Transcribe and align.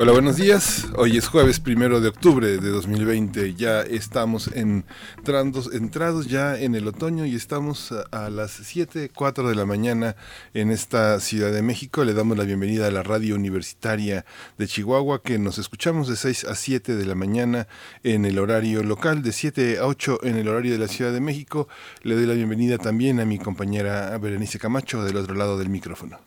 Hola, 0.00 0.12
buenos 0.12 0.36
días. 0.36 0.86
Hoy 0.94 1.16
es 1.16 1.26
jueves 1.26 1.58
primero 1.58 2.00
de 2.00 2.06
octubre 2.06 2.46
de 2.46 2.68
2020. 2.70 3.54
Ya 3.54 3.80
estamos 3.80 4.48
entrando, 4.54 5.60
entrados 5.72 6.28
ya 6.28 6.56
en 6.56 6.76
el 6.76 6.86
otoño 6.86 7.26
y 7.26 7.34
estamos 7.34 7.92
a, 8.12 8.30
las 8.30 8.52
7, 8.52 9.10
4 9.12 9.48
de 9.48 9.56
la 9.56 9.66
mañana 9.66 10.14
en 10.54 10.70
esta 10.70 11.18
Ciudad 11.18 11.50
de 11.50 11.62
México. 11.62 12.04
Le 12.04 12.14
damos 12.14 12.38
la 12.38 12.44
bienvenida 12.44 12.86
a 12.86 12.92
la 12.92 13.02
radio 13.02 13.34
universitaria 13.34 14.24
de 14.56 14.68
Chihuahua 14.68 15.20
que 15.20 15.36
nos 15.40 15.58
escuchamos 15.58 16.06
de 16.06 16.14
6 16.14 16.44
a 16.44 16.54
7 16.54 16.94
de 16.94 17.04
la 17.04 17.16
mañana 17.16 17.66
en 18.04 18.24
el 18.24 18.38
horario 18.38 18.84
local, 18.84 19.24
de 19.24 19.32
7 19.32 19.78
a 19.80 19.86
8 19.88 20.20
en 20.22 20.36
el 20.36 20.46
horario 20.46 20.70
de 20.70 20.78
la 20.78 20.86
Ciudad 20.86 21.12
de 21.12 21.20
México. 21.20 21.66
Le 22.04 22.14
doy 22.14 22.26
la 22.26 22.34
bienvenida 22.34 22.78
también 22.78 23.18
a 23.18 23.24
mi 23.24 23.40
compañera 23.40 24.16
Berenice 24.18 24.60
Camacho 24.60 25.02
del 25.02 25.16
otro 25.16 25.34
lado 25.34 25.58
del 25.58 25.70
micrófono. 25.70 26.20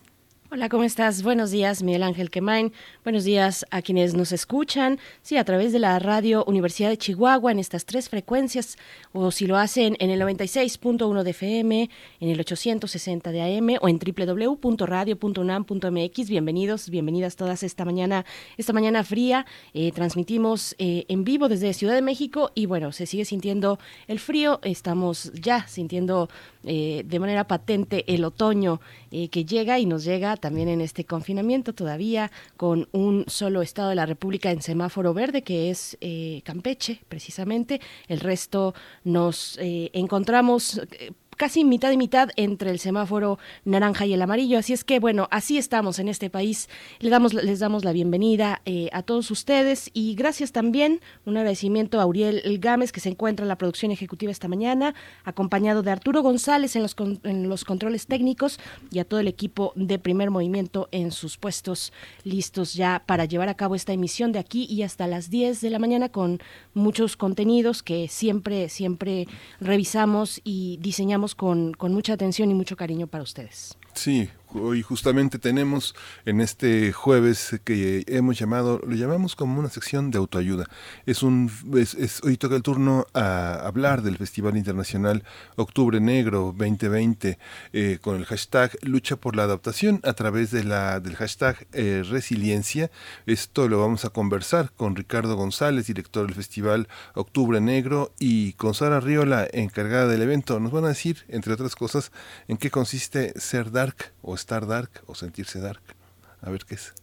Hola, 0.54 0.68
¿cómo 0.68 0.84
estás? 0.84 1.24
Buenos 1.24 1.52
días, 1.52 1.82
Miguel 1.82 2.04
Ángel 2.04 2.30
Quemain. 2.30 2.74
Buenos 3.06 3.24
días 3.24 3.66
a 3.72 3.82
quienes 3.82 4.16
nos 4.16 4.34
escuchan, 4.34 5.00
sí, 5.22 5.38
a 5.38 5.46
través 5.46 5.72
de 5.72 5.80
la 5.80 5.98
radio 5.98 6.44
Universidad 6.44 6.90
de 6.90 6.98
Chihuahua 6.98 7.54
en 7.54 7.60
estas 7.60 7.86
tres 7.86 8.10
frecuencias, 8.10 8.78
o 9.14 9.32
si 9.32 9.48
lo 9.48 9.56
hacen 9.56 9.96
en 10.00 10.10
el 10.10 10.20
96.1 10.20 11.24
de 11.24 11.30
FM, 11.30 11.90
en 12.20 12.30
el 12.30 12.38
860 12.38 13.32
de 13.32 13.42
AM 13.42 13.78
o 13.80 13.88
en 13.88 13.98
www.radio.unam.mx. 13.98 16.30
Bienvenidos, 16.30 16.90
bienvenidas 16.90 17.38
todas 17.38 17.64
esta 17.64 17.86
mañana, 17.86 18.26
esta 18.58 18.74
mañana 18.74 19.06
fría. 19.06 19.46
Eh, 19.74 19.94
transmitimos 19.94 20.76
eh, 20.80 21.06
en 21.08 21.24
vivo 21.24 21.48
desde 21.48 21.74
Ciudad 21.74 21.96
de 21.96 22.02
México 22.02 22.52
y 22.56 22.66
bueno, 22.66 22.92
se 22.92 23.06
sigue 23.06 23.24
sintiendo 23.24 23.80
el 24.10 24.20
frío. 24.20 24.60
Estamos 24.64 25.32
ya 25.32 25.66
sintiendo 25.70 26.28
eh, 26.66 27.04
de 27.06 27.20
manera 27.20 27.48
patente 27.48 28.04
el 28.14 28.26
otoño 28.26 28.82
que 29.12 29.44
llega 29.44 29.78
y 29.78 29.86
nos 29.86 30.06
llega 30.06 30.38
también 30.42 30.68
en 30.68 30.82
este 30.82 31.06
confinamiento 31.06 31.74
todavía 31.74 32.32
con 32.58 32.90
un 32.92 33.24
solo 33.28 33.62
estado 33.62 33.90
de 33.90 33.96
la 33.96 34.06
República 34.06 34.52
en 34.52 34.62
semáforo 34.62 35.14
verde, 35.14 35.44
que 35.44 35.70
es 35.70 35.98
eh, 36.02 36.42
Campeche, 36.44 37.02
precisamente. 37.08 37.80
El 38.10 38.20
resto 38.20 38.74
nos 39.06 39.58
eh, 39.62 39.90
encontramos 39.94 40.82
eh, 40.92 41.12
casi 41.42 41.64
mitad 41.64 41.90
y 41.90 41.98
mitad 41.98 42.30
entre 42.36 42.70
el 42.70 42.78
semáforo 42.78 43.40
naranja 43.66 44.06
y 44.06 44.14
el 44.14 44.22
amarillo. 44.22 44.60
Así 44.60 44.74
es 44.74 44.84
que, 44.84 45.00
bueno, 45.00 45.28
así 45.32 45.58
estamos 45.58 45.98
en 45.98 46.08
este 46.08 46.30
país. 46.30 46.70
Les 47.00 47.10
damos, 47.10 47.34
les 47.34 47.58
damos 47.58 47.84
la 47.84 47.94
bienvenida 47.94 48.62
eh, 48.66 48.90
a 48.94 49.02
todos 49.02 49.32
ustedes 49.32 49.90
y 49.92 50.14
gracias 50.14 50.52
también, 50.52 51.02
un 51.26 51.38
agradecimiento 51.38 52.00
a 52.00 52.06
Uriel 52.06 52.44
Gámez, 52.60 52.92
que 52.92 53.00
se 53.00 53.10
encuentra 53.10 53.44
en 53.44 53.48
la 53.48 53.58
producción 53.58 53.92
ejecutiva 53.92 54.32
esta 54.32 54.48
mañana, 54.48 54.94
acompañado 55.24 55.82
de 55.82 55.90
Arturo 55.90 56.22
González 56.22 56.76
en 56.76 56.84
los, 56.84 56.96
en 57.24 57.50
los 57.50 57.66
controles 57.66 58.06
técnicos 58.06 58.60
y 58.92 59.00
a 59.00 59.04
todo 59.04 59.20
el 59.20 59.28
equipo 59.28 59.74
de 59.76 59.98
primer 59.98 60.30
movimiento 60.30 60.90
en 60.92 61.12
sus 61.12 61.38
puestos 61.38 61.92
listos 62.24 62.76
ya 62.76 63.02
para 63.08 63.26
llevar 63.26 63.50
a 63.50 63.56
cabo 63.58 63.74
esta 63.74 63.94
emisión 63.94 64.32
de 64.32 64.38
aquí 64.38 64.68
y 64.70 64.84
hasta 64.84 65.08
las 65.08 65.32
10 65.32 65.60
de 65.62 65.72
la 65.72 65.80
mañana 65.80 66.10
con 66.10 66.40
muchos 66.76 67.18
contenidos 67.18 67.82
que 67.82 68.08
siempre, 68.10 68.70
siempre 68.70 69.28
revisamos 69.60 70.40
y 70.44 70.78
diseñamos 70.82 71.31
con, 71.36 71.74
con 71.74 71.94
mucha 71.94 72.14
atención 72.14 72.52
y 72.52 72.54
mucho 72.54 72.76
cariño 72.76 73.08
para 73.08 73.24
ustedes. 73.24 73.78
Sí, 73.94 74.30
hoy 74.54 74.82
justamente 74.82 75.40
tenemos 75.40 75.96
en 76.26 76.42
este 76.42 76.92
jueves 76.92 77.60
que 77.64 78.04
hemos 78.08 78.38
llamado, 78.38 78.80
lo 78.86 78.96
llamamos 78.96 79.36
como 79.36 79.60
una 79.60 79.70
sección 79.70 80.12
de 80.12 80.18
autoayuda. 80.18 80.68
Es 81.06 81.24
un, 81.24 81.52
es, 81.76 82.22
hoy 82.24 82.38
toca 82.38 82.56
el 82.56 82.64
turno 82.64 83.06
a 83.14 83.54
hablar 83.66 84.02
del 84.02 84.18
Festival 84.18 84.58
Internacional 84.58 85.24
Octubre 85.56 86.00
Negro 86.00 86.54
2020 86.58 87.38
eh, 87.74 87.98
con 88.02 88.18
el 88.18 88.26
hashtag 88.26 88.78
Lucha 88.82 89.16
por 89.16 89.36
la 89.36 89.44
Adaptación 89.44 90.00
a 90.04 90.14
través 90.14 90.52
de 90.52 90.64
la, 90.64 91.00
del 91.00 91.16
hashtag 91.16 91.68
eh, 91.74 92.04
Resiliencia. 92.08 92.92
Esto 93.26 93.68
lo 93.68 93.80
vamos 93.80 94.06
a 94.06 94.10
conversar 94.10 94.72
con 94.76 94.96
Ricardo 94.96 95.36
González, 95.36 95.88
director 95.88 96.26
del 96.26 96.36
Festival 96.36 96.88
Octubre 97.14 97.62
Negro, 97.62 98.14
y 98.20 98.54
con 98.54 98.74
Sara 98.74 99.00
Riola, 99.00 99.48
encargada 99.52 100.08
del 100.08 100.22
evento. 100.22 100.60
Nos 100.60 100.72
van 100.72 100.86
a 100.86 100.90
decir, 100.90 101.26
entre 101.28 101.54
otras 101.54 101.76
cosas, 101.76 102.12
en 102.48 102.58
qué 102.58 102.70
consiste 102.70 103.40
ser 103.40 103.72
dark 103.72 104.14
o 104.22 104.36
estar 104.42 104.66
dark 104.66 105.04
o 105.08 105.16
sentirse 105.16 105.60
dark. 105.60 105.96
A 106.42 106.50
ver 106.50 106.66
qué 106.66 106.76
es. 106.76 106.94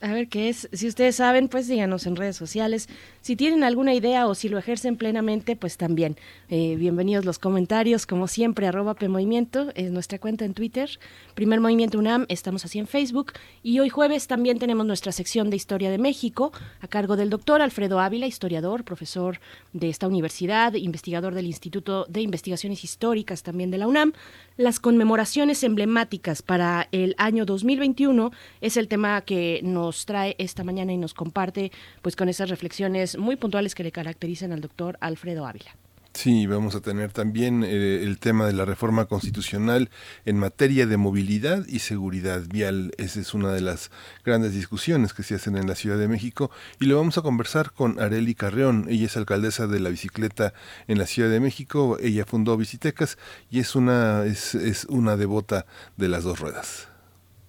A 0.00 0.12
ver 0.12 0.28
qué 0.28 0.48
es. 0.48 0.68
Si 0.72 0.86
ustedes 0.86 1.16
saben, 1.16 1.48
pues 1.48 1.66
díganos 1.66 2.06
en 2.06 2.14
redes 2.14 2.36
sociales. 2.36 2.88
Si 3.22 3.34
tienen 3.34 3.64
alguna 3.64 3.92
idea 3.92 4.28
o 4.28 4.36
si 4.36 4.48
lo 4.48 4.56
ejercen 4.56 4.96
plenamente, 4.96 5.56
pues 5.56 5.76
también. 5.76 6.16
Eh, 6.48 6.76
bienvenidos 6.76 7.24
los 7.24 7.40
comentarios, 7.40 8.06
como 8.06 8.28
siempre, 8.28 8.68
arroba 8.68 8.94
PMovimiento, 8.94 9.72
es 9.74 9.90
nuestra 9.90 10.20
cuenta 10.20 10.44
en 10.44 10.54
Twitter. 10.54 10.88
Primer 11.34 11.58
Movimiento 11.58 11.98
UNAM, 11.98 12.26
estamos 12.28 12.64
así 12.64 12.78
en 12.78 12.86
Facebook. 12.86 13.32
Y 13.64 13.80
hoy 13.80 13.88
jueves 13.88 14.28
también 14.28 14.60
tenemos 14.60 14.86
nuestra 14.86 15.10
sección 15.10 15.50
de 15.50 15.56
Historia 15.56 15.90
de 15.90 15.98
México, 15.98 16.52
a 16.80 16.86
cargo 16.86 17.16
del 17.16 17.30
doctor 17.30 17.60
Alfredo 17.60 17.98
Ávila, 17.98 18.26
historiador, 18.26 18.84
profesor 18.84 19.40
de 19.72 19.88
esta 19.88 20.06
universidad, 20.06 20.74
investigador 20.74 21.34
del 21.34 21.46
Instituto 21.46 22.06
de 22.08 22.20
Investigaciones 22.20 22.84
Históricas 22.84 23.42
también 23.42 23.72
de 23.72 23.78
la 23.78 23.88
UNAM. 23.88 24.12
Las 24.56 24.78
conmemoraciones 24.78 25.64
emblemáticas 25.64 26.42
para 26.42 26.86
el 26.92 27.16
año 27.18 27.44
2021 27.44 28.30
es 28.60 28.76
el 28.76 28.86
tema 28.86 29.20
que 29.22 29.62
nos 29.64 30.06
trae 30.06 30.36
esta 30.38 30.62
mañana 30.62 30.92
y 30.92 30.96
nos 30.96 31.14
comparte 31.14 31.72
pues 32.02 32.14
con 32.14 32.28
esas 32.28 32.50
reflexiones 32.50 33.18
muy 33.18 33.36
puntuales 33.36 33.74
que 33.74 33.82
le 33.82 33.92
caracterizan 33.92 34.52
al 34.52 34.60
doctor 34.60 34.96
Alfredo 35.00 35.46
Ávila. 35.46 35.74
Sí, 36.14 36.46
vamos 36.46 36.76
a 36.76 36.80
tener 36.80 37.10
también 37.10 37.64
eh, 37.64 38.04
el 38.04 38.20
tema 38.20 38.46
de 38.46 38.52
la 38.52 38.64
reforma 38.64 39.06
constitucional 39.06 39.90
en 40.24 40.38
materia 40.38 40.86
de 40.86 40.96
movilidad 40.96 41.66
y 41.66 41.80
seguridad 41.80 42.42
vial. 42.46 42.92
Esa 42.98 43.18
es 43.18 43.34
una 43.34 43.52
de 43.52 43.60
las 43.60 43.90
grandes 44.24 44.54
discusiones 44.54 45.12
que 45.12 45.24
se 45.24 45.34
hacen 45.34 45.56
en 45.56 45.66
la 45.66 45.74
Ciudad 45.74 45.98
de 45.98 46.06
México 46.06 46.52
y 46.78 46.86
lo 46.86 46.96
vamos 46.96 47.18
a 47.18 47.22
conversar 47.22 47.72
con 47.72 48.00
Areli 48.00 48.36
Carreón. 48.36 48.86
Ella 48.88 49.06
es 49.06 49.16
alcaldesa 49.16 49.66
de 49.66 49.80
la 49.80 49.90
bicicleta 49.90 50.54
en 50.86 50.98
la 50.98 51.06
Ciudad 51.06 51.30
de 51.30 51.40
México. 51.40 51.98
Ella 52.00 52.24
fundó 52.24 52.56
Bicitecas 52.56 53.18
y 53.50 53.58
es 53.58 53.74
una, 53.74 54.24
es, 54.24 54.54
es 54.54 54.84
una 54.84 55.16
devota 55.16 55.66
de 55.96 56.08
las 56.08 56.22
dos 56.22 56.38
ruedas. 56.38 56.93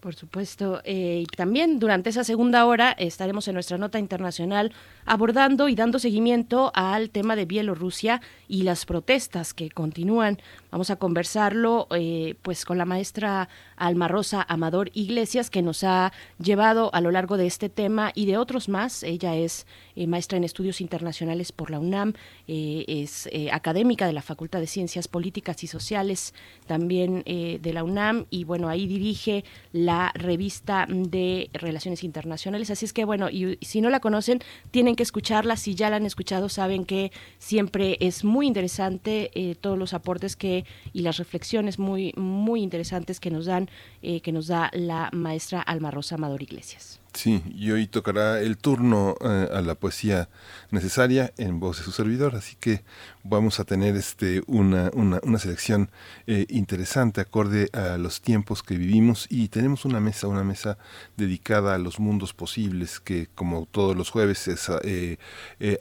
Por 0.06 0.14
supuesto. 0.14 0.82
Eh, 0.84 1.24
y 1.24 1.36
también 1.36 1.80
durante 1.80 2.12
esa 2.12 2.24
segunda 2.24 2.68
hora 2.68 2.92
estaremos 2.92 3.48
en 3.48 3.56
nuestra 3.56 3.80
nota 3.80 3.98
internacional 3.98 4.72
abordando 5.04 5.68
y 5.68 5.74
dando 5.74 5.98
seguimiento 5.98 6.72
al 6.76 7.10
tema 7.10 7.36
de 7.36 7.46
Bielorrusia 7.46 8.22
y 8.48 8.62
las 8.62 8.86
protestas 8.86 9.56
que 9.56 9.72
continúan. 9.72 10.38
Vamos 10.76 10.90
a 10.90 10.98
conversarlo 10.98 11.88
eh, 11.96 12.36
pues 12.42 12.66
con 12.66 12.78
la 12.78 12.84
maestra 12.84 13.48
Alma 13.78 14.10
Rosa 14.10 14.46
Amador 14.46 14.92
Iglesias 14.94 15.50
que 15.50 15.62
nos 15.62 15.86
ha 15.86 16.12
llevado 16.38 16.94
a 16.94 17.00
lo 17.00 17.12
largo 17.12 17.38
de 17.38 17.48
este 17.48 17.70
tema 17.70 18.12
y 18.14 18.26
de 18.26 18.38
otros 18.38 18.68
más. 18.68 19.02
Ella 19.04 19.38
es 19.38 19.68
eh, 19.96 20.06
maestra 20.06 20.38
en 20.38 20.44
estudios 20.44 20.82
internacionales 20.82 21.54
por 21.54 21.72
la 21.72 21.80
UNAM, 21.80 22.12
es 22.46 23.30
académica 23.54 24.06
de 24.06 24.12
la 24.12 24.22
Facultad 24.22 24.60
de 24.60 24.68
Ciencias 24.68 25.08
Políticas 25.08 25.64
y 25.64 25.68
Sociales 25.68 26.34
también 26.68 27.24
de 27.26 27.72
la 27.74 27.86
UNAM 27.86 28.26
y 28.30 28.44
bueno, 28.44 28.68
ahí 28.68 28.86
dirige 28.86 29.46
la 29.72 30.12
revista 30.14 30.88
de 30.90 31.50
Relaciones 31.54 32.04
Internacionales. 32.04 32.70
Así 32.70 32.84
es 32.84 32.92
que, 32.92 33.06
bueno, 33.06 33.30
y, 33.30 33.58
si 33.62 33.80
no 33.80 33.90
la 33.90 34.02
conocen, 34.02 34.42
tienen 34.72 34.98
que 34.98 35.04
escucharla. 35.04 35.56
Si 35.56 35.74
ya 35.74 35.90
la 35.90 35.96
han 35.96 36.06
escuchado, 36.06 36.50
saben 36.50 36.84
que 36.84 37.14
siempre 37.38 37.98
es 38.02 38.26
muy 38.26 38.46
interesante 38.46 39.32
eh, 39.36 39.56
todos 39.56 39.78
los 39.78 39.94
aportes 39.94 40.36
que 40.36 40.65
y 40.94 41.02
las 41.02 41.18
reflexiones 41.18 41.80
muy, 41.80 42.14
muy 42.16 42.62
interesantes 42.62 43.20
que 43.20 43.32
nos 43.32 43.46
dan, 43.46 43.70
eh, 44.02 44.22
que 44.22 44.32
nos 44.32 44.48
da 44.48 44.70
la 44.74 45.10
maestra 45.14 45.62
Alma 45.62 45.92
Rosa 45.92 46.16
Amador 46.16 46.42
Iglesias. 46.42 47.00
Sí, 47.14 47.42
y 47.56 47.72
hoy 47.72 47.88
tocará 47.88 48.42
el 48.42 48.58
turno 48.58 49.16
eh, 49.22 49.48
a 49.54 49.62
la 49.62 49.76
poesía 49.76 50.28
necesaria 50.72 51.34
en 51.38 51.62
voz 51.62 51.78
de 51.78 51.84
su 51.86 51.92
servidor, 51.92 52.36
así 52.36 52.58
que 52.60 52.84
vamos 53.26 53.60
a 53.60 53.64
tener 53.64 53.96
este 53.96 54.44
una, 54.48 54.92
una, 54.94 55.40
selección 55.40 55.90
eh, 56.28 56.46
interesante 56.50 57.22
acorde 57.22 57.70
a 57.74 57.98
los 57.98 58.22
tiempos 58.22 58.62
que 58.62 58.78
vivimos. 58.78 59.28
Y 59.30 59.48
tenemos 59.48 59.86
una 59.86 60.00
mesa, 60.00 60.28
una 60.28 60.44
mesa 60.44 60.78
dedicada 61.18 61.74
a 61.74 61.78
los 61.78 62.00
mundos 62.00 62.34
posibles 62.34 63.00
que 63.00 63.28
como 63.34 63.66
todos 63.66 63.96
los 63.96 64.10
jueves 64.12 64.48
es 64.48 64.70
eh, 64.84 65.18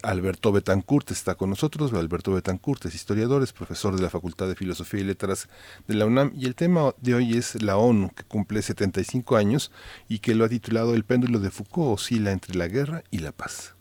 Alberto 0.03 0.53
Betancourt 0.53 1.11
está 1.11 1.35
con 1.35 1.51
nosotros, 1.51 1.93
Alberto 1.93 2.33
Betancourt 2.33 2.87
es 2.87 2.95
historiador, 2.95 3.43
es 3.43 3.53
profesor 3.53 3.97
de 3.97 4.03
la 4.03 4.11
Facultad 4.11 4.49
de 4.49 4.55
Filosofía 4.55 5.01
y 5.01 5.05
Letras 5.05 5.49
de 5.87 5.95
la 5.95 6.07
UNAM. 6.07 6.33
Y 6.35 6.47
el 6.47 6.55
tema 6.55 6.95
de 7.01 7.15
hoy 7.15 7.37
es 7.37 7.63
la 7.63 7.77
ONU 7.77 8.11
que 8.15 8.25
cumple 8.25 8.63
75 8.63 9.37
años 9.37 9.71
y 10.09 10.21
que 10.21 10.35
lo 10.35 10.45
ha 10.45 10.49
titulado 10.49 10.95
El 10.95 11.05
péndulo 11.05 11.35
lo 11.35 11.41
de 11.41 11.51
Foucault 11.51 11.95
oscila 11.95 12.33
entre 12.33 12.55
la 12.55 12.69
guerra 12.69 13.03
y 13.11 13.19
la 13.19 13.33
paz. 13.33 13.75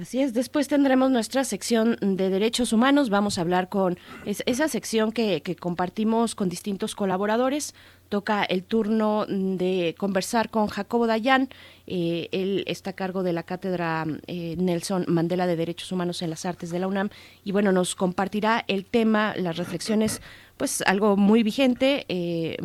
Así 0.00 0.20
es, 0.20 0.32
después 0.32 0.68
tendremos 0.68 1.10
nuestra 1.10 1.42
sección 1.42 1.98
de 2.00 2.30
derechos 2.30 2.72
humanos, 2.72 3.10
vamos 3.10 3.36
a 3.36 3.40
hablar 3.40 3.68
con 3.68 3.98
esa 4.24 4.68
sección 4.68 5.10
que, 5.10 5.42
compartimos 5.58 6.36
con 6.36 6.48
distintos 6.48 6.94
colaboradores, 6.94 7.74
toca 8.08 8.44
el 8.44 8.62
turno 8.62 9.26
de 9.26 9.96
conversar 9.98 10.50
con 10.50 10.68
Jacobo 10.68 11.08
Dayan, 11.08 11.48
eh, 11.88 12.28
él 12.30 12.62
está 12.68 12.90
a 12.90 12.92
cargo 12.92 13.24
de 13.24 13.32
la 13.32 13.42
cátedra 13.42 14.06
eh, 14.28 14.54
Nelson 14.56 15.04
Mandela 15.08 15.48
de 15.48 15.56
Derechos 15.56 15.90
Humanos 15.90 16.22
en 16.22 16.30
las 16.30 16.46
Artes 16.46 16.70
de 16.70 16.78
la 16.78 16.86
UNAM. 16.86 17.10
Y 17.42 17.50
bueno, 17.50 17.72
nos 17.72 17.96
compartirá 17.96 18.64
el 18.68 18.84
tema, 18.84 19.34
las 19.36 19.56
reflexiones 19.56 20.22
pues 20.58 20.82
algo 20.82 21.16
muy 21.16 21.42
vigente 21.42 22.04
eh, 22.08 22.56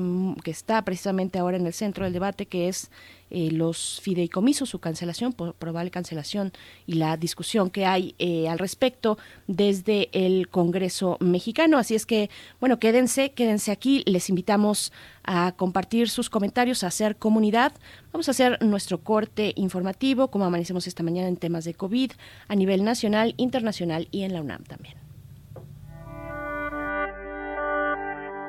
que 0.44 0.52
está 0.52 0.84
precisamente 0.84 1.40
ahora 1.40 1.58
en 1.58 1.68
el 1.68 1.74
centro 1.74 2.04
del 2.04 2.14
debate, 2.14 2.48
que 2.48 2.68
es 2.68 2.90
eh, 3.30 3.50
los 3.52 4.00
fideicomisos, 4.02 4.70
su 4.70 4.80
cancelación, 4.80 5.34
probable 5.34 5.92
cancelación 5.92 6.52
y 6.86 6.94
la 6.94 7.18
discusión 7.18 7.70
que 7.70 7.86
hay 7.86 8.16
eh, 8.20 8.48
al 8.50 8.60
respecto 8.60 9.18
desde 9.48 10.10
el 10.12 10.50
Congreso 10.50 11.18
mexicano. 11.20 11.78
Así 11.78 11.96
es 11.96 12.06
que, 12.06 12.30
bueno, 12.60 12.80
quédense, 12.80 13.32
quédense 13.32 13.72
aquí. 13.72 14.04
Les 14.06 14.30
invitamos 14.30 14.92
a 15.24 15.54
compartir 15.54 16.10
sus 16.10 16.30
comentarios, 16.30 16.84
a 16.84 16.88
hacer 16.88 17.16
comunidad. 17.16 17.74
Vamos 18.12 18.28
a 18.28 18.32
hacer 18.32 18.62
nuestro 18.64 19.04
corte 19.04 19.54
informativo, 19.56 20.30
como 20.30 20.46
amanecemos 20.46 20.88
esta 20.88 21.04
mañana 21.04 21.28
en 21.28 21.38
temas 21.38 21.64
de 21.64 21.74
COVID 21.74 22.12
a 22.48 22.56
nivel 22.56 22.84
nacional, 22.84 23.34
internacional 23.38 24.08
y 24.12 24.24
en 24.24 24.34
la 24.34 24.42
UNAM 24.42 24.64
también. 24.64 25.03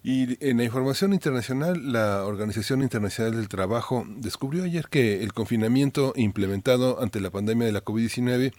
Y 0.03 0.43
en 0.43 0.57
la 0.57 0.63
información 0.63 1.13
internacional, 1.13 1.91
la 1.91 2.25
Organización 2.25 2.81
Internacional 2.81 3.35
del 3.35 3.49
Trabajo 3.49 4.03
descubrió 4.07 4.63
ayer 4.63 4.87
que 4.89 5.21
el 5.23 5.31
confinamiento 5.31 6.13
implementado 6.15 7.01
ante 7.01 7.21
la 7.21 7.29
pandemia 7.29 7.67
de 7.67 7.71
la 7.71 7.85
COVID-19 7.85 8.51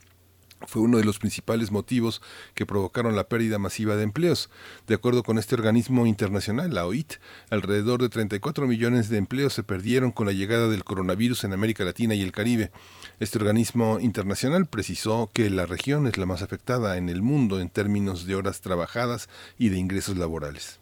fue 0.69 0.83
uno 0.83 0.99
de 0.99 1.05
los 1.05 1.19
principales 1.19 1.73
motivos 1.73 2.23
que 2.55 2.67
provocaron 2.67 3.17
la 3.17 3.29
pérdida 3.29 3.59
masiva 3.59 3.97
de 3.97 4.05
empleos. 4.05 4.50
De 4.87 4.94
acuerdo 4.94 5.25
con 5.25 5.39
este 5.39 5.56
organismo 5.56 6.06
internacional, 6.06 6.73
la 6.73 6.87
OIT, 6.87 7.15
alrededor 7.50 8.00
de 8.00 8.09
34 8.09 8.67
millones 8.69 9.09
de 9.09 9.19
empleos 9.19 9.53
se 9.53 9.65
perdieron 9.65 10.12
con 10.12 10.27
la 10.27 10.33
llegada 10.33 10.69
del 10.69 10.85
coronavirus 10.85 11.44
en 11.44 11.53
América 11.53 11.85
Latina 11.85 12.15
y 12.15 12.23
el 12.23 12.33
Caribe. 12.33 12.71
Este 13.19 13.39
organismo 13.39 13.99
internacional 14.00 14.67
precisó 14.67 15.31
que 15.33 15.50
la 15.50 15.67
región 15.67 16.06
es 16.06 16.17
la 16.17 16.27
más 16.27 16.43
afectada 16.43 16.97
en 16.97 17.09
el 17.09 17.23
mundo 17.23 17.61
en 17.61 17.69
términos 17.69 18.27
de 18.27 18.37
horas 18.37 18.61
trabajadas 18.61 19.29
y 19.59 19.71
de 19.71 19.79
ingresos 19.79 20.17
laborales. 20.17 20.81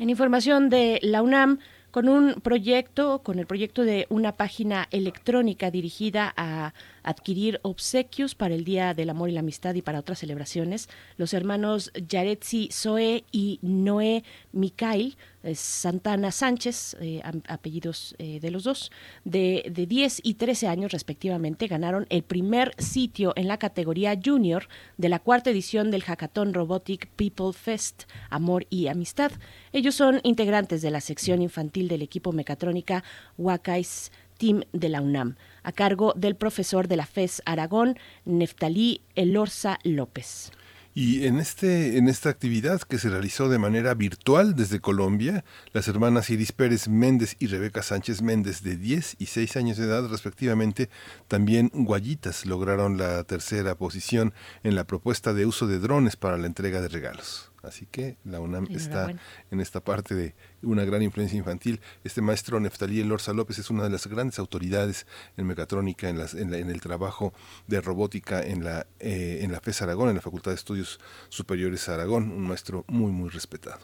En 0.00 0.08
información 0.08 0.70
de 0.70 0.98
la 1.02 1.20
UNAM, 1.20 1.58
con 1.90 2.08
un 2.08 2.40
proyecto, 2.40 3.20
con 3.22 3.38
el 3.38 3.46
proyecto 3.46 3.84
de 3.84 4.06
una 4.08 4.32
página 4.32 4.88
electrónica 4.92 5.70
dirigida 5.70 6.32
a 6.38 6.72
adquirir 7.02 7.60
obsequios 7.62 8.34
para 8.34 8.54
el 8.54 8.64
Día 8.64 8.94
del 8.94 9.10
Amor 9.10 9.30
y 9.30 9.32
la 9.32 9.40
Amistad 9.40 9.74
y 9.74 9.82
para 9.82 10.00
otras 10.00 10.18
celebraciones. 10.18 10.88
Los 11.16 11.34
hermanos 11.34 11.92
Yaretsi 11.94 12.68
Zoe 12.72 13.24
y 13.32 13.58
Noé 13.62 14.24
Mikail 14.52 15.16
Santana 15.54 16.30
Sánchez, 16.32 16.96
eh, 17.00 17.22
apellidos 17.48 18.14
eh, 18.18 18.40
de 18.40 18.50
los 18.50 18.64
dos, 18.64 18.90
de, 19.24 19.70
de 19.72 19.86
10 19.86 20.20
y 20.22 20.34
13 20.34 20.68
años 20.68 20.92
respectivamente, 20.92 21.66
ganaron 21.66 22.06
el 22.10 22.22
primer 22.22 22.74
sitio 22.78 23.32
en 23.36 23.48
la 23.48 23.58
categoría 23.58 24.18
junior 24.22 24.68
de 24.98 25.08
la 25.08 25.18
cuarta 25.18 25.50
edición 25.50 25.90
del 25.90 26.02
Hackathon 26.02 26.52
Robotic 26.52 27.08
People 27.16 27.52
Fest, 27.54 28.04
Amor 28.28 28.66
y 28.68 28.88
Amistad. 28.88 29.32
Ellos 29.72 29.94
son 29.94 30.20
integrantes 30.24 30.82
de 30.82 30.90
la 30.90 31.00
sección 31.00 31.40
infantil 31.40 31.88
del 31.88 32.02
equipo 32.02 32.32
mecatrónica 32.32 33.02
Wakais 33.38 34.12
Team 34.36 34.62
de 34.72 34.88
la 34.88 35.00
UNAM, 35.00 35.36
a 35.62 35.72
cargo 35.72 36.12
del 36.16 36.36
profesor 36.36 36.88
de 36.88 36.96
la 36.96 37.06
FES 37.06 37.42
Aragón, 37.44 37.98
Neftalí 38.24 39.02
Elorza 39.14 39.78
López. 39.84 40.52
Y 40.92 41.24
en, 41.26 41.38
este, 41.38 41.98
en 41.98 42.08
esta 42.08 42.30
actividad 42.30 42.80
que 42.82 42.98
se 42.98 43.10
realizó 43.10 43.48
de 43.48 43.58
manera 43.58 43.94
virtual 43.94 44.56
desde 44.56 44.80
Colombia, 44.80 45.44
las 45.72 45.86
hermanas 45.86 46.30
Iris 46.30 46.50
Pérez 46.50 46.88
Méndez 46.88 47.36
y 47.38 47.46
Rebeca 47.46 47.82
Sánchez 47.84 48.22
Méndez, 48.22 48.62
de 48.62 48.76
10 48.76 49.16
y 49.20 49.26
6 49.26 49.56
años 49.56 49.76
de 49.76 49.84
edad 49.84 50.08
respectivamente, 50.08 50.90
también 51.28 51.70
guayitas 51.72 52.44
lograron 52.44 52.98
la 52.98 53.22
tercera 53.22 53.76
posición 53.76 54.34
en 54.64 54.74
la 54.74 54.84
propuesta 54.84 55.32
de 55.32 55.46
uso 55.46 55.68
de 55.68 55.78
drones 55.78 56.16
para 56.16 56.38
la 56.38 56.48
entrega 56.48 56.80
de 56.80 56.88
regalos. 56.88 57.49
Así 57.62 57.86
que 57.86 58.16
la 58.24 58.40
UNAM 58.40 58.66
está 58.70 59.12
en 59.50 59.60
esta 59.60 59.80
parte 59.80 60.14
de 60.14 60.34
una 60.62 60.84
gran 60.84 61.02
influencia 61.02 61.36
infantil. 61.36 61.80
Este 62.04 62.22
maestro 62.22 62.58
Neftalí 62.60 63.00
Elorza 63.00 63.32
López 63.32 63.58
es 63.58 63.70
una 63.70 63.84
de 63.84 63.90
las 63.90 64.06
grandes 64.06 64.38
autoridades 64.38 65.06
en 65.36 65.46
mecatrónica, 65.46 66.08
en, 66.08 66.18
en, 66.18 66.70
el 66.70 66.80
trabajo 66.80 67.32
de 67.66 67.80
robótica 67.80 68.42
en 68.42 68.64
la, 68.64 68.86
eh, 68.98 69.40
en 69.42 69.52
la 69.52 69.60
FES 69.60 69.82
Aragón, 69.82 70.08
en 70.08 70.16
la 70.16 70.22
Facultad 70.22 70.52
de 70.52 70.56
Estudios 70.56 71.00
Superiores 71.28 71.88
Aragón, 71.88 72.30
un 72.30 72.48
maestro 72.48 72.84
muy, 72.88 73.12
muy 73.12 73.28
respetado. 73.28 73.80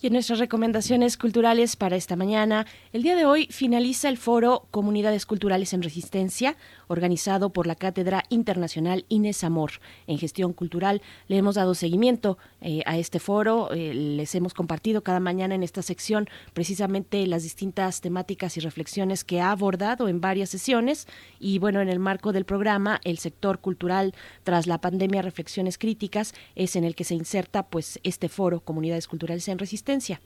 Y 0.00 0.08
en 0.08 0.12
nuestras 0.12 0.38
recomendaciones 0.38 1.16
culturales 1.16 1.74
para 1.74 1.96
esta 1.96 2.16
mañana, 2.16 2.66
el 2.96 3.02
día 3.02 3.14
de 3.14 3.26
hoy 3.26 3.46
finaliza 3.50 4.08
el 4.08 4.16
foro 4.16 4.68
Comunidades 4.70 5.26
Culturales 5.26 5.74
en 5.74 5.82
Resistencia, 5.82 6.56
organizado 6.86 7.50
por 7.50 7.66
la 7.66 7.74
Cátedra 7.74 8.22
Internacional 8.30 9.04
Inés 9.10 9.44
Amor 9.44 9.72
en 10.06 10.16
Gestión 10.16 10.54
Cultural. 10.54 11.02
Le 11.28 11.36
hemos 11.36 11.56
dado 11.56 11.74
seguimiento 11.74 12.38
eh, 12.62 12.80
a 12.86 12.96
este 12.96 13.20
foro, 13.20 13.70
eh, 13.70 13.92
les 13.92 14.34
hemos 14.34 14.54
compartido 14.54 15.02
cada 15.02 15.20
mañana 15.20 15.54
en 15.54 15.62
esta 15.62 15.82
sección 15.82 16.26
precisamente 16.54 17.26
las 17.26 17.42
distintas 17.42 18.00
temáticas 18.00 18.56
y 18.56 18.60
reflexiones 18.60 19.24
que 19.24 19.42
ha 19.42 19.50
abordado 19.50 20.08
en 20.08 20.22
varias 20.22 20.48
sesiones 20.48 21.06
y 21.38 21.58
bueno, 21.58 21.82
en 21.82 21.90
el 21.90 21.98
marco 21.98 22.32
del 22.32 22.46
programa, 22.46 23.02
el 23.04 23.18
sector 23.18 23.58
cultural 23.58 24.14
tras 24.42 24.66
la 24.66 24.80
pandemia 24.80 25.20
Reflexiones 25.20 25.76
Críticas 25.76 26.32
es 26.54 26.76
en 26.76 26.84
el 26.84 26.94
que 26.94 27.04
se 27.04 27.14
inserta 27.14 27.66
pues 27.66 28.00
este 28.04 28.30
foro 28.30 28.60
Comunidades 28.60 29.06
Culturales 29.06 29.46
en 29.48 29.58
Resistencia. 29.58 30.18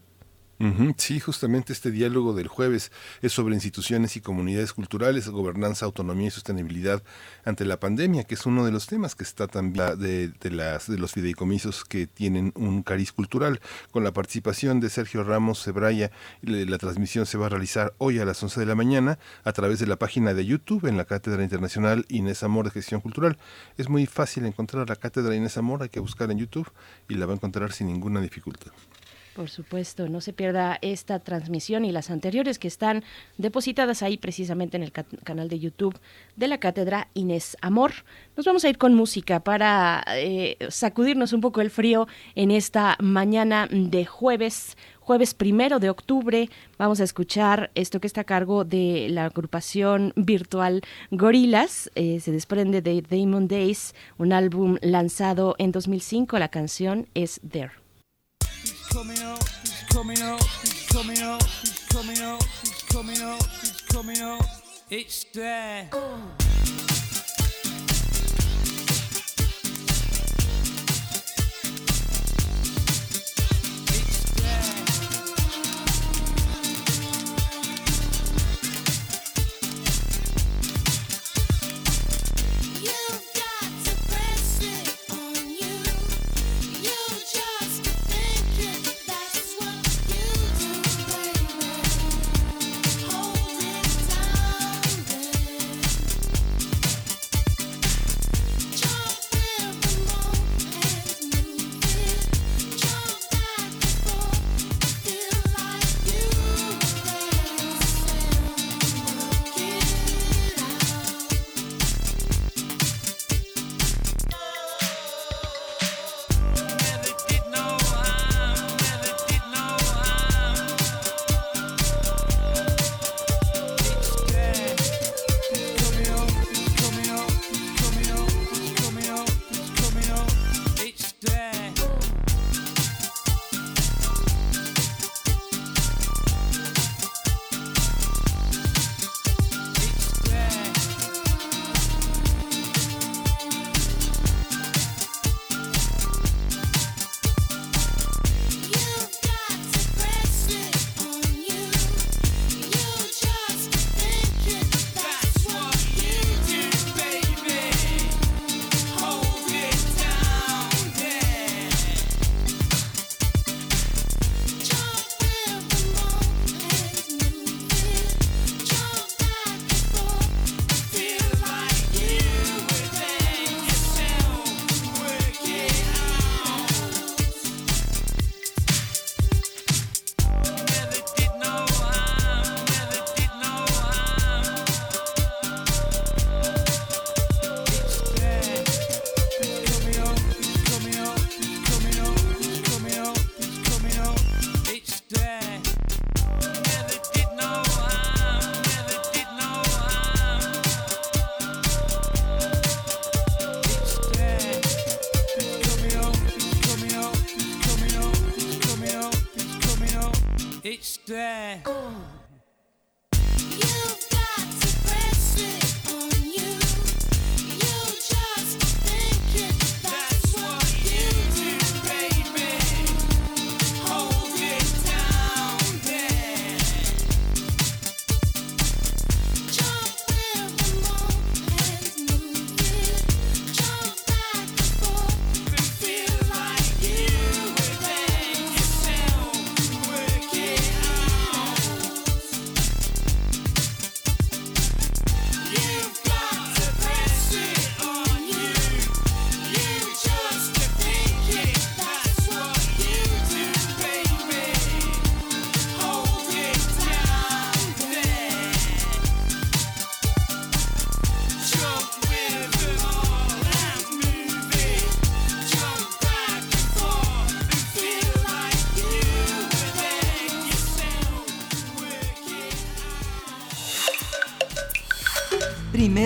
Sí, 0.98 1.20
justamente 1.20 1.72
este 1.72 1.90
diálogo 1.90 2.34
del 2.34 2.46
jueves 2.46 2.92
es 3.22 3.32
sobre 3.32 3.54
instituciones 3.54 4.16
y 4.16 4.20
comunidades 4.20 4.74
culturales, 4.74 5.26
gobernanza, 5.30 5.86
autonomía 5.86 6.28
y 6.28 6.30
sostenibilidad 6.30 7.02
ante 7.46 7.64
la 7.64 7.80
pandemia, 7.80 8.24
que 8.24 8.34
es 8.34 8.44
uno 8.44 8.66
de 8.66 8.70
los 8.70 8.86
temas 8.86 9.14
que 9.14 9.24
está 9.24 9.46
también 9.46 9.98
de, 9.98 10.28
de 10.28 10.98
los 10.98 11.12
fideicomisos 11.12 11.86
que 11.86 12.06
tienen 12.06 12.52
un 12.56 12.82
cariz 12.82 13.10
cultural. 13.10 13.60
Con 13.90 14.04
la 14.04 14.12
participación 14.12 14.80
de 14.80 14.90
Sergio 14.90 15.24
Ramos 15.24 15.62
Cebraya, 15.62 16.10
la 16.42 16.76
transmisión 16.76 17.24
se 17.24 17.38
va 17.38 17.46
a 17.46 17.48
realizar 17.48 17.94
hoy 17.96 18.18
a 18.18 18.26
las 18.26 18.42
11 18.42 18.60
de 18.60 18.66
la 18.66 18.74
mañana 18.74 19.18
a 19.44 19.52
través 19.52 19.78
de 19.78 19.86
la 19.86 19.96
página 19.96 20.34
de 20.34 20.44
YouTube 20.44 20.86
en 20.86 20.98
la 20.98 21.06
Cátedra 21.06 21.42
Internacional 21.42 22.04
Inés 22.08 22.42
Amor 22.42 22.66
de 22.66 22.72
Gestión 22.72 23.00
Cultural. 23.00 23.38
Es 23.78 23.88
muy 23.88 24.04
fácil 24.04 24.44
encontrar 24.44 24.86
la 24.86 24.96
Cátedra 24.96 25.34
Inés 25.34 25.56
Amor, 25.56 25.82
hay 25.82 25.88
que 25.88 26.00
buscar 26.00 26.30
en 26.30 26.36
YouTube 26.36 26.70
y 27.08 27.14
la 27.14 27.24
va 27.24 27.32
a 27.32 27.36
encontrar 27.36 27.72
sin 27.72 27.86
ninguna 27.86 28.20
dificultad. 28.20 28.72
Por 29.34 29.48
supuesto, 29.48 30.08
no 30.08 30.20
se 30.20 30.32
pierda 30.32 30.78
esta 30.82 31.20
transmisión 31.20 31.84
y 31.84 31.92
las 31.92 32.10
anteriores 32.10 32.58
que 32.58 32.66
están 32.66 33.04
depositadas 33.38 34.02
ahí 34.02 34.18
precisamente 34.18 34.76
en 34.76 34.82
el 34.82 34.92
canal 34.92 35.48
de 35.48 35.60
YouTube 35.60 35.98
de 36.34 36.48
la 36.48 36.58
Cátedra 36.58 37.08
Inés 37.14 37.56
Amor. 37.60 37.92
Nos 38.36 38.44
vamos 38.44 38.64
a 38.64 38.68
ir 38.68 38.76
con 38.76 38.94
música 38.94 39.40
para 39.40 40.04
eh, 40.16 40.56
sacudirnos 40.68 41.32
un 41.32 41.40
poco 41.40 41.60
el 41.60 41.70
frío 41.70 42.08
en 42.34 42.50
esta 42.50 42.96
mañana 43.00 43.68
de 43.70 44.04
jueves 44.04 44.76
jueves 45.10 45.34
primero 45.34 45.80
de 45.80 45.90
octubre. 45.90 46.48
Vamos 46.78 47.00
a 47.00 47.04
escuchar 47.04 47.72
esto 47.74 48.00
que 48.00 48.06
está 48.06 48.20
a 48.20 48.24
cargo 48.24 48.64
de 48.64 49.08
la 49.10 49.24
agrupación 49.24 50.12
virtual 50.14 50.82
Gorilas. 51.10 51.90
Eh, 51.96 52.20
se 52.20 52.30
desprende 52.30 52.80
de 52.80 53.02
Damon 53.02 53.48
Days, 53.48 53.92
un 54.18 54.32
álbum 54.32 54.76
lanzado 54.82 55.56
en 55.58 55.72
2005. 55.72 56.38
La 56.38 56.48
canción 56.48 57.08
es 57.14 57.40
There. 57.50 57.79
Coming 58.90 59.18
out, 59.20 59.48
he's 59.62 59.84
coming 59.88 60.20
out, 60.20 60.42
he's 60.62 60.86
coming 60.92 61.18
out, 61.20 61.42
he's 61.60 61.86
coming 61.90 62.18
out, 62.20 62.42
he's 62.62 62.82
coming 62.82 63.20
out, 63.22 63.46
he's 63.60 63.80
coming 63.82 64.18
out. 64.18 64.44
It's 64.90 65.24
there. 65.32 65.88
Oh. 65.92 66.49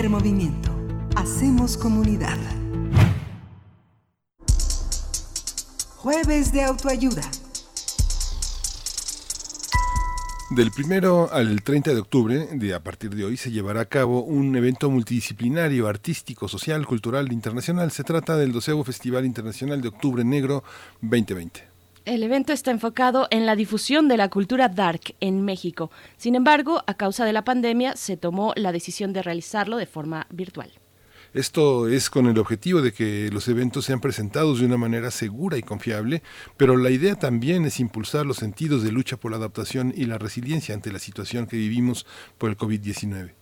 Movimiento. 0.08 0.70
Hacemos 1.16 1.76
comunidad. 1.76 2.38
Jueves 5.96 6.52
de 6.52 6.62
autoayuda. 6.62 7.22
Del 10.50 10.70
primero 10.70 11.32
al 11.32 11.62
30 11.62 11.94
de 11.94 12.00
octubre, 12.00 12.48
de 12.52 12.74
a 12.74 12.82
partir 12.82 13.14
de 13.14 13.24
hoy, 13.24 13.36
se 13.36 13.50
llevará 13.50 13.80
a 13.80 13.86
cabo 13.86 14.22
un 14.22 14.54
evento 14.54 14.90
multidisciplinario, 14.90 15.88
artístico, 15.88 16.48
social, 16.48 16.86
cultural, 16.86 17.32
internacional. 17.32 17.90
Se 17.90 18.04
trata 18.04 18.36
del 18.36 18.52
12 18.52 18.84
Festival 18.84 19.24
Internacional 19.24 19.80
de 19.80 19.88
Octubre 19.88 20.22
Negro 20.22 20.62
2020. 21.00 21.73
El 22.04 22.22
evento 22.22 22.52
está 22.52 22.70
enfocado 22.70 23.28
en 23.30 23.46
la 23.46 23.56
difusión 23.56 24.08
de 24.08 24.18
la 24.18 24.28
cultura 24.28 24.68
dark 24.68 25.14
en 25.20 25.42
México. 25.42 25.90
Sin 26.18 26.34
embargo, 26.34 26.82
a 26.86 26.92
causa 26.92 27.24
de 27.24 27.32
la 27.32 27.44
pandemia, 27.44 27.96
se 27.96 28.18
tomó 28.18 28.52
la 28.56 28.72
decisión 28.72 29.14
de 29.14 29.22
realizarlo 29.22 29.78
de 29.78 29.86
forma 29.86 30.26
virtual. 30.28 30.70
Esto 31.32 31.88
es 31.88 32.10
con 32.10 32.26
el 32.26 32.38
objetivo 32.38 32.82
de 32.82 32.92
que 32.92 33.30
los 33.32 33.48
eventos 33.48 33.86
sean 33.86 34.02
presentados 34.02 34.60
de 34.60 34.66
una 34.66 34.76
manera 34.76 35.10
segura 35.10 35.56
y 35.56 35.62
confiable, 35.62 36.22
pero 36.58 36.76
la 36.76 36.90
idea 36.90 37.16
también 37.16 37.64
es 37.64 37.80
impulsar 37.80 38.26
los 38.26 38.36
sentidos 38.36 38.82
de 38.82 38.92
lucha 38.92 39.16
por 39.16 39.30
la 39.30 39.38
adaptación 39.38 39.90
y 39.96 40.04
la 40.04 40.18
resiliencia 40.18 40.74
ante 40.74 40.92
la 40.92 40.98
situación 40.98 41.46
que 41.46 41.56
vivimos 41.56 42.04
por 42.36 42.50
el 42.50 42.58
COVID-19. 42.58 43.32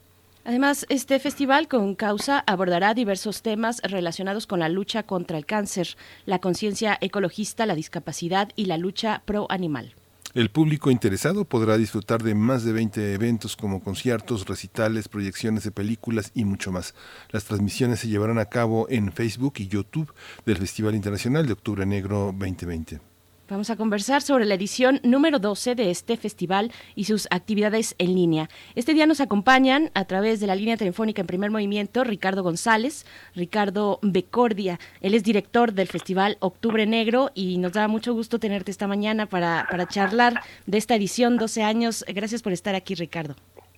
Además, 0.44 0.86
este 0.88 1.18
festival 1.20 1.68
con 1.68 1.94
causa 1.94 2.42
abordará 2.46 2.94
diversos 2.94 3.42
temas 3.42 3.80
relacionados 3.84 4.46
con 4.46 4.58
la 4.58 4.68
lucha 4.68 5.04
contra 5.04 5.38
el 5.38 5.46
cáncer, 5.46 5.96
la 6.26 6.40
conciencia 6.40 6.98
ecologista, 7.00 7.64
la 7.64 7.76
discapacidad 7.76 8.50
y 8.56 8.64
la 8.64 8.76
lucha 8.76 9.22
pro 9.24 9.46
animal. 9.50 9.94
El 10.34 10.50
público 10.50 10.90
interesado 10.90 11.44
podrá 11.44 11.76
disfrutar 11.76 12.22
de 12.22 12.34
más 12.34 12.64
de 12.64 12.72
20 12.72 13.12
eventos 13.12 13.54
como 13.54 13.82
conciertos, 13.82 14.46
recitales, 14.46 15.08
proyecciones 15.08 15.62
de 15.62 15.72
películas 15.72 16.32
y 16.34 16.44
mucho 16.44 16.72
más. 16.72 16.94
Las 17.30 17.44
transmisiones 17.44 18.00
se 18.00 18.08
llevarán 18.08 18.38
a 18.38 18.46
cabo 18.46 18.86
en 18.88 19.12
Facebook 19.12 19.54
y 19.58 19.68
YouTube 19.68 20.12
del 20.46 20.56
Festival 20.56 20.94
Internacional 20.94 21.46
de 21.46 21.52
Octubre 21.52 21.84
Negro 21.84 22.34
2020. 22.36 23.11
Vamos 23.52 23.68
a 23.68 23.76
conversar 23.76 24.22
sobre 24.22 24.46
la 24.46 24.54
edición 24.54 24.98
número 25.02 25.38
12 25.38 25.74
de 25.74 25.90
este 25.90 26.16
festival 26.16 26.72
y 26.94 27.04
sus 27.04 27.28
actividades 27.30 27.94
en 27.98 28.14
línea. 28.14 28.48
Este 28.76 28.94
día 28.94 29.04
nos 29.04 29.20
acompañan 29.20 29.90
a 29.92 30.06
través 30.06 30.40
de 30.40 30.46
la 30.46 30.54
línea 30.54 30.78
telefónica 30.78 31.20
en 31.20 31.26
primer 31.26 31.50
movimiento 31.50 32.02
Ricardo 32.02 32.42
González, 32.42 33.04
Ricardo 33.34 33.98
Becordia. 34.00 34.78
Él 35.02 35.12
es 35.12 35.22
director 35.22 35.74
del 35.74 35.86
Festival 35.86 36.38
Octubre 36.40 36.86
Negro 36.86 37.28
y 37.34 37.58
nos 37.58 37.74
da 37.74 37.88
mucho 37.88 38.14
gusto 38.14 38.38
tenerte 38.38 38.70
esta 38.70 38.86
mañana 38.86 39.26
para, 39.26 39.66
para 39.70 39.86
charlar 39.86 40.40
de 40.64 40.78
esta 40.78 40.94
edición 40.94 41.36
12 41.36 41.62
años. 41.62 42.06
Gracias 42.08 42.40
por 42.40 42.54
estar 42.54 42.74
aquí, 42.74 42.94
Ricardo. 42.94 43.36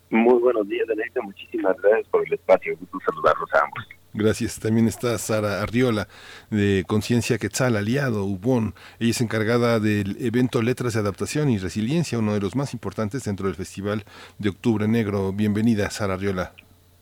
Muy 0.08 0.38
buenos 0.38 0.68
días, 0.68 0.86
Denise. 0.86 1.20
Muchísimas 1.20 1.76
gracias 1.82 2.06
por 2.10 2.24
el 2.24 2.32
espacio. 2.32 2.76
Gusto 2.78 2.98
saludarlos 3.06 3.52
a 3.52 3.64
ambos. 3.64 3.84
Gracias. 4.14 4.60
También 4.60 4.86
está 4.86 5.18
Sara 5.18 5.60
Arriola 5.60 6.06
de 6.48 6.84
Conciencia 6.86 7.36
Quetzal, 7.36 7.76
aliado, 7.76 8.24
UBON. 8.24 8.72
Ella 9.00 9.10
es 9.10 9.20
encargada 9.20 9.80
del 9.80 10.16
evento 10.20 10.62
Letras 10.62 10.94
de 10.94 11.00
Adaptación 11.00 11.50
y 11.50 11.58
Resiliencia, 11.58 12.20
uno 12.20 12.32
de 12.32 12.40
los 12.40 12.54
más 12.54 12.74
importantes 12.74 13.24
dentro 13.24 13.48
del 13.48 13.56
Festival 13.56 14.04
de 14.38 14.50
Octubre 14.50 14.86
Negro. 14.86 15.32
Bienvenida, 15.32 15.90
Sara 15.90 16.14
Arriola. 16.14 16.52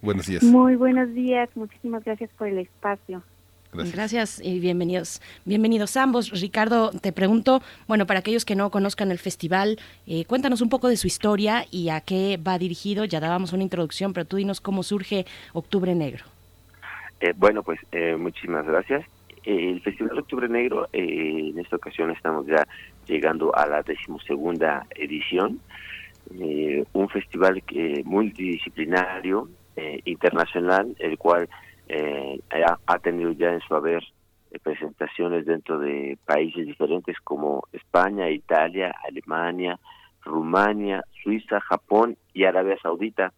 Buenos 0.01 0.27
días. 0.27 0.43
Muy 0.43 0.75
buenos 0.75 1.13
días. 1.13 1.51
Muchísimas 1.55 2.03
gracias 2.03 2.31
por 2.37 2.49
el 2.49 2.59
espacio. 2.59 3.23
Gracias. 3.73 4.41
y 4.43 4.59
bienvenidos. 4.59 5.21
Bienvenidos 5.45 5.97
ambos. 5.97 6.31
Ricardo, 6.41 6.91
te 6.93 7.13
pregunto, 7.13 7.63
bueno, 7.89 8.07
para 8.07 8.21
aquellos 8.21 8.45
que 8.45 8.57
no 8.57 8.71
conozcan 8.71 9.11
el 9.11 9.19
festival, 9.19 9.79
eh, 10.07 10.25
cuéntanos 10.25 10.61
un 10.61 10.69
poco 10.71 10.89
de 10.89 10.97
su 10.97 11.07
historia 11.07 11.67
y 11.71 11.91
a 11.91 12.01
qué 12.01 12.39
va 12.39 12.59
dirigido. 12.59 13.05
Ya 13.05 13.21
dábamos 13.21 13.53
una 13.53 13.63
introducción, 13.63 14.13
pero 14.13 14.27
tú 14.27 14.37
dinos 14.37 14.61
cómo 14.61 14.83
surge 14.83 15.27
Octubre 15.53 15.95
Negro. 15.95 16.32
Eh, 17.23 17.35
bueno, 17.37 17.63
pues 17.63 17.79
eh, 17.93 18.17
muchísimas 18.17 18.67
gracias. 18.67 19.07
el 19.45 19.81
Festival 19.81 20.17
de 20.17 20.21
Octubre 20.23 20.49
Negro, 20.49 20.89
eh, 20.93 21.51
en 21.51 21.59
esta 21.61 21.77
ocasión 21.77 22.11
estamos 22.11 22.47
ya 22.47 22.67
llegando 23.07 23.55
a 23.55 23.65
la 23.69 23.83
decimosegunda 23.83 24.85
edición. 24.97 25.61
un 26.93 27.09
festival 27.09 27.63
que, 27.63 28.03
multidisciplinario, 28.05 29.49
internacional, 30.05 30.97
el 30.99 31.17
cual 31.17 31.49
ha, 32.51 32.79
ha, 32.87 32.99
tenido 32.99 33.31
ya 33.33 33.53
en 33.53 33.61
su 33.61 33.75
haber 33.75 34.03
presentaciones 34.63 35.47
dentro 35.47 35.79
de 35.79 36.19
países 36.25 36.67
diferentes 36.67 37.17
como 37.21 37.63
España, 37.73 38.31
Italia, 38.31 38.95
Alemania, 39.09 39.79
Rumania, 40.25 41.05
Suiza, 41.23 41.61
Japón 41.61 42.17
y 42.35 42.45
Arabia 42.45 42.77
Saudita, 42.83 43.33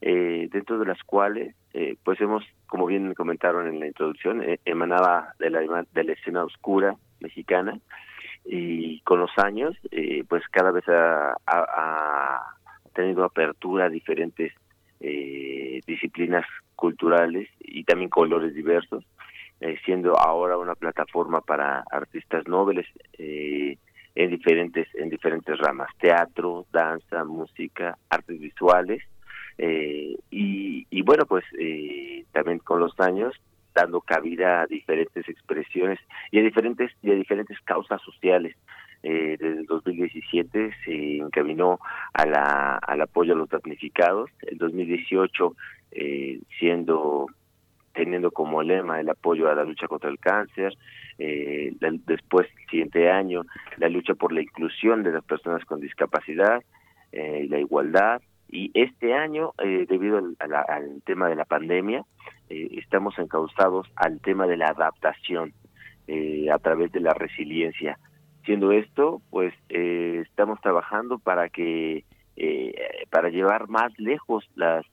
dentro 0.00 0.78
de 0.78 0.86
las 0.86 1.02
cuales 1.04 1.54
eh, 1.74 1.96
pues 2.04 2.20
hemos, 2.20 2.44
como 2.72 2.86
bien 2.86 3.12
comentaron 3.12 3.68
en 3.68 3.80
la 3.80 3.86
introducción, 3.86 4.42
eh, 4.42 4.58
emanaba 4.64 5.34
de 5.38 5.50
la, 5.50 5.60
de 5.92 6.04
la 6.04 6.12
escena 6.14 6.42
oscura 6.42 6.96
mexicana 7.20 7.78
y 8.46 9.02
con 9.02 9.20
los 9.20 9.30
años, 9.36 9.76
eh, 9.90 10.24
pues 10.26 10.42
cada 10.50 10.70
vez 10.70 10.82
ha, 10.88 11.36
tenido 12.94 13.24
apertura 13.24 13.84
a 13.84 13.90
diferentes 13.90 14.52
disciplinas 15.86 16.46
culturales 16.74 17.48
y 17.60 17.84
también 17.84 18.08
colores 18.08 18.54
diversos, 18.54 19.04
siendo 19.84 20.18
ahora 20.18 20.56
una 20.56 20.74
plataforma 20.74 21.40
para 21.40 21.84
artistas 21.90 22.46
nobles 22.46 22.86
en 23.18 24.30
diferentes 24.30 24.88
en 24.94 25.10
diferentes 25.10 25.58
ramas, 25.58 25.88
teatro, 25.98 26.66
danza, 26.70 27.24
música, 27.24 27.98
artes 28.08 28.38
visuales 28.38 29.02
eh, 29.64 30.16
y, 30.30 31.02
bueno, 31.02 31.24
pues 31.24 31.44
eh, 31.56 32.24
también 32.32 32.58
con 32.58 32.80
los 32.80 32.98
años 32.98 33.32
dando 33.72 34.00
cabida 34.00 34.62
a 34.62 34.66
diferentes 34.66 35.28
expresiones 35.28 36.00
y 36.32 36.40
a 36.40 36.42
diferentes 36.42 36.90
y 37.00 37.12
a 37.12 37.14
diferentes 37.14 37.60
causas 37.60 38.02
sociales. 38.02 38.56
Eh, 39.04 39.36
desde 39.38 39.60
el 39.60 39.66
2017 39.66 40.72
se 40.84 41.16
encaminó 41.18 41.78
a 42.12 42.26
la, 42.26 42.76
al 42.76 43.00
apoyo 43.02 43.34
a 43.34 43.36
los 43.36 43.48
damnificados. 43.48 44.30
El 44.42 44.58
2018 44.58 45.56
eh, 45.92 46.40
siendo 46.58 47.26
teniendo 47.94 48.32
como 48.32 48.62
lema 48.62 49.00
el 49.00 49.10
apoyo 49.10 49.48
a 49.48 49.54
la 49.54 49.64
lucha 49.64 49.86
contra 49.86 50.10
el 50.10 50.18
cáncer, 50.18 50.76
eh, 51.18 51.72
después, 52.06 52.48
el 52.62 52.70
siguiente 52.70 53.10
año, 53.10 53.42
la 53.76 53.88
lucha 53.88 54.14
por 54.14 54.32
la 54.32 54.40
inclusión 54.40 55.04
de 55.04 55.12
las 55.12 55.22
personas 55.24 55.64
con 55.66 55.80
discapacidad 55.80 56.62
eh, 57.12 57.46
la 57.50 57.58
igualdad, 57.58 58.22
y 58.52 58.70
este 58.74 59.14
año, 59.14 59.54
eh, 59.64 59.86
debido 59.88 60.18
al, 60.18 61.02
tema 61.06 61.26
de 61.28 61.36
la 61.36 61.46
pandemia, 61.46 62.04
eh, 62.50 62.68
estamos 62.72 63.18
encausados 63.18 63.88
al 63.96 64.20
tema 64.20 64.46
de 64.46 64.58
la 64.58 64.66
adaptación 64.66 65.54
eh, 66.06 66.48
a 66.52 66.58
través 66.58 66.92
de 66.92 67.00
la 67.00 67.14
resiliencia. 67.14 67.98
Siendo 68.44 68.70
esto, 68.72 69.22
pues 69.30 69.54
estamos 69.70 70.60
trabajando 70.60 71.18
para 71.18 71.48
que 71.48 72.04
para 73.08 73.28
llevar 73.28 73.68
más 73.68 73.96
lejos 73.98 74.44
las 74.56 74.84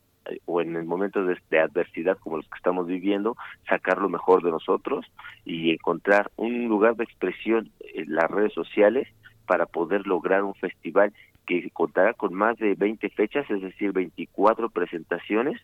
o 0.45 0.61
en 0.61 0.75
el 0.75 0.85
momento 0.85 1.25
de, 1.25 1.35
de, 1.49 1.59
adversidad 1.59 2.17
como 2.19 2.37
los 2.37 2.47
que 2.47 2.57
estamos 2.57 2.85
viviendo, 2.85 3.35
sacar 3.67 3.97
lo 3.97 4.07
mejor 4.07 4.43
de 4.43 4.51
nosotros 4.51 5.05
y 5.43 5.71
encontrar 5.71 6.29
un 6.35 6.67
lugar 6.67 6.95
de 6.95 7.05
expresión 7.05 7.71
en 7.79 8.13
las 8.13 8.29
redes 8.29 8.53
sociales 8.53 9.07
para 9.47 9.65
poder 9.65 10.05
lograr 10.05 10.43
un 10.43 10.53
festival 10.53 11.11
que 11.49 11.69
contará 11.71 12.13
con 12.13 12.33
más 12.35 12.57
de 12.57 12.75
20 12.75 13.09
fechas, 13.09 13.49
es 13.49 13.61
decir, 13.61 13.91
24 13.91 14.69
presentaciones 14.69 15.59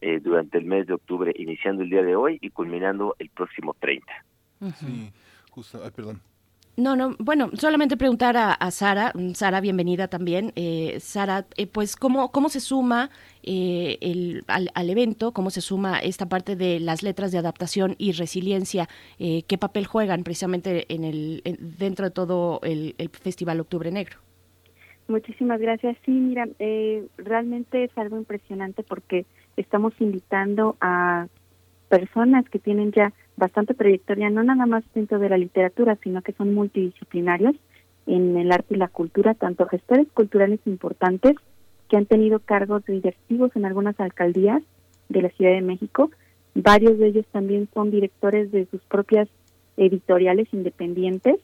eh, 0.00 0.18
durante 0.18 0.56
el 0.56 0.64
mes 0.64 0.86
de 0.86 0.94
octubre, 0.94 1.32
iniciando 1.36 1.82
el 1.82 1.90
día 1.90 2.02
de 2.02 2.16
hoy 2.16 2.38
y 2.40 2.48
culminando 2.48 3.14
el 3.18 3.28
próximo 3.28 3.74
30. 3.78 4.06
Sí, 4.74 5.12
justo, 5.50 5.80
ay, 5.84 5.90
perdón. 5.94 6.20
No, 6.78 6.94
no, 6.94 7.16
bueno, 7.18 7.50
solamente 7.58 7.96
preguntar 7.96 8.36
a, 8.36 8.70
Sara, 8.70 9.12
Sara, 9.34 9.62
bienvenida 9.62 10.08
también. 10.08 10.52
Eh, 10.56 10.98
Sara, 11.00 11.46
eh, 11.56 11.66
pues, 11.66 11.96
¿cómo, 11.96 12.30
¿cómo 12.32 12.50
se 12.50 12.60
suma 12.60 13.10
eh, 13.42 13.96
el, 14.02 14.44
al, 14.46 14.90
evento? 14.90 15.32
¿Cómo 15.32 15.48
se 15.48 15.62
suma 15.62 15.98
esta 15.98 16.28
parte 16.28 16.54
de 16.54 16.78
las 16.78 17.02
letras 17.02 17.32
de 17.32 17.38
adaptación 17.38 17.94
y 17.96 18.12
resiliencia? 18.12 18.90
¿Qué 19.18 19.58
papel 19.58 19.86
juegan 19.86 20.22
precisamente 20.22 20.84
en 20.94 21.04
el, 21.04 21.42
dentro 21.78 22.04
de 22.04 22.10
todo 22.10 22.60
el, 22.62 22.94
el, 22.98 23.08
Festival 23.08 23.60
Octubre 23.60 23.90
Negro? 23.90 24.25
Muchísimas 25.08 25.60
gracias. 25.60 25.96
Sí, 26.04 26.10
mira, 26.10 26.48
realmente 27.16 27.84
es 27.84 27.96
algo 27.96 28.16
impresionante 28.16 28.82
porque 28.82 29.24
estamos 29.56 29.92
invitando 30.00 30.76
a 30.80 31.28
personas 31.88 32.48
que 32.48 32.58
tienen 32.58 32.90
ya 32.90 33.12
bastante 33.36 33.74
trayectoria, 33.74 34.30
no 34.30 34.42
nada 34.42 34.66
más 34.66 34.82
dentro 34.94 35.18
de 35.18 35.28
la 35.28 35.38
literatura, 35.38 35.96
sino 36.02 36.22
que 36.22 36.32
son 36.32 36.54
multidisciplinarios 36.54 37.54
en 38.06 38.36
el 38.36 38.50
arte 38.50 38.74
y 38.74 38.78
la 38.78 38.88
cultura, 38.88 39.34
tanto 39.34 39.66
gestores 39.66 40.08
culturales 40.12 40.60
importantes 40.64 41.36
que 41.88 41.96
han 41.96 42.06
tenido 42.06 42.40
cargos 42.40 42.84
directivos 42.84 43.54
en 43.54 43.64
algunas 43.64 43.98
alcaldías 44.00 44.62
de 45.08 45.22
la 45.22 45.30
Ciudad 45.30 45.52
de 45.52 45.62
México. 45.62 46.10
Varios 46.54 46.98
de 46.98 47.08
ellos 47.08 47.26
también 47.30 47.68
son 47.72 47.90
directores 47.90 48.50
de 48.50 48.66
sus 48.66 48.80
propias 48.82 49.28
editoriales 49.76 50.48
independientes. 50.52 51.36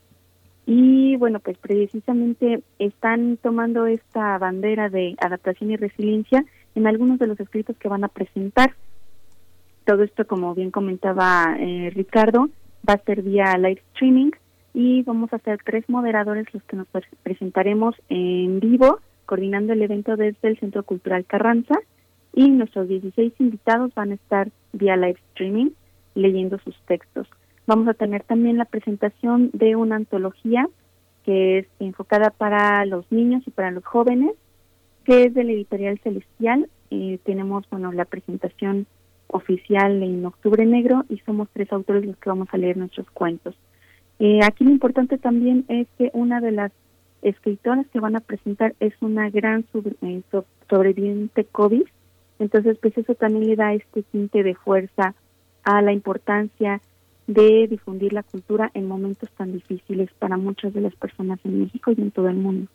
Y 0.65 1.17
bueno, 1.17 1.39
pues 1.39 1.57
precisamente 1.57 2.63
están 2.79 3.37
tomando 3.37 3.85
esta 3.85 4.37
bandera 4.37 4.89
de 4.89 5.15
adaptación 5.19 5.71
y 5.71 5.75
resiliencia 5.75 6.45
en 6.75 6.87
algunos 6.87 7.19
de 7.19 7.27
los 7.27 7.39
escritos 7.39 7.75
que 7.77 7.89
van 7.89 8.03
a 8.03 8.07
presentar. 8.07 8.73
Todo 9.85 10.03
esto, 10.03 10.25
como 10.25 10.55
bien 10.55 10.71
comentaba 10.71 11.57
eh, 11.59 11.91
Ricardo, 11.93 12.49
va 12.87 12.93
a 12.93 13.03
ser 13.03 13.21
vía 13.21 13.57
live 13.57 13.81
streaming 13.93 14.31
y 14.73 15.03
vamos 15.03 15.31
a 15.33 15.39
ser 15.39 15.59
tres 15.63 15.87
moderadores 15.89 16.51
los 16.53 16.63
que 16.63 16.77
nos 16.77 16.87
presentaremos 17.21 17.95
en 18.09 18.59
vivo, 18.59 18.99
coordinando 19.25 19.73
el 19.73 19.81
evento 19.81 20.15
desde 20.15 20.47
el 20.47 20.57
Centro 20.59 20.83
Cultural 20.83 21.25
Carranza 21.25 21.75
y 22.33 22.49
nuestros 22.49 22.87
16 22.87 23.33
invitados 23.39 23.93
van 23.93 24.11
a 24.11 24.15
estar 24.15 24.49
vía 24.71 24.95
live 24.95 25.19
streaming 25.31 25.71
leyendo 26.15 26.57
sus 26.59 26.75
textos. 26.87 27.27
Vamos 27.65 27.87
a 27.87 27.93
tener 27.93 28.23
también 28.23 28.57
la 28.57 28.65
presentación 28.65 29.49
de 29.53 29.75
una 29.75 29.95
antología 29.95 30.67
que 31.23 31.59
es 31.59 31.67
enfocada 31.79 32.29
para 32.29 32.85
los 32.85 33.09
niños 33.11 33.43
y 33.45 33.51
para 33.51 33.71
los 33.71 33.85
jóvenes, 33.85 34.35
que 35.05 35.23
es 35.25 35.33
de 35.33 35.43
la 35.45 35.53
editorial 35.53 35.99
Celestial. 35.99 36.69
Eh, 36.91 37.19
tenemos, 37.23 37.63
bueno, 37.69 37.91
la 37.93 38.05
presentación 38.05 38.85
oficial 39.27 40.03
en 40.03 40.25
Octubre 40.25 40.65
Negro 40.65 41.05
y 41.09 41.17
somos 41.19 41.47
tres 41.53 41.71
autores 41.71 42.05
los 42.05 42.17
que 42.17 42.29
vamos 42.29 42.49
a 42.51 42.57
leer 42.57 42.77
nuestros 42.77 43.09
cuentos. 43.11 43.55
Eh, 44.19 44.39
aquí 44.43 44.63
lo 44.63 44.69
importante 44.69 45.17
también 45.17 45.65
es 45.69 45.87
que 45.97 46.11
una 46.13 46.39
de 46.39 46.51
las 46.51 46.71
escritoras 47.21 47.87
que 47.87 47.99
van 47.99 48.15
a 48.15 48.19
presentar 48.19 48.75
es 48.79 48.93
una 49.01 49.29
gran 49.29 49.65
eh, 50.01 50.21
sobreviviente 50.69 51.45
COVID, 51.45 51.83
entonces 52.39 52.77
pues 52.81 52.97
eso 52.97 53.15
también 53.15 53.47
le 53.47 53.55
da 53.55 53.73
este 53.73 54.03
tinte 54.03 54.43
de 54.43 54.55
fuerza 54.55 55.15
a 55.63 55.81
la 55.81 55.93
importancia 55.93 56.81
de 57.27 57.67
difundir 57.67 58.13
la 58.13 58.23
cultura 58.23 58.71
en 58.73 58.87
momentos 58.87 59.29
tan 59.37 59.53
difíciles 59.53 60.09
para 60.19 60.37
muchas 60.37 60.73
de 60.73 60.81
las 60.81 60.95
personas 60.95 61.39
en 61.43 61.61
México 61.61 61.91
y 61.91 62.01
en 62.01 62.11
todo 62.11 62.29
el 62.29 62.35
mundo 62.35 62.69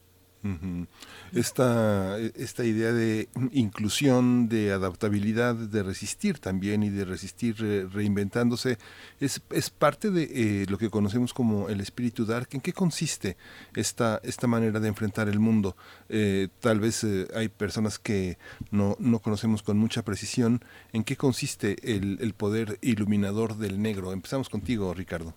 esta, 1.33 2.19
esta 2.19 2.65
idea 2.65 2.93
de 2.93 3.29
inclusión, 3.53 4.49
de 4.49 4.73
adaptabilidad, 4.73 5.55
de 5.55 5.83
resistir 5.83 6.39
también 6.39 6.83
y 6.83 6.91
de 6.91 7.05
resistir 7.05 7.57
reinventándose, 7.93 8.79
es, 9.21 9.41
es 9.51 9.71
parte 9.71 10.11
de 10.11 10.23
eh, 10.23 10.67
lo 10.69 10.79
que 10.79 10.91
conocemos 10.91 11.35
como 11.35 11.69
el 11.69 11.81
espíritu 11.81 12.25
dark. 12.25 12.49
¿En 12.53 12.61
qué 12.61 12.73
consiste 12.73 13.37
esta, 13.75 14.21
esta 14.23 14.47
manera 14.47 14.81
de 14.81 14.89
enfrentar 14.89 15.29
el 15.29 15.41
mundo? 15.41 15.77
Eh, 16.09 16.49
tal 16.61 16.81
vez 16.81 17.05
eh, 17.05 17.29
hay 17.35 17.49
personas 17.49 17.99
que 17.99 18.39
no, 18.71 18.97
no 18.99 19.19
conocemos 19.19 19.63
con 19.63 19.79
mucha 19.79 20.03
precisión. 20.03 20.65
¿En 20.93 21.05
qué 21.05 21.17
consiste 21.17 21.97
el, 21.97 22.19
el 22.21 22.35
poder 22.35 22.79
iluminador 22.81 23.57
del 23.57 23.81
negro? 23.83 24.13
Empezamos 24.13 24.49
contigo, 24.49 24.95
Ricardo. 24.95 25.35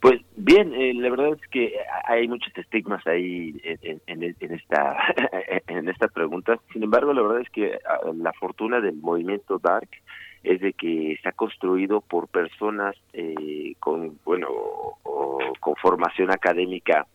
Pues 0.00 0.20
bien, 0.36 0.72
eh, 0.74 0.94
la 0.94 1.10
verdad 1.10 1.32
es 1.32 1.48
que 1.50 1.74
hay 2.04 2.28
muchos 2.28 2.56
estigmas 2.56 3.04
ahí 3.06 3.60
en, 3.64 4.00
en, 4.06 4.52
esta 4.52 4.96
en 5.66 5.88
esta 5.88 6.06
pregunta. 6.08 6.58
Sin 6.72 6.84
embargo, 6.84 7.12
la 7.12 7.22
verdad 7.22 7.40
es 7.40 7.50
que 7.50 7.78
ah, 7.84 8.00
la 8.14 8.32
fortuna 8.34 8.80
del 8.80 8.94
movimiento 8.94 9.58
dark 9.58 9.88
es 10.44 10.60
de 10.60 10.72
que 10.72 11.18
ha 11.24 11.32
construido 11.32 12.00
por 12.00 12.28
personas 12.28 12.94
eh, 13.12 13.74
con 13.80 14.18
bueno 14.24 14.48
con 15.58 15.74
formación 15.76 16.30
académica 16.30 17.06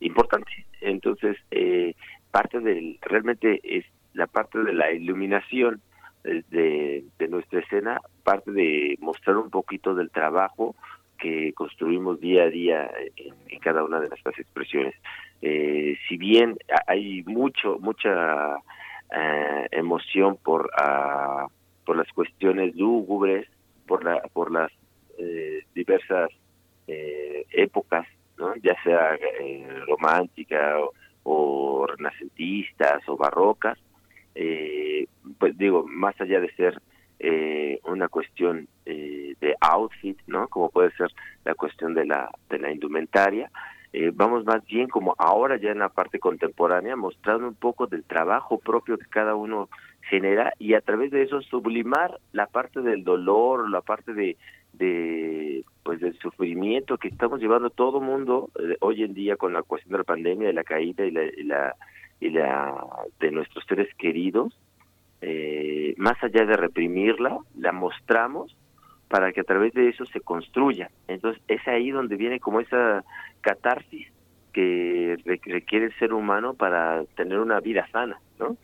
importante. 0.00 0.66
Entonces, 0.80 1.36
eh, 1.52 1.94
parte 2.32 2.58
del 2.58 2.98
realmente 3.02 3.60
es 3.62 3.84
la 4.12 4.26
parte 4.26 4.58
de 4.58 4.72
la 4.72 4.90
iluminación 4.90 5.80
de, 6.24 7.04
de 7.18 7.28
nuestra 7.28 7.60
escena, 7.60 8.00
parte 8.22 8.50
de 8.50 8.96
mostrar 9.00 9.36
un 9.36 9.50
poquito 9.50 9.94
del 9.94 10.10
trabajo 10.10 10.74
que 11.18 11.52
construimos 11.52 12.20
día 12.20 12.44
a 12.44 12.50
día 12.50 12.90
en, 13.16 13.58
cada 13.60 13.84
una 13.84 14.00
de 14.00 14.08
nuestras 14.08 14.38
expresiones. 14.38 14.94
Eh, 15.40 15.96
si 16.08 16.16
bien 16.16 16.56
hay 16.86 17.22
mucho 17.24 17.78
mucha 17.80 18.56
eh, 19.14 19.68
emoción 19.70 20.36
por 20.36 20.66
uh, 20.66 21.48
por 21.84 21.96
las 21.96 22.10
cuestiones 22.12 22.74
lúgubres, 22.76 23.48
por 23.86 24.04
la 24.04 24.20
por 24.32 24.50
las 24.52 24.70
eh, 25.18 25.64
diversas 25.74 26.30
épocas, 26.86 28.06
¿no? 28.36 28.54
ya 28.56 28.76
sea 28.82 29.16
romántica 29.86 30.78
o, 30.78 30.92
o, 31.22 31.86
renacentistas 31.86 33.08
o 33.08 33.16
barrocas, 33.16 33.78
pues 35.38 35.56
digo, 35.56 35.86
más 35.86 36.20
allá 36.20 36.40
de 36.40 36.52
ser 36.52 36.78
eh, 37.26 37.80
una 37.84 38.08
cuestión 38.08 38.68
eh, 38.84 39.34
de 39.40 39.56
outfit, 39.60 40.18
¿no? 40.26 40.48
Como 40.48 40.68
puede 40.68 40.90
ser 40.92 41.10
la 41.44 41.54
cuestión 41.54 41.94
de 41.94 42.04
la, 42.04 42.30
de 42.50 42.58
la 42.58 42.70
indumentaria. 42.70 43.50
Eh, 43.94 44.10
vamos 44.12 44.44
más 44.44 44.62
bien 44.66 44.88
como 44.88 45.14
ahora 45.16 45.56
ya 45.56 45.70
en 45.70 45.78
la 45.78 45.88
parte 45.88 46.18
contemporánea, 46.18 46.96
mostrando 46.96 47.48
un 47.48 47.54
poco 47.54 47.86
del 47.86 48.04
trabajo 48.04 48.58
propio 48.58 48.98
que 48.98 49.06
cada 49.06 49.36
uno 49.36 49.70
genera 50.02 50.52
y 50.58 50.74
a 50.74 50.82
través 50.82 51.12
de 51.12 51.22
eso 51.22 51.40
sublimar 51.40 52.18
la 52.32 52.46
parte 52.46 52.82
del 52.82 53.04
dolor, 53.04 53.70
la 53.70 53.80
parte 53.80 54.12
de, 54.12 54.36
de 54.74 55.64
pues 55.82 56.00
del 56.00 56.18
sufrimiento 56.18 56.98
que 56.98 57.08
estamos 57.08 57.40
llevando 57.40 57.70
todo 57.70 58.00
mundo 58.00 58.50
eh, 58.60 58.76
hoy 58.80 59.02
en 59.02 59.14
día 59.14 59.36
con 59.36 59.54
la 59.54 59.62
cuestión 59.62 59.92
de 59.92 59.98
la 59.98 60.04
pandemia, 60.04 60.48
de 60.48 60.54
la 60.54 60.64
caída 60.64 61.06
y 61.06 61.10
la, 61.10 61.24
y 61.24 61.42
la, 61.44 61.74
y 62.20 62.30
la 62.30 62.74
de 63.20 63.30
nuestros 63.30 63.64
seres 63.64 63.88
queridos 63.96 64.54
eh, 65.26 65.94
más 65.96 66.22
allá 66.22 66.44
de 66.44 66.56
reprimirla, 66.56 67.38
la 67.56 67.72
mostramos 67.72 68.54
para 69.08 69.32
que 69.32 69.40
a 69.40 69.44
través 69.44 69.72
de 69.72 69.88
eso 69.88 70.04
se 70.06 70.20
construya. 70.20 70.90
Entonces 71.08 71.42
es 71.48 71.66
ahí 71.66 71.90
donde 71.90 72.16
viene 72.16 72.40
como 72.40 72.60
esa 72.60 73.04
catarsis 73.40 74.06
que 74.52 75.16
requiere 75.44 75.86
el 75.86 75.98
ser 75.98 76.12
humano 76.12 76.52
para 76.52 77.04
tener 77.16 77.38
una 77.38 77.60
vida 77.60 77.88
sana, 77.90 78.18
¿no? 78.38 78.56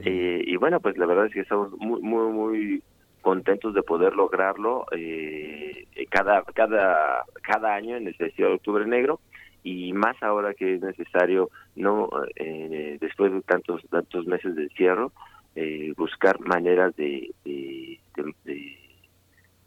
Eh, 0.00 0.42
y 0.44 0.56
bueno, 0.56 0.80
pues 0.80 0.98
la 0.98 1.06
verdad 1.06 1.26
es 1.26 1.32
que 1.32 1.40
estamos 1.40 1.72
muy, 1.78 2.02
muy, 2.02 2.32
muy 2.32 2.82
contentos 3.20 3.72
de 3.74 3.82
poder 3.82 4.14
lograrlo 4.14 4.86
eh, 4.92 5.86
cada, 6.10 6.42
cada, 6.42 7.24
cada 7.42 7.74
año 7.74 7.96
en 7.96 8.08
el 8.08 8.14
Festival 8.16 8.50
de 8.50 8.56
Octubre 8.56 8.86
Negro 8.86 9.20
y 9.62 9.92
más 9.92 10.20
ahora 10.22 10.54
que 10.54 10.74
es 10.74 10.82
necesario, 10.82 11.50
no 11.76 12.08
eh, 12.36 12.98
después 13.00 13.32
de 13.32 13.42
tantos, 13.42 13.82
tantos 13.90 14.26
meses 14.26 14.56
de 14.56 14.64
encierro, 14.64 15.12
eh, 15.54 15.92
buscar 15.96 16.40
maneras 16.40 16.94
de, 16.96 17.30
de, 17.44 17.98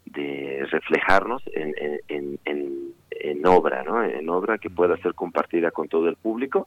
de, 0.06 0.66
reflejarnos 0.70 1.42
en, 1.52 1.74
en, 2.08 2.38
en, 2.44 3.46
obra, 3.46 3.82
¿no? 3.82 4.02
En 4.02 4.28
obra 4.30 4.58
que 4.58 4.70
pueda 4.70 4.96
ser 4.98 5.14
compartida 5.14 5.70
con 5.70 5.88
todo 5.88 6.08
el 6.08 6.16
público 6.16 6.66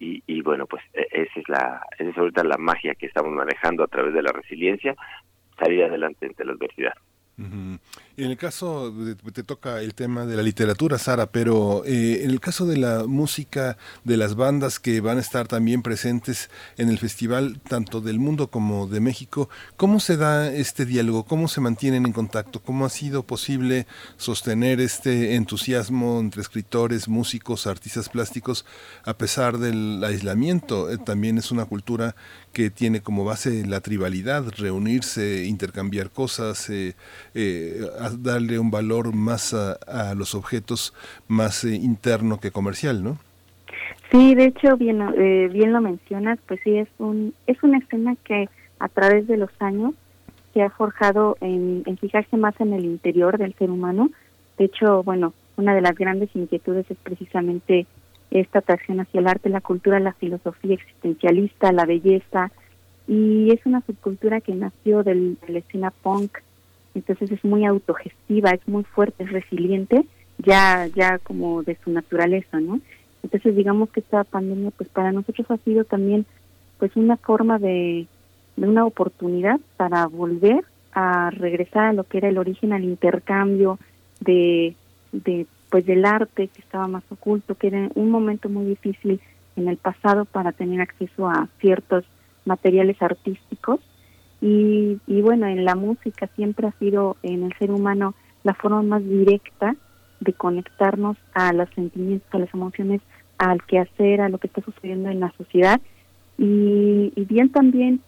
y, 0.00 0.22
y 0.26 0.42
bueno, 0.42 0.66
pues 0.66 0.82
e, 0.92 1.06
esa 1.12 1.40
es 1.40 1.48
la 1.48 1.80
esa 1.96 2.10
es 2.10 2.18
ahorita 2.18 2.42
la 2.42 2.58
magia 2.58 2.94
que 2.96 3.06
estamos 3.06 3.32
manejando 3.32 3.84
a 3.84 3.86
través 3.86 4.12
de 4.14 4.22
la 4.22 4.32
resiliencia, 4.32 4.96
salir 5.58 5.84
adelante 5.84 6.26
ante 6.26 6.44
la 6.44 6.52
adversidad. 6.52 6.94
En 8.18 8.32
el 8.32 8.36
caso, 8.36 8.92
te 9.32 9.44
toca 9.44 9.80
el 9.80 9.94
tema 9.94 10.26
de 10.26 10.34
la 10.34 10.42
literatura, 10.42 10.98
Sara, 10.98 11.30
pero 11.30 11.84
eh, 11.84 12.24
en 12.24 12.30
el 12.30 12.40
caso 12.40 12.66
de 12.66 12.76
la 12.76 13.04
música, 13.06 13.78
de 14.02 14.16
las 14.16 14.34
bandas 14.34 14.80
que 14.80 15.00
van 15.00 15.18
a 15.18 15.20
estar 15.20 15.46
también 15.46 15.82
presentes 15.82 16.50
en 16.78 16.88
el 16.88 16.98
festival, 16.98 17.60
tanto 17.60 18.00
del 18.00 18.18
mundo 18.18 18.50
como 18.50 18.88
de 18.88 18.98
México, 18.98 19.48
¿cómo 19.76 20.00
se 20.00 20.16
da 20.16 20.52
este 20.52 20.84
diálogo? 20.84 21.26
¿Cómo 21.26 21.46
se 21.46 21.60
mantienen 21.60 22.06
en 22.06 22.12
contacto? 22.12 22.60
¿Cómo 22.60 22.86
ha 22.86 22.90
sido 22.90 23.22
posible 23.22 23.86
sostener 24.16 24.80
este 24.80 25.36
entusiasmo 25.36 26.18
entre 26.18 26.42
escritores, 26.42 27.06
músicos, 27.06 27.68
artistas 27.68 28.08
plásticos, 28.08 28.66
a 29.04 29.16
pesar 29.16 29.58
del 29.58 30.02
aislamiento? 30.02 30.90
Eh, 30.90 30.98
también 30.98 31.38
es 31.38 31.52
una 31.52 31.66
cultura 31.66 32.16
que 32.52 32.70
tiene 32.70 33.00
como 33.00 33.24
base 33.24 33.64
la 33.64 33.80
tribalidad, 33.80 34.44
reunirse, 34.56 35.44
intercambiar 35.44 36.10
cosas, 36.10 36.68
eh, 36.70 36.96
eh, 37.34 37.86
darle 38.10 38.58
un 38.58 38.70
valor 38.70 39.14
más 39.14 39.54
a, 39.54 40.14
los 40.14 40.34
objetos 40.34 40.94
más 41.26 41.64
eh, 41.64 41.74
interno 41.74 42.40
que 42.40 42.50
comercial, 42.50 43.02
¿no? 43.02 43.18
Sí, 44.10 44.34
de 44.34 44.46
hecho, 44.46 44.76
bien, 44.76 45.00
bien 45.52 45.72
lo 45.72 45.82
mencionas, 45.82 46.38
pues 46.46 46.60
sí, 46.64 46.78
es, 46.78 46.88
un, 46.98 47.34
es 47.46 47.62
una 47.62 47.78
escena 47.78 48.16
que 48.24 48.48
a 48.78 48.88
través 48.88 49.26
de 49.26 49.36
los 49.36 49.50
años 49.58 49.92
se 50.54 50.62
ha 50.62 50.70
forjado 50.70 51.36
en, 51.42 51.82
en 51.84 51.98
fijarse 51.98 52.38
más 52.38 52.58
en 52.60 52.72
el 52.72 52.86
interior 52.86 53.36
del 53.36 53.54
ser 53.54 53.70
humano. 53.70 54.10
De 54.56 54.64
hecho, 54.64 55.02
bueno, 55.02 55.34
una 55.56 55.74
de 55.74 55.82
las 55.82 55.94
grandes 55.94 56.30
inquietudes 56.34 56.90
es 56.90 56.96
precisamente 57.02 57.86
esta 58.30 58.60
atracción 58.60 59.00
hacia 59.00 59.20
el 59.20 59.26
arte, 59.26 59.48
la 59.48 59.60
cultura, 59.60 60.00
la 60.00 60.12
filosofía 60.12 60.74
existencialista, 60.74 61.72
la 61.72 61.84
belleza, 61.84 62.50
y 63.06 63.50
es 63.52 63.64
una 63.64 63.80
subcultura 63.82 64.40
que 64.40 64.54
nació 64.54 65.02
del, 65.02 65.38
escena 65.48 65.90
punk, 65.90 66.38
entonces 66.98 67.30
es 67.30 67.44
muy 67.44 67.64
autogestiva, 67.64 68.50
es 68.50 68.66
muy 68.68 68.84
fuerte, 68.84 69.24
es 69.24 69.32
resiliente, 69.32 70.04
ya, 70.38 70.86
ya 70.86 71.18
como 71.18 71.62
de 71.62 71.76
su 71.82 71.90
naturaleza, 71.90 72.60
¿no? 72.60 72.80
Entonces 73.22 73.56
digamos 73.56 73.90
que 73.90 74.00
esta 74.00 74.24
pandemia 74.24 74.70
pues 74.70 74.88
para 74.88 75.12
nosotros 75.12 75.50
ha 75.50 75.56
sido 75.58 75.84
también 75.84 76.26
pues 76.78 76.94
una 76.96 77.16
forma 77.16 77.58
de, 77.58 78.06
de 78.56 78.68
una 78.68 78.84
oportunidad 78.84 79.58
para 79.76 80.06
volver 80.06 80.64
a 80.92 81.30
regresar 81.30 81.86
a 81.86 81.92
lo 81.92 82.04
que 82.04 82.18
era 82.18 82.28
el 82.28 82.38
origen, 82.38 82.72
al 82.72 82.84
intercambio 82.84 83.78
de, 84.20 84.74
de 85.12 85.46
pues 85.70 85.84
del 85.86 86.04
arte 86.04 86.48
que 86.48 86.60
estaba 86.60 86.86
más 86.86 87.04
oculto, 87.10 87.54
que 87.54 87.68
era 87.68 87.88
un 87.94 88.10
momento 88.10 88.48
muy 88.48 88.64
difícil 88.66 89.20
en 89.56 89.68
el 89.68 89.76
pasado 89.76 90.24
para 90.24 90.52
tener 90.52 90.80
acceso 90.80 91.28
a 91.28 91.48
ciertos 91.60 92.04
materiales 92.44 93.00
artísticos 93.02 93.80
y, 94.40 94.98
y 95.06 95.20
bueno, 95.20 95.46
en 95.46 95.64
la 95.64 95.74
música 95.74 96.28
siempre 96.36 96.68
ha 96.68 96.72
sido 96.78 97.16
en 97.22 97.44
el 97.44 97.52
ser 97.58 97.70
humano 97.70 98.14
la 98.44 98.54
forma 98.54 98.82
más 98.82 99.04
directa 99.04 99.74
de 100.20 100.32
conectarnos 100.32 101.16
a 101.34 101.52
los 101.52 101.68
sentimientos, 101.70 102.28
a 102.32 102.38
las 102.38 102.52
emociones, 102.54 103.00
al 103.38 103.62
quehacer, 103.64 104.20
a 104.20 104.28
lo 104.28 104.38
que 104.38 104.48
está 104.48 104.62
sucediendo 104.62 105.10
en 105.10 105.20
la 105.20 105.32
sociedad 105.36 105.80
y, 106.38 107.12
bien 107.28 107.50
también 107.50 108.00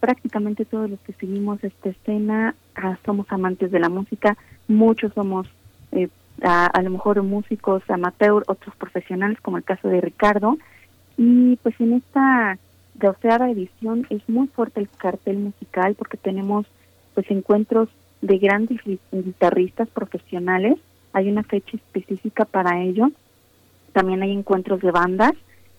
prácticamente 0.00 0.64
todos 0.64 0.90
los 0.90 0.98
que 1.00 1.12
seguimos 1.12 1.62
esta 1.62 1.90
escena 1.90 2.56
ah, 2.74 2.98
somos 3.06 3.26
amantes 3.30 3.70
de 3.70 3.78
la 3.78 3.88
música, 3.88 4.36
muchos 4.66 5.12
somos 5.14 5.46
eh, 5.92 6.08
a, 6.42 6.82
lo 6.82 6.90
mejor 6.90 7.22
músicos 7.22 7.88
amateur, 7.88 8.42
otros 8.48 8.74
profesionales, 8.76 9.38
como 9.40 9.58
el 9.58 9.64
caso 9.64 9.88
de 9.88 10.00
Ricardo. 10.00 10.58
Y 11.16 11.56
pues 11.62 11.74
en 11.78 11.92
esta 11.94 12.58
doceava 13.02 13.50
edición 13.50 14.06
es 14.10 14.26
muy 14.28 14.46
fuerte 14.46 14.80
el 14.80 14.88
cartel 14.88 15.38
musical 15.38 15.94
porque 15.94 16.16
tenemos 16.16 16.66
pues 17.14 17.30
encuentros 17.30 17.88
de 18.22 18.38
grandes 18.38 18.80
guitarristas 19.10 19.88
profesionales. 19.90 20.78
Hay 21.12 21.28
una 21.28 21.42
fecha 21.42 21.76
específica 21.76 22.44
para 22.44 22.80
ello. 22.82 23.10
También 23.92 24.22
hay 24.22 24.32
encuentros 24.32 24.80
de 24.80 24.90
bandas. 24.90 25.32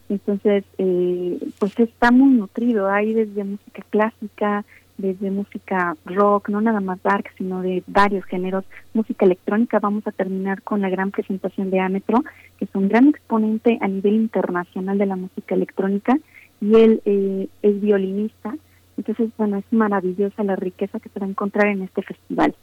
Entonces, 0.10 0.64
eh, 0.78 1.40
pues 1.58 1.80
está 1.80 2.12
muy 2.12 2.34
nutrido. 2.34 2.90
Hay 2.90 3.14
desde 3.14 3.44
música 3.44 3.84
clásica, 3.90 4.66
desde 4.98 5.32
música 5.32 5.96
rock, 6.06 6.50
no 6.50 6.62
nada 6.62 6.82
más 6.82 7.02
dark, 7.02 7.26
sino 7.38 7.62
de 7.62 7.84
varios 7.88 8.26
géneros, 8.26 8.66
música 8.94 9.26
electrónica. 9.26 9.80
Vamos 9.80 10.06
a 10.06 10.12
terminar 10.12 10.62
con 10.62 10.82
la 10.82 10.90
gran 10.90 11.10
presentación 11.12 11.72
de 11.72 11.80
Ametro, 11.80 12.24
que 12.60 12.66
es 12.66 12.76
un 12.76 12.90
gran 12.90 13.08
exponente 13.08 13.80
a 13.82 13.88
nivel 13.88 14.16
internacional 14.16 14.98
de 14.98 15.06
la 15.06 15.16
música 15.16 15.56
electrónica, 15.56 16.18
y 16.63 16.76
él 16.76 17.02
eh, 17.06 17.47
es 17.62 17.82
violinista. 17.82 18.56
Entonces, 18.97 19.30
bueno, 19.38 19.58
es 19.58 19.65
maravillosa 19.71 20.43
la 20.43 20.56
riqueza 20.56 20.99
que 20.99 21.10
se 21.10 21.19
va 21.19 21.26
a 21.26 21.30
encontrar 21.30 21.67
en 21.67 21.82
este 21.82 22.02
festival. 22.04 22.56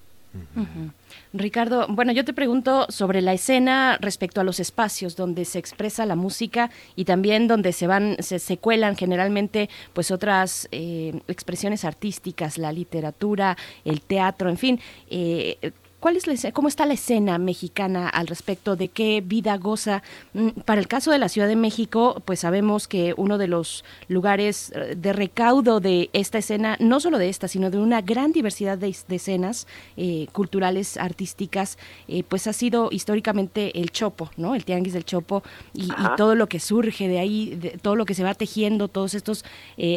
Ricardo, 1.32 1.86
bueno, 1.88 2.12
yo 2.12 2.24
te 2.24 2.32
pregunto 2.32 2.86
sobre 2.88 3.20
la 3.20 3.32
escena 3.32 3.98
respecto 4.00 4.40
a 4.40 4.44
los 4.44 4.60
espacios 4.60 5.16
donde 5.16 5.44
se 5.44 5.58
expresa 5.58 6.06
la 6.06 6.14
música 6.14 6.70
y 6.94 7.04
también 7.04 7.48
donde 7.48 7.72
se 7.72 7.88
van, 7.88 8.16
se, 8.20 8.56
cuelan 8.58 8.96
generalmente 8.96 9.68
pues 9.92 10.12
otras 10.12 10.68
eh, 10.70 11.20
expresiones 11.26 11.84
artísticas, 11.84 12.58
la 12.58 12.70
literatura, 12.70 13.56
el 13.84 14.02
teatro, 14.02 14.50
en 14.50 14.56
fin. 14.56 14.80
Eh, 15.10 15.72
¿Cuál 16.00 16.16
es 16.16 16.26
la, 16.26 16.52
¿Cómo 16.52 16.68
está 16.68 16.86
la 16.86 16.94
escena 16.94 17.36
mexicana 17.36 18.08
al 18.08 18.26
respecto? 18.26 18.74
¿De 18.74 18.88
qué 18.88 19.22
vida 19.24 19.58
goza? 19.58 20.02
Mm, 20.32 20.48
para 20.64 20.80
el 20.80 20.88
caso 20.88 21.10
de 21.10 21.18
la 21.18 21.28
Ciudad 21.28 21.46
de 21.46 21.56
México, 21.56 22.22
pues 22.24 22.40
sabemos 22.40 22.88
que 22.88 23.12
uno 23.18 23.36
de 23.36 23.48
los 23.48 23.84
lugares 24.08 24.72
eh, 24.74 24.94
de 24.96 25.12
recaudo 25.12 25.78
de 25.78 26.08
esta 26.14 26.38
escena, 26.38 26.78
no 26.80 27.00
solo 27.00 27.18
de 27.18 27.28
esta, 27.28 27.48
sino 27.48 27.70
de 27.70 27.76
una 27.76 28.00
gran 28.00 28.32
diversidad 28.32 28.78
de, 28.78 28.96
escenas 29.10 29.66
eh, 29.98 30.26
culturales, 30.32 30.96
artísticas, 30.96 31.76
eh, 32.08 32.22
pues 32.26 32.46
ha 32.46 32.54
sido 32.54 32.88
históricamente 32.90 33.78
el 33.78 33.90
Chopo, 33.90 34.30
¿no? 34.38 34.54
El 34.54 34.64
Tianguis 34.64 34.94
del 34.94 35.04
Chopo 35.04 35.42
y, 35.74 35.90
todo 36.16 36.34
lo 36.34 36.48
que 36.48 36.60
surge 36.60 37.08
de 37.08 37.18
ahí, 37.18 37.78
todo 37.82 37.94
lo 37.94 38.06
que 38.06 38.14
se 38.14 38.24
va 38.24 38.34
tejiendo, 38.34 38.88
todos 38.88 39.14
estos 39.14 39.44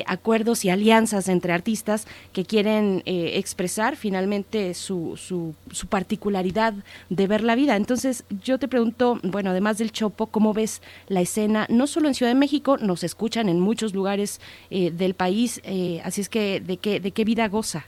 acuerdos 0.06 0.66
y 0.66 0.70
alianzas 0.70 1.30
entre 1.30 1.54
artistas 1.54 2.08
que 2.34 2.46
quieren 2.46 3.04
expresar 3.06 3.96
finalmente 3.96 4.74
su, 4.74 5.18
su, 5.18 5.54
su 5.72 5.88
particularidad 5.94 6.74
de 7.10 7.28
ver 7.28 7.44
la 7.44 7.54
vida. 7.54 7.76
Entonces, 7.76 8.26
yo 8.44 8.58
te 8.58 8.68
pregunto, 8.68 9.20
bueno, 9.22 9.52
además 9.52 9.78
del 9.78 9.92
Chopo, 9.92 10.26
¿cómo 10.26 10.52
ves 10.52 10.82
la 11.08 11.22
escena? 11.22 11.68
No 11.70 11.86
solo 11.86 12.08
en 12.08 12.16
Ciudad 12.16 12.32
de 12.32 12.40
México, 12.40 12.78
nos 12.78 13.04
escuchan 13.04 13.48
en 13.48 13.60
muchos 13.60 13.94
lugares 13.94 14.42
eh, 14.72 14.90
del 14.90 15.14
país, 15.14 15.62
eh, 15.64 16.02
así 16.04 16.22
es 16.22 16.30
que, 16.30 16.62
¿de 16.62 16.78
qué, 16.78 17.00
¿de 17.00 17.12
qué 17.12 17.24
vida 17.26 17.48
goza? 17.48 17.86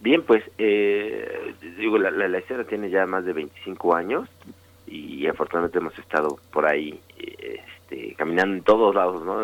Bien, 0.00 0.22
pues, 0.22 0.44
eh, 0.58 1.54
digo, 1.78 1.96
la, 1.96 2.10
la, 2.10 2.38
escena 2.38 2.64
tiene 2.64 2.90
ya 2.90 3.06
más 3.06 3.24
de 3.24 3.32
25 3.32 3.94
años 3.94 4.28
y 4.86 5.26
afortunadamente 5.26 5.78
hemos 5.78 5.98
estado 5.98 6.38
por 6.52 6.66
ahí 6.66 7.00
este, 7.90 8.14
caminando 8.14 8.56
en 8.56 8.62
todos 8.62 8.94
lados, 8.94 9.24
¿no? 9.24 9.38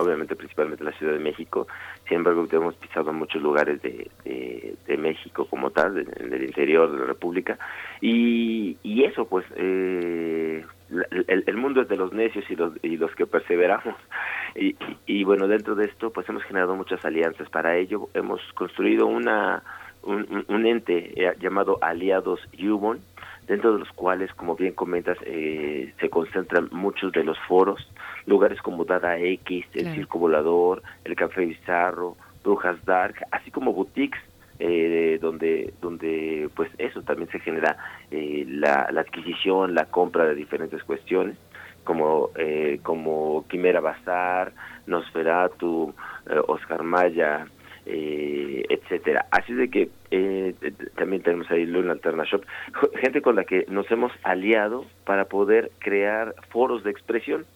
obviamente 0.00 0.36
principalmente 0.36 0.82
en 0.82 0.90
la 0.90 0.98
Ciudad 0.98 1.14
de 1.14 1.18
México, 1.18 1.66
sin 2.06 2.18
embargo 2.18 2.46
hemos 2.50 2.74
pisado 2.76 3.12
muchos 3.12 3.42
lugares 3.42 3.80
de, 3.82 4.10
de, 4.24 4.96
México 4.98 5.46
como 5.48 5.70
tal, 5.70 5.98
en 5.98 6.32
el 6.32 6.42
interior 6.44 6.90
de 6.90 6.98
la 6.98 7.06
República, 7.06 7.58
y, 8.00 8.76
y 8.82 9.04
eso 9.04 9.26
pues, 9.26 9.46
eh, 9.56 10.64
el, 11.10 11.44
el, 11.46 11.56
mundo 11.56 11.82
es 11.82 11.88
de 11.88 11.96
los 11.96 12.12
necios 12.12 12.44
y 12.50 12.56
los, 12.56 12.72
y 12.82 12.96
los 12.96 13.14
que 13.14 13.26
perseveramos, 13.26 13.94
y, 14.54 14.76
y, 15.06 15.24
bueno, 15.24 15.46
dentro 15.48 15.74
de 15.74 15.86
esto 15.86 16.10
pues 16.10 16.28
hemos 16.28 16.42
generado 16.44 16.74
muchas 16.76 17.04
alianzas, 17.04 17.48
para 17.48 17.76
ello 17.76 18.08
hemos 18.14 18.40
construido 18.54 19.06
una 19.06 19.62
un, 20.02 20.44
un 20.48 20.66
ente 20.66 21.12
eh, 21.16 21.34
llamado 21.40 21.78
Aliados 21.80 22.40
Yubon, 22.52 23.00
dentro 23.48 23.72
de 23.72 23.78
los 23.80 23.90
cuales, 23.92 24.32
como 24.34 24.54
bien 24.54 24.74
comentas, 24.74 25.16
eh, 25.24 25.92
se 25.98 26.10
concentran 26.10 26.68
muchos 26.70 27.12
de 27.12 27.24
los 27.24 27.38
foros, 27.48 27.90
lugares 28.26 28.60
como 28.60 28.84
Dada 28.84 29.18
X, 29.18 29.66
el 29.74 29.94
Circo 29.94 30.18
Volador, 30.18 30.82
el 31.04 31.16
Café 31.16 31.46
Bizarro, 31.46 32.16
Brujas 32.44 32.84
Dark, 32.84 33.16
así 33.32 33.50
como 33.50 33.72
boutiques 33.72 34.20
eh, 34.58 35.18
donde 35.20 35.72
donde 35.80 36.50
pues 36.54 36.70
eso 36.78 37.02
también 37.02 37.30
se 37.30 37.38
genera 37.40 37.76
eh, 38.10 38.44
la, 38.48 38.88
la, 38.90 39.02
adquisición 39.02 39.74
la 39.74 39.84
compra 39.84 40.24
de 40.24 40.34
diferentes 40.34 40.82
cuestiones 40.82 41.36
como 41.84 42.30
eh, 42.36 42.80
como 42.82 43.46
Quimera 43.48 43.80
Bazar 43.80 44.52
Nosferatu 44.86 45.94
eh, 46.28 46.40
Oscar 46.48 46.82
Maya 46.82 47.46
eh, 47.90 48.64
etcétera. 48.68 49.26
Así 49.30 49.54
de 49.54 49.70
que 49.70 49.88
eh, 50.10 50.54
también 50.96 51.22
tenemos 51.22 51.50
ahí 51.50 51.64
Luna 51.64 51.92
Alterna 51.92 52.24
Shop, 52.24 52.44
gente 53.00 53.22
con 53.22 53.34
la 53.36 53.44
que 53.44 53.64
nos 53.68 53.90
hemos 53.90 54.12
aliado 54.22 54.84
para 55.04 55.24
poder 55.24 55.70
crear 55.78 56.34
foros 56.50 56.84
de 56.84 56.90
expresión. 56.90 57.46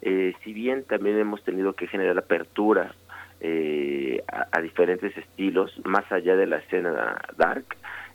Eh, 0.00 0.34
si 0.42 0.52
bien 0.52 0.84
también 0.84 1.18
hemos 1.18 1.42
tenido 1.42 1.74
que 1.74 1.86
generar 1.86 2.16
apertura 2.18 2.94
eh, 3.40 4.22
a, 4.28 4.60
diferentes 4.60 5.16
estilos, 5.16 5.72
más 5.84 6.10
allá 6.12 6.36
de 6.36 6.46
la 6.46 6.58
escena 6.58 7.20
dark, 7.36 7.64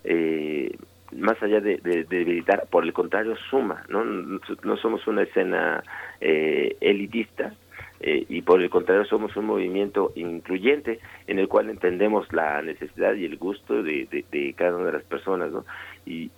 eh, 0.06 0.74
más 1.12 1.42
allá 1.44 1.60
de, 1.60 1.78
de, 1.78 2.06
debilitar, 2.06 2.68
por 2.70 2.86
el 2.86 2.94
contrario, 2.94 3.36
suma, 3.50 3.84
¿no? 3.90 4.06
No 4.06 4.78
somos 4.78 5.06
una 5.06 5.24
escena 5.24 5.84
eh, 6.22 6.78
elitista, 6.80 7.54
eh, 8.00 8.26
y 8.30 8.42
por 8.42 8.62
el 8.62 8.70
contrario 8.70 9.06
somos 9.06 9.36
un 9.36 9.46
movimiento 9.46 10.12
incluyente 10.16 11.00
en 11.26 11.40
el 11.40 11.48
cual 11.48 11.70
entendemos 11.70 12.32
la 12.32 12.62
necesidad 12.62 13.16
y 13.16 13.26
el 13.26 13.38
gusto 13.38 13.82
de, 13.82 14.08
de, 14.32 14.54
cada 14.54 14.76
una 14.78 14.88
de 14.88 14.94
las 14.94 15.04
personas, 15.04 15.52
¿no? 15.52 15.66
Y, 16.06 16.32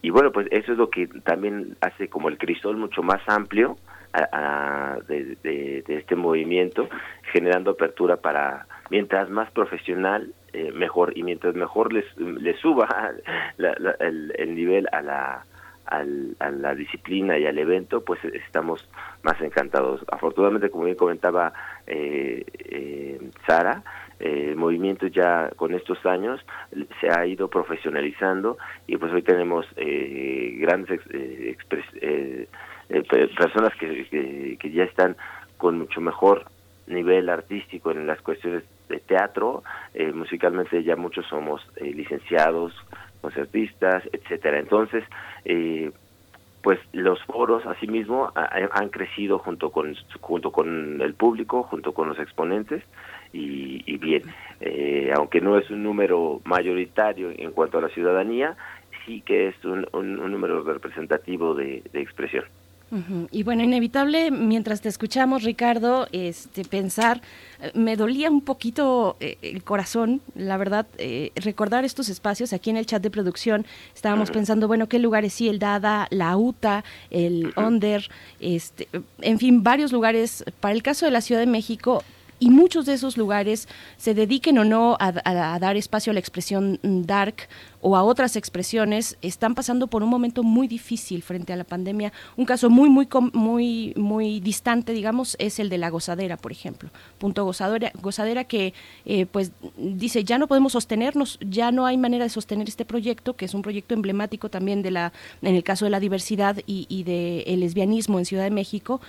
y, 0.00 0.10
bueno, 0.10 0.32
pues 0.32 0.46
eso 0.50 0.72
es 0.72 0.78
lo 0.78 0.88
que 0.88 1.06
también 1.24 1.76
hace 1.80 2.08
como 2.08 2.28
el 2.28 2.38
crisol 2.38 2.76
mucho 2.76 3.02
más 3.02 3.20
amplio 3.26 3.76
a, 4.12 4.98
de, 5.06 5.36
de, 5.42 5.84
este 5.88 6.16
movimiento, 6.16 6.88
generando 7.32 7.72
apertura 7.72 8.16
para, 8.16 8.66
mientras 8.88 9.28
más 9.28 9.50
profesional, 9.50 10.32
eh, 10.54 10.72
mejor, 10.72 11.12
y 11.18 11.22
mientras 11.22 11.54
mejor 11.54 11.92
les, 11.92 12.04
les 12.16 12.58
suba 12.60 12.88
el, 13.58 14.32
el 14.38 14.54
nivel 14.54 14.88
a 14.92 15.02
la 15.02 15.46
al, 15.86 16.36
a 16.40 16.50
la 16.50 16.74
disciplina 16.74 17.38
y 17.38 17.46
al 17.46 17.58
evento, 17.58 18.04
pues 18.04 18.22
estamos 18.24 18.86
más 19.22 19.40
encantados. 19.40 20.04
Afortunadamente, 20.10 20.70
como 20.70 20.84
bien 20.84 20.96
comentaba 20.96 21.52
eh, 21.86 22.44
eh, 22.58 23.20
Sara, 23.46 23.82
eh, 24.18 24.48
el 24.50 24.56
movimiento 24.56 25.06
ya 25.06 25.50
con 25.56 25.74
estos 25.74 26.04
años 26.06 26.44
se 27.00 27.08
ha 27.10 27.26
ido 27.26 27.48
profesionalizando 27.48 28.58
y 28.86 28.96
pues 28.96 29.12
hoy 29.12 29.22
tenemos 29.22 29.66
grandes 29.76 31.00
personas 33.36 33.74
que, 33.78 34.56
que, 34.58 34.70
ya 34.70 34.84
están 34.84 35.16
con 35.56 35.78
mucho 35.78 36.00
mejor 36.00 36.46
nivel 36.86 37.28
artístico 37.28 37.90
en 37.90 38.06
las 38.06 38.20
cuestiones 38.22 38.64
de 38.88 39.00
teatro, 39.00 39.64
musicalmente 40.14 40.82
ya 40.84 40.96
muchos 40.96 41.26
somos 41.26 41.60
licenciados, 41.80 42.72
concertistas, 43.26 44.04
etcétera. 44.12 44.60
Entonces, 44.60 45.02
eh, 45.44 45.90
pues 46.62 46.78
los 46.92 47.20
foros 47.24 47.66
asimismo 47.66 48.32
han 48.34 48.88
crecido 48.88 49.38
junto 49.38 49.70
con 49.70 49.94
junto 50.20 50.52
con 50.52 51.00
el 51.00 51.14
público, 51.14 51.64
junto 51.64 51.92
con 51.92 52.08
los 52.08 52.18
exponentes 52.18 52.82
y, 53.32 53.98
bien, 53.98 54.22
eh, 54.60 55.12
aunque 55.16 55.40
no 55.40 55.58
es 55.58 55.68
un 55.70 55.82
número 55.82 56.40
mayoritario 56.44 57.30
en 57.36 57.50
cuanto 57.50 57.78
a 57.78 57.82
la 57.82 57.88
ciudadanía, 57.88 58.56
sí 59.04 59.22
que 59.22 59.48
es 59.48 59.64
un, 59.64 59.86
número 60.32 60.62
representativo 60.62 61.54
de 61.54 61.82
expresión. 61.94 62.44
Y 63.32 63.42
bueno, 63.42 63.64
inevitable, 63.64 64.30
mientras 64.30 64.80
te 64.80 64.88
escuchamos, 64.88 65.42
Ricardo, 65.42 66.06
este, 66.12 66.64
pensar, 66.64 67.20
eh, 67.60 67.72
me 67.74 67.96
dolía 67.96 68.30
un 68.30 68.40
poquito 68.40 69.16
eh, 69.18 69.38
el 69.42 69.64
corazón, 69.64 70.20
la 70.36 70.56
verdad, 70.56 70.86
eh, 70.98 71.32
recordar 71.34 71.84
estos 71.84 72.08
espacios. 72.08 72.52
Aquí 72.52 72.70
en 72.70 72.76
el 72.76 72.86
chat 72.86 73.02
de 73.02 73.10
producción 73.10 73.66
estábamos 73.92 74.30
pensando, 74.30 74.68
bueno, 74.68 74.88
qué 74.88 75.00
lugares 75.00 75.34
sí, 75.34 75.48
el 75.48 75.58
Dada, 75.58 76.06
la 76.10 76.36
UTA, 76.36 76.84
el 77.10 77.52
Onder, 77.56 78.08
este, 78.38 78.88
en 79.20 79.40
fin, 79.40 79.64
varios 79.64 79.90
lugares. 79.90 80.44
Para 80.60 80.72
el 80.72 80.84
caso 80.84 81.06
de 81.06 81.10
la 81.10 81.22
Ciudad 81.22 81.40
de 81.40 81.46
México, 81.48 82.04
y 82.38 82.50
muchos 82.50 82.86
de 82.86 82.92
esos 82.92 83.16
lugares 83.16 83.66
se 83.96 84.14
dediquen 84.14 84.58
o 84.58 84.64
no 84.64 84.96
a, 85.00 85.12
a, 85.24 85.58
dar 85.58 85.76
espacio 85.76 86.10
a 86.10 86.14
la 86.14 86.20
expresión 86.20 86.78
dark 86.82 87.48
o 87.80 87.96
a 87.96 88.02
otras 88.02 88.36
expresiones 88.36 89.16
están 89.22 89.54
pasando 89.54 89.86
por 89.86 90.02
un 90.02 90.08
momento 90.08 90.42
muy 90.42 90.68
difícil 90.68 91.22
frente 91.22 91.52
a 91.52 91.56
la 91.56 91.64
pandemia. 91.64 92.12
Un 92.36 92.44
caso 92.44 92.70
muy, 92.70 92.88
muy, 92.88 93.08
muy, 93.32 93.92
muy 93.96 94.40
distante, 94.40 94.92
digamos, 94.92 95.36
es 95.38 95.58
el 95.58 95.68
de 95.68 95.78
la 95.78 95.90
gozadera, 95.90 96.36
por 96.36 96.52
ejemplo. 96.52 96.90
Punto 97.18 97.44
gozadera, 97.44 97.92
gozadera 98.00 98.44
que, 98.44 98.74
eh, 99.04 99.26
pues, 99.26 99.52
dice, 99.76 100.24
ya 100.24 100.38
no 100.38 100.46
podemos 100.46 100.72
sostenernos, 100.72 101.38
ya 101.40 101.72
no 101.72 101.86
hay 101.86 101.96
manera 101.96 102.24
de 102.24 102.30
sostener 102.30 102.68
este 102.68 102.84
proyecto, 102.84 103.36
que 103.36 103.44
es 103.44 103.54
un 103.54 103.62
proyecto 103.62 103.94
emblemático 103.94 104.48
también 104.48 104.82
de 104.82 104.90
la, 104.90 105.12
en 105.42 105.54
el 105.54 105.62
caso 105.62 105.84
de 105.84 105.90
la 105.90 106.00
diversidad 106.00 106.58
y, 106.66 106.86
y 106.88 107.02
del 107.04 107.44
el 107.46 107.60
lesbianismo 107.60 108.18
en 108.18 108.24
Ciudad 108.24 108.44
de 108.44 108.50
México, 108.50 109.00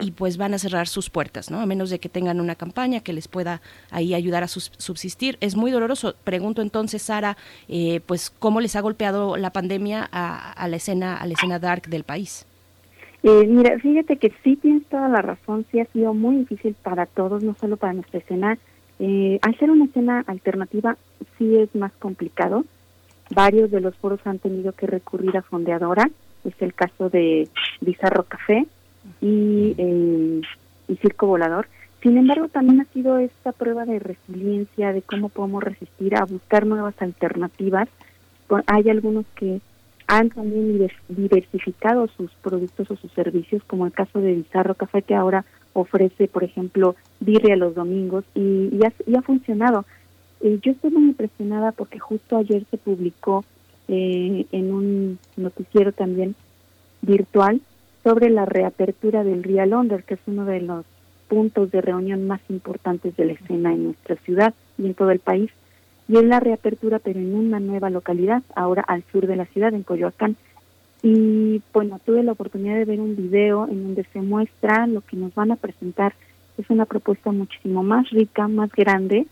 y, 0.00 0.10
pues 0.12 0.36
van 0.36 0.54
a 0.54 0.58
cerrar 0.58 0.88
sus 0.88 1.10
puertas, 1.10 1.50
¿no? 1.50 1.60
A 1.60 1.66
menos 1.66 1.90
de 1.90 1.98
que 1.98 2.08
tengan 2.08 2.40
una 2.40 2.54
campaña 2.54 3.00
que 3.00 3.12
les 3.12 3.28
pueda 3.28 3.60
ahí 3.90 4.14
ayudar 4.14 4.42
a 4.42 4.48
subsistir. 4.48 5.38
Es 5.40 5.56
muy 5.56 5.70
doloroso. 5.70 6.14
Pregunto 6.24 6.62
entonces, 6.62 7.02
Sara, 7.02 7.36
eh, 7.68 8.00
pues 8.06 8.30
cómo 8.30 8.60
les 8.60 8.76
ha 8.76 8.80
golpeado 8.80 9.36
la 9.36 9.50
pandemia 9.50 10.08
a, 10.10 10.68
la 10.68 10.76
escena 10.76 11.16
a 11.16 11.26
la 11.26 11.34
escena 11.34 11.58
dark 11.58 11.88
del 11.88 12.04
país. 12.04 12.46
Eh, 13.22 13.46
mira, 13.46 13.78
fíjate 13.78 14.16
que 14.16 14.32
sí 14.44 14.56
tienes 14.56 14.84
toda 14.86 15.08
la 15.08 15.20
razón, 15.20 15.66
sí 15.70 15.80
ha 15.80 15.86
sido 15.86 16.14
muy 16.14 16.36
difícil 16.36 16.76
para 16.82 17.06
todos, 17.06 17.42
no 17.42 17.54
solo 17.54 17.76
para 17.76 17.92
nuestra 17.92 18.20
escena. 18.20 18.58
Eh, 18.98 19.38
al 19.42 19.58
ser 19.58 19.70
una 19.70 19.86
escena 19.86 20.24
alternativa 20.26 20.96
sí 21.36 21.56
es 21.56 21.74
más 21.74 21.92
complicado. 21.98 22.64
Varios 23.34 23.70
de 23.70 23.80
los 23.80 23.96
foros 23.96 24.20
han 24.24 24.38
tenido 24.38 24.72
que 24.72 24.86
recurrir 24.86 25.36
a 25.36 25.42
fondeadora, 25.42 26.08
es 26.44 26.54
el 26.60 26.74
caso 26.74 27.10
de 27.10 27.48
Bizarro 27.80 28.22
Café 28.24 28.66
y, 29.20 29.74
eh, 29.76 30.40
y 30.88 30.96
Circo 30.96 31.26
Volador. 31.26 31.66
Sin 32.06 32.18
embargo, 32.18 32.46
también 32.46 32.80
ha 32.80 32.84
sido 32.92 33.18
esta 33.18 33.50
prueba 33.50 33.84
de 33.84 33.98
resiliencia, 33.98 34.92
de 34.92 35.02
cómo 35.02 35.28
podemos 35.28 35.60
resistir 35.60 36.14
a 36.14 36.24
buscar 36.24 36.64
nuevas 36.64 36.94
alternativas 37.02 37.88
hay 38.68 38.88
algunos 38.90 39.26
que 39.34 39.60
han 40.06 40.30
también 40.30 40.88
diversificado 41.08 42.06
sus 42.16 42.30
productos 42.42 42.92
o 42.92 42.96
sus 42.96 43.10
servicios, 43.10 43.64
como 43.64 43.86
el 43.86 43.92
caso 43.92 44.20
de 44.20 44.34
Bizarro 44.34 44.76
Café, 44.76 45.02
que 45.02 45.16
ahora 45.16 45.44
ofrece, 45.72 46.28
por 46.28 46.44
ejemplo, 46.44 46.94
birria 47.18 47.56
los 47.56 47.74
domingos 47.74 48.24
y, 48.36 48.70
y, 48.72 49.16
ha, 49.16 49.22
funcionado. 49.22 49.84
Eh, 50.42 50.60
yo 50.62 50.70
estoy 50.70 50.92
muy 50.92 51.08
impresionada 51.08 51.72
porque 51.72 51.98
justo 51.98 52.36
ayer 52.36 52.64
se 52.70 52.78
publicó 52.78 53.44
eh, 53.88 54.46
en 54.52 54.72
un 54.72 55.18
noticiero 55.36 55.90
también 55.90 56.36
virtual 57.02 57.60
sobre 58.04 58.30
la 58.30 58.44
reapertura 58.44 59.24
del 59.24 59.42
Real 59.42 59.74
Under, 59.74 60.04
que 60.04 60.14
es 60.14 60.20
uno 60.26 60.44
de 60.44 60.60
los 60.60 60.84
puntos 61.28 61.70
de 61.70 61.80
reunión 61.80 62.26
más 62.26 62.40
importantes 62.48 63.16
de 63.16 63.24
la 63.26 63.32
escena 63.32 63.72
en 63.72 63.84
nuestra 63.84 64.16
ciudad 64.16 64.54
y 64.78 64.86
en 64.86 64.94
todo 64.94 65.10
el 65.10 65.18
país 65.18 65.50
y 66.08 66.16
es 66.16 66.24
la 66.24 66.40
reapertura 66.40 66.98
pero 66.98 67.18
en 67.18 67.34
una 67.34 67.60
nueva 67.60 67.90
localidad, 67.90 68.42
ahora 68.54 68.82
al 68.82 69.02
sur 69.12 69.26
de 69.26 69.36
la 69.36 69.46
ciudad, 69.46 69.74
en 69.74 69.82
Coyoacán. 69.82 70.36
Y 71.02 71.62
bueno, 71.72 72.00
tuve 72.04 72.22
la 72.22 72.32
oportunidad 72.32 72.76
de 72.76 72.84
ver 72.84 73.00
un 73.00 73.16
video 73.16 73.68
en 73.68 73.82
donde 73.82 74.04
se 74.12 74.20
muestra 74.20 74.86
lo 74.86 75.00
que 75.02 75.16
nos 75.16 75.34
van 75.34 75.52
a 75.52 75.56
presentar. 75.56 76.14
Es 76.58 76.70
una 76.70 76.86
propuesta 76.86 77.32
muchísimo 77.32 77.82
más 77.82 78.08
rica, 78.10 78.48
más 78.48 78.70
grande 78.72 79.26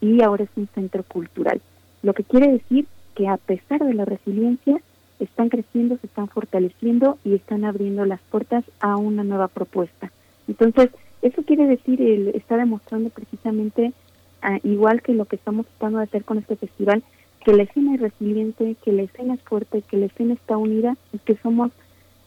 y 0.00 0.22
ahora 0.22 0.44
es 0.44 0.50
un 0.56 0.68
centro 0.74 1.02
cultural. 1.04 1.60
Lo 2.02 2.12
que 2.12 2.24
quiere 2.24 2.52
decir 2.52 2.86
que 3.14 3.28
a 3.28 3.38
pesar 3.38 3.80
de 3.80 3.94
la 3.94 4.04
resiliencia, 4.04 4.80
están 5.18 5.48
creciendo, 5.48 5.96
se 5.96 6.08
están 6.08 6.28
fortaleciendo 6.28 7.18
y 7.24 7.34
están 7.34 7.64
abriendo 7.64 8.04
las 8.04 8.20
puertas 8.20 8.64
a 8.80 8.96
una 8.96 9.24
nueva 9.24 9.48
propuesta. 9.48 10.12
Entonces, 10.46 10.90
eso 11.22 11.42
quiere 11.42 11.66
decir, 11.66 12.00
el, 12.00 12.28
está 12.28 12.56
demostrando 12.56 13.10
precisamente 13.10 13.92
igual 14.62 15.02
que 15.02 15.12
lo 15.12 15.24
que 15.24 15.36
estamos 15.36 15.66
tratando 15.66 15.98
de 15.98 16.04
hacer 16.04 16.24
con 16.24 16.38
este 16.38 16.56
festival, 16.56 17.02
que 17.44 17.52
la 17.52 17.64
escena 17.64 17.94
es 17.94 18.00
resiliente, 18.00 18.76
que 18.84 18.92
la 18.92 19.02
escena 19.02 19.34
es 19.34 19.42
fuerte, 19.42 19.82
que 19.82 19.96
la 19.96 20.06
escena 20.06 20.34
está 20.34 20.56
unida 20.56 20.96
y 21.12 21.18
que 21.18 21.36
somos 21.36 21.72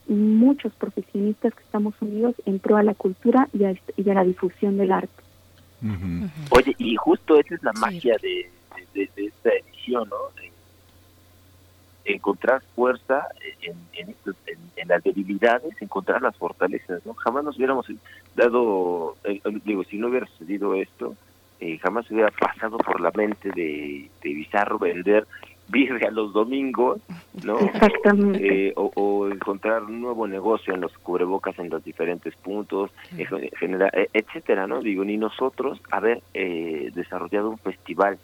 muchos 0.08 0.72
profesionistas 0.74 1.54
que 1.54 1.62
estamos 1.62 1.94
unidos 2.00 2.34
en 2.44 2.58
pro 2.58 2.76
a 2.76 2.82
la 2.82 2.94
cultura 2.94 3.48
y 3.52 3.64
a, 3.64 3.74
la 4.14 4.24
difusión 4.24 4.76
del 4.76 4.92
arte. 4.92 5.22
Oye, 6.50 6.74
y 6.78 6.96
justo 6.96 7.38
esa 7.38 7.54
es 7.54 7.62
la 7.62 7.72
magia 7.74 8.16
de, 8.20 8.50
esta 8.94 9.50
edición, 9.50 10.08
¿no? 10.08 10.16
Encontrar 12.04 12.62
fuerza 12.74 13.26
en, 13.62 13.76
en, 13.94 14.88
las 14.88 15.02
debilidades, 15.04 15.80
encontrar 15.80 16.20
las 16.22 16.36
fortalezas, 16.36 17.04
¿no? 17.06 17.14
Jamás 17.14 17.44
nos 17.44 17.56
hubiéramos 17.56 17.86
dado, 18.34 19.16
eh, 19.24 19.40
digo, 19.64 19.84
si 19.84 19.98
no 19.98 20.08
hubiera 20.08 20.26
sucedido 20.26 20.74
esto, 20.74 21.14
eh, 21.60 21.78
jamás 21.78 22.10
hubiera 22.10 22.30
pasado 22.30 22.78
por 22.78 23.00
la 23.00 23.12
mente 23.14 23.50
de, 23.50 24.08
de 24.22 24.34
Bizarro 24.34 24.78
vender 24.78 25.26
birria 25.70 26.10
los 26.10 26.32
domingos, 26.32 27.00
¿no? 27.44 27.58
Exactamente. 27.58 28.68
Eh, 28.68 28.72
o, 28.76 29.28
encontrar 29.28 29.84
un 29.84 30.00
nuevo 30.00 30.26
negocio 30.26 30.74
en 30.74 30.80
los 30.80 30.92
cubrebocas 30.98 31.58
en 31.58 31.70
los 31.70 31.82
diferentes 31.84 32.34
puntos, 32.36 32.90
genera, 33.58 33.88
e, 33.92 34.08
etcétera, 34.12 34.66
¿no? 34.66 34.80
Digo, 34.80 35.04
ni 35.04 35.16
nosotros 35.16 35.80
haber 35.90 36.22
eh, 36.34 36.90
desarrollado 36.94 37.50
un 37.50 37.58
festival 37.58 38.18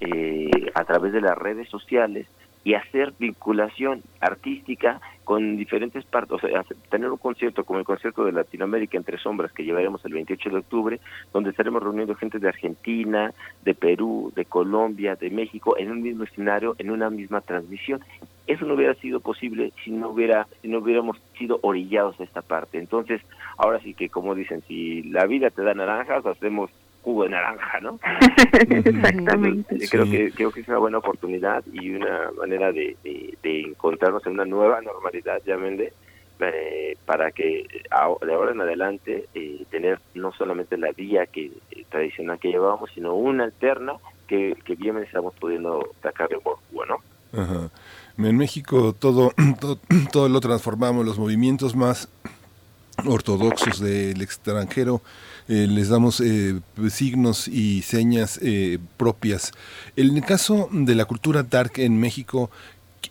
eh, 0.00 0.50
a 0.74 0.84
través 0.84 1.12
de 1.12 1.20
las 1.20 1.36
redes 1.38 1.68
sociales 1.68 2.26
y 2.68 2.74
hacer 2.74 3.14
vinculación 3.18 4.02
artística 4.20 5.00
con 5.24 5.56
diferentes 5.56 6.04
partes, 6.04 6.32
o 6.32 6.38
sea, 6.38 6.62
tener 6.90 7.10
un 7.10 7.16
concierto 7.16 7.64
como 7.64 7.78
el 7.78 7.86
concierto 7.86 8.26
de 8.26 8.32
Latinoamérica 8.32 8.98
entre 8.98 9.16
sombras 9.16 9.52
que 9.52 9.64
llevaremos 9.64 10.04
el 10.04 10.12
28 10.12 10.50
de 10.50 10.58
octubre, 10.58 11.00
donde 11.32 11.48
estaremos 11.48 11.82
reuniendo 11.82 12.14
gente 12.14 12.38
de 12.38 12.46
Argentina, 12.46 13.32
de 13.64 13.74
Perú, 13.74 14.34
de 14.36 14.44
Colombia, 14.44 15.16
de 15.16 15.30
México, 15.30 15.78
en 15.78 15.90
un 15.90 16.02
mismo 16.02 16.24
escenario, 16.24 16.76
en 16.76 16.90
una 16.90 17.08
misma 17.08 17.40
transmisión. 17.40 18.04
Eso 18.46 18.66
no 18.66 18.74
hubiera 18.74 18.92
sido 18.96 19.20
posible 19.20 19.72
si 19.82 19.90
no 19.90 20.10
hubiera, 20.10 20.46
si 20.60 20.68
no 20.68 20.80
hubiéramos 20.80 21.16
sido 21.38 21.60
orillados 21.62 22.20
a 22.20 22.24
esta 22.24 22.42
parte. 22.42 22.76
Entonces, 22.76 23.22
ahora 23.56 23.80
sí 23.80 23.94
que 23.94 24.10
como 24.10 24.34
dicen, 24.34 24.62
si 24.68 25.04
la 25.04 25.24
vida 25.24 25.48
te 25.48 25.62
da 25.62 25.72
naranjas, 25.72 26.26
hacemos 26.26 26.70
jugo 27.02 27.24
de 27.24 27.30
naranja, 27.30 27.80
¿no? 27.80 27.98
Exactamente. 28.52 29.88
creo 29.88 30.04
que 30.04 30.30
creo 30.32 30.50
que 30.50 30.60
es 30.60 30.68
una 30.68 30.78
buena 30.78 30.98
oportunidad 30.98 31.64
y 31.72 31.90
una 31.90 32.30
manera 32.38 32.72
de, 32.72 32.96
de, 33.02 33.60
encontrarnos 33.60 34.26
en 34.26 34.32
una 34.32 34.44
nueva 34.44 34.80
normalidad, 34.80 35.40
llámenle, 35.46 35.92
eh, 36.40 36.96
para 37.04 37.32
que 37.32 37.66
de 37.68 38.32
ahora 38.32 38.52
en 38.52 38.60
adelante 38.60 39.26
eh, 39.34 39.64
tener 39.70 40.00
no 40.14 40.32
solamente 40.32 40.76
la 40.76 40.92
vía 40.92 41.26
que 41.26 41.50
tradicional 41.90 42.38
que 42.38 42.48
llevábamos, 42.48 42.90
sino 42.94 43.14
una 43.14 43.44
alterna 43.44 43.94
que, 44.26 44.56
que 44.64 44.74
bien 44.74 44.98
estamos 44.98 45.34
pudiendo 45.34 45.90
sacar 46.02 46.28
de 46.28 46.36
jugo, 46.36 46.86
¿no? 46.86 46.98
En 48.18 48.36
México 48.36 48.94
todo, 48.98 49.32
todo, 49.60 49.78
todo 50.12 50.28
lo 50.28 50.40
transformamos, 50.40 51.06
los 51.06 51.18
movimientos 51.18 51.74
más 51.74 52.08
ortodoxos 53.06 53.80
del 53.80 54.20
extranjero 54.20 55.02
eh, 55.48 55.66
les 55.66 55.88
damos 55.88 56.20
eh, 56.20 56.60
signos 56.90 57.48
y 57.48 57.82
señas 57.82 58.38
eh, 58.42 58.78
propias. 58.96 59.52
En 59.96 60.16
el 60.16 60.24
caso 60.24 60.68
de 60.70 60.94
la 60.94 61.06
cultura 61.06 61.42
dark 61.42 61.72
en 61.76 61.98
México, 61.98 62.50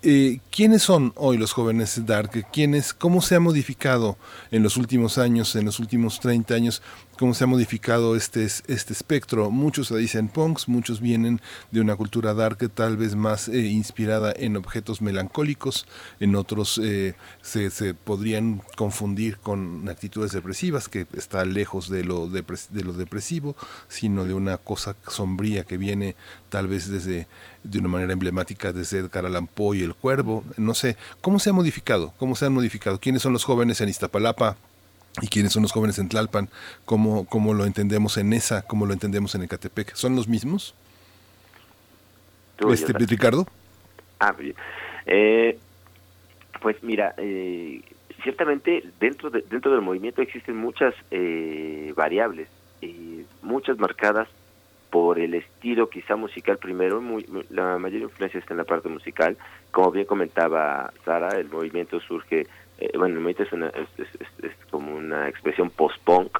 eh, 0.04 0.40
¿quiénes 0.52 0.84
son 0.84 1.14
hoy 1.16 1.38
los 1.38 1.54
jóvenes 1.54 2.06
dark? 2.06 2.46
¿Quiénes, 2.52 2.94
¿Cómo 2.94 3.22
se 3.22 3.36
ha 3.36 3.40
modificado 3.40 4.18
en 4.52 4.62
los 4.62 4.78
últimos 4.78 5.18
años, 5.18 5.56
en 5.56 5.66
los 5.66 5.80
últimos 5.80 6.20
30 6.20 6.54
años, 6.54 6.82
cómo 7.18 7.34
se 7.34 7.44
ha 7.44 7.48
modificado 7.48 8.16
este, 8.16 8.46
este 8.46 8.94
espectro? 8.94 9.50
Muchos 9.52 9.96
dicen 9.96 10.30
punks, 10.30 10.68
muchos 10.68 11.02
vienen 11.02 11.42
de 11.72 11.82
una 11.82 11.96
cultura 11.96 12.34
dark 12.34 12.70
tal 12.74 12.98
vez 12.98 13.16
más 13.16 13.50
eh, 13.50 13.60
inspirada 13.60 14.34
en 14.36 14.56
objetos 14.56 15.02
melancólicos, 15.02 15.86
en 16.20 16.36
otros 16.36 16.80
eh, 16.84 17.16
se, 17.42 17.70
se, 17.70 17.94
podrían 17.94 18.62
confundir 18.76 19.38
con 19.38 19.88
actitudes 19.90 20.32
depresivas, 20.32 20.88
que 20.88 21.08
está 21.14 21.44
lejos 21.46 21.90
de 21.90 22.04
lo, 22.04 22.30
depres 22.30 22.70
de 22.72 22.84
lo 22.84 22.94
depresivo, 22.94 23.56
sino 23.88 24.26
de 24.26 24.34
una 24.34 24.58
cosa 24.58 24.96
sombría 25.08 25.64
que 25.64 25.78
viene 25.78 26.16
tal 26.50 26.68
vez 26.68 26.90
desde 26.90 27.28
de 27.64 27.80
una 27.80 27.90
manera 27.90 28.14
emblemática 28.14 28.72
desde 28.72 29.00
Edgar 29.00 29.26
Allan 29.26 29.50
y 29.74 29.84
El 29.84 29.96
Cuervo, 29.96 30.44
no 30.56 30.74
sé, 30.74 30.96
¿cómo 31.22 31.40
se 31.40 31.50
ha 31.50 31.54
modificado? 31.54 32.14
¿Cómo 32.18 32.36
se 32.36 32.46
han 32.46 32.54
modificado? 32.54 33.00
¿Quiénes 33.00 33.22
son 33.22 33.34
los 33.34 33.44
jóvenes 33.44 33.82
en 33.82 33.90
Iztapalapa? 33.90 34.58
¿Y 35.22 35.28
quiénes 35.28 35.52
son 35.52 35.64
los 35.64 35.72
jóvenes 35.72 35.98
en 36.00 36.10
Tlalpan? 36.10 36.50
¿Cómo, 36.86 37.26
cómo 37.26 37.54
lo 37.54 37.66
entendemos 37.66 38.18
en 38.18 38.34
esa? 38.34 38.62
¿Cómo 38.64 38.86
lo 38.86 38.94
entendemos 38.94 39.34
en 39.36 39.44
Ecatepec? 39.44 39.96
¿Son 39.96 40.16
los 40.16 40.28
mismos? 40.28 40.76
Este, 42.70 42.94
Ricardo. 42.94 43.48
Ah, 44.20 44.36
eh, 45.06 45.58
pues 46.62 46.82
mira, 46.82 47.14
eh, 47.18 47.82
ciertamente 48.24 48.84
dentro, 49.00 49.30
de, 49.30 49.44
dentro 49.50 49.72
del 49.72 49.82
movimiento 49.82 50.22
existen 50.22 50.58
muchas 50.58 50.94
eh, 51.12 51.94
variables, 51.96 52.50
muchas 53.42 53.78
marcadas 53.78 54.28
por 54.90 55.20
el 55.20 55.34
estilo 55.34 55.90
quizá 55.90 56.16
musical 56.16 56.58
primero, 56.58 57.02
muy, 57.02 57.26
la 57.50 57.78
mayor 57.78 58.02
influencia 58.02 58.40
está 58.40 58.54
en 58.54 58.60
la 58.60 58.64
parte 58.64 58.90
musical. 58.90 59.38
Como 59.72 59.92
bien 59.92 60.06
comentaba 60.06 60.92
Sara, 61.06 61.38
el 61.38 61.50
movimiento 61.50 62.00
surge, 62.00 62.48
eh, 62.80 62.98
bueno, 62.98 63.20
el 63.28 63.36
es, 63.36 63.48
es, 64.44 64.52
como 64.70 64.96
una 64.96 65.28
expresión 65.28 65.70
post-punk, 65.70 66.40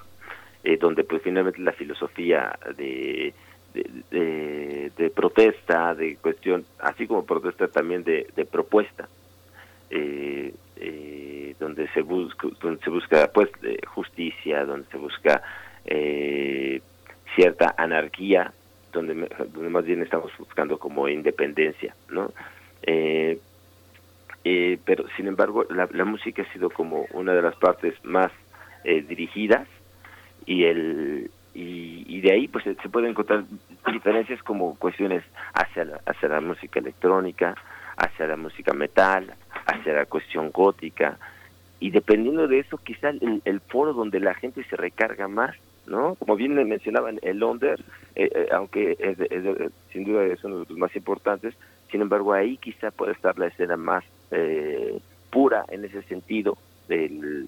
eh, 0.64 0.78
donde 0.78 1.04
pues 1.04 1.22
finalmente 1.22 1.62
la 1.62 1.72
filosofía 1.72 2.58
de, 2.78 3.34
de, 3.74 5.12
protesta, 5.16 5.96
de 5.96 6.18
cuestión, 6.18 6.66
así 6.80 7.08
como 7.08 7.26
protesta 7.26 7.68
también 7.68 8.04
de, 8.04 8.28
de 8.36 8.46
propuesta, 8.46 9.08
eh, 9.90 10.54
eh, 10.76 11.56
donde 11.60 11.88
se 11.90 12.02
busca 12.02 12.48
donde 12.62 12.84
se 12.84 12.90
busca 12.90 13.32
pues 13.34 13.50
justicia, 13.88 14.66
donde 14.66 14.88
se 14.92 14.98
busca 14.98 15.42
eh, 15.86 16.82
cierta 17.36 17.74
anarquía, 17.78 18.52
donde, 18.92 19.16
más 19.70 19.86
bien 19.86 20.02
estamos 20.02 20.32
buscando 20.38 20.78
como 20.78 21.08
independencia, 21.08 21.96
¿no? 22.10 22.32
Eh, 22.84 23.40
eh, 24.50 24.80
pero 24.86 25.04
sin 25.18 25.28
embargo 25.28 25.66
la, 25.70 26.06
música 26.06 26.42
ha 26.42 26.54
sido 26.54 26.70
como 26.70 27.06
una 27.12 27.34
de 27.34 27.42
las 27.42 27.58
partes 27.58 27.94
más 28.06 28.32
eh, 28.86 29.02
dirigidas 29.02 29.68
y 30.46 30.64
el 30.64 31.30
y, 31.54 32.22
de 32.22 32.32
ahí 32.32 32.48
pues 32.48 32.64
se, 32.64 32.76
pueden 32.90 33.10
encontrar 33.10 33.44
diferencias 33.92 34.42
como 34.44 34.76
cuestiones 34.76 35.24
hacia 35.54 35.84
la, 35.84 36.00
hacia 36.06 36.30
la 36.30 36.40
música 36.40 36.80
electrónica, 36.80 37.56
hacia 37.98 38.28
la 38.28 38.38
música 38.38 38.74
metal, 38.74 39.34
hacia 39.66 39.94
la 39.94 40.06
cuestión 40.06 40.52
gótica 40.52 41.18
y 41.82 41.90
dependiendo 41.90 42.48
de 42.48 42.60
eso 42.60 42.78
quizá 42.78 43.10
el, 43.10 43.42
el 43.44 43.60
foro 43.60 43.92
donde 43.92 44.22
la 44.22 44.34
gente 44.34 44.64
se 44.70 44.78
recarga 44.78 45.28
más 45.28 45.58
¿no? 45.88 46.16
Como 46.16 46.36
bien 46.36 46.54
mencionaban, 46.68 47.20
el 47.22 47.40
Londres, 47.40 47.80
eh, 48.16 48.30
eh, 48.34 48.48
aunque 48.52 48.98
es, 49.00 49.18
sin 49.92 50.04
duda 50.04 50.26
es 50.26 50.44
uno 50.44 50.60
de 50.60 50.66
los 50.70 50.78
más 50.78 50.94
importantes, 50.96 51.54
sin 51.92 52.02
embargo 52.02 52.34
ahí 52.34 52.58
quizá 52.58 52.92
puede 52.92 53.14
estar 53.14 53.40
la 53.40 53.48
escena 53.48 53.78
más 53.78 54.04
eh, 54.32 55.00
pura 55.30 55.66
en 55.70 55.86
ese 55.86 56.02
sentido 56.04 56.58
del, 56.88 57.48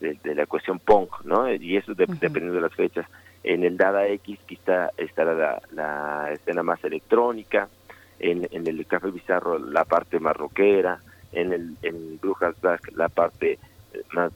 de, 0.00 0.34
la 0.34 0.46
cuestión 0.46 0.78
punk, 0.78 1.24
¿no? 1.24 1.52
Y 1.52 1.76
eso 1.76 1.94
dependiendo 1.94 2.54
de 2.54 2.60
las 2.60 2.74
fechas. 2.74 3.06
En 3.42 3.64
el 3.64 3.76
Dada 3.76 4.06
X 4.06 4.38
quizá 4.46 4.90
estará 4.98 5.34
la, 5.34 5.62
la 5.72 6.32
escena 6.32 6.62
más 6.62 6.82
electrónica, 6.84 7.68
en, 8.18 8.46
en, 8.50 8.66
el 8.66 8.84
Café 8.86 9.10
Bizarro 9.10 9.58
la 9.58 9.84
parte 9.84 10.20
más 10.20 10.36
rockera, 10.36 11.00
en 11.32 11.52
el 11.52 11.76
en 11.82 12.18
Brujas 12.20 12.60
Black 12.60 12.92
la 12.96 13.08
parte 13.08 13.58
más 14.12 14.32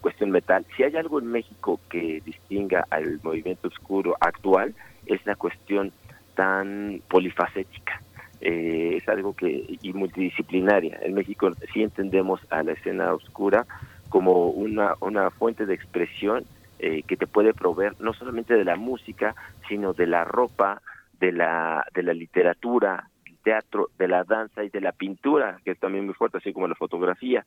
cuestión 0.00 0.30
metal. 0.30 0.64
Si 0.76 0.82
hay 0.82 0.96
algo 0.96 1.18
en 1.18 1.26
México 1.26 1.80
que 1.88 2.20
distinga 2.24 2.86
al 2.90 3.20
movimiento 3.22 3.68
oscuro 3.68 4.16
actual, 4.20 4.74
es 5.06 5.24
la 5.26 5.36
cuestión 5.36 5.92
tan 6.34 7.02
polifacética. 7.08 8.02
Eh, 8.40 8.96
es 8.96 9.08
algo 9.08 9.34
que 9.34 9.78
y 9.82 9.92
multidisciplinaria. 9.92 10.98
En 11.02 11.14
México 11.14 11.50
sí 11.72 11.82
entendemos 11.82 12.40
a 12.50 12.62
la 12.62 12.72
escena 12.72 13.12
oscura 13.12 13.66
como 14.08 14.48
una, 14.48 14.94
una 15.00 15.30
fuente 15.30 15.66
de 15.66 15.74
expresión 15.74 16.44
eh, 16.78 17.02
que 17.02 17.16
te 17.16 17.26
puede 17.26 17.52
proveer 17.52 17.94
no 18.00 18.14
solamente 18.14 18.54
de 18.54 18.64
la 18.64 18.76
música, 18.76 19.34
sino 19.68 19.92
de 19.92 20.06
la 20.06 20.24
ropa, 20.24 20.80
de 21.20 21.32
la, 21.32 21.84
de 21.94 22.02
la 22.02 22.14
literatura, 22.14 23.10
teatro, 23.42 23.90
de 23.98 24.08
la 24.08 24.24
danza 24.24 24.64
y 24.64 24.68
de 24.68 24.80
la 24.80 24.92
pintura, 24.92 25.58
que 25.64 25.72
es 25.72 25.78
también 25.78 26.04
muy 26.04 26.14
fuerte, 26.14 26.38
así 26.38 26.52
como 26.52 26.68
la 26.68 26.74
fotografía. 26.74 27.44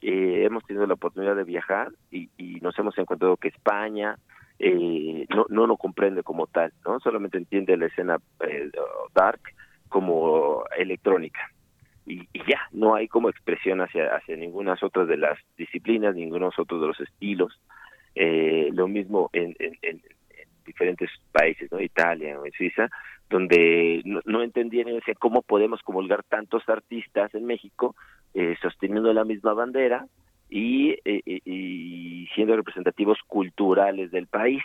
Eh, 0.00 0.44
hemos 0.44 0.64
tenido 0.64 0.86
la 0.86 0.94
oportunidad 0.94 1.36
de 1.36 1.44
viajar 1.44 1.92
y, 2.10 2.28
nos 2.60 2.78
hemos 2.78 2.96
encontrado 2.96 3.36
que 3.36 3.48
España 3.48 4.16
eh, 4.58 5.26
no, 5.28 5.44
no 5.50 5.66
lo 5.66 5.76
comprende 5.76 6.22
como 6.22 6.46
tal, 6.46 6.72
no 6.86 6.98
solamente 6.98 7.36
entiende 7.36 7.76
la 7.76 7.86
escena 7.86 8.16
eh, 8.40 8.70
dark 9.14 9.40
como 9.94 10.64
electrónica. 10.76 11.52
Y, 12.04 12.26
ya, 12.48 12.68
no 12.72 12.96
hay 12.96 13.06
como 13.06 13.30
expresión 13.30 13.80
hacia, 13.80 14.08
hacia 14.16 14.36
ninguna 14.36 14.76
otra 14.82 15.04
de 15.04 15.16
las 15.16 15.38
disciplinas, 15.56 16.16
ninguno 16.16 16.50
otro 16.58 16.80
de 16.80 16.88
los 16.88 17.00
estilos. 17.00 17.60
lo 18.16 18.88
mismo 18.88 19.30
en, 19.32 19.54
en, 19.60 20.02
diferentes 20.66 21.10
países, 21.30 21.70
¿no? 21.70 21.80
Italia 21.80 22.40
o 22.40 22.44
en 22.44 22.50
Suiza, 22.50 22.88
donde 23.30 24.02
no, 24.04 24.20
no 24.24 24.42
entendían 24.42 24.88
cómo 25.20 25.42
podemos 25.42 25.80
comulgar 25.82 26.24
tantos 26.24 26.68
artistas 26.68 27.32
en 27.32 27.44
México 27.46 27.94
eh, 28.34 28.56
sosteniendo 28.60 29.12
la 29.12 29.24
misma 29.24 29.52
bandera 29.54 30.06
y, 30.50 30.90
eh, 31.04 31.22
eh, 31.24 31.40
y 31.44 32.26
siendo 32.34 32.56
representativos 32.56 33.18
culturales 33.28 34.10
del 34.10 34.26
país, 34.26 34.62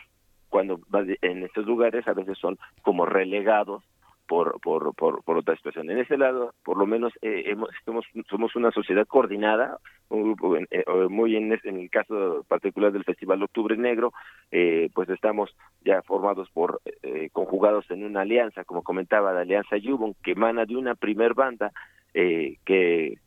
cuando 0.50 0.80
en 1.22 1.44
estos 1.44 1.68
lugares 1.68 2.08
a 2.08 2.14
veces 2.14 2.36
son 2.40 2.58
como 2.82 3.06
relegados 3.06 3.84
por, 4.30 4.62
por, 4.62 4.94
por, 4.94 5.24
por 5.24 5.38
otra 5.38 5.56
situación. 5.56 5.90
En 5.90 5.98
ese 5.98 6.16
lado, 6.16 6.54
por 6.64 6.78
lo 6.78 6.86
menos, 6.86 7.12
eh, 7.24 7.46
hemos, 7.48 7.72
somos, 7.84 8.06
somos 8.30 8.56
una 8.56 8.70
sociedad 8.70 9.08
coordinada, 9.08 9.80
muy 10.12 11.36
en, 11.36 11.60
en, 11.64 11.80
el 11.80 11.90
caso 11.90 12.46
particular 12.48 12.92
del 12.92 13.04
Festival 13.04 13.42
Octubre 13.42 13.76
Negro, 13.76 14.14
eh, 14.52 14.92
pues 14.94 15.10
estamos 15.10 15.56
ya 15.84 16.04
formados 16.04 16.48
por, 16.52 16.80
eh, 17.02 17.30
conjugados 17.34 17.90
en 17.90 18.04
una 18.06 18.22
alianza, 18.22 18.66
como 18.66 18.84
comentaba, 18.84 19.34
la 19.34 19.42
Alianza 19.42 19.78
Yubon, 19.78 20.14
que 20.24 20.34
emana 20.34 20.66
de 20.66 20.78
una 20.78 20.94
primer 20.94 21.34
banda, 21.34 21.72
eh, 22.14 22.58
que 22.66 23.18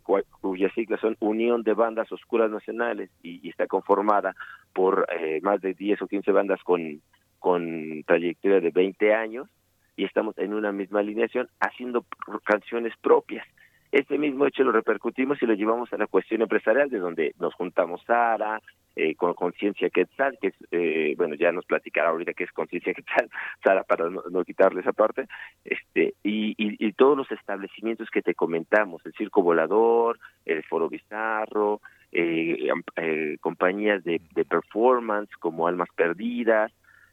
cuyas 0.41 0.73
siglas 0.75 1.01
son 1.01 1.17
Unión 1.19 1.65
de 1.65 1.75
Bandas 1.75 2.13
Oscuras 2.13 2.51
Nacionales 2.51 3.11
y, 3.25 3.45
y 3.45 3.51
está 3.51 3.67
conformada 3.67 4.37
por 4.73 5.07
eh, 5.19 5.41
más 5.43 5.61
de 5.61 5.75
10 5.75 6.03
o 6.03 6.07
15 6.07 6.31
bandas 6.31 6.63
con, 6.63 7.01
con 7.41 8.05
trayectoria 8.05 8.61
de 8.61 8.71
20 8.71 9.15
años 9.15 9.49
y 9.97 10.05
estamos 10.05 10.37
en 10.39 10.55
una 10.55 10.73
misma 10.73 11.01
alineación 11.01 11.49
haciendo 11.61 12.05
canciones 12.45 12.95
propias. 13.01 13.47
Este 13.93 14.17
mismo 14.17 14.47
hecho 14.47 14.65
lo 14.65 14.73
repercutimos 14.73 15.43
y 15.43 15.47
lo 15.47 15.53
llevamos 15.53 15.93
a 15.93 15.99
la 15.99 16.07
cuestión 16.07 16.41
empresarial, 16.41 16.89
de 16.89 16.99
donde 16.99 17.35
nos 17.39 17.53
juntamos 17.53 18.03
Sara, 18.07 18.59
eh, 18.97 19.15
con 19.15 19.35
Conciencia 19.35 19.91
Quetzal, 19.91 20.39
que 20.41 20.49
es, 20.49 20.55
eh, 20.71 21.15
bueno, 21.19 21.35
ya 21.35 21.53
nos 21.53 21.67
platicará 21.67 22.09
ahorita 22.09 22.33
qué 22.33 22.45
es 22.45 22.53
Conciencia 22.53 22.95
Quetzal, 22.95 23.29
Sara, 23.65 23.85
para 23.85 24.09
no, 24.09 24.45
quitarle 24.45 24.81
esa 24.81 24.95
parte, 24.95 25.27
este, 25.63 26.15
y, 26.23 26.55
y, 26.57 26.93
todos 26.93 27.19
los 27.19 27.31
establecimientos 27.31 28.09
que 28.09 28.23
te 28.23 28.35
comentamos, 28.35 29.05
el 29.05 29.13
Circo 29.13 29.43
Volador, 29.43 30.19
el 30.47 30.63
Foro 30.65 30.89
Bizarro, 30.89 31.83
eh, 32.13 32.71
eh 32.97 33.37
compañías 33.41 34.03
de 34.05 34.21
performance 34.49 35.31
como 35.39 35.67
Almas 35.67 35.89
Perdidas, 35.95 36.73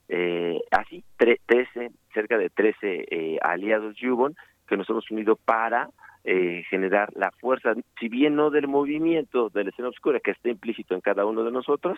eh, 0.09 0.59
así, 0.71 1.03
13, 1.17 1.91
cerca 2.13 2.37
de 2.37 2.49
13 2.49 2.77
eh, 2.81 3.37
aliados 3.41 3.95
Yubon 3.95 4.35
que 4.67 4.77
nos 4.77 4.89
hemos 4.89 5.09
unido 5.09 5.35
para 5.35 5.89
eh, 6.25 6.63
generar 6.69 7.11
la 7.15 7.31
fuerza, 7.31 7.73
si 7.99 8.09
bien 8.09 8.35
no 8.35 8.49
del 8.49 8.67
movimiento 8.67 9.49
de 9.49 9.63
la 9.63 9.69
escena 9.69 9.87
oscura 9.87 10.19
que 10.19 10.31
está 10.31 10.49
implícito 10.49 10.93
en 10.93 11.01
cada 11.01 11.25
uno 11.25 11.43
de 11.43 11.51
nosotros, 11.51 11.97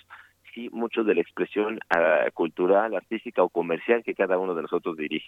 sí 0.53 0.70
mucho 0.72 1.03
de 1.03 1.16
la 1.16 1.22
expresión 1.22 1.80
uh, 1.93 2.32
cultural, 2.34 2.95
artística 2.95 3.41
o 3.41 3.49
comercial 3.49 4.03
que 4.03 4.14
cada 4.14 4.38
uno 4.38 4.53
de 4.53 4.62
nosotros 4.62 4.95
dirige. 4.95 5.28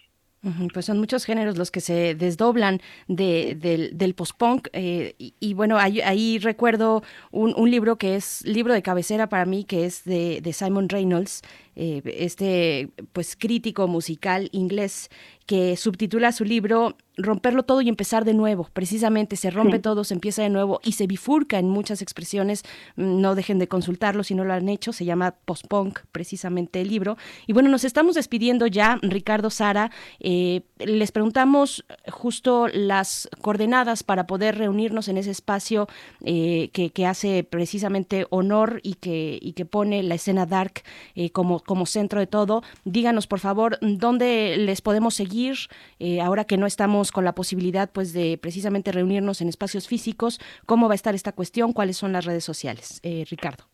Pues 0.73 0.85
son 0.85 0.99
muchos 0.99 1.25
géneros 1.25 1.57
los 1.57 1.71
que 1.71 1.79
se 1.79 2.15
desdoblan 2.15 2.81
de, 3.07 3.55
del, 3.55 4.13
post-punk 4.13 4.67
eh, 4.73 5.15
y, 5.17 5.53
bueno, 5.53 5.77
ahí, 5.77 6.37
recuerdo 6.39 7.01
un, 7.31 7.53
un, 7.55 7.71
libro 7.71 7.95
que 7.95 8.15
es 8.15 8.45
libro 8.45 8.73
de 8.73 8.81
cabecera 8.81 9.27
para 9.27 9.45
mí, 9.45 9.63
que 9.63 9.85
es 9.85 10.03
de 10.03 10.53
Simon 10.53 10.89
Reynolds, 10.89 11.43
eh, 11.75 12.01
este 12.05 12.89
pues 13.11 13.35
crítico 13.35 13.87
musical 13.87 14.49
inglés 14.51 15.09
que 15.45 15.75
subtitula 15.75 16.31
su 16.31 16.45
libro 16.45 16.95
Romperlo 17.15 17.61
todo 17.61 17.81
y 17.81 17.89
empezar 17.89 18.25
de 18.25 18.33
nuevo. 18.33 18.67
Precisamente 18.73 19.35
se 19.35 19.51
rompe 19.51 19.77
sí. 19.77 19.83
todo, 19.83 20.03
se 20.03 20.15
empieza 20.15 20.41
de 20.41 20.49
nuevo 20.49 20.79
y 20.83 20.93
se 20.93 21.05
bifurca 21.05 21.59
en 21.59 21.69
muchas 21.69 22.01
expresiones. 22.01 22.63
No 22.95 23.35
dejen 23.35 23.59
de 23.59 23.67
consultarlo 23.67 24.23
si 24.23 24.33
no 24.33 24.43
lo 24.43 24.53
han 24.53 24.67
hecho. 24.67 24.93
Se 24.93 25.05
llama 25.05 25.35
Post-Punk, 25.45 25.99
precisamente 26.11 26.81
el 26.81 26.87
libro. 26.87 27.17
Y 27.45 27.53
bueno, 27.53 27.69
nos 27.69 27.83
estamos 27.83 28.15
despidiendo 28.15 28.65
ya, 28.65 28.97
Ricardo 29.03 29.51
Sara. 29.51 29.91
Eh, 30.19 30.63
les 30.79 31.11
preguntamos 31.11 31.85
justo 32.11 32.67
las 32.67 33.29
coordenadas 33.41 34.01
para 34.01 34.25
poder 34.25 34.57
reunirnos 34.57 35.07
en 35.07 35.17
ese 35.17 35.29
espacio 35.29 35.87
eh, 36.23 36.71
que, 36.73 36.89
que, 36.89 37.05
hace 37.05 37.43
precisamente 37.43 38.25
honor 38.31 38.79
y 38.81 38.95
que, 38.95 39.37
y 39.39 39.53
que 39.53 39.65
pone 39.65 40.01
la 40.01 40.15
escena 40.15 40.47
dark 40.47 40.81
eh, 41.13 41.29
como, 41.29 41.59
como 41.65 41.85
centro 41.85 42.19
de 42.19 42.27
todo. 42.27 42.63
Díganos, 42.85 43.27
por 43.27 43.39
favor, 43.39 43.77
dónde 43.81 44.57
les 44.57 44.81
podemos 44.81 45.15
seguir 45.15 45.57
eh, 45.99 46.21
ahora 46.21 46.45
que 46.45 46.57
no 46.57 46.65
estamos 46.65 47.11
con 47.11 47.25
la 47.25 47.35
posibilidad 47.35 47.91
pues 47.91 48.13
de 48.13 48.37
precisamente 48.41 48.91
reunirnos 48.91 49.41
en 49.41 49.49
espacios 49.49 49.87
físicos, 49.87 50.39
cómo 50.65 50.87
va 50.87 50.93
a 50.93 50.95
estar 50.95 51.15
esta 51.15 51.31
cuestión, 51.31 51.73
cuáles 51.73 51.97
son 51.97 52.13
las 52.13 52.25
redes 52.25 52.43
sociales. 52.43 52.99
Eh, 53.03 53.25
Ricardo. 53.29 53.65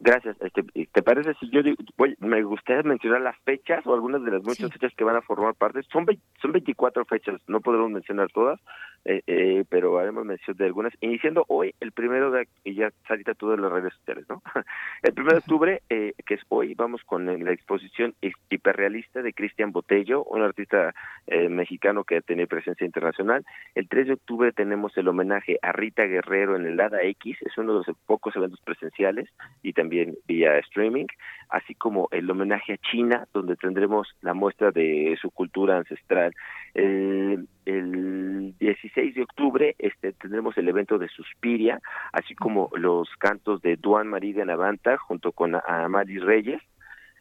Gracias. 0.00 0.36
Este, 0.40 0.62
¿Te 0.62 1.02
parece 1.02 1.32
si 1.40 1.48
yo 1.50 1.62
digo, 1.62 1.76
voy, 1.96 2.14
me 2.20 2.42
gustaría 2.42 2.82
mencionar 2.82 3.22
las 3.22 3.38
fechas 3.44 3.86
o 3.86 3.94
algunas 3.94 4.22
de 4.22 4.30
las 4.30 4.42
muchas 4.42 4.70
sí. 4.70 4.72
fechas 4.72 4.92
que 4.94 5.04
van 5.04 5.16
a 5.16 5.22
formar 5.22 5.54
parte? 5.54 5.82
Son, 5.90 6.04
son 6.40 6.52
24 6.52 7.04
fechas, 7.06 7.40
no 7.46 7.60
podremos 7.60 7.90
mencionar 7.90 8.30
todas, 8.30 8.60
eh, 9.04 9.22
eh, 9.26 9.64
pero 9.68 9.98
haremos 9.98 10.24
mención 10.24 10.56
de 10.56 10.66
algunas. 10.66 10.92
Iniciando 11.00 11.44
hoy, 11.48 11.74
el 11.80 11.92
primero 11.92 12.30
de, 12.30 12.48
y 12.64 12.74
ya 12.74 12.90
salita 13.08 13.34
todo 13.34 13.54
en 13.54 13.62
las 13.62 13.72
redes 13.72 13.94
sociales, 13.94 14.26
¿no? 14.28 14.42
El 15.02 15.14
primero 15.14 15.36
de 15.36 15.38
octubre, 15.38 15.82
eh, 15.88 16.12
que 16.26 16.34
es 16.34 16.40
hoy, 16.48 16.74
vamos 16.74 17.02
con 17.04 17.26
la 17.26 17.52
exposición 17.52 18.14
hiperrealista 18.50 19.22
de 19.22 19.32
Cristian 19.32 19.72
Botello, 19.72 20.24
un 20.24 20.42
artista 20.42 20.94
eh, 21.26 21.48
mexicano 21.48 22.04
que 22.04 22.20
tiene 22.20 22.46
presencia 22.46 22.84
internacional. 22.84 23.44
El 23.74 23.88
3 23.88 24.08
de 24.08 24.12
octubre 24.14 24.52
tenemos 24.52 24.96
el 24.96 25.08
homenaje 25.08 25.58
a 25.62 25.72
Rita 25.72 26.04
Guerrero 26.04 26.56
en 26.56 26.66
el 26.66 26.80
ADA 26.80 27.02
X, 27.02 27.38
es 27.40 27.56
uno 27.56 27.80
de 27.80 27.84
los 27.86 27.96
pocos 28.06 28.36
eventos 28.36 28.60
presenciales 28.60 29.28
y 29.62 29.72
también 29.72 30.16
vía 30.26 30.58
streaming, 30.58 31.06
así 31.48 31.74
como 31.74 32.08
el 32.10 32.30
homenaje 32.30 32.74
a 32.74 32.78
China, 32.78 33.26
donde 33.32 33.56
tendremos 33.56 34.08
la 34.20 34.34
muestra 34.34 34.70
de 34.70 35.16
su 35.20 35.30
cultura 35.30 35.78
ancestral. 35.78 36.32
El, 36.74 37.48
el 37.78 38.54
16 38.58 39.14
de 39.14 39.22
octubre 39.22 39.76
este, 39.78 40.12
tendremos 40.12 40.56
el 40.58 40.68
evento 40.68 40.98
de 40.98 41.08
Suspiria, 41.08 41.80
así 42.12 42.34
como 42.34 42.70
los 42.74 43.08
cantos 43.18 43.62
de 43.62 43.76
Duan 43.76 44.08
María 44.08 44.44
Navanta 44.44 44.96
junto 44.98 45.32
con 45.32 45.54
Amari 45.66 46.18
Reyes. 46.18 46.60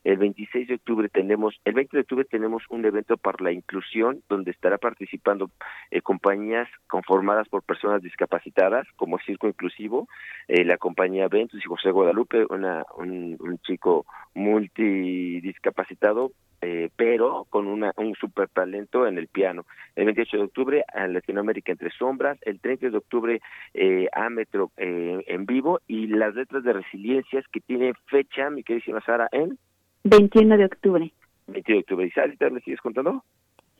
El 0.05 0.17
26 0.17 0.69
de 0.69 0.75
octubre 0.75 1.09
tenemos, 1.09 1.59
el 1.65 1.73
20 1.73 1.97
de 1.97 2.01
octubre 2.01 2.23
tenemos 2.23 2.63
un 2.69 2.85
evento 2.85 3.17
para 3.17 3.43
la 3.43 3.51
inclusión 3.51 4.23
donde 4.29 4.51
estará 4.51 4.77
participando 4.77 5.51
eh, 5.91 6.01
compañías 6.01 6.69
conformadas 6.87 7.49
por 7.49 7.63
personas 7.63 8.01
discapacitadas 8.01 8.87
como 8.95 9.19
Circo 9.19 9.47
Inclusivo, 9.47 10.07
eh, 10.47 10.63
la 10.63 10.77
compañía 10.77 11.27
Ventus 11.27 11.59
y 11.59 11.67
José 11.67 11.91
Guadalupe, 11.91 12.45
una, 12.49 12.85
un, 12.97 13.35
un 13.39 13.57
chico 13.59 14.05
multidiscapacitado 14.33 16.31
eh, 16.61 16.89
pero 16.95 17.45
con 17.49 17.67
una, 17.67 17.93
un 17.97 18.15
super 18.15 18.49
talento 18.49 19.07
en 19.07 19.17
el 19.17 19.27
piano. 19.27 19.65
El 19.95 20.05
28 20.05 20.37
de 20.37 20.43
octubre 20.43 20.83
a 20.93 21.07
Latinoamérica 21.07 21.71
entre 21.71 21.91
sombras, 21.91 22.37
el 22.41 22.59
30 22.59 22.89
de 22.89 22.97
octubre 22.97 23.41
eh, 23.73 24.07
a 24.13 24.29
Metro 24.29 24.71
eh, 24.77 25.23
en 25.27 25.45
vivo 25.45 25.81
y 25.87 26.07
las 26.07 26.35
letras 26.35 26.63
de 26.63 26.73
resiliencias 26.73 27.45
que 27.51 27.61
tiene 27.61 27.93
fecha, 28.07 28.49
mi 28.49 28.63
queridísima 28.63 29.01
Sara, 29.01 29.29
en 29.31 29.57
21 30.03 30.57
de 30.57 30.65
octubre. 30.65 31.13
21 31.47 31.77
de 31.77 31.81
octubre. 31.81 32.07
¿Y 32.07 32.11
Sara, 32.11 32.49
me 32.49 32.61
sigues 32.61 32.81
contando? 32.81 33.23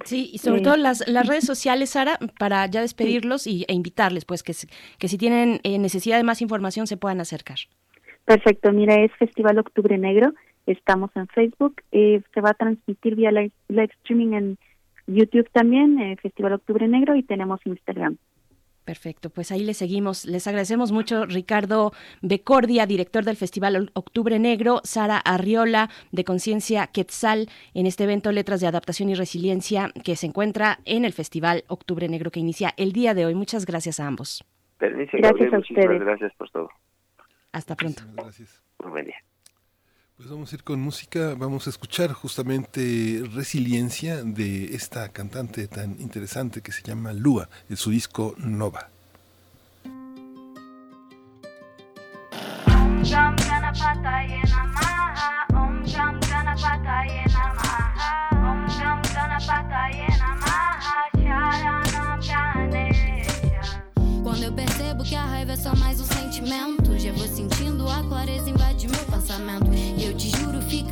Sí, 0.06 0.30
y 0.32 0.38
sobre 0.38 0.62
todo 0.62 0.78
las, 0.78 1.06
las 1.10 1.28
redes 1.28 1.46
sociales, 1.46 1.90
Sara, 1.90 2.18
para 2.40 2.66
ya 2.68 2.82
despedirlos 2.82 3.48
y, 3.48 3.66
e 3.68 3.74
invitarles, 3.74 4.24
pues, 4.24 4.44
que, 4.44 4.54
que 4.98 5.08
si 5.10 5.18
tienen 5.18 5.60
eh, 5.64 5.78
necesidad 5.78 6.18
de 6.18 6.24
más 6.24 6.42
información 6.42 6.88
se 6.88 6.96
puedan 6.96 7.20
acercar. 7.20 7.58
Perfecto, 8.24 8.72
mira, 8.72 8.96
es 8.96 9.12
Festival 9.18 9.58
Octubre 9.58 9.98
Negro, 9.98 10.34
estamos 10.72 11.12
en 11.16 11.28
Facebook, 11.28 11.82
eh, 11.92 12.22
se 12.34 12.42
va 12.42 12.52
a 12.52 12.54
transmitir 12.54 13.16
vía 13.16 13.32
live, 13.32 13.52
live 13.68 13.90
streaming 14.02 14.34
en 14.34 14.58
YouTube 15.08 15.50
también, 15.52 16.00
eh, 16.00 16.18
Festival 16.22 16.54
Octubre 16.54 16.88
Negro, 16.88 17.16
y 17.16 17.24
tenemos 17.24 17.60
Instagram. 17.66 18.18
Perfecto, 18.86 19.30
pues 19.30 19.52
ahí 19.52 19.64
le 19.64 19.76
seguimos. 19.76 20.26
Les 20.26 20.48
agradecemos 20.48 20.92
mucho 20.92 21.28
Ricardo 21.28 21.92
Becordia, 22.24 22.88
director 22.88 23.24
del 23.24 23.36
Festival 23.36 23.92
Octubre 23.94 24.40
Negro, 24.40 24.82
Sara 24.84 25.20
Arriola, 25.20 25.90
de 26.12 26.24
Conciencia 26.24 26.88
Quetzal, 26.88 27.50
en 27.76 27.86
este 27.86 28.06
evento 28.06 28.32
Letras 28.32 28.62
de 28.62 28.68
Adaptación 28.68 29.10
y 29.10 29.14
Resiliencia 29.14 29.92
que 30.04 30.16
se 30.16 30.26
encuentra 30.26 30.80
en 30.86 31.06
el 31.06 31.14
Festival 31.14 31.66
Octubre 31.68 32.10
Negro 32.10 32.32
que 32.32 32.40
inicia 32.40 32.74
el 32.78 32.92
día 32.92 33.14
de 33.14 33.28
hoy. 33.28 33.36
Muchas 33.36 33.68
gracias 33.68 34.00
a 34.00 34.08
ambos. 34.08 34.44
Permiso, 34.80 35.12
gracias 35.14 35.52
Gabriel, 35.52 35.54
a 35.54 35.60
ustedes. 35.60 36.00
Gracias 36.00 36.34
por 36.36 36.50
todo. 36.50 36.70
Hasta 37.52 37.76
pronto. 37.76 38.02
Gracias. 38.16 38.64
Muy 38.80 38.92
buen 38.92 39.06
día. 39.06 39.18
Pues 40.20 40.30
vamos 40.30 40.52
a 40.52 40.56
ir 40.58 40.66
con 40.66 40.82
música, 40.82 41.34
vamos 41.38 41.66
a 41.66 41.70
escuchar 41.70 42.12
justamente 42.12 43.24
Resiliencia 43.34 44.22
de 44.22 44.76
esta 44.76 45.08
cantante 45.08 45.66
tan 45.70 45.92
interesante 46.02 46.60
que 46.62 46.74
se 46.74 46.82
llama 46.84 47.14
Lua, 47.14 47.48
de 47.70 47.78
su 47.78 47.90
disco 47.90 48.36
Nova. 48.38 48.90
Quando 64.22 64.44
eu 64.44 64.52
percebo 64.54 65.04
que 65.06 65.16
a 65.16 65.26
raiva 65.26 65.54
é 65.54 65.56
só 65.56 65.74
mais 65.78 66.02
um 66.02 66.04
sentimento, 66.04 67.00
já 67.00 67.14
vou 67.14 67.26
sentindo 67.26 67.90
a 67.90 68.04
clareza 68.04 68.50
invadir 68.50 68.90
meu 68.90 69.06
pensamento. 69.06 69.70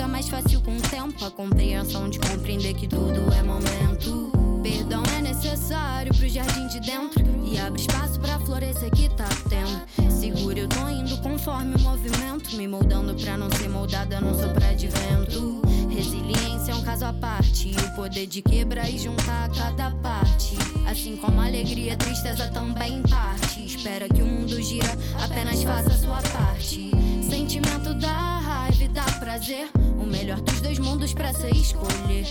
Fica 0.07 0.09
mais 0.09 0.29
fácil 0.29 0.61
com 0.61 0.75
o 0.75 0.81
tempo 0.81 1.25
a 1.25 1.31
compreensão 1.31 2.09
de 2.09 2.19
compreender 2.19 2.73
que 2.73 2.87
tudo 2.87 3.31
é 3.33 3.43
momento. 3.43 4.31
Perdão 4.63 5.03
é 5.17 5.21
necessário 5.21 6.13
pro 6.15 6.27
jardim 6.27 6.67
de 6.67 6.79
dentro 6.79 7.23
e 7.45 7.59
abre 7.59 7.81
espaço 7.81 8.19
pra 8.19 8.39
florescer 8.39 8.89
que 8.91 9.09
tá 9.09 9.27
tendo. 9.49 10.11
Segura, 10.11 10.59
eu 10.59 10.67
tô 10.67 10.87
indo 10.89 11.17
conforme 11.17 11.75
o 11.75 11.79
movimento, 11.79 12.55
me 12.55 12.67
moldando 12.67 13.13
pra 13.15 13.37
não 13.37 13.49
ser 13.51 13.69
moldada, 13.69 14.19
não 14.19 14.33
soprar 14.33 14.75
de 14.75 14.87
vento. 14.87 15.61
Resiliência 15.89 16.71
é 16.71 16.75
um 16.75 16.83
caso 16.83 17.05
à 17.05 17.13
parte, 17.13 17.71
o 17.71 17.95
poder 17.95 18.27
de 18.27 18.41
quebrar 18.41 18.89
e 18.89 18.97
juntar 18.97 19.49
cada 19.49 19.91
parte. 19.91 20.55
Assim 20.89 21.17
como 21.17 21.41
alegria, 21.41 21.97
tristeza 21.97 22.47
também 22.47 23.01
parte. 23.03 23.65
Espera 23.65 24.07
que 24.07 24.21
o 24.21 24.25
mundo 24.25 24.61
gira, 24.61 24.97
apenas 25.21 25.63
faça 25.63 25.89
a 25.89 25.97
sua 25.97 26.21
parte. 26.21 26.91
Sentimento 27.29 27.93
da 27.95 28.39
raiva 28.39 28.83
e 28.83 28.87
dá 28.87 29.03
prazer. 29.19 29.69
O 30.01 30.05
melhor 30.05 30.39
dos 30.39 30.61
dois 30.61 30.79
mundos 30.79 31.13
pra 31.13 31.33
se 31.33 31.49
escolher. 31.49 32.25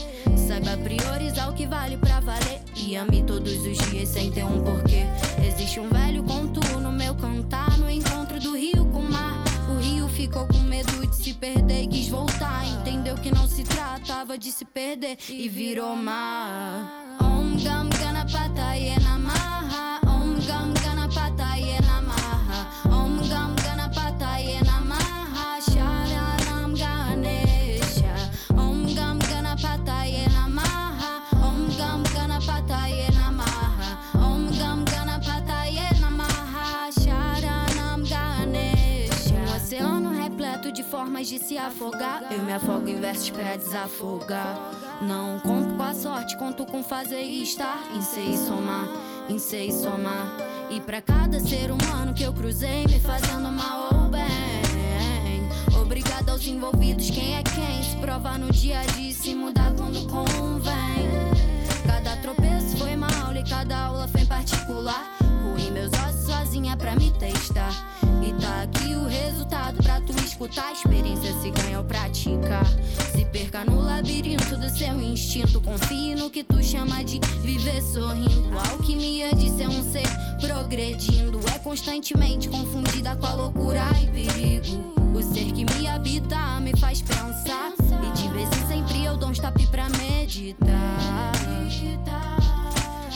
Saiba 0.49 0.75
priorizar 0.79 1.51
o 1.51 1.55
que 1.55 1.67
vale 1.67 1.99
pra 1.99 2.21
valer. 2.21 2.63
E 2.75 2.97
ame 2.97 3.23
todos 3.23 3.53
os 3.67 3.79
dias 3.91 4.09
sem 4.09 4.33
ter 4.33 4.45
um 4.45 4.65
porquê. 4.65 5.05
Existe 5.47 5.81
um 5.81 5.91
velho 5.91 6.23
conto 6.23 6.61
no 6.79 6.91
meu 6.91 7.15
cantar, 7.15 7.77
no 7.77 7.91
encontro 7.91 8.41
do 8.41 8.57
rio 8.57 8.87
com 8.87 9.01
o 9.01 9.13
mar. 9.13 9.45
O 9.69 9.79
rio 9.79 10.09
ficou 10.09 10.47
com 10.47 10.61
medo 10.61 11.07
de 11.07 11.15
se 11.15 11.35
perder 11.35 11.83
e 11.83 11.87
quis 11.89 12.09
voltar. 12.09 12.67
Entendeu 12.67 13.17
que 13.17 13.31
não 13.31 13.47
se 13.47 13.65
tratava 13.65 14.39
de 14.39 14.51
se 14.51 14.65
perder 14.65 15.19
e 15.29 15.47
virou 15.47 15.95
mar. 15.95 17.19
Om 17.21 17.63
gam 17.63 17.91
ganapata 17.91 18.75
yenamaha. 18.75 19.86
Formas 40.97 41.29
de 41.29 41.39
se 41.39 41.59
afogar. 41.59 42.23
Eu 42.31 42.43
me 42.43 42.55
afogo 42.55 42.89
em 42.89 42.99
versos 42.99 43.29
pra 43.29 43.55
desafogar. 43.55 44.73
Não 45.03 45.39
conto 45.41 45.75
com 45.75 45.83
a 45.83 45.93
sorte, 45.93 46.39
conto 46.39 46.65
com 46.65 46.83
fazer 46.83 47.23
e 47.23 47.43
estar 47.43 47.79
em 47.95 48.01
ser 48.01 48.25
e 48.25 48.35
somar. 48.39 48.89
em 49.29 49.39
sei 49.39 49.71
somar. 49.71 50.27
E 50.71 50.81
pra 50.81 51.03
cada 51.03 51.39
ser 51.39 51.71
humano 51.71 52.15
que 52.15 52.23
eu 52.23 52.33
cruzei, 52.33 52.87
me 52.87 52.99
fazendo 52.99 53.53
mal 53.53 53.91
ou 53.93 54.09
bem. 54.09 55.79
Obrigado 55.79 56.31
aos 56.31 56.47
envolvidos, 56.47 57.11
quem 57.11 57.37
é 57.37 57.43
quem? 57.43 57.83
Se 57.83 57.97
provar 57.97 58.39
no 58.39 58.51
dia 58.51 58.81
a 58.81 58.87
dia, 58.87 59.13
se 59.13 59.35
mudar 59.35 59.75
quando 59.77 60.01
convém. 60.09 61.11
Cada 61.87 62.17
tropeço 62.23 62.75
foi 62.79 62.95
uma 62.95 63.09
aula 63.23 63.39
e 63.39 63.45
cada 63.45 63.77
aula 63.77 64.09
foi 64.09 64.23
em 64.23 64.27
particular. 64.27 65.15
Ruim 65.43 65.71
meus 65.73 65.93
ossos 65.93 66.25
sozinha 66.25 66.75
pra 66.75 66.97
me 66.97 67.11
testar. 67.11 67.87
E 68.27 68.33
tá 68.41 68.63
aqui 68.63 68.95
o 68.95 69.05
resultado 69.07 69.46
pra 69.73 70.01
tu 70.01 70.12
escutar. 70.25 70.73
Experiência 70.73 71.33
se 71.41 71.51
ganha 71.51 71.79
ou 71.79 71.85
pratica. 71.85 72.61
Se 73.12 73.25
perca 73.27 73.64
no 73.64 73.81
labirinto 73.81 74.57
do 74.57 74.69
seu 74.71 75.01
instinto. 75.01 75.61
Confie 75.61 76.14
no 76.14 76.31
que 76.31 76.45
tu 76.45 76.62
chama 76.62 77.03
de 77.05 77.21
viver 77.43 77.83
sorrindo. 77.83 78.59
A 78.59 78.71
alquimia 78.71 79.35
de 79.35 79.51
ser 79.51 79.69
um 79.69 79.93
ser 79.93 80.09
progredindo. 80.41 81.41
É 81.55 81.59
constantemente 81.59 82.49
confundida 82.49 83.17
com 83.17 83.27
a 83.27 83.35
loucura 83.35 83.85
e 84.03 84.07
perigo. 84.09 84.95
O 85.14 85.23
ser 85.23 85.53
que 85.53 85.64
me 85.64 85.89
habita 85.89 86.61
me 86.61 86.77
faz 86.79 87.03
pensar. 87.03 87.73
E 88.03 88.12
de 88.12 88.29
vez 88.29 88.49
em 88.49 88.67
sempre 88.67 89.05
eu 89.05 89.17
dou 89.17 89.31
um 89.31 89.33
stop 89.33 89.67
pra 89.69 89.89
meditar. 89.91 91.33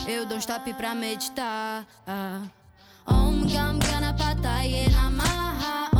Eu 0.07 0.27
dou 0.27 0.37
um 0.37 0.41
stop 0.41 0.73
pra 0.75 0.95
meditar. 0.95 1.87
Om 3.07 3.47
Gam 3.47 3.79
Ganapataye 3.79 4.89
Namaha 4.91 6.00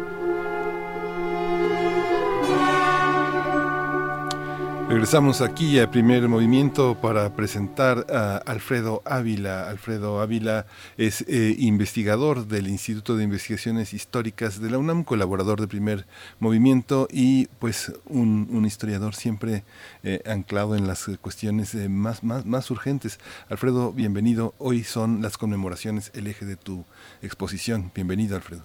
Regresamos 4.91 5.39
aquí 5.39 5.79
a 5.79 5.89
primer 5.89 6.27
movimiento 6.27 6.97
para 7.01 7.33
presentar 7.33 8.07
a 8.09 8.35
Alfredo 8.35 9.01
Ávila. 9.05 9.69
Alfredo 9.69 10.19
Ávila 10.19 10.65
es 10.97 11.21
eh, 11.29 11.55
investigador 11.59 12.45
del 12.45 12.67
Instituto 12.67 13.15
de 13.15 13.23
Investigaciones 13.23 13.93
Históricas 13.93 14.61
de 14.61 14.69
la 14.69 14.77
UNAM, 14.77 15.05
colaborador 15.05 15.61
de 15.61 15.69
primer 15.69 16.03
movimiento 16.41 17.07
y 17.09 17.45
pues 17.59 17.93
un, 18.05 18.49
un 18.51 18.65
historiador 18.65 19.15
siempre 19.15 19.63
eh, 20.03 20.19
anclado 20.25 20.75
en 20.75 20.85
las 20.87 21.09
cuestiones 21.21 21.73
eh, 21.73 21.87
más, 21.87 22.21
más, 22.25 22.45
más 22.45 22.69
urgentes. 22.69 23.17
Alfredo, 23.49 23.93
bienvenido. 23.93 24.53
Hoy 24.57 24.83
son 24.83 25.21
las 25.21 25.37
conmemoraciones 25.37 26.11
el 26.15 26.27
eje 26.27 26.45
de 26.45 26.57
tu 26.57 26.83
exposición. 27.21 27.93
Bienvenido, 27.95 28.35
Alfredo. 28.35 28.63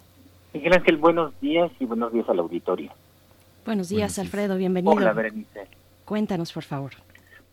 Miguel 0.52 0.72
Ángel, 0.72 0.96
buenos 0.96 1.40
días 1.40 1.70
y 1.78 1.84
buenos 1.84 2.12
días 2.12 2.28
al 2.28 2.40
auditorio. 2.40 2.90
Buenos 3.64 3.88
días, 3.88 4.18
Alfredo, 4.18 4.56
bienvenido. 4.56 4.92
Hola, 4.92 5.12
Berenice. 5.12 5.68
Cuéntanos, 6.06 6.52
por 6.52 6.62
favor. 6.62 6.92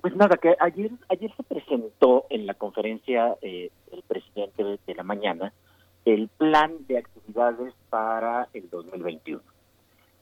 Pues 0.01 0.15
nada, 0.15 0.37
que 0.37 0.55
ayer 0.59 0.91
ayer 1.09 1.33
se 1.35 1.43
presentó 1.43 2.25
en 2.29 2.45
la 2.45 2.53
conferencia 2.53 3.35
eh, 3.41 3.69
del 3.91 4.03
presidente 4.03 4.63
de, 4.85 4.95
la 4.95 5.03
mañana 5.03 5.51
el 6.05 6.27
plan 6.29 6.73
de 6.87 6.97
actividades 6.99 7.73
para 7.89 8.47
el 8.53 8.69
2021. 8.69 9.41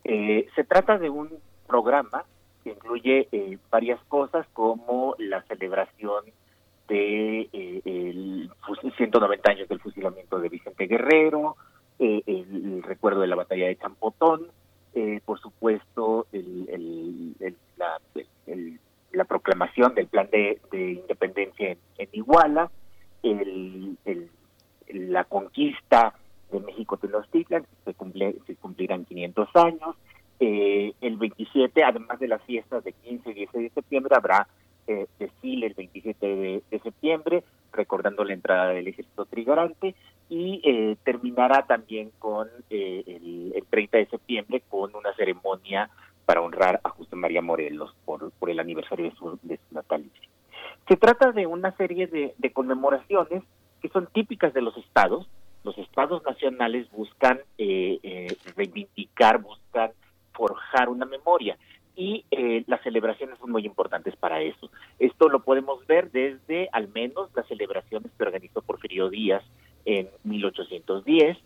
Eh, 0.04 0.48
se 0.56 0.64
trata 0.64 0.98
de 0.98 1.10
un 1.10 1.30
programa 1.68 2.24
que 2.64 2.72
incluye 2.72 3.28
eh, 3.32 3.58
varias 3.72 4.00
cosas 4.06 4.46
como 4.54 5.16
la 5.18 5.42
celebración 5.44 6.26
de 6.88 7.50
eh, 7.52 7.82
el 7.86 8.52
fus- 8.66 8.80
190 8.98 9.52
años 9.52 9.68
del 9.68 9.80
fusilamiento 9.80 10.40
de 10.40 10.50
Vicente 10.50 10.86
Guerrero, 10.88 11.56
eh, 12.00 12.22
el, 12.28 12.76
el 12.76 12.84
recuerdo 12.84 13.22
de 13.22 13.28
la 13.28 13.36
batalla 13.36 13.66
de 13.68 13.78
Champotón, 13.78 14.48
eh, 14.94 15.22
por 15.26 15.40
supuesto 15.40 16.28
el- 16.32 16.68
la, 17.82 18.24
el- 18.48 18.80
la 19.14 19.26
proclamación 19.26 19.94
del 19.94 20.08
plan 20.08 20.30
de, 20.32 20.60
de 20.72 20.92
independencia 20.94 21.76
en, 21.98 22.10
Iguala, 22.14 22.72
el, 23.24 23.98
la 24.88 25.24
conquista 25.26 26.14
de 26.52 26.60
México 26.62 26.96
Tenochtitlan, 26.98 27.66
se, 27.86 27.94
cumple, 27.94 28.36
se 28.48 28.56
cumplirán 28.56 29.04
500 29.06 29.50
años, 29.56 29.96
eh, 30.40 30.94
el 31.02 31.18
27, 31.18 31.84
además 31.84 32.20
de 32.20 32.28
las 32.30 32.42
fiestas 32.44 32.84
de 32.84 32.94
15 32.94 33.30
y 33.32 33.34
16 33.34 33.64
de 33.64 33.70
septiembre, 33.82 34.16
habrá 34.16 34.48
eh, 34.88 35.08
desfile 35.20 35.68
el 35.68 35.74
27 35.74 36.26
de, 36.72 36.80
septiembre, 36.82 37.44
recordando 37.74 38.24
la 38.24 38.34
entrada 38.34 38.70
del 38.70 38.88
ejército 38.88 39.26
trigarante, 39.26 39.94
y 40.30 40.62
eh, 40.64 40.96
terminará 41.04 41.66
también 41.68 42.12
con 42.18 42.48
eh, 42.70 43.04
el, 43.06 43.52
el 43.56 43.66
30 43.66 43.98
de 43.98 44.06
septiembre 44.08 44.64
con 44.70 44.96
una 44.96 45.14
ceremonia 45.16 45.90
para 46.26 46.42
honrar 46.42 46.80
a 46.84 46.91
María 47.22 47.42
Morelos 47.42 47.96
por, 48.06 48.32
el 48.50 48.60
aniversario 48.60 49.06
de 49.06 49.16
su, 49.16 49.40
de 49.44 49.58
su 49.58 49.76
natalicio. 49.76 50.30
Se 50.88 50.98
trata 50.98 51.32
de 51.32 51.48
una 51.48 51.72
serie 51.78 52.08
de, 52.08 52.52
conmemoraciones 52.52 53.44
que 53.82 53.90
son 53.90 54.08
típicas 54.08 54.54
de 54.54 54.62
los 54.62 54.76
estados. 54.78 55.28
Los 55.64 55.78
estados 55.78 56.24
nacionales 56.24 56.90
buscan 56.92 57.40
eh, 57.58 58.00
eh, 58.04 58.36
reivindicar, 58.56 59.40
buscan 59.42 59.92
forjar 60.34 60.90
una 60.90 61.06
memoria 61.06 61.58
y 61.96 62.26
eh, 62.32 62.64
las 62.68 62.82
celebraciones 62.82 63.38
son 63.40 63.52
muy 63.52 63.66
importantes 63.66 64.16
para 64.16 64.42
eso. 64.42 64.72
Esto 64.98 65.30
lo 65.30 65.44
podemos 65.44 65.86
ver 65.88 66.10
desde 66.12 66.70
al 66.72 66.88
menos 66.88 67.30
las 67.36 67.48
celebraciones 67.48 68.12
que 68.18 68.24
organizó 68.24 68.62
Porfirio 68.62 69.10
Díaz 69.10 69.44
en 69.86 70.10
1810, 70.24 71.38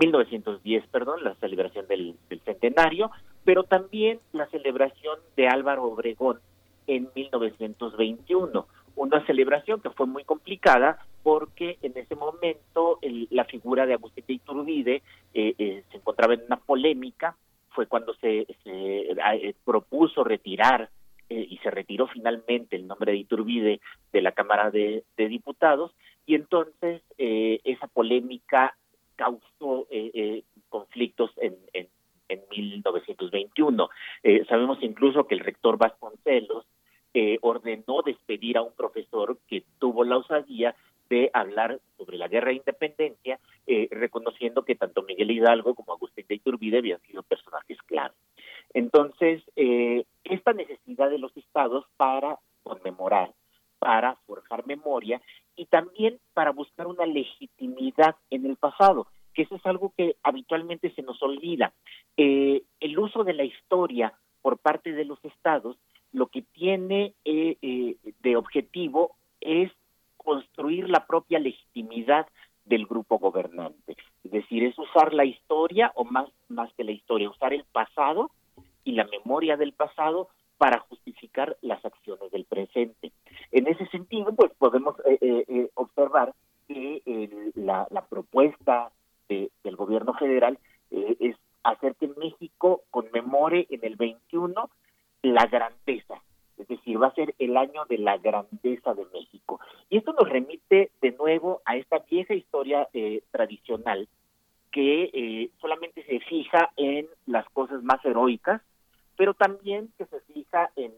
1910, 0.00 0.86
perdón, 0.88 1.24
la 1.24 1.34
celebración 1.36 1.86
del 1.88 2.16
centenario, 2.44 3.10
pero 3.46 3.62
también 3.62 4.18
la 4.32 4.46
celebración 4.48 5.20
de 5.36 5.46
Álvaro 5.46 5.84
Obregón 5.84 6.40
en 6.88 7.08
1921, 7.14 8.66
una 8.96 9.24
celebración 9.24 9.80
que 9.80 9.90
fue 9.90 10.06
muy 10.06 10.24
complicada 10.24 10.98
porque 11.22 11.78
en 11.80 11.96
ese 11.96 12.16
momento 12.16 12.98
el- 13.02 13.28
la 13.30 13.44
figura 13.44 13.86
de 13.86 13.94
Agustín 13.94 14.24
de 14.26 14.34
Iturbide 14.34 15.02
eh, 15.32 15.54
eh, 15.58 15.84
se 15.90 15.96
encontraba 15.96 16.34
en 16.34 16.42
una 16.44 16.56
polémica, 16.56 17.36
fue 17.70 17.86
cuando 17.86 18.14
se, 18.14 18.46
se, 18.64 19.12
eh, 19.12 19.54
propuso 19.64 20.24
retirar 20.24 20.90
eh, 21.28 21.46
y 21.48 21.58
se 21.58 21.70
retiró 21.70 22.08
finalmente 22.08 22.74
el 22.74 22.88
nombre 22.88 23.12
de 23.12 23.18
Iturbide 23.18 23.80
de 24.12 24.22
la 24.22 24.32
Cámara 24.32 24.72
de, 24.72 25.04
Diputados 25.16 25.92
y 26.26 26.34
entonces 26.34 27.02
esa 27.18 27.86
polémica 27.86 28.76
causó 29.14 29.86
conflictos 30.68 31.30
en, 31.38 31.56
en 31.72 31.88
1921. 32.56 33.88
Eh, 34.22 34.44
sabemos 34.48 34.78
incluso 34.82 35.26
que 35.26 35.34
el 35.34 35.40
rector 35.40 35.78
Vasconcelos 35.78 36.66
eh, 37.14 37.38
ordenó 37.40 38.02
despedir 38.04 38.58
a 38.58 38.62
un 38.62 38.72
profesor 38.74 39.38
que 39.48 39.64
tuvo 39.78 40.04
la 40.04 40.18
osadía 40.18 40.74
de 41.08 41.30
hablar 41.32 41.80
sobre 41.96 42.18
la 42.18 42.28
guerra 42.28 42.48
de 42.48 42.56
independencia, 42.56 43.38
eh, 43.66 43.88
reconociendo 43.90 44.64
que 44.64 44.74
tanto 44.74 45.02
Miguel 45.02 45.30
Hidalgo 45.30 45.74
como 45.74 45.92
Agustín 45.92 46.26
de 46.28 46.36
Iturbide 46.36 46.78
habían 46.78 47.00
sido 47.02 47.22
personajes 47.22 47.78
clave. 47.86 48.14
Entonces, 48.74 49.42
eh, 49.56 50.04
esta 50.24 50.52
necesidad 50.52 51.10
de 51.10 51.18
los 51.18 51.36
estados 51.36 51.84
para 51.96 52.38
conmemorar, 52.62 53.32
para 53.78 54.16
forjar 54.26 54.66
memoria 54.66 55.20
y 55.54 55.66
también 55.66 56.18
para 56.34 56.50
buscar 56.50 56.86
una 56.86 57.06
legitimidad 57.06 58.16
en 58.30 58.46
el 58.46 58.56
pasado, 58.56 59.06
que 59.32 59.42
eso 59.42 59.56
es 59.56 59.66
algo 59.66 59.92
que 59.96 60.16
habitualmente 60.22 60.90
se 60.94 61.02
nos 61.02 61.22
olvida. 61.22 61.72
Eh, 62.16 62.62
el 62.80 62.98
uso 62.98 63.24
de 63.24 63.34
la 63.34 63.44
historia 63.44 64.14
por 64.42 64.58
parte 64.58 64.92
de 64.92 65.04
los 65.04 65.22
estados 65.24 65.76
lo 66.12 66.28
que 66.28 66.42
tiene 66.42 67.14
eh, 67.24 67.58
eh, 67.60 67.96
de 68.22 68.36
objetivo 68.36 69.16
es 69.40 69.70
construir 70.16 70.88
la 70.88 71.06
propia 71.06 71.38
legitimidad 71.38 72.26
del 72.64 72.86
grupo 72.86 73.18
gobernante. 73.18 73.96
Es 74.24 74.30
decir, 74.30 74.64
es 74.64 74.78
usar 74.78 75.14
la 75.14 75.24
historia, 75.24 75.92
o 75.94 76.04
más, 76.04 76.28
más 76.48 76.72
que 76.74 76.84
la 76.84 76.90
historia, 76.90 77.30
usar 77.30 77.52
el 77.52 77.64
pasado 77.64 78.30
y 78.82 78.92
la 78.92 79.04
memoria 79.04 79.56
del 79.56 79.72
pasado 79.72 80.28
para 80.58 80.80
justificar 80.80 81.56
las 81.60 81.84
acciones 81.84 82.30
del 82.30 82.44
presente. 82.44 83.12
En 83.52 83.66
ese 83.66 83.86
sentido, 83.88 84.34
pues 84.34 84.52
podemos 84.58 84.96
eh, 85.00 85.18
eh, 85.20 85.44
eh, 85.48 85.70
observar 85.74 86.34
que 86.66 87.52
la, 87.54 87.86
la, 87.90 88.04
propuesta 88.06 88.90
de, 89.28 89.50
del 89.62 89.76
gobierno 89.76 90.14
federal 90.14 90.58
eh, 90.90 91.16
es 91.20 91.36
hacer 91.62 91.94
que 91.94 92.08
México 92.26 92.82
conmemore 92.90 93.66
en 93.70 93.84
el 93.84 93.96
21 93.96 94.70
la 95.22 95.46
grandeza, 95.46 96.22
es 96.56 96.68
decir, 96.68 97.00
va 97.02 97.08
a 97.08 97.14
ser 97.14 97.34
el 97.38 97.56
año 97.56 97.84
de 97.86 97.98
la 97.98 98.16
grandeza 98.18 98.94
de 98.94 99.06
México. 99.12 99.60
Y 99.90 99.98
esto 99.98 100.12
nos 100.12 100.28
remite 100.28 100.90
de 101.00 101.12
nuevo 101.12 101.62
a 101.64 101.76
esta 101.76 101.98
vieja 102.10 102.34
historia 102.34 102.88
eh, 102.92 103.22
tradicional 103.30 104.08
que 104.70 105.10
eh, 105.12 105.50
solamente 105.60 106.04
se 106.04 106.20
fija 106.20 106.70
en 106.76 107.06
las 107.26 107.48
cosas 107.50 107.82
más 107.82 108.04
heroicas, 108.04 108.60
pero 109.16 109.32
también 109.32 109.90
que 109.96 110.04
se 110.04 110.20
fija 110.32 110.70
en, 110.76 110.92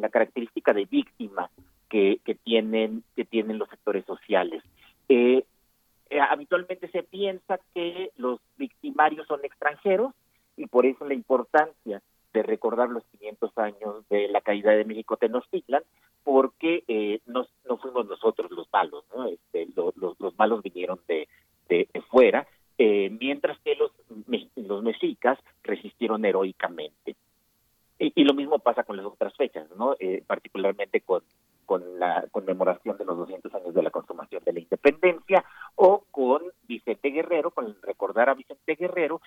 la 0.00 0.08
característica 0.08 0.72
de 0.72 0.86
víctima 0.86 1.50
que, 1.90 2.20
tienen, 2.44 3.04
que 3.16 3.26
tienen 3.26 3.58
los 3.58 3.68
sectores 3.68 4.06
sociales. 4.06 4.62
Eh, 5.08 5.44
eh, 6.08 6.20
habitualmente 6.20 6.88
se 6.88 7.02
piensa 7.02 7.60
que 7.74 8.10
los 8.16 8.40
victimarios 8.56 9.26
son 9.26 9.44
extranjeros 9.44 10.14
por 10.70 10.86
eso 10.86 11.04
la 11.06 11.14
importancia 11.14 12.02
de 12.32 12.42
recordar 12.42 12.88
los 12.88 13.04
500 13.18 13.58
años 13.58 14.08
de 14.08 14.28
la 14.28 14.40
caída 14.40 14.70
de 14.72 14.84
México 14.84 15.16
Tenochtitlan, 15.16 15.82
porque 16.22 16.84
eh, 16.86 17.20
no, 17.26 17.46
no 17.68 17.76
fuimos 17.78 18.06
nosotros 18.06 18.50
los 18.50 18.68
malos, 18.72 19.04
¿no? 19.14 19.26
Este, 19.26 19.68
los, 19.74 19.94
los 19.96 20.38
malos 20.38 20.62
vinieron 20.62 21.00
de, 21.08 21.28
de, 21.68 21.88
fuera, 22.10 22.46
eh, 22.78 23.10
mientras 23.20 23.58
que 23.60 23.74
los, 23.74 23.90
los 24.56 24.82
mexicas 24.82 25.38
resistieron 25.62 26.24
heroicamente. 26.24 27.16
Y, 27.98 28.24
lo 28.24 28.32
mismo 28.32 28.58
pasa 28.58 28.84
con 28.84 28.96
las 28.96 29.04
otras 29.04 29.36
fechas, 29.36 29.68
¿no? 29.76 29.94
Eh, 30.00 30.24
particularmente 30.26 31.02
con, 31.02 31.22
con 31.66 31.98
la 31.98 32.24
conmemoración 32.30 32.96
de 32.96 33.04
los 33.04 33.18
200 33.18 33.54
años 33.54 33.74
de 33.74 33.82
la 33.82 33.90
consumación 33.90 34.42
de 34.42 34.54
la 34.54 34.60
independencia 34.60 35.44
o 35.74 36.04
con 36.10 36.42
Vicente 36.66 37.10
Guerrero, 37.10 37.50
con 37.50 37.76
recordar 37.82 38.30
a 38.30 38.34
Vicente 38.34 38.74
Guerrero, 38.74 39.20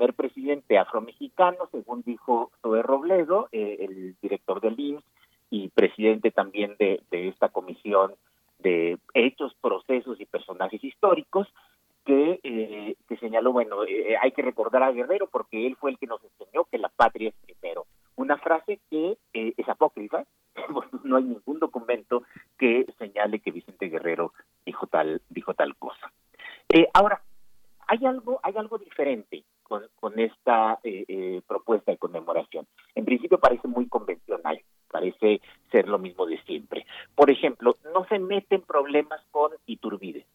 primer 0.00 0.14
presidente 0.14 0.78
afromexicano, 0.78 1.68
según 1.70 2.02
dijo 2.02 2.50
Zoe 2.62 2.82
Robledo, 2.82 3.50
eh, 3.52 3.76
el 3.80 4.16
director 4.22 4.62
del 4.62 4.80
IMSS 4.80 5.04
y 5.50 5.68
presidente 5.68 6.30
también 6.30 6.74
de, 6.78 7.02
esta 7.10 7.50
comisión 7.50 8.14
de 8.60 8.98
hechos, 9.12 9.54
procesos 9.60 10.18
y 10.18 10.24
personajes 10.24 10.82
históricos, 10.82 11.48
que, 12.06 12.40
eh, 12.42 12.96
señaló, 13.20 13.52
bueno, 13.52 13.84
eh, 13.84 14.16
hay 14.22 14.32
que 14.32 14.40
recordar 14.40 14.82
a 14.82 14.90
Guerrero 14.90 15.26
porque 15.26 15.66
él 15.66 15.76
fue 15.76 15.90
el 15.90 15.98
que 15.98 16.06
nos 16.06 16.22
enseñó 16.24 16.64
que 16.64 16.78
la 16.78 16.88
patria 16.88 17.28
es 17.28 17.34
primero. 17.44 17.84
Una 18.16 18.38
frase 18.38 18.80
que 18.88 19.18
eh, 19.34 19.52
es 19.54 19.68
apócrifa, 19.68 20.24
no 21.04 21.16
hay 21.16 21.24
ningún 21.24 21.58
documento 21.58 22.22
que 22.58 22.86
señale 22.98 23.40
que 23.40 23.50
Vicente 23.50 23.90
Guerrero 23.90 24.32
dijo 24.64 24.86
tal, 24.86 25.20
dijo 25.28 25.52
tal 25.52 25.76
cosa. 25.76 26.10
ahora, 26.94 27.20
hay 27.86 28.06
algo, 28.06 28.40
hay 28.42 28.56
algo 28.56 28.78
diferente 28.78 29.44
con, 30.00 30.18
esta 30.18 30.80
propuesta 31.46 31.92
de 31.92 31.98
conmemoración. 31.98 32.66
En 32.94 33.04
principio 33.04 33.38
parece 33.38 33.68
muy 33.68 33.86
convencional, 33.86 34.60
parece 34.90 35.40
ser 35.70 35.88
lo 35.88 35.98
mismo 35.98 36.26
de 36.26 36.42
siempre. 36.42 36.86
Por 37.14 37.30
ejemplo, 37.30 37.76
no 37.94 38.06
se 38.06 38.18
meten 38.18 38.62
problemas 38.62 39.20
con 39.30 39.52
Iturbide 39.66 40.26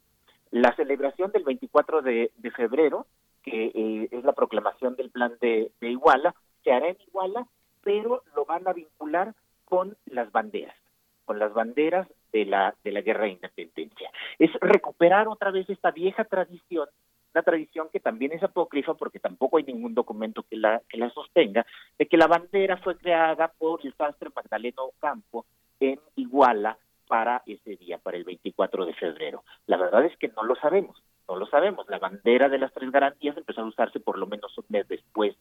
la 0.56 0.74
celebración 0.78 1.34
del 1.34 1.44
24 1.44 2.02
de, 2.02 2.32
febrero, 2.56 3.08
que 3.44 3.72
eh, 3.76 4.08
es 4.10 4.24
la 4.24 4.32
proclamación 4.32 4.96
del 4.96 5.10
plan 5.10 5.34
de, 5.42 5.70
Iguala, 5.82 6.34
se 6.64 6.72
hará 6.72 6.88
en 6.88 6.98
Iguala, 7.08 7.46
pero 7.84 8.24
lo 8.38 8.46
van 8.46 8.66
a 8.66 8.72
vincular 8.72 9.34
con 9.66 9.98
las 10.06 10.32
banderas, 10.32 10.78
con 11.26 11.40
las 11.40 11.54
banderas 11.54 12.08
de 12.32 12.46
la, 12.46 12.74
de 12.86 12.94
la 12.94 13.02
guerra 13.02 13.26
de 13.26 13.32
independencia. 13.32 14.10
Es 14.40 14.50
recuperar 14.62 15.28
otra 15.28 15.52
vez 15.52 15.70
esta 15.70 15.92
vieja 15.92 16.24
tradición, 16.24 16.88
una 17.36 17.44
tradición 17.44 17.90
que 17.92 18.00
también 18.00 18.32
es 18.32 18.42
apócrifa 18.44 18.94
porque 18.94 19.20
tampoco 19.20 19.58
hay 19.58 19.66
ningún 19.66 19.94
documento 19.94 20.44
que 20.50 20.56
la, 20.56 20.82
que 20.88 20.98
la 20.98 21.10
sostenga, 21.10 21.66
de 22.00 22.06
que 22.06 22.16
la 22.16 22.28
bandera 22.28 22.78
fue 22.78 22.98
creada 22.98 23.50
por 23.50 23.86
el 23.86 23.94
sastre 23.96 24.30
Magdaleno 24.34 24.92
Campo 25.02 25.46
en 25.82 26.00
Iguala 26.16 26.78
para 27.10 27.44
ese 27.46 27.76
día, 27.76 27.98
para 27.98 28.16
el 28.16 28.24
24 28.24 28.86
de 28.86 28.94
febrero. 28.94 29.44
La 29.68 29.76
verdad 29.76 30.06
es 30.06 30.16
que 30.18 30.30
no 30.30 30.44
lo 30.44 30.56
sabemos, 30.56 31.04
no 31.28 31.36
lo 31.36 31.46
sabemos. 31.48 31.86
La 31.90 32.00
bandera 32.00 32.48
de 32.48 32.58
las 32.58 32.74
tres 32.74 32.90
garantías 32.90 33.36
empezó 33.36 33.62
a 33.62 33.66
usarse 33.66 34.00
por 34.00 34.18
lo 34.18 34.28
menos 34.28 34.58
un 34.58 34.66
mes 34.70 34.88
después 34.88 35.36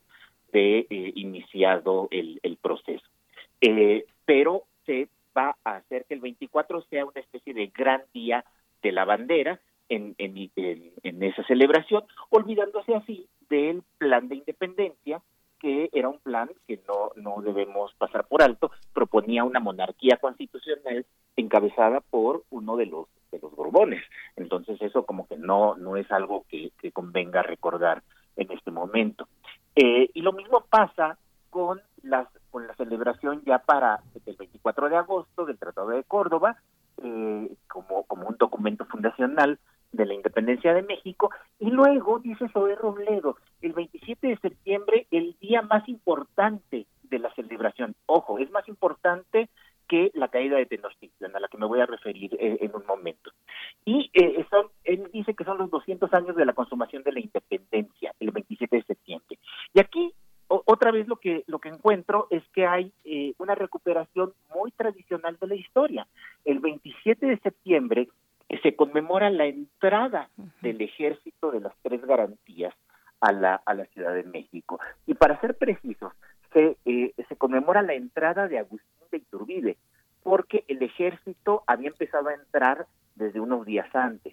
de 0.52 0.80
eh, 0.90 1.12
iniciado 1.14 2.08
el, 2.10 2.58
proceso. 2.60 3.06
Eh, 3.60 4.04
pero 4.24 4.64
se 4.84 5.08
va 5.36 5.56
a 5.62 5.76
hacer 5.76 6.06
que 6.06 6.14
el 6.14 6.20
24 6.20 6.82
sea 6.90 7.04
una 7.04 7.20
especie 7.20 7.54
de 7.54 7.68
gran 7.68 8.02
día 8.12 8.44
de 8.82 8.90
la 8.90 9.04
bandera 9.04 9.60
en, 9.94 10.14
en, 10.18 11.22
esa 11.22 11.44
celebración, 11.44 12.04
olvidándose 12.30 12.94
así 12.94 13.26
del 13.48 13.82
plan 13.98 14.28
de 14.28 14.36
independencia 14.36 15.22
que 15.58 15.88
era 15.92 16.10
un 16.10 16.18
plan 16.18 16.50
que 16.68 16.80
no, 16.86 17.10
no 17.16 17.40
debemos 17.40 17.94
pasar 17.94 18.26
por 18.26 18.42
alto, 18.42 18.70
proponía 18.92 19.44
una 19.44 19.60
monarquía 19.60 20.18
constitucional 20.18 21.06
encabezada 21.36 22.00
por 22.00 22.44
uno 22.50 22.76
de 22.76 22.86
los 22.86 23.06
de 23.32 23.38
los 23.40 23.54
Borbones. 23.56 24.02
Entonces 24.36 24.80
eso 24.82 25.06
como 25.06 25.26
que 25.26 25.36
no 25.36 25.74
no 25.76 25.96
es 25.96 26.10
algo 26.12 26.44
que, 26.48 26.70
convenga 26.92 27.42
recordar 27.42 28.02
en 28.36 28.50
este 28.52 28.70
momento. 28.70 29.26
Eh, 29.74 30.10
y 30.12 30.20
lo 30.20 30.32
mismo 30.32 30.64
pasa 30.68 31.18
con 31.50 31.80
las 32.02 32.28
con 32.50 32.66
la 32.66 32.74
celebración 32.74 33.42
ya 33.44 33.58
para 33.58 34.00
el 34.26 34.36
24 34.36 34.88
de 34.88 34.96
agosto 34.96 35.46
del 35.46 35.58
Tratado 35.58 35.88
de 35.88 36.04
Córdoba 36.04 36.56
eh, 37.02 37.48
como 37.68 38.04
como 38.04 38.28
un 38.28 38.36
documento 38.36 38.84
fundacional 38.84 39.58
de 39.94 40.06
la 40.06 40.14
independencia 40.14 40.74
de 40.74 40.82
México. 40.82 41.30
Y 41.58 41.70
luego, 41.70 42.18
dice 42.18 42.48
Zoe 42.48 42.74
Robledo, 42.74 43.36
el 43.62 43.72
27 43.72 44.26
de 44.26 44.36
septiembre, 44.38 45.06
el 45.10 45.36
día 45.40 45.62
más 45.62 45.88
importante 45.88 46.86
de 47.02 47.18
la 47.18 47.32
celebración. 47.34 47.94
Ojo, 48.06 48.38
es 48.38 48.50
más 48.50 48.68
importante 48.68 49.48
que 49.88 50.10
la 50.14 50.28
caída 50.28 50.56
de 50.56 50.66
Tenochtitlan, 50.66 51.36
a 51.36 51.40
la 51.40 51.48
que 51.48 51.58
me 51.58 51.66
voy 51.66 51.80
a 51.80 51.86
referir 51.86 52.34
eh, 52.40 52.58
en 52.60 52.74
un 52.74 52.86
momento. 52.86 53.30
Y 53.84 54.10
eh, 54.14 54.44
son, 54.50 54.68
él 54.84 55.10
dice 55.12 55.34
que 55.34 55.44
son 55.44 55.58
los 55.58 55.70
200 55.70 56.12
años 56.14 56.36
de 56.36 56.46
la 56.46 56.54
consumación 56.54 57.02
de 57.02 57.12
la 57.12 57.20
independencia, 57.20 58.14
el 58.18 58.30
27 58.30 58.76
de 58.76 58.82
septiembre. 58.82 59.38
Y 59.74 59.80
aquí 59.80 60.12
otra 60.48 60.90
vez 60.90 61.08
lo 61.08 61.16
que 61.16 61.42
lo 61.46 61.58
que 61.58 61.68
encuentro 61.68 62.26
es 62.30 62.42
que 62.50 62.66
hay 62.66 62.92
eh, 63.04 63.34
una 63.38 63.54
recuperación 63.54 64.34
muy 64.54 64.70
tradicional 64.72 65.36
de 65.40 65.46
la 65.46 65.54
historia. 65.54 66.06
El 66.44 66.60
27 66.60 67.26
de 67.26 67.38
septiembre 67.38 68.08
se 68.64 68.74
conmemora 68.74 69.28
la 69.28 69.44
entrada 69.44 70.30
del 70.62 70.80
ejército 70.80 71.50
de 71.50 71.60
las 71.60 71.74
tres 71.82 72.00
garantías 72.00 72.74
a 73.20 73.30
la, 73.30 73.56
a 73.66 73.74
la 73.74 73.84
Ciudad 73.86 74.14
de 74.14 74.22
México. 74.22 74.80
Y 75.06 75.12
para 75.12 75.38
ser 75.42 75.58
precisos, 75.58 76.14
se, 76.54 76.78
eh, 76.86 77.12
se 77.28 77.36
conmemora 77.36 77.82
la 77.82 77.92
entrada 77.92 78.48
de 78.48 78.58
Agustín 78.58 79.06
de 79.12 79.18
Iturbide, 79.18 79.76
porque 80.22 80.64
el 80.66 80.82
ejército 80.82 81.62
había 81.66 81.88
empezado 81.88 82.28
a 82.28 82.34
entrar 82.34 82.86
desde 83.16 83.38
unos 83.38 83.66
días 83.66 83.94
antes. 83.94 84.32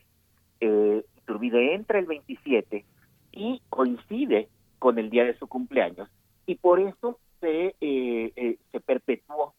Eh, 0.62 1.04
Iturbide 1.18 1.76
entra 1.76 2.00
el 2.00 2.06
27 2.06 2.86
y 3.34 3.62
coincide 3.70 4.48
con 4.80 4.98
el 4.98 5.10
día 5.10 5.26
de 5.26 5.38
su 5.38 5.48
cumpleaños, 5.48 6.08
y 6.46 6.56
por 6.56 6.80
eso 6.80 7.20
se, 7.42 7.76
eh, 7.82 8.32
eh 8.36 8.58
se 8.72 8.80
perpetuó 8.80 9.56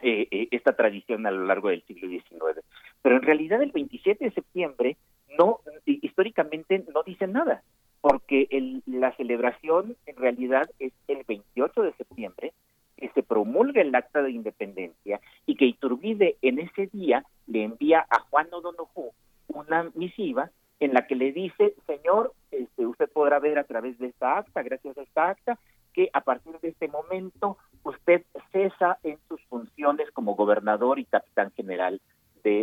eh, 0.00 0.28
eh, 0.30 0.48
esta 0.52 0.76
tradición 0.76 1.26
a 1.26 1.30
lo 1.30 1.44
largo 1.46 1.70
del 1.70 1.82
siglo 1.82 2.08
XIX. 2.08 2.64
Pero 3.08 3.20
en 3.20 3.26
realidad 3.26 3.62
el 3.62 3.72
27 3.72 4.22
de 4.22 4.30
septiembre 4.32 4.98
no 5.38 5.60
históricamente 5.86 6.84
no 6.92 7.02
dice 7.04 7.26
nada, 7.26 7.62
porque 8.02 8.48
el, 8.50 8.82
la 8.84 9.16
celebración 9.16 9.96
en 10.04 10.16
realidad 10.16 10.68
es 10.78 10.92
el 11.06 11.24
28 11.26 11.84
de 11.84 11.94
septiembre 11.94 12.52
que 12.98 13.08
se 13.14 13.22
promulga 13.22 13.80
el 13.80 13.94
acta 13.94 14.20
de 14.20 14.32
independencia 14.32 15.22
y 15.46 15.56
que 15.56 15.64
Iturbide 15.64 16.36
en 16.42 16.58
ese 16.58 16.88
día 16.88 17.24
le 17.46 17.64
envía 17.64 18.04
a 18.10 18.20
Juan 18.28 18.48
O'Donoghue 18.52 19.12
una 19.46 19.90
misiva 19.94 20.50
en 20.78 20.92
la 20.92 21.06
que 21.06 21.14
le 21.14 21.32
dice, 21.32 21.76
señor, 21.86 22.34
este, 22.50 22.84
usted 22.84 23.08
podrá 23.10 23.38
ver 23.38 23.58
a 23.58 23.64
través 23.64 23.98
de 23.98 24.08
esta 24.08 24.36
acta, 24.36 24.62
gracias 24.62 24.98
a 24.98 25.02
esta 25.02 25.30
acta, 25.30 25.58
que 25.94 26.10
a 26.12 26.20
partir 26.20 26.58
de 26.60 26.68
este 26.68 26.88
momento 26.88 27.56
usted 27.84 28.22
cesa 28.52 28.98
en 29.02 29.16
sus 29.28 29.42
funciones 29.46 30.10
como 30.10 30.34
gobernador 30.34 30.98
y 30.98 31.06
capitán 31.06 31.52
general 31.52 32.02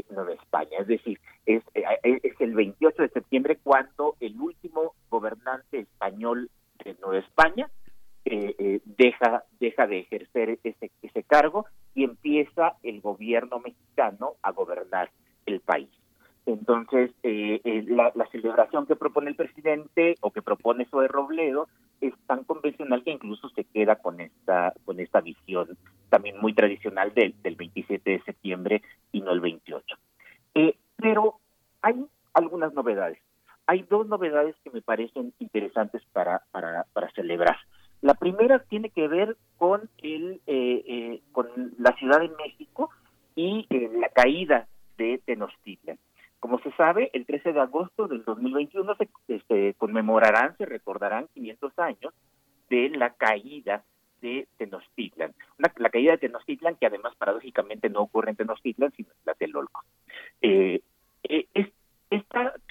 Nueva 0.09 0.33
España. 0.33 0.79
Es 0.79 0.87
decir, 0.87 1.19
es, 1.45 1.63
eh, 1.73 1.83
es 2.23 2.41
el 2.41 2.53
28 2.53 3.01
de 3.01 3.09
septiembre 3.09 3.57
cuando 3.61 4.15
el 4.19 4.39
último 4.39 4.95
gobernante 5.09 5.79
español 5.79 6.49
de 6.83 6.95
Nueva 7.01 7.19
España 7.19 7.69
eh, 8.25 8.55
eh, 8.57 8.81
deja, 8.85 9.43
deja 9.59 9.87
de 9.87 9.99
ejercer 9.99 10.59
ese, 10.63 10.91
ese 11.01 11.23
cargo 11.23 11.65
y 11.93 12.03
empieza 12.03 12.75
el 12.83 13.01
gobierno 13.01 13.59
mexicano 13.59 14.33
a 14.41 14.51
gobernar 14.51 15.11
el 15.45 15.59
país. 15.61 15.89
Entonces, 16.45 17.11
eh, 17.23 17.59
eh, 17.63 17.85
la, 17.87 18.11
celebración 18.31 18.85
que 18.85 18.95
propone 18.95 19.31
el 19.31 19.35
presidente 19.35 20.15
o 20.21 20.31
que 20.31 20.43
propone 20.43 20.85
Zoe 20.85 21.07
Robledo 21.07 21.67
es 22.01 22.13
tan 22.27 22.43
convencional 22.43 23.03
que 23.03 23.11
incluso 23.11 23.49
se 23.49 23.63
queda 23.63 23.95
con 23.95 24.19
esta 24.21 24.73
con 24.83 24.99
esta 24.99 25.21
visión 25.21 25.75
también 26.09 26.39
muy 26.39 26.53
tradicional 26.53 27.13
del, 27.15 27.33
del 27.41 27.55
27 27.55 28.11
de 28.11 28.21
septiembre 28.23 28.83
y 29.11 29.21
no 29.21 29.31
el 29.31 29.39
28. 29.39 29.97
Eh, 30.53 30.75
pero 30.97 31.39
hay 31.81 32.05
algunas 32.35 32.73
novedades. 32.73 33.19
Hay 33.67 33.81
dos 33.83 34.07
novedades 34.07 34.55
que 34.63 34.69
me 34.69 34.81
parecen 34.81 35.33
interesantes 35.39 36.03
para, 36.13 36.43
para, 36.51 36.85
para 36.93 37.09
celebrar. 37.11 37.57
La 38.01 38.13
primera 38.13 38.59
tiene 38.59 38.91
que 38.91 39.07
ver 39.07 39.37
con, 39.57 39.89
el, 40.03 40.39
con 41.31 41.47
la 41.79 41.93
Ciudad 41.93 42.19
de 42.19 42.29
México 42.29 42.91
y 43.35 43.65
la 43.99 44.09
caída 44.09 44.67
de 44.97 45.19
Tenochtitlan. 45.25 45.97
Como 46.39 46.59
se 46.59 46.71
sabe, 46.73 47.09
el 47.13 47.25
13 47.25 47.53
de 47.53 47.59
agosto 47.59 48.07
del 48.07 48.23
2021 48.23 48.95
se, 48.97 49.73
conmemorarán, 49.77 50.55
se 50.57 50.65
recordarán 50.65 51.27
500 51.33 51.79
años 51.79 52.13
de 52.69 52.89
la 52.89 53.11
caída 53.11 53.83
de 54.21 54.47
Tenochtitlan. 54.57 55.33
la 55.57 55.89
caída 55.89 56.11
de 56.11 56.17
Tenochtitlan 56.19 56.75
que 56.75 56.85
además 56.85 57.15
paradójicamente 57.15 57.89
no 57.89 58.01
ocurre 58.01 58.29
en 58.31 58.35
Tenochtitlan, 58.35 58.91
sino 58.91 59.09
en 59.09 59.23
Tlatelolco. 59.23 59.83
Eh, 60.41 60.81
eh, 61.23 61.47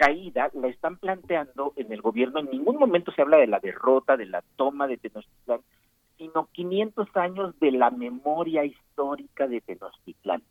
caída 0.04 0.50
la 0.52 0.68
están 0.68 0.96
planteando 0.98 1.72
en 1.76 1.90
el 1.92 2.02
gobierno, 2.02 2.40
en 2.40 2.50
ningún 2.50 2.76
momento 2.76 3.12
se 3.12 3.22
habla 3.22 3.38
de 3.38 3.46
la 3.46 3.60
derrota, 3.60 4.16
de 4.16 4.26
la 4.26 4.42
toma 4.56 4.86
de 4.86 4.98
Tenochtitlan, 4.98 5.60
sino 6.18 6.48
500 6.52 7.08
años 7.16 7.58
de 7.58 7.72
la 7.72 7.90
memoria 7.90 8.64
histórica 8.64 9.46
de 9.46 9.60
Tenochtitlan. 9.62 10.42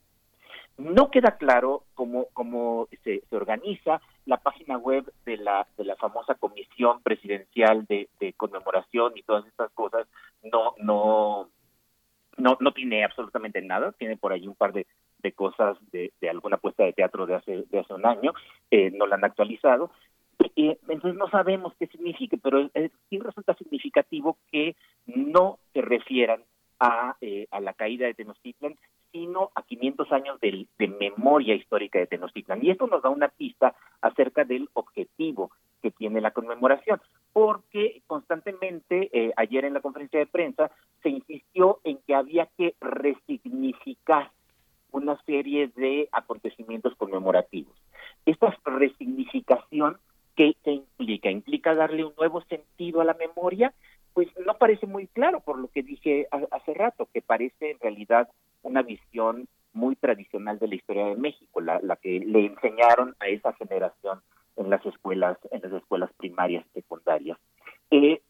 No 0.77 1.11
queda 1.11 1.37
claro 1.37 1.83
cómo, 1.93 2.25
cómo 2.33 2.87
se, 3.03 3.21
se, 3.29 3.35
organiza 3.35 4.01
la 4.25 4.37
página 4.37 4.77
web 4.77 5.11
de 5.23 5.37
la, 5.37 5.67
de 5.77 5.85
la 5.85 5.95
famosa 5.97 6.33
comisión 6.33 7.03
presidencial 7.03 7.85
de, 7.85 8.09
de 8.19 8.33
conmemoración 8.33 9.13
y 9.15 9.21
todas 9.21 9.45
estas 9.45 9.71
cosas. 9.73 10.07
No, 10.41 10.73
no, 10.79 11.47
no, 12.37 12.57
no 12.59 12.71
tiene 12.71 13.05
absolutamente 13.05 13.61
nada. 13.61 13.91
Tiene 13.91 14.17
por 14.17 14.33
ahí 14.33 14.47
un 14.47 14.55
par 14.55 14.73
de, 14.73 14.87
de 15.23 15.31
cosas 15.31 15.77
de, 15.91 16.11
de, 16.21 16.29
alguna 16.29 16.57
puesta 16.57 16.83
de 16.83 16.93
teatro 16.93 17.25
de 17.25 17.35
hace, 17.35 17.63
de 17.69 17.79
hace 17.79 17.93
un 17.93 18.05
año. 18.05 18.33
Eh, 18.69 18.91
no 18.91 19.07
la 19.07 19.15
han 19.15 19.23
actualizado. 19.23 19.89
Y, 20.55 20.77
entonces 20.87 21.15
no 21.15 21.29
sabemos 21.29 21.73
qué 21.79 21.87
significa, 21.87 22.37
pero 22.41 22.69
sí 23.09 23.19
resulta 23.19 23.55
significativo 23.55 24.37
que 24.51 24.75
no 25.05 25.57
se 25.73 25.81
refieran 25.81 26.43
a, 26.79 27.15
eh, 27.21 27.47
a 27.49 27.61
la 27.61 27.73
caída 27.73 28.05
de 28.05 28.13
Tenochtitlan, 28.13 28.75
sino 29.11 29.51
a 29.55 29.61
500 29.61 30.11
años 30.11 30.39
de, 30.41 30.67
de, 30.77 30.87
memoria 30.87 31.55
histórica 31.55 31.99
de 31.99 32.07
Tenochtitlan. 32.07 32.65
Y 32.65 32.71
esto 32.71 32.87
nos 32.87 33.01
da 33.03 33.09
una 33.09 33.29
pista 33.29 33.75
acerca 34.01 34.43
del 34.43 34.69
objetivo 34.73 35.51
que 35.81 35.91
tiene 35.91 36.19
la 36.19 36.31
conmemoración, 36.31 36.99
porque 37.31 38.01
constantemente, 38.07 39.09
eh, 39.13 39.31
ayer 39.37 39.65
en 39.65 39.75
la 39.75 39.81
conferencia 39.81 40.19
de 40.19 40.25
prensa, 40.25 40.71
se 41.03 41.09
insistió 41.09 41.79
en 41.83 41.99
que 42.07 42.15
había 42.15 42.47
que 42.57 42.75
resignificar 42.81 44.31
una 44.93 45.21
serie 45.25 45.67
de 45.75 46.07
acontecimientos 46.11 46.95
conmemorativos. 46.95 47.73
Esta 48.25 48.55
resignificación, 48.63 49.97
¿qué, 50.35 50.55
¿qué 50.63 50.71
implica? 50.71 51.29
¿Implica 51.29 51.75
darle 51.75 52.05
un 52.05 52.13
nuevo 52.17 52.41
sentido 52.43 53.01
a 53.01 53.05
la 53.05 53.15
memoria? 53.15 53.73
Pues 54.13 54.27
no 54.45 54.57
parece 54.57 54.85
muy 54.85 55.07
claro 55.07 55.41
por 55.41 55.59
lo 55.59 55.67
que 55.67 55.83
dije 55.83 56.27
hace 56.51 56.73
rato, 56.73 57.09
que 57.11 57.21
parece 57.21 57.71
en 57.71 57.79
realidad 57.79 58.29
una 58.61 58.83
visión 58.83 59.47
muy 59.73 59.95
tradicional 59.95 60.59
de 60.59 60.67
la 60.67 60.75
historia 60.75 61.07
de 61.07 61.15
México, 61.15 61.59
la, 61.59 61.79
que 61.97 62.19
le 62.19 62.45
enseñaron 62.45 63.15
a 63.19 63.27
esa 63.27 63.53
generación 63.53 64.21
en 64.55 64.69
las 64.69 64.85
escuelas, 64.85 65.37
en 65.51 65.61
las 65.61 65.73
escuelas 65.73 66.11
primarias 66.13 66.63
secundarias. 66.73 67.37
Eh, 67.89 68.21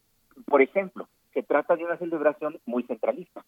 por 0.46 0.62
ejemplo, 0.62 1.06
se 1.34 1.42
trata 1.42 1.76
de 1.76 1.84
una 1.84 1.98
celebración 1.98 2.58
muy 2.64 2.84
centralista. 2.84 3.43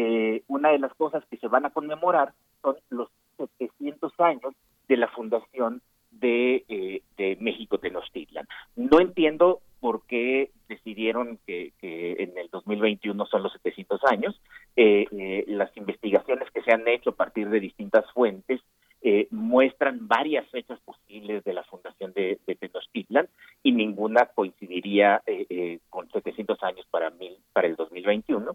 Eh, 0.00 0.44
una 0.46 0.68
de 0.70 0.78
las 0.78 0.94
cosas 0.94 1.24
que 1.28 1.38
se 1.38 1.48
van 1.48 1.66
a 1.66 1.70
conmemorar 1.70 2.32
son 2.62 2.76
los 2.88 3.08
700 3.36 4.12
años 4.20 4.54
de 4.86 4.96
la 4.96 5.08
fundación 5.08 5.82
de, 6.12 6.64
eh, 6.68 7.02
de 7.16 7.36
México 7.40 7.78
Tenochtitlan. 7.78 8.46
No 8.76 9.00
entiendo 9.00 9.60
por 9.80 10.06
qué 10.06 10.52
decidieron 10.68 11.40
que, 11.48 11.72
en 11.82 12.38
el 12.38 12.48
2021 12.50 13.26
son 13.26 13.42
los 13.42 13.52
700 13.54 14.00
años. 14.04 14.40
Eh, 14.76 15.06
eh, 15.10 15.44
las 15.48 15.76
investigaciones 15.76 16.48
que 16.52 16.62
se 16.62 16.72
han 16.72 16.86
hecho 16.86 17.10
a 17.10 17.16
partir 17.16 17.48
de 17.48 17.58
distintas 17.58 18.04
fuentes 18.12 18.60
eh, 19.02 19.26
muestran 19.32 20.06
varias 20.06 20.48
fechas 20.50 20.78
posibles 20.80 21.42
de 21.42 21.54
la 21.54 21.64
fundación 21.64 22.12
de, 22.12 22.38
de 22.46 22.54
Tenochtitlan 22.54 23.28
y 23.64 23.72
ninguna 23.72 24.26
coincidiría 24.26 25.22
eh, 25.26 25.80
con 25.90 26.08
700 26.08 26.62
años 26.62 26.86
para, 26.88 27.10
mil, 27.10 27.36
para 27.52 27.66
el 27.66 27.74
2021. 27.74 28.54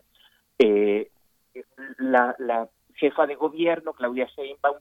La, 2.12 2.36
la 2.39 2.70
jefa 2.95 3.26
de 3.26 3.36
gobierno, 3.36 3.93
Claudia 3.93 4.28
Sheinbaum, 4.36 4.78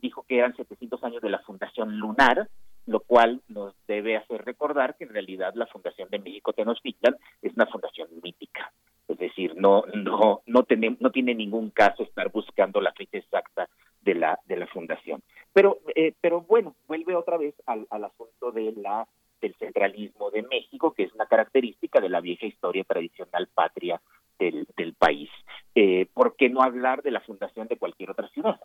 dijo 0.00 0.22
que 0.22 0.38
eran 0.38 0.54
700 0.54 1.02
años 1.02 1.20
de 1.20 1.30
la 1.30 1.40
fundación 1.40 1.98
lunar, 1.98 2.48
lo 2.86 3.00
cual 3.00 3.40
nos 3.48 3.74
debe 3.86 4.16
hacer 4.16 4.44
recordar 4.44 4.96
que 4.96 5.04
en 5.04 5.10
realidad 5.10 5.54
la 5.54 5.66
Fundación 5.66 6.08
de 6.10 6.18
México 6.18 6.52
Tenochtitlan 6.52 7.16
es 7.42 7.52
una 7.54 7.66
fundación 7.66 8.08
mítica. 8.22 8.72
Es 9.08 9.18
decir, 9.18 9.54
no 9.56 9.84
no 9.94 10.42
no 10.46 10.62
tiene, 10.64 10.96
no 11.00 11.10
tiene 11.10 11.34
ningún 11.34 11.70
caso 11.70 12.02
estar 12.02 12.30
buscando 12.30 12.80
la 12.80 12.92
fecha 12.92 13.18
exacta 13.18 13.68
de 14.02 14.14
la 14.14 14.38
de 14.46 14.56
la 14.56 14.66
fundación. 14.66 15.22
Pero 15.52 15.78
eh, 15.94 16.14
pero 16.20 16.42
bueno, 16.42 16.74
vuelve 16.86 17.14
otra 17.14 17.36
vez 17.36 17.54
al, 17.66 17.86
al 17.90 18.04
asunto 18.04 18.50
de 18.52 18.72
la 18.72 19.06
del 19.40 19.54
centralismo 19.56 20.30
de 20.30 20.42
México, 20.42 20.92
que 20.92 21.04
es 21.04 21.12
una 21.12 21.26
característica 21.26 22.00
de 22.00 22.08
la 22.08 22.20
vieja 22.20 22.46
historia 22.46 22.84
tradicional 22.84 23.48
patria 23.54 24.00
del, 24.38 24.66
del 24.76 24.94
país. 24.94 25.28
Eh, 25.74 26.06
¿Por 26.12 26.36
qué 26.36 26.48
no 26.48 26.62
hablar 26.62 27.02
de 27.02 27.10
la 27.10 27.20
fundación 27.20 27.66
de 27.68 27.76
cualquier 27.76 28.10
otra 28.10 28.28
ciudad? 28.28 28.60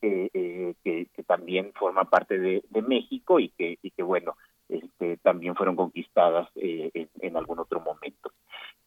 Eh, 0.00 0.30
eh, 0.34 0.74
que, 0.82 1.22
también 1.24 1.72
forma 1.74 2.04
parte 2.10 2.38
de, 2.38 2.62
México 2.82 3.38
y 3.40 3.48
que, 3.50 4.02
bueno, 4.02 4.34
este, 4.72 5.18
también 5.18 5.54
fueron 5.54 5.76
conquistadas 5.76 6.48
eh, 6.54 6.90
en, 6.94 7.08
en, 7.20 7.36
algún 7.36 7.58
otro 7.58 7.80
momento. 7.80 8.32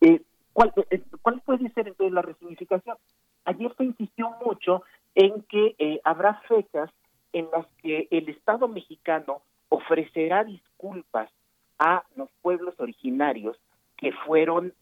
Eh, 0.01 0.21
¿cuál, 0.51 0.73
eh, 0.89 1.01
¿Cuál 1.21 1.41
puede 1.41 1.69
ser 1.69 1.87
entonces 1.87 2.11
la 2.11 2.23
resignificación? 2.23 2.97
Ayer 3.45 3.71
se 3.77 3.83
insistió 3.83 4.31
mucho 4.43 4.83
en 5.13 5.43
que 5.43 6.01
habrá 6.03 6.41
fechas 6.47 6.89
en 7.33 7.47
las 7.51 7.67
que 7.83 8.07
el 8.09 8.29
Estado 8.29 8.67
mexicano 8.67 9.41
ofrecerá 9.69 10.43
disculpas 10.43 11.29
a 11.77 12.03
los 12.15 12.29
pueblos 12.41 12.73
originarios 12.79 13.55
que 13.97 14.11
fueron 14.25 14.73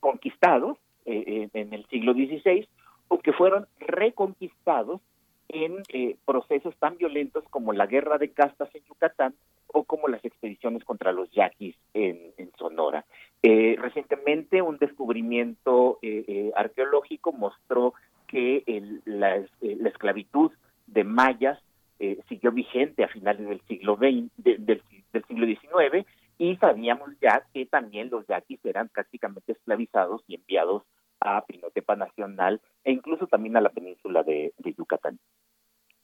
conquistados 0.00 0.78
en 1.04 1.72
el 1.72 1.86
siglo 1.86 2.12
XVI 2.14 2.66
o 3.08 3.18
que 3.18 3.32
fueron 3.32 3.66
reconquistados 3.80 5.00
en 5.48 5.82
eh, 5.88 6.16
procesos 6.24 6.74
tan 6.76 6.96
violentos 6.96 7.44
como 7.50 7.72
la 7.72 7.86
guerra 7.86 8.18
de 8.18 8.30
castas 8.30 8.74
en 8.74 8.82
Yucatán 8.84 9.34
o 9.68 9.84
como 9.84 10.08
las 10.08 10.24
expediciones 10.24 10.84
contra 10.84 11.12
los 11.12 11.30
yaquis 11.32 11.76
en, 11.94 12.32
Sonora. 12.58 13.04
Eh, 13.42 13.76
recientemente 13.78 14.62
un 14.62 14.78
descubrimiento 14.78 15.98
eh, 16.02 16.24
eh 16.28 16.52
arqueológico 16.54 17.32
mostró 17.32 17.92
que 18.28 18.62
el, 18.66 19.02
la, 19.04 19.36
eh, 19.36 19.48
la, 19.60 19.88
esclavitud 19.88 20.52
de 20.86 21.04
mayas 21.04 21.58
eh, 21.98 22.20
siguió 22.28 22.52
vigente 22.52 23.04
a 23.04 23.08
finales 23.08 23.46
del 23.48 23.60
siglo 23.62 23.96
XX, 23.96 24.30
de, 24.36 24.56
del, 24.58 24.82
del 25.12 25.24
siglo 25.26 25.46
XIX 25.46 26.06
y 26.38 26.56
sabíamos 26.56 27.10
ya 27.20 27.42
que 27.52 27.66
también 27.66 28.08
los 28.10 28.26
yaquis 28.26 28.64
eran 28.64 28.88
prácticamente 28.88 29.52
esclavizados 29.52 30.22
y 30.28 30.36
enviados 30.36 30.84
a 31.24 31.44
Pinotepa 31.44 31.96
Nacional 31.96 32.60
e 32.84 32.92
incluso 32.92 33.26
también 33.26 33.56
a 33.56 33.60
la 33.60 33.70
península 33.70 34.22
de, 34.22 34.52
Yucatán. 34.76 35.18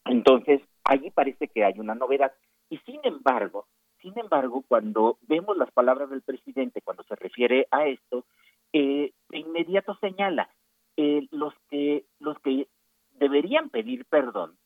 Entonces, 0.06 0.60
allí 0.84 1.10
parece 1.10 1.48
que 1.48 1.64
hay 1.64 1.78
una 1.78 1.94
novedad. 1.94 2.32
Y 2.68 2.78
sin 2.78 3.00
embargo, 3.04 3.66
sin 4.00 4.18
embargo, 4.18 4.64
cuando 4.66 5.18
vemos 5.22 5.56
las 5.56 5.70
palabras 5.70 6.10
del 6.10 6.22
presidente, 6.22 6.80
cuando 6.80 7.02
se 7.04 7.14
refiere 7.14 7.66
a 7.70 7.86
esto, 7.86 8.24
eh, 8.72 9.12
de 9.28 9.38
inmediato 9.38 9.94
señala 10.00 10.48
eh, 10.96 11.26
los 11.30 11.54
que 11.68 12.04
los 12.18 12.38
que 12.40 12.66
deberían 13.12 13.68
pedir 13.68 14.06
perdón, 14.06 14.56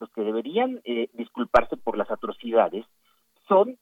los 0.00 0.10
que 0.10 0.22
deberían 0.22 0.80
eh, 0.84 1.08
disculparse 1.12 1.76
por 1.76 1.98
las 1.98 2.10
atrocidades, 2.10 2.86
son 3.48 3.78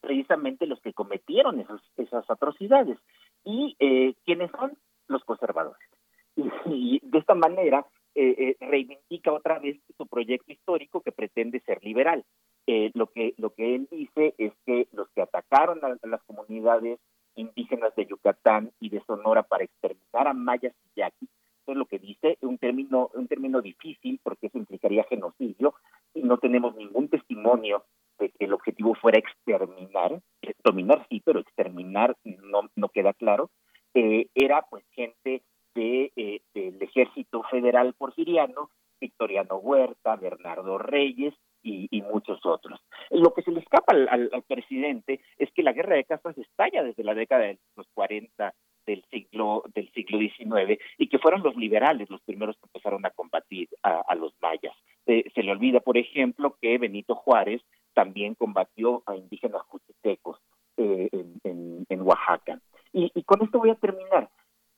precisamente 0.00 0.66
los 0.66 0.80
que 0.80 0.92
cometieron 0.92 1.60
esos, 1.60 1.80
esas 1.96 2.28
atrocidades. 2.28 2.98
¿Y 3.44 3.76
eh, 3.78 4.14
quiénes 4.24 4.50
son? 4.52 4.76
Los 5.08 5.24
conservadores. 5.24 5.88
Y, 6.66 7.00
de 7.02 7.18
esta 7.18 7.34
manera 7.34 7.86
eh, 8.14 8.34
eh, 8.38 8.56
reivindica 8.60 9.32
otra 9.32 9.58
vez 9.58 9.78
su 9.96 10.06
proyecto 10.06 10.52
histórico 10.52 11.00
que 11.00 11.12
pretende 11.12 11.60
ser 11.60 11.82
liberal. 11.84 12.24
Eh, 12.66 12.90
lo 12.94 13.08
que 13.08 13.34
lo 13.38 13.50
que 13.50 13.74
él 13.74 13.88
dice 13.90 14.34
es 14.38 14.52
que 14.64 14.86
los 14.92 15.08
que 15.10 15.22
atacaron 15.22 15.84
a, 15.84 15.88
a, 15.88 16.06
las 16.06 16.22
comunidades 16.24 17.00
indígenas 17.34 17.94
de 17.96 18.06
Yucatán 18.06 18.70
y 18.80 18.90
de 18.90 19.02
Sonora 19.06 19.42
para 19.42 19.64
exterminar 19.64 20.28
a 20.28 20.32
mayas 20.32 20.74
y 20.84 21.00
yaquis, 21.00 21.28
eso 21.62 21.72
es 21.72 21.76
lo 21.76 21.86
que 21.86 21.98
dice, 21.98 22.38
un 22.42 22.58
término 22.58 23.10
un 23.14 23.28
término 23.28 23.62
difícil 23.62 24.20
porque 24.22 24.46
eso 24.46 24.58
implicaría 24.58 25.04
genocidio 25.04 25.74
y 26.14 26.22
no 26.22 26.38
tenemos 26.38 26.76
ningún 26.76 27.08
testimonio 27.08 27.84
de 28.18 28.30
que 28.30 28.44
el 28.44 28.52
objetivo 28.52 28.94
fuera 28.94 29.18
exterminar, 29.18 30.20
dominar 30.62 31.06
sí, 31.08 31.22
pero 31.24 31.40
exterminar 31.40 32.16
no 32.24 32.68
no 32.76 32.88
queda 32.88 33.12
claro. 33.12 33.50
Eh, 33.94 34.28
era 34.34 34.62
pues 34.62 34.84
gente 34.92 35.42
de, 35.74 36.12
eh, 36.16 36.40
del 36.54 36.82
ejército 36.82 37.42
federal 37.50 37.94
porfiriano, 37.94 38.70
Victoriano 39.00 39.56
Huerta, 39.56 40.16
Bernardo 40.16 40.78
Reyes 40.78 41.34
y, 41.64 42.02
muchos 42.02 42.44
otros. 42.44 42.80
Lo 43.10 43.32
que 43.32 43.42
se 43.42 43.52
le 43.52 43.60
escapa 43.60 43.92
al, 43.92 44.08
al, 44.08 44.30
al, 44.32 44.42
presidente 44.42 45.20
es 45.38 45.50
que 45.52 45.62
la 45.62 45.72
guerra 45.72 45.96
de 45.96 46.04
castas 46.04 46.36
estalla 46.36 46.82
desde 46.82 47.04
la 47.04 47.14
década 47.14 47.44
de 47.44 47.58
los 47.76 47.86
40 47.94 48.52
del 48.86 49.04
siglo 49.10 49.62
del 49.74 49.90
siglo 49.92 50.18
XIX 50.18 50.80
y 50.98 51.08
que 51.08 51.18
fueron 51.18 51.42
los 51.42 51.56
liberales 51.56 52.10
los 52.10 52.20
primeros 52.22 52.56
que 52.56 52.66
empezaron 52.66 53.04
a 53.06 53.10
combatir 53.10 53.68
a, 53.82 54.14
los 54.14 54.34
mayas. 54.40 54.74
Eh, 55.06 55.24
se 55.34 55.42
le 55.42 55.52
olvida, 55.52 55.80
por 55.80 55.96
ejemplo, 55.96 56.56
que 56.60 56.78
Benito 56.78 57.14
Juárez 57.14 57.62
también 57.94 58.34
combatió 58.34 59.02
a 59.06 59.16
indígenas 59.16 59.62
juchitecos 59.62 60.38
eh, 60.76 61.08
en, 61.44 62.02
Oaxaca. 62.02 62.60
Y, 62.92 63.10
y 63.14 63.22
con 63.24 63.42
esto 63.42 63.58
voy 63.58 63.70
a 63.70 63.74
terminar. 63.76 64.30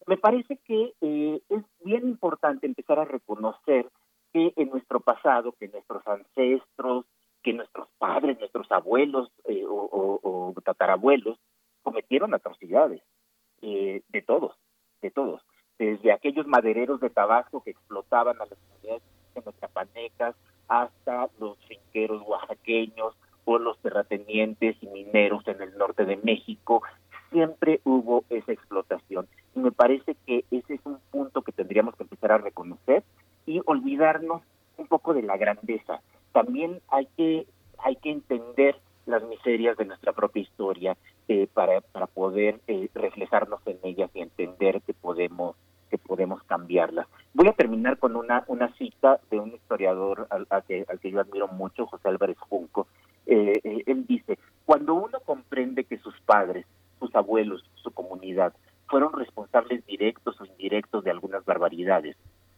Me 0.06 0.16
parece 0.16 0.58
que 0.58 0.92
eh, 1.00 1.40
es 1.48 1.62
bien 1.82 2.08
importante 2.08 2.66
empezar 2.66 2.98
a 2.98 3.04
reconocer 3.04 3.88
que 4.32 4.52
en 4.56 4.68
nuestro 4.70 5.00
pasado, 5.00 5.52
que 5.52 5.68
nuestros 5.68 6.06
ancestros, 6.06 7.06
que 7.42 7.52
nuestros 7.52 7.88
padres, 7.98 8.38
nuestros 8.38 8.70
abuelos 8.70 9.30
eh, 9.44 9.64
o, 9.66 10.52
tatarabuelos 10.64 11.38
cometieron 11.82 12.32
atrocidades 12.32 13.02
eh, 13.60 14.02
de 14.08 14.22
todos, 14.22 14.56
de 15.02 15.10
todos, 15.10 15.42
desde 15.78 16.10
aquellos 16.10 16.46
madereros 16.46 17.00
de 17.00 17.10
Tabasco 17.10 17.62
que 17.62 17.70
explotaban 17.70 18.36
a 18.36 18.46
las 18.46 18.58
comunidades 18.58 19.02
chapanecas 19.60 20.34
hasta 20.68 21.28
los 21.38 21.58
finqueros 21.66 22.22
oaxaqueños 22.26 23.14
o 23.44 23.58
los 23.58 23.78
terratenientes 23.80 24.76
y 24.80 24.86
mineros 24.86 25.46
en 25.46 25.60
el 25.60 25.76
norte 25.76 26.06
de 26.06 26.16
México, 26.16 26.82
siempre 27.34 27.80
hubo 27.84 28.24
esa 28.30 28.52
explotación. 28.52 29.26
Y 29.56 29.58
me 29.58 29.72
parece 29.72 30.16
que 30.24 30.44
ese 30.52 30.74
es 30.74 30.80
un 30.84 30.98
punto 31.10 31.42
que 31.42 31.50
tendríamos 31.50 31.96
que 31.96 32.04
empezar 32.04 32.30
a 32.30 32.38
reconocer 32.38 33.02
y 33.44 33.60
olvidarnos 33.66 34.42
un 34.78 34.86
poco 34.86 35.14
de 35.14 35.22
la 35.22 35.36
grandeza. 35.36 36.00
También 36.32 36.80
hay 36.88 37.06
que, 37.16 37.46
hay 37.78 37.96
que 37.96 38.12
entender 38.12 38.76
las 39.06 39.24
miserias 39.24 39.76
de 39.76 39.84
nuestra 39.84 40.12
propia 40.12 40.42
historia 40.42 40.96
eh, 41.28 41.48
para, 41.52 41.80
para 41.80 42.06
poder 42.06 42.60
eh, 42.68 42.88
reflejarnos 42.94 43.60
en 43.66 43.78
ellas 43.82 44.10
y 44.14 44.20
entender 44.20 44.80
que 44.82 44.94
podemos 44.94 45.56
que 45.90 45.98
podemos 45.98 46.42
cambiarlas. 46.44 47.06
Voy 47.34 47.46
a 47.46 47.52
terminar 47.52 47.98
con 47.98 48.16
una, 48.16 48.42
una 48.48 48.72
cita 48.74 49.20
de 49.30 49.38
un 49.38 49.52
historiador 49.52 50.26
al, 50.30 50.46
que, 50.64 50.84
al 50.88 50.98
que 50.98 51.10
yo 51.10 51.20
admiro 51.20 51.46
mucho, 51.46 51.86
José 51.86 52.08
Álvarez 52.08 52.38
Junco. 52.38 52.88
Eh, 53.26 53.82
él 53.86 54.04
dice, 54.06 54.38
cuando 54.64 54.94
uno 54.94 55.20
comprende 55.20 55.84
que 55.84 55.98
sus 55.98 56.18
padres, 56.22 56.66
sus 56.98 57.14
abuelos, 57.14 57.64
su 57.74 57.90
comunidad 57.90 58.54
fueron 58.86 59.12
responsables 59.12 59.84
directos 59.86 60.40
o 60.40 60.44
indirectos 60.44 61.04
de 61.04 61.10
algunas 61.10 61.44
barbaridades, 61.44 62.16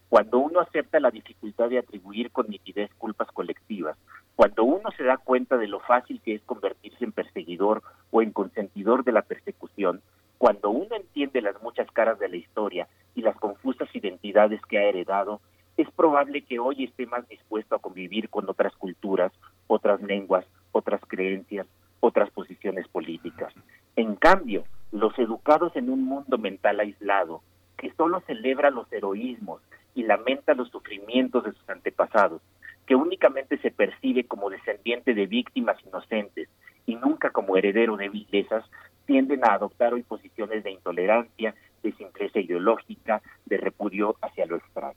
cuando 0.08 0.38
uno 0.38 0.60
acepta 0.60 1.00
la 1.00 1.10
dificultad 1.10 1.68
de 1.68 1.78
atribuir 1.78 2.30
con 2.30 2.48
nitidez 2.48 2.90
culpas 2.94 3.28
colectivas, 3.32 3.96
cuando 4.36 4.64
uno 4.64 4.90
se 4.96 5.04
da 5.04 5.16
cuenta 5.16 5.56
de 5.56 5.66
lo 5.66 5.80
fácil 5.80 6.20
que 6.22 6.34
es 6.34 6.42
convertirse 6.42 7.04
en 7.04 7.12
perseguidor 7.12 7.82
o 8.10 8.22
en 8.22 8.32
consentidor 8.32 9.02
de 9.04 9.12
la 9.12 9.22
persecución, 9.22 10.02
cuando 10.38 10.70
uno 10.70 10.94
entiende 10.94 11.40
las 11.40 11.60
muchas 11.62 11.90
caras 11.90 12.18
de 12.18 12.28
la 12.28 12.36
historia 12.36 12.88
y 13.14 13.22
las 13.22 13.36
confusas 13.36 13.88
identidades 13.94 14.60
que 14.68 14.78
ha 14.78 14.84
heredado, 14.84 15.40
es 15.76 15.90
probable 15.90 16.42
que 16.42 16.58
hoy 16.58 16.84
esté 16.84 17.06
más 17.06 17.26
dispuesto 17.28 17.74
a 17.74 17.78
convivir 17.78 18.28
con 18.28 18.48
otras 18.48 18.74
culturas, 18.76 19.32
otras 19.66 20.00
lenguas, 20.02 20.46
otras 20.72 21.00
creencias, 21.06 21.66
otras 22.06 22.30
posiciones 22.30 22.86
políticas. 22.88 23.52
En 23.96 24.14
cambio, 24.16 24.64
los 24.92 25.18
educados 25.18 25.74
en 25.76 25.90
un 25.90 26.04
mundo 26.04 26.38
mental 26.38 26.80
aislado, 26.80 27.42
que 27.76 27.92
solo 27.94 28.20
celebra 28.26 28.70
los 28.70 28.90
heroísmos 28.92 29.60
y 29.94 30.04
lamenta 30.04 30.54
los 30.54 30.70
sufrimientos 30.70 31.44
de 31.44 31.52
sus 31.52 31.68
antepasados, 31.68 32.40
que 32.86 32.94
únicamente 32.94 33.58
se 33.58 33.70
percibe 33.70 34.24
como 34.24 34.48
descendiente 34.48 35.14
de 35.14 35.26
víctimas 35.26 35.76
inocentes 35.84 36.48
y 36.86 36.94
nunca 36.94 37.30
como 37.30 37.56
heredero 37.56 37.96
de 37.96 38.08
vilezas, 38.08 38.64
tienden 39.06 39.44
a 39.44 39.54
adoptar 39.54 39.94
hoy 39.94 40.02
posiciones 40.02 40.62
de 40.62 40.70
intolerancia, 40.70 41.54
de 41.82 41.92
simpleza 41.92 42.38
ideológica, 42.38 43.22
de 43.44 43.56
repudio 43.56 44.16
hacia 44.22 44.46
lo 44.46 44.56
extraño. 44.56 44.96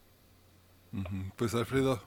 Pues 1.36 1.53
Alfredo, 1.55 1.99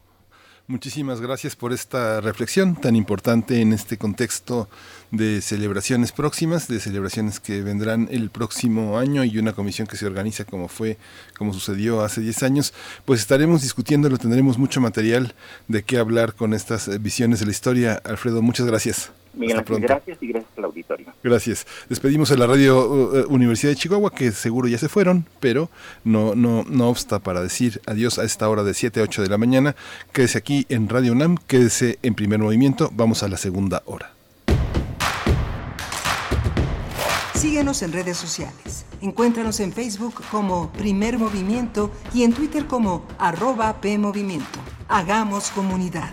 Muchísimas 0.72 1.20
gracias 1.20 1.54
por 1.54 1.74
esta 1.74 2.22
reflexión 2.22 2.76
tan 2.76 2.96
importante 2.96 3.60
en 3.60 3.74
este 3.74 3.98
contexto 3.98 4.70
de 5.10 5.42
celebraciones 5.42 6.12
próximas, 6.12 6.66
de 6.66 6.80
celebraciones 6.80 7.40
que 7.40 7.60
vendrán 7.60 8.08
el 8.10 8.30
próximo 8.30 8.96
año 8.96 9.22
y 9.22 9.36
una 9.36 9.52
comisión 9.52 9.86
que 9.86 9.98
se 9.98 10.06
organiza 10.06 10.46
como 10.46 10.68
fue, 10.68 10.96
como 11.36 11.52
sucedió 11.52 12.00
hace 12.00 12.22
10 12.22 12.42
años. 12.44 12.72
Pues 13.04 13.20
estaremos 13.20 13.60
discutiéndolo, 13.60 14.16
tendremos 14.16 14.56
mucho 14.56 14.80
material 14.80 15.34
de 15.68 15.82
qué 15.82 15.98
hablar 15.98 16.34
con 16.34 16.54
estas 16.54 17.02
visiones 17.02 17.40
de 17.40 17.44
la 17.44 17.52
historia. 17.52 18.00
Alfredo, 18.02 18.40
muchas 18.40 18.66
gracias. 18.66 19.12
Miguel 19.34 19.62
gracias 19.64 20.18
y 20.20 20.28
gracias 20.28 20.52
al 20.56 20.64
auditorio. 20.64 21.06
Gracias. 21.22 21.66
Despedimos 21.88 22.30
a 22.30 22.36
la 22.36 22.46
Radio 22.46 22.86
uh, 22.86 23.32
Universidad 23.32 23.72
de 23.72 23.76
Chihuahua, 23.76 24.10
que 24.10 24.30
seguro 24.32 24.68
ya 24.68 24.78
se 24.78 24.88
fueron, 24.88 25.26
pero 25.40 25.70
no, 26.04 26.34
no, 26.34 26.64
no 26.68 26.88
obsta 26.88 27.18
para 27.18 27.42
decir 27.42 27.80
adiós 27.86 28.18
a 28.18 28.24
esta 28.24 28.48
hora 28.48 28.62
de 28.62 28.74
7 28.74 29.00
a 29.00 29.02
8 29.04 29.22
de 29.22 29.28
la 29.28 29.38
mañana. 29.38 29.74
Quédese 30.12 30.38
aquí 30.38 30.66
en 30.68 30.88
Radio 30.88 31.12
UNAM, 31.12 31.38
quédese 31.46 31.98
en 32.02 32.14
primer 32.14 32.40
movimiento. 32.40 32.90
Vamos 32.92 33.22
a 33.22 33.28
la 33.28 33.36
segunda 33.36 33.82
hora. 33.86 34.12
Síguenos 37.34 37.82
en 37.82 37.92
redes 37.92 38.16
sociales. 38.18 38.84
Encuéntranos 39.00 39.58
en 39.58 39.72
Facebook 39.72 40.14
como 40.30 40.70
Primer 40.72 41.18
Movimiento 41.18 41.90
y 42.14 42.22
en 42.22 42.32
Twitter 42.32 42.66
como 42.66 43.04
arroba 43.18 43.80
PMovimiento. 43.80 44.60
Hagamos 44.88 45.50
comunidad. 45.50 46.12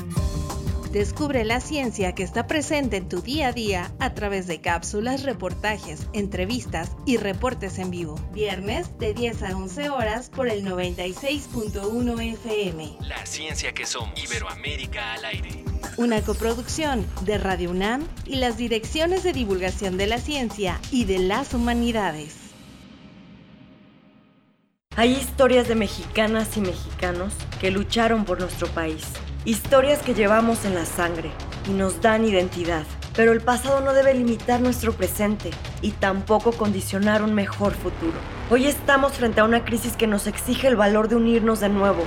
Descubre 0.91 1.45
la 1.45 1.61
ciencia 1.61 2.13
que 2.13 2.23
está 2.23 2.47
presente 2.47 2.97
en 2.97 3.07
tu 3.07 3.21
día 3.21 3.47
a 3.47 3.53
día 3.53 3.93
a 3.99 4.13
través 4.13 4.45
de 4.45 4.59
cápsulas, 4.59 5.23
reportajes, 5.23 6.07
entrevistas 6.11 6.91
y 7.05 7.15
reportes 7.15 7.79
en 7.79 7.91
vivo. 7.91 8.15
Viernes 8.33 8.97
de 8.99 9.13
10 9.13 9.43
a 9.43 9.55
11 9.55 9.89
horas 9.89 10.29
por 10.29 10.49
el 10.49 10.65
96.1 10.65 12.33
FM. 12.33 12.97
La 13.07 13.25
ciencia 13.25 13.73
que 13.73 13.85
somos. 13.85 14.21
Iberoamérica 14.21 15.13
al 15.13 15.23
aire. 15.23 15.63
Una 15.95 16.21
coproducción 16.21 17.05
de 17.21 17.37
Radio 17.37 17.71
UNAM 17.71 18.05
y 18.25 18.35
las 18.35 18.57
direcciones 18.57 19.23
de 19.23 19.31
divulgación 19.31 19.97
de 19.97 20.07
la 20.07 20.17
ciencia 20.17 20.77
y 20.91 21.05
de 21.05 21.19
las 21.19 21.53
humanidades. 21.53 22.35
Hay 24.97 25.13
historias 25.13 25.69
de 25.69 25.75
mexicanas 25.75 26.57
y 26.57 26.59
mexicanos 26.59 27.33
que 27.61 27.71
lucharon 27.71 28.25
por 28.25 28.41
nuestro 28.41 28.67
país 28.67 29.05
Historias 29.43 30.03
que 30.03 30.13
llevamos 30.13 30.65
en 30.65 30.75
la 30.75 30.85
sangre 30.85 31.31
y 31.67 31.71
nos 31.71 31.99
dan 31.99 32.25
identidad. 32.25 32.83
Pero 33.15 33.31
el 33.31 33.41
pasado 33.41 33.81
no 33.81 33.91
debe 33.91 34.13
limitar 34.13 34.61
nuestro 34.61 34.93
presente 34.93 35.49
y 35.81 35.91
tampoco 35.91 36.51
condicionar 36.51 37.23
un 37.23 37.33
mejor 37.33 37.73
futuro. 37.73 38.13
Hoy 38.51 38.67
estamos 38.67 39.13
frente 39.13 39.41
a 39.41 39.43
una 39.43 39.65
crisis 39.65 39.97
que 39.97 40.05
nos 40.05 40.27
exige 40.27 40.67
el 40.67 40.75
valor 40.75 41.07
de 41.07 41.15
unirnos 41.15 41.59
de 41.59 41.69
nuevo 41.69 42.03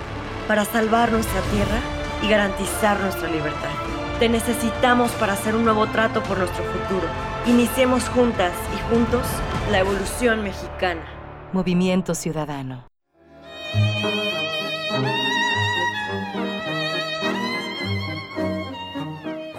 para 0.46 0.64
salvar 0.64 1.10
nuestra 1.10 1.40
tierra 1.50 1.80
y 2.22 2.28
garantizar 2.28 3.00
nuestra 3.00 3.28
libertad. 3.28 3.72
Te 4.20 4.28
necesitamos 4.28 5.10
para 5.12 5.32
hacer 5.32 5.56
un 5.56 5.64
nuevo 5.64 5.88
trato 5.88 6.22
por 6.22 6.38
nuestro 6.38 6.62
futuro. 6.62 7.08
Iniciemos 7.46 8.08
juntas 8.10 8.52
y 8.76 8.94
juntos 8.94 9.26
la 9.72 9.80
evolución 9.80 10.44
mexicana. 10.44 11.02
Movimiento 11.52 12.14
Ciudadano. 12.14 12.86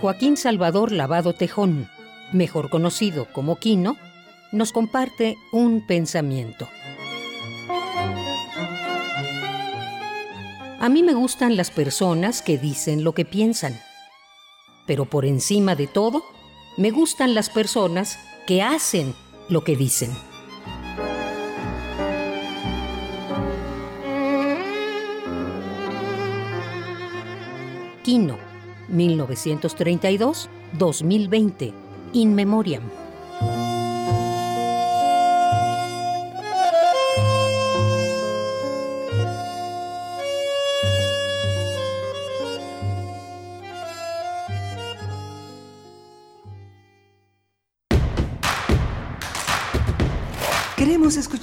Joaquín 0.05 0.37
Salvador 0.37 0.91
Lavado 0.91 1.33
Tejón, 1.33 1.89
mejor 2.31 2.69
conocido 2.69 3.25
como 3.33 3.55
Quino, 3.55 3.97
nos 4.51 4.71
comparte 4.71 5.35
un 5.51 5.87
pensamiento. 5.87 6.69
A 10.79 10.89
mí 10.89 11.01
me 11.01 11.15
gustan 11.15 11.57
las 11.57 11.71
personas 11.71 12.43
que 12.43 12.59
dicen 12.59 13.03
lo 13.03 13.13
que 13.13 13.25
piensan, 13.25 13.81
pero 14.85 15.05
por 15.05 15.25
encima 15.25 15.73
de 15.73 15.87
todo, 15.87 16.23
me 16.77 16.91
gustan 16.91 17.33
las 17.33 17.49
personas 17.49 18.19
que 18.45 18.61
hacen 18.61 19.15
lo 19.49 19.63
que 19.63 19.75
dicen. 19.75 20.11
Quino, 28.03 28.44
1932-2020, 28.89 31.73
In 32.13 32.33
Memoriam. 32.33 33.04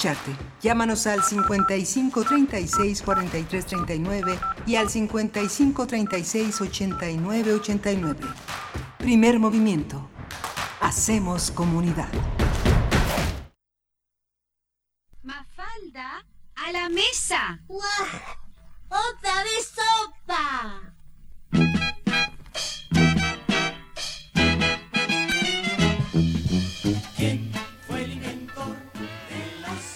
Escucharte. 0.03 0.36
Llámanos 0.61 1.07
al 1.07 1.22
55 1.22 2.24
36 2.24 3.03
43 3.03 3.66
39 3.66 4.38
y 4.66 4.76
al 4.76 4.88
55 4.88 5.86
36 5.86 6.61
89 6.61 7.53
89. 7.55 8.20
Primer 8.98 9.38
movimiento. 9.38 10.09
Hacemos 10.80 11.50
comunidad. 11.53 12.09
Mafalda, 15.22 16.24
a 16.57 16.72
la 16.72 16.88
mesa. 16.88 17.61
¡Otra 18.88 19.44
vez 19.44 19.72
sopa! 19.74 20.92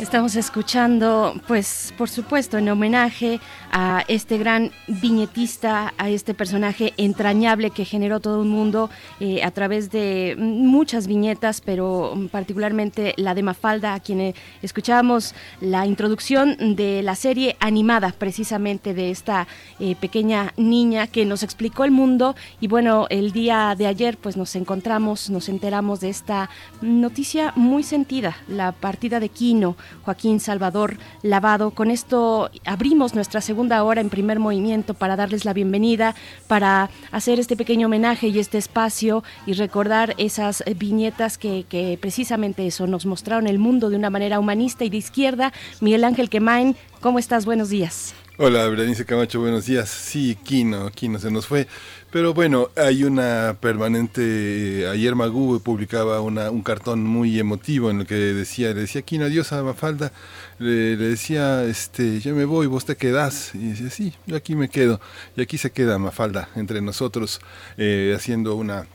Estamos 0.06 0.36
escuchando, 0.36 1.34
pues, 1.48 1.92
por 1.98 2.08
supuesto, 2.08 2.58
en 2.58 2.68
homenaje 2.68 3.40
a 3.72 4.04
este 4.06 4.38
gran 4.38 4.70
viñetista, 4.86 5.94
a 5.98 6.08
este 6.08 6.32
personaje 6.32 6.94
entrañable 6.96 7.70
que 7.70 7.84
generó 7.84 8.20
todo 8.20 8.40
un 8.40 8.48
mundo 8.48 8.88
eh, 9.18 9.42
a 9.42 9.50
través 9.50 9.90
de 9.90 10.36
muchas 10.38 11.08
viñetas, 11.08 11.60
pero 11.60 12.14
particularmente 12.30 13.14
la 13.16 13.34
de 13.34 13.42
Mafalda, 13.42 13.94
a 13.94 14.00
quien 14.00 14.32
escuchábamos 14.62 15.34
la 15.60 15.86
introducción 15.86 16.76
de 16.76 17.02
la 17.02 17.16
serie 17.16 17.56
animada, 17.58 18.14
precisamente 18.16 18.94
de 18.94 19.10
esta 19.10 19.48
eh, 19.80 19.96
pequeña 19.96 20.54
niña 20.56 21.08
que 21.08 21.26
nos 21.26 21.42
explicó 21.42 21.82
el 21.82 21.90
mundo. 21.90 22.36
Y 22.60 22.68
bueno, 22.68 23.06
el 23.10 23.32
día 23.32 23.74
de 23.76 23.88
ayer, 23.88 24.18
pues 24.18 24.36
nos 24.36 24.54
encontramos, 24.54 25.30
nos 25.30 25.48
enteramos 25.48 25.98
de 25.98 26.10
esta 26.10 26.48
noticia 26.80 27.52
muy 27.56 27.82
sentida, 27.82 28.36
la 28.46 28.70
partida 28.70 29.18
de 29.18 29.30
Quino 29.30 29.76
Joaquín 30.06 30.38
Salvador 30.38 30.98
Lavado. 31.22 31.72
Con 31.72 31.90
esto 31.90 32.48
abrimos 32.64 33.16
nuestra 33.16 33.40
segunda 33.40 33.82
hora 33.82 34.00
en 34.00 34.08
primer 34.08 34.38
movimiento 34.38 34.94
para 34.94 35.16
darles 35.16 35.44
la 35.44 35.52
bienvenida, 35.52 36.14
para 36.46 36.90
hacer 37.10 37.40
este 37.40 37.56
pequeño 37.56 37.88
homenaje 37.88 38.28
y 38.28 38.38
este 38.38 38.56
espacio 38.56 39.24
y 39.46 39.54
recordar 39.54 40.14
esas 40.16 40.62
viñetas 40.76 41.38
que, 41.38 41.98
precisamente 42.00 42.66
eso 42.68 42.86
nos 42.86 43.04
mostraron 43.04 43.48
el 43.48 43.58
mundo 43.58 43.90
de 43.90 43.96
una 43.96 44.10
manera 44.10 44.38
humanista 44.38 44.84
y 44.84 44.90
de 44.90 44.98
izquierda. 44.98 45.52
Miguel 45.80 46.04
Ángel 46.04 46.30
Quemain, 46.30 46.76
¿cómo 47.00 47.18
estás? 47.18 47.44
Buenos 47.44 47.68
días. 47.68 48.14
Hola, 48.38 48.68
Berenice 48.68 49.06
Camacho, 49.06 49.40
buenos 49.40 49.64
días. 49.64 49.88
Sí, 49.88 50.36
Quino, 50.44 50.90
Quino 50.90 51.18
se 51.18 51.30
nos 51.30 51.46
fue. 51.46 51.66
Pero 52.10 52.34
bueno, 52.34 52.68
hay 52.76 53.02
una 53.04 53.56
permanente. 53.62 54.86
Ayer 54.92 55.14
Magú 55.14 55.58
publicaba 55.60 56.20
una, 56.20 56.50
un 56.50 56.60
cartón 56.60 57.02
muy 57.02 57.38
emotivo 57.38 57.90
en 57.90 58.00
el 58.00 58.06
que 58.06 58.14
decía, 58.14 58.68
le 58.74 58.82
decía 58.82 59.00
Quino, 59.00 59.24
adiós 59.24 59.54
a 59.54 59.62
Mafalda. 59.62 60.12
Le, 60.58 60.98
decía, 60.98 61.64
este, 61.64 62.20
yo 62.20 62.34
me 62.34 62.44
voy, 62.44 62.66
vos 62.66 62.84
te 62.84 62.96
quedás. 62.96 63.54
Y 63.54 63.70
dice, 63.70 63.88
sí, 63.88 64.12
yo 64.26 64.36
aquí 64.36 64.54
me 64.54 64.68
quedo. 64.68 65.00
Y 65.34 65.40
aquí 65.40 65.56
se 65.56 65.70
queda 65.70 65.96
Mafalda 65.96 66.50
entre 66.56 66.82
nosotros, 66.82 67.40
eh, 67.78 68.12
haciendo 68.14 68.54
una 68.56 68.86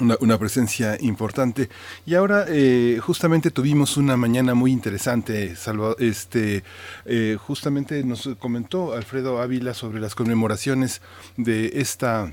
una, 0.00 0.16
una, 0.20 0.38
presencia 0.38 0.96
importante. 1.00 1.68
Y 2.06 2.14
ahora 2.14 2.44
eh, 2.48 2.98
justamente 3.02 3.50
tuvimos 3.50 3.96
una 3.96 4.16
mañana 4.16 4.54
muy 4.54 4.72
interesante. 4.72 5.56
Salva, 5.56 5.94
este, 5.98 6.64
eh, 7.04 7.36
justamente 7.40 8.02
nos 8.04 8.28
comentó 8.38 8.94
Alfredo 8.94 9.40
Ávila 9.40 9.74
sobre 9.74 10.00
las 10.00 10.14
conmemoraciones 10.14 11.00
de 11.36 11.72
esta 11.74 12.32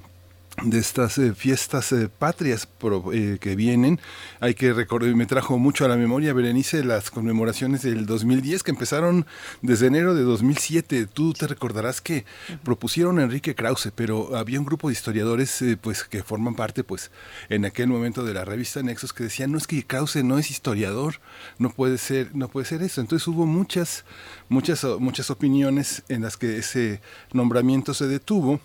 de 0.63 0.79
estas 0.79 1.17
eh, 1.17 1.33
fiestas 1.33 1.91
eh, 1.91 2.09
patrias 2.09 2.65
pro, 2.65 3.11
eh, 3.13 3.37
que 3.39 3.55
vienen. 3.55 3.99
Hay 4.39 4.53
que 4.53 4.73
recordar, 4.73 5.13
me 5.15 5.25
trajo 5.25 5.57
mucho 5.57 5.85
a 5.85 5.87
la 5.87 5.95
memoria, 5.95 6.33
Berenice, 6.33 6.83
las 6.83 7.09
conmemoraciones 7.09 7.81
del 7.81 8.05
2010 8.05 8.63
que 8.63 8.71
empezaron 8.71 9.25
desde 9.61 9.87
enero 9.87 10.13
de 10.13 10.23
2007. 10.23 11.07
Tú 11.07 11.33
te 11.33 11.47
recordarás 11.47 12.01
que 12.01 12.25
propusieron 12.63 13.17
a 13.19 13.23
Enrique 13.23 13.55
Krause, 13.55 13.91
pero 13.95 14.35
había 14.35 14.59
un 14.59 14.65
grupo 14.65 14.89
de 14.89 14.93
historiadores 14.93 15.63
pues 15.81 16.03
que 16.03 16.23
forman 16.23 16.55
parte 16.55 16.83
pues 16.83 17.11
en 17.49 17.65
aquel 17.65 17.87
momento 17.87 18.23
de 18.23 18.33
la 18.33 18.45
revista 18.45 18.83
Nexos 18.83 19.13
que 19.13 19.23
decían, 19.23 19.51
no 19.51 19.57
es 19.57 19.67
que 19.67 19.83
Krause 19.83 20.23
no 20.23 20.37
es 20.37 20.51
historiador, 20.51 21.15
no 21.57 21.71
puede 21.71 21.97
ser, 21.97 22.35
no 22.35 22.49
puede 22.49 22.65
ser 22.65 22.83
eso. 22.83 23.01
Entonces 23.01 23.27
hubo 23.27 23.45
muchas, 23.45 24.05
muchas, 24.49 24.85
muchas 24.99 25.29
opiniones 25.31 26.03
en 26.09 26.21
las 26.21 26.37
que 26.37 26.57
ese 26.57 27.01
nombramiento 27.33 27.93
se 27.93 28.07
detuvo 28.07 28.59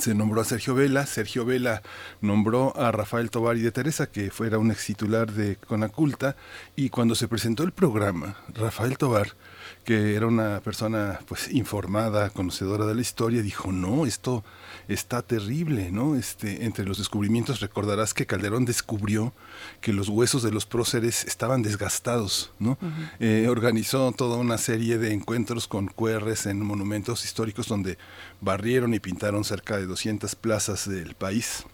se 0.00 0.14
nombró 0.14 0.40
a 0.40 0.44
Sergio 0.44 0.74
Vela, 0.74 1.06
Sergio 1.06 1.44
Vela 1.44 1.82
nombró 2.20 2.76
a 2.76 2.92
Rafael 2.92 3.30
Tobar 3.30 3.56
y 3.56 3.60
de 3.60 3.72
Teresa, 3.72 4.06
que 4.06 4.30
fuera 4.30 4.58
un 4.58 4.70
ex 4.70 4.86
titular 4.86 5.32
de 5.32 5.56
Conaculta, 5.56 6.36
y 6.76 6.88
cuando 6.90 7.14
se 7.14 7.28
presentó 7.28 7.62
el 7.62 7.72
programa, 7.72 8.36
Rafael 8.54 8.96
Tobar, 8.96 9.34
que 9.84 10.14
era 10.14 10.26
una 10.26 10.60
persona 10.60 11.20
pues 11.26 11.50
informada, 11.52 12.30
conocedora 12.30 12.86
de 12.86 12.94
la 12.94 13.00
historia, 13.00 13.42
dijo, 13.42 13.72
no, 13.72 14.06
esto 14.06 14.44
está 14.88 15.22
terrible, 15.22 15.90
¿no? 15.90 16.16
Este, 16.16 16.64
entre 16.64 16.84
los 16.84 16.98
descubrimientos 16.98 17.60
recordarás 17.60 18.14
que 18.14 18.26
Calderón 18.26 18.64
descubrió 18.64 19.32
que 19.80 19.92
los 19.92 20.08
huesos 20.08 20.42
de 20.42 20.50
los 20.50 20.66
próceres 20.66 21.24
estaban 21.24 21.62
desgastados, 21.62 22.52
¿no? 22.58 22.78
eh, 23.20 23.46
organizó 23.48 24.12
toda 24.12 24.36
una 24.36 24.58
serie 24.58 24.98
de 24.98 25.12
encuentros 25.12 25.68
con 25.68 25.86
QRs 25.86 26.46
en 26.46 26.64
monumentos 26.64 27.24
históricos 27.24 27.68
donde 27.68 27.98
barrieron 28.40 28.94
y 28.94 29.00
pintaron 29.00 29.44
cerca 29.44 29.76
de 29.76 29.86
200 29.86 30.34
plazas 30.34 30.88
del 30.88 31.14
país 31.14 31.64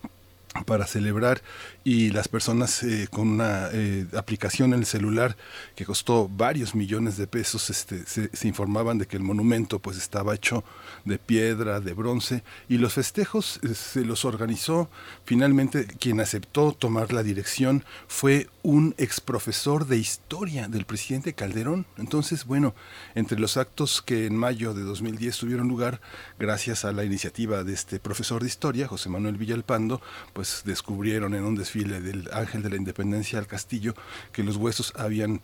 para 0.64 0.86
celebrar 0.86 1.42
y 1.88 2.10
las 2.10 2.28
personas 2.28 2.82
eh, 2.82 3.08
con 3.10 3.28
una 3.28 3.70
eh, 3.72 4.04
aplicación 4.14 4.74
en 4.74 4.80
el 4.80 4.84
celular 4.84 5.38
que 5.74 5.86
costó 5.86 6.28
varios 6.28 6.74
millones 6.74 7.16
de 7.16 7.26
pesos 7.26 7.70
este, 7.70 8.04
se, 8.04 8.28
se, 8.36 8.46
informaban 8.46 8.98
de 8.98 9.06
que 9.06 9.16
el 9.16 9.22
monumento 9.22 9.78
pues 9.78 9.96
estaba 9.96 10.34
hecho 10.34 10.64
de 11.06 11.16
piedra, 11.18 11.80
de 11.80 11.94
bronce 11.94 12.44
y 12.68 12.76
los 12.76 12.92
festejos 12.92 13.58
eh, 13.62 13.72
se 13.74 14.04
los 14.04 14.26
organizó. 14.26 14.90
Finalmente 15.24 15.86
quien 15.86 16.20
aceptó 16.20 16.72
tomar 16.72 17.14
la 17.14 17.22
dirección 17.22 17.86
fue 18.06 18.50
un 18.62 18.94
ex 18.98 19.22
profesor 19.22 19.86
de 19.86 19.96
historia 19.96 20.68
del 20.68 20.84
presidente 20.84 21.32
Calderón. 21.32 21.86
Entonces 21.96 22.44
bueno 22.44 22.74
entre 23.14 23.40
los 23.40 23.56
actos 23.56 24.02
que 24.02 24.26
en 24.26 24.36
mayo 24.36 24.74
de 24.74 24.82
2010 24.82 25.38
tuvieron 25.38 25.68
lugar 25.68 26.02
gracias 26.38 26.84
a 26.84 26.92
la 26.92 27.04
iniciativa 27.04 27.64
de 27.64 27.72
este 27.72 27.98
profesor 27.98 28.42
de 28.42 28.48
historia 28.48 28.88
José 28.88 29.08
Manuel 29.08 29.38
Villalpando 29.38 30.02
pues 30.34 30.64
descubrieron 30.66 31.34
en 31.34 31.44
un 31.44 31.54
desfile 31.54 31.77
del 31.84 32.28
Ángel 32.32 32.62
de 32.62 32.70
la 32.70 32.76
Independencia 32.76 33.38
al 33.38 33.46
Castillo 33.46 33.94
que 34.32 34.42
los 34.42 34.56
huesos 34.56 34.92
habían 34.96 35.40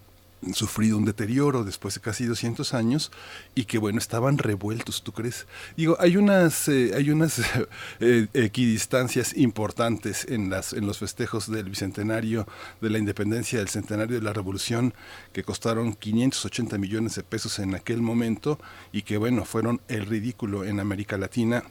sufrido 0.53 0.99
un 0.99 1.05
deterioro 1.05 1.65
después 1.65 1.95
de 1.95 2.01
casi 2.01 2.27
200 2.27 2.75
años 2.75 3.11
y 3.55 3.65
que 3.65 3.79
bueno 3.79 3.99
estaban 3.99 4.37
revueltos 4.37 5.03
tú 5.03 5.13
crees 5.13 5.47
digo 5.77 5.97
hay 6.01 6.17
unas 6.17 6.69
eh, 6.69 6.93
hay 6.95 7.11
unas 7.11 7.41
eh, 8.01 8.27
equidistancias 8.35 9.37
importantes 9.37 10.27
en 10.29 10.51
las 10.51 10.73
en 10.73 10.87
los 10.87 10.99
festejos 10.99 11.51
del 11.51 11.71
bicentenario 11.71 12.47
de 12.81 12.91
la 12.91 12.99
independencia 12.99 13.59
del 13.59 13.69
centenario 13.69 14.17
de 14.17 14.23
la 14.23 14.33
revolución 14.33 14.93
que 15.33 15.45
costaron 15.45 15.95
580 15.95 16.77
millones 16.79 17.15
de 17.15 17.23
pesos 17.23 17.59
en 17.59 17.75
aquel 17.75 18.03
momento 18.03 18.59
y 18.93 19.03
que 19.03 19.17
bueno 19.17 19.45
fueron 19.45 19.81
el 19.89 20.07
ridículo 20.07 20.65
en 20.65 20.81
América 20.81 21.17
Latina 21.17 21.65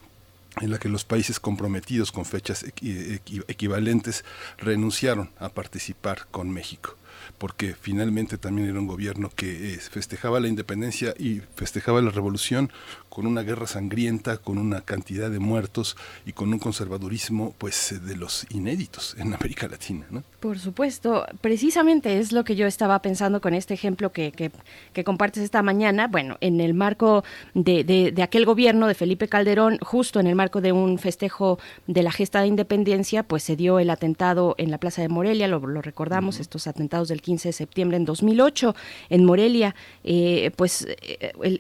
en 0.62 0.72
la 0.72 0.80
que 0.80 0.90
los 0.90 1.06
países 1.06 1.40
comprometidos 1.40 2.12
con 2.12 2.26
fechas 2.26 2.64
equi 2.64 3.20
equivalentes 3.48 4.24
renunciaron 4.58 5.32
a 5.40 5.50
participar 5.50 6.28
con 6.32 6.50
México 6.52 6.98
porque 7.38 7.76
finalmente 7.80 8.38
también 8.38 8.70
era 8.70 8.80
un 8.80 8.88
gobierno 8.88 9.32
que 9.36 9.74
eh, 9.74 9.78
festejaba 9.78 10.40
la 10.40 10.48
independencia 10.48 11.14
y 11.18 11.42
festejaba 11.56 12.02
la 12.02 12.12
revolución 12.12 12.72
con 13.14 13.28
una 13.28 13.44
guerra 13.44 13.68
sangrienta, 13.68 14.38
con 14.38 14.58
una 14.58 14.82
cantidad 14.82 15.30
de 15.30 15.38
muertos 15.38 15.96
y 16.26 16.34
con 16.34 16.52
un 16.52 16.58
conservadurismo 16.58 17.54
pues 17.60 18.02
de 18.04 18.16
los 18.16 18.48
inéditos 18.50 19.16
en 19.20 19.36
América 19.36 19.68
Latina. 19.68 20.08
¿no? 20.10 20.24
Por 20.40 20.58
supuesto, 20.58 21.24
precisamente 21.40 22.18
es 22.18 22.32
lo 22.32 22.44
que 22.44 22.56
yo 22.56 22.66
estaba 22.66 23.00
pensando 23.04 23.40
con 23.40 23.54
este 23.54 23.76
ejemplo 23.76 24.12
que, 24.12 24.32
que, 24.32 24.50
que 24.94 25.04
compartes 25.04 25.44
esta 25.44 25.62
mañana. 25.62 26.08
Bueno, 26.08 26.38
en 26.42 26.60
el 26.60 26.74
marco 26.74 27.24
de, 27.54 27.84
de, 27.84 28.12
de, 28.12 28.24
aquel 28.24 28.46
gobierno 28.48 28.88
de 28.88 28.96
Felipe 28.96 29.28
Calderón, 29.28 29.78
justo 29.80 30.20
en 30.20 30.26
el 30.26 30.34
marco 30.34 30.60
de 30.60 30.72
un 30.72 30.98
festejo 30.98 31.60
de 31.86 32.02
la 32.02 32.12
gesta 32.12 32.42
de 32.42 32.48
independencia, 32.48 33.22
pues 33.22 33.44
se 33.44 33.56
dio 33.56 33.78
el 33.78 33.92
atentado 33.92 34.56
en 34.58 34.72
la 34.72 34.80
Plaza 34.80 35.04
de 35.04 35.10
Morelia, 35.10 35.48
lo, 35.48 35.60
lo 35.60 35.84
recordamos, 35.84 36.36
uh 36.36 36.38
-huh. 36.40 36.42
estos 36.42 36.66
atentados 36.66 37.10
del 37.10 37.22
15 37.22 37.50
de 37.50 37.54
septiembre 37.54 37.98
en 37.98 38.06
2008 38.06 38.76
en 39.12 39.24
Morelia, 39.24 39.76
eh, 40.04 40.50
pues 40.56 40.88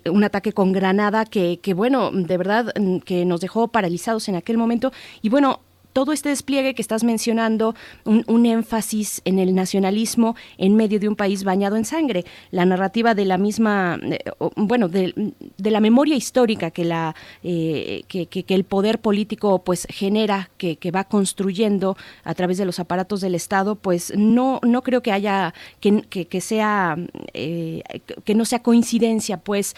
un 0.10 0.24
ataque 0.24 0.51
con 0.51 0.72
granada 0.72 1.26
que, 1.26 1.43
que, 1.62 1.74
bueno, 1.74 2.12
de 2.12 2.38
verdad 2.38 2.74
mm, 2.80 2.98
que 3.00 3.26
nos 3.26 3.41
dejó 3.41 3.68
paralizados 3.68 4.28
en 4.30 4.36
aquel 4.36 4.58
momento. 4.58 4.91
Y 5.22 5.30
bueno, 5.30 5.60
todo 5.94 6.12
este 6.12 6.30
despliegue 6.30 6.74
que 6.74 6.82
estás 6.82 7.04
mencionando, 7.04 7.76
un, 8.04 8.44
énfasis 8.46 9.22
en 9.24 9.39
el 9.39 9.56
nacionalismo 9.56 10.36
en 10.58 10.76
medio 10.76 11.00
de 11.00 11.08
un 11.08 11.16
país 11.16 11.44
bañado 11.44 11.78
en 11.78 11.86
sangre, 11.86 12.26
la 12.52 12.66
narrativa 12.66 13.16
de 13.16 13.26
la 13.26 13.38
misma, 13.38 14.00
eh, 14.04 14.20
bueno, 14.56 14.89
de, 14.89 15.14
la 15.58 15.80
memoria 15.80 16.16
histórica 16.16 16.72
que, 16.72 16.84
la, 16.84 17.16
eh, 17.44 18.04
que, 18.08 18.46
el 18.50 18.64
poder 18.66 19.00
político 19.00 19.64
pues 19.64 19.88
genera, 19.89 20.50
que, 20.58 20.78
va 20.94 21.06
construyendo 21.06 21.96
a 22.24 22.36
través 22.36 22.58
de 22.58 22.66
los 22.66 22.80
aparatos 22.80 23.22
del 23.22 23.36
Estado, 23.36 23.76
pues 23.76 24.14
no, 24.16 24.60
no 24.64 24.82
creo 24.84 25.02
que 25.02 25.12
haya, 25.12 25.54
que, 25.80 26.41
sea, 26.41 26.98
eh, 27.34 27.82
que 28.26 28.36
no 28.36 28.46
sea 28.46 28.60
coincidencia, 28.60 29.38
pues 29.38 29.76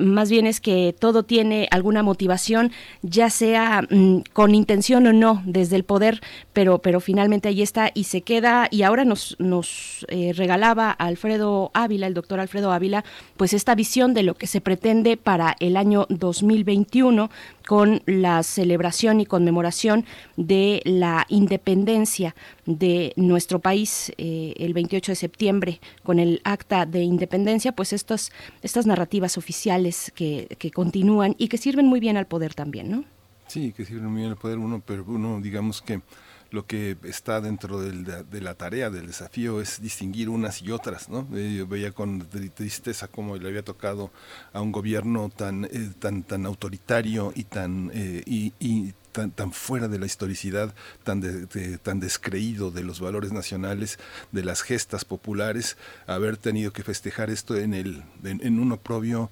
más 0.00 0.30
bien 0.30 0.46
es 0.46 0.60
que 0.60 0.94
todo 0.98 1.24
tiene 1.24 1.68
alguna 1.70 2.02
motivación, 2.02 2.72
ya 3.02 3.30
sea 3.30 3.82
mm, 3.88 4.22
con 4.32 4.54
intención 4.54 5.06
o 5.06 5.12
no, 5.12 5.42
desde 5.56 5.76
el 5.76 5.84
poder, 5.84 6.20
pero, 6.52 6.78
pero 6.78 7.00
finalmente 7.00 7.48
ahí 7.48 7.62
está 7.62 7.90
y 7.94 8.04
se 8.04 8.22
queda, 8.22 8.68
y 8.70 8.82
ahora 8.82 9.04
nos, 9.04 9.36
nos 9.38 10.06
eh, 10.08 10.32
regalaba 10.34 10.90
Alfredo 10.90 11.70
Ávila, 11.74 12.06
el 12.06 12.14
doctor 12.14 12.40
Alfredo 12.40 12.72
Ávila, 12.72 13.04
pues 13.36 13.52
esta 13.52 13.74
visión 13.74 14.14
de 14.14 14.22
lo 14.22 14.34
que 14.34 14.46
se 14.46 14.60
pretende 14.60 15.16
para 15.16 15.56
el 15.60 15.76
año 15.76 16.06
2021 16.08 17.30
con 17.66 18.02
la 18.06 18.42
celebración 18.42 19.20
y 19.20 19.26
conmemoración 19.26 20.04
de 20.36 20.82
la 20.84 21.26
independencia 21.28 22.34
de 22.64 23.12
nuestro 23.16 23.58
país 23.58 24.12
eh, 24.18 24.54
el 24.58 24.72
28 24.74 25.12
de 25.12 25.16
septiembre 25.16 25.80
con 26.02 26.18
el 26.18 26.40
acta 26.44 26.86
de 26.86 27.02
independencia, 27.02 27.72
pues 27.72 27.92
estas, 27.92 28.30
estas 28.62 28.86
narrativas 28.86 29.38
oficiales 29.38 30.12
que, 30.14 30.48
que 30.58 30.70
continúan 30.70 31.34
y 31.38 31.48
que 31.48 31.58
sirven 31.58 31.86
muy 31.86 32.00
bien 32.00 32.16
al 32.16 32.26
poder 32.26 32.54
también, 32.54 32.90
¿no? 32.90 33.15
Sí, 33.46 33.72
que 33.72 33.84
muy 33.94 34.20
bien 34.20 34.30
el 34.30 34.36
poder 34.36 34.58
uno, 34.58 34.82
pero 34.84 35.04
uno, 35.06 35.40
digamos 35.40 35.80
que 35.80 36.02
lo 36.50 36.66
que 36.66 36.96
está 37.04 37.40
dentro 37.40 37.80
de 37.80 38.40
la 38.40 38.54
tarea, 38.54 38.90
del 38.90 39.06
desafío, 39.06 39.60
es 39.60 39.80
distinguir 39.80 40.28
unas 40.28 40.62
y 40.62 40.70
otras, 40.70 41.08
¿no? 41.08 41.26
Eh, 41.34 41.56
yo 41.58 41.66
veía 41.66 41.92
con 41.92 42.26
tristeza 42.54 43.08
cómo 43.08 43.36
le 43.36 43.48
había 43.48 43.62
tocado 43.62 44.10
a 44.52 44.60
un 44.60 44.72
gobierno 44.72 45.28
tan, 45.28 45.64
eh, 45.64 45.90
tan, 45.98 46.22
tan 46.22 46.46
autoritario 46.46 47.32
y 47.34 47.44
tan, 47.44 47.90
eh, 47.92 48.22
y, 48.26 48.92
tan, 49.12 49.30
tan, 49.32 49.52
fuera 49.52 49.88
de 49.88 49.98
la 49.98 50.06
historicidad, 50.06 50.74
tan, 51.02 51.48
tan 51.82 52.00
descreído 52.00 52.70
de 52.70 52.84
los 52.84 53.00
valores 53.00 53.32
nacionales, 53.32 53.98
de 54.30 54.44
las 54.44 54.62
gestas 54.62 55.04
populares, 55.04 55.76
haber 56.06 56.36
tenido 56.36 56.72
que 56.72 56.82
festejar 56.82 57.30
esto 57.30 57.56
en, 57.56 57.74
el, 57.74 58.04
en 58.24 58.58
un 58.60 58.72
oprobio 58.72 59.30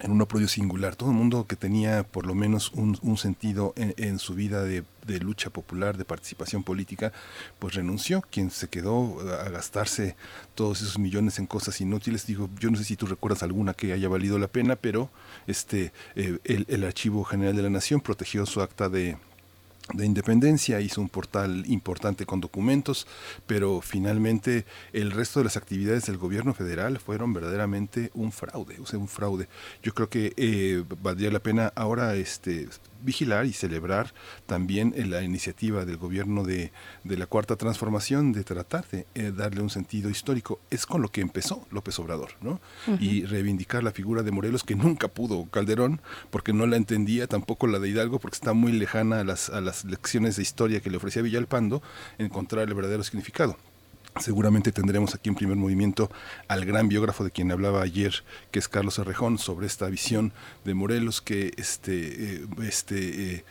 en 0.00 0.10
un 0.10 0.20
apoyo 0.20 0.48
singular. 0.48 0.96
Todo 0.96 1.10
el 1.10 1.16
mundo 1.16 1.46
que 1.46 1.56
tenía 1.56 2.02
por 2.02 2.26
lo 2.26 2.34
menos 2.34 2.72
un, 2.72 3.16
sentido 3.16 3.72
en, 3.76 4.18
su 4.18 4.34
vida 4.34 4.62
de, 4.64 4.84
lucha 5.20 5.50
popular, 5.50 5.96
de 5.96 6.04
participación 6.04 6.62
política, 6.62 7.12
pues 7.58 7.74
renunció. 7.74 8.22
Quien 8.30 8.50
se 8.50 8.68
quedó 8.68 9.20
a 9.40 9.48
gastarse 9.48 10.16
todos 10.54 10.82
esos 10.82 10.98
millones 10.98 11.38
en 11.38 11.46
cosas 11.46 11.80
inútiles, 11.80 12.26
digo, 12.26 12.50
yo 12.58 12.70
no 12.70 12.76
sé 12.76 12.84
si 12.84 12.96
tú 12.96 13.06
recuerdas 13.06 13.42
alguna 13.42 13.74
que 13.74 13.92
haya 13.92 14.08
valido 14.08 14.38
la 14.38 14.48
pena, 14.48 14.76
pero 14.76 15.10
este 15.46 15.92
eh, 16.14 16.38
el 16.44 16.84
Archivo 16.84 17.24
General 17.24 17.56
de 17.56 17.62
la 17.62 17.70
Nación 17.70 18.00
protegió 18.00 18.46
su 18.46 18.60
acta 18.60 18.88
de, 18.88 19.16
de 19.94 20.06
independencia, 20.06 20.80
hizo 20.80 21.00
un 21.00 21.08
portal 21.08 21.64
importante 21.66 22.26
con 22.26 22.40
documentos, 22.40 23.06
pero 23.46 23.80
finalmente 23.80 24.64
el 24.92 25.10
resto 25.10 25.40
de 25.40 25.44
las 25.44 25.56
actividades 25.56 26.06
del 26.06 26.18
gobierno 26.18 26.54
federal 26.54 26.98
fueron 26.98 27.32
verdaderamente 27.32 28.10
un 28.14 28.32
fraude, 28.32 28.78
o 28.80 28.86
sea, 28.86 28.98
un 28.98 29.08
fraude. 29.08 29.48
Yo 29.82 29.94
creo 29.94 30.08
que 30.08 30.32
eh, 30.36 30.84
valdría 31.02 31.30
la 31.30 31.40
pena 31.40 31.72
ahora 31.74 32.14
este 32.16 32.68
vigilar 33.02 33.46
y 33.46 33.52
celebrar 33.52 34.12
también 34.46 34.94
la 35.10 35.22
iniciativa 35.22 35.84
del 35.84 35.96
gobierno 35.96 36.44
de, 36.44 36.72
de 37.04 37.16
la 37.16 37.26
Cuarta 37.26 37.56
Transformación 37.56 38.32
de 38.32 38.44
tratar 38.44 38.86
de 38.88 39.06
eh, 39.14 39.32
darle 39.34 39.62
un 39.62 39.70
sentido 39.70 40.10
histórico. 40.10 40.60
Es 40.70 40.86
con 40.86 41.02
lo 41.02 41.08
que 41.08 41.20
empezó 41.20 41.66
López 41.70 41.98
Obrador, 41.98 42.30
¿no? 42.40 42.60
Y 43.00 43.24
reivindicar 43.24 43.82
la 43.82 43.92
figura 43.92 44.22
de 44.22 44.30
Morelos 44.30 44.64
que 44.64 44.74
nunca 44.74 45.08
pudo 45.08 45.46
Calderón 45.46 46.00
porque 46.30 46.52
no 46.52 46.66
la 46.66 46.76
entendía, 46.76 47.26
tampoco 47.26 47.66
la 47.66 47.78
de 47.78 47.88
Hidalgo 47.88 48.18
porque 48.18 48.36
está 48.36 48.52
muy 48.52 48.72
lejana 48.72 49.20
a 49.20 49.24
las, 49.24 49.50
a 49.50 49.60
las 49.60 49.84
lecciones 49.84 50.36
de 50.36 50.42
historia 50.42 50.80
que 50.80 50.90
le 50.90 50.96
ofrecía 50.96 51.22
Villalpando, 51.22 51.82
encontrar 52.18 52.68
el 52.68 52.74
verdadero 52.74 53.02
significado. 53.04 53.56
Seguramente 54.20 54.72
tendremos 54.72 55.14
aquí 55.14 55.28
en 55.28 55.34
primer 55.34 55.56
movimiento 55.56 56.10
al 56.48 56.64
gran 56.64 56.88
biógrafo 56.88 57.24
de 57.24 57.30
quien 57.30 57.50
hablaba 57.52 57.82
ayer, 57.82 58.24
que 58.50 58.58
es 58.58 58.68
Carlos 58.68 58.98
Arrejón, 58.98 59.38
sobre 59.38 59.66
esta 59.66 59.86
visión 59.88 60.32
de 60.64 60.74
Morelos 60.74 61.20
que 61.20 61.52
este, 61.56 62.34
eh, 62.34 62.46
este 62.62 63.34
eh, 63.36 63.44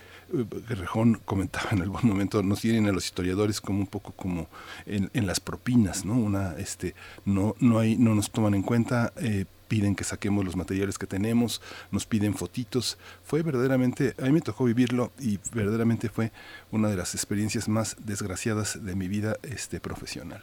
Rejón 0.70 1.22
comentaba 1.26 1.70
en 1.72 1.82
algún 1.82 2.02
momento, 2.04 2.44
nos 2.44 2.62
tienen 2.62 2.88
a 2.88 2.92
los 2.92 3.06
historiadores 3.06 3.62
como 3.62 3.80
un 3.80 3.88
poco 3.88 4.12
como 4.12 4.50
en, 4.86 5.10
en 5.14 5.26
las 5.26 5.40
propinas, 5.40 6.06
¿no? 6.06 6.14
Una, 6.14 6.54
este, 6.58 6.96
no, 7.26 7.56
no 7.60 7.80
hay, 7.80 7.98
no 7.98 8.14
nos 8.14 8.32
toman 8.32 8.54
en 8.54 8.64
cuenta 8.64 9.14
eh, 9.18 9.46
piden 9.68 9.96
que 9.96 10.04
saquemos 10.04 10.46
los 10.46 10.56
materiales 10.56 10.98
que 10.98 11.08
tenemos, 11.08 11.62
nos 11.92 12.06
piden 12.06 12.34
fotitos. 12.34 12.98
Fue 13.24 13.42
verdaderamente, 13.42 14.16
a 14.20 14.24
mí 14.24 14.32
me 14.32 14.42
tocó 14.42 14.66
vivirlo 14.66 15.12
y 15.20 15.40
verdaderamente 15.54 16.10
fue 16.10 16.32
una 16.72 16.90
de 16.90 16.98
las 16.98 17.16
experiencias 17.16 17.68
más 17.68 17.96
desgraciadas 18.00 18.84
de 18.84 18.96
mi 18.96 19.08
vida 19.08 19.38
este, 19.44 19.80
profesional. 19.80 20.42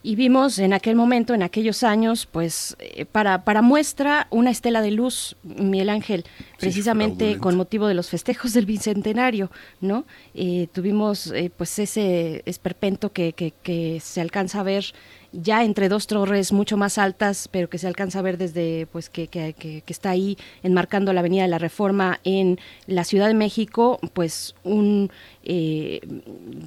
Y 0.00 0.14
vimos 0.14 0.60
en 0.60 0.72
aquel 0.72 0.94
momento, 0.94 1.34
en 1.34 1.42
aquellos 1.42 1.82
años, 1.82 2.26
pues 2.26 2.76
eh, 2.78 3.04
para, 3.04 3.42
para 3.42 3.62
muestra 3.62 4.28
una 4.30 4.50
estela 4.50 4.80
de 4.80 4.92
luz, 4.92 5.36
Miguel 5.42 5.90
Ángel, 5.90 6.24
precisamente 6.58 7.38
con 7.38 7.56
motivo 7.56 7.88
de 7.88 7.94
los 7.94 8.08
festejos 8.08 8.52
del 8.52 8.64
Bicentenario, 8.64 9.50
¿no? 9.80 10.04
Eh, 10.34 10.68
tuvimos 10.72 11.32
eh, 11.32 11.50
pues 11.54 11.80
ese 11.80 12.42
esperpento 12.46 13.12
que, 13.12 13.32
que, 13.32 13.52
que 13.62 13.98
se 14.00 14.20
alcanza 14.20 14.60
a 14.60 14.62
ver 14.62 14.84
ya 15.32 15.64
entre 15.64 15.88
dos 15.88 16.06
torres 16.06 16.52
mucho 16.52 16.76
más 16.76 16.96
altas, 16.98 17.48
pero 17.48 17.68
que 17.68 17.78
se 17.78 17.86
alcanza 17.86 18.18
a 18.18 18.22
ver 18.22 18.38
desde, 18.38 18.86
pues, 18.86 19.10
que, 19.10 19.28
que, 19.28 19.82
está 19.86 20.10
ahí 20.10 20.38
enmarcando 20.62 21.12
la 21.12 21.20
Avenida 21.20 21.42
de 21.42 21.48
la 21.48 21.58
Reforma 21.58 22.20
en 22.24 22.58
la 22.86 23.04
Ciudad 23.04 23.28
de 23.28 23.34
México, 23.34 23.98
pues 24.14 24.54
un 24.64 25.10
eh, 25.44 26.00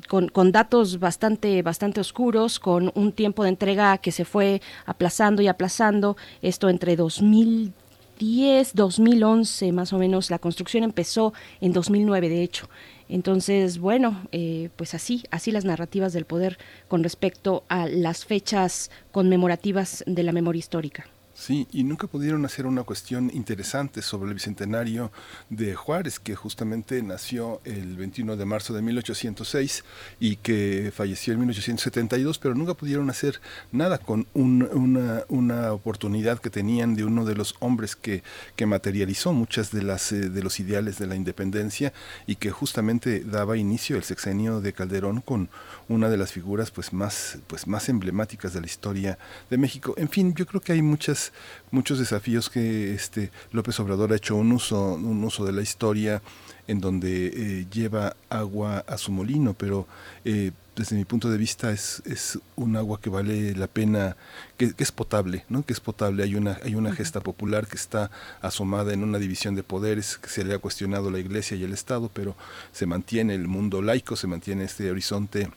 con, 0.07 0.27
con, 0.29 0.51
datos 0.51 0.99
bastante, 0.99 1.61
bastante 1.61 2.01
oscuros, 2.01 2.59
con 2.59 2.91
un 2.95 3.11
tiempo 3.11 3.43
de 3.43 3.49
entrega 3.49 3.97
que 3.97 4.11
se 4.11 4.25
fue 4.25 4.61
aplazando 4.85 5.41
y 5.41 5.47
aplazando, 5.47 6.17
esto 6.41 6.69
entre 6.69 6.95
2010, 6.95 8.75
2011 8.75 9.71
más 9.71 9.93
o 9.93 9.97
menos, 9.97 10.29
la 10.29 10.39
construcción 10.39 10.83
empezó 10.83 11.33
en 11.61 11.73
2009 11.73 12.29
de 12.29 12.43
hecho. 12.43 12.69
Entonces, 13.11 13.77
bueno, 13.77 14.25
eh, 14.31 14.69
pues 14.77 14.93
así, 14.93 15.23
así 15.31 15.51
las 15.51 15.65
narrativas 15.65 16.13
del 16.13 16.23
poder 16.23 16.57
con 16.87 17.03
respecto 17.03 17.65
a 17.67 17.85
las 17.87 18.23
fechas 18.25 18.89
conmemorativas 19.11 20.05
de 20.07 20.23
la 20.23 20.31
memoria 20.31 20.59
histórica. 20.59 21.10
Sí, 21.41 21.67
y 21.71 21.83
nunca 21.83 22.05
pudieron 22.05 22.45
hacer 22.45 22.67
una 22.67 22.83
cuestión 22.83 23.31
interesante 23.33 24.03
sobre 24.03 24.27
el 24.27 24.35
bicentenario 24.35 25.11
de 25.49 25.73
Juárez, 25.73 26.19
que 26.19 26.35
justamente 26.35 27.01
nació 27.01 27.61
el 27.65 27.97
21 27.97 28.37
de 28.37 28.45
marzo 28.45 28.75
de 28.75 28.83
1806 28.83 29.83
y 30.19 30.35
que 30.35 30.93
falleció 30.95 31.33
en 31.33 31.39
1872, 31.39 32.37
pero 32.37 32.53
nunca 32.53 32.75
pudieron 32.75 33.09
hacer 33.09 33.41
nada 33.71 33.97
con 33.97 34.27
una, 34.35 35.23
una, 35.29 35.73
oportunidad 35.73 36.37
que 36.37 36.51
tenían 36.51 36.93
de 36.93 37.05
uno 37.05 37.25
de 37.25 37.33
los 37.33 37.55
hombres 37.59 37.95
que, 37.95 38.21
que 38.55 38.67
materializó 38.67 39.33
muchas 39.33 39.71
de, 39.71 39.81
las, 39.81 40.11
eh, 40.11 40.29
de 40.29 40.43
los 40.43 40.59
ideales 40.59 40.99
de 40.99 41.07
la 41.07 41.15
independencia 41.15 41.91
y 42.27 42.35
que 42.35 42.51
justamente 42.51 43.21
daba 43.21 43.57
inicio 43.57 43.97
el 43.97 44.03
sexenio 44.03 44.61
de 44.61 44.73
Calderón 44.73 45.21
con 45.21 45.49
una 45.89 46.07
de 46.07 46.17
las 46.17 46.31
figuras 46.31 46.69
pues 46.69 46.93
más, 46.93 47.39
pues 47.47 47.65
más 47.65 47.89
emblemáticas 47.89 48.53
de 48.53 48.61
la 48.61 48.67
historia 48.67 49.17
de 49.49 49.57
México. 49.57 49.95
En 49.97 50.07
fin, 50.07 50.35
yo 50.35 50.45
creo 50.45 50.61
que 50.61 50.73
hay 50.73 50.83
muchas 50.83 51.30
muchos 51.71 51.99
desafíos 51.99 52.49
que 52.49 52.93
este 52.93 53.31
López 53.51 53.79
Obrador 53.79 54.13
ha 54.13 54.15
hecho 54.15 54.35
un 54.35 54.51
uso, 54.51 54.93
un 54.93 55.23
uso 55.23 55.45
de 55.45 55.51
la 55.51 55.61
historia 55.61 56.21
en 56.67 56.79
donde 56.79 57.27
eh, 57.27 57.67
lleva 57.71 58.15
agua 58.29 58.83
a 58.87 58.97
su 58.97 59.11
molino, 59.11 59.53
pero 59.53 59.87
eh, 60.23 60.51
desde 60.75 60.95
mi 60.95 61.05
punto 61.05 61.29
de 61.29 61.37
vista 61.37 61.71
es, 61.71 62.01
es 62.05 62.39
un 62.55 62.75
agua 62.77 62.99
que 63.01 63.09
vale 63.09 63.53
la 63.55 63.67
pena, 63.67 64.15
que, 64.57 64.73
es 64.77 64.91
potable, 64.91 65.45
¿no? 65.49 65.65
que 65.65 65.73
es 65.73 65.79
potable. 65.79 66.23
Hay 66.23 66.35
una, 66.35 66.59
hay 66.63 66.75
una 66.75 66.93
gesta 66.93 67.19
popular 67.19 67.67
que 67.67 67.75
está 67.75 68.09
asomada 68.41 68.93
en 68.93 69.03
una 69.03 69.19
división 69.19 69.55
de 69.55 69.63
poderes, 69.63 70.17
que 70.17 70.29
se 70.29 70.45
le 70.45 70.53
ha 70.53 70.59
cuestionado 70.59 71.11
la 71.11 71.19
iglesia 71.19 71.57
y 71.57 71.63
el 71.63 71.73
Estado, 71.73 72.09
pero 72.13 72.35
se 72.71 72.85
mantiene 72.85 73.35
el 73.35 73.47
mundo 73.47 73.81
laico, 73.81 74.15
se 74.15 74.27
mantiene 74.27 74.63
este 74.63 74.89
horizonte 74.89 75.49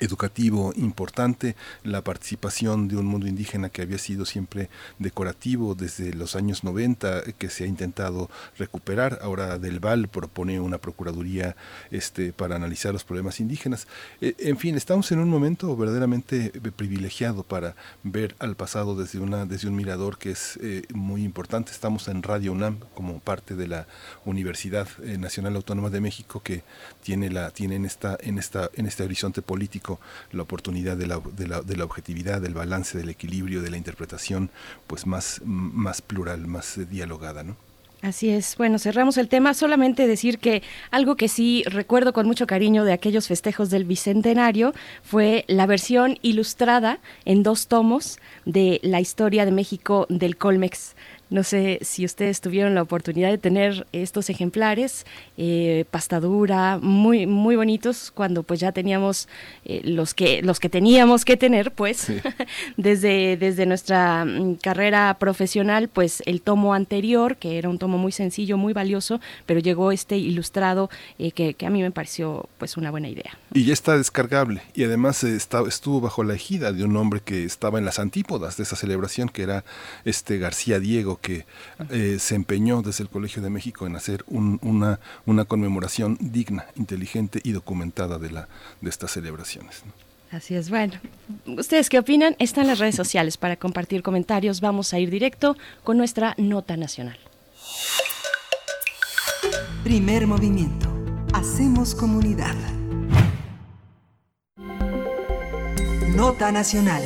educativo 0.00 0.72
importante, 0.76 1.56
la 1.84 2.02
participación 2.02 2.88
de 2.88 2.96
un 2.96 3.06
mundo 3.06 3.26
indígena 3.26 3.68
que 3.68 3.82
había 3.82 3.98
sido 3.98 4.24
siempre 4.24 4.68
decorativo 4.98 5.74
desde 5.74 6.14
los 6.14 6.36
años 6.36 6.64
90, 6.64 7.22
que 7.38 7.50
se 7.50 7.64
ha 7.64 7.66
intentado 7.66 8.30
recuperar. 8.58 9.18
Ahora 9.22 9.58
Del 9.58 9.80
Val 9.80 10.08
propone 10.08 10.60
una 10.60 10.78
procuraduría 10.78 11.56
este, 11.90 12.32
para 12.32 12.56
analizar 12.56 12.92
los 12.92 13.04
problemas 13.04 13.40
indígenas. 13.40 13.86
Eh, 14.20 14.34
en 14.38 14.56
fin, 14.58 14.76
estamos 14.76 15.12
en 15.12 15.18
un 15.18 15.28
momento 15.28 15.76
verdaderamente 15.76 16.50
privilegiado 16.76 17.42
para 17.42 17.74
ver 18.02 18.34
al 18.38 18.56
pasado 18.56 18.96
desde, 18.96 19.18
una, 19.18 19.46
desde 19.46 19.68
un 19.68 19.76
mirador 19.76 20.18
que 20.18 20.30
es 20.30 20.58
eh, 20.62 20.82
muy 20.94 21.24
importante. 21.24 21.72
Estamos 21.72 22.08
en 22.08 22.22
Radio 22.22 22.52
UNAM 22.52 22.78
como 22.94 23.20
parte 23.20 23.54
de 23.54 23.68
la 23.68 23.86
Universidad 24.24 24.88
eh, 25.02 25.18
Nacional 25.18 25.56
Autónoma 25.56 25.90
de 25.90 26.00
México 26.00 26.40
que 26.42 26.62
tiene, 27.02 27.30
la, 27.30 27.50
tiene 27.50 27.76
en, 27.76 27.84
esta, 27.84 28.16
en, 28.20 28.38
esta, 28.38 28.70
en 28.74 28.86
este 28.86 29.02
horizonte 29.02 29.42
político 29.42 29.81
la 30.32 30.42
oportunidad 30.42 30.96
de 30.96 31.06
la, 31.06 31.20
de 31.36 31.48
la, 31.48 31.62
de 31.62 31.76
la 31.76 31.84
objetividad, 31.84 32.40
del 32.40 32.54
balance, 32.54 32.98
del 32.98 33.08
equilibrio, 33.08 33.62
de 33.62 33.70
la 33.70 33.76
interpretación 33.76 34.50
pues 34.86 35.06
más, 35.06 35.40
más 35.44 36.02
plural, 36.02 36.46
más 36.46 36.78
dialogada, 36.90 37.42
¿no? 37.42 37.56
Así 38.02 38.30
es. 38.30 38.56
Bueno, 38.56 38.80
cerramos 38.80 39.16
el 39.16 39.28
tema. 39.28 39.54
Solamente 39.54 40.08
decir 40.08 40.40
que 40.40 40.64
algo 40.90 41.14
que 41.14 41.28
sí 41.28 41.62
recuerdo 41.66 42.12
con 42.12 42.26
mucho 42.26 42.48
cariño 42.48 42.84
de 42.84 42.92
aquellos 42.92 43.28
festejos 43.28 43.70
del 43.70 43.84
Bicentenario 43.84 44.74
fue 45.04 45.44
la 45.46 45.66
versión 45.66 46.18
ilustrada 46.20 46.98
en 47.24 47.44
dos 47.44 47.68
tomos 47.68 48.18
de 48.44 48.80
la 48.82 49.00
historia 49.00 49.44
de 49.44 49.52
México 49.52 50.06
del 50.08 50.36
Colmex. 50.36 50.96
No 51.32 51.44
sé 51.44 51.78
si 51.80 52.04
ustedes 52.04 52.42
tuvieron 52.42 52.74
la 52.74 52.82
oportunidad 52.82 53.30
de 53.30 53.38
tener 53.38 53.86
estos 53.92 54.28
ejemplares, 54.28 55.06
eh, 55.38 55.86
pastadura, 55.90 56.78
muy, 56.78 57.26
muy 57.26 57.56
bonitos, 57.56 58.10
cuando 58.14 58.42
pues 58.42 58.60
ya 58.60 58.72
teníamos 58.72 59.28
eh, 59.64 59.80
los, 59.82 60.12
que, 60.12 60.42
los 60.42 60.60
que 60.60 60.68
teníamos 60.68 61.24
que 61.24 61.38
tener, 61.38 61.72
pues, 61.72 62.08
desde, 62.76 63.38
desde 63.38 63.64
nuestra 63.64 64.26
mm, 64.26 64.56
carrera 64.56 65.16
profesional, 65.18 65.88
pues 65.88 66.22
el 66.26 66.42
tomo 66.42 66.74
anterior, 66.74 67.38
que 67.38 67.56
era 67.56 67.70
un 67.70 67.78
tomo 67.78 67.96
muy 67.96 68.12
sencillo, 68.12 68.58
muy 68.58 68.74
valioso, 68.74 69.18
pero 69.46 69.58
llegó 69.58 69.90
este 69.90 70.18
ilustrado 70.18 70.90
eh, 71.18 71.32
que, 71.32 71.54
que, 71.54 71.64
a 71.64 71.70
mí 71.70 71.80
me 71.80 71.92
pareció 71.92 72.46
pues 72.58 72.76
una 72.76 72.90
buena 72.90 73.08
idea. 73.08 73.38
Y 73.54 73.64
ya 73.64 73.72
está 73.72 73.96
descargable, 73.96 74.60
y 74.74 74.84
además 74.84 75.24
está, 75.24 75.62
estuvo 75.66 76.02
bajo 76.02 76.24
la 76.24 76.34
ejida 76.34 76.72
de 76.72 76.84
un 76.84 76.94
hombre 76.94 77.22
que 77.24 77.44
estaba 77.44 77.78
en 77.78 77.86
las 77.86 77.98
antípodas 77.98 78.58
de 78.58 78.64
esa 78.64 78.76
celebración, 78.76 79.30
que 79.30 79.44
era 79.44 79.64
este 80.04 80.36
García 80.36 80.78
Diego, 80.78 81.21
que 81.22 81.46
eh, 81.88 82.18
se 82.18 82.34
empeñó 82.34 82.82
desde 82.82 83.04
el 83.04 83.08
Colegio 83.08 83.40
de 83.40 83.48
México 83.48 83.86
en 83.86 83.96
hacer 83.96 84.24
una, 84.26 85.00
una 85.24 85.44
conmemoración 85.46 86.18
digna, 86.20 86.66
inteligente 86.76 87.40
y 87.42 87.52
documentada 87.52 88.18
de, 88.18 88.30
la, 88.30 88.48
de 88.82 88.90
estas 88.90 89.12
celebraciones. 89.12 89.84
Así 90.30 90.54
es, 90.54 90.70
bueno. 90.70 90.94
¿Ustedes 91.46 91.88
qué 91.90 91.98
opinan? 91.98 92.36
Están 92.38 92.66
las 92.66 92.78
redes 92.78 92.94
sociales 92.94 93.36
para 93.36 93.56
compartir 93.56 94.02
comentarios. 94.02 94.60
Vamos 94.60 94.92
a 94.94 94.98
ir 94.98 95.10
directo 95.10 95.56
con 95.84 95.98
nuestra 95.98 96.34
nota 96.38 96.76
nacional. 96.76 97.18
Primer 99.84 100.26
movimiento. 100.26 100.88
Hacemos 101.34 101.94
comunidad. 101.94 102.56
Nota 106.14 106.50
nacional. 106.52 107.02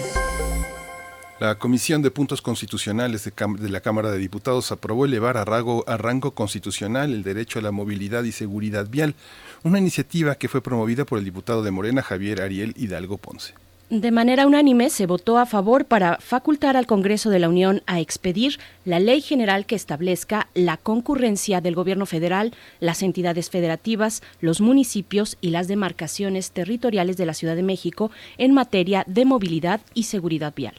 La 1.38 1.56
Comisión 1.56 2.00
de 2.00 2.10
Puntos 2.10 2.40
Constitucionales 2.40 3.24
de, 3.24 3.68
la 3.68 3.80
Cámara 3.80 4.10
de 4.10 4.16
Diputados 4.16 4.72
aprobó 4.72 5.04
elevar 5.04 5.36
a 5.36 5.44
rango, 5.44 6.30
constitucional 6.30 7.12
el 7.12 7.22
derecho 7.22 7.58
a 7.58 7.62
la 7.62 7.72
movilidad 7.72 8.24
y 8.24 8.32
seguridad 8.32 8.88
vial, 8.88 9.14
una 9.62 9.78
iniciativa 9.78 10.36
que 10.36 10.48
fue 10.48 10.62
promovida 10.62 11.04
por 11.04 11.18
el 11.18 11.26
diputado 11.26 11.62
de 11.62 11.70
Morena 11.70 12.00
Javier 12.00 12.40
Ariel 12.40 12.72
Hidalgo 12.74 13.18
Ponce. 13.18 13.52
De 13.90 14.12
manera 14.12 14.46
unánime 14.46 14.88
se 14.88 15.04
votó 15.04 15.36
a 15.36 15.44
favor 15.44 15.84
para 15.84 16.16
facultar 16.20 16.74
al 16.74 16.86
Congreso 16.86 17.28
de 17.28 17.38
la 17.38 17.50
Unión 17.50 17.82
a 17.86 18.00
expedir 18.00 18.58
la 18.86 18.98
ley 18.98 19.20
general 19.20 19.66
que 19.66 19.76
establezca 19.76 20.48
la 20.54 20.78
concurrencia 20.78 21.60
del 21.60 21.74
Gobierno 21.74 22.06
federal, 22.06 22.54
las 22.80 23.02
entidades 23.02 23.50
federativas, 23.50 24.22
los 24.40 24.62
municipios 24.62 25.36
y 25.42 25.50
las 25.50 25.68
demarcaciones 25.68 26.52
territoriales 26.52 27.18
de 27.18 27.26
la 27.26 27.34
Ciudad 27.34 27.56
de 27.56 27.62
México 27.62 28.10
en 28.38 28.54
materia 28.54 29.04
de 29.06 29.26
movilidad 29.26 29.82
y 29.92 30.04
seguridad 30.04 30.54
vial. 30.56 30.74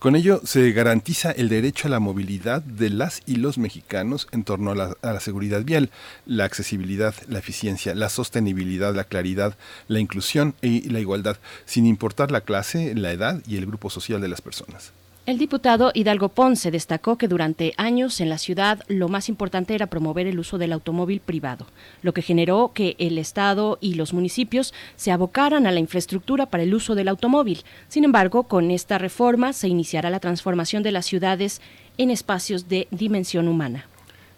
Con 0.00 0.16
ello 0.16 0.40
se 0.44 0.72
garantiza 0.72 1.30
el 1.30 1.50
derecho 1.50 1.86
a 1.86 1.90
la 1.90 2.00
movilidad 2.00 2.62
de 2.62 2.88
las 2.88 3.20
y 3.26 3.36
los 3.36 3.58
mexicanos 3.58 4.28
en 4.32 4.44
torno 4.44 4.70
a 4.70 4.74
la, 4.74 5.20
seguridad 5.20 5.62
vial, 5.62 5.90
la 6.24 6.46
accesibilidad, 6.46 7.14
la 7.28 7.38
eficiencia, 7.38 7.94
la 7.94 8.08
sostenibilidad, 8.08 8.94
la 8.94 9.04
claridad, 9.04 9.58
la 9.88 10.00
inclusión 10.00 10.54
y 10.62 10.88
la 10.88 11.00
igualdad, 11.00 11.36
sin 11.66 11.84
importar 11.84 12.30
la 12.30 12.40
clase, 12.40 12.94
la 12.94 13.12
edad 13.12 13.42
y 13.46 13.58
el 13.58 13.66
grupo 13.66 13.90
social 13.90 14.22
de 14.22 14.28
las 14.28 14.40
personas. 14.40 14.94
El 15.26 15.36
diputado 15.36 15.92
Hidalgo 15.94 16.30
Ponce 16.30 16.70
destacó 16.70 17.18
que 17.18 17.28
durante 17.28 17.74
años 17.76 18.20
en 18.20 18.30
la 18.30 18.38
ciudad 18.38 18.82
lo 18.88 19.08
más 19.08 19.28
importante 19.28 19.74
era 19.74 19.86
promover 19.86 20.26
el 20.26 20.38
uso 20.38 20.56
del 20.56 20.72
automóvil 20.72 21.20
privado, 21.20 21.66
lo 22.00 22.14
que 22.14 22.22
generó 22.22 22.72
que 22.74 22.96
el 22.98 23.18
Estado 23.18 23.76
y 23.82 23.94
los 23.94 24.14
municipios 24.14 24.72
se 24.96 25.12
abocaran 25.12 25.66
a 25.66 25.72
la 25.72 25.78
infraestructura 25.78 26.46
para 26.46 26.62
el 26.62 26.74
uso 26.74 26.94
del 26.94 27.08
automóvil. 27.08 27.64
Sin 27.88 28.04
embargo, 28.04 28.44
con 28.44 28.70
esta 28.70 28.96
reforma 28.96 29.52
se 29.52 29.68
iniciará 29.68 30.08
la 30.08 30.20
transformación 30.20 30.82
de 30.82 30.92
las 30.92 31.04
ciudades 31.04 31.60
en 31.98 32.10
espacios 32.10 32.68
de 32.68 32.88
dimensión 32.90 33.46
humana. 33.46 33.86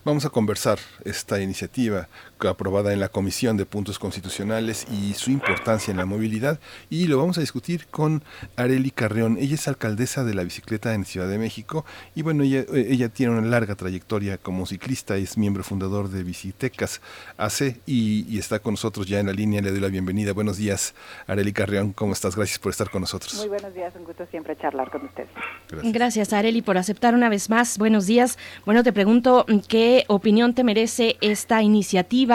Vamos 0.04 0.24
a 0.24 0.30
conversar 0.30 0.80
esta 1.04 1.40
iniciativa 1.40 2.08
aprobada 2.48 2.92
en 2.92 3.00
la 3.00 3.08
Comisión 3.08 3.56
de 3.56 3.66
Puntos 3.66 3.98
Constitucionales 3.98 4.86
y 4.90 5.14
su 5.14 5.30
importancia 5.30 5.90
en 5.90 5.98
la 5.98 6.06
movilidad. 6.06 6.58
Y 6.90 7.06
lo 7.06 7.18
vamos 7.18 7.38
a 7.38 7.40
discutir 7.40 7.86
con 7.86 8.22
Areli 8.56 8.90
Carreón. 8.90 9.36
Ella 9.38 9.54
es 9.54 9.68
alcaldesa 9.68 10.24
de 10.24 10.34
la 10.34 10.44
bicicleta 10.44 10.94
en 10.94 11.04
Ciudad 11.04 11.28
de 11.28 11.38
México 11.38 11.84
y 12.14 12.22
bueno, 12.22 12.42
ella, 12.42 12.64
ella 12.74 13.08
tiene 13.08 13.32
una 13.38 13.46
larga 13.46 13.74
trayectoria 13.74 14.38
como 14.38 14.66
ciclista, 14.66 15.16
es 15.16 15.36
miembro 15.38 15.64
fundador 15.64 16.08
de 16.08 16.22
Bicitecas 16.22 17.00
AC 17.36 17.76
y, 17.86 18.38
está 18.38 18.58
con 18.58 18.72
nosotros 18.74 19.06
ya 19.06 19.20
en 19.20 19.26
la 19.26 19.32
línea. 19.32 19.60
Le 19.60 19.70
doy 19.70 19.80
la 19.80 19.88
bienvenida. 19.88 20.32
Buenos 20.32 20.56
días, 20.56 20.94
Areli 21.26 21.52
Carreón. 21.52 21.92
¿Cómo 21.92 22.12
estás? 22.12 22.34
Gracias 22.34 22.58
por 22.58 22.70
estar 22.70 22.90
con 22.90 23.02
nosotros. 23.02 23.34
Muy 23.34 23.48
buenos 23.48 23.72
días, 23.74 23.92
un 23.94 24.04
gusto 24.04 24.26
siempre 24.30 24.56
charlar 24.56 24.90
con 24.90 25.04
ustedes. 25.04 25.28
Gracias. 25.68 25.92
Gracias, 25.92 26.32
Areli, 26.32 26.62
por 26.62 26.78
aceptar 26.78 27.14
una 27.14 27.28
vez 27.28 27.50
más. 27.50 27.78
Buenos 27.78 28.06
días. 28.06 28.38
Bueno, 28.64 28.82
te 28.82 28.92
pregunto, 28.92 29.46
¿qué 29.68 30.04
opinión 30.08 30.54
te 30.54 30.64
merece 30.64 31.16
esta 31.20 31.62
iniciativa? 31.62 32.31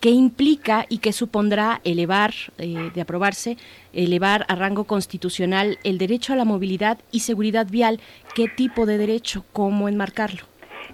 Qué 0.00 0.10
implica 0.10 0.84
y 0.88 0.98
qué 0.98 1.12
supondrá 1.12 1.80
elevar, 1.84 2.32
eh, 2.58 2.90
de 2.94 3.00
aprobarse, 3.00 3.56
elevar 3.92 4.44
a 4.48 4.54
rango 4.54 4.84
constitucional 4.84 5.78
el 5.82 5.98
derecho 5.98 6.32
a 6.32 6.36
la 6.36 6.44
movilidad 6.44 6.98
y 7.10 7.20
seguridad 7.20 7.66
vial, 7.70 8.00
qué 8.34 8.46
tipo 8.48 8.84
de 8.84 8.98
derecho, 8.98 9.44
cómo 9.52 9.88
enmarcarlo. 9.88 10.42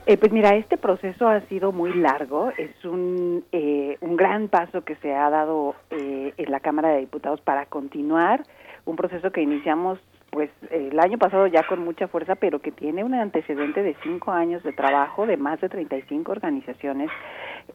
Eh, 0.06 0.16
pues 0.16 0.32
mira, 0.32 0.55
este 0.55 0.77
proceso 0.77 1.28
ha 1.28 1.40
sido 1.48 1.72
muy 1.72 1.93
largo, 1.94 2.52
es 2.56 2.85
un, 2.85 3.44
eh, 3.52 3.97
un 4.01 4.16
gran 4.16 4.48
paso 4.48 4.82
que 4.82 4.94
se 5.02 5.12
ha 5.12 5.28
dado 5.28 5.74
en 5.90 6.51
la 6.51 6.60
Cámara 6.60 6.90
de 6.90 7.01
Diputados 7.01 7.40
para 7.40 7.66
continuar. 7.66 8.44
Un 8.86 8.97
proceso 8.97 9.31
que 9.32 9.43
iniciamos 9.43 9.98
pues 10.31 10.51
el 10.70 10.98
año 10.98 11.18
pasado 11.18 11.47
ya 11.48 11.66
con 11.66 11.81
mucha 11.81 12.09
fuerza, 12.09 12.36
pero 12.36 12.60
que 12.60 12.70
tiene 12.70 13.05
un 13.05 13.14
antecedente 13.14 13.82
de 13.82 13.97
cinco 14.02 14.31
años 14.31 14.62
de 14.62 14.72
trabajo 14.72 15.27
de 15.27 15.36
más 15.36 15.60
de 15.60 15.68
35 15.68 16.31
organizaciones 16.31 17.10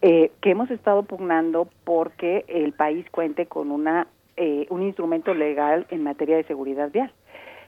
eh, 0.02 0.32
que 0.42 0.52
hemos 0.52 0.70
estado 0.72 1.04
pugnando 1.04 1.68
porque 1.84 2.46
el 2.48 2.74
país 2.74 3.06
cuente 3.12 3.46
con 3.46 3.72
una 3.72 4.08
eh, 4.38 4.68
un 4.70 4.82
instrumento 4.82 5.34
legal 5.34 5.88
en 5.90 6.04
materia 6.04 6.36
de 6.36 6.44
seguridad 6.44 6.92
vial. 6.92 7.12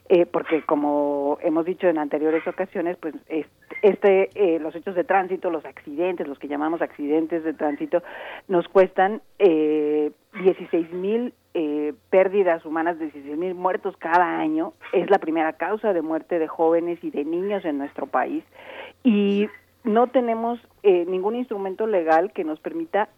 Eh, 0.10 0.26
porque 0.26 0.62
como 0.62 1.38
hemos 1.42 1.66
dicho 1.66 1.88
en 1.88 1.98
anteriores 1.98 2.48
ocasiones, 2.48 2.96
pues 2.98 3.14
este, 3.82 4.30
eh, 4.36 4.58
los 4.60 4.74
hechos 4.74 4.96
de 4.96 5.04
tránsito, 5.04 5.50
los 5.50 5.66
accidentes, 5.66 6.28
los 6.28 6.40
que 6.40 6.48
llamamos 6.48 6.82
accidentes 6.82 7.44
de 7.44 7.54
tránsito, 7.54 8.02
nos 8.48 8.70
cuestan 8.70 9.22
eh, 9.38 10.12
16 10.42 10.94
mil 10.94 11.34
eh, 11.54 11.94
pérdidas 12.10 12.66
humanas, 12.66 13.00
16 13.00 13.38
mil 13.38 13.54
muertos 13.54 13.98
cada 13.98 14.40
año. 14.40 14.74
Es 14.94 15.10
la 15.10 15.20
primera 15.20 15.54
causa 15.54 15.92
de 15.92 16.02
muerte 16.02 16.40
de 16.40 16.48
jóvenes 16.48 17.04
y 17.04 17.12
de 17.12 17.26
niños 17.26 17.66
en 17.66 17.78
nuestro 17.78 18.08
país. 18.08 18.46
Y 19.04 19.50
no 19.88 20.08
tenemos 20.08 20.60
eh, 20.84 21.06
ningún 21.08 21.36
instrumento 21.36 21.88
legal 21.88 22.32
que 22.34 22.44
nos 22.44 22.60
permita 22.60 23.10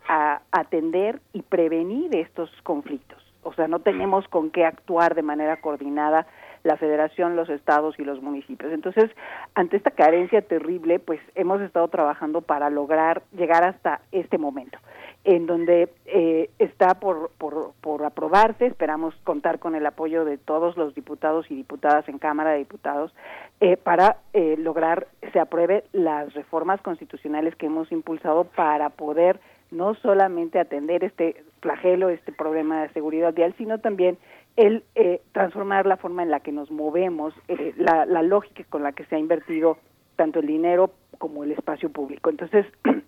atender 0.51 1.19
y 1.33 1.41
prevenir 1.41 2.15
estos 2.15 2.49
conflictos. 2.63 3.17
O 3.43 3.53
sea, 3.53 3.67
no 3.67 3.79
tenemos 3.79 4.27
con 4.27 4.51
qué 4.51 4.65
actuar 4.65 5.15
de 5.15 5.23
manera 5.23 5.61
coordinada 5.61 6.27
la 6.63 6.77
federación, 6.77 7.35
los 7.35 7.49
estados 7.49 7.97
y 7.97 8.03
los 8.03 8.21
municipios. 8.21 8.71
Entonces, 8.73 9.09
ante 9.55 9.77
esta 9.77 9.91
carencia 9.91 10.41
terrible, 10.41 10.99
pues 10.99 11.21
hemos 11.35 11.61
estado 11.61 11.87
trabajando 11.87 12.41
para 12.41 12.69
lograr 12.69 13.23
llegar 13.31 13.63
hasta 13.63 14.01
este 14.11 14.37
momento, 14.37 14.77
en 15.25 15.45
donde 15.45 15.89
eh, 16.05 16.49
está 16.59 16.95
por, 16.99 17.31
por, 17.37 17.73
por 17.81 18.03
aprobarse, 18.05 18.67
esperamos 18.67 19.13
contar 19.23 19.59
con 19.59 19.75
el 19.75 19.85
apoyo 19.85 20.25
de 20.25 20.37
todos 20.37 20.77
los 20.77 20.95
diputados 20.95 21.49
y 21.51 21.55
diputadas 21.55 22.07
en 22.07 22.19
Cámara 22.19 22.51
de 22.51 22.59
Diputados 22.59 23.13
eh, 23.59 23.77
para 23.77 24.17
eh, 24.33 24.55
lograr 24.57 25.07
se 25.33 25.39
apruebe 25.39 25.83
las 25.91 26.33
reformas 26.33 26.81
constitucionales 26.81 27.55
que 27.55 27.65
hemos 27.65 27.91
impulsado 27.91 28.45
para 28.45 28.89
poder 28.89 29.39
no 29.71 29.93
solamente 29.95 30.59
atender 30.59 31.03
este 31.03 31.43
flagelo, 31.61 32.09
este 32.09 32.31
problema 32.31 32.81
de 32.81 32.89
seguridad 32.89 33.33
vial, 33.33 33.53
sino 33.57 33.79
también 33.79 34.17
el 34.55 34.83
eh, 34.95 35.21
transformar 35.31 35.85
la 35.85 35.97
forma 35.97 36.23
en 36.23 36.31
la 36.31 36.39
que 36.39 36.51
nos 36.51 36.71
movemos, 36.71 37.33
eh, 37.47 37.73
la, 37.77 38.05
la 38.05 38.23
lógica 38.23 38.63
con 38.69 38.83
la 38.83 38.91
que 38.93 39.05
se 39.05 39.15
ha 39.15 39.19
invertido 39.19 39.77
tanto 40.15 40.39
el 40.39 40.47
dinero 40.47 40.91
como 41.17 41.43
el 41.43 41.51
espacio 41.51 41.89
público. 41.89 42.29
Entonces, 42.29 42.65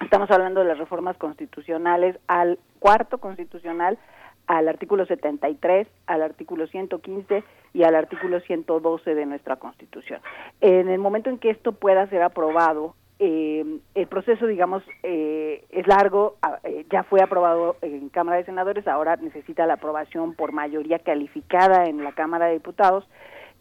estamos 0.00 0.30
hablando 0.30 0.60
de 0.60 0.66
las 0.66 0.78
reformas 0.78 1.16
constitucionales 1.16 2.18
al 2.26 2.58
cuarto 2.78 3.18
constitucional, 3.18 3.98
al 4.46 4.68
artículo 4.68 5.06
73, 5.06 5.86
al 6.06 6.22
artículo 6.22 6.66
115 6.66 7.44
y 7.74 7.82
al 7.84 7.94
artículo 7.94 8.40
112 8.40 9.14
de 9.14 9.26
nuestra 9.26 9.56
Constitución. 9.56 10.20
En 10.60 10.88
el 10.88 10.98
momento 10.98 11.30
en 11.30 11.38
que 11.38 11.50
esto 11.50 11.72
pueda 11.72 12.06
ser 12.08 12.22
aprobado, 12.22 12.94
eh, 13.24 13.64
el 13.94 14.06
proceso, 14.08 14.46
digamos, 14.46 14.82
eh, 15.04 15.64
es 15.70 15.86
largo, 15.86 16.36
eh, 16.64 16.84
ya 16.90 17.04
fue 17.04 17.22
aprobado 17.22 17.76
en 17.80 18.08
Cámara 18.08 18.38
de 18.38 18.44
Senadores, 18.44 18.88
ahora 18.88 19.14
necesita 19.16 19.64
la 19.64 19.74
aprobación 19.74 20.34
por 20.34 20.50
mayoría 20.50 20.98
calificada 20.98 21.86
en 21.86 22.02
la 22.02 22.12
Cámara 22.12 22.46
de 22.46 22.54
Diputados. 22.54 23.08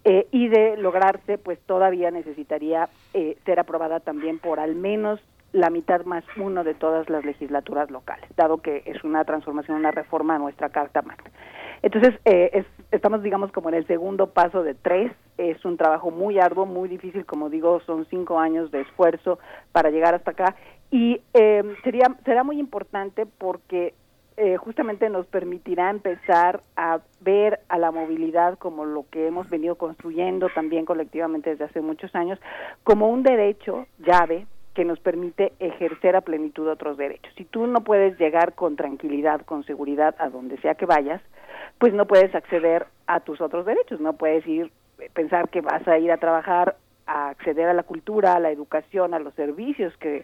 y 0.04 0.48
de 0.48 0.78
lograrse, 0.78 1.38
pues 1.38 1.60
todavía 1.68 2.10
necesitaría 2.10 2.90
ser 3.14 3.60
aprobada 3.60 4.00
también 4.00 4.40
por 4.40 4.60
al 4.60 4.74
menos 4.74 5.22
la 5.54 5.70
mitad 5.70 6.06
más 6.06 6.24
uno 6.38 6.64
de 6.64 6.74
todas 6.74 7.10
las 7.10 7.26
legislaturas 7.26 7.92
locales, 7.92 8.30
dado 8.36 8.58
que 8.62 8.84
es 8.86 9.04
una 9.04 9.26
transformación, 9.26 9.78
una 9.78 9.92
reforma 9.92 10.36
a 10.36 10.40
nuestra 10.40 10.70
Carta 10.70 11.02
Magna. 11.02 11.30
Entonces, 11.82 12.14
eh, 12.26 12.64
estamos, 12.92 13.24
digamos, 13.24 13.52
como 13.52 13.70
en 13.70 13.76
el 13.76 13.88
segundo 13.88 14.28
paso 14.28 14.64
de 14.64 14.76
tres. 14.76 15.12
Es 15.38 15.64
un 15.66 15.78
trabajo 15.78 16.12
muy 16.12 16.40
arduo, 16.40 16.66
muy 16.66 16.88
difícil, 16.88 17.26
como 17.26 17.50
digo, 17.50 17.82
son 17.86 18.06
cinco 18.06 18.40
años 18.40 18.70
de 18.72 18.82
esfuerzo 18.82 19.40
para 19.72 19.90
llegar 19.90 20.14
hasta 20.14 20.32
acá. 20.32 20.56
Y 20.92 21.22
eh, 21.34 21.64
sería, 21.84 22.16
será 22.26 22.44
muy 22.44 22.60
importante 22.60 23.26
porque 23.26 23.96
eh, 24.38 24.58
justamente 24.58 25.10
nos 25.10 25.26
permitirá 25.26 25.90
empezar 25.90 26.62
a 26.76 27.00
ver 27.22 27.60
a 27.70 27.78
la 27.78 27.92
movilidad 27.92 28.58
como 28.60 28.86
lo 28.86 29.06
que 29.10 29.28
hemos 29.28 29.50
venido 29.50 29.76
construyendo 29.76 30.50
también 30.54 30.86
colectivamente 30.86 31.52
desde 31.52 31.66
hace 31.66 31.82
muchos 31.82 32.14
años, 32.16 32.40
como 32.84 33.10
un 33.10 33.24
derecho 33.24 33.88
llave 34.00 34.46
que 34.74 34.86
nos 34.86 35.00
permite 35.00 35.54
ejercer 35.60 36.16
a 36.16 36.22
plenitud 36.22 36.68
otros 36.68 36.98
derechos. 36.98 37.34
Si 37.36 37.46
tú 37.46 37.68
no 37.68 37.82
puedes 37.82 38.18
llegar 38.20 38.54
con 38.54 38.76
tranquilidad, 38.76 39.42
con 39.42 39.64
seguridad 39.66 40.16
a 40.20 40.30
donde 40.30 40.58
sea 40.58 40.76
que 40.76 40.86
vayas, 40.86 41.22
pues 41.78 41.94
no 41.94 42.06
puedes 42.06 42.34
acceder 42.34 42.86
a 43.08 43.20
tus 43.20 43.42
otros 43.42 43.66
derechos, 43.66 44.00
no 44.00 44.14
puedes 44.14 44.46
ir 44.48 44.72
pensar 45.14 45.50
que 45.50 45.62
vas 45.62 45.86
a 45.88 45.98
ir 45.98 46.12
a 46.12 46.18
trabajar 46.18 46.76
a 47.08 47.30
acceder 47.30 47.68
a 47.68 47.74
la 47.74 47.84
cultura, 47.84 48.34
a 48.34 48.40
la 48.40 48.52
educación, 48.52 49.14
a 49.14 49.20
los 49.20 49.34
servicios 49.34 49.96
que 49.98 50.24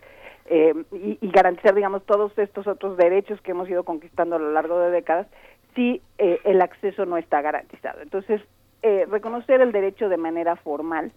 eh, 0.49 0.74
y, 0.91 1.30
garantizar, 1.30 1.76
digamos, 1.76 2.06
todos 2.06 2.38
estos 2.38 2.68
otros 2.68 2.95
derechos 2.95 3.41
que 3.41 3.52
hemos 3.52 3.69
ido 3.69 3.84
conquistando 3.84 4.38
a 4.38 4.40
lo 4.40 4.52
largo 4.52 4.80
de 4.80 4.91
décadas 4.91 5.28
si 5.76 6.02
eh, 6.18 6.40
el 6.45 6.61
acceso 6.61 7.06
no 7.06 7.18
está 7.18 7.41
garantizado. 7.41 8.02
Entonces, 8.02 8.41
eh, 8.82 9.06
reconocer 9.10 9.60
el 9.60 9.74
derecho 9.74 10.07
de 10.07 10.18
manera 10.18 10.56
formal 10.56 11.11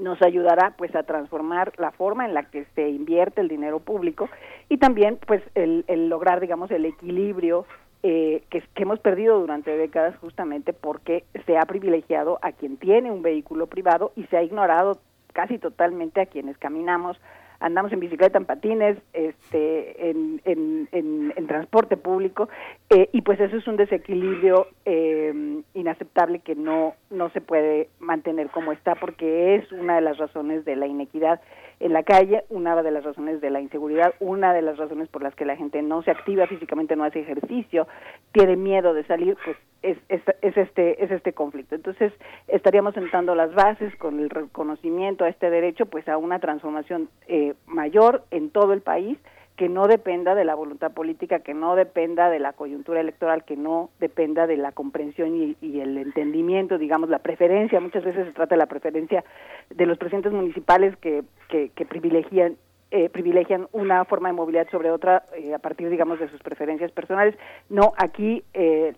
nos 0.00 0.20
ayudará 0.22 0.74
pues 0.76 0.94
a 0.94 1.02
transformar 1.02 1.72
la 1.78 1.90
forma 1.92 2.24
en 2.24 2.34
la 2.34 2.44
que 2.44 2.64
se 2.74 2.88
invierte 2.88 3.40
el 3.40 3.48
dinero 3.48 3.80
público 3.80 4.28
y 4.68 4.78
también 4.78 5.18
pues 5.26 5.42
el, 5.54 5.84
lograr 6.08 6.40
digamos 6.40 6.70
el 6.70 6.84
equilibrio 6.86 7.66
eh, 8.02 8.42
que, 8.50 8.62
que, 8.74 8.82
hemos 8.82 8.98
perdido 8.98 9.38
durante 9.38 9.76
décadas 9.76 10.16
justamente 10.16 10.72
porque 10.72 11.24
se 11.44 11.58
ha 11.58 11.62
privilegiado 11.62 12.38
a 12.40 12.52
quien 12.52 12.78
tiene 12.78 13.10
un 13.10 13.22
vehículo 13.22 13.66
privado 13.66 14.12
y 14.16 14.24
se 14.24 14.38
ha 14.38 14.42
ignorado 14.42 14.98
casi 15.34 15.58
totalmente 15.58 16.20
a 16.20 16.26
quienes 16.26 16.56
caminamos 16.58 17.20
andamos 17.60 17.92
en 17.92 18.00
bicicleta, 18.00 18.38
en 18.38 18.46
patines, 18.46 18.98
este, 19.12 20.10
en, 20.10 20.40
en, 20.44 21.46
transporte 21.46 21.96
público, 21.96 22.48
eh, 22.90 23.08
y 23.12 23.22
pues 23.22 23.40
eso 23.40 23.56
es 23.56 23.66
un 23.66 23.76
desequilibrio 23.76 24.68
eh, 24.84 25.62
inaceptable 25.74 26.38
que 26.38 26.54
no, 26.54 26.94
no 27.10 27.28
se 27.30 27.40
puede 27.40 27.88
mantener 27.98 28.50
como 28.50 28.70
está, 28.70 28.94
porque 28.94 29.56
es 29.56 29.72
una 29.72 29.96
de 29.96 30.02
las 30.02 30.18
razones 30.18 30.64
de 30.64 30.76
la 30.76 30.86
inequidad 30.86 31.40
en 31.80 31.94
la 31.94 32.02
calle, 32.02 32.44
una 32.50 32.80
de 32.82 32.90
las 32.90 33.02
razones 33.02 33.40
de 33.40 33.48
la 33.48 33.60
inseguridad, 33.60 34.14
una 34.20 34.52
de 34.52 34.60
las 34.60 34.76
razones 34.76 35.08
por 35.08 35.22
las 35.22 35.34
que 35.34 35.46
la 35.46 35.56
gente 35.56 35.80
no 35.80 36.02
se 36.02 36.10
activa 36.10 36.46
físicamente, 36.46 36.94
no 36.94 37.04
hace 37.04 37.20
ejercicio, 37.20 37.88
tiene 38.32 38.56
miedo 38.56 38.92
de 38.92 39.04
salir, 39.04 39.36
pues 39.42 39.56
es, 39.82 39.96
es, 40.10 40.20
es, 40.42 40.56
este 40.58 41.02
es 41.02 41.10
este 41.10 41.32
conflicto. 41.32 41.74
Entonces 41.74 42.12
estaríamos 42.48 42.92
sentando 42.92 43.34
las 43.34 43.54
bases 43.54 43.96
con 43.96 44.20
el 44.20 44.28
reconocimiento 44.28 45.24
a 45.24 45.30
este 45.30 45.48
derecho, 45.48 45.86
pues 45.86 46.06
a 46.06 46.18
una 46.18 46.38
transformación 46.38 47.08
eh, 47.28 47.54
mayor 47.66 48.24
en 48.30 48.50
todo 48.50 48.74
el 48.74 48.82
país 48.82 49.18
que 49.60 49.68
no 49.68 49.88
dependa 49.88 50.34
de 50.34 50.46
la 50.46 50.54
voluntad 50.54 50.90
política, 50.90 51.40
que 51.40 51.52
no 51.52 51.76
dependa 51.76 52.30
de 52.30 52.38
la 52.38 52.54
coyuntura 52.54 52.98
electoral, 52.98 53.44
que 53.44 53.58
no 53.58 53.90
dependa 54.00 54.46
de 54.46 54.56
la 54.56 54.72
comprensión 54.72 55.36
y, 55.36 55.80
el 55.82 55.98
entendimiento, 55.98 56.78
digamos, 56.78 57.10
la 57.10 57.18
preferencia. 57.18 57.78
Muchas 57.78 58.02
veces 58.02 58.24
se 58.24 58.32
trata 58.32 58.54
de 58.54 58.58
la 58.58 58.64
preferencia 58.64 59.22
de 59.68 59.84
los 59.84 59.98
presidentes 59.98 60.32
municipales 60.32 60.96
que, 60.96 61.24
que, 61.50 61.84
privilegian 61.84 62.56
eh, 62.90 63.10
privilegian 63.10 63.68
una 63.72 64.06
forma 64.06 64.30
de 64.30 64.34
movilidad 64.34 64.66
sobre 64.70 64.90
otra 64.90 65.24
eh, 65.36 65.52
a 65.52 65.58
partir, 65.58 65.90
digamos, 65.90 66.18
de 66.18 66.30
sus 66.30 66.40
preferencias 66.40 66.90
personales. 66.90 67.36
No, 67.68 67.92
aquí, 67.98 68.42
eh, 68.54 68.94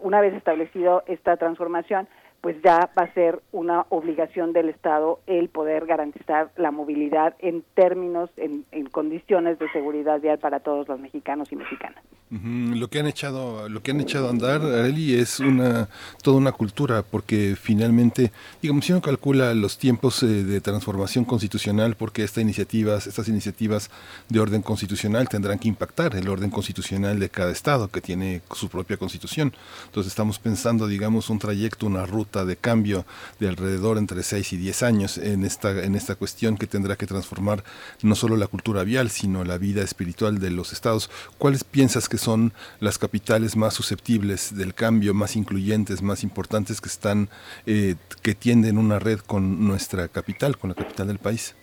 una 0.00 0.20
vez 0.20 0.32
establecido 0.34 1.02
esta 1.08 1.36
transformación, 1.38 2.06
pues 2.44 2.60
ya 2.62 2.90
va 2.94 3.04
a 3.04 3.14
ser 3.14 3.40
una 3.52 3.86
obligación 3.88 4.52
del 4.52 4.68
Estado 4.68 5.18
el 5.26 5.48
poder 5.48 5.86
garantizar 5.86 6.50
la 6.58 6.70
movilidad 6.70 7.34
en 7.38 7.64
términos, 7.72 8.28
en, 8.36 8.66
en 8.70 8.84
condiciones 8.84 9.58
de 9.58 9.66
seguridad 9.72 10.20
vial 10.20 10.38
para 10.38 10.60
todos 10.60 10.86
los 10.86 11.00
mexicanos 11.00 11.50
y 11.52 11.56
mexicanas. 11.56 12.04
Lo 12.30 12.88
que 12.88 12.98
han 12.98 13.06
echado, 13.06 13.68
lo 13.68 13.82
que 13.82 13.92
han 13.92 14.00
echado 14.00 14.26
a 14.26 14.30
andar, 14.30 14.60
Areli, 14.60 15.14
es 15.14 15.38
una 15.38 15.88
toda 16.20 16.36
una 16.36 16.50
cultura, 16.50 17.02
porque 17.02 17.54
finalmente, 17.56 18.32
digamos, 18.60 18.86
si 18.86 18.92
uno 18.92 19.02
calcula 19.02 19.54
los 19.54 19.78
tiempos 19.78 20.20
eh, 20.24 20.26
de 20.26 20.60
transformación 20.60 21.24
constitucional, 21.24 21.94
porque 21.96 22.24
estas 22.24 22.42
iniciativas, 22.42 23.06
estas 23.06 23.28
iniciativas 23.28 23.88
de 24.28 24.40
orden 24.40 24.62
constitucional 24.62 25.28
tendrán 25.28 25.60
que 25.60 25.68
impactar 25.68 26.16
el 26.16 26.28
orden 26.28 26.50
constitucional 26.50 27.20
de 27.20 27.28
cada 27.28 27.52
estado 27.52 27.86
que 27.86 28.00
tiene 28.00 28.40
su 28.52 28.68
propia 28.68 28.96
constitución. 28.96 29.52
Entonces 29.86 30.10
estamos 30.10 30.40
pensando, 30.40 30.88
digamos, 30.88 31.30
un 31.30 31.38
trayecto, 31.38 31.86
una 31.86 32.04
ruta 32.04 32.33
de 32.44 32.56
cambio 32.56 33.06
de 33.38 33.48
alrededor 33.48 33.98
entre 33.98 34.22
6 34.22 34.54
y 34.54 34.56
10 34.56 34.82
años 34.82 35.18
en 35.18 35.44
esta 35.44 35.70
en 35.84 35.94
esta 35.94 36.16
cuestión 36.16 36.56
que 36.56 36.66
tendrá 36.66 36.96
que 36.96 37.06
transformar 37.06 37.62
no 38.02 38.14
solo 38.14 38.36
la 38.36 38.46
cultura 38.46 38.82
vial, 38.82 39.10
sino 39.10 39.44
la 39.44 39.58
vida 39.58 39.82
espiritual 39.82 40.40
de 40.40 40.50
los 40.50 40.72
estados. 40.72 41.10
¿Cuáles 41.38 41.62
piensas 41.64 42.08
que 42.08 42.18
son 42.18 42.52
las 42.80 42.98
capitales 42.98 43.56
más 43.56 43.74
susceptibles 43.74 44.56
del 44.56 44.74
cambio, 44.74 45.14
más 45.14 45.36
incluyentes, 45.36 46.02
más 46.02 46.22
importantes 46.22 46.80
que 46.80 46.88
están, 46.88 47.28
eh, 47.66 47.94
que 48.22 48.34
tienden 48.34 48.78
una 48.78 48.98
red 48.98 49.20
con 49.20 49.66
nuestra 49.66 50.08
capital, 50.08 50.58
con 50.58 50.70
la 50.70 50.74
capital 50.74 51.06
del 51.06 51.18
país? 51.18 51.54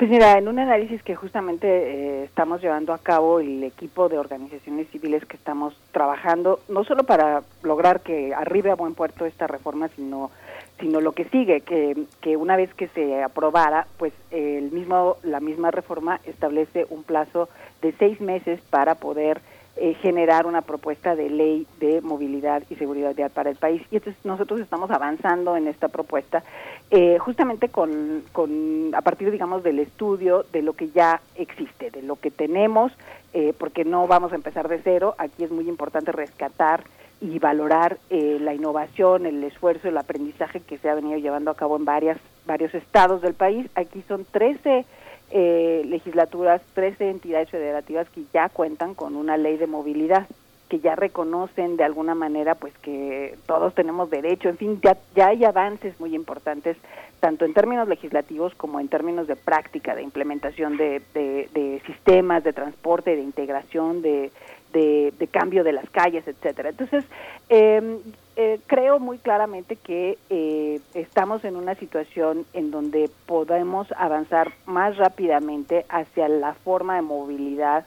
Pues 0.00 0.08
mira, 0.08 0.38
en 0.38 0.48
un 0.48 0.58
análisis 0.58 1.02
que 1.02 1.14
justamente 1.14 1.66
eh, 1.68 2.24
estamos 2.24 2.62
llevando 2.62 2.94
a 2.94 2.98
cabo 2.98 3.38
el 3.38 3.62
equipo 3.62 4.08
de 4.08 4.16
organizaciones 4.16 4.88
civiles 4.88 5.26
que 5.26 5.36
estamos 5.36 5.78
trabajando, 5.92 6.60
no 6.70 6.84
solo 6.84 7.04
para 7.04 7.42
lograr 7.62 8.00
que 8.00 8.34
arribe 8.34 8.70
a 8.70 8.76
buen 8.76 8.94
puerto 8.94 9.26
esta 9.26 9.46
reforma, 9.46 9.88
sino 9.88 10.30
sino 10.78 11.02
lo 11.02 11.12
que 11.12 11.26
sigue, 11.26 11.60
que, 11.60 12.06
que 12.22 12.38
una 12.38 12.56
vez 12.56 12.72
que 12.72 12.88
se 12.88 13.22
aprobara, 13.22 13.86
pues 13.98 14.14
el 14.30 14.72
mismo 14.72 15.18
la 15.22 15.38
misma 15.38 15.70
reforma 15.70 16.18
establece 16.24 16.86
un 16.88 17.02
plazo 17.02 17.50
de 17.82 17.92
seis 17.98 18.22
meses 18.22 18.58
para 18.70 18.94
poder 18.94 19.42
eh, 19.82 19.94
generar 19.94 20.44
una 20.44 20.60
propuesta 20.60 21.16
de 21.16 21.30
ley 21.30 21.66
de 21.78 22.02
movilidad 22.02 22.62
y 22.68 22.74
seguridad 22.74 23.14
vial 23.14 23.30
para 23.30 23.48
el 23.48 23.56
país. 23.56 23.80
Y 23.90 23.96
entonces 23.96 24.22
nosotros 24.26 24.60
estamos 24.60 24.90
avanzando 24.90 25.56
en 25.56 25.66
esta 25.66 25.88
propuesta 25.88 26.44
eh, 26.90 27.16
justamente 27.18 27.70
con, 27.70 28.22
con, 28.32 28.94
a 28.94 29.00
partir, 29.00 29.30
digamos, 29.30 29.62
del 29.62 29.78
estudio 29.78 30.44
de 30.52 30.60
lo 30.60 30.74
que 30.74 30.90
ya 30.90 31.22
existe, 31.34 31.90
de 31.90 32.02
lo 32.02 32.16
que 32.16 32.30
tenemos, 32.30 32.92
eh, 33.32 33.54
porque 33.56 33.86
no 33.86 34.06
vamos 34.06 34.32
a 34.32 34.34
empezar 34.34 34.68
de 34.68 34.82
cero. 34.84 35.14
Aquí 35.16 35.44
es 35.44 35.50
muy 35.50 35.66
importante 35.66 36.12
rescatar 36.12 36.84
y 37.22 37.38
valorar 37.38 37.96
la 38.10 38.52
innovación, 38.52 39.24
el 39.24 39.42
esfuerzo, 39.44 39.88
el 39.88 39.96
aprendizaje 39.96 40.60
que 40.60 40.76
se 40.76 40.90
ha 40.90 40.94
venido 40.94 41.18
llevando 41.18 41.50
a 41.50 41.54
cabo 41.54 41.76
en 41.76 41.86
varias, 41.86 42.18
varios 42.46 42.74
estados 42.74 43.22
del 43.22 43.32
país. 43.32 43.66
Aquí 43.76 44.04
son 44.08 44.26
13 44.30 44.84
eh, 45.30 45.82
legislaturas, 45.86 46.60
13 46.74 47.10
entidades 47.10 47.50
federativas 47.50 48.08
que 48.10 48.24
ya 48.32 48.48
cuentan 48.48 48.94
con 48.94 49.16
una 49.16 49.36
ley 49.36 49.56
de 49.56 49.66
movilidad, 49.66 50.26
que 50.68 50.80
ya 50.80 50.96
reconocen 50.96 51.76
de 51.76 51.84
alguna 51.84 52.14
manera 52.14 52.54
pues 52.54 52.72
que 52.78 53.36
todos 53.46 53.74
tenemos 53.74 54.10
derecho, 54.10 54.48
en 54.48 54.56
fin, 54.56 54.80
ya, 54.82 54.96
ya 55.14 55.28
hay 55.28 55.44
avances 55.44 55.98
muy 56.00 56.14
importantes, 56.14 56.76
tanto 57.18 57.44
en 57.44 57.54
términos 57.54 57.88
legislativos 57.88 58.54
como 58.54 58.80
en 58.80 58.88
términos 58.88 59.26
de 59.26 59.36
práctica, 59.36 59.94
de 59.94 60.02
implementación 60.02 60.76
de, 60.76 61.02
de, 61.14 61.82
sistemas 61.86 62.44
de 62.44 62.52
transporte, 62.52 63.14
de 63.14 63.22
integración, 63.22 64.00
de, 64.02 64.30
de, 64.72 65.28
cambio 65.30 65.64
de 65.64 65.72
las 65.72 65.88
calles, 65.90 66.26
etcétera. 66.26 66.70
Entonces, 66.70 67.04
eh, 67.48 67.98
eh, 68.42 68.58
creo 68.66 68.98
muy 68.98 69.18
claramente 69.18 69.76
que 69.76 70.16
eh, 70.30 70.80
estamos 70.94 71.44
en 71.44 71.56
una 71.56 71.74
situación 71.74 72.46
en 72.54 72.70
donde 72.70 73.10
podemos 73.26 73.92
avanzar 73.98 74.50
más 74.64 74.96
rápidamente 74.96 75.84
hacia 75.90 76.26
la 76.30 76.54
forma 76.54 76.96
de 76.96 77.02
movilidad 77.02 77.84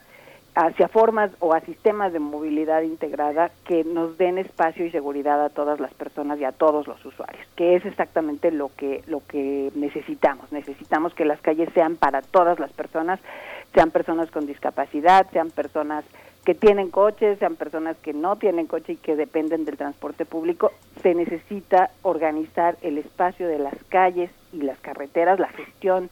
hacia 0.54 0.86
formas 0.86 1.32
o 1.40 1.52
a 1.52 1.60
sistemas 1.62 2.12
de 2.12 2.20
movilidad 2.20 2.82
integrada 2.82 3.50
que 3.66 3.82
nos 3.82 4.16
den 4.16 4.38
espacio 4.38 4.86
y 4.86 4.92
seguridad 4.92 5.44
a 5.44 5.48
todas 5.48 5.80
las 5.80 5.92
personas 5.94 6.38
y 6.38 6.44
a 6.44 6.52
todos 6.52 6.86
los 6.86 7.04
usuarios, 7.04 7.44
que 7.56 7.74
es 7.74 7.84
exactamente 7.84 8.52
lo 8.52 8.70
que 8.76 9.02
lo 9.08 9.26
que 9.26 9.72
necesitamos. 9.74 10.52
Necesitamos 10.52 11.12
que 11.14 11.24
las 11.24 11.40
calles 11.40 11.68
sean 11.74 11.96
para 11.96 12.22
todas 12.22 12.60
las 12.60 12.72
personas, 12.72 13.18
sean 13.74 13.90
personas 13.90 14.30
con 14.30 14.46
discapacidad, 14.46 15.26
sean 15.32 15.50
personas 15.50 16.04
que 16.44 16.54
tienen 16.54 16.90
coches, 16.90 17.38
sean 17.38 17.56
personas 17.56 17.96
que 17.96 18.12
no 18.12 18.36
tienen 18.36 18.66
coche 18.66 18.94
y 18.94 18.96
que 18.96 19.16
dependen 19.16 19.64
del 19.64 19.76
transporte 19.76 20.24
público, 20.26 20.72
se 21.02 21.14
necesita 21.14 21.90
organizar 22.02 22.76
el 22.82 22.98
espacio 22.98 23.48
de 23.48 23.58
las 23.58 23.74
calles 23.88 24.30
y 24.52 24.58
las 24.58 24.78
carreteras, 24.78 25.40
la 25.40 25.48
gestión 25.48 26.10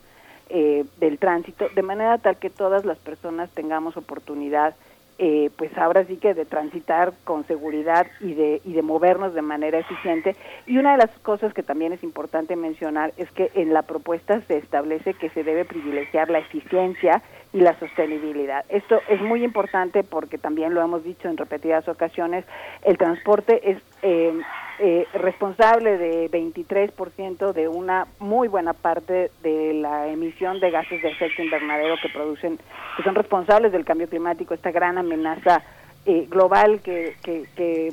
eh, 0.48 0.84
del 0.98 1.18
tránsito, 1.18 1.68
de 1.74 1.82
manera 1.82 2.18
tal 2.18 2.36
que 2.36 2.50
todas 2.50 2.84
las 2.84 2.98
personas 2.98 3.50
tengamos 3.50 3.96
oportunidad, 3.96 4.74
eh, 5.18 5.50
pues 5.56 5.76
ahora 5.76 6.04
sí 6.04 6.16
que 6.16 6.34
de 6.34 6.46
transitar 6.46 7.12
con 7.24 7.46
seguridad 7.46 8.06
y 8.20 8.32
de, 8.34 8.60
y 8.64 8.72
de 8.72 8.82
movernos 8.82 9.34
de 9.34 9.42
manera 9.42 9.78
eficiente. 9.78 10.34
Y 10.66 10.78
una 10.78 10.92
de 10.92 10.98
las 10.98 11.10
cosas 11.20 11.52
que 11.52 11.62
también 11.62 11.92
es 11.92 12.02
importante 12.02 12.56
mencionar 12.56 13.12
es 13.18 13.30
que 13.32 13.50
en 13.54 13.72
la 13.72 13.82
propuesta 13.82 14.40
se 14.48 14.56
establece 14.56 15.14
que 15.14 15.28
se 15.30 15.44
debe 15.44 15.64
privilegiar 15.64 16.30
la 16.30 16.38
eficiencia 16.38 17.22
y 17.52 17.60
la 17.60 17.78
sostenibilidad. 17.78 18.64
Esto 18.68 19.00
es 19.08 19.20
muy 19.20 19.44
importante 19.44 20.02
porque 20.04 20.38
también 20.38 20.74
lo 20.74 20.82
hemos 20.82 21.04
dicho 21.04 21.28
en 21.28 21.36
repetidas 21.36 21.86
ocasiones, 21.88 22.44
el 22.82 22.96
transporte 22.96 23.70
es 23.70 23.78
eh, 24.02 24.32
eh, 24.78 25.06
responsable 25.12 25.98
de 25.98 26.30
23% 26.30 27.52
de 27.52 27.68
una 27.68 28.06
muy 28.18 28.48
buena 28.48 28.72
parte 28.72 29.30
de 29.42 29.74
la 29.74 30.08
emisión 30.08 30.60
de 30.60 30.70
gases 30.70 31.02
de 31.02 31.10
efecto 31.10 31.42
invernadero 31.42 31.96
que 32.02 32.08
producen, 32.08 32.58
que 32.96 33.02
son 33.02 33.14
responsables 33.14 33.72
del 33.72 33.84
cambio 33.84 34.08
climático, 34.08 34.54
esta 34.54 34.70
gran 34.70 34.96
amenaza 34.96 35.62
eh, 36.06 36.26
global 36.28 36.80
que, 36.80 37.16
que, 37.22 37.44
que 37.54 37.90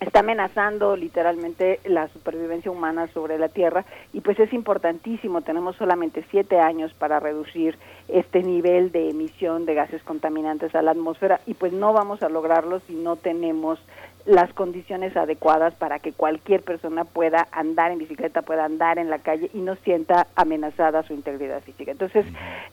está 0.00 0.20
amenazando 0.20 0.96
literalmente 0.96 1.80
la 1.84 2.08
supervivencia 2.08 2.70
humana 2.70 3.08
sobre 3.08 3.38
la 3.38 3.48
Tierra 3.48 3.84
y 4.12 4.20
pues 4.20 4.38
es 4.38 4.52
importantísimo, 4.52 5.42
tenemos 5.42 5.76
solamente 5.76 6.24
siete 6.30 6.60
años 6.60 6.94
para 6.94 7.20
reducir 7.20 7.76
este 8.06 8.42
nivel 8.42 8.92
de 8.92 9.10
emisión 9.10 9.66
de 9.66 9.74
gases 9.74 10.02
contaminantes 10.02 10.74
a 10.74 10.82
la 10.82 10.92
atmósfera 10.92 11.40
y 11.46 11.54
pues 11.54 11.72
no 11.72 11.92
vamos 11.92 12.22
a 12.22 12.28
lograrlo 12.28 12.80
si 12.80 12.94
no 12.94 13.16
tenemos 13.16 13.80
las 14.24 14.52
condiciones 14.52 15.16
adecuadas 15.16 15.74
para 15.74 15.98
que 16.00 16.12
cualquier 16.12 16.62
persona 16.62 17.04
pueda 17.04 17.48
andar 17.50 17.92
en 17.92 17.98
bicicleta, 17.98 18.42
pueda 18.42 18.66
andar 18.66 18.98
en 18.98 19.08
la 19.08 19.20
calle 19.20 19.50
y 19.54 19.58
no 19.58 19.74
sienta 19.76 20.26
amenazada 20.36 21.02
su 21.02 21.14
integridad 21.14 21.62
física. 21.62 21.92
Entonces, 21.92 22.26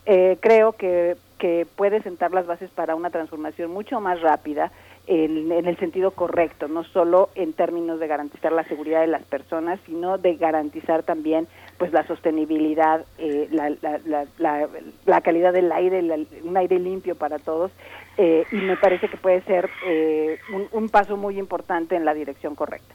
eh, 0.04 0.36
creo 0.40 0.72
que, 0.72 1.16
que 1.38 1.66
puede 1.76 2.02
sentar 2.02 2.32
las 2.32 2.46
bases 2.46 2.68
para 2.70 2.94
una 2.94 3.08
transformación 3.08 3.70
mucho 3.70 4.00
más 4.00 4.20
rápida 4.20 4.70
en, 5.06 5.52
el 5.52 5.76
sentido 5.78 6.10
correcto, 6.10 6.68
no 6.68 6.84
solo 6.84 7.30
en 7.34 7.52
términos 7.52 8.00
de 8.00 8.06
garantizar 8.06 8.52
la 8.52 8.64
seguridad 8.64 9.00
de 9.00 9.06
las 9.06 9.22
personas, 9.22 9.78
sino 9.86 10.18
de 10.18 10.36
garantizar 10.36 11.02
también 11.02 11.46
pues 11.78 11.92
la 11.92 12.06
sostenibilidad, 12.06 13.04
eh, 13.18 13.48
la, 13.50 13.70
la, 13.82 14.26
la, 14.38 14.68
la, 15.04 15.20
calidad 15.20 15.52
del 15.52 15.70
aire, 15.72 16.02
un 16.42 16.56
aire 16.56 16.78
limpio 16.78 17.14
para 17.14 17.38
todos, 17.38 17.70
eh, 18.16 18.44
y 18.50 18.56
me 18.56 18.76
parece 18.76 19.08
que 19.08 19.16
puede 19.16 19.42
ser 19.42 19.70
eh, 19.86 20.38
un 20.72 20.88
paso 20.88 21.16
muy 21.16 21.38
importante 21.38 21.94
en 21.94 22.04
la 22.04 22.14
dirección 22.14 22.54
correcta. 22.54 22.94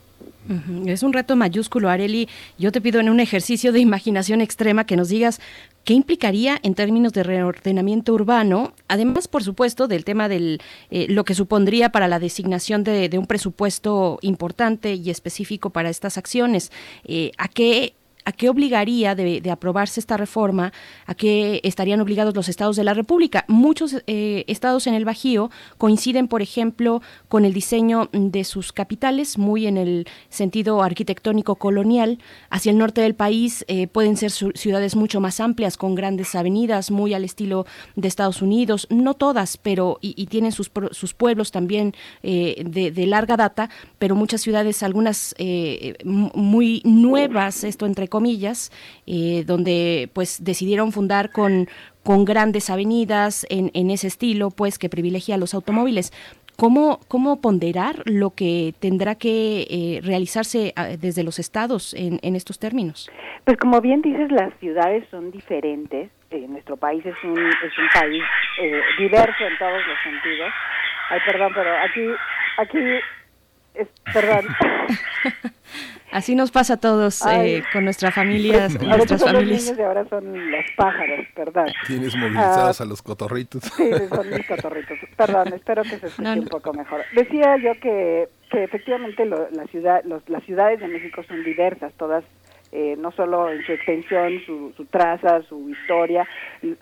Es 0.86 1.04
un 1.04 1.14
reto 1.14 1.36
mayúsculo, 1.36 1.90
Areli. 1.90 2.28
Yo 2.58 2.72
te 2.72 2.82
pido 2.82 3.00
en 3.00 3.10
un 3.10 3.20
ejercicio 3.20 3.72
de 3.72 3.80
imaginación 3.80 4.42
extrema 4.42 4.86
que 4.86 4.98
nos 4.98 5.10
digas 5.10 5.40
qué 5.84 5.94
implicaría 5.94 6.60
en 6.64 6.74
términos 6.74 7.14
de 7.14 7.24
reordenamiento 7.24 8.14
urbano, 8.14 8.74
además, 8.88 9.28
por 9.28 9.44
supuesto, 9.44 9.88
del 9.88 10.04
tema 10.04 10.28
de 10.30 10.60
eh, 10.90 11.06
lo 11.10 11.26
que 11.26 11.36
supondría 11.36 11.92
para 11.92 12.08
la 12.08 12.20
designación 12.20 12.84
de, 12.84 13.10
un 13.18 13.28
presupuesto 13.28 14.18
importante 14.22 14.96
y 14.96 15.10
específico 15.10 15.70
para 15.70 15.90
estas 15.90 16.18
acciones. 16.18 16.72
Eh, 17.06 17.32
¿A 17.38 17.48
qué 17.48 17.94
¿A 18.24 18.32
qué 18.32 18.50
obligaría 18.50 19.16
de, 19.16 19.42
aprobarse 19.52 20.00
esta 20.00 20.16
reforma? 20.16 20.72
¿A 21.08 21.16
qué 21.16 21.60
estarían 21.64 22.02
obligados 22.02 22.36
los 22.36 22.50
estados 22.50 22.76
de 22.76 22.84
la 22.84 22.94
República? 22.94 23.46
Muchos 23.48 24.04
eh, 24.06 24.46
estados 24.48 24.86
en 24.88 24.94
el 24.94 25.06
Bajío 25.06 25.50
coinciden, 25.78 26.28
por 26.28 26.42
ejemplo, 26.42 27.02
con 27.30 27.46
el 27.46 27.54
diseño 27.54 28.10
de 28.12 28.44
sus 28.44 28.74
capitales, 28.74 29.38
muy 29.38 29.66
en 29.66 29.78
el 29.78 30.08
sentido 30.30 30.84
arquitectónico 30.84 31.56
colonial. 31.56 32.20
Hacia 32.50 32.72
el 32.72 32.78
norte 32.78 33.02
del 33.02 33.16
país 33.16 33.66
eh, 33.68 33.88
pueden 33.88 34.18
ser 34.18 34.32
ciudades 34.32 34.96
mucho 34.96 35.20
más 35.20 35.40
amplias, 35.40 35.78
con 35.78 35.96
grandes 35.96 36.36
avenidas, 36.36 36.92
muy 36.92 37.16
al 37.16 37.24
estilo 37.24 37.66
de 37.96 38.08
Estados 38.08 38.42
Unidos. 38.44 38.86
No 38.92 39.16
todas, 39.16 39.58
pero 39.58 39.98
y, 40.02 40.28
tienen 40.28 40.52
sus, 40.52 40.72
sus, 40.92 41.14
pueblos 41.14 41.52
también 41.52 41.94
eh, 42.24 42.64
de, 42.66 42.92
de, 42.92 43.06
larga 43.08 43.36
data, 43.36 43.70
pero 43.98 44.16
muchas 44.16 44.42
ciudades, 44.42 44.84
algunas 44.84 45.36
muy 46.04 46.82
nuevas, 46.86 47.64
esto 47.64 47.86
entre 47.86 48.08
comillas, 48.12 48.72
eh, 49.08 49.44
donde 49.48 50.12
pues 50.14 50.44
decidieron 50.44 50.92
fundar 50.92 51.32
con, 51.32 51.68
con 52.04 52.26
grandes 52.26 52.70
avenidas 52.70 53.48
en, 53.50 53.72
en, 53.74 53.90
ese 53.90 54.06
estilo, 54.06 54.52
pues 54.52 54.78
que 54.78 54.90
privilegia 54.90 55.34
a 55.34 55.38
los 55.40 55.56
automóviles. 55.56 56.12
¿Cómo, 56.62 57.00
¿Cómo 57.08 57.42
ponderar 57.42 58.04
lo 58.06 58.32
que 58.32 58.76
tendrá 58.80 59.16
que 59.16 59.66
eh, 59.68 60.00
realizarse 60.04 60.74
ah, 60.76 60.90
desde 61.00 61.24
los 61.24 61.40
estados 61.40 61.96
en, 61.96 62.20
en, 62.22 62.36
estos 62.36 62.60
términos? 62.60 63.10
Pues 63.46 63.58
como 63.58 63.82
bien 63.82 64.04
dices, 64.04 64.32
las 64.32 64.54
ciudades 64.60 65.04
son 65.10 65.32
diferentes. 65.32 66.12
Eh, 66.30 66.46
nuestro 66.48 66.78
país 66.78 67.04
es 67.04 67.16
un, 67.24 67.40
es 67.40 67.78
un 67.80 67.88
país 68.00 68.22
eh, 68.62 68.80
diverso 69.00 69.44
en 69.44 69.58
todos 69.58 69.82
los 69.88 69.98
sentidos. 70.04 70.52
Ay, 71.10 71.20
perdón, 71.26 71.52
pero 71.56 71.72
aquí, 71.78 72.06
aquí, 72.58 72.80
es, 73.74 73.88
perdón. 74.14 74.46
Así 76.12 76.36
nos 76.36 76.52
pasa 76.52 76.74
a 76.74 76.78
todos 76.78 77.26
eh, 77.26 77.64
con 77.72 77.86
nuestras 77.86 78.14
familias. 78.14 78.72
Pues, 78.82 78.98
nuestras 78.98 79.22
son 79.22 79.34
familias. 79.34 79.62
Los 79.62 79.72
niños 79.72 79.80
y 79.80 79.82
ahora 79.84 80.06
son 80.10 80.52
los 80.52 80.66
pájaros, 80.76 81.26
perdón. 81.36 81.68
Tienes 81.88 82.16
movilizados 82.16 82.80
uh, 82.80 82.84
a 82.84 82.86
los 82.86 83.02
cotorritos. 83.02 83.64
Sí, 83.64 83.92
son 84.10 84.30
mis 84.30 84.48
cotorritos. 84.48 84.98
Perdón, 85.16 85.54
espero 85.54 85.84
que 85.84 86.00
se 86.00 86.08
escuche 86.08 86.24
no, 86.24 86.36
no. 86.36 86.42
un 86.42 86.48
poco 86.48 86.74
mejor. 86.74 87.02
Decía 87.14 87.58
yo 87.58 87.74
que, 87.80 88.28
que 88.50 88.64
efectivamente 88.64 89.26
lo, 89.26 89.50
la 89.52 89.66
ciudad, 89.68 90.04
los, 90.04 90.28
las 90.30 90.44
ciudades 90.44 90.80
de 90.80 90.88
México 90.88 91.22
son 91.28 91.44
diversas, 91.44 91.94
todas 91.94 92.24
eh, 92.72 92.96
no 92.98 93.12
solo 93.12 93.52
en 93.52 93.64
su 93.66 93.74
extensión, 93.74 94.40
su, 94.46 94.74
su, 94.78 94.86
traza, 94.86 95.42
su 95.44 95.70
historia, 95.70 96.28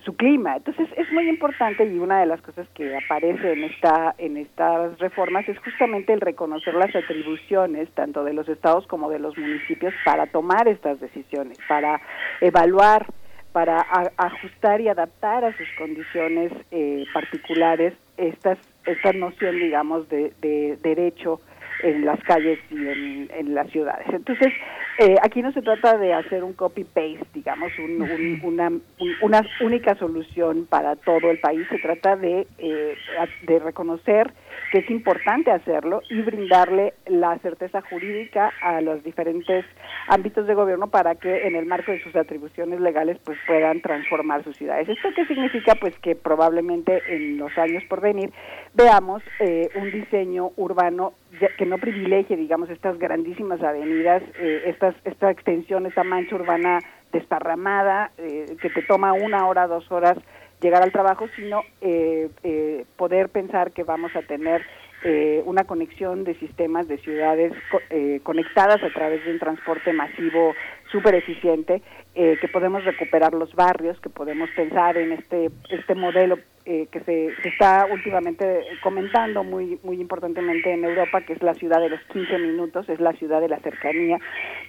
su 0.05 0.15
clima. 0.15 0.57
Entonces 0.57 0.87
es 0.95 1.11
muy 1.11 1.27
importante 1.27 1.85
y 1.85 1.97
una 1.97 2.19
de 2.19 2.27
las 2.27 2.41
cosas 2.41 2.67
que 2.75 2.95
aparece 2.95 3.53
en 3.53 3.63
esta 3.63 4.13
en 4.17 4.37
estas 4.37 4.99
reformas 4.99 5.47
es 5.49 5.57
justamente 5.59 6.13
el 6.13 6.21
reconocer 6.21 6.75
las 6.75 6.95
atribuciones 6.95 7.89
tanto 7.95 8.23
de 8.23 8.33
los 8.33 8.47
estados 8.47 8.85
como 8.87 9.09
de 9.09 9.19
los 9.19 9.37
municipios 9.37 9.93
para 10.05 10.27
tomar 10.27 10.67
estas 10.67 10.99
decisiones, 10.99 11.57
para 11.67 12.01
evaluar 12.41 13.07
para 13.51 13.83
ajustar 14.17 14.79
y 14.79 14.89
adaptar 14.89 15.43
a 15.43 15.57
sus 15.57 15.67
condiciones 15.75 16.51
eh, 16.69 17.03
particulares 17.11 17.93
estas 18.17 18.59
esta 18.85 19.11
noción 19.13 19.57
digamos 19.57 20.07
de, 20.09 20.33
de 20.39 20.77
derecho 20.83 21.41
en 21.83 22.05
las 22.05 22.21
calles 22.23 22.59
y 22.69 22.75
en, 22.75 23.29
en 23.33 23.53
las 23.53 23.69
ciudades. 23.69 24.07
Entonces, 24.11 24.53
eh, 24.99 25.15
aquí 25.21 25.41
no 25.41 25.51
se 25.51 25.61
trata 25.61 25.97
de 25.97 26.13
hacer 26.13 26.43
un 26.43 26.53
copy-paste, 26.53 27.25
digamos, 27.33 27.71
un, 27.79 28.01
un, 28.01 28.39
una, 28.43 28.67
un, 28.67 29.15
una 29.21 29.41
única 29.61 29.95
solución 29.95 30.67
para 30.69 30.95
todo 30.95 31.31
el 31.31 31.39
país. 31.39 31.65
Se 31.69 31.79
trata 31.79 32.15
de, 32.15 32.47
eh, 32.57 32.95
de 33.43 33.59
reconocer 33.59 34.33
que 34.71 34.79
es 34.79 34.89
importante 34.89 35.51
hacerlo 35.51 36.01
y 36.09 36.21
brindarle 36.21 36.93
la 37.07 37.37
certeza 37.39 37.81
jurídica 37.81 38.51
a 38.61 38.81
los 38.81 39.03
diferentes 39.03 39.65
ámbitos 40.07 40.47
de 40.47 40.53
gobierno 40.53 40.87
para 40.87 41.15
que 41.15 41.47
en 41.47 41.55
el 41.55 41.65
marco 41.65 41.91
de 41.91 42.01
sus 42.03 42.15
atribuciones 42.15 42.79
legales 42.79 43.17
pues 43.23 43.37
puedan 43.47 43.81
transformar 43.81 44.43
sus 44.43 44.57
ciudades. 44.57 44.89
¿Esto 44.89 45.09
qué 45.15 45.25
significa? 45.25 45.75
Pues 45.75 45.97
que 45.99 46.15
probablemente 46.15 47.01
en 47.07 47.37
los 47.37 47.57
años 47.57 47.83
por 47.89 48.01
venir 48.01 48.31
veamos 48.73 49.23
eh, 49.39 49.69
un 49.75 49.91
diseño 49.91 50.51
urbano 50.55 51.13
que 51.57 51.65
no 51.65 51.77
privilegie, 51.77 52.35
digamos, 52.35 52.69
estas 52.69 52.97
grandísimas 52.97 53.61
avenidas, 53.61 54.23
eh, 54.39 54.63
estas, 54.65 54.95
esta 55.05 55.29
extensión, 55.29 55.85
esta 55.85 56.03
mancha 56.03 56.35
urbana 56.35 56.79
desparramada, 57.11 58.11
eh, 58.17 58.57
que 58.61 58.69
te 58.69 58.81
toma 58.83 59.13
una 59.13 59.47
hora, 59.47 59.67
dos 59.67 59.89
horas 59.91 60.17
llegar 60.61 60.83
al 60.83 60.91
trabajo, 60.91 61.27
sino 61.35 61.63
eh, 61.81 62.29
eh, 62.43 62.85
poder 62.97 63.29
pensar 63.29 63.71
que 63.71 63.83
vamos 63.83 64.15
a 64.15 64.21
tener 64.21 64.65
eh, 65.03 65.41
una 65.45 65.63
conexión 65.63 66.25
de 66.25 66.35
sistemas 66.39 66.87
de 66.89 66.97
ciudades 66.97 67.53
co 67.71 67.79
eh, 67.89 68.19
conectadas 68.21 68.83
a 68.83 68.89
través 68.89 69.23
de 69.23 69.31
un 69.31 69.39
transporte 69.39 69.93
masivo 69.93 70.53
súper 70.91 71.15
eficiente, 71.15 71.81
eh, 72.15 72.37
que 72.41 72.47
podemos 72.47 72.83
recuperar 72.83 73.33
los 73.33 73.53
barrios, 73.55 73.99
que 73.99 74.09
podemos 74.09 74.49
pensar 74.55 74.97
en 74.97 75.11
este, 75.11 75.51
este 75.69 75.95
modelo 75.95 76.37
eh, 76.65 76.87
que 76.91 76.99
se, 76.99 77.29
se, 77.41 77.49
está 77.49 77.87
últimamente 77.91 78.63
comentando 78.83 79.43
muy, 79.43 79.79
muy 79.83 79.99
importantemente 79.99 80.71
en 80.71 80.83
Europa, 80.83 81.21
que 81.21 81.33
es 81.33 81.41
la 81.41 81.53
ciudad 81.53 81.79
de 81.79 81.89
los 81.89 82.01
15 82.11 82.37
minutos, 82.39 82.89
es 82.89 82.99
la 82.99 83.13
ciudad 83.13 83.41
de 83.41 83.49
la 83.49 83.59
cercanía, 83.59 84.19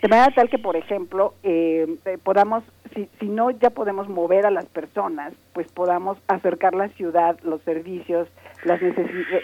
de 0.01 0.09
manera 0.09 0.33
tal 0.35 0.49
que, 0.49 0.59
por 0.59 0.77
ejemplo, 0.77 1.35
eh, 1.43 1.99
podamos, 2.23 2.65
si, 2.95 3.09
si 3.19 3.27
no 3.27 3.51
ya 3.51 3.71
podemos 3.71 4.09
mover 4.09 4.47
a 4.47 4.51
las 4.51 4.67
personas, 4.67 5.33
pues 5.53 5.71
podamos 5.73 6.19
acercar 6.29 6.75
la 6.75 6.89
ciudad, 6.89 7.39
los 7.43 7.61
servicios, 7.63 8.29
las 8.65 8.81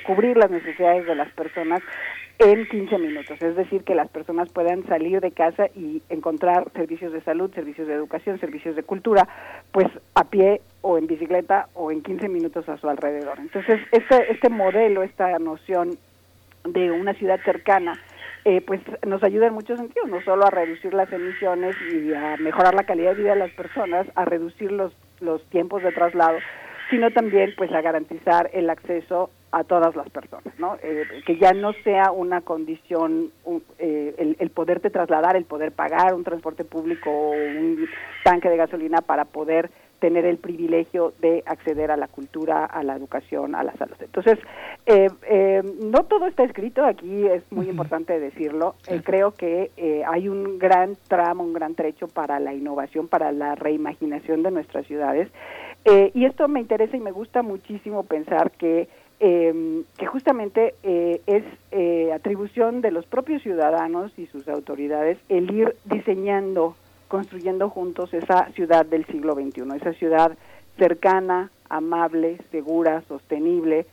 cubrir 0.06 0.36
las 0.36 0.50
necesidades 0.50 1.06
de 1.06 1.14
las 1.14 1.30
personas 1.32 1.82
en 2.38 2.66
15 2.68 2.98
minutos, 2.98 3.40
es 3.40 3.56
decir, 3.56 3.82
que 3.82 3.94
las 3.94 4.10
personas 4.10 4.50
puedan 4.52 4.86
salir 4.86 5.20
de 5.20 5.30
casa 5.30 5.68
y 5.74 6.02
encontrar 6.10 6.70
servicios 6.74 7.12
de 7.12 7.22
salud, 7.22 7.50
servicios 7.54 7.88
de 7.88 7.94
educación, 7.94 8.38
servicios 8.38 8.76
de 8.76 8.82
cultura, 8.82 9.26
pues 9.72 9.86
a 10.14 10.24
pie 10.24 10.60
o 10.82 10.98
en 10.98 11.06
bicicleta 11.06 11.68
o 11.72 11.90
en 11.90 12.02
15 12.02 12.28
minutos 12.28 12.68
a 12.68 12.76
su 12.76 12.88
alrededor. 12.90 13.38
Entonces, 13.38 13.80
este, 13.90 14.32
este 14.32 14.50
modelo, 14.50 15.02
esta 15.02 15.38
noción 15.38 15.96
de 16.64 16.90
una 16.90 17.14
ciudad 17.14 17.40
cercana, 17.42 17.98
eh, 18.44 18.60
pues 18.60 18.80
nos 19.06 19.22
ayuda 19.24 19.46
en 19.46 19.54
muchos 19.54 19.78
sentidos, 19.78 20.08
no 20.08 20.20
solo 20.22 20.46
a 20.46 20.50
reducir 20.50 20.92
las 20.92 21.10
emisiones 21.12 21.74
y 21.90 22.12
a 22.12 22.36
mejorar 22.36 22.74
la 22.74 22.84
calidad 22.84 23.16
de 23.16 23.22
vida 23.22 23.32
de 23.32 23.40
las 23.40 23.52
personas, 23.52 24.06
a 24.14 24.24
reducir 24.26 24.70
los, 24.70 24.92
los 25.20 25.42
tiempos 25.46 25.82
de 25.82 25.90
traslado, 25.90 26.38
sino 26.90 27.10
también 27.10 27.52
pues 27.56 27.72
a 27.72 27.80
garantizar 27.80 28.50
el 28.52 28.70
acceso 28.70 29.30
a 29.52 29.64
todas 29.64 29.96
las 29.96 30.08
personas, 30.10 30.58
¿no? 30.58 30.76
Eh, 30.82 31.04
que 31.24 31.38
ya 31.38 31.52
no 31.52 31.72
sea 31.84 32.10
una 32.10 32.40
condición 32.42 33.30
eh, 33.78 34.14
el, 34.18 34.36
el, 34.38 34.50
poderte 34.50 34.90
trasladar, 34.90 35.36
el 35.36 35.44
poder 35.44 35.72
pagar 35.72 36.14
un 36.14 36.24
transporte 36.24 36.64
público 36.64 37.10
o 37.10 37.30
un 37.30 37.86
tanque 38.24 38.50
de 38.50 38.56
gasolina 38.56 39.00
para 39.00 39.24
poder 39.24 39.70
tener 39.98 40.26
el 40.26 40.36
privilegio 40.36 41.14
de 41.20 41.42
acceder 41.46 41.90
a 41.90 41.96
la 41.96 42.06
cultura, 42.06 42.66
a 42.66 42.82
la 42.82 42.96
educación, 42.96 43.54
a 43.54 43.62
la 43.62 43.72
salud. 43.74 43.96
Entonces, 43.98 44.38
eh, 44.84 45.62
no 45.80 46.04
todo 46.04 46.26
está 46.26 46.44
escrito, 46.44 46.84
aquí 46.84 47.26
es 47.26 47.42
muy 47.50 47.70
importante 47.70 48.20
decirlo. 48.20 48.74
creo 49.04 49.30
que 49.32 49.70
hay 50.06 50.28
un 50.28 50.58
gran 50.58 50.98
tramo, 51.08 51.44
un 51.44 51.54
gran 51.54 51.74
trecho 51.74 52.08
para 52.08 52.38
la 52.40 52.52
innovación, 52.52 53.08
para 53.08 53.32
la 53.32 53.54
reimaginación 53.54 54.42
de 54.42 54.50
nuestras 54.50 54.86
ciudades. 54.86 55.30
Y 56.14 56.24
esto 56.24 56.48
me 56.48 56.60
interesa 56.60 56.96
y 56.96 57.00
me 57.00 57.12
gusta 57.12 57.42
muchísimo 57.42 58.02
pensar 58.02 58.50
que 58.50 58.88
eh, 59.20 59.82
que 59.96 60.06
justamente 60.06 60.74
eh, 60.82 61.22
es 61.26 61.44
eh, 61.70 62.12
atribución 62.12 62.82
de 62.82 62.90
los 62.90 63.06
propios 63.06 63.42
ciudadanos 63.42 64.12
y 64.18 64.26
sus 64.26 64.46
autoridades 64.48 65.18
el 65.28 65.50
ir 65.50 65.76
diseñando, 65.84 66.76
construyendo 67.08 67.70
juntos 67.70 68.12
esa 68.12 68.50
ciudad 68.52 68.84
del 68.84 69.06
siglo 69.06 69.34
XXI, 69.34 69.76
esa 69.76 69.92
ciudad 69.94 70.36
cercana, 70.76 71.50
amable, 71.70 72.38
segura, 72.50 73.02
sostenible, 73.08 73.86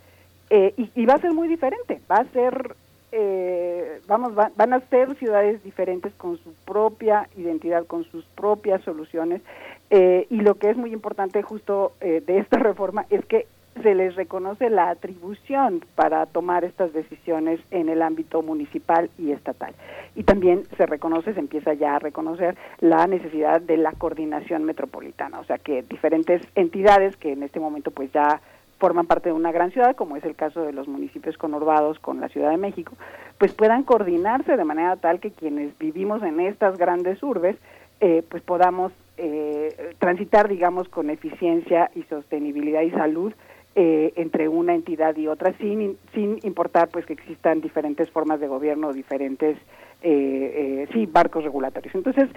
eh, 0.49 0.74
y, 0.78 0.90
y, 0.94 1.06
va 1.06 1.14
a 1.14 1.22
ser 1.22 1.32
muy 1.32 1.48
diferente, 1.48 2.02
va 2.11 2.18
a 2.18 2.26
ser, 2.26 2.76
eh, 3.14 4.02
vamos, 4.06 4.38
va, 4.38 4.52
van 4.57 4.74
a 4.74 4.82
ser 4.82 5.15
ciudades 5.15 5.64
diferentes 5.64 6.14
con 6.15 6.38
su 6.38 6.53
propia 6.65 7.30
identidad, 7.38 7.86
con 7.86 8.03
sus 8.03 8.26
propias 8.36 8.84
soluciones, 8.84 9.41
eh, 9.90 10.28
y 10.30 10.42
lo 10.42 10.56
que 10.56 10.70
es 10.70 10.78
muy 10.78 10.92
importante 10.94 11.42
justo 11.42 11.94
eh, 12.02 12.22
de 12.26 12.40
esta 12.40 12.58
reforma 12.60 13.06
es 13.10 13.26
que 13.26 13.48
se 13.82 13.96
les 13.96 14.16
reconoce 14.16 14.70
la 14.70 14.90
atribución 14.90 15.84
para 15.96 16.26
tomar 16.28 16.64
estas 16.64 16.94
decisiones 16.94 17.60
en 17.72 17.90
el 17.90 18.02
ámbito 18.02 18.42
municipal 18.44 19.10
y 19.18 19.32
estatal. 19.32 19.74
Y 20.16 20.24
también 20.24 20.64
se 20.78 20.86
reconoce, 20.86 21.34
se 21.34 21.40
empieza 21.40 21.74
ya 21.74 21.96
a 21.96 22.00
reconocer 22.00 22.56
la 22.80 23.08
necesidad 23.08 23.62
de 23.62 23.78
la 23.78 23.94
coordinación 23.94 24.64
metropolitana, 24.64 25.40
o 25.40 25.44
sea 25.46 25.58
que 25.58 25.82
diferentes 25.82 26.42
entidades 26.56 27.16
que 27.18 27.32
en 27.32 27.42
este 27.42 27.60
momento 27.60 27.90
pues 27.90 28.12
ya 28.12 28.42
forman 28.80 29.08
parte 29.08 29.30
de 29.30 29.34
una 29.34 29.52
gran 29.52 29.72
ciudad, 29.72 29.96
como 29.96 30.18
es 30.18 30.24
el 30.26 30.36
caso 30.36 30.62
de 30.64 30.74
los 30.74 30.88
municipios 30.88 31.38
conurbados 31.38 32.00
con 32.00 32.20
la 32.20 32.28
Ciudad 32.28 32.52
de 32.52 32.58
México, 32.58 32.94
pues 33.38 33.54
puedan 33.54 33.84
coordinarse 33.84 34.58
de 34.58 34.64
manera 34.66 34.98
tal 34.98 35.22
que 35.22 35.32
quienes 35.32 35.78
vivimos 35.78 36.22
en 36.22 36.42
estas 36.42 36.78
grandes 36.78 37.24
urbes, 37.24 37.56
eh, 38.02 38.24
pues 38.30 38.44
podamos 38.44 38.92
eh, 39.18 39.94
transitar, 39.99 40.48
digamos, 40.48 40.90
con 40.90 41.10
eficiencia 41.10 41.91
y 41.95 42.03
sostenibilidad 42.03 42.81
y 42.81 42.91
salud 42.91 43.34
eh, 43.76 44.14
entre 44.15 44.48
una 44.48 44.76
entidad 44.76 45.15
y 45.15 45.27
otra 45.27 45.53
sin 45.57 45.98
sin 46.14 46.40
importar 46.44 46.90
pues 46.90 47.06
que 47.06 47.14
existan 47.14 47.61
diferentes 47.61 48.10
formas 48.11 48.40
de 48.40 48.48
gobierno 48.48 48.94
diferentes 48.94 49.57
eh, 50.02 50.84
eh, 50.84 50.88
sí 50.94 51.07
barcos 51.07 51.44
regulatorios. 51.44 51.95
Entonces 51.95 52.30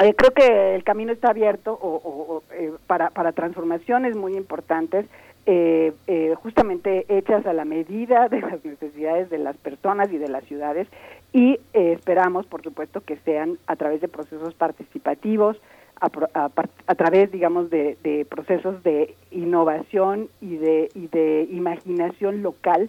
eh, 0.00 0.14
creo 0.14 0.32
que 0.32 0.74
el 0.74 0.84
camino 0.84 1.12
está 1.12 1.30
abierto 1.30 1.72
o, 1.72 1.88
o, 1.96 2.42
eh, 2.52 2.72
para 2.86 3.10
para 3.10 3.32
transformaciones 3.32 4.16
muy 4.16 4.36
importantes 4.36 5.06
eh, 5.46 5.92
eh, 6.06 6.34
justamente 6.36 7.06
hechas 7.08 7.46
a 7.46 7.52
la 7.52 7.64
medida 7.64 8.28
de 8.28 8.40
las 8.40 8.64
necesidades 8.64 9.30
de 9.30 9.38
las 9.38 9.56
personas 9.56 10.12
y 10.12 10.18
de 10.18 10.28
las 10.28 10.44
ciudades 10.44 10.88
y 11.34 11.58
eh, 11.74 11.92
esperamos 11.92 12.46
por 12.46 12.62
supuesto 12.62 13.02
que 13.02 13.16
sean 13.18 13.58
a 13.66 13.76
través 13.76 14.00
de 14.00 14.08
procesos 14.08 14.54
participativos 14.54 15.60
a, 16.00 16.06
a, 16.34 16.50
a 16.86 16.94
través, 16.94 17.30
digamos, 17.30 17.70
de, 17.70 17.98
de, 18.02 18.24
procesos 18.24 18.82
de 18.82 19.14
innovación 19.30 20.28
y 20.40 20.56
de, 20.56 20.88
y 20.94 21.08
de 21.08 21.46
imaginación 21.50 22.42
local 22.42 22.88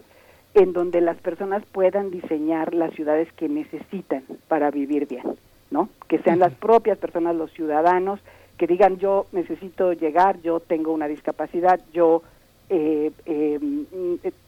en 0.54 0.72
donde 0.72 1.00
las 1.00 1.16
personas 1.18 1.64
puedan 1.70 2.10
diseñar 2.10 2.72
las 2.72 2.94
ciudades 2.94 3.30
que 3.34 3.48
necesitan 3.48 4.24
para 4.48 4.70
vivir 4.70 5.06
bien, 5.06 5.36
¿no? 5.70 5.88
Que 6.08 6.18
sean 6.20 6.38
las 6.38 6.54
propias 6.54 6.98
personas, 6.98 7.36
los 7.36 7.52
ciudadanos, 7.52 8.20
que 8.56 8.66
digan 8.66 8.96
yo 8.98 9.26
necesito 9.32 9.92
llegar, 9.92 10.40
yo 10.42 10.60
tengo 10.60 10.92
una 10.92 11.08
discapacidad, 11.08 11.80
yo 11.92 12.22
eh, 12.68 13.12
eh, 13.26 13.60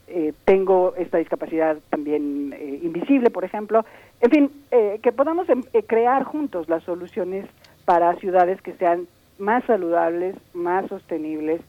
eh, 0.06 0.32
tengo 0.44 0.94
esta 0.96 1.18
discapacidad 1.18 1.78
también 1.90 2.54
eh, 2.56 2.80
invisible, 2.82 3.30
por 3.30 3.44
ejemplo. 3.44 3.84
En 4.20 4.30
fin, 4.30 4.50
eh, 4.70 4.98
que 5.02 5.12
podamos 5.12 5.46
crear 5.86 6.24
juntos 6.24 6.68
las 6.68 6.82
soluciones 6.84 7.46
para 7.84 8.16
ciudades 8.16 8.60
que 8.62 8.72
sean 8.74 9.06
más 9.38 9.64
saludables, 9.64 10.34
más 10.52 10.88
sostenibles, 10.88 11.60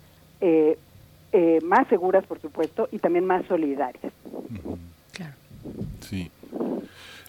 eh, 0.42 0.78
eh, 1.32 1.60
más 1.64 1.88
seguras, 1.88 2.26
por 2.26 2.42
supuesto, 2.42 2.90
y 2.92 2.98
también 2.98 3.26
más 3.26 3.46
solidarias. 3.46 4.12
Claro. 5.14 5.34
Sí. 6.02 6.32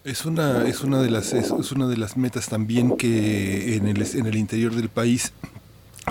Es 0.03 0.25
una, 0.25 0.67
es 0.67 0.83
una 0.83 1.03
de 1.03 1.11
las, 1.11 1.35
es, 1.35 1.51
es 1.51 1.73
una 1.73 1.87
de 1.87 1.99
las 1.99 2.17
metas 2.17 2.49
también 2.49 2.97
que 2.97 3.77
en 3.77 3.87
el, 3.87 4.03
en 4.15 4.27
el 4.27 4.37
interior 4.37 4.73
del 4.73 4.89
país 4.89 5.35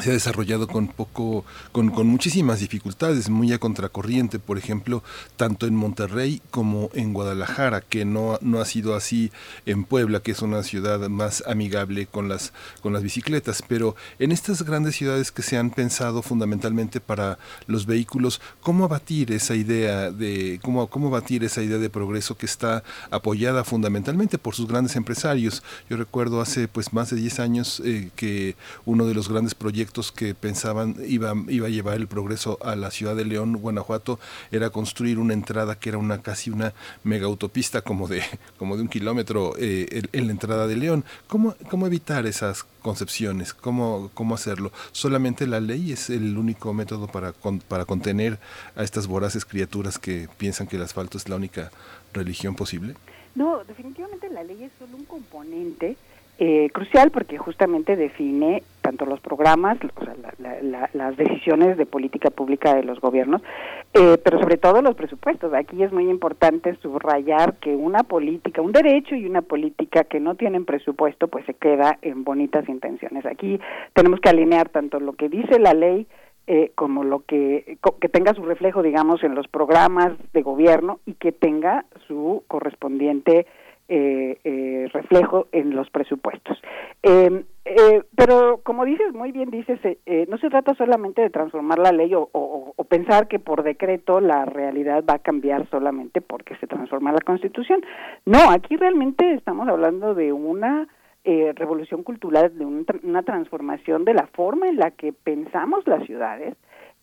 se 0.01 0.11
ha 0.11 0.13
desarrollado 0.13 0.67
con 0.67 0.87
poco, 0.87 1.45
con, 1.71 1.89
con, 1.89 2.07
muchísimas 2.07 2.59
dificultades, 2.59 3.29
muy 3.29 3.51
a 3.53 3.59
contracorriente, 3.59 4.39
por 4.39 4.57
ejemplo, 4.57 5.03
tanto 5.35 5.67
en 5.67 5.75
Monterrey 5.75 6.41
como 6.51 6.89
en 6.93 7.13
Guadalajara, 7.13 7.81
que 7.81 8.05
no, 8.05 8.37
no 8.41 8.61
ha 8.61 8.65
sido 8.65 8.95
así 8.95 9.31
en 9.65 9.83
Puebla, 9.83 10.21
que 10.21 10.31
es 10.31 10.41
una 10.41 10.63
ciudad 10.63 11.07
más 11.09 11.43
amigable 11.47 12.07
con 12.07 12.29
las, 12.29 12.53
con 12.81 12.93
las 12.93 13.03
bicicletas. 13.03 13.63
Pero 13.67 13.95
en 14.19 14.31
estas 14.31 14.63
grandes 14.63 14.95
ciudades 14.95 15.31
que 15.31 15.41
se 15.41 15.57
han 15.57 15.71
pensado 15.71 16.21
fundamentalmente 16.21 16.99
para 16.99 17.37
los 17.67 17.85
vehículos, 17.85 18.41
¿cómo 18.61 18.85
abatir 18.85 19.31
esa 19.31 19.55
idea 19.55 20.11
de, 20.11 20.59
cómo, 20.63 20.87
cómo 20.87 21.07
abatir 21.07 21.43
esa 21.43 21.61
idea 21.61 21.77
de 21.77 21.89
progreso 21.89 22.37
que 22.37 22.45
está 22.45 22.83
apoyada 23.11 23.63
fundamentalmente 23.63 24.37
por 24.37 24.55
sus 24.55 24.67
grandes 24.67 24.95
empresarios? 24.95 25.63
Yo 25.89 25.97
recuerdo 25.97 26.41
hace 26.41 26.67
pues 26.67 26.93
más 26.93 27.09
de 27.09 27.17
10 27.17 27.39
años 27.39 27.81
eh, 27.83 28.11
que 28.15 28.55
uno 28.85 29.05
de 29.05 29.13
los 29.13 29.29
grandes 29.29 29.55
proyectos 29.55 29.88
que 30.15 30.35
pensaban 30.35 30.95
iba, 31.05 31.33
iba 31.47 31.67
a 31.67 31.69
llevar 31.69 31.95
el 31.95 32.07
progreso 32.07 32.57
a 32.61 32.75
la 32.75 32.91
ciudad 32.91 33.15
de 33.15 33.25
León, 33.25 33.57
Guanajuato, 33.57 34.19
era 34.51 34.69
construir 34.69 35.19
una 35.19 35.33
entrada 35.33 35.79
que 35.79 35.89
era 35.89 35.97
una 35.97 36.21
casi 36.21 36.49
una 36.49 36.73
mega 37.03 37.25
autopista 37.25 37.81
como 37.81 38.07
de, 38.07 38.23
como 38.57 38.75
de 38.75 38.83
un 38.83 38.87
kilómetro 38.87 39.53
eh, 39.57 40.03
en, 40.11 40.27
la 40.27 40.31
entrada 40.31 40.67
de 40.67 40.75
León. 40.75 41.03
¿Cómo, 41.27 41.55
cómo 41.69 41.87
evitar 41.87 42.25
esas 42.25 42.63
concepciones? 42.81 43.53
¿Cómo, 43.53 44.11
¿Cómo 44.13 44.35
hacerlo? 44.35 44.71
¿Solamente 44.91 45.47
la 45.47 45.59
ley 45.59 45.91
es 45.91 46.09
el 46.09 46.37
único 46.37 46.73
método 46.73 47.07
para, 47.07 47.33
con, 47.33 47.59
para 47.59 47.85
contener 47.85 48.39
a 48.75 48.83
estas 48.83 49.07
voraces 49.07 49.45
criaturas 49.45 49.97
que 49.97 50.29
piensan 50.37 50.67
que 50.67 50.75
el 50.77 50.83
asfalto 50.83 51.17
es 51.17 51.27
la 51.29 51.35
única 51.35 51.71
religión 52.13 52.55
posible? 52.55 52.95
No, 53.35 53.63
definitivamente 53.63 54.29
la 54.29 54.43
ley 54.43 54.63
es 54.63 54.71
solo 54.79 54.97
un 54.97 55.05
componente 55.05 55.97
eh, 56.41 56.69
crucial 56.71 57.11
porque 57.11 57.37
justamente 57.37 57.97
define 57.97 58.63
tanto 58.81 59.05
los 59.05 59.19
programas, 59.19 59.77
o 59.93 60.05
sea, 60.05 60.15
la, 60.39 60.61
la, 60.61 60.89
las 60.93 61.17
decisiones 61.17 61.77
de 61.77 61.85
política 61.85 62.29
pública 62.29 62.73
de 62.75 62.83
los 62.83 63.01
gobiernos, 63.01 63.41
eh, 63.93 64.17
pero 64.23 64.39
sobre 64.39 64.55
todo 64.55 64.81
los 64.81 64.95
presupuestos. 64.95 65.53
Aquí 65.53 65.83
es 65.83 65.91
muy 65.91 66.09
importante 66.09 66.75
subrayar 66.81 67.55
que 67.55 67.75
una 67.75 68.03
política, 68.03 68.61
un 68.61 68.71
derecho 68.71 69.15
y 69.15 69.25
una 69.25 69.41
política 69.41 70.05
que 70.05 70.21
no 70.21 70.35
tienen 70.35 70.63
presupuesto, 70.63 71.27
pues 71.27 71.45
se 71.45 71.55
queda 71.55 71.99
en 72.01 72.23
bonitas 72.23 72.69
intenciones. 72.69 73.25
Aquí 73.25 73.59
tenemos 73.93 74.21
que 74.21 74.29
alinear 74.29 74.69
tanto 74.69 75.01
lo 75.01 75.13
que 75.13 75.27
dice 75.27 75.59
la 75.59 75.73
ley, 75.73 76.07
eh, 76.47 76.71
como 76.73 77.03
lo 77.03 77.19
que 77.25 77.77
que 78.01 78.09
tenga 78.09 78.33
su 78.33 78.43
reflejo 78.43 78.81
digamos 78.81 79.23
en 79.23 79.35
los 79.35 79.47
programas 79.47 80.13
de 80.33 80.41
gobierno 80.41 80.99
y 81.05 81.13
que 81.13 81.31
tenga 81.31 81.85
su 82.07 82.43
correspondiente 82.47 83.45
eh, 83.89 84.39
eh, 84.43 84.87
reflejo 84.93 85.47
en 85.51 85.75
los 85.75 85.89
presupuestos. 85.89 86.61
Eh, 87.01 87.43
eh, 87.65 88.03
pero 88.15 88.61
como 88.63 88.85
dices, 88.85 89.13
muy 89.13 89.31
bien 89.31 89.49
dices, 89.49 89.79
eh, 89.83 90.25
no 90.29 90.37
se 90.37 90.49
trata 90.49 90.75
solamente 90.75 91.21
de 91.21 91.29
transformar 91.29 91.79
la 91.79 91.91
ley 91.91 92.13
o, 92.13 92.29
o, 92.31 92.83
pensar 92.83 93.27
que 93.27 93.39
por 93.39 93.63
decreto 93.63 94.19
la 94.19 94.45
realidad 94.45 95.03
va 95.07 95.15
a 95.15 95.19
cambiar 95.19 95.69
solamente 95.69 96.21
porque 96.21 96.55
se 96.57 96.67
transforma 96.67 97.11
la 97.11 97.21
constitución. 97.21 97.81
No, 98.25 98.51
aquí 98.51 98.77
realmente 98.77 99.33
estamos 99.33 99.67
hablando 99.67 100.15
de 100.15 100.33
una 100.33 100.87
revolución 101.55 102.01
cultural, 102.01 102.57
de 102.57 102.65
un, 102.65 102.87
una 103.03 103.21
transformación 103.21 104.03
de 104.03 104.15
la 104.15 104.25
forma 104.33 104.67
en 104.67 104.77
la 104.77 104.89
que 104.89 105.13
pensamos 105.13 105.85
las 105.85 106.03
ciudades, 106.07 106.55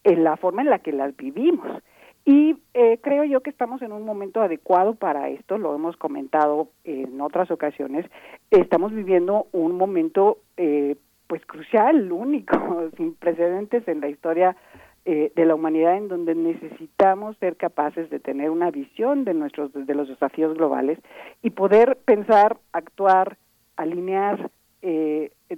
en 0.02 0.24
la 0.24 0.36
forma 0.36 0.62
en 0.62 0.70
la 0.70 0.80
que 0.80 0.90
las 0.90 1.16
vivimos 1.16 1.80
Y 2.28 2.56
eh, 2.74 2.98
creo 3.00 3.22
yo 3.22 3.40
que 3.40 3.50
estamos 3.50 3.80
en 3.82 3.92
un 3.92 4.04
momento 4.04 4.42
adecuado 4.42 4.96
para 4.96 5.28
esto, 5.28 5.58
lo 5.58 5.76
hemos 5.76 5.96
comentado 5.96 6.70
en 6.82 7.20
otras 7.20 7.52
ocasiones. 7.52 8.04
Estamos 8.50 8.92
viviendo 8.92 9.46
un 9.52 9.76
momento 9.76 10.38
eh, 10.56 10.96
pues 11.28 11.46
crucial, 11.46 12.10
único, 12.12 12.90
sin 12.96 13.14
precedentes 13.14 13.86
en 13.86 14.00
la 14.00 14.08
historia 14.08 14.56
eh, 15.04 15.30
de 15.36 15.44
la 15.44 15.54
humanidad, 15.54 15.96
en 15.96 16.08
donde 16.08 16.34
necesitamos 16.34 17.36
ser 17.36 17.54
capaces 17.54 18.10
de 18.10 18.18
tener 18.18 18.50
una 18.50 18.72
visión 18.72 19.24
de 19.24 19.32
nuestros 19.32 19.72
de 19.72 19.94
los 19.94 20.08
desafíos 20.08 20.56
globales 20.56 20.98
y 21.44 21.50
poder 21.50 21.96
pensar, 22.04 22.56
actuar, 22.72 23.36
alinear, 23.76 24.50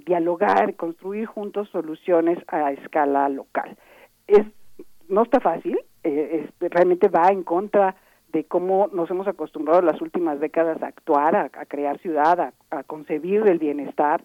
dialogar, 0.05 0.75
construir 0.75 1.25
juntos 1.25 1.67
soluciones 1.69 2.37
a 2.47 2.71
escala 2.71 3.27
local. 3.29 3.75
Es 4.27 4.45
no 5.07 5.23
está 5.23 5.39
fácil, 5.39 5.77
eh, 6.09 6.49
realmente 6.59 7.07
va 7.07 7.29
en 7.29 7.43
contra 7.43 7.95
de 8.31 8.43
cómo 8.43 8.89
nos 8.93 9.09
hemos 9.09 9.27
acostumbrado 9.27 9.81
las 9.81 10.01
últimas 10.01 10.39
décadas 10.39 10.81
a 10.83 10.87
actuar, 10.87 11.35
a, 11.35 11.49
crear 11.65 11.99
ciudad, 11.99 12.53
a, 12.69 12.83
concebir 12.83 13.47
el 13.47 13.59
bienestar, 13.59 14.23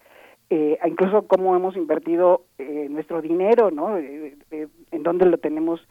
eh, 0.49 0.77
incluso 0.85 1.23
cómo 1.27 1.55
hemos 1.55 1.75
invertido 1.75 2.43
eh, 2.59 2.87
nuestro 2.89 3.21
dinero, 3.21 3.71
¿no? 3.71 3.97
Eh, 3.97 4.37
en 4.91 5.03
dónde 5.03 5.25
lo 5.25 5.37
tenemos 5.37 5.85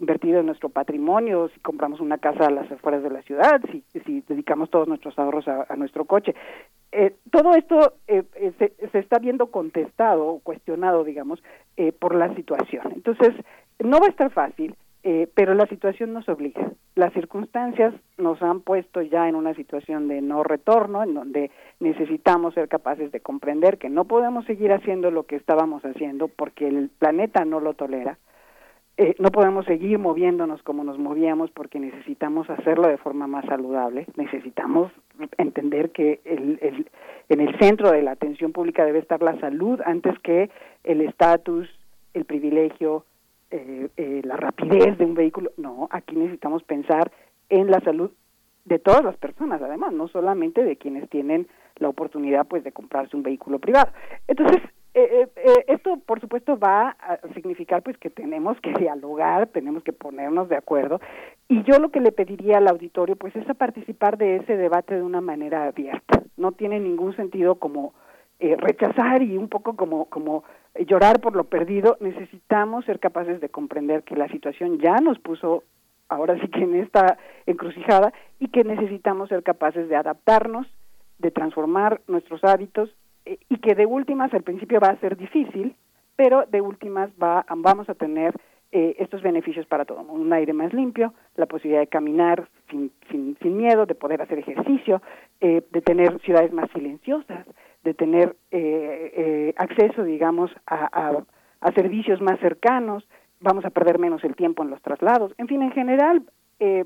invertido 0.00 0.40
en 0.40 0.46
nuestro 0.46 0.68
patrimonio, 0.68 1.48
si 1.54 1.60
compramos 1.60 2.00
una 2.00 2.18
casa 2.18 2.46
a 2.46 2.50
las 2.50 2.68
afueras 2.72 3.04
de 3.04 3.10
la 3.10 3.22
ciudad, 3.22 3.60
si, 3.70 3.84
si 4.04 4.20
dedicamos 4.22 4.68
todos 4.68 4.88
nuestros 4.88 5.16
ahorros 5.16 5.46
a, 5.46 5.76
nuestro 5.76 6.06
coche. 6.06 6.34
todo 7.30 7.54
esto 7.54 7.94
se, 8.08 8.72
se, 8.90 8.98
está 8.98 9.20
viendo 9.20 9.52
contestado 9.52 10.26
o 10.26 10.40
cuestionado, 10.40 11.04
digamos, 11.04 11.40
por 12.00 12.16
la 12.16 12.34
situación. 12.34 12.94
Entonces, 12.96 13.32
no 13.78 14.00
va 14.00 14.06
a 14.06 14.10
estar 14.10 14.32
fácil, 14.32 14.74
eh, 15.02 15.28
pero 15.34 15.54
la 15.54 15.66
situación 15.66 16.12
nos 16.12 16.28
obliga. 16.28 16.72
Las 16.94 17.12
circunstancias 17.14 17.94
nos 18.18 18.42
han 18.42 18.60
puesto 18.60 19.00
ya 19.00 19.28
en 19.28 19.34
una 19.34 19.54
situación 19.54 20.08
de 20.08 20.20
no 20.20 20.42
retorno, 20.42 21.02
en 21.02 21.14
donde 21.14 21.50
necesitamos 21.78 22.54
ser 22.54 22.68
capaces 22.68 23.10
de 23.12 23.20
comprender 23.20 23.78
que 23.78 23.88
no 23.88 24.04
podemos 24.04 24.44
seguir 24.44 24.72
haciendo 24.72 25.10
lo 25.10 25.22
que 25.22 25.36
estábamos 25.36 25.82
haciendo 25.84 26.28
porque 26.28 26.68
el 26.68 26.90
planeta 26.98 27.44
no 27.44 27.60
lo 27.60 27.74
tolera. 27.74 28.18
Eh, 28.98 29.14
no 29.18 29.30
podemos 29.30 29.64
seguir 29.64 29.98
moviéndonos 29.98 30.62
como 30.62 30.84
nos 30.84 30.98
movíamos 30.98 31.50
porque 31.52 31.80
necesitamos 31.80 32.50
hacerlo 32.50 32.86
de 32.86 32.98
forma 32.98 33.26
más 33.26 33.46
saludable. 33.46 34.06
Necesitamos 34.16 34.92
entender 35.38 35.90
que 35.92 36.20
el, 36.26 36.58
el, 36.60 36.86
en 37.30 37.40
el 37.40 37.58
centro 37.58 37.90
de 37.92 38.02
la 38.02 38.10
atención 38.10 38.52
pública 38.52 38.84
debe 38.84 38.98
estar 38.98 39.22
la 39.22 39.40
salud 39.40 39.80
antes 39.86 40.18
que 40.18 40.50
el 40.84 41.00
estatus, 41.00 41.66
el 42.12 42.26
privilegio, 42.26 43.06
eh, 43.52 43.88
eh, 43.96 44.20
la 44.22 44.36
rapidez 44.36 44.96
de 44.96 45.04
un 45.04 45.14
vehículo. 45.14 45.50
No, 45.56 45.88
aquí 45.90 46.14
necesitamos 46.14 46.62
pensar 46.62 47.10
en 47.48 47.68
la 47.68 47.80
salud 47.80 48.12
de 48.64 48.78
todas 48.78 49.02
las 49.02 49.16
personas, 49.16 49.60
además, 49.60 49.92
no 49.92 50.06
solamente 50.06 50.62
de 50.62 50.76
quienes 50.76 51.08
tienen 51.10 51.48
la 51.76 51.88
oportunidad 51.88 52.46
pues 52.46 52.62
de 52.62 52.70
comprarse 52.70 53.16
un 53.16 53.24
vehículo 53.24 53.58
privado. 53.58 53.90
Entonces, 54.28 54.62
eh, 54.94 55.28
esto 55.66 55.98
por 56.06 56.20
supuesto 56.20 56.60
va 56.60 56.90
a 57.00 57.18
significar 57.34 57.82
pues 57.82 57.98
que 57.98 58.08
tenemos 58.08 58.60
que 58.60 58.72
dialogar, 58.72 59.48
tenemos 59.48 59.82
que 59.82 59.92
ponernos 59.92 60.48
de 60.48 60.56
acuerdo 60.56 61.00
y 61.48 61.64
yo 61.64 61.80
lo 61.80 61.90
que 61.90 62.00
le 62.00 62.12
pediría 62.12 62.58
al 62.58 62.68
auditorio 62.68 63.16
pues 63.16 63.34
es 63.34 63.48
a 63.50 63.54
participar 63.54 64.16
de 64.16 64.36
ese 64.36 64.56
debate 64.56 64.94
de 64.94 65.02
una 65.02 65.20
manera 65.20 65.66
abierta. 65.66 66.22
No 66.36 66.52
tiene 66.52 66.78
ningún 66.78 67.16
sentido 67.16 67.56
como 67.56 67.94
rechazar 68.38 69.22
y 69.22 69.36
un 69.36 69.48
poco 69.48 69.74
como 69.74 70.06
como 70.06 70.44
llorar 70.78 71.20
por 71.20 71.36
lo 71.36 71.44
perdido, 71.44 71.96
necesitamos 72.00 72.84
ser 72.84 73.00
capaces 73.00 73.40
de 73.40 73.48
comprender 73.48 74.02
que 74.02 74.16
la 74.16 74.28
situación 74.28 74.78
ya 74.78 74.96
nos 74.96 75.18
puso 75.18 75.64
ahora 76.08 76.38
sí 76.40 76.48
que 76.48 76.62
en 76.62 76.74
esta 76.74 77.18
encrucijada 77.46 78.12
y 78.38 78.48
que 78.48 78.64
necesitamos 78.64 79.28
ser 79.28 79.42
capaces 79.42 79.88
de 79.88 79.96
adaptarnos, 79.96 80.66
de 81.18 81.30
transformar 81.30 82.00
nuestros 82.08 82.42
hábitos 82.44 82.90
eh, 83.24 83.38
y 83.48 83.58
que 83.58 83.74
de 83.74 83.86
últimas 83.86 84.32
al 84.34 84.42
principio 84.42 84.80
va 84.80 84.88
a 84.88 85.00
ser 85.00 85.16
difícil, 85.16 85.76
pero 86.16 86.44
de 86.46 86.60
últimas 86.60 87.10
va, 87.22 87.46
vamos 87.56 87.88
a 87.88 87.94
tener 87.94 88.34
eh, 88.72 88.96
estos 88.98 89.22
beneficios 89.22 89.66
para 89.66 89.84
todo 89.84 90.04
mundo. 90.04 90.22
Un 90.22 90.32
aire 90.32 90.52
más 90.52 90.72
limpio, 90.72 91.14
la 91.36 91.46
posibilidad 91.46 91.80
de 91.80 91.86
caminar 91.88 92.48
sin, 92.70 92.92
sin, 93.10 93.36
sin 93.42 93.56
miedo, 93.56 93.86
de 93.86 93.94
poder 93.94 94.22
hacer 94.22 94.38
ejercicio, 94.38 95.02
eh, 95.40 95.62
de 95.70 95.80
tener 95.80 96.20
ciudades 96.20 96.52
más 96.52 96.70
silenciosas, 96.70 97.46
de 97.84 97.94
tener 97.94 98.36
eh, 98.50 99.12
eh, 99.16 99.54
acceso, 99.56 100.04
digamos, 100.04 100.50
a, 100.66 101.22
a, 101.60 101.72
servicios 101.72 102.20
más 102.20 102.38
cercanos, 102.40 103.06
vamos 103.40 103.64
a 103.64 103.70
perder 103.70 103.98
menos 103.98 104.22
el 104.24 104.34
tiempo 104.36 104.62
en 104.62 104.70
los 104.70 104.82
traslados, 104.82 105.32
en 105.38 105.48
fin, 105.48 105.62
en 105.62 105.72
general, 105.72 106.22
eh, 106.58 106.84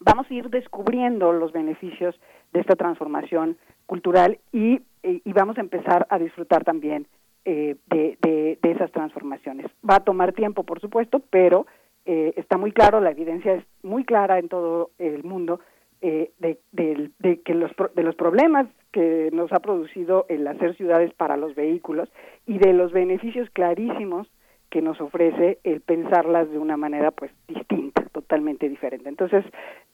vamos 0.00 0.28
a 0.30 0.34
ir 0.34 0.50
descubriendo 0.50 1.32
los 1.32 1.52
beneficios 1.52 2.18
de 2.52 2.60
esta 2.60 2.74
transformación 2.74 3.56
cultural 3.86 4.38
y, 4.52 4.80
y 5.02 5.32
vamos 5.32 5.58
a 5.58 5.60
empezar 5.60 6.06
a 6.10 6.18
disfrutar 6.18 6.64
también 6.64 7.06
de, 7.44 7.76
de, 7.90 8.58
de, 8.60 8.70
esas 8.70 8.92
transformaciones. 8.92 9.66
Va 9.88 9.96
a 9.96 10.04
tomar 10.04 10.32
tiempo, 10.32 10.64
por 10.64 10.80
supuesto, 10.80 11.22
pero 11.30 11.66
está 12.04 12.58
muy 12.58 12.72
claro, 12.72 13.00
la 13.00 13.10
evidencia 13.10 13.54
es 13.54 13.64
muy 13.82 14.04
clara 14.04 14.38
en 14.38 14.48
todo 14.48 14.90
el 14.98 15.24
mundo 15.24 15.60
de, 16.00 16.30
de, 16.72 17.40
que 17.44 17.54
los, 17.54 17.70
de 17.94 18.02
los 18.02 18.14
problemas 18.16 18.66
que 18.92 19.30
nos 19.32 19.52
ha 19.52 19.60
producido 19.60 20.26
el 20.28 20.46
hacer 20.46 20.76
ciudades 20.76 21.12
para 21.14 21.36
los 21.36 21.54
vehículos 21.54 22.08
y 22.46 22.58
de 22.58 22.72
los 22.72 22.92
beneficios 22.92 23.48
clarísimos 23.50 24.28
que 24.70 24.82
nos 24.82 25.00
ofrece 25.00 25.58
el 25.64 25.80
pensarlas 25.80 26.50
de 26.50 26.58
una 26.58 26.76
manera 26.76 27.10
pues 27.10 27.30
distinta, 27.46 28.02
totalmente 28.12 28.68
diferente. 28.68 29.08
Entonces, 29.08 29.44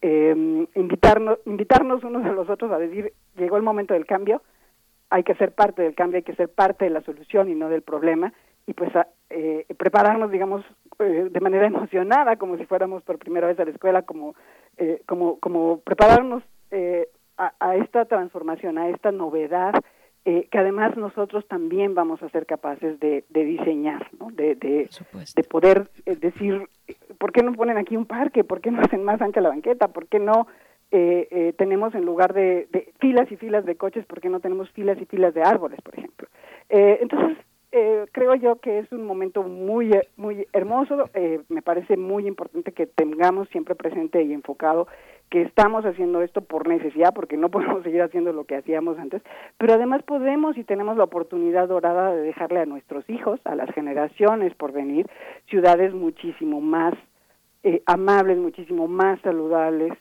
eh, 0.02 0.66
invitarnos, 0.74 1.38
invitarnos 1.46 2.02
unos 2.02 2.24
a 2.24 2.32
los 2.32 2.48
otros 2.48 2.72
a 2.72 2.78
decir, 2.78 3.12
llegó 3.36 3.56
el 3.56 3.62
momento 3.62 3.94
del 3.94 4.06
cambio, 4.06 4.42
hay 5.10 5.22
que 5.22 5.34
ser 5.36 5.52
parte 5.52 5.82
del 5.82 5.94
cambio, 5.94 6.16
hay 6.16 6.24
que 6.24 6.34
ser 6.34 6.48
parte 6.48 6.86
de 6.86 6.90
la 6.90 7.02
solución 7.02 7.48
y 7.48 7.54
no 7.54 7.68
del 7.68 7.82
problema, 7.82 8.32
y 8.66 8.72
pues 8.72 8.90
eh, 9.30 9.66
prepararnos, 9.76 10.30
digamos, 10.30 10.64
eh, 10.98 11.28
de 11.30 11.40
manera 11.40 11.66
emocionada, 11.68 12.36
como 12.36 12.56
si 12.56 12.66
fuéramos 12.66 13.02
por 13.02 13.18
primera 13.18 13.46
vez 13.46 13.58
a 13.60 13.64
la 13.64 13.70
escuela, 13.70 14.02
como, 14.02 14.34
eh, 14.76 15.02
como, 15.06 15.38
como 15.38 15.80
prepararnos 15.80 16.42
eh, 17.39 17.48
a, 17.61 17.77
esta 17.77 18.05
transformación, 18.05 18.78
a 18.78 18.89
esta 18.89 19.12
novedad, 19.12 19.74
eh, 20.27 20.48
que 20.51 20.56
además 20.56 20.97
nosotros 20.97 21.47
también 21.48 21.94
vamos 21.94 22.23
a 22.23 22.31
ser 22.31 22.47
capaces 22.47 22.98
de, 22.98 23.24
diseñar, 23.28 24.09
¿no? 24.19 24.31
de, 24.31 24.55
de, 24.55 24.89
poder 25.51 25.90
eh, 26.06 26.16
decir, 26.16 26.66
¿por 27.19 27.31
qué 27.31 27.43
no 27.43 27.52
ponen 27.52 27.77
aquí 27.77 27.94
un 27.94 28.06
parque? 28.06 28.43
¿Por 28.43 28.62
qué 28.62 28.70
no 28.70 28.81
hacen 28.81 29.05
más 29.05 29.20
ancha 29.20 29.43
la 29.43 29.51
banqueta? 29.51 29.89
¿Por 29.89 30.06
qué 30.06 30.19
no 30.20 30.47
eh, 30.90 31.52
tenemos 31.59 31.94
en 31.94 32.06
lugar 32.06 32.32
de, 32.32 32.69
filas 33.01 33.31
y 33.31 33.36
filas 33.36 33.66
de 33.66 33.77
coches, 33.77 34.06
por 34.06 34.23
qué 34.23 34.31
no 34.31 34.40
tenemos 34.40 34.70
filas 34.70 34.98
y 34.98 35.05
filas 35.05 35.35
de 35.35 35.43
árboles, 35.43 35.78
por 35.82 35.98
ejemplo? 35.98 36.27
entonces, 36.70 37.36
creo 38.12 38.35
yo 38.36 38.56
que 38.56 38.78
es 38.78 38.90
un 38.90 39.05
momento 39.05 39.43
muy 39.43 39.93
muy 40.16 40.47
hermoso 40.52 41.11
me 41.48 41.61
parece 41.61 41.97
muy 41.97 42.27
importante 42.27 42.73
que 42.73 42.86
tengamos 42.86 43.48
siempre 43.51 43.74
presente 43.74 44.23
y 44.23 44.32
enfocado 44.32 44.89
que 45.35 45.43
estamos 45.43 45.85
haciendo 45.85 46.23
esto 46.23 46.43
por 46.43 46.69
necesidad, 46.69 47.12
porque 47.12 47.36
no 47.36 47.48
podemos 47.51 47.82
seguir 47.82 48.02
haciendo 48.02 48.32
lo 48.32 48.44
que 48.44 48.55
hacíamos 48.55 48.97
antes, 49.01 49.20
pero 49.59 49.73
además 49.73 50.05
podemos 50.05 50.56
y 50.56 50.62
tenemos 50.62 50.97
la 50.97 51.02
oportunidad 51.02 51.66
dorada 51.66 52.15
de 52.15 52.23
dejarle 52.23 52.61
a 52.61 52.66
nuestros 52.66 53.11
hijos, 53.11 53.40
a 53.43 53.56
las 53.56 53.69
generaciones 53.74 54.55
por 54.55 54.70
venir, 54.70 55.09
ciudades 55.51 55.93
muchísimo 55.93 56.61
más 56.61 56.94
eh, 57.65 57.82
amables, 57.86 58.39
muchísimo 58.39 58.86
más 58.86 59.20
saludables, 59.23 59.93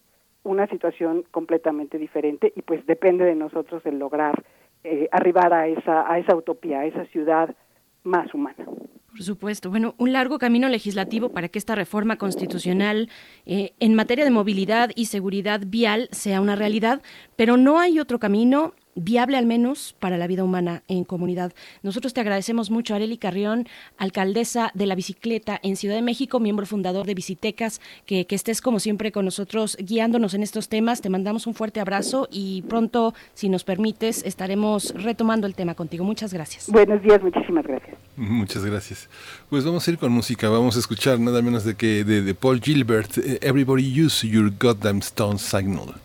una 0.44 0.68
situación 0.68 1.24
completamente 1.32 1.98
diferente 1.98 2.54
y 2.56 2.62
pues 2.62 2.86
depende 2.86 3.26
de 3.26 3.34
nosotros 3.34 3.84
el 3.88 3.98
lograr 3.98 4.36
eh, 4.84 5.10
arribar 5.12 5.52
a 5.52 5.68
esa, 5.68 6.12
a 6.12 6.20
esa 6.20 6.36
utopía, 6.36 6.82
a 6.82 6.86
esa 6.86 7.06
ciudad 7.06 7.56
más 8.04 8.34
humana. 8.34 8.66
Por 9.14 9.22
supuesto. 9.22 9.70
Bueno, 9.70 9.94
un 10.00 10.12
largo 10.12 10.40
camino 10.40 10.68
legislativo 10.70 11.30
para 11.30 11.48
que 11.48 11.60
esta 11.60 11.76
reforma 11.76 12.18
constitucional 12.18 13.10
eh, 13.46 13.74
en 13.80 13.94
materia 13.94 14.26
de 14.26 14.32
movilidad 14.32 14.90
y 14.96 15.06
seguridad 15.06 15.62
vial 15.68 16.10
sea 16.12 16.42
una 16.42 16.56
realidad, 16.56 17.04
pero 17.36 17.56
no 17.56 17.80
hay 17.80 18.00
otro 18.00 18.18
camino 18.18 18.74
viable 18.96 19.38
al 19.38 19.46
menos 19.46 19.96
para 20.00 20.18
la 20.18 20.28
vida 20.28 20.44
humana 20.44 20.84
en 20.88 21.04
comunidad. 21.04 21.54
Nosotros 21.82 22.14
te 22.14 22.22
agradecemos 22.22 22.72
mucho, 22.72 22.96
Areli 22.96 23.18
Carrión, 23.18 23.68
alcaldesa 23.98 24.72
de 24.74 24.86
la 24.86 24.96
bicicleta 24.96 25.60
en 25.64 25.76
Ciudad 25.76 25.96
de 25.96 26.02
México, 26.02 26.40
miembro 26.40 26.66
fundador 26.66 27.06
de 27.06 27.14
Bicitecas, 27.14 27.82
que, 28.06 28.26
que, 28.26 28.36
estés 28.36 28.62
como 28.62 28.80
siempre 28.80 29.12
con 29.12 29.26
nosotros 29.26 29.78
guiándonos 29.80 30.34
en 30.34 30.44
estos 30.44 30.70
temas. 30.70 31.02
Te 31.02 31.10
mandamos 31.10 31.48
un 31.48 31.54
fuerte 31.54 31.80
abrazo 31.80 32.28
y 32.32 32.64
pronto, 32.64 33.14
si 33.34 33.50
nos 33.50 33.64
permites, 33.64 34.24
estaremos 34.26 34.94
retomando 34.96 35.48
el 35.48 35.56
tema 35.56 35.76
contigo. 35.76 36.04
Muchas 36.04 36.34
gracias. 36.34 36.70
Buenos 36.70 37.02
días, 37.02 37.22
muchísimas 37.22 37.66
gracias. 37.66 37.98
Muchas 38.16 38.66
gracias. 38.66 39.10
Pues 39.50 39.66
vamos 39.66 39.88
a 39.88 39.92
ir 39.92 39.98
con 39.98 40.12
música, 40.12 40.50
vamos 40.50 40.76
a 40.76 40.80
escuchar 40.80 41.20
nada 41.20 41.42
menos 41.42 41.64
de 41.64 41.76
que 41.76 42.04
de, 42.04 42.22
de 42.22 42.36
Paul 42.36 42.62
Gilbert, 42.62 43.18
eh, 43.18 43.40
Everybody 43.42 44.02
Use 44.02 44.28
Your 44.28 44.52
Goddamn 44.60 45.00
Stone 45.00 45.40
Signal. 45.40 45.96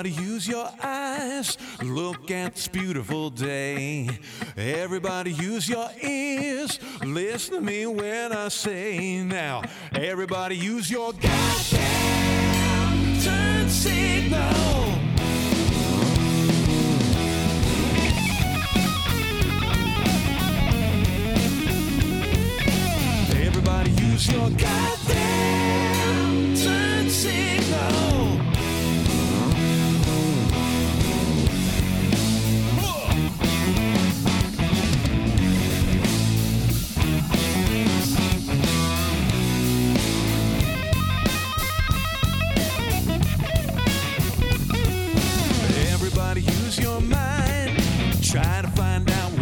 Everybody 0.00 0.22
use 0.30 0.48
your 0.48 0.66
eyes. 0.82 1.58
Look 1.82 2.30
at 2.30 2.54
this 2.54 2.68
beautiful 2.68 3.28
day. 3.28 4.08
Everybody 4.56 5.32
use 5.32 5.68
your 5.68 5.90
ears. 6.02 6.80
Listen 7.04 7.56
to 7.56 7.60
me 7.60 7.84
when 7.84 8.32
I 8.32 8.48
say 8.48 9.22
now. 9.22 9.60
Everybody 9.92 10.56
use 10.56 10.90
your 10.90 11.12
goddamn 11.12 11.30
turn 13.20 13.68
signal. 13.68 14.38
Everybody 23.36 23.90
use 23.90 24.32
your 24.32 24.48
goddamn 24.48 25.76
turn 26.56 27.10
signal. 27.10 28.09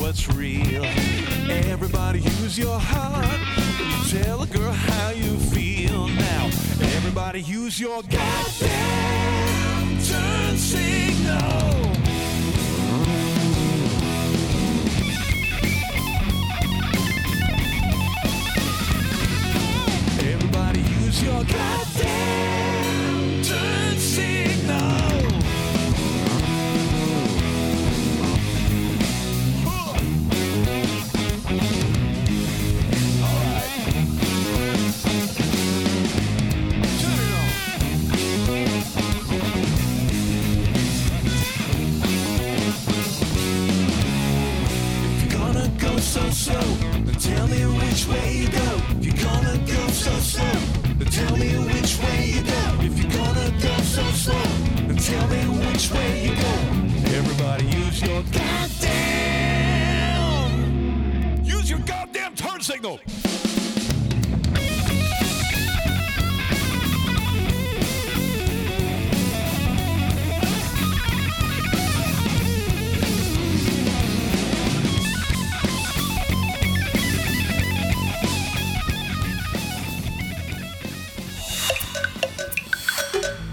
What's 0.09 0.27
real. 0.29 0.87
Everybody 1.51 2.21
use 2.21 2.57
your 2.57 2.81
heart. 2.81 3.41
You 3.79 4.23
Tell 4.23 4.43
a 4.43 4.47
girl 4.47 4.73
how 4.73 5.11
you 5.11 5.37
feel 5.37 6.09
now. 6.09 6.47
Everybody 6.97 7.43
use 7.43 7.79
your 7.79 8.01
goddamn 8.05 9.99
turn 10.09 10.57
signal. 10.57 11.75
Everybody 20.33 20.81
use 21.05 21.23
your 21.23 21.45
goddamn 21.45 22.58
so 46.19 46.31
slow, 46.31 46.69
then 47.05 47.15
tell 47.15 47.47
me 47.49 47.65
which 47.65 48.07
way 48.09 48.37
you 48.39 48.49
go. 48.49 48.81
If 48.99 49.05
you're 49.07 49.17
gonna 49.25 49.59
go 49.59 49.89
so 49.89 50.11
slow, 50.19 50.59
then 50.99 51.09
tell 51.09 51.37
me 51.37 51.57
which 51.59 51.99
way 52.03 52.31
you 52.35 52.43
go. 52.43 52.79
If 52.81 52.99
you're 52.99 53.13
gonna 53.13 53.51
go 53.63 53.77
so 53.83 54.03
slow, 54.23 54.43
then 54.87 54.97
tell 54.97 55.29
me 55.29 55.45
which 55.67 55.91
way 55.93 56.25
you 56.25 56.35
go. 56.35 56.55
Everybody 57.19 57.67
use 57.67 58.01
your 58.03 58.23
goddamn, 58.23 59.45
use 61.45 61.71
your 61.71 61.81
goddamn 61.81 62.35
turn 62.35 62.61
signal. 62.61 62.99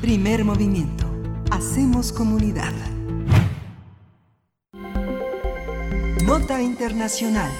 Primer 0.06 0.45
movimiento. 0.45 1.03
Hacemos 1.49 2.11
comunidad. 2.11 2.72
Nota 6.23 6.61
Internacional. 6.61 7.52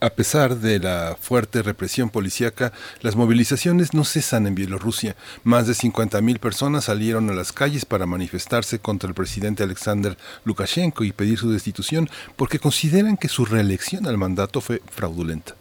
A 0.00 0.10
pesar 0.10 0.56
de 0.56 0.80
la 0.80 1.16
fuerte 1.20 1.62
represión 1.62 2.10
policíaca, 2.10 2.72
las 3.00 3.14
movilizaciones 3.14 3.94
no 3.94 4.02
cesan 4.04 4.48
en 4.48 4.56
Bielorrusia. 4.56 5.14
Más 5.44 5.68
de 5.68 5.74
50.000 5.74 6.40
personas 6.40 6.86
salieron 6.86 7.30
a 7.30 7.34
las 7.34 7.52
calles 7.52 7.84
para 7.84 8.06
manifestarse 8.06 8.80
contra 8.80 9.08
el 9.08 9.14
presidente 9.14 9.62
Alexander 9.62 10.18
Lukashenko 10.44 11.04
y 11.04 11.12
pedir 11.12 11.38
su 11.38 11.48
destitución 11.48 12.10
porque 12.34 12.58
consideran 12.58 13.16
que 13.16 13.28
su 13.28 13.44
reelección 13.44 14.08
al 14.08 14.18
mandato 14.18 14.60
fue 14.60 14.82
fraudulenta. 14.90 15.54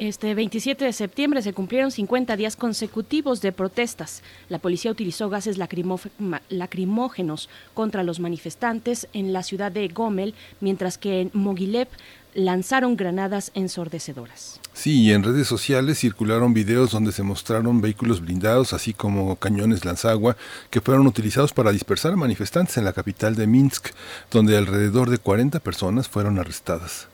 Este 0.00 0.34
27 0.34 0.86
de 0.86 0.94
septiembre 0.94 1.42
se 1.42 1.52
cumplieron 1.52 1.90
50 1.90 2.34
días 2.36 2.56
consecutivos 2.56 3.42
de 3.42 3.52
protestas. 3.52 4.22
La 4.48 4.58
policía 4.58 4.90
utilizó 4.90 5.28
gases 5.28 5.58
lacrimógenos 5.58 7.50
contra 7.74 8.02
los 8.02 8.18
manifestantes 8.18 9.08
en 9.12 9.34
la 9.34 9.42
ciudad 9.42 9.70
de 9.70 9.88
Gomel, 9.88 10.34
mientras 10.60 10.96
que 10.96 11.20
en 11.20 11.30
Mogilev 11.34 11.88
lanzaron 12.32 12.96
granadas 12.96 13.50
ensordecedoras. 13.52 14.58
Sí, 14.72 15.12
en 15.12 15.22
redes 15.22 15.46
sociales 15.46 15.98
circularon 15.98 16.54
videos 16.54 16.92
donde 16.92 17.12
se 17.12 17.22
mostraron 17.22 17.82
vehículos 17.82 18.22
blindados, 18.22 18.72
así 18.72 18.94
como 18.94 19.36
cañones 19.36 19.84
lanzagua, 19.84 20.38
que 20.70 20.80
fueron 20.80 21.06
utilizados 21.08 21.52
para 21.52 21.72
dispersar 21.72 22.14
a 22.14 22.16
manifestantes 22.16 22.78
en 22.78 22.86
la 22.86 22.94
capital 22.94 23.36
de 23.36 23.46
Minsk, 23.46 23.90
donde 24.30 24.56
alrededor 24.56 25.10
de 25.10 25.18
40 25.18 25.60
personas 25.60 26.08
fueron 26.08 26.38
arrestadas. 26.38 27.09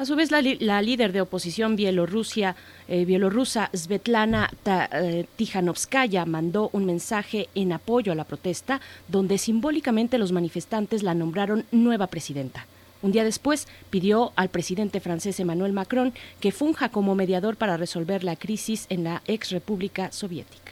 A 0.00 0.06
su 0.06 0.16
vez, 0.16 0.30
la, 0.30 0.80
líder 0.80 1.12
de 1.12 1.20
oposición 1.20 1.76
bielorrusia, 1.76 2.56
eh, 2.88 3.04
bielorrusa 3.04 3.68
Svetlana 3.74 4.48
eh, 4.64 5.26
Tijanovskaya 5.36 6.24
mandó 6.24 6.70
un 6.72 6.86
mensaje 6.86 7.50
en 7.54 7.70
apoyo 7.74 8.10
a 8.10 8.14
la 8.14 8.24
protesta, 8.24 8.80
donde 9.08 9.36
simbólicamente 9.36 10.16
los 10.16 10.32
manifestantes 10.32 11.02
la 11.02 11.12
nombraron 11.12 11.66
nueva 11.70 12.06
presidenta. 12.06 12.64
Un 13.02 13.12
día 13.12 13.24
después 13.24 13.68
pidió 13.90 14.32
al 14.36 14.48
presidente 14.48 15.00
francés 15.00 15.38
Emmanuel 15.38 15.74
Macron 15.74 16.14
que 16.40 16.50
funja 16.50 16.88
como 16.88 17.14
mediador 17.14 17.56
para 17.56 17.76
resolver 17.76 18.24
la 18.24 18.36
crisis 18.36 18.86
en 18.88 19.04
la 19.04 19.20
ex 19.26 19.50
república 19.50 20.10
soviética. 20.12 20.69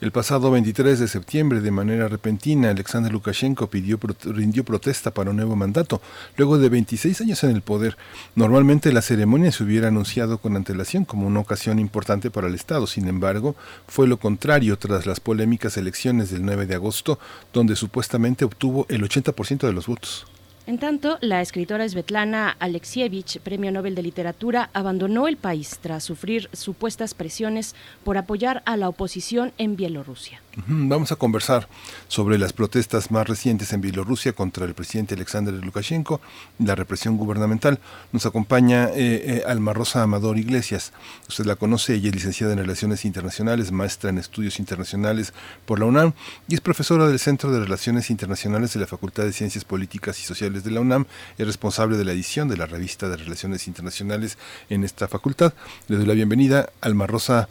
El 0.00 0.10
pasado 0.10 0.50
23 0.50 0.98
de 0.98 1.06
septiembre, 1.06 1.60
de 1.60 1.70
manera 1.70 2.08
repentina, 2.08 2.70
Alexander 2.70 3.12
Lukashenko 3.12 3.70
pidió, 3.70 3.98
rindió 4.24 4.64
protesta 4.64 5.12
para 5.12 5.30
un 5.30 5.36
nuevo 5.36 5.54
mandato, 5.54 6.02
luego 6.36 6.58
de 6.58 6.68
26 6.68 7.20
años 7.20 7.44
en 7.44 7.50
el 7.52 7.62
poder. 7.62 7.96
Normalmente 8.34 8.92
la 8.92 9.02
ceremonia 9.02 9.52
se 9.52 9.62
hubiera 9.62 9.88
anunciado 9.88 10.38
con 10.38 10.56
antelación 10.56 11.04
como 11.04 11.28
una 11.28 11.38
ocasión 11.38 11.78
importante 11.78 12.30
para 12.32 12.48
el 12.48 12.56
Estado, 12.56 12.88
sin 12.88 13.06
embargo, 13.06 13.54
fue 13.86 14.08
lo 14.08 14.18
contrario 14.18 14.76
tras 14.78 15.06
las 15.06 15.20
polémicas 15.20 15.76
elecciones 15.76 16.28
del 16.30 16.44
9 16.44 16.66
de 16.66 16.74
agosto, 16.74 17.20
donde 17.52 17.76
supuestamente 17.76 18.44
obtuvo 18.44 18.86
el 18.88 19.04
80% 19.04 19.60
de 19.60 19.72
los 19.72 19.86
votos. 19.86 20.26
En 20.66 20.78
tanto, 20.78 21.18
la 21.20 21.42
escritora 21.42 21.86
Svetlana 21.86 22.56
Alexievich, 22.58 23.38
Premio 23.40 23.70
Nobel 23.70 23.94
de 23.94 24.02
Literatura, 24.02 24.70
abandonó 24.72 25.28
el 25.28 25.36
país 25.36 25.78
tras 25.82 26.04
sufrir 26.04 26.48
supuestas 26.54 27.12
presiones 27.12 27.74
por 28.02 28.16
apoyar 28.16 28.62
a 28.64 28.78
la 28.78 28.88
oposición 28.88 29.52
en 29.58 29.76
Bielorrusia. 29.76 30.43
Vamos 30.66 31.10
a 31.10 31.16
conversar 31.16 31.68
sobre 32.06 32.38
las 32.38 32.52
protestas 32.52 33.10
más 33.10 33.26
recientes 33.26 33.72
en 33.72 33.80
Bielorrusia 33.80 34.34
contra 34.34 34.64
el 34.64 34.74
presidente 34.74 35.14
Alexander 35.14 35.52
Lukashenko, 35.52 36.20
la 36.60 36.76
represión 36.76 37.16
gubernamental. 37.16 37.80
Nos 38.12 38.24
acompaña 38.24 38.88
eh, 38.90 38.94
eh, 38.94 39.42
Alma 39.48 39.72
Rosa 39.72 40.02
Amador 40.02 40.38
Iglesias. 40.38 40.92
Usted 41.28 41.46
la 41.46 41.56
conoce, 41.56 41.94
ella 41.94 42.10
es 42.10 42.14
licenciada 42.14 42.52
en 42.52 42.60
Relaciones 42.60 43.04
Internacionales, 43.04 43.72
maestra 43.72 44.10
en 44.10 44.18
Estudios 44.18 44.60
Internacionales 44.60 45.32
por 45.66 45.80
la 45.80 45.86
UNAM 45.86 46.12
y 46.46 46.54
es 46.54 46.60
profesora 46.60 47.08
del 47.08 47.18
Centro 47.18 47.50
de 47.50 47.58
Relaciones 47.58 48.10
Internacionales 48.10 48.72
de 48.74 48.80
la 48.80 48.86
Facultad 48.86 49.24
de 49.24 49.32
Ciencias 49.32 49.64
Políticas 49.64 50.20
y 50.20 50.22
Sociales 50.22 50.62
de 50.62 50.70
la 50.70 50.80
UNAM. 50.80 51.06
Es 51.36 51.46
responsable 51.46 51.96
de 51.96 52.04
la 52.04 52.12
edición 52.12 52.48
de 52.48 52.56
la 52.56 52.66
revista 52.66 53.08
de 53.08 53.16
Relaciones 53.16 53.66
Internacionales 53.66 54.38
en 54.70 54.84
esta 54.84 55.08
facultad. 55.08 55.52
Le 55.88 55.96
doy 55.96 56.06
la 56.06 56.14
bienvenida, 56.14 56.68
Alma 56.80 57.08
Rosa 57.08 57.48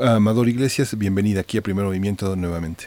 Amador 0.00 0.48
Iglesias. 0.48 0.96
Bienvenida 0.96 1.40
aquí 1.40 1.58
a 1.58 1.62
Primer 1.62 1.84
Movimiento 1.84 2.35
nuevamente. 2.40 2.84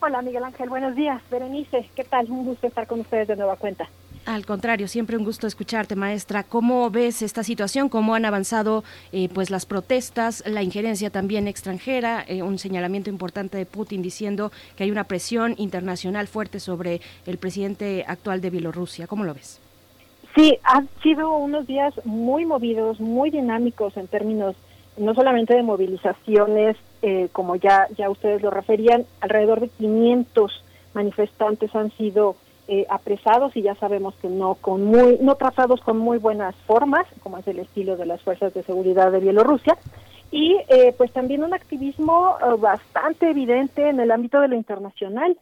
Hola 0.00 0.22
Miguel 0.22 0.44
Ángel, 0.44 0.68
buenos 0.68 0.94
días. 0.94 1.22
Berenice, 1.30 1.88
¿qué 1.94 2.04
tal? 2.04 2.30
Un 2.30 2.44
gusto 2.44 2.66
estar 2.66 2.86
con 2.86 3.00
ustedes 3.00 3.28
de 3.28 3.36
nueva 3.36 3.56
cuenta. 3.56 3.88
Al 4.26 4.44
contrario, 4.44 4.88
siempre 4.88 5.16
un 5.16 5.24
gusto 5.24 5.46
escucharte, 5.46 5.94
maestra. 5.94 6.42
¿Cómo 6.42 6.90
ves 6.90 7.22
esta 7.22 7.44
situación? 7.44 7.88
¿Cómo 7.88 8.16
han 8.16 8.24
avanzado 8.24 8.82
eh, 9.12 9.28
pues 9.32 9.50
las 9.50 9.66
protestas, 9.66 10.42
la 10.46 10.64
injerencia 10.64 11.10
también 11.10 11.46
extranjera, 11.46 12.24
eh, 12.26 12.42
un 12.42 12.58
señalamiento 12.58 13.08
importante 13.08 13.56
de 13.56 13.66
Putin 13.66 14.02
diciendo 14.02 14.50
que 14.76 14.82
hay 14.82 14.90
una 14.90 15.04
presión 15.04 15.54
internacional 15.58 16.26
fuerte 16.26 16.58
sobre 16.58 17.00
el 17.24 17.38
presidente 17.38 18.04
actual 18.06 18.40
de 18.40 18.50
Bielorrusia? 18.50 19.06
¿Cómo 19.06 19.22
lo 19.22 19.32
ves? 19.32 19.60
Sí, 20.34 20.58
han 20.64 20.88
sido 21.04 21.36
unos 21.36 21.68
días 21.68 21.94
muy 22.04 22.44
movidos, 22.44 22.98
muy 22.98 23.30
dinámicos 23.30 23.96
en 23.96 24.08
términos 24.08 24.56
no 24.98 25.14
solamente 25.14 25.54
de 25.54 25.62
movilizaciones, 25.62 26.76
eh, 27.02 27.28
como 27.32 27.56
ya, 27.56 27.86
ya 27.96 28.10
ustedes 28.10 28.42
lo 28.42 28.50
referían, 28.50 29.04
alrededor 29.20 29.60
de 29.60 29.68
500 29.68 30.64
manifestantes 30.94 31.74
han 31.74 31.90
sido 31.92 32.36
eh, 32.68 32.84
apresados 32.90 33.56
y 33.56 33.62
ya 33.62 33.76
sabemos 33.76 34.16
que 34.16 34.28
no 34.28 34.56
con 34.56 34.82
muy 34.82 35.18
no 35.20 35.36
tratados 35.36 35.80
con 35.82 35.98
muy 35.98 36.18
buenas 36.18 36.56
formas 36.66 37.06
como 37.22 37.38
es 37.38 37.46
el 37.46 37.60
estilo 37.60 37.96
de 37.96 38.06
las 38.06 38.20
fuerzas 38.22 38.52
de 38.54 38.64
seguridad 38.64 39.12
de 39.12 39.20
Bielorrusia. 39.20 39.78
Y 40.32 40.56
eh, 40.68 40.92
pues 40.98 41.12
también 41.12 41.44
un 41.44 41.54
activismo 41.54 42.36
eh, 42.40 42.56
bastante 42.58 43.30
evidente 43.30 43.88
en 43.88 44.00
el 44.00 44.10
ámbito 44.10 44.40
de 44.40 44.48
lo 44.48 44.56
internacional. 44.56 45.38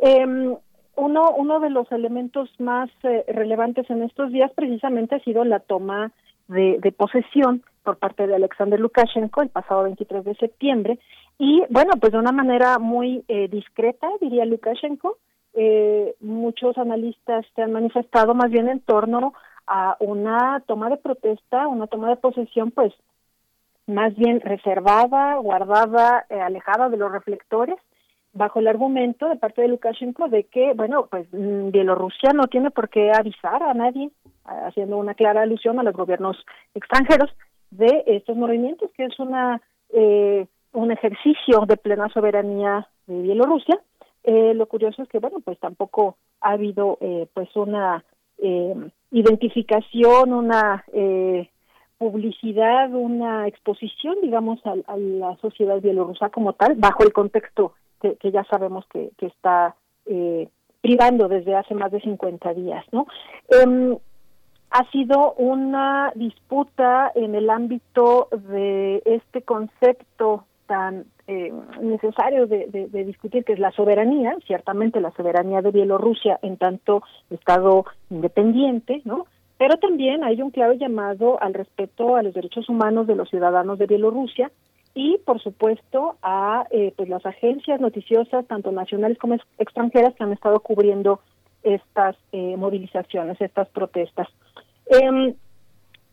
Em, 0.00 0.54
uno 0.94 1.32
uno 1.32 1.58
de 1.58 1.70
los 1.70 1.90
elementos 1.90 2.48
más 2.60 2.90
relevantes 3.26 3.90
en 3.90 4.04
estos 4.04 4.30
días 4.30 4.52
precisamente 4.54 5.16
ha 5.16 5.20
sido 5.24 5.44
la 5.44 5.58
toma 5.58 6.12
de 6.46 6.94
posesión 6.96 7.62
por 7.88 7.96
parte 7.96 8.26
de 8.26 8.34
Alexander 8.34 8.78
Lukashenko 8.78 9.40
el 9.40 9.48
pasado 9.48 9.84
23 9.84 10.22
de 10.22 10.34
septiembre. 10.34 10.98
Y 11.38 11.62
bueno, 11.70 11.92
pues 11.98 12.12
de 12.12 12.18
una 12.18 12.32
manera 12.32 12.78
muy 12.78 13.24
eh, 13.28 13.48
discreta, 13.48 14.06
diría 14.20 14.44
Lukashenko, 14.44 15.16
eh, 15.54 16.14
muchos 16.20 16.76
analistas 16.76 17.46
se 17.54 17.62
han 17.62 17.72
manifestado 17.72 18.34
más 18.34 18.50
bien 18.50 18.68
en 18.68 18.80
torno 18.80 19.32
a 19.66 19.96
una 20.00 20.62
toma 20.66 20.90
de 20.90 20.98
protesta, 20.98 21.66
una 21.66 21.86
toma 21.86 22.10
de 22.10 22.16
posesión 22.16 22.72
pues 22.72 22.92
más 23.86 24.14
bien 24.16 24.42
reservada, 24.42 25.36
guardada, 25.36 26.26
eh, 26.28 26.38
alejada 26.38 26.90
de 26.90 26.98
los 26.98 27.10
reflectores, 27.10 27.76
bajo 28.34 28.58
el 28.58 28.68
argumento 28.68 29.30
de 29.30 29.36
parte 29.36 29.62
de 29.62 29.68
Lukashenko 29.68 30.28
de 30.28 30.44
que, 30.44 30.74
bueno, 30.74 31.06
pues 31.10 31.26
mm, 31.32 31.70
Bielorrusia 31.70 32.34
no 32.34 32.48
tiene 32.48 32.70
por 32.70 32.90
qué 32.90 33.12
avisar 33.12 33.62
a 33.62 33.72
nadie, 33.72 34.10
haciendo 34.44 34.98
una 34.98 35.14
clara 35.14 35.40
alusión 35.40 35.78
a 35.78 35.82
los 35.82 35.94
gobiernos 35.94 36.36
extranjeros, 36.74 37.30
de 37.70 38.04
estos 38.06 38.36
movimientos, 38.36 38.90
que 38.96 39.04
es 39.04 39.18
una 39.18 39.60
eh, 39.90 40.46
un 40.72 40.92
ejercicio 40.92 41.64
de 41.66 41.76
plena 41.76 42.08
soberanía 42.10 42.88
de 43.06 43.22
Bielorrusia. 43.22 43.80
Eh, 44.24 44.52
lo 44.54 44.66
curioso 44.66 45.02
es 45.02 45.08
que, 45.08 45.18
bueno, 45.18 45.40
pues 45.40 45.58
tampoco 45.58 46.16
ha 46.40 46.52
habido 46.52 46.98
eh, 47.00 47.26
pues 47.32 47.48
una 47.56 48.04
eh, 48.38 48.74
identificación, 49.10 50.32
una 50.32 50.84
eh, 50.92 51.48
publicidad, 51.96 52.92
una 52.92 53.48
exposición, 53.48 54.16
digamos, 54.22 54.60
a, 54.66 54.74
a, 54.86 54.96
la 54.96 55.36
sociedad 55.36 55.80
bielorrusa 55.80 56.30
como 56.30 56.52
tal, 56.52 56.74
bajo 56.76 57.02
el 57.02 57.12
contexto 57.12 57.74
que, 58.00 58.16
ya 58.30 58.44
sabemos 58.44 58.84
que, 58.92 59.10
que 59.18 59.26
está 59.26 59.74
privando 60.80 61.28
desde 61.28 61.56
hace 61.56 61.74
más 61.74 61.90
de 61.90 62.00
50 62.00 62.54
días, 62.54 62.84
¿no? 62.92 63.06
Eh, 63.50 63.98
ha 64.70 64.90
sido 64.90 65.32
una 65.34 66.12
disputa 66.14 67.10
en 67.14 67.34
el 67.34 67.50
ámbito 67.50 68.28
de 68.30 69.02
este 69.04 69.42
concepto 69.42 70.44
tan 70.66 71.06
eh, 71.26 71.52
necesario 71.80 72.46
de, 72.46 72.88
discutir, 73.04 73.44
que 73.44 73.54
es 73.54 73.58
la 73.58 73.72
soberanía, 73.72 74.36
ciertamente 74.46 75.00
la 75.00 75.10
soberanía 75.12 75.62
de 75.62 75.70
Bielorrusia 75.70 76.38
en 76.42 76.56
tanto 76.56 77.02
Estado 77.30 77.86
independiente, 78.10 79.02
¿no? 79.04 79.26
Pero 79.56 79.76
también 79.78 80.22
hay 80.22 80.40
un 80.40 80.50
claro 80.50 80.74
llamado 80.74 81.42
al 81.42 81.54
respeto 81.54 82.16
a 82.16 82.22
los 82.22 82.34
derechos 82.34 82.68
humanos 82.68 83.06
de 83.06 83.16
los 83.16 83.28
ciudadanos 83.28 83.78
de 83.78 83.86
Bielorrusia 83.86 84.52
y, 84.94 85.18
por 85.24 85.40
supuesto, 85.42 86.16
a 86.22 86.66
eh, 86.70 86.92
pues 86.96 87.08
las 87.08 87.24
agencias 87.26 87.80
noticiosas, 87.80 88.46
tanto 88.46 88.70
nacionales 88.70 89.18
como 89.18 89.36
extranjeras, 89.58 90.14
que 90.14 90.24
han 90.24 90.32
estado 90.32 90.60
cubriendo 90.60 91.20
estas 91.62 92.16
eh, 92.32 92.56
movilizaciones, 92.56 93.40
estas 93.40 93.68
protestas. 93.68 94.28
Eh, 94.90 95.34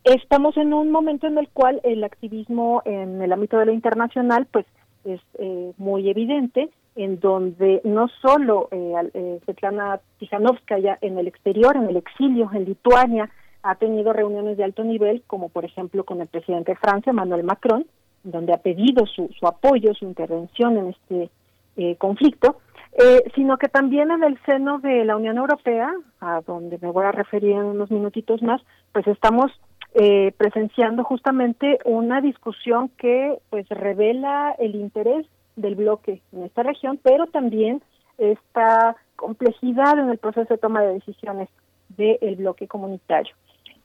estamos 0.04 0.58
en 0.58 0.74
un 0.74 0.92
momento 0.92 1.28
en 1.28 1.38
el 1.38 1.50
cual 1.50 1.82
el 1.84 2.04
activismo 2.04 2.82
en 2.86 3.22
el 3.22 3.32
ámbito 3.32 3.58
de 3.58 3.66
lo 3.66 3.74
internacional 3.74 4.48
pues 4.52 4.66
es 5.04 5.22
eh, 5.40 5.74
muy 5.78 6.10
evidente 6.10 6.70
en 6.96 7.20
donde 7.20 7.82
no 7.84 8.08
solo 8.22 8.70
eh, 8.72 8.94
eh, 9.14 9.40
Svetlana 9.44 10.00
Tijanovskaya 10.18 10.98
en 11.02 11.18
el 11.18 11.28
exterior, 11.28 11.76
en 11.76 11.90
el 11.90 11.98
exilio, 11.98 12.50
en 12.54 12.66
Lituania, 12.66 13.30
ha 13.64 13.76
tenido 13.76 14.14
reuniones 14.14 14.58
de 14.58 14.64
alto 14.64 14.84
nivel, 14.84 15.24
como 15.28 15.50
por 15.50 15.66
ejemplo 15.66 16.06
con 16.06 16.22
el 16.22 16.28
presidente 16.28 16.72
de 16.72 16.78
Francia, 16.78 17.10
Emmanuel 17.10 17.44
Macron, 17.44 17.86
donde 18.24 18.54
ha 18.54 18.58
pedido 18.58 19.06
su, 19.06 19.30
su 19.38 19.46
apoyo, 19.46 19.94
su 19.94 20.06
intervención 20.06 20.78
en 20.78 20.88
este 20.90 21.30
eh, 21.76 21.96
conflicto, 21.98 22.60
eh, 22.98 23.24
sino 23.36 23.58
que 23.58 23.68
también 23.68 24.12
en 24.12 24.24
el 24.24 24.40
seno 24.46 24.80
de 24.80 25.06
la 25.06 25.16
Unión 25.16 25.38
Europea, 25.38 25.94
a 26.22 26.42
donde 26.42 26.78
me 26.82 26.92
voy 26.92 27.06
a 27.06 27.12
referir 27.12 27.52
en 27.52 27.66
unos 27.66 27.92
minutitos 27.92 28.42
más, 28.42 28.62
pues 28.92 29.06
estamos 29.08 29.52
eh, 29.94 30.34
presenciando 30.38 31.04
justamente 31.04 31.80
una 31.86 32.22
discusión 32.22 32.90
que 32.98 33.38
pues 33.50 33.68
revela 33.70 34.56
el 34.60 34.76
interés 34.76 35.26
del 35.56 35.76
bloque 35.76 36.22
en 36.34 36.44
esta 36.44 36.64
región, 36.64 37.00
pero 37.02 37.28
también 37.28 37.82
esta 38.18 38.96
complejidad 39.16 40.00
en 40.00 40.10
el 40.10 40.18
proceso 40.18 40.54
de 40.54 40.58
toma 40.58 40.82
de 40.82 40.94
decisiones 40.94 41.50
del 41.90 42.36
bloque 42.36 42.68
comunitario. 42.68 43.36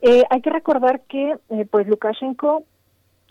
Eh, 0.03 0.25
hay 0.31 0.41
que 0.41 0.51
recordar 0.51 1.03
que 1.03 1.37
eh, 1.51 1.67
pues 1.71 1.87
Lukashenko 1.87 2.65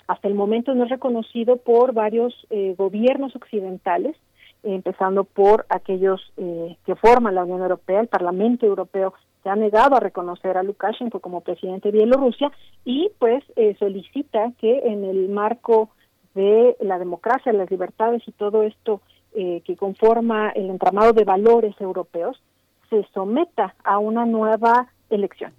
hasta 0.07 0.27
el 0.27 0.35
momento 0.35 0.73
no 0.73 0.85
es 0.85 0.89
reconocido 0.89 1.57
por 1.57 1.93
varios 1.93 2.33
eh, 2.49 2.75
gobiernos 2.77 3.35
occidentales, 3.35 4.15
empezando 4.63 5.23
por 5.23 5.65
aquellos 5.69 6.21
eh, 6.37 6.77
que 6.85 6.95
forman 6.95 7.35
la 7.35 7.43
Unión 7.43 7.61
Europea, 7.61 8.01
el 8.01 8.07
Parlamento 8.07 8.65
Europeo 8.65 9.13
se 9.43 9.49
ha 9.49 9.55
negado 9.55 9.95
a 9.95 9.99
reconocer 9.99 10.57
a 10.57 10.63
Lukashenko 10.63 11.19
como 11.19 11.41
presidente 11.41 11.91
de 11.91 11.99
Bielorrusia 11.99 12.51
y 12.83 13.09
pues 13.19 13.43
eh, 13.55 13.75
solicita 13.79 14.51
que 14.59 14.79
en 14.79 15.05
el 15.05 15.29
marco 15.29 15.89
de 16.35 16.75
la 16.81 16.99
democracia, 16.99 17.53
las 17.53 17.71
libertades 17.71 18.21
y 18.27 18.31
todo 18.33 18.63
esto 18.63 19.01
eh, 19.33 19.61
que 19.65 19.75
conforma 19.75 20.49
el 20.49 20.69
entramado 20.69 21.13
de 21.13 21.23
valores 21.23 21.75
europeos 21.79 22.41
se 22.89 23.05
someta 23.13 23.75
a 23.83 23.99
una 23.99 24.25
nueva 24.25 24.87
elección. 25.09 25.53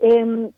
Eh, 0.00 0.50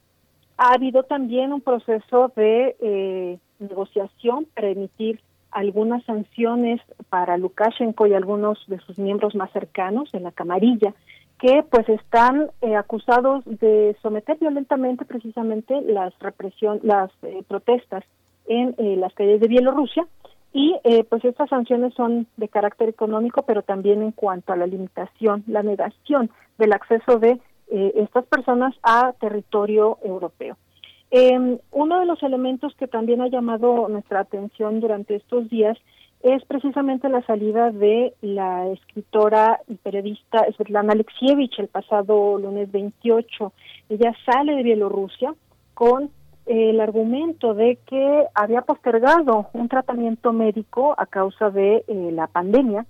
ha 0.56 0.74
habido 0.74 1.02
también 1.02 1.52
un 1.52 1.60
proceso 1.60 2.32
de 2.36 2.77
eh, 2.81 3.39
negociación 3.59 4.47
para 4.55 4.69
emitir 4.69 5.20
algunas 5.52 6.02
sanciones 6.04 6.80
para 7.10 7.36
Lukashenko 7.36 8.06
y 8.06 8.14
algunos 8.14 8.58
de 8.66 8.78
sus 8.80 8.98
miembros 8.98 9.34
más 9.34 9.52
cercanos 9.52 10.12
en 10.12 10.24
la 10.24 10.32
camarilla 10.32 10.94
que 11.38 11.64
pues 11.68 11.88
están 11.88 12.50
eh, 12.60 12.76
acusados 12.76 13.44
de 13.44 13.96
someter 14.00 14.38
violentamente 14.38 15.04
precisamente 15.04 15.80
las 15.82 16.16
represión 16.20 16.80
las 16.82 17.10
eh, 17.22 17.42
protestas 17.46 18.04
en 18.46 18.74
eh, 18.78 18.96
las 18.96 19.12
calles 19.14 19.40
de 19.40 19.48
Bielorrusia. 19.48 20.06
Y 20.54 20.74
pues 21.08 21.24
estas 21.24 21.48
sanciones 21.48 21.94
son 21.94 22.26
de 22.36 22.46
carácter 22.46 22.86
económico 22.90 23.42
pero 23.46 23.62
también 23.62 24.02
en 24.02 24.12
cuanto 24.12 24.52
a 24.52 24.56
la 24.56 24.66
limitación 24.66 25.44
la 25.46 25.62
negación 25.62 26.28
del 26.58 26.74
acceso 26.74 27.18
de 27.18 27.40
estas 27.70 28.26
personas 28.26 28.74
a 28.82 29.14
territorio 29.18 29.96
europeo 30.04 30.58
eh, 31.12 31.59
uno 31.70 32.01
de 32.01 32.06
los 32.06 32.22
elementos 32.22 32.74
que 32.76 32.89
también 32.89 33.20
ha 33.20 33.28
llamado 33.28 33.86
nuestra 33.89 34.20
atención 34.20 34.80
durante 34.80 35.14
estos 35.14 35.48
días 35.51 35.78
es 36.22 36.43
precisamente 36.47 37.09
la 37.09 37.20
salida 37.26 37.70
de 37.70 38.14
la 38.22 38.68
escritora 38.68 39.60
y 39.68 39.74
periodista 39.74 40.47
Svetlana 40.56 40.93
Alexievich 40.93 41.59
el 41.59 41.68
pasado 41.68 42.39
lunes 42.39 42.72
28. 42.72 43.52
Ella 43.90 44.14
sale 44.24 44.55
de 44.55 44.62
Bielorrusia 44.62 45.34
con 45.74 46.05
eh, 46.47 46.70
el 46.70 46.80
argumento 46.80 47.55
de 47.55 47.78
que 47.86 48.24
había 48.34 48.62
postergado 48.62 49.48
un 49.52 49.68
tratamiento 49.68 50.32
médico 50.32 50.94
a 50.97 51.06
causa 51.06 51.51
de 51.51 51.84
eh, 51.86 52.10
la 52.12 52.26
pandemia, 52.26 52.86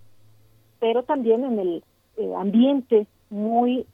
pero 0.78 1.03
también 1.03 1.44
en 1.44 1.59
el 1.59 1.85
eh, 2.19 2.32
ambiente 2.39 3.07
muy 3.31 3.86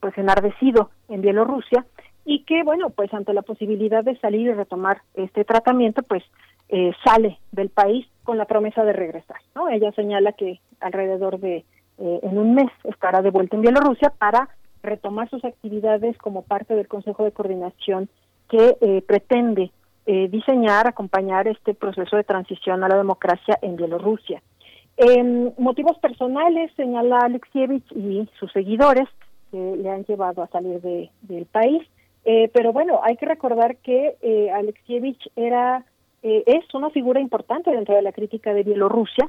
pues 0.00 0.18
enardecido 0.18 0.90
en 1.08 1.22
Bielorrusia 1.22 1.86
y 2.24 2.44
que 2.44 2.62
bueno 2.62 2.90
pues 2.90 3.12
ante 3.14 3.32
la 3.32 3.42
posibilidad 3.42 4.04
de 4.04 4.18
salir 4.18 4.42
y 4.42 4.52
retomar 4.52 5.02
este 5.14 5.44
tratamiento 5.44 6.02
pues 6.02 6.22
eh, 6.68 6.92
sale 7.04 7.38
del 7.50 7.68
país 7.68 8.06
con 8.22 8.38
la 8.38 8.44
promesa 8.44 8.84
de 8.84 8.92
regresar 8.92 9.36
no 9.54 9.68
ella 9.68 9.92
señala 9.92 10.32
que 10.32 10.60
alrededor 10.80 11.38
de 11.40 11.64
eh, 11.98 12.20
en 12.22 12.38
un 12.38 12.54
mes 12.54 12.70
estará 12.84 13.22
de 13.22 13.30
vuelta 13.30 13.56
en 13.56 13.62
Bielorrusia 13.62 14.12
para 14.18 14.48
retomar 14.82 15.28
sus 15.30 15.44
actividades 15.44 16.16
como 16.18 16.42
parte 16.42 16.74
del 16.74 16.88
Consejo 16.88 17.24
de 17.24 17.32
Coordinación 17.32 18.08
que 18.48 18.76
eh, 18.80 19.02
pretende 19.06 19.70
eh, 20.06 20.28
diseñar, 20.28 20.88
acompañar 20.88 21.46
este 21.46 21.74
proceso 21.74 22.16
de 22.16 22.24
transición 22.24 22.82
a 22.82 22.88
la 22.88 22.96
democracia 22.96 23.58
en 23.62 23.76
Bielorrusia. 23.76 24.42
En 24.96 25.54
motivos 25.58 25.96
personales, 25.98 26.72
señala 26.76 27.20
Alexievich 27.20 27.84
y 27.92 28.28
sus 28.38 28.50
seguidores, 28.52 29.08
que 29.50 29.76
le 29.76 29.88
han 29.88 30.04
llevado 30.04 30.42
a 30.42 30.48
salir 30.48 30.80
de, 30.80 31.10
del 31.22 31.46
país. 31.46 31.82
Eh, 32.24 32.50
pero 32.54 32.72
bueno, 32.72 33.00
hay 33.02 33.16
que 33.16 33.26
recordar 33.26 33.76
que 33.78 34.16
eh, 34.22 34.50
Alexievich 34.50 35.30
era, 35.34 35.84
eh, 36.22 36.44
es 36.46 36.72
una 36.74 36.90
figura 36.90 37.20
importante 37.20 37.70
dentro 37.70 37.94
de 37.94 38.02
la 38.02 38.12
crítica 38.12 38.54
de 38.54 38.62
Bielorrusia 38.62 39.28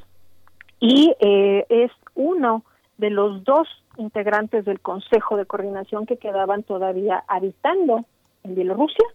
y 0.80 1.16
eh, 1.20 1.66
es 1.70 1.92
uno 2.14 2.66
de 2.98 3.10
los 3.10 3.44
dos 3.46 3.70
integrantes 3.98 4.66
del 4.66 4.82
Consejo 4.82 5.38
de 5.38 5.46
Coordinación 5.46 6.06
que 6.06 6.18
quedaban 6.18 6.64
todavía 6.64 7.24
habitando 7.28 8.04
en 8.44 8.56
Bielorrusia 8.56 9.06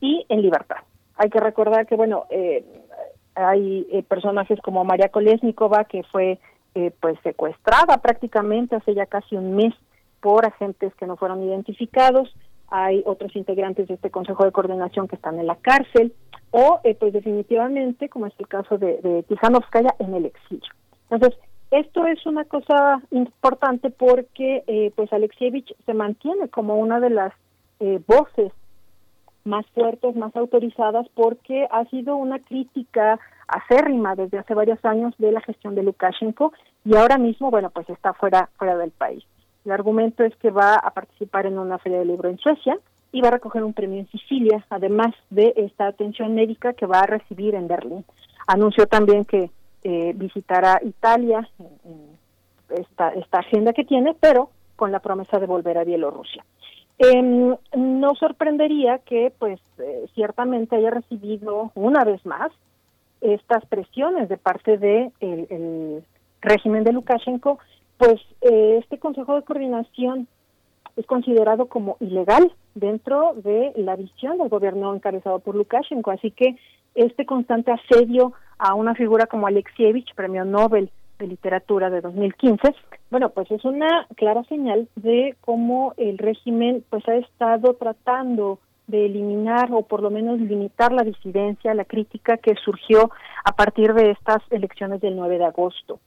y 0.00 0.24
en 0.28 0.40
libertad. 0.40 0.76
Hay 1.16 1.30
que 1.30 1.40
recordar 1.40 1.86
que, 1.88 1.96
bueno, 1.96 2.26
eh, 2.30 2.64
hay 3.34 3.88
eh, 3.90 4.04
personajes 4.04 4.60
como 4.60 4.84
María 4.84 5.08
Kolesnikova, 5.08 5.84
que 5.84 6.04
fue 6.04 6.38
pues 7.00 7.16
secuestrada 7.22 7.98
prácticamente 7.98 8.74
hace 8.74 8.94
ya 8.94 9.06
casi 9.06 9.36
un 9.36 9.54
mes 9.54 9.72
por 10.20 10.44
agentes 10.44 10.92
que 10.96 11.06
no 11.06 11.16
fueron 11.16 11.40
identificados. 11.40 12.34
Hay 12.68 13.02
otros 13.06 13.34
integrantes 13.36 13.88
de 13.88 13.94
este 13.94 14.10
Consejo 14.10 14.44
de 14.44 14.52
Coordinación 14.52 15.08
que 15.08 15.16
están 15.16 15.38
en 15.38 15.46
la 15.46 15.56
cárcel 15.56 16.12
o 16.50 16.80
eh, 16.84 16.94
pues 16.94 17.12
definitivamente, 17.12 18.08
como 18.08 18.26
es 18.26 18.34
el 18.38 18.48
caso 18.48 18.78
de, 18.78 19.00
de 19.02 19.22
Tijanovskaya, 19.24 19.94
en 19.98 20.14
el 20.14 20.26
exilio. 20.26 20.70
Entonces, 21.10 21.38
esto 21.70 22.06
es 22.06 22.24
una 22.26 22.44
cosa 22.44 23.02
importante 23.10 23.90
porque 23.90 24.62
eh, 24.66 24.92
pues 24.94 25.12
Alexievich 25.12 25.74
se 25.84 25.94
mantiene 25.94 26.48
como 26.48 26.76
una 26.76 27.00
de 27.00 27.10
las 27.10 27.32
eh, 27.80 28.00
voces 28.06 28.52
más 29.44 29.66
fuertes, 29.74 30.14
más 30.14 30.34
autorizadas, 30.36 31.06
porque 31.14 31.66
ha 31.70 31.84
sido 31.86 32.16
una 32.16 32.38
crítica 32.38 33.18
acérrima 33.48 34.14
desde 34.14 34.38
hace 34.38 34.54
varios 34.54 34.82
años 34.84 35.14
de 35.18 35.32
la 35.32 35.40
gestión 35.40 35.74
de 35.74 35.82
Lukashenko 35.82 36.52
y 36.84 36.96
ahora 36.96 37.18
mismo, 37.18 37.50
bueno, 37.50 37.70
pues 37.70 37.88
está 37.90 38.14
fuera, 38.14 38.48
fuera 38.56 38.76
del 38.76 38.92
país. 38.92 39.24
El 39.64 39.72
argumento 39.72 40.24
es 40.24 40.34
que 40.36 40.50
va 40.50 40.74
a 40.74 40.90
participar 40.90 41.46
en 41.46 41.58
una 41.58 41.78
feria 41.78 41.98
de 41.98 42.04
libro 42.04 42.28
en 42.28 42.38
Suecia 42.38 42.78
y 43.12 43.20
va 43.20 43.28
a 43.28 43.32
recoger 43.32 43.62
un 43.62 43.72
premio 43.72 44.00
en 44.00 44.08
Sicilia, 44.08 44.64
además 44.70 45.14
de 45.30 45.54
esta 45.56 45.86
atención 45.86 46.34
médica 46.34 46.72
que 46.72 46.86
va 46.86 47.00
a 47.00 47.06
recibir 47.06 47.54
en 47.54 47.68
Berlín. 47.68 48.04
Anunció 48.46 48.86
también 48.86 49.24
que 49.24 49.50
eh, 49.84 50.12
visitará 50.16 50.80
Italia, 50.82 51.48
esta, 52.70 53.10
esta 53.10 53.38
agenda 53.38 53.72
que 53.72 53.84
tiene, 53.84 54.14
pero 54.18 54.50
con 54.76 54.92
la 54.92 54.98
promesa 54.98 55.38
de 55.38 55.46
volver 55.46 55.78
a 55.78 55.84
Bielorrusia. 55.84 56.44
Eh, 56.98 57.56
no 57.76 58.14
sorprendería 58.14 58.98
que, 58.98 59.32
pues, 59.38 59.60
eh, 59.78 60.06
ciertamente 60.14 60.76
haya 60.76 60.90
recibido 60.90 61.72
una 61.74 62.04
vez 62.04 62.24
más 62.26 62.52
estas 63.20 63.64
presiones 63.66 64.28
de 64.28 64.36
parte 64.36 64.76
del 64.76 65.12
de 65.20 65.46
el 65.50 66.04
régimen 66.40 66.84
de 66.84 66.92
Lukashenko, 66.92 67.58
pues 67.98 68.20
eh, 68.40 68.78
este 68.82 68.98
Consejo 68.98 69.34
de 69.34 69.42
Coordinación 69.42 70.28
es 70.96 71.06
considerado 71.06 71.66
como 71.66 71.96
ilegal 72.00 72.52
dentro 72.74 73.34
de 73.34 73.72
la 73.76 73.96
visión 73.96 74.38
del 74.38 74.48
gobierno 74.48 74.94
encabezado 74.94 75.40
por 75.40 75.54
Lukashenko. 75.54 76.10
Así 76.10 76.30
que 76.30 76.56
este 76.94 77.26
constante 77.26 77.72
asedio 77.72 78.32
a 78.58 78.74
una 78.74 78.94
figura 78.94 79.26
como 79.26 79.46
Alexievich, 79.46 80.14
premio 80.14 80.44
Nobel 80.44 80.90
de 81.18 81.26
Literatura 81.26 81.90
de 81.90 82.00
2015, 82.00 82.74
bueno, 83.10 83.30
pues 83.30 83.50
es 83.50 83.64
una 83.64 84.06
clara 84.16 84.42
señal 84.44 84.88
de 84.96 85.36
cómo 85.40 85.94
el 85.96 86.18
régimen 86.18 86.84
pues 86.90 87.06
ha 87.08 87.14
estado 87.16 87.74
tratando 87.74 88.58
de 88.86 89.06
eliminar 89.06 89.70
o 89.72 89.82
por 89.82 90.02
lo 90.02 90.10
menos 90.10 90.40
limitar 90.40 90.92
la 90.92 91.04
disidencia, 91.04 91.74
la 91.74 91.84
crítica 91.84 92.36
que 92.36 92.54
surgió 92.56 93.10
a 93.44 93.52
partir 93.52 93.94
de 93.94 94.10
estas 94.10 94.42
elecciones 94.50 95.00
del 95.00 95.16
9 95.16 95.38
de 95.38 95.44
agosto. 95.44 96.00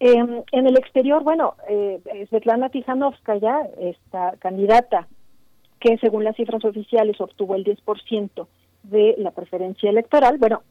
Eh, 0.00 0.42
en 0.52 0.66
el 0.66 0.76
exterior, 0.76 1.22
bueno, 1.22 1.54
eh, 1.68 2.00
Svetlana 2.28 2.68
Tijanovskaya, 2.68 3.60
esta 3.78 4.34
candidata 4.38 5.06
que 5.80 5.98
según 5.98 6.24
las 6.24 6.36
cifras 6.36 6.64
oficiales 6.64 7.20
obtuvo 7.20 7.54
el 7.54 7.64
10% 7.64 8.46
de 8.84 9.14
la 9.18 9.30
preferencia 9.30 9.90
electoral, 9.90 10.38
bueno, 10.38 10.62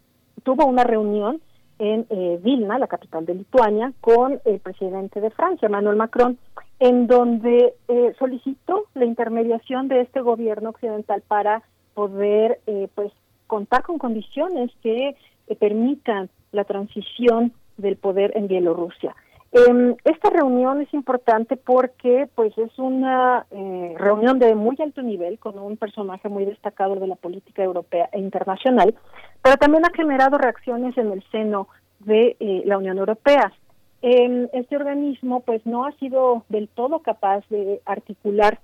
tuvo 0.44 0.66
una 0.66 0.84
reunión 0.84 1.41
en 1.80 2.06
eh, 2.10 2.40
Vilna, 2.41 2.80
la 2.80 2.88
capital 2.88 3.26
de 3.26 3.36
Lituania, 3.36 3.94
con 4.02 4.40
el 4.45 4.60
presidente 4.60 5.22
de 5.22 5.32
Francia, 5.32 5.66
Emmanuel 5.66 5.98
Macron, 5.98 6.38
en 6.80 7.08
donde 7.08 7.74
eh, 7.88 8.14
solicitó 8.20 8.86
la 8.94 9.06
intermediación 9.06 9.88
de 9.88 10.02
este 10.02 10.22
gobierno 10.22 10.70
occidental 10.70 11.22
para 11.28 11.64
poder, 11.94 12.60
eh, 12.68 12.88
pues, 12.95 13.12
contar 13.48 13.84
con 13.84 13.98
condiciones 13.98 14.72
que 14.82 15.16
eh, 15.48 15.56
permitan 15.56 16.30
la 16.52 16.64
transición 16.64 17.54
del 17.78 17.98
poder 17.98 18.32
en 18.36 18.48
Bielorrusia. 18.48 19.16
Eh, 19.52 19.95
esta 20.06 20.32
reunión 20.32 20.82
es 20.82 20.91
importante 20.94 21.58
porque 21.58 22.28
pues 22.34 22.58
es 22.58 22.78
una 22.80 23.45
eh, 23.52 23.94
reunión 24.00 24.40
de 24.40 24.56
muy 24.56 24.76
alto 24.80 25.04
nivel 25.04 25.38
con 25.38 25.60
un 25.60 25.78
personaje 25.78 26.28
muy 26.28 26.45
destacado 26.45 26.95
de 26.95 27.06
la 27.06 27.16
política 27.16 27.64
europea 27.64 28.10
e 28.12 28.20
internacional, 28.20 28.95
pero 29.44 29.58
también 29.58 29.86
ha 29.86 29.95
generado 29.95 30.40
reacciones 30.40 30.98
en 30.98 31.12
el 31.12 31.24
seno 31.32 31.68
de 32.00 32.36
eh, 32.40 32.64
la 32.66 32.78
Unión 32.78 32.98
Europea. 32.98 33.54
Eh, 34.02 34.50
este 34.54 34.76
organismo 34.76 35.41
pues 35.41 35.66
no 35.66 35.86
ha 35.86 35.91
sido 35.94 36.44
del 36.50 36.68
todo 36.68 37.00
capaz 37.00 37.48
de 37.50 37.82
articular 37.86 38.60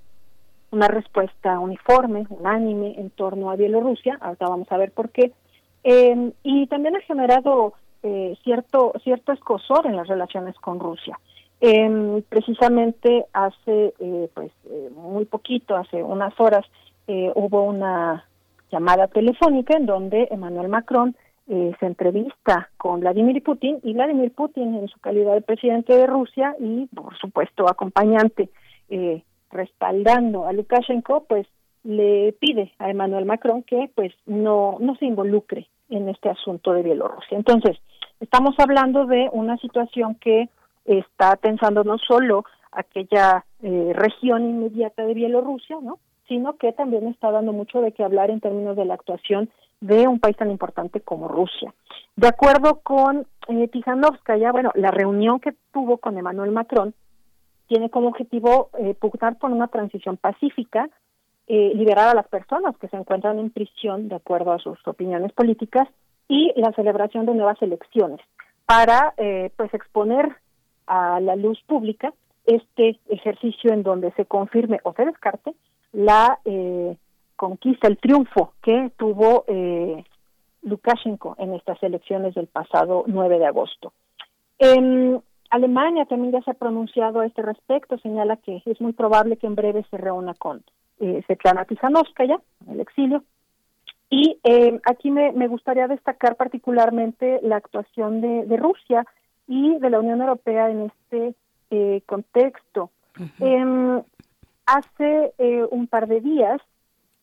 una 0.72 0.88
respuesta 0.88 1.60
uniforme, 1.60 2.26
unánime 2.30 2.96
en 3.00 3.10
torno 3.10 3.50
a 3.50 3.56
Bielorrusia, 3.56 4.18
ahorita 4.22 4.50
vamos 4.50 4.72
a 4.72 4.78
ver 4.78 4.92
por 4.92 5.10
qué, 5.10 5.32
eh, 5.84 6.32
y 6.44 6.68
también 6.68 6.96
ha 6.96 7.02
generado 7.02 7.74
eh, 8.04 8.38
cierto 8.44 8.94
cierto 9.04 9.32
escosor 9.32 9.86
en 9.86 9.96
las 9.96 10.08
relaciones 10.08 10.56
con 10.60 10.80
Rusia. 10.80 11.20
Eh, 11.62 12.24
precisamente 12.30 13.26
hace 13.34 13.94
eh, 14.00 14.30
pues 14.34 14.52
eh, 14.70 14.90
muy 14.96 15.26
poquito, 15.26 15.76
hace 15.76 16.02
unas 16.02 16.38
horas, 16.40 16.66
eh, 17.08 17.32
hubo 17.36 17.64
una 17.64 18.26
llamada 18.72 19.08
telefónica 19.08 19.76
en 19.76 19.86
donde 19.86 20.30
Emmanuel 20.32 20.70
Macron 20.70 21.16
eh, 21.48 21.74
se 21.80 21.86
entrevista 21.86 22.70
con 22.78 23.02
Vladimir 23.02 23.44
Putin 23.44 23.80
y 23.84 23.94
Vladimir 23.94 24.32
Putin 24.32 24.76
en 24.76 24.88
su 24.88 25.00
calidad 25.00 25.34
de 25.34 25.42
presidente 25.42 25.98
de 25.98 26.08
Rusia 26.08 26.56
y 26.60 26.86
por 26.96 27.18
supuesto 27.18 27.68
acompañante 27.68 28.50
respaldando 29.52 30.48
a 30.48 30.54
Lukashenko, 30.54 31.26
pues 31.26 31.48
le 31.84 32.34
pide 32.40 32.72
a 32.80 32.90
Emmanuel 32.90 33.26
Macron 33.26 33.64
que 33.64 33.92
pues 33.96 34.14
no 34.26 34.78
no 34.80 34.96
se 34.96 35.06
involucre 35.06 35.68
en 35.90 36.10
este 36.10 36.30
asunto 36.30 36.74
de 36.74 36.84
Bielorrusia. 36.84 37.38
Entonces, 37.38 37.78
estamos 38.20 38.56
hablando 38.60 39.06
de 39.06 39.30
una 39.32 39.58
situación 39.58 40.16
que 40.16 40.50
está 40.86 41.36
tensando 41.36 41.84
no 41.84 41.98
solo 41.98 42.46
aquella 42.72 43.46
eh, 43.62 43.92
región 43.94 44.48
inmediata 44.48 45.04
de 45.04 45.14
Bielorrusia, 45.14 45.78
¿no? 45.82 46.00
sino 46.28 46.58
que 46.58 46.72
también 46.74 47.08
está 47.08 47.32
dando 47.32 47.54
mucho 47.54 47.82
de 47.82 47.92
qué 47.92 48.04
hablar 48.04 48.30
en 48.30 48.40
términos 48.40 48.78
de 48.78 48.86
la 48.86 48.94
actuación 48.94 49.50
de 49.82 50.08
un 50.08 50.20
país 50.20 50.38
tan 50.38 50.52
importante 50.52 51.02
como 51.02 51.28
Rusia. 51.28 51.74
De 52.16 52.28
acuerdo 52.28 52.82
con 52.82 53.26
eh, 53.48 53.68
Tijanovskaya, 53.68 54.52
bueno, 54.52 54.72
la 54.76 54.92
reunión 54.92 55.40
que 55.40 55.56
tuvo 55.74 55.98
con 55.98 56.18
Emmanuel 56.18 56.52
Macron 56.52 56.94
tiene 57.68 57.90
como 57.90 58.10
objetivo 58.10 58.70
eh, 58.78 58.94
pugnar 58.94 59.38
por 59.38 59.52
una 59.52 59.68
transición 59.68 60.18
pacífica, 60.18 60.90
eh, 61.50 61.72
liberar 61.76 62.08
a 62.10 62.14
las 62.14 62.28
personas 62.28 62.78
que 62.78 62.88
se 62.88 62.96
encuentran 62.96 63.40
en 63.40 63.50
prisión 63.50 64.08
de 64.08 64.16
acuerdo 64.16 64.54
a 64.54 64.60
sus 64.60 64.78
opiniones 64.88 65.34
políticas 65.34 65.88
y 66.28 66.54
la 66.56 66.72
celebración 66.74 67.26
de 67.26 67.34
nuevas 67.34 67.62
elecciones 67.62 68.22
para 68.66 69.16
eh, 69.18 69.52
pues 69.58 69.74
exponer 69.74 70.38
a 70.86 71.20
la 71.20 71.36
luz 71.36 71.60
pública 71.66 72.14
este 72.46 73.00
ejercicio 73.10 73.74
en 73.74 73.82
donde 73.82 74.12
se 74.12 74.26
confirme 74.26 74.80
o 74.84 74.94
se 74.94 75.06
descarte 75.06 75.56
la 75.92 76.40
eh, 76.46 76.96
conquista, 77.36 77.88
el 77.88 77.98
triunfo 77.98 78.54
que 78.62 78.92
tuvo 78.96 79.44
eh, 79.48 80.04
Lukashenko 80.62 81.36
en 81.40 81.56
estas 81.56 81.82
elecciones 81.82 82.36
del 82.36 82.46
pasado 82.46 83.06
9 83.08 83.40
de 83.40 83.46
agosto. 83.48 83.94
En 84.60 85.20
Alemania 85.50 86.06
también 86.06 86.34
ya 86.34 86.42
se 86.44 86.52
ha 86.52 86.54
pronunciado 86.54 87.22
a 87.22 87.26
este 87.26 87.42
respecto, 87.42 87.98
señala 87.98 88.38
que 88.38 88.62
es 88.66 88.82
muy 88.82 88.94
probable 88.94 89.38
que 89.38 89.48
en 89.48 89.56
breve 89.56 89.84
se 89.90 89.98
reúna 89.98 90.36
con 90.36 90.64
eh, 91.00 91.24
Svetlana 91.26 91.66
Tijanovskaya, 91.66 92.40
en 92.66 92.74
el 92.74 92.80
exilio. 92.82 93.24
Y 94.10 94.40
eh, 94.44 94.80
aquí 94.86 95.12
me, 95.12 95.32
me, 95.34 95.48
gustaría 95.48 95.88
destacar 95.88 96.36
particularmente 96.36 97.40
la 97.44 97.58
actuación 97.58 98.22
de, 98.22 98.46
de, 98.46 98.58
Rusia 98.58 99.06
y 99.48 99.78
de 99.78 99.90
la 99.90 100.00
Unión 100.00 100.20
Europea 100.22 100.70
en 100.70 100.92
este 100.92 101.36
eh, 101.70 102.02
contexto. 102.08 102.90
Uh 103.20 103.24
-huh. 103.24 104.04
hace 104.66 105.34
eh, 105.38 105.66
un 105.70 105.88
par 105.88 106.08
de 106.08 106.22
días, 106.22 106.62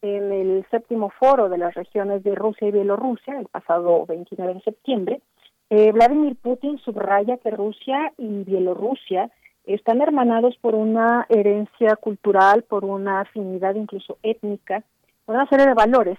en 0.03 0.31
el 0.33 0.65
séptimo 0.71 1.11
foro 1.11 1.49
de 1.49 1.59
las 1.59 1.75
regiones 1.75 2.23
de 2.23 2.35
Rusia 2.35 2.69
y 2.69 2.71
Bielorrusia, 2.73 3.41
el 3.41 3.47
pasado 3.47 4.05
29 4.07 4.55
de 4.55 4.61
septiembre, 4.61 5.21
Vladimir 5.69 6.37
Putin 6.37 6.79
subraya 6.79 7.39
que 7.39 7.51
Rusia 7.51 8.13
y 8.19 8.45
Bielorrusia 8.45 9.31
están 9.67 10.01
hermanados 10.01 10.57
por 10.61 10.75
una 10.75 11.27
herencia 11.29 11.97
cultural, 11.97 12.63
por 12.63 12.85
una 12.85 13.21
afinidad 13.21 13.75
incluso 13.75 14.19
étnica, 14.23 14.83
por 15.25 15.35
una 15.35 15.49
serie 15.49 15.67
de 15.67 15.75
valores 15.75 16.19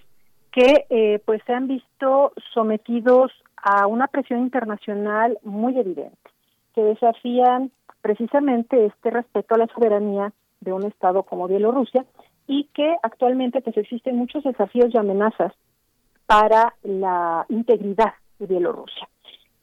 que 0.52 0.86
eh, 0.90 1.20
pues 1.24 1.42
se 1.46 1.52
han 1.52 1.68
visto 1.68 2.32
sometidos 2.52 3.32
a 3.56 3.86
una 3.86 4.06
presión 4.06 4.40
internacional 4.40 5.38
muy 5.42 5.78
evidente, 5.78 6.30
que 6.74 6.82
desafían 6.82 7.70
precisamente 8.00 8.86
este 8.86 9.10
respeto 9.10 9.54
a 9.54 9.58
la 9.58 9.66
soberanía 9.68 10.32
de 10.60 10.72
un 10.72 10.84
Estado 10.84 11.22
como 11.22 11.48
Bielorrusia 11.48 12.04
y 12.46 12.64
que 12.74 12.96
actualmente 13.02 13.60
pues 13.60 13.76
existen 13.76 14.16
muchos 14.16 14.44
desafíos 14.44 14.92
y 14.92 14.98
amenazas 14.98 15.52
para 16.26 16.74
la 16.82 17.46
integridad 17.48 18.14
de 18.38 18.46
Bielorrusia. 18.46 19.08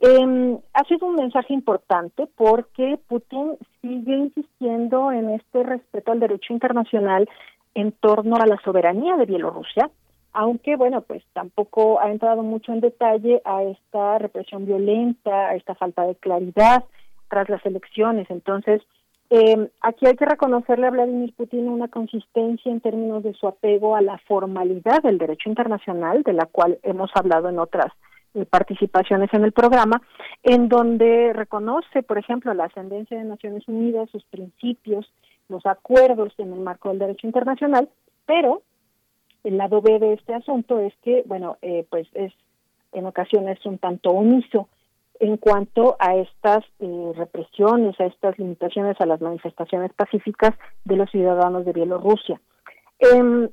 Eh, 0.07 0.59
ha 0.73 0.83
sido 0.83 1.07
un 1.07 1.15
mensaje 1.15 1.51
importante 1.51 2.27
porque 2.35 2.99
Putin 3.07 3.57
sigue 3.81 4.15
insistiendo 4.15 5.11
en 5.11 5.31
este 5.31 5.63
respeto 5.63 6.11
al 6.11 6.19
derecho 6.19 6.53
internacional 6.53 7.27
en 7.73 7.91
torno 7.91 8.35
a 8.35 8.45
la 8.45 8.59
soberanía 8.63 9.17
de 9.17 9.25
Bielorrusia, 9.25 9.89
aunque 10.31 10.75
bueno, 10.75 11.01
pues 11.01 11.23
tampoco 11.33 11.99
ha 11.99 12.11
entrado 12.11 12.43
mucho 12.43 12.71
en 12.71 12.81
detalle 12.81 13.41
a 13.45 13.63
esta 13.63 14.19
represión 14.19 14.67
violenta, 14.67 15.47
a 15.47 15.55
esta 15.55 15.73
falta 15.73 16.03
de 16.03 16.13
claridad, 16.13 16.83
tras 17.27 17.49
las 17.49 17.65
elecciones. 17.65 18.29
Entonces, 18.29 18.83
eh, 19.31 19.71
aquí 19.81 20.05
hay 20.05 20.15
que 20.15 20.25
reconocerle 20.25 20.85
a 20.85 20.91
Vladimir 20.91 21.33
Putin 21.35 21.67
una 21.67 21.87
consistencia 21.87 22.71
en 22.71 22.79
términos 22.79 23.23
de 23.23 23.33
su 23.33 23.47
apego 23.47 23.95
a 23.95 24.01
la 24.01 24.19
formalidad 24.27 25.01
del 25.01 25.17
derecho 25.17 25.49
internacional, 25.49 26.21
de 26.21 26.33
la 26.33 26.45
cual 26.45 26.77
hemos 26.83 27.09
hablado 27.15 27.49
en 27.49 27.57
otras 27.57 27.91
eh, 28.35 28.45
participaciones 28.45 29.33
en 29.33 29.43
el 29.43 29.51
programa, 29.51 30.01
en 30.43 30.69
donde 30.69 31.33
reconoce, 31.33 32.03
por 32.03 32.17
ejemplo, 32.17 32.53
la 32.53 32.65
ascendencia 32.65 33.17
de 33.17 33.23
Naciones 33.23 33.67
Unidas, 33.67 34.09
sus 34.11 34.23
principios, 34.25 35.11
los 35.49 35.65
acuerdos 35.65 36.33
en 36.37 36.53
el 36.53 36.59
marco 36.59 36.89
del 36.89 36.99
derecho 36.99 37.27
internacional, 37.27 37.89
pero 38.25 38.61
el 39.43 39.57
lado 39.57 39.81
B 39.81 39.99
de 39.99 40.13
este 40.13 40.33
asunto 40.33 40.79
es 40.79 40.93
que, 41.03 41.23
bueno, 41.25 41.57
eh, 41.61 41.85
pues 41.89 42.07
es 42.13 42.33
en 42.91 43.05
ocasiones 43.05 43.63
un 43.65 43.77
tanto 43.77 44.11
omiso 44.11 44.69
en 45.19 45.37
cuanto 45.37 45.95
a 45.99 46.15
estas 46.15 46.63
eh, 46.79 47.11
represiones, 47.15 47.99
a 47.99 48.05
estas 48.05 48.37
limitaciones 48.37 48.99
a 48.99 49.05
las 49.05 49.21
manifestaciones 49.21 49.93
pacíficas 49.93 50.51
de 50.83 50.97
los 50.97 51.09
ciudadanos 51.09 51.65
de 51.65 51.73
Bielorrusia. 51.73 52.41
Em, 52.99 53.49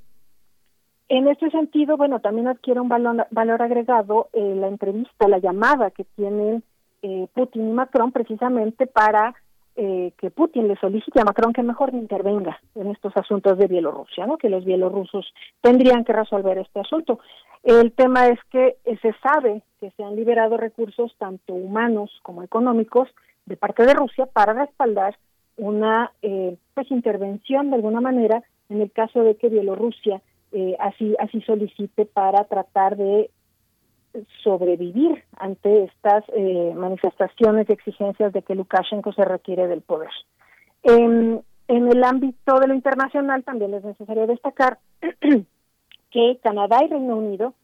en 1.18 1.28
este 1.28 1.50
sentido, 1.50 1.96
bueno, 1.96 2.20
también 2.20 2.48
adquiere 2.48 2.80
un 2.80 2.88
valor, 2.88 3.62
agregado 3.62 4.28
eh, 4.32 4.54
la 4.56 4.68
entrevista, 4.68 5.28
la 5.28 5.38
llamada 5.38 5.90
que 5.90 6.04
tienen 6.16 6.62
eh, 7.02 7.26
Putin 7.34 7.68
y 7.68 7.72
Macron 7.72 8.12
precisamente 8.12 8.86
para 8.86 9.34
eh, 9.76 10.12
que 10.18 10.30
Putin 10.30 10.68
le 10.68 10.76
solicite 10.76 11.20
a 11.20 11.24
Macron 11.24 11.52
que 11.52 11.62
mejor 11.62 11.94
intervenga 11.94 12.58
en 12.74 12.88
estos 12.88 13.16
asuntos 13.16 13.58
de 13.58 13.66
Bielorrusia, 13.66 14.26
¿no? 14.26 14.38
que 14.38 14.48
los 14.48 14.64
bielorrusos 14.64 15.32
tendrían 15.60 16.04
que 16.04 16.12
resolver 16.12 16.58
este 16.58 16.80
asunto. 16.80 17.20
El 17.62 17.92
tema 17.92 18.28
es 18.28 18.38
que 18.50 18.76
eh, 18.84 18.98
se 19.02 19.14
sabe 19.22 19.62
que 19.80 19.90
se 19.92 20.04
han 20.04 20.16
liberado 20.16 20.56
recursos 20.56 21.14
tanto 21.18 21.54
humanos 21.54 22.10
como 22.22 22.42
económicos 22.42 23.08
de 23.46 23.56
parte 23.56 23.84
de 23.84 23.94
Rusia 23.94 24.26
para 24.26 24.52
respaldar 24.52 25.16
una 25.56 26.10
eh, 26.22 26.56
pues 26.74 26.90
intervención 26.90 27.70
de 27.70 27.76
alguna 27.76 28.00
manera 28.00 28.42
en 28.68 28.80
el 28.80 28.90
caso 28.90 29.22
de 29.22 29.36
que 29.36 29.48
Bielorrusia 29.48 30.20
eh, 30.52 30.76
así 30.78 31.14
así 31.18 31.40
solicite 31.42 32.04
para 32.06 32.44
tratar 32.44 32.96
de 32.96 33.30
sobrevivir 34.42 35.24
ante 35.38 35.84
estas 35.84 36.24
eh, 36.34 36.72
manifestaciones 36.74 37.68
y 37.68 37.72
exigencias 37.72 38.32
de 38.32 38.42
que 38.42 38.54
Lukashenko 38.54 39.12
se 39.12 39.24
requiere 39.24 39.66
del 39.66 39.80
poder. 39.80 40.10
En, 40.82 41.42
el 41.68 42.04
ámbito 42.04 42.58
de 42.60 42.66
lo 42.66 42.74
internacional 42.74 43.44
también 43.44 43.72
es 43.72 43.84
necesario 43.84 44.26
destacar 44.26 44.78
que 46.10 46.38
Canadá 46.42 46.84
y 46.84 46.88
Reino 46.88 47.16
Unido 47.16 47.54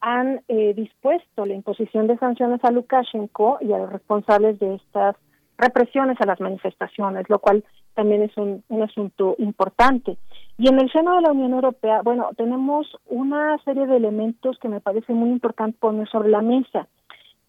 han 0.00 0.42
eh, 0.46 0.72
dispuesto 0.74 1.46
la 1.46 1.54
imposición 1.54 2.06
de 2.06 2.18
sanciones 2.18 2.62
a 2.62 2.70
Lukashenko 2.70 3.58
y 3.60 3.72
a 3.72 3.78
los 3.78 3.92
responsables 3.92 4.58
de 4.60 4.76
estas 4.76 5.16
represiones 5.58 6.20
a 6.20 6.26
las 6.26 6.38
manifestaciones, 6.38 7.28
lo 7.28 7.40
cual 7.40 7.64
también 7.96 8.22
es 8.22 8.36
un, 8.36 8.62
un 8.68 8.82
asunto 8.82 9.34
importante. 9.38 10.16
Y 10.58 10.68
en 10.68 10.78
el 10.78 10.90
seno 10.92 11.16
de 11.16 11.22
la 11.22 11.32
Unión 11.32 11.52
Europea, 11.52 12.02
bueno, 12.02 12.30
tenemos 12.36 12.86
una 13.06 13.58
serie 13.64 13.86
de 13.86 13.96
elementos 13.96 14.58
que 14.58 14.68
me 14.68 14.80
parece 14.80 15.12
muy 15.12 15.30
importante 15.30 15.78
poner 15.80 16.08
sobre 16.08 16.28
la 16.28 16.42
mesa. 16.42 16.86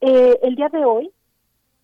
Eh, 0.02 0.40
el 0.41 0.56
día 0.56 0.69
de 0.69 0.84
hoy 0.84 1.11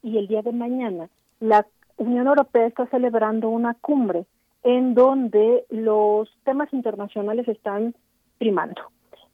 y 0.01 0.17
el 0.17 0.27
día 0.27 0.41
de 0.41 0.51
mañana, 0.51 1.09
la 1.39 1.65
Unión 1.97 2.27
Europea 2.27 2.65
está 2.65 2.87
celebrando 2.87 3.49
una 3.49 3.73
cumbre 3.75 4.25
en 4.63 4.95
donde 4.95 5.65
los 5.69 6.29
temas 6.43 6.71
internacionales 6.73 7.47
están 7.47 7.93
primando. 8.37 8.81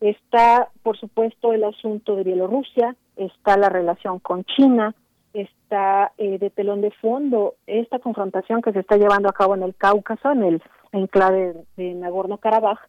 Está, 0.02 0.70
por 0.82 0.98
supuesto, 0.98 1.54
el 1.54 1.64
asunto 1.64 2.16
de 2.16 2.24
Bielorrusia, 2.24 2.96
está 3.16 3.58
la 3.58 3.70
relación 3.70 4.20
con 4.20 4.44
China, 4.46 4.96
está 5.34 6.12
eh, 6.18 6.38
de 6.40 6.50
telón 6.50 6.82
de 6.82 6.92
fondo 6.92 7.56
esta 7.68 8.00
confrontación 8.00 8.62
que 8.62 8.72
se 8.72 8.80
está 8.80 8.98
llevando 8.98 9.30
a 9.30 9.34
cabo 9.34 9.56
en 9.56 9.64
el 9.64 9.76
Cáucaso, 9.76 10.32
en 10.32 10.44
el 10.44 10.64
enclave 10.92 11.56
de 11.78 11.94
Nagorno-Karabaj, 11.94 12.80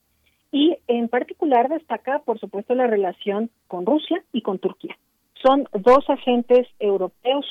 y 0.53 0.77
en 0.89 1.09
particular 1.09 1.69
destaca, 1.69 2.21
por 2.21 2.39
supuesto, 2.41 2.75
la 2.75 2.87
relación 2.87 3.51
con 3.69 3.87
Rusia 3.87 4.23
y 4.33 4.43
con 4.43 4.59
Turquía. 4.59 4.97
Son 5.43 5.69
dos 5.73 6.09
agentes 6.09 6.67
europeos 6.79 7.47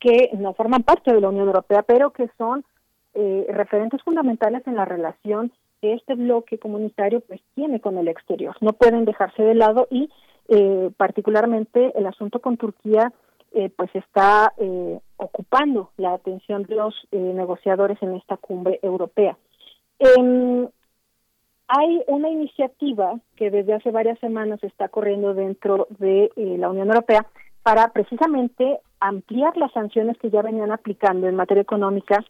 que 0.00 0.30
no 0.38 0.54
forman 0.54 0.82
parte 0.82 1.12
de 1.12 1.20
la 1.20 1.28
Unión 1.28 1.46
Europea, 1.46 1.82
pero 1.82 2.10
que 2.10 2.28
son 2.38 2.64
eh, 3.14 3.46
referentes 3.50 4.02
fundamentales 4.02 4.66
en 4.66 4.76
la 4.76 4.84
relación 4.84 5.52
que 5.80 5.94
este 5.94 6.14
bloque 6.14 6.58
comunitario 6.58 7.20
pues 7.20 7.40
tiene 7.54 7.80
con 7.80 7.98
el 7.98 8.08
exterior. 8.08 8.56
No 8.60 8.72
pueden 8.72 9.04
dejarse 9.04 9.42
de 9.42 9.54
lado 9.54 9.86
y 9.90 10.10
eh, 10.48 10.90
particularmente 10.96 11.92
el 11.98 12.06
asunto 12.06 12.40
con 12.40 12.56
Turquía 12.56 13.12
eh, 13.52 13.70
pues 13.74 13.88
está 13.94 14.52
eh, 14.58 15.00
ocupando 15.16 15.90
la 15.96 16.14
atención 16.14 16.64
de 16.64 16.74
los 16.74 16.94
eh, 17.10 17.16
negociadores 17.16 17.96
en 18.02 18.14
esta 18.14 18.36
cumbre 18.36 18.78
europea. 18.82 19.38
Em, 19.98 20.68
hay 21.68 22.02
una 22.06 22.28
iniciativa 22.28 23.18
que 23.36 23.50
desde 23.50 23.74
hace 23.74 23.90
varias 23.90 24.18
semanas 24.18 24.62
está 24.62 24.88
corriendo 24.88 25.34
dentro 25.34 25.86
de 25.98 26.30
la 26.36 26.68
Unión 26.70 26.88
Europea 26.88 27.26
para 27.62 27.88
precisamente 27.92 28.78
ampliar 29.00 29.56
las 29.56 29.72
sanciones 29.72 30.18
que 30.18 30.30
ya 30.30 30.42
venían 30.42 30.70
aplicando 30.70 31.26
en 31.26 31.34
materia 31.34 31.62
económica 31.62 32.24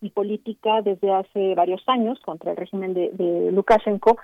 y 0.00 0.10
política 0.10 0.82
desde 0.82 1.12
hace 1.12 1.54
varios 1.54 1.82
años 1.88 2.20
contra 2.20 2.52
el 2.52 2.56
régimen 2.56 2.94
de, 2.94 3.10
de 3.12 3.50
Lukashenko, 3.50 4.18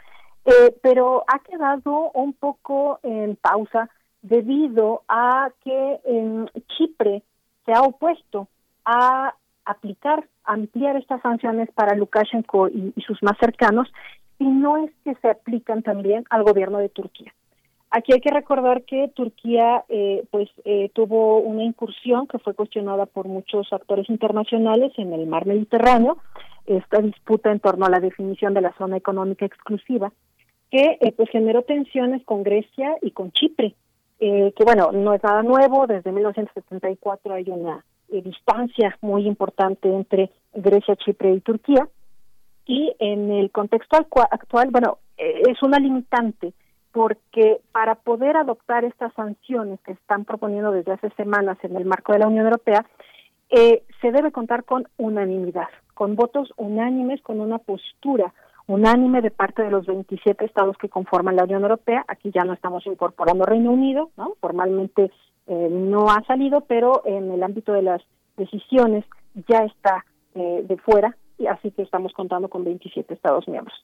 pero 0.80 1.24
ha 1.26 1.40
quedado 1.40 2.12
un 2.12 2.32
poco 2.34 3.00
en 3.02 3.36
pausa 3.36 3.90
debido 4.28 5.02
a 5.08 5.50
que 5.62 6.00
en 6.04 6.50
Chipre 6.76 7.22
se 7.64 7.72
ha 7.72 7.82
opuesto 7.82 8.48
a 8.84 9.34
aplicar, 9.64 10.28
ampliar 10.44 10.96
estas 10.96 11.20
sanciones 11.22 11.70
para 11.72 11.96
Lukashenko 11.96 12.68
y, 12.68 12.92
sus 13.06 13.22
más 13.22 13.36
cercanos, 13.38 13.88
y 14.38 14.44
no 14.46 14.78
es 14.78 14.90
que 15.04 15.14
se 15.16 15.30
aplican 15.30 15.82
también 15.82 16.24
al 16.30 16.42
gobierno 16.42 16.78
de 16.78 16.88
Turquía. 16.88 17.32
Aquí 17.90 18.12
hay 18.12 18.20
que 18.20 18.32
recordar 18.32 18.82
que 18.82 19.08
Turquía 19.14 19.84
eh, 19.88 20.24
pues 20.30 20.50
eh, 20.64 20.90
tuvo 20.92 21.38
una 21.38 21.62
incursión 21.62 22.26
que 22.26 22.38
fue 22.40 22.54
cuestionada 22.54 23.06
por 23.06 23.28
muchos 23.28 23.72
actores 23.72 24.10
internacionales 24.10 24.92
en 24.96 25.12
el 25.12 25.26
mar 25.26 25.46
Mediterráneo, 25.46 26.18
esta 26.66 27.00
disputa 27.00 27.52
en 27.52 27.60
torno 27.60 27.86
a 27.86 27.90
la 27.90 28.00
definición 28.00 28.54
de 28.54 28.60
la 28.60 28.74
zona 28.76 28.96
económica 28.96 29.46
exclusiva, 29.46 30.12
que 30.70 30.98
eh, 31.00 31.12
pues 31.16 31.30
generó 31.30 31.62
tensiones 31.62 32.24
con 32.24 32.42
Grecia 32.42 32.96
y 33.02 33.12
con 33.12 33.30
Chipre 33.30 33.76
eh, 34.18 34.52
que 34.56 34.64
bueno, 34.64 34.92
no 34.92 35.12
es 35.12 35.22
nada 35.22 35.42
nuevo, 35.42 35.86
desde 35.86 36.10
1974 36.10 37.34
hay 37.34 37.50
una 37.50 37.84
eh, 38.08 38.22
distancia 38.22 38.96
muy 39.02 39.26
importante 39.26 39.92
entre 39.92 40.30
Grecia, 40.54 40.96
Chipre 40.96 41.34
y 41.34 41.40
Turquía, 41.40 41.86
y 42.64 42.94
en 42.98 43.30
el 43.30 43.50
contexto 43.50 43.96
actual, 43.96 44.70
bueno, 44.70 44.98
eh, 45.18 45.42
es 45.48 45.62
una 45.62 45.78
limitante, 45.78 46.52
porque 46.92 47.60
para 47.72 47.94
poder 47.94 48.36
adoptar 48.36 48.84
estas 48.84 49.12
sanciones 49.14 49.80
que 49.80 49.92
están 49.92 50.24
proponiendo 50.24 50.72
desde 50.72 50.92
hace 50.92 51.10
semanas 51.10 51.58
en 51.62 51.76
el 51.76 51.84
marco 51.84 52.12
de 52.12 52.20
la 52.20 52.26
Unión 52.26 52.46
Europea, 52.46 52.86
se 53.48 54.10
debe 54.10 54.32
contar 54.32 54.64
con 54.64 54.88
unanimidad, 54.96 55.68
con 55.94 56.16
votos 56.16 56.52
unánimes, 56.56 57.22
con 57.22 57.38
una 57.38 57.58
postura 57.58 58.34
unánime 58.66 59.22
de 59.22 59.30
parte 59.30 59.62
de 59.62 59.70
los 59.70 59.86
27 59.86 60.44
estados 60.44 60.76
que 60.78 60.88
conforman 60.88 61.36
la 61.36 61.44
Unión 61.44 61.62
Europea. 61.62 62.04
Aquí 62.08 62.30
ya 62.34 62.44
no 62.44 62.52
estamos 62.52 62.86
incorporando 62.86 63.44
Reino 63.44 63.70
Unido, 63.70 64.10
¿no? 64.16 64.34
Formalmente 64.40 65.10
eh, 65.46 65.68
no 65.70 66.10
ha 66.10 66.24
salido, 66.24 66.62
pero 66.62 67.02
en 67.04 67.30
el 67.30 67.42
ámbito 67.42 67.72
de 67.72 67.82
las 67.82 68.02
decisiones 68.36 69.04
ya 69.48 69.58
está 69.64 70.04
eh, 70.34 70.64
de 70.66 70.76
fuera, 70.78 71.16
y 71.38 71.46
así 71.46 71.70
que 71.70 71.82
estamos 71.82 72.12
contando 72.12 72.48
con 72.48 72.64
27 72.64 73.14
estados 73.14 73.46
miembros. 73.48 73.74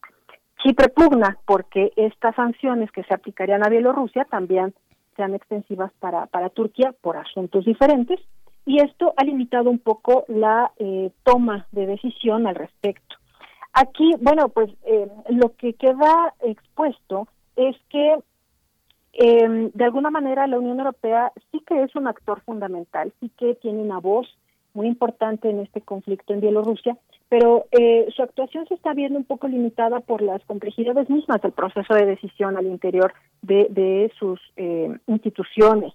Chipre 0.62 0.88
pugna 0.88 1.38
porque 1.46 1.92
estas 1.96 2.34
sanciones 2.36 2.90
que 2.92 3.02
se 3.04 3.14
aplicarían 3.14 3.64
a 3.64 3.70
Bielorrusia 3.70 4.24
también 4.24 4.74
sean 5.16 5.34
extensivas 5.34 5.92
para, 5.98 6.26
para 6.26 6.50
Turquía 6.50 6.94
por 7.00 7.16
asuntos 7.16 7.64
diferentes, 7.64 8.20
y 8.64 8.80
esto 8.80 9.12
ha 9.16 9.24
limitado 9.24 9.70
un 9.70 9.78
poco 9.78 10.24
la 10.28 10.70
eh, 10.78 11.10
toma 11.24 11.66
de 11.72 11.86
decisión 11.86 12.46
al 12.46 12.54
respecto. 12.54 13.16
Aquí, 13.72 14.12
bueno, 14.20 14.48
pues 14.48 14.70
eh, 14.84 15.08
lo 15.30 15.54
que 15.56 15.74
queda 15.74 16.34
expuesto 16.40 17.28
es 17.56 17.76
que 17.88 18.18
eh, 19.14 19.70
de 19.72 19.84
alguna 19.84 20.10
manera 20.10 20.46
la 20.46 20.58
Unión 20.58 20.78
Europea 20.78 21.32
sí 21.50 21.60
que 21.66 21.82
es 21.82 21.94
un 21.94 22.06
actor 22.06 22.40
fundamental, 22.42 23.12
sí 23.20 23.30
que 23.38 23.54
tiene 23.54 23.80
una 23.80 23.98
voz 23.98 24.26
muy 24.74 24.86
importante 24.86 25.50
en 25.50 25.60
este 25.60 25.82
conflicto 25.82 26.32
en 26.32 26.40
Bielorrusia, 26.40 26.96
pero 27.28 27.66
eh, 27.72 28.08
su 28.14 28.22
actuación 28.22 28.66
se 28.66 28.74
está 28.74 28.92
viendo 28.94 29.18
un 29.18 29.24
poco 29.24 29.48
limitada 29.48 30.00
por 30.00 30.22
las 30.22 30.42
complejidades 30.44 31.08
mismas 31.08 31.40
del 31.40 31.52
proceso 31.52 31.94
de 31.94 32.06
decisión 32.06 32.56
al 32.56 32.66
interior 32.66 33.14
de, 33.42 33.68
de 33.70 34.12
sus 34.18 34.40
eh, 34.56 34.94
instituciones. 35.06 35.92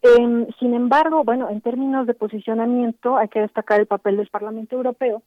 Em, 0.00 0.46
sin 0.58 0.74
embargo, 0.74 1.24
bueno, 1.24 1.50
en 1.50 1.60
términos 1.60 2.06
de 2.06 2.14
posicionamiento 2.14 3.16
hay 3.16 3.28
que 3.28 3.40
destacar 3.40 3.80
el 3.80 3.86
papel 3.86 4.16
del 4.16 4.28
Parlamento 4.28 4.76
Europeo, 4.76 5.22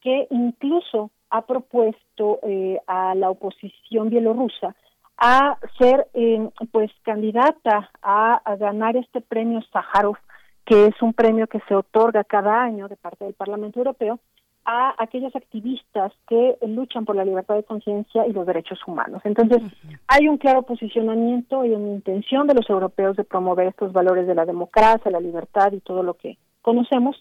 que 0.00 0.26
incluso 0.30 1.10
ha 1.30 1.42
propuesto 1.42 2.40
eh, 2.42 2.78
a 2.86 3.14
la 3.14 3.30
oposición 3.30 4.10
bielorrusa 4.10 4.74
a 5.16 5.58
ser 5.78 6.08
eh, 6.14 6.48
pues 6.72 6.90
candidata 7.02 7.90
a, 8.02 8.42
ganar 8.58 8.96
este 8.96 9.20
premio 9.20 9.60
Sájarov 9.72 10.16
que 10.64 10.86
es 10.86 11.02
un 11.02 11.12
premio 11.12 11.46
que 11.46 11.60
se 11.68 11.74
otorga 11.74 12.24
cada 12.24 12.62
año 12.62 12.88
de 12.88 12.96
parte 12.96 13.24
del 13.24 13.34
Parlamento 13.34 13.80
Europeo 13.80 14.18
a 14.64 14.94
aquellos 14.98 15.34
activistas 15.34 16.12
que 16.28 16.56
luchan 16.66 17.04
por 17.04 17.16
la 17.16 17.24
libertad 17.24 17.56
de 17.56 17.64
conciencia 17.64 18.26
y 18.26 18.32
los 18.32 18.46
derechos 18.46 18.78
humanos. 18.86 19.22
Entonces, 19.24 19.62
hay 20.06 20.28
un 20.28 20.36
claro 20.36 20.62
posicionamiento 20.62 21.64
y 21.64 21.70
una 21.70 21.88
intención 21.88 22.46
de 22.46 22.54
los 22.54 22.68
europeos 22.68 23.16
de 23.16 23.24
promover 23.24 23.68
estos 23.68 23.92
valores 23.92 24.26
de 24.26 24.34
la 24.34 24.44
democracia, 24.44 25.10
la 25.10 25.18
libertad 25.18 25.72
y 25.72 25.80
todo 25.80 26.02
lo 26.02 26.14
que 26.14 26.36
conocemos, 26.62 27.16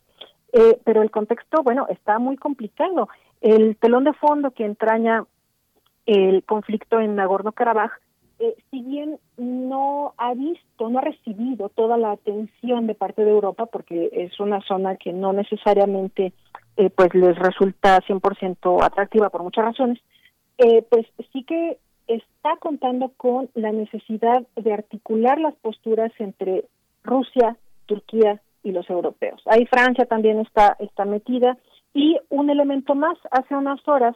eh, 0.52 0.80
pero 0.84 1.02
el 1.02 1.12
contexto, 1.12 1.64
bueno, 1.64 1.88
está 1.90 2.20
muy 2.20 2.36
complicado. 2.36 3.08
El 3.42 3.78
telón 3.78 4.04
de 4.04 4.14
fondo 4.14 4.52
que 4.52 4.66
entraña 4.66 5.26
el 6.06 6.44
conflicto 6.44 7.00
en 7.00 7.16
Nagorno-Karabaj, 7.16 7.92
eh, 8.40 8.56
si 8.72 8.82
bien 8.82 9.20
no 9.38 10.14
ha 10.18 10.34
visto, 10.34 10.90
no 10.90 11.00
ha 11.00 11.02
recibido 11.02 11.70
toda 11.70 11.98
la 11.98 12.12
atención 12.12 12.88
de 12.88 12.96
parte 12.96 13.24
de 13.24 13.32
Europa, 13.32 13.66
porque 13.66 14.10
es 14.14 14.40
una 14.40 14.62
zona 14.62 14.96
que 14.96 15.12
no 15.12 15.34
necesariamente 15.34 16.34
eh, 16.78 16.90
pues 16.90 17.14
les 17.14 17.38
resulta 17.38 18.00
100% 18.00 18.84
atractiva 18.84 19.30
por 19.30 19.44
muchas 19.44 19.66
razones, 19.66 20.00
eh, 20.58 20.82
pues 20.90 21.06
sí 21.34 21.44
que 21.44 21.78
está 22.08 22.56
contando 22.60 23.12
con 23.18 23.50
la 23.54 23.72
necesidad 23.72 24.48
de 24.56 24.74
articular 24.74 25.40
las 25.40 25.56
posturas 25.56 26.12
entre 26.20 26.66
Rusia, 27.04 27.58
Turquía 27.86 28.42
y 28.64 28.72
los 28.72 28.90
europeos. 28.90 29.42
Ahí 29.46 29.66
Francia 29.66 30.06
también 30.06 30.40
está, 30.40 30.76
está 30.80 31.06
metida 31.06 31.58
y 31.94 32.18
un 32.30 32.50
elemento 32.50 32.96
más, 32.96 33.18
hace 33.32 33.56
unas 33.56 33.86
horas 33.88 34.16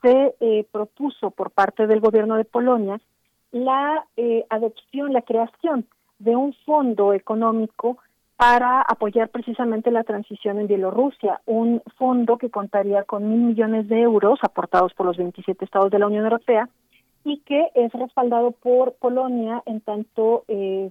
se 0.00 0.34
eh, 0.40 0.66
propuso 0.72 1.30
por 1.30 1.50
parte 1.50 1.86
del 1.86 2.00
gobierno 2.00 2.36
de 2.36 2.44
Polonia 2.44 3.00
la 3.52 4.06
adopción, 4.48 5.12
la 5.12 5.22
creación 5.22 5.86
de 6.18 6.36
un 6.36 6.54
fondo 6.64 7.12
económico 7.12 7.98
para 8.36 8.80
apoyar 8.80 9.28
precisamente 9.28 9.90
la 9.90 10.04
transición 10.04 10.58
en 10.58 10.66
Bielorrusia, 10.66 11.40
un 11.46 11.82
fondo 11.96 12.38
que 12.38 12.50
contaría 12.50 13.04
con 13.04 13.28
mil 13.28 13.40
millones 13.40 13.88
de 13.88 14.00
euros 14.00 14.40
aportados 14.42 14.94
por 14.94 15.06
los 15.06 15.16
27 15.16 15.64
estados 15.64 15.90
de 15.90 15.98
la 15.98 16.06
Unión 16.06 16.24
Europea 16.24 16.68
y 17.24 17.38
que 17.40 17.68
es 17.74 17.92
respaldado 17.92 18.50
por 18.50 18.94
Polonia 18.94 19.62
en 19.66 19.80
tanto 19.80 20.44
eh, 20.48 20.90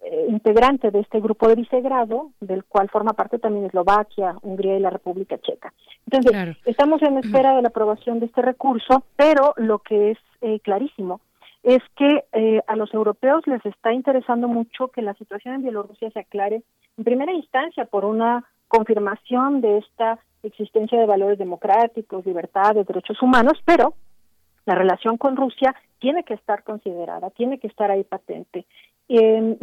eh, 0.00 0.26
integrante 0.28 0.90
de 0.90 1.00
este 1.00 1.20
grupo 1.20 1.48
de 1.48 1.56
vicegrado, 1.56 2.30
del 2.40 2.64
cual 2.64 2.88
forma 2.88 3.14
parte 3.14 3.38
también 3.38 3.66
Eslovaquia, 3.66 4.36
Hungría 4.42 4.76
y 4.76 4.80
la 4.80 4.90
República 4.90 5.38
Checa. 5.38 5.72
Entonces, 6.10 6.56
estamos 6.66 7.02
en 7.02 7.18
espera 7.18 7.56
de 7.56 7.62
la 7.62 7.68
aprobación 7.68 8.20
de 8.20 8.26
este 8.26 8.42
recurso, 8.42 9.04
pero 9.16 9.54
lo 9.56 9.80
que 9.80 10.12
es 10.12 10.18
eh, 10.40 10.60
clarísimo 10.60 11.20
es 11.62 11.80
que 11.96 12.24
eh, 12.32 12.62
a 12.66 12.76
los 12.76 12.94
europeos 12.94 13.46
les 13.46 13.64
está 13.66 13.92
interesando 13.92 14.48
mucho 14.48 14.88
que 14.88 15.02
la 15.02 15.14
situación 15.14 15.54
en 15.54 15.62
Bielorrusia 15.62 16.10
se 16.10 16.20
aclare 16.20 16.62
en 16.96 17.04
primera 17.04 17.32
instancia 17.32 17.84
por 17.84 18.04
una 18.04 18.44
confirmación 18.68 19.60
de 19.60 19.78
esta 19.78 20.18
existencia 20.42 20.98
de 20.98 21.06
valores 21.06 21.38
democráticos, 21.38 22.24
libertades, 22.24 22.86
derechos 22.86 23.20
humanos, 23.20 23.54
pero 23.64 23.94
la 24.64 24.74
relación 24.74 25.16
con 25.16 25.36
Rusia 25.36 25.74
tiene 25.98 26.24
que 26.24 26.34
estar 26.34 26.62
considerada, 26.62 27.30
tiene 27.30 27.58
que 27.58 27.66
estar 27.66 27.90
ahí 27.90 28.04
patente. 28.04 28.66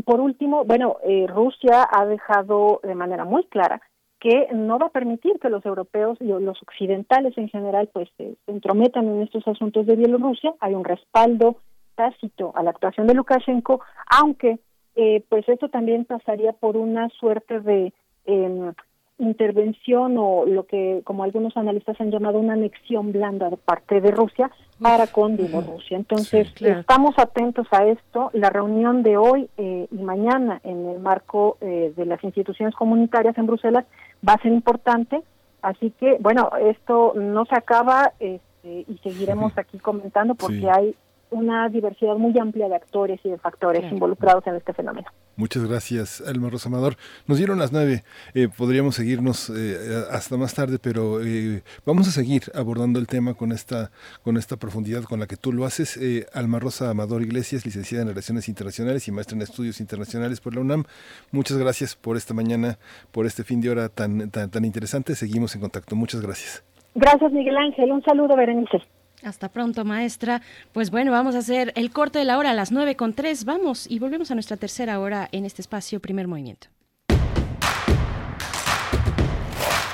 Por 0.06 0.22
último, 0.22 0.66
bueno, 0.66 0.98
eh, 1.04 1.28
Rusia 1.28 1.88
ha 1.92 2.06
dejado 2.06 2.80
de 2.84 2.96
manera 2.96 3.26
muy 3.26 3.44
clara 3.46 3.82
que 4.20 4.48
no 4.54 4.80
va 4.80 4.88
a 4.88 4.92
permitir 4.92 5.40
que 5.40 5.50
los 5.50 5.64
europeos 5.66 6.18
y 6.20 6.26
los 6.26 6.62
occidentales 6.64 7.38
en 7.38 7.48
general 7.50 7.90
pues 7.94 8.10
se 8.18 8.36
entrometan 8.48 9.08
en 9.08 9.22
estos 9.22 9.48
asuntos 9.48 9.86
de 9.86 9.96
Bielorrusia. 9.96 10.54
Hay 10.62 10.74
un 10.74 10.84
respaldo 10.84 11.58
tácito 11.96 12.52
a 12.56 12.64
la 12.64 12.72
actuación 12.72 13.06
de 13.06 13.14
Lukashenko, 13.14 13.82
aunque 14.10 14.58
eh, 14.96 15.24
pues 15.30 15.48
esto 15.48 15.70
también 15.70 16.06
pasaría 16.06 16.54
por 16.54 16.76
una 16.76 17.10
suerte 17.10 17.60
de 17.60 17.94
eh, 18.26 18.72
intervención 19.18 20.18
o 20.18 20.46
lo 20.46 20.66
que 20.66 21.02
como 21.06 21.24
algunos 21.24 21.56
analistas 21.56 22.00
han 22.02 22.12
llamado 22.12 22.40
una 22.40 22.54
anexión 22.54 23.12
blanda 23.12 23.50
de 23.50 23.58
parte 23.58 24.02
de 24.02 24.12
Rusia 24.12 24.52
para 24.82 25.08
con 25.08 25.38
Bielorrusia. 25.38 25.98
Entonces 25.98 26.50
estamos 26.60 27.18
atentos 27.18 27.68
a 27.72 27.86
esto. 27.86 28.30
La 28.34 28.50
reunión 28.50 29.04
de 29.04 29.18
hoy 29.18 29.50
eh, 29.58 29.88
y 29.90 29.98
mañana 30.04 30.60
en 30.64 30.88
el 30.88 31.00
marco 31.00 31.58
eh, 31.62 31.94
de 31.96 32.06
las 32.06 32.24
instituciones 32.24 32.76
comunitarias 32.76 33.38
en 33.38 33.48
Bruselas 33.48 33.86
va 34.28 34.34
a 34.34 34.42
ser 34.42 34.52
importante. 34.52 35.22
Así 35.62 35.92
que 35.92 36.18
bueno, 36.20 36.50
esto 36.60 37.14
no 37.16 37.46
se 37.46 37.56
acaba 37.56 38.12
este, 38.20 38.86
y 38.88 39.00
seguiremos 39.02 39.58
aquí 39.58 39.80
comentando 39.80 40.36
porque 40.36 40.70
hay 40.70 40.96
una 41.36 41.70
diversidad 41.70 42.16
muy 42.16 42.38
amplia 42.40 42.70
de 42.70 42.76
actores 42.76 43.20
y 43.24 43.30
de 43.30 43.38
factores 43.38 43.92
involucrados 43.92 44.46
en 44.48 44.56
este 44.56 44.74
fenómeno. 44.74 45.08
Muchas 45.36 45.68
gracias, 45.68 46.24
Alma 46.26 46.50
Rosa 46.50 46.70
Amador. 46.70 46.96
Nos 47.28 47.38
dieron 47.38 47.60
las 47.60 47.74
nueve, 47.74 48.04
eh, 48.34 48.48
podríamos 48.48 48.96
seguirnos 48.96 49.50
eh, 49.50 50.06
hasta 50.10 50.38
más 50.38 50.54
tarde, 50.54 50.80
pero 50.82 51.22
eh, 51.22 51.62
vamos 51.86 52.08
a 52.08 52.12
seguir 52.12 52.44
abordando 52.54 53.00
el 53.00 53.08
tema 53.08 53.34
con 53.34 53.52
esta, 53.52 53.92
con 54.24 54.38
esta 54.38 54.56
profundidad 54.56 55.04
con 55.04 55.20
la 55.20 55.28
que 55.28 55.36
tú 55.36 55.52
lo 55.52 55.66
haces. 55.66 56.00
Alma 56.34 56.60
Rosa 56.60 56.90
Amador 56.90 57.22
Iglesias, 57.22 57.66
licenciada 57.66 58.04
en 58.04 58.10
Relaciones 58.10 58.48
Internacionales 58.48 59.08
y 59.08 59.12
maestra 59.12 59.36
en 59.36 59.42
Estudios 59.42 59.82
Internacionales 59.82 60.40
por 60.40 60.56
la 60.56 60.62
UNAM. 60.62 60.86
Muchas 61.32 61.58
gracias 61.58 61.96
por 61.96 62.16
esta 62.16 62.34
mañana, 62.34 62.78
por 63.12 63.26
este 63.26 63.44
fin 63.44 63.60
de 63.60 63.70
hora 63.70 63.90
tan, 63.90 64.30
tan, 64.32 64.50
tan 64.50 64.64
interesante. 64.64 65.16
Seguimos 65.16 65.54
en 65.56 65.62
contacto. 65.62 65.96
Muchas 65.96 66.22
gracias. 66.22 66.64
Gracias, 66.96 67.30
Miguel 67.34 67.58
Ángel. 67.58 67.92
Un 67.92 68.02
saludo, 68.04 68.38
Berenice. 68.38 68.82
Hasta 69.26 69.50
pronto, 69.50 69.84
maestra. 69.86 70.44
Pues 70.72 70.92
bueno, 70.92 71.12
vamos 71.12 71.34
a 71.34 71.40
hacer 71.40 71.74
el 71.76 71.92
corte 71.92 72.20
de 72.20 72.26
la 72.26 72.38
hora 72.38 72.52
a 72.52 72.54
las 72.54 72.72
nueve 72.72 72.96
con 72.96 73.14
tres. 73.14 73.44
Vamos 73.44 73.88
y 73.90 73.98
volvemos 73.98 74.30
a 74.30 74.36
nuestra 74.36 74.56
tercera 74.56 75.00
hora 75.00 75.28
en 75.32 75.46
este 75.46 75.64
espacio 75.64 76.00
Primer 76.00 76.28
Movimiento. 76.28 76.68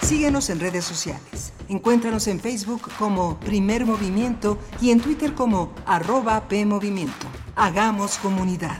Síguenos 0.02 0.50
en 0.50 0.60
redes 0.60 0.84
sociales. 0.84 1.54
Encuéntranos 1.70 2.28
en 2.28 2.42
Facebook 2.42 2.82
como 3.00 3.40
Primer 3.40 3.86
Movimiento 3.86 4.60
y 4.82 4.92
en 4.92 5.00
Twitter 5.00 5.34
como 5.34 5.74
arroba 5.86 6.50
PMovimiento. 6.50 7.28
Hagamos 7.56 8.18
comunidad. 8.18 8.80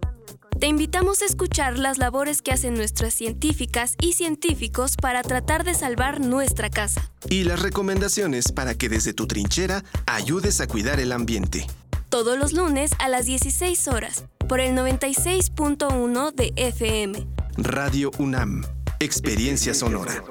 Te 0.61 0.67
invitamos 0.67 1.23
a 1.23 1.25
escuchar 1.25 1.79
las 1.79 1.97
labores 1.97 2.43
que 2.43 2.51
hacen 2.51 2.75
nuestras 2.75 3.15
científicas 3.15 3.95
y 3.99 4.13
científicos 4.13 4.95
para 4.95 5.23
tratar 5.23 5.63
de 5.63 5.73
salvar 5.73 6.19
nuestra 6.19 6.69
casa. 6.69 7.11
Y 7.31 7.45
las 7.45 7.63
recomendaciones 7.63 8.51
para 8.51 8.75
que 8.75 8.87
desde 8.87 9.11
tu 9.11 9.25
trinchera 9.25 9.83
ayudes 10.05 10.61
a 10.61 10.67
cuidar 10.67 10.99
el 10.99 11.13
ambiente. 11.13 11.65
Todos 12.09 12.37
los 12.37 12.53
lunes 12.53 12.91
a 12.99 13.09
las 13.09 13.25
16 13.25 13.87
horas, 13.87 14.25
por 14.47 14.59
el 14.59 14.75
96.1 14.75 16.31
de 16.31 16.53
FM. 16.55 17.25
Radio 17.57 18.11
UNAM, 18.19 18.63
Experiencia 18.99 19.73
Sonora. 19.73 20.23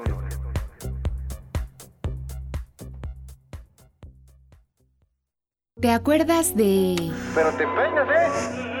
¿Te 5.81 5.91
acuerdas 5.91 6.55
de...? 6.55 7.11
Pero 7.35 7.51
te 7.51 7.67
peinas, 7.67 8.07
¿eh? 8.07 8.80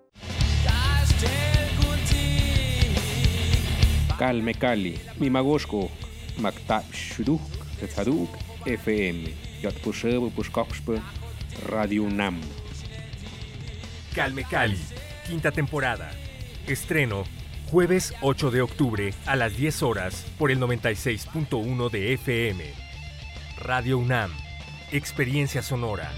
Calme 4.21 4.53
Cali, 4.53 4.99
Mimagoshko, 5.17 5.89
Maktab 6.37 6.83
Shuduk, 6.93 7.41
Tetaduk, 7.79 8.29
FM, 8.67 9.33
Yatpusheb, 9.63 10.31
Pushkoshpe, 10.35 11.01
Radio 11.65 12.07
Nam. 12.07 12.39
Calme 14.13 14.43
Cali, 14.43 14.77
quinta 15.25 15.51
temporada. 15.51 16.11
Estreno 16.67 17.23
jueves 17.71 18.13
8 18.21 18.51
de 18.51 18.61
octubre 18.61 19.11
a 19.25 19.35
las 19.35 19.57
10 19.57 19.81
horas 19.81 20.23
por 20.37 20.51
el 20.51 20.59
96.1 20.59 21.89
de 21.89 22.13
FM. 22.13 22.63
Radio 23.57 23.97
UNAM, 23.97 24.29
Experiencia 24.91 25.63
Sonora. 25.63 26.11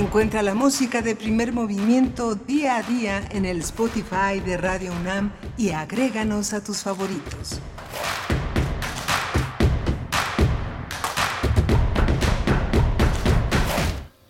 Encuentra 0.00 0.42
la 0.42 0.54
música 0.54 1.02
de 1.02 1.14
primer 1.14 1.52
movimiento 1.52 2.34
día 2.34 2.78
a 2.78 2.82
día 2.82 3.22
en 3.32 3.44
el 3.44 3.58
Spotify 3.58 4.40
de 4.42 4.56
Radio 4.56 4.92
UNAM 4.98 5.30
y 5.58 5.72
agréganos 5.72 6.54
a 6.54 6.64
tus 6.64 6.78
favoritos. 6.78 7.60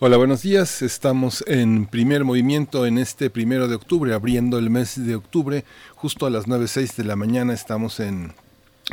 Hola, 0.01 0.17
buenos 0.17 0.43
días. 0.43 0.83
Estamos 0.83 1.45
en 1.47 1.87
primer 1.87 2.25
movimiento 2.25 2.85
en 2.85 2.99
este 2.99 3.31
primero 3.31 3.69
de 3.69 3.77
octubre, 3.77 4.13
abriendo 4.13 4.59
el 4.59 4.71
mes 4.71 4.97
de 5.07 5.15
octubre. 5.15 5.65
Justo 5.95 6.27
a 6.27 6.31
las 6.31 6.49
9.06 6.49 6.97
de 6.97 7.05
la 7.05 7.15
mañana 7.15 7.55
estamos 7.55 8.01
en 8.01 8.35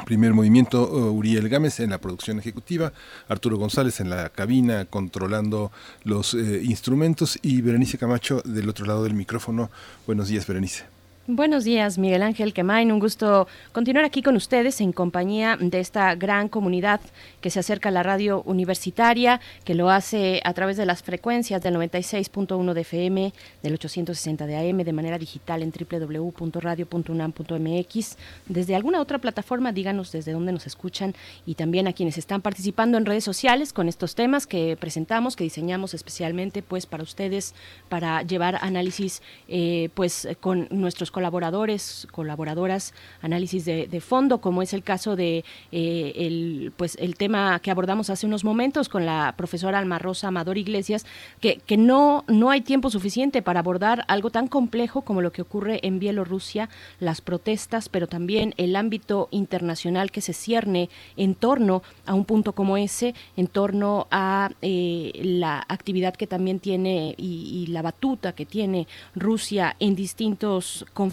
primer 0.06 0.34
movimiento. 0.34 0.90
uh, 0.90 1.12
Uriel 1.12 1.50
Gámez 1.50 1.80
en 1.80 1.92
la 1.92 1.98
producción 1.98 2.40
ejecutiva, 2.40 2.94
Arturo 3.28 3.58
González 3.58 4.00
en 4.00 4.10
la 4.10 4.30
cabina 4.30 4.86
controlando 4.86 5.72
los 6.04 6.34
eh, 6.34 6.62
instrumentos 6.64 7.38
y 7.42 7.62
Berenice 7.62 7.98
Camacho 7.98 8.42
del 8.46 8.70
otro 8.70 8.86
lado 8.86 9.04
del 9.04 9.14
micrófono. 9.14 9.70
Buenos 10.06 10.28
días, 10.28 10.48
Berenice. 10.48 10.97
Buenos 11.30 11.66
días, 11.66 11.98
Miguel 11.98 12.24
Ángel 12.24 12.54
Quemain. 12.54 12.90
Un 12.90 13.00
gusto 13.00 13.50
continuar 13.74 14.06
aquí 14.06 14.22
con 14.22 14.38
ustedes 14.38 14.80
en 14.80 14.94
compañía 14.94 15.58
de 15.60 15.82
esta 15.82 16.16
gran 16.16 16.48
comunidad 16.48 17.02
que 17.42 17.50
se 17.50 17.60
acerca 17.60 17.90
a 17.90 17.92
la 17.92 18.02
radio 18.02 18.44
universitaria, 18.44 19.42
que 19.66 19.76
lo 19.76 19.90
hace 19.90 20.40
a 20.46 20.54
través 20.54 20.78
de 20.78 20.86
las 20.86 21.04
frecuencias 21.04 21.62
del 21.62 21.76
96.1 21.76 22.72
de 22.72 22.80
FM, 22.80 23.34
del 23.62 23.74
860 23.74 24.48
de 24.48 24.56
AM, 24.56 24.78
de 24.78 24.94
manera 24.94 25.18
digital 25.18 25.64
en 25.64 25.74
www.radio.unam.mx. 25.74 28.18
Desde 28.48 28.76
alguna 28.76 29.02
otra 29.02 29.18
plataforma, 29.18 29.74
díganos 29.74 30.14
desde 30.14 30.32
dónde 30.32 30.54
nos 30.54 30.66
escuchan 30.66 31.14
y 31.46 31.56
también 31.56 31.90
a 31.90 31.94
quienes 31.94 32.18
están 32.18 32.42
participando 32.42 32.98
en 32.98 33.06
redes 33.06 33.26
sociales 33.26 33.74
con 33.74 33.90
estos 33.90 34.16
temas 34.16 34.48
que 34.48 34.78
presentamos, 34.80 35.36
que 35.36 35.44
diseñamos 35.44 35.94
especialmente 35.94 36.62
pues 36.62 36.86
para 36.86 37.04
ustedes, 37.04 37.54
para 37.90 38.22
llevar 38.22 38.60
análisis 38.62 39.22
eh, 39.50 39.90
pues 39.94 40.26
con 40.40 40.70
nuestros 40.72 41.12
colaboradores, 41.18 42.08
colaboradoras, 42.12 42.94
análisis 43.24 43.66
de, 43.66 44.02
fondo, 44.02 44.40
como 44.40 44.62
es 44.62 44.72
el 44.74 44.84
caso 44.84 45.16
de 45.16 45.44
eh, 45.72 46.14
el, 46.16 46.72
pues, 46.78 46.96
el 47.00 47.16
tema 47.16 47.60
que 47.60 47.72
abordamos 47.72 48.12
hace 48.12 48.28
unos 48.28 48.44
momentos 48.44 48.88
con 48.88 49.08
la 49.08 49.34
profesora 49.36 49.80
Alma 49.80 49.98
Rosa 49.98 50.28
Amador 50.28 50.60
Iglesias, 50.60 51.08
que, 51.42 51.58
que 51.66 51.76
no, 51.76 52.24
no 52.28 52.52
hay 52.52 52.62
tiempo 52.62 52.92
suficiente 52.92 53.42
para 53.42 53.62
abordar 53.62 54.06
algo 54.08 54.30
tan 54.30 54.48
complejo 54.48 55.02
como 55.02 55.24
lo 55.24 55.32
que 55.32 55.42
ocurre 55.42 55.80
en 55.82 55.98
Bielorrusia, 55.98 56.70
las 57.00 57.22
protestas, 57.22 57.90
pero 57.90 58.06
también 58.06 58.54
el 58.58 58.76
ámbito 58.76 59.28
internacional 59.32 60.12
que 60.12 60.22
se 60.22 60.34
cierne 60.34 60.88
en 61.16 61.34
torno 61.34 61.82
a 62.06 62.14
un 62.14 62.26
punto 62.26 62.54
como 62.54 62.78
ese, 62.78 63.16
en 63.38 63.48
torno 63.48 64.06
a 64.12 64.52
eh, 64.62 65.14
la 65.24 65.66
actividad 65.68 66.14
que 66.14 66.28
también 66.28 66.60
tiene 66.60 67.16
y, 67.18 67.64
y 67.64 67.72
la 67.72 67.82
batuta 67.82 68.34
que 68.34 68.46
tiene 68.46 68.88
Rusia 69.16 69.76
en 69.80 69.96
distintos 69.96 70.86
conflictos, 70.94 71.07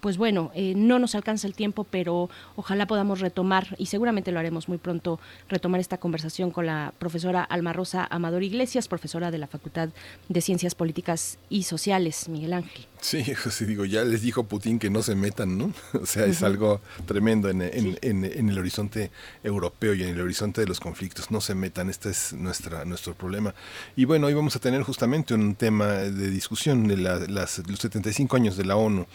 pues 0.00 0.16
bueno, 0.16 0.50
eh, 0.54 0.74
no 0.76 0.98
nos 0.98 1.14
alcanza 1.14 1.46
el 1.46 1.54
tiempo, 1.54 1.84
pero 1.84 2.28
ojalá 2.56 2.86
podamos 2.86 3.20
retomar, 3.20 3.74
y 3.78 3.86
seguramente 3.86 4.32
lo 4.32 4.38
haremos 4.38 4.68
muy 4.68 4.78
pronto, 4.78 5.20
retomar 5.48 5.80
esta 5.80 5.98
conversación 5.98 6.50
con 6.50 6.66
la 6.66 6.92
profesora 6.98 7.42
Alma 7.44 7.72
Rosa 7.72 8.06
Amador 8.10 8.42
Iglesias, 8.42 8.88
profesora 8.88 9.30
de 9.30 9.38
la 9.38 9.46
Facultad 9.46 9.88
de 10.28 10.40
Ciencias 10.40 10.74
Políticas 10.74 11.38
y 11.50 11.64
Sociales, 11.64 12.28
Miguel 12.28 12.52
Ángel. 12.52 12.86
Sí, 13.00 13.22
sí, 13.50 13.64
digo, 13.66 13.84
ya 13.84 14.02
les 14.02 14.22
dijo 14.22 14.44
Putin 14.44 14.78
que 14.78 14.88
no 14.88 15.02
se 15.02 15.14
metan, 15.14 15.58
¿no? 15.58 15.72
O 16.00 16.06
sea, 16.06 16.24
es 16.26 16.42
algo 16.42 16.80
tremendo 17.06 17.50
en, 17.50 17.60
en- 17.62 17.98
en- 18.00 18.24
en 18.24 18.48
el 18.48 18.58
horizonte 18.58 19.10
europeo 19.42 19.94
y 19.94 20.02
en 20.02 20.08
el 20.10 20.20
horizonte 20.20 20.60
de 20.62 20.66
los 20.66 20.80
conflictos. 20.80 21.30
No 21.30 21.40
se 21.40 21.54
metan, 21.54 21.90
este 21.90 22.10
es 22.10 22.32
nuestra, 22.32 22.84
nuestro 22.84 23.14
problema. 23.14 23.54
Y 23.96 24.04
bueno, 24.06 24.26
hoy 24.26 24.34
vamos 24.34 24.56
a 24.56 24.58
tener 24.58 24.82
justamente 24.82 25.34
un 25.34 25.54
tema 25.54 25.86
de 25.88 26.30
discusión 26.30 26.88
de 26.88 26.96
la- 26.96 27.18
las, 27.28 27.58
los 27.68 27.78
75 27.80 28.36
años 28.36 28.56
de 28.56 28.64
la 28.64 28.76
ONU. 28.76 29.06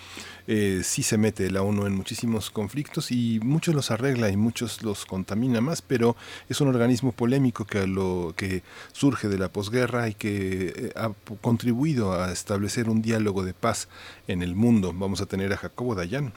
Eh, 0.47 0.81
sí 0.83 1.03
se 1.03 1.17
mete 1.17 1.51
la 1.51 1.61
ONU 1.61 1.85
en 1.85 1.93
muchísimos 1.93 2.49
conflictos 2.49 3.11
y 3.11 3.39
muchos 3.43 3.75
los 3.75 3.91
arregla 3.91 4.29
y 4.29 4.37
muchos 4.37 4.81
los 4.81 5.05
contamina 5.05 5.61
más, 5.61 5.81
pero 5.81 6.15
es 6.49 6.59
un 6.61 6.69
organismo 6.69 7.11
polémico 7.11 7.65
que, 7.65 7.85
lo, 7.85 8.33
que 8.35 8.63
surge 8.91 9.27
de 9.27 9.37
la 9.37 9.49
posguerra 9.49 10.07
y 10.07 10.15
que 10.15 10.73
eh, 10.75 10.91
ha 10.95 11.11
contribuido 11.41 12.13
a 12.13 12.31
establecer 12.31 12.89
un 12.89 13.01
diálogo 13.01 13.43
de 13.43 13.53
paz 13.53 13.87
en 14.27 14.41
el 14.41 14.55
mundo. 14.55 14.93
Vamos 14.93 15.21
a 15.21 15.25
tener 15.27 15.53
a 15.53 15.57
Jacobo 15.57 15.95
Dayan 15.95 16.33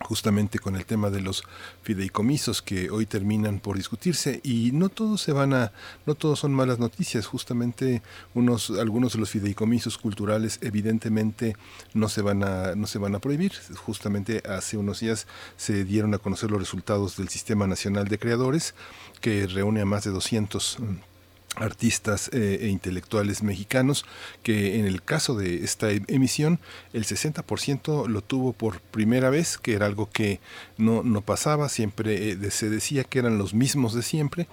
justamente 0.00 0.58
con 0.58 0.76
el 0.76 0.84
tema 0.86 1.10
de 1.10 1.20
los 1.20 1.44
fideicomisos 1.82 2.62
que 2.62 2.90
hoy 2.90 3.06
terminan 3.06 3.60
por 3.60 3.76
discutirse. 3.76 4.40
Y 4.42 4.70
no 4.72 4.88
todos 4.88 5.20
se 5.20 5.32
van 5.32 5.54
a 5.54 5.72
no 6.06 6.14
todos 6.14 6.40
son 6.40 6.52
malas 6.52 6.78
noticias. 6.78 7.26
Justamente 7.26 8.02
unos 8.34 8.70
algunos 8.70 9.14
de 9.14 9.20
los 9.20 9.30
fideicomisos 9.30 9.98
culturales 9.98 10.58
evidentemente 10.62 11.56
no 11.92 12.08
se 12.08 12.22
van 12.22 12.42
a 12.44 12.74
no 12.74 12.86
se 12.86 12.98
van 12.98 13.14
a 13.14 13.20
prohibir. 13.20 13.52
Justamente 13.76 14.42
hace 14.48 14.76
unos 14.76 15.00
días 15.00 15.26
se 15.56 15.84
dieron 15.84 16.14
a 16.14 16.18
conocer 16.18 16.50
los 16.50 16.60
resultados 16.60 17.16
del 17.16 17.28
Sistema 17.28 17.66
Nacional 17.66 18.08
de 18.08 18.18
Creadores 18.18 18.74
que 19.20 19.46
reúne 19.46 19.80
a 19.80 19.84
más 19.84 20.04
de 20.04 20.10
200 20.10 20.78
mm, 20.80 21.13
artistas 21.56 22.30
eh, 22.32 22.58
e 22.62 22.68
intelectuales 22.68 23.42
mexicanos 23.42 24.04
que 24.42 24.78
en 24.78 24.86
el 24.86 25.02
caso 25.02 25.36
de 25.36 25.64
esta 25.64 25.90
em- 25.90 26.04
emisión 26.08 26.58
el 26.92 27.04
60% 27.04 28.08
lo 28.08 28.22
tuvo 28.22 28.52
por 28.52 28.80
primera 28.80 29.30
vez 29.30 29.58
que 29.58 29.74
era 29.74 29.86
algo 29.86 30.10
que 30.10 30.40
no, 30.78 31.02
no 31.02 31.20
pasaba 31.20 31.68
siempre 31.68 32.32
eh, 32.32 32.50
se 32.50 32.70
decía 32.70 33.04
que 33.04 33.18
eran 33.18 33.38
los 33.38 33.54
mismos 33.54 33.94
de 33.94 34.02
siempre 34.02 34.46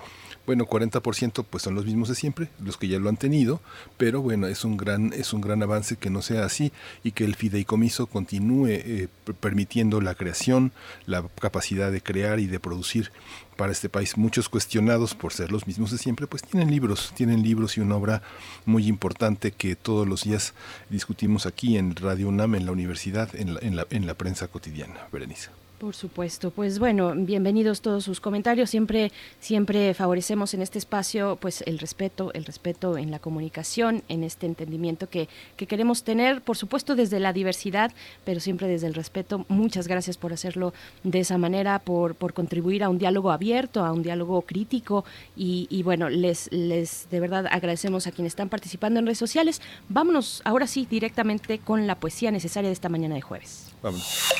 bueno 0.51 0.65
40% 0.65 1.45
pues 1.49 1.63
son 1.63 1.75
los 1.75 1.85
mismos 1.85 2.09
de 2.09 2.15
siempre 2.15 2.49
los 2.63 2.77
que 2.77 2.87
ya 2.87 2.99
lo 2.99 3.09
han 3.09 3.17
tenido 3.17 3.61
pero 3.97 4.21
bueno 4.21 4.47
es 4.47 4.63
un 4.65 4.75
gran 4.77 5.13
es 5.13 5.33
un 5.33 5.41
gran 5.41 5.63
avance 5.63 5.95
que 5.95 6.09
no 6.09 6.21
sea 6.21 6.45
así 6.45 6.71
y 7.03 7.11
que 7.13 7.23
el 7.25 7.35
fideicomiso 7.35 8.07
continúe 8.07 8.67
eh, 8.67 9.07
per- 9.23 9.35
permitiendo 9.35 10.01
la 10.01 10.13
creación 10.15 10.71
la 11.05 11.23
capacidad 11.39 11.91
de 11.91 12.01
crear 12.01 12.39
y 12.39 12.47
de 12.47 12.59
producir 12.59 13.11
para 13.57 13.73
este 13.73 13.89
país. 13.89 14.17
Muchos 14.17 14.49
cuestionados 14.49 15.13
por 15.13 15.33
ser 15.33 15.51
los 15.51 15.67
mismos 15.67 15.91
de 15.91 15.99
siempre, 15.99 16.25
pues 16.25 16.41
tienen 16.41 16.71
libros, 16.71 17.11
tienen 17.15 17.43
libros 17.43 17.77
y 17.77 17.81
una 17.81 17.95
obra 17.95 18.23
muy 18.65 18.87
importante 18.87 19.51
que 19.51 19.75
todos 19.75 20.07
los 20.07 20.23
días 20.23 20.53
discutimos 20.89 21.45
aquí 21.45 21.77
en 21.77 21.95
Radio 21.95 22.29
UNAM, 22.29 22.55
en 22.55 22.65
la 22.65 22.71
universidad, 22.71 23.29
en 23.35 23.53
la, 23.53 23.59
en 23.61 23.75
la, 23.75 23.85
en 23.91 24.07
la 24.07 24.15
prensa 24.15 24.47
cotidiana. 24.47 25.01
Berenice. 25.11 25.49
Por 25.81 25.95
supuesto, 25.95 26.51
pues 26.51 26.77
bueno, 26.77 27.11
bienvenidos 27.15 27.81
todos 27.81 28.03
sus 28.03 28.21
comentarios. 28.21 28.69
Siempre, 28.69 29.11
siempre 29.39 29.95
favorecemos 29.95 30.53
en 30.53 30.61
este 30.61 30.77
espacio, 30.77 31.39
pues 31.41 31.63
el 31.65 31.79
respeto, 31.79 32.31
el 32.33 32.45
respeto 32.45 32.99
en 32.99 33.09
la 33.09 33.17
comunicación, 33.17 34.03
en 34.07 34.23
este 34.23 34.45
entendimiento 34.45 35.09
que, 35.09 35.27
que 35.57 35.65
queremos 35.65 36.03
tener, 36.03 36.43
por 36.43 36.55
supuesto 36.55 36.95
desde 36.95 37.19
la 37.19 37.33
diversidad, 37.33 37.91
pero 38.25 38.39
siempre 38.39 38.67
desde 38.67 38.85
el 38.85 38.93
respeto. 38.93 39.43
Muchas 39.47 39.87
gracias 39.87 40.17
por 40.17 40.33
hacerlo 40.33 40.71
de 41.03 41.21
esa 41.21 41.39
manera, 41.39 41.79
por, 41.79 42.13
por 42.13 42.35
contribuir 42.35 42.83
a 42.83 42.89
un 42.89 42.99
diálogo 42.99 43.31
abierto, 43.31 43.83
a 43.83 43.91
un 43.91 44.03
diálogo 44.03 44.43
crítico 44.43 45.03
y, 45.35 45.81
bueno, 45.81 46.09
les, 46.09 46.51
les 46.51 47.09
de 47.09 47.19
verdad 47.19 47.47
agradecemos 47.49 48.05
a 48.05 48.11
quienes 48.11 48.33
están 48.33 48.49
participando 48.49 48.99
en 48.99 49.07
redes 49.07 49.17
sociales. 49.17 49.63
Vámonos 49.89 50.43
ahora 50.45 50.67
sí 50.67 50.87
directamente 50.87 51.57
con 51.57 51.87
la 51.87 51.95
poesía 51.95 52.29
necesaria 52.29 52.69
de 52.69 52.73
esta 52.73 52.87
mañana 52.87 53.15
de 53.15 53.21
jueves. 53.21 53.71
Vamos. 53.81 54.31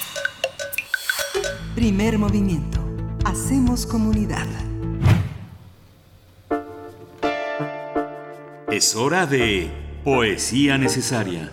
Primer 1.75 2.17
movimiento. 2.17 2.79
Hacemos 3.25 3.85
comunidad. 3.85 4.47
Es 8.69 8.95
hora 8.95 9.25
de 9.25 9.69
Poesía 10.03 10.77
Necesaria. 10.77 11.51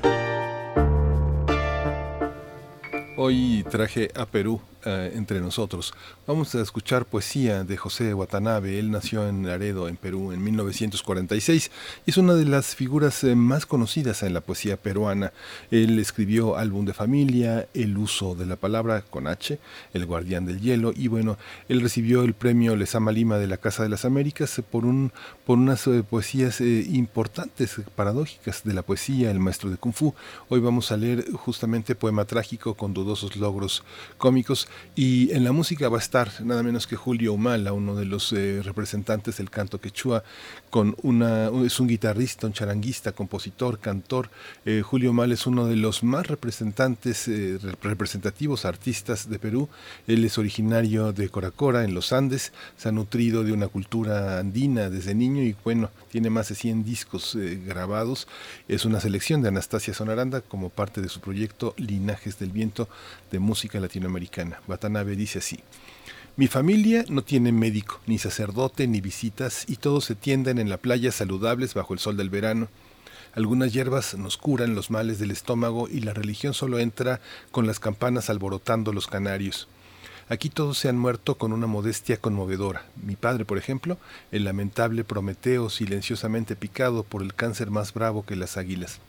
Hoy 3.17 3.65
traje 3.71 4.11
a 4.15 4.27
Perú 4.27 4.61
eh, 4.89 5.13
entre 5.15 5.41
nosotros. 5.41 5.93
Vamos 6.27 6.55
a 6.55 6.63
escuchar 6.63 7.05
poesía 7.05 7.63
de 7.63 7.77
José 7.77 8.15
Watanabe. 8.15 8.79
Él 8.79 8.91
nació 8.91 9.29
en 9.29 9.47
Laredo, 9.47 9.87
en 9.87 9.99
Perú, 9.99 10.33
en 10.33 10.43
1946 10.43 11.71
y 12.07 12.11
es 12.11 12.17
una 12.17 12.33
de 12.35 12.47
las 12.47 12.75
figuras 12.75 13.23
eh, 13.23 13.35
más 13.35 13.67
conocidas 13.67 14.23
en 14.23 14.33
la 14.33 14.41
poesía 14.41 14.79
peruana. 14.79 15.35
Él 15.71 15.99
escribió 15.99 16.57
Álbum 16.57 16.87
de 16.87 16.95
Familia, 16.95 17.69
El 17.75 17.99
uso 17.99 18.35
de 18.35 18.47
la 18.47 18.57
palabra 18.57 19.03
con 19.03 19.27
H, 19.27 19.59
El 19.93 20.07
guardián 20.07 20.47
del 20.47 20.61
hielo 20.61 20.95
y 20.97 21.09
bueno, 21.09 21.37
él 21.69 21.83
recibió 21.83 22.23
el 22.23 22.33
premio 22.33 22.75
Lesama 22.75 23.13
Lima 23.13 23.37
de 23.37 23.47
la 23.47 23.59
Casa 23.59 23.83
de 23.83 23.91
las 23.91 24.07
Américas 24.07 24.63
por, 24.71 24.87
un, 24.87 25.13
por 25.45 25.59
unas 25.59 25.87
eh, 25.87 26.03
poesías 26.03 26.63
importantes, 26.63 27.77
paradójicas 27.95 28.65
de 28.65 28.73
la 28.73 28.83
poesía, 28.83 29.31
El 29.31 29.39
maestro 29.39 29.69
de 29.69 29.77
Kung 29.77 29.93
Fu. 29.93 30.15
Hoy 30.49 30.61
vamos 30.61 30.93
a 30.93 30.97
leer 30.97 31.31
justamente 31.33 31.95
Poema 31.95 32.25
Trágico 32.25 32.73
con 32.75 32.95
dudosos 32.95 33.37
logros 33.37 33.83
cómicos 34.17 34.69
y 35.01 35.31
en 35.31 35.45
la 35.45 35.53
música 35.53 35.89
va 35.89 35.99
a 35.99 36.01
estar 36.01 36.29
nada 36.45 36.65
menos 36.65 36.89
que 36.89 36.97
Julio 36.97 37.33
Humala, 37.33 37.73
uno 37.73 37.95
de 37.95 38.05
los 38.05 38.33
eh, 38.33 38.63
representantes 38.65 39.37
del 39.37 39.49
canto 39.49 39.81
quechua, 39.81 40.25
con 40.71 40.97
una, 41.03 41.51
es 41.65 41.79
un 41.79 41.87
guitarrista, 41.87 42.49
un 42.49 42.53
charanguista, 42.53 43.13
compositor, 43.13 43.79
cantor. 43.79 44.29
Eh, 44.65 44.83
Julio 44.85 45.11
Humala 45.11 45.35
es 45.35 45.47
uno 45.47 45.67
de 45.67 45.77
los 45.77 46.03
más 46.03 46.27
representantes, 46.27 47.29
eh, 47.29 47.61
representativos 47.81 48.65
artistas 48.65 49.31
de 49.31 49.39
Perú. 49.39 49.69
Él 50.09 50.25
es 50.25 50.37
originario 50.37 51.13
de 51.13 51.29
Coracora, 51.29 51.85
en 51.85 51.95
los 51.95 52.13
Andes, 52.13 52.53
se 52.77 52.89
ha 52.89 52.93
nutrido 52.93 53.45
de 53.45 53.53
una 53.53 53.69
cultura 53.69 54.41
andina 54.41 54.91
desde 54.91 55.15
niño 55.15 55.43
y 55.43 55.55
bueno, 55.63 55.91
tiene 56.11 56.29
más 56.29 56.49
de 56.49 56.57
100 56.57 56.85
discos 56.85 57.39
grabados. 57.65 58.27
Es 58.67 58.85
una 58.85 58.99
selección 58.99 59.43
de 59.43 59.49
Anastasia 59.49 59.95
Sonaranda 59.95 60.41
como 60.41 60.71
parte 60.71 61.01
de 61.01 61.09
su 61.09 61.21
proyecto 61.21 61.75
Linajes 61.77 62.37
del 62.41 62.51
Viento 62.51 62.89
de 63.31 63.39
música 63.39 63.79
latinoamericana. 63.79 64.58
Watanabe 64.67 65.17
dice 65.17 65.39
así. 65.39 65.61
Mi 66.37 66.47
familia 66.47 67.05
no 67.09 67.23
tiene 67.23 67.51
médico, 67.51 68.01
ni 68.07 68.19
sacerdote, 68.19 68.87
ni 68.87 69.01
visitas, 69.01 69.65
y 69.67 69.77
todos 69.77 70.05
se 70.05 70.15
tienden 70.15 70.59
en 70.59 70.69
la 70.69 70.77
playa 70.77 71.11
saludables 71.11 71.75
bajo 71.75 71.95
el 71.95 72.01
sol 72.01 72.17
del 72.17 72.31
verano. 72.31 72.69
Algunas 73.35 73.73
hierbas 73.73 74.17
nos 74.17 74.37
curan 74.37 74.75
los 74.75 74.91
males 74.91 75.19
del 75.19 75.33
estómago 75.33 75.89
y 75.89 76.01
la 76.01 76.15
religión 76.15 76.55
solo 76.55 76.79
entra 76.79 77.21
con 77.51 77.67
las 77.67 77.81
campanas 77.81 78.31
alborotando 78.31 78.93
los 78.93 79.07
canarios. 79.07 79.69
Aquí 80.29 80.51
todos 80.51 80.79
se 80.79 80.89
han 80.89 80.99
muerto 80.99 81.37
con 81.37 81.53
una 81.53 81.67
modestia 81.67 82.19
conmovedora. 82.19 82.85
Mi 83.03 83.17
padre, 83.17 83.45
por 83.45 83.57
ejemplo, 83.57 83.99
el 84.31 84.45
lamentable 84.45 85.03
Prometeo 85.03 85.71
silenciosamente 85.71 86.55
picado 86.55 87.03
por 87.03 87.23
el 87.23 87.35
cáncer 87.35 87.71
más 87.71 87.95
bravo 87.95 88.25
que 88.25 88.37
las 88.37 88.57
águilas. 88.57 89.01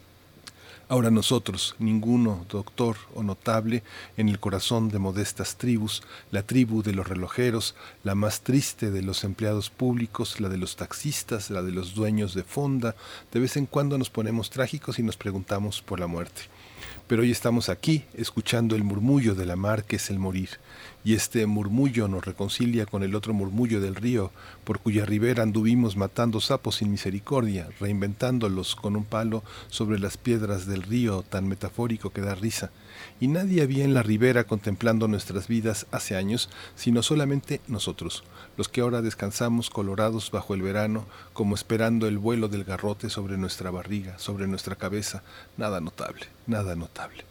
Ahora 0.91 1.11
nosotros, 1.11 1.75
ninguno 1.77 2.47
doctor 2.49 2.97
o 3.13 3.21
notable, 3.21 3.83
en 4.17 4.27
el 4.27 4.39
corazón 4.39 4.89
de 4.89 4.97
modestas 4.97 5.55
tribus, 5.55 6.01
la 6.31 6.41
tribu 6.41 6.81
de 6.81 6.93
los 6.93 7.07
relojeros, 7.07 7.75
la 8.03 8.15
más 8.15 8.41
triste 8.41 8.89
de 8.89 9.03
los 9.03 9.23
empleados 9.23 9.69
públicos, 9.69 10.39
la 10.39 10.49
de 10.49 10.57
los 10.57 10.77
taxistas, 10.77 11.51
la 11.51 11.61
de 11.61 11.73
los 11.73 11.93
dueños 11.93 12.33
de 12.33 12.41
fonda, 12.41 12.95
de 13.31 13.39
vez 13.39 13.55
en 13.55 13.67
cuando 13.67 13.99
nos 13.99 14.09
ponemos 14.09 14.49
trágicos 14.49 14.97
y 14.97 15.03
nos 15.03 15.15
preguntamos 15.15 15.83
por 15.83 15.99
la 15.99 16.07
muerte. 16.07 16.41
Pero 17.10 17.23
hoy 17.23 17.31
estamos 17.31 17.69
aquí, 17.69 18.03
escuchando 18.14 18.76
el 18.76 18.84
murmullo 18.84 19.34
de 19.34 19.48
la 19.48 19.56
mar 19.56 19.84
que 19.84 19.95
es 19.95 20.11
el 20.11 20.19
morir 20.19 20.60
y 21.03 21.15
este 21.15 21.48
murmullo 21.48 22.07
nos 22.07 22.23
reconcilia 22.23 22.86
con 22.86 23.02
el 23.02 23.15
otro 23.15 23.34
murmullo 23.34 23.81
del 23.81 23.95
río, 23.95 24.31
por 24.64 24.77
cuya 24.77 25.06
ribera 25.06 25.41
anduvimos 25.41 25.98
matando 25.98 26.40
sapos 26.40 26.76
sin 26.76 26.91
misericordia, 26.91 27.68
reinventándolos 27.80 28.76
con 28.76 28.95
un 28.95 29.06
palo 29.06 29.44
sobre 29.69 29.98
las 29.98 30.18
piedras 30.18 30.68
del 30.68 30.84
río 30.84 31.23
tan 31.23 31.48
metafórico 31.48 32.11
que 32.11 32.22
da 32.22 32.36
risa. 32.36 32.69
Y 33.19 33.27
nadie 33.27 33.61
había 33.61 33.84
en 33.84 33.93
la 33.93 34.03
ribera 34.03 34.43
contemplando 34.45 35.07
nuestras 35.07 35.47
vidas 35.47 35.85
hace 35.91 36.15
años, 36.15 36.49
sino 36.76 37.03
solamente 37.03 37.61
nosotros, 37.67 38.23
los 38.57 38.69
que 38.69 38.81
ahora 38.81 39.01
descansamos 39.01 39.69
colorados 39.69 40.31
bajo 40.31 40.53
el 40.53 40.61
verano, 40.61 41.05
como 41.34 41.55
esperando 41.55 42.07
el 42.07 42.17
vuelo 42.17 42.47
del 42.47 42.63
garrote 42.63 43.09
sobre 43.09 43.38
nuestra 43.38 43.71
barriga, 43.71 44.17
sobre 44.19 44.47
nuestra 44.47 44.76
cabeza, 44.76 45.23
nada 45.57 45.81
notable, 45.81 46.27
nada 46.47 46.76
notable. 46.76 47.23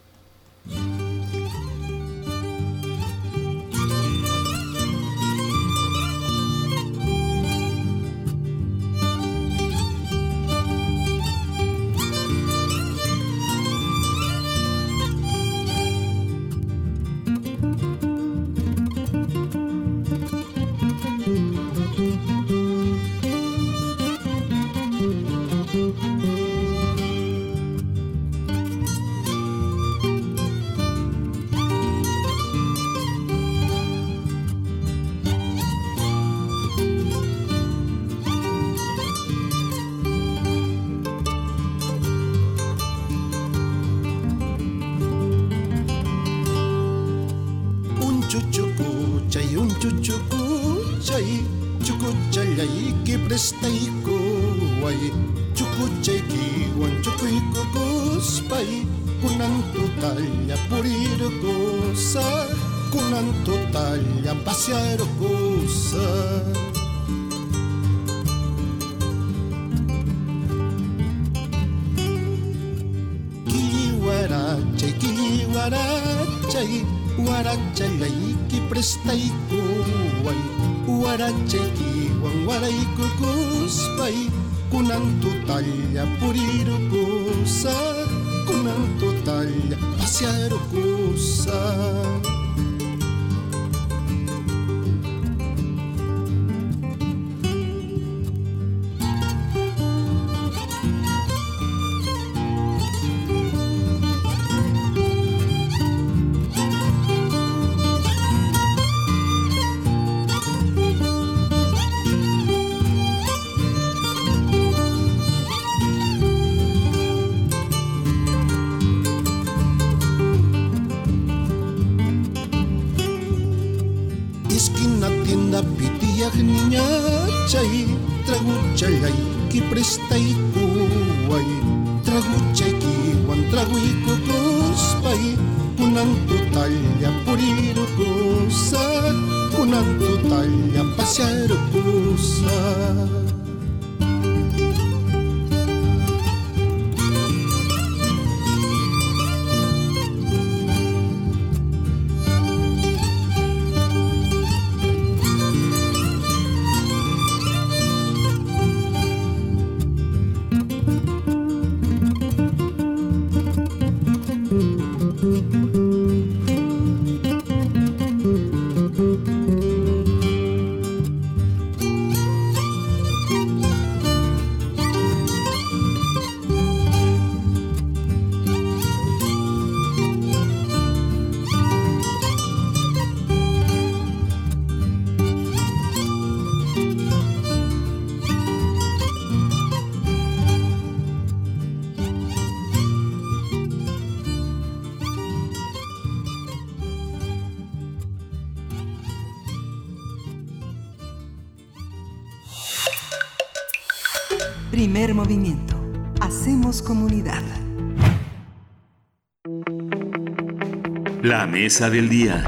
Mesa 211.48 211.88
del 211.88 212.10
día. 212.10 212.44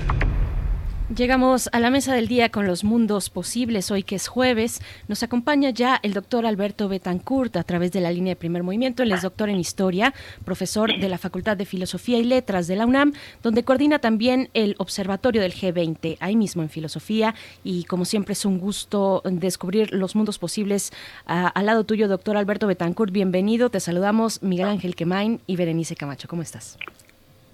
Llegamos 1.17 1.69
a 1.73 1.81
la 1.81 1.91
mesa 1.91 2.15
del 2.15 2.29
día 2.29 2.51
con 2.51 2.67
los 2.67 2.85
mundos 2.85 3.31
posibles, 3.31 3.91
hoy 3.91 4.05
que 4.05 4.15
es 4.15 4.29
jueves. 4.29 4.81
Nos 5.09 5.23
acompaña 5.25 5.71
ya 5.71 5.99
el 6.03 6.13
doctor 6.13 6.47
Alberto 6.47 6.89
Betancourt 6.89 7.57
a 7.57 7.65
través 7.65 7.91
de 7.93 8.01
la 8.01 8.13
línea 8.13 8.33
de 8.33 8.37
primer 8.37 8.63
movimiento. 8.63 9.03
Él 9.03 9.11
es 9.11 9.23
doctor 9.23 9.49
en 9.49 9.59
historia, 9.59 10.15
profesor 10.45 10.97
de 11.01 11.09
la 11.09 11.19
Facultad 11.19 11.57
de 11.57 11.65
Filosofía 11.65 12.19
y 12.19 12.25
Letras 12.25 12.69
de 12.69 12.77
la 12.77 12.87
UNAM, 12.87 13.15
donde 13.43 13.65
coordina 13.65 13.99
también 13.99 14.51
el 14.55 14.77
Observatorio 14.79 15.41
del 15.41 15.55
G20, 15.55 16.19
ahí 16.21 16.37
mismo 16.37 16.63
en 16.63 16.69
filosofía. 16.69 17.35
Y 17.65 17.85
como 17.85 18.05
siempre 18.05 18.35
es 18.35 18.45
un 18.45 18.59
gusto 18.59 19.23
descubrir 19.25 19.93
los 19.93 20.15
mundos 20.15 20.39
posibles 20.39 20.93
al 21.25 21.67
lado 21.67 21.85
tuyo, 21.85 22.07
doctor 22.07 22.37
Alberto 22.37 22.69
Betancourt. 22.69 23.13
Bienvenido, 23.13 23.71
te 23.71 23.81
saludamos 23.81 24.43
Miguel 24.43 24.69
Ángel 24.69 24.95
Quemain 24.95 25.41
y 25.47 25.57
Berenice 25.57 25.97
Camacho. 25.97 26.29
¿Cómo 26.29 26.43
estás? 26.43 26.77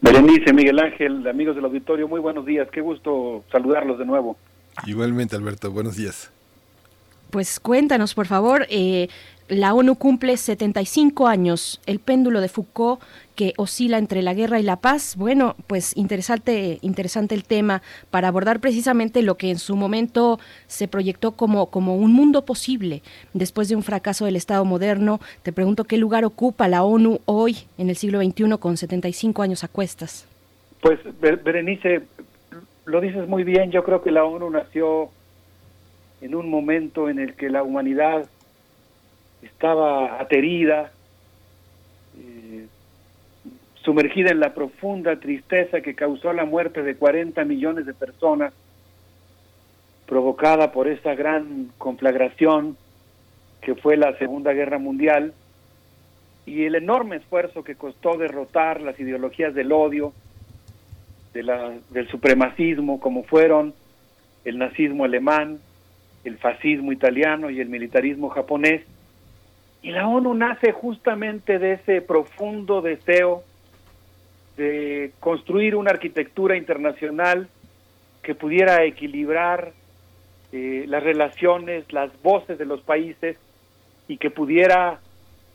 Berenice, 0.00 0.52
Miguel 0.52 0.78
Ángel, 0.78 1.26
amigos 1.26 1.56
del 1.56 1.64
auditorio, 1.64 2.06
muy 2.06 2.20
buenos 2.20 2.44
días. 2.44 2.68
Qué 2.70 2.80
gusto 2.80 3.44
saludarlos 3.50 3.98
de 3.98 4.04
nuevo. 4.04 4.36
Igualmente, 4.86 5.36
Alberto, 5.36 5.70
buenos 5.70 5.96
días. 5.96 6.30
Pues 7.30 7.58
cuéntanos, 7.58 8.14
por 8.14 8.26
favor, 8.26 8.66
eh, 8.68 9.08
la 9.48 9.74
ONU 9.74 9.96
cumple 9.96 10.36
75 10.36 11.26
años. 11.26 11.80
El 11.86 11.98
péndulo 12.00 12.40
de 12.40 12.48
Foucault 12.48 13.00
que 13.36 13.52
oscila 13.58 13.98
entre 13.98 14.22
la 14.22 14.34
guerra 14.34 14.58
y 14.58 14.62
la 14.62 14.76
paz. 14.76 15.14
Bueno, 15.16 15.54
pues 15.66 15.96
interesante, 15.96 16.78
interesante 16.80 17.34
el 17.34 17.44
tema 17.44 17.82
para 18.10 18.28
abordar 18.28 18.60
precisamente 18.60 19.22
lo 19.22 19.36
que 19.36 19.50
en 19.50 19.58
su 19.58 19.76
momento 19.76 20.40
se 20.66 20.88
proyectó 20.88 21.32
como, 21.32 21.66
como 21.66 21.96
un 21.96 22.12
mundo 22.12 22.44
posible 22.44 23.02
después 23.34 23.68
de 23.68 23.76
un 23.76 23.82
fracaso 23.82 24.24
del 24.24 24.36
Estado 24.36 24.64
moderno. 24.64 25.20
Te 25.42 25.52
pregunto 25.52 25.84
qué 25.84 25.98
lugar 25.98 26.24
ocupa 26.24 26.66
la 26.66 26.82
ONU 26.82 27.20
hoy 27.26 27.58
en 27.78 27.90
el 27.90 27.96
siglo 27.96 28.22
XXI 28.22 28.58
con 28.58 28.76
75 28.76 29.42
años 29.42 29.62
a 29.62 29.68
cuestas. 29.68 30.26
Pues 30.80 30.98
Berenice, 31.20 32.02
lo 32.86 33.00
dices 33.00 33.28
muy 33.28 33.44
bien. 33.44 33.70
Yo 33.70 33.84
creo 33.84 34.02
que 34.02 34.10
la 34.10 34.24
ONU 34.24 34.50
nació 34.50 35.10
en 36.22 36.34
un 36.34 36.48
momento 36.48 37.10
en 37.10 37.18
el 37.18 37.34
que 37.34 37.50
la 37.50 37.62
humanidad 37.62 38.26
estaba 39.46 40.20
aterida, 40.20 40.92
eh, 42.18 42.66
sumergida 43.82 44.30
en 44.30 44.40
la 44.40 44.54
profunda 44.54 45.18
tristeza 45.18 45.80
que 45.80 45.94
causó 45.94 46.32
la 46.32 46.44
muerte 46.44 46.82
de 46.82 46.96
40 46.96 47.44
millones 47.44 47.86
de 47.86 47.94
personas, 47.94 48.52
provocada 50.06 50.72
por 50.72 50.88
esa 50.88 51.14
gran 51.14 51.70
conflagración 51.78 52.76
que 53.60 53.74
fue 53.74 53.96
la 53.96 54.16
Segunda 54.18 54.52
Guerra 54.52 54.78
Mundial, 54.78 55.34
y 56.46 56.64
el 56.64 56.76
enorme 56.76 57.16
esfuerzo 57.16 57.64
que 57.64 57.74
costó 57.74 58.16
derrotar 58.16 58.80
las 58.80 58.98
ideologías 59.00 59.52
del 59.52 59.72
odio, 59.72 60.12
de 61.34 61.42
la, 61.42 61.74
del 61.90 62.08
supremacismo, 62.08 63.00
como 63.00 63.24
fueron 63.24 63.74
el 64.44 64.58
nazismo 64.58 65.04
alemán, 65.04 65.58
el 66.24 66.38
fascismo 66.38 66.92
italiano 66.92 67.50
y 67.50 67.60
el 67.60 67.68
militarismo 67.68 68.28
japonés. 68.28 68.82
Y 69.86 69.92
la 69.92 70.08
ONU 70.08 70.34
nace 70.34 70.72
justamente 70.72 71.60
de 71.60 71.74
ese 71.74 72.00
profundo 72.00 72.82
deseo 72.82 73.44
de 74.56 75.12
construir 75.20 75.76
una 75.76 75.92
arquitectura 75.92 76.56
internacional 76.56 77.48
que 78.20 78.34
pudiera 78.34 78.82
equilibrar 78.82 79.74
eh, 80.50 80.86
las 80.88 81.04
relaciones, 81.04 81.92
las 81.92 82.10
voces 82.20 82.58
de 82.58 82.64
los 82.64 82.80
países 82.80 83.36
y 84.08 84.16
que 84.16 84.28
pudiera 84.28 84.98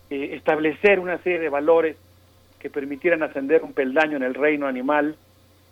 eh, 0.10 0.30
establecer 0.32 1.02
una 1.02 1.18
serie 1.18 1.40
de 1.40 1.50
valores 1.50 1.98
que 2.58 2.70
permitieran 2.70 3.24
ascender 3.24 3.64
un 3.64 3.74
peldaño 3.74 4.16
en 4.16 4.24
el 4.24 4.34
reino 4.34 4.66
animal 4.66 5.18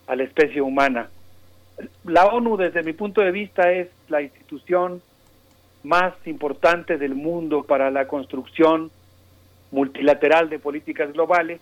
a 0.06 0.18
la 0.18 0.24
especie 0.24 0.60
humana. 0.60 1.10
La 2.04 2.26
ONU, 2.26 2.58
desde 2.58 2.84
mi 2.84 2.92
punto 2.92 3.22
de 3.22 3.32
vista, 3.32 3.72
es 3.72 3.88
la 4.10 4.22
institución 4.22 5.02
más 5.84 6.14
importante 6.26 6.98
del 6.98 7.16
mundo 7.16 7.64
para 7.64 7.90
la 7.92 8.08
construcción 8.08 8.92
multilateral 9.72 10.50
de 10.50 10.60
políticas 10.60 11.14
globales 11.14 11.62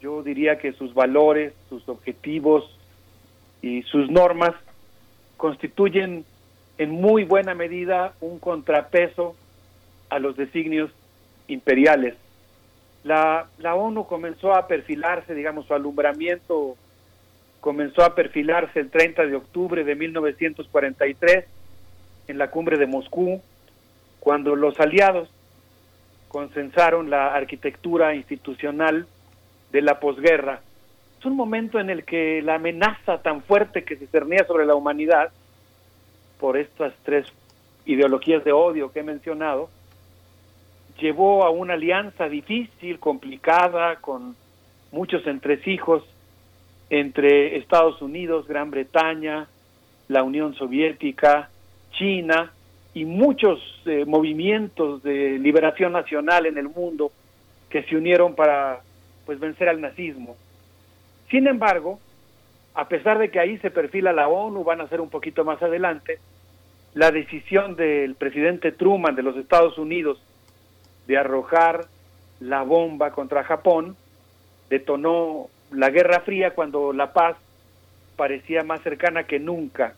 yo 0.00 0.22
diría 0.22 0.58
que 0.58 0.72
sus 0.72 0.94
valores, 0.94 1.52
sus 1.68 1.88
objetivos 1.88 2.64
y 3.62 3.82
sus 3.82 4.10
normas 4.10 4.52
constituyen 5.36 6.24
en 6.78 6.90
muy 6.90 7.24
buena 7.24 7.54
medida 7.54 8.14
un 8.20 8.38
contrapeso 8.38 9.36
a 10.08 10.18
los 10.18 10.36
designios 10.36 10.90
imperiales. 11.48 12.14
La, 13.04 13.48
la 13.58 13.74
ONU 13.74 14.06
comenzó 14.06 14.54
a 14.54 14.66
perfilarse, 14.66 15.34
digamos, 15.34 15.66
su 15.66 15.74
alumbramiento 15.74 16.76
comenzó 17.60 18.02
a 18.02 18.14
perfilarse 18.14 18.80
el 18.80 18.90
30 18.90 19.26
de 19.26 19.36
octubre 19.36 19.84
de 19.84 19.94
1943 19.94 21.44
en 22.30 22.38
la 22.38 22.50
cumbre 22.50 22.78
de 22.78 22.86
Moscú, 22.86 23.42
cuando 24.20 24.54
los 24.54 24.78
aliados 24.78 25.28
consensaron 26.28 27.10
la 27.10 27.34
arquitectura 27.34 28.14
institucional 28.14 29.06
de 29.72 29.82
la 29.82 29.98
posguerra. 29.98 30.60
Es 31.18 31.24
un 31.26 31.36
momento 31.36 31.80
en 31.80 31.90
el 31.90 32.04
que 32.04 32.40
la 32.40 32.54
amenaza 32.54 33.20
tan 33.20 33.42
fuerte 33.42 33.84
que 33.84 33.96
se 33.96 34.06
cernía 34.06 34.44
sobre 34.46 34.64
la 34.64 34.74
humanidad 34.74 35.32
por 36.38 36.56
estas 36.56 36.94
tres 37.02 37.26
ideologías 37.84 38.44
de 38.44 38.52
odio 38.52 38.92
que 38.92 39.00
he 39.00 39.02
mencionado, 39.02 39.68
llevó 40.98 41.44
a 41.44 41.50
una 41.50 41.74
alianza 41.74 42.28
difícil, 42.28 42.98
complicada, 42.98 43.96
con 43.96 44.36
muchos 44.92 45.26
entresijos 45.26 46.04
entre 46.90 47.58
Estados 47.58 48.00
Unidos, 48.02 48.46
Gran 48.46 48.70
Bretaña, 48.70 49.48
la 50.08 50.22
Unión 50.22 50.54
Soviética, 50.54 51.50
China 51.92 52.52
y 52.94 53.04
muchos 53.04 53.60
eh, 53.86 54.04
movimientos 54.06 55.02
de 55.02 55.38
liberación 55.38 55.92
nacional 55.92 56.46
en 56.46 56.58
el 56.58 56.68
mundo 56.68 57.12
que 57.68 57.82
se 57.84 57.96
unieron 57.96 58.34
para 58.34 58.80
pues 59.26 59.38
vencer 59.38 59.68
al 59.68 59.80
nazismo. 59.80 60.36
Sin 61.30 61.46
embargo, 61.46 62.00
a 62.74 62.88
pesar 62.88 63.18
de 63.18 63.30
que 63.30 63.38
ahí 63.38 63.58
se 63.58 63.70
perfila 63.70 64.12
la 64.12 64.28
ONU, 64.28 64.64
van 64.64 64.80
a 64.80 64.88
ser 64.88 65.00
un 65.00 65.10
poquito 65.10 65.44
más 65.44 65.62
adelante, 65.62 66.18
la 66.94 67.10
decisión 67.10 67.76
del 67.76 68.16
presidente 68.16 68.72
Truman 68.72 69.14
de 69.14 69.22
los 69.22 69.36
Estados 69.36 69.78
Unidos 69.78 70.20
de 71.06 71.16
arrojar 71.16 71.86
la 72.40 72.62
bomba 72.62 73.12
contra 73.12 73.44
Japón 73.44 73.96
detonó 74.68 75.48
la 75.72 75.90
Guerra 75.90 76.20
Fría 76.20 76.54
cuando 76.54 76.92
la 76.92 77.12
paz 77.12 77.36
parecía 78.16 78.64
más 78.64 78.80
cercana 78.82 79.24
que 79.24 79.38
nunca. 79.38 79.94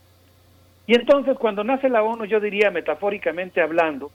Y 0.85 0.95
entonces 0.95 1.37
cuando 1.37 1.63
nace 1.63 1.89
la 1.89 2.03
ONU, 2.03 2.25
yo 2.25 2.39
diría 2.39 2.71
metafóricamente 2.71 3.61
hablando, 3.61 4.11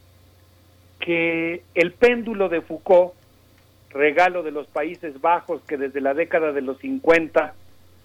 que 1.01 1.63
el 1.75 1.93
péndulo 1.93 2.49
de 2.49 2.61
Foucault 2.61 3.15
regalo 3.91 4.43
de 4.43 4.51
los 4.51 4.67
Países 4.67 5.21
Bajos 5.21 5.63
que 5.63 5.77
desde 5.77 6.01
la 6.01 6.13
década 6.13 6.53
de 6.53 6.61
los 6.61 6.79
50 6.79 7.55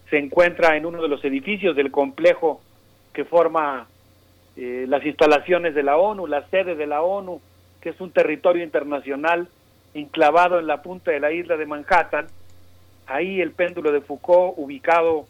se 0.10 0.18
encuentra 0.18 0.78
en 0.78 0.86
uno 0.86 1.02
de 1.02 1.10
los 1.10 1.24
edificios 1.26 1.76
del 1.76 1.92
complejo 1.92 2.62
que 3.14 3.26
forma 3.26 3.88
eh, 4.56 4.86
las 4.88 5.06
instalaciones 5.06 5.76
de 5.76 5.84
la 5.84 5.98
ONU, 5.98 6.28
la 6.28 6.48
sede 6.50 6.76
de 6.76 6.88
la 6.88 7.02
ONU, 7.02 7.42
que 7.82 7.90
es 7.90 8.00
un 8.00 8.12
territorio 8.12 8.64
internacional 8.64 9.48
enclavado 9.94 10.60
en 10.60 10.68
la 10.68 10.82
punta 10.82 11.12
de 11.12 11.20
la 11.20 11.32
isla 11.32 11.58
de 11.58 11.66
Manhattan. 11.66 12.28
Ahí 13.08 13.42
el 13.42 13.52
péndulo 13.52 13.92
de 13.92 14.02
Foucault, 14.02 14.54
ubicado 14.58 15.28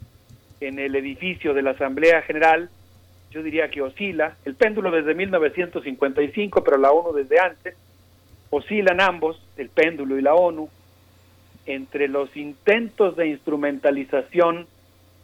en 0.60 0.78
el 0.78 0.94
edificio 0.94 1.52
de 1.54 1.62
la 1.62 1.70
Asamblea 1.72 2.22
General, 2.22 2.70
yo 3.34 3.42
diría 3.42 3.68
que 3.68 3.82
oscila. 3.82 4.36
El 4.44 4.54
péndulo 4.54 4.90
desde 4.90 5.14
1955, 5.14 6.62
pero 6.62 6.78
la 6.78 6.92
ONU 6.92 7.12
desde 7.12 7.40
antes. 7.40 7.76
Oscilan 8.50 9.00
ambos, 9.00 9.44
el 9.56 9.68
péndulo 9.68 10.16
y 10.16 10.22
la 10.22 10.34
ONU, 10.34 10.68
entre 11.66 12.08
los 12.08 12.34
intentos 12.36 13.16
de 13.16 13.26
instrumentalización 13.26 14.66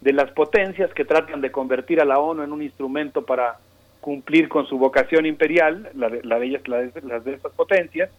de 0.01 0.13
las 0.13 0.31
potencias 0.33 0.93
que 0.93 1.05
tratan 1.05 1.41
de 1.41 1.53
convertir 1.53 2.01
a 2.01 2.05
la 2.05 2.19
ONU 2.19 2.43
en 2.43 2.53
un 2.53 2.63
instrumento 2.63 3.25
para 3.25 3.59
cumplir 4.01 4.49
con 4.49 4.67
su 4.67 4.79
vocación 4.79 5.27
imperial, 5.27 5.91
la 5.95 6.09
de, 6.09 6.23
la 6.25 6.39
de 6.39 6.93
las 7.03 7.25
de 7.25 7.35
estas 7.35 7.53
potencias, 7.53 8.11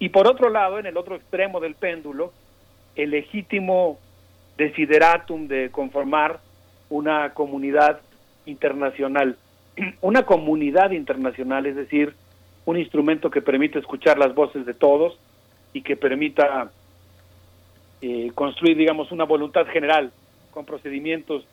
y 0.00 0.10
por 0.10 0.26
otro 0.26 0.50
lado, 0.50 0.78
en 0.78 0.86
el 0.86 0.96
otro 0.96 1.16
extremo 1.16 1.60
del 1.60 1.74
péndulo, 1.74 2.32
el 2.96 3.10
legítimo 3.10 3.98
desideratum 4.56 5.48
de 5.48 5.70
conformar 5.70 6.40
una 6.90 7.32
comunidad 7.34 8.00
internacional. 8.48 9.36
Una 10.00 10.24
comunidad 10.24 10.90
internacional, 10.90 11.66
es 11.66 11.76
decir, 11.76 12.14
un 12.64 12.76
instrumento 12.76 13.30
que 13.30 13.40
permite 13.40 13.78
escuchar 13.78 14.18
las 14.18 14.34
voces 14.34 14.66
de 14.66 14.74
todos 14.74 15.18
y 15.72 15.82
que 15.82 15.96
permita 15.96 16.70
eh, 18.02 18.30
construir, 18.34 18.76
digamos, 18.76 19.10
una 19.10 19.24
voluntad 19.24 19.66
general 19.66 20.12
con 20.50 20.64
procedimientos 20.64 21.46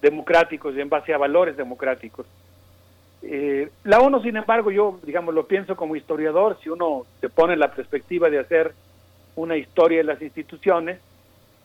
democráticos 0.00 0.74
y 0.74 0.80
en 0.80 0.88
base 0.88 1.12
a 1.12 1.18
valores 1.18 1.56
democráticos. 1.56 2.26
Eh, 3.22 3.68
la 3.84 3.98
ONU, 3.98 4.22
sin 4.22 4.36
embargo, 4.36 4.70
yo, 4.70 4.98
digamos, 5.02 5.34
lo 5.34 5.46
pienso 5.46 5.76
como 5.76 5.96
historiador, 5.96 6.56
si 6.62 6.70
uno 6.70 7.04
se 7.20 7.28
pone 7.28 7.54
en 7.54 7.58
la 7.58 7.72
perspectiva 7.72 8.30
de 8.30 8.38
hacer 8.38 8.72
una 9.36 9.56
historia 9.56 9.98
de 9.98 10.04
las 10.04 10.22
instituciones, 10.22 11.00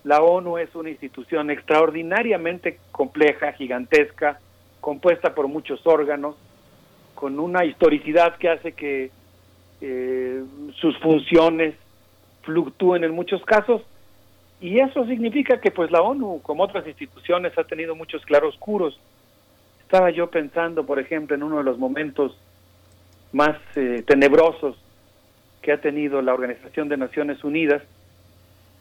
la 0.03 0.21
ONU 0.21 0.57
es 0.57 0.75
una 0.75 0.89
institución 0.89 1.49
extraordinariamente 1.49 2.79
compleja, 2.91 3.53
gigantesca, 3.53 4.39
compuesta 4.85 5.33
por 5.33 5.47
muchos 5.47 5.81
órganos, 5.87 6.35
con 7.15 7.39
una 7.39 7.65
historicidad 7.65 8.37
que 8.37 8.49
hace 8.49 8.73
que 8.73 9.09
eh, 9.81 10.43
sus 10.75 10.95
funciones 10.99 11.73
fluctúen 12.43 13.03
en 13.03 13.11
muchos 13.11 13.43
casos, 13.45 13.81
y 14.61 14.79
eso 14.79 15.03
significa 15.07 15.59
que 15.59 15.71
pues 15.71 15.89
la 15.89 16.03
ONU, 16.03 16.39
como 16.43 16.61
otras 16.61 16.85
instituciones, 16.85 17.57
ha 17.57 17.63
tenido 17.63 17.95
muchos 17.95 18.23
claroscuros. 18.25 18.99
Estaba 19.81 20.11
yo 20.11 20.29
pensando, 20.29 20.85
por 20.85 20.99
ejemplo, 20.99 21.35
en 21.35 21.41
uno 21.41 21.57
de 21.57 21.63
los 21.63 21.79
momentos 21.79 22.37
más 23.31 23.57
eh, 23.75 24.03
tenebrosos 24.05 24.77
que 25.63 25.71
ha 25.71 25.81
tenido 25.81 26.21
la 26.21 26.35
Organización 26.35 26.89
de 26.89 26.97
Naciones 26.97 27.43
Unidas, 27.43 27.81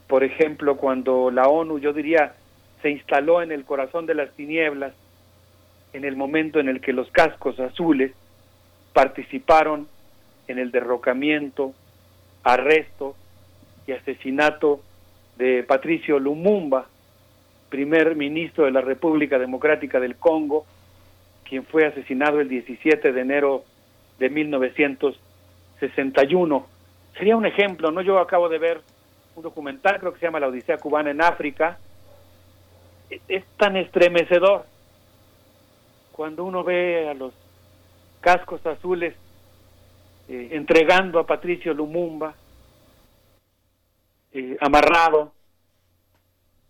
por 0.07 0.23
ejemplo, 0.23 0.77
cuando 0.77 1.31
la 1.31 1.49
ONU, 1.49 1.79
yo 1.79 1.95
diría, 1.95 2.35
se 2.83 2.91
instaló 2.91 3.41
en 3.41 3.53
el 3.53 3.65
corazón 3.65 4.05
de 4.05 4.15
las 4.15 4.31
tinieblas, 4.33 4.93
en 5.95 6.05
el 6.05 6.17
momento 6.17 6.61
en 6.61 6.69
el 6.69 6.83
que 6.83 6.93
los 6.93 7.11
cascos 7.11 7.59
azules 7.61 8.13
participaron 8.93 9.89
en 10.49 10.59
el 10.59 10.73
derrocamiento, 10.73 11.73
arresto 12.43 13.15
y 13.87 13.93
asesinato 13.93 14.81
de 15.39 15.63
Patricio 15.63 16.19
Lumumba, 16.19 16.89
primer 17.71 18.17
ministro 18.17 18.65
de 18.65 18.73
la 18.73 18.81
República 18.81 19.39
Democrática 19.39 20.01
del 20.01 20.17
Congo, 20.17 20.67
quien 21.49 21.65
fue 21.65 21.87
asesinado 21.87 22.41
el 22.41 22.49
17 22.49 23.13
de 23.13 23.21
enero 23.21 23.63
de 24.19 24.31
1961. 24.31 26.67
Sería 27.17 27.37
un 27.37 27.47
ejemplo, 27.47 27.93
¿no? 27.93 28.03
Yo 28.03 28.19
acabo 28.19 28.49
de 28.49 28.59
ver 28.59 28.81
un 29.37 29.45
documental, 29.45 30.01
creo 30.01 30.13
que 30.13 30.19
se 30.19 30.27
llama 30.27 30.41
La 30.41 30.49
Odisea 30.49 30.79
Cubana 30.79 31.13
en 31.13 31.23
África. 31.23 31.79
Es, 33.11 33.21
es 33.29 33.45
tan 33.57 33.77
estremecedor 33.77 34.74
cuando 36.15 36.45
uno 36.45 36.63
ve 36.63 37.09
a 37.09 37.15
los 37.15 37.35
cascos 38.21 38.65
azules 38.65 39.17
eh, 40.29 40.51
entregando 40.53 41.19
a 41.19 41.27
Patricio 41.27 41.75
Lumumba, 41.75 42.37
eh, 44.31 44.57
amarrado 44.61 45.33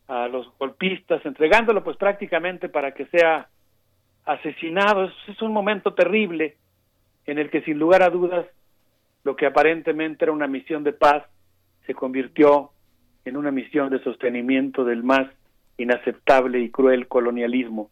a 0.08 0.28
los 0.28 0.50
golpistas, 0.58 1.24
entregándolo 1.26 1.84
pues 1.84 1.98
prácticamente 1.98 2.70
para 2.70 2.94
que 2.94 3.04
sea 3.08 3.50
asesinado. 4.24 5.04
Es, 5.04 5.12
es 5.28 5.42
un 5.42 5.52
momento 5.52 5.92
terrible 5.92 6.56
en 7.26 7.38
el 7.38 7.50
que 7.50 7.60
sin 7.64 7.78
lugar 7.78 8.02
a 8.02 8.08
dudas 8.08 8.46
lo 9.24 9.36
que 9.36 9.44
aparentemente 9.44 10.24
era 10.24 10.32
una 10.32 10.46
misión 10.46 10.84
de 10.84 10.94
paz 10.94 11.22
se 11.86 11.92
convirtió 11.92 12.70
en 13.26 13.36
una 13.36 13.50
misión 13.50 13.90
de 13.90 14.02
sostenimiento 14.02 14.86
del 14.86 15.02
más 15.02 15.28
inaceptable 15.76 16.60
y 16.60 16.70
cruel 16.70 17.08
colonialismo. 17.08 17.90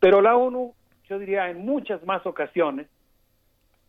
Pero 0.00 0.20
la 0.20 0.36
ONU, 0.36 0.74
yo 1.08 1.18
diría 1.18 1.50
en 1.50 1.64
muchas 1.64 2.04
más 2.04 2.24
ocasiones, 2.26 2.86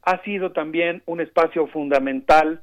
ha 0.04 0.22
sido 0.24 0.52
también 0.52 1.02
un 1.06 1.20
espacio 1.20 1.68
fundamental, 1.68 2.62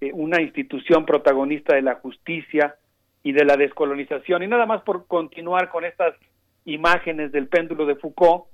eh, 0.00 0.10
una 0.12 0.42
institución 0.42 1.06
protagonista 1.06 1.76
de 1.76 1.82
la 1.82 1.94
justicia 1.96 2.74
y 3.22 3.32
de 3.32 3.44
la 3.44 3.56
descolonización. 3.56 4.42
Y 4.42 4.48
nada 4.48 4.66
más 4.66 4.82
por 4.82 5.06
continuar 5.06 5.68
con 5.68 5.84
estas 5.84 6.14
imágenes 6.64 7.30
del 7.32 7.48
péndulo 7.48 7.86
de 7.86 7.94
Foucault, 7.96 8.46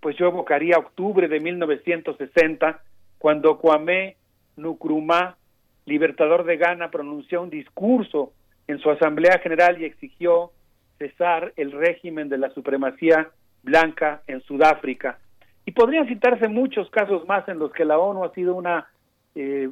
pues 0.00 0.16
yo 0.16 0.26
evocaría 0.26 0.78
octubre 0.78 1.28
de 1.28 1.40
1960, 1.40 2.80
cuando 3.18 3.58
Kwame 3.58 4.16
Nkrumah, 4.56 5.36
libertador 5.84 6.44
de 6.44 6.56
Ghana, 6.56 6.90
pronunció 6.90 7.42
un 7.42 7.50
discurso 7.50 8.32
en 8.66 8.78
su 8.78 8.90
Asamblea 8.90 9.38
General 9.38 9.80
y 9.80 9.84
exigió 9.84 10.50
cesar 10.98 11.52
el 11.56 11.72
régimen 11.72 12.28
de 12.28 12.38
la 12.38 12.50
supremacía 12.50 13.30
blanca 13.66 14.22
en 14.28 14.40
Sudáfrica. 14.42 15.18
Y 15.66 15.72
podrían 15.72 16.06
citarse 16.06 16.48
muchos 16.48 16.88
casos 16.90 17.26
más 17.26 17.46
en 17.48 17.58
los 17.58 17.72
que 17.72 17.84
la 17.84 17.98
ONU 17.98 18.24
ha 18.24 18.32
sido 18.32 18.54
una, 18.54 18.86
eh, 19.34 19.68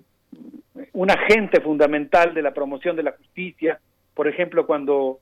un 0.93 1.11
agente 1.11 1.61
fundamental 1.61 2.35
de 2.35 2.43
la 2.43 2.53
promoción 2.53 2.97
de 2.97 3.05
la 3.05 3.13
justicia, 3.13 3.79
por 4.13 4.27
ejemplo, 4.27 4.67
cuando 4.67 5.21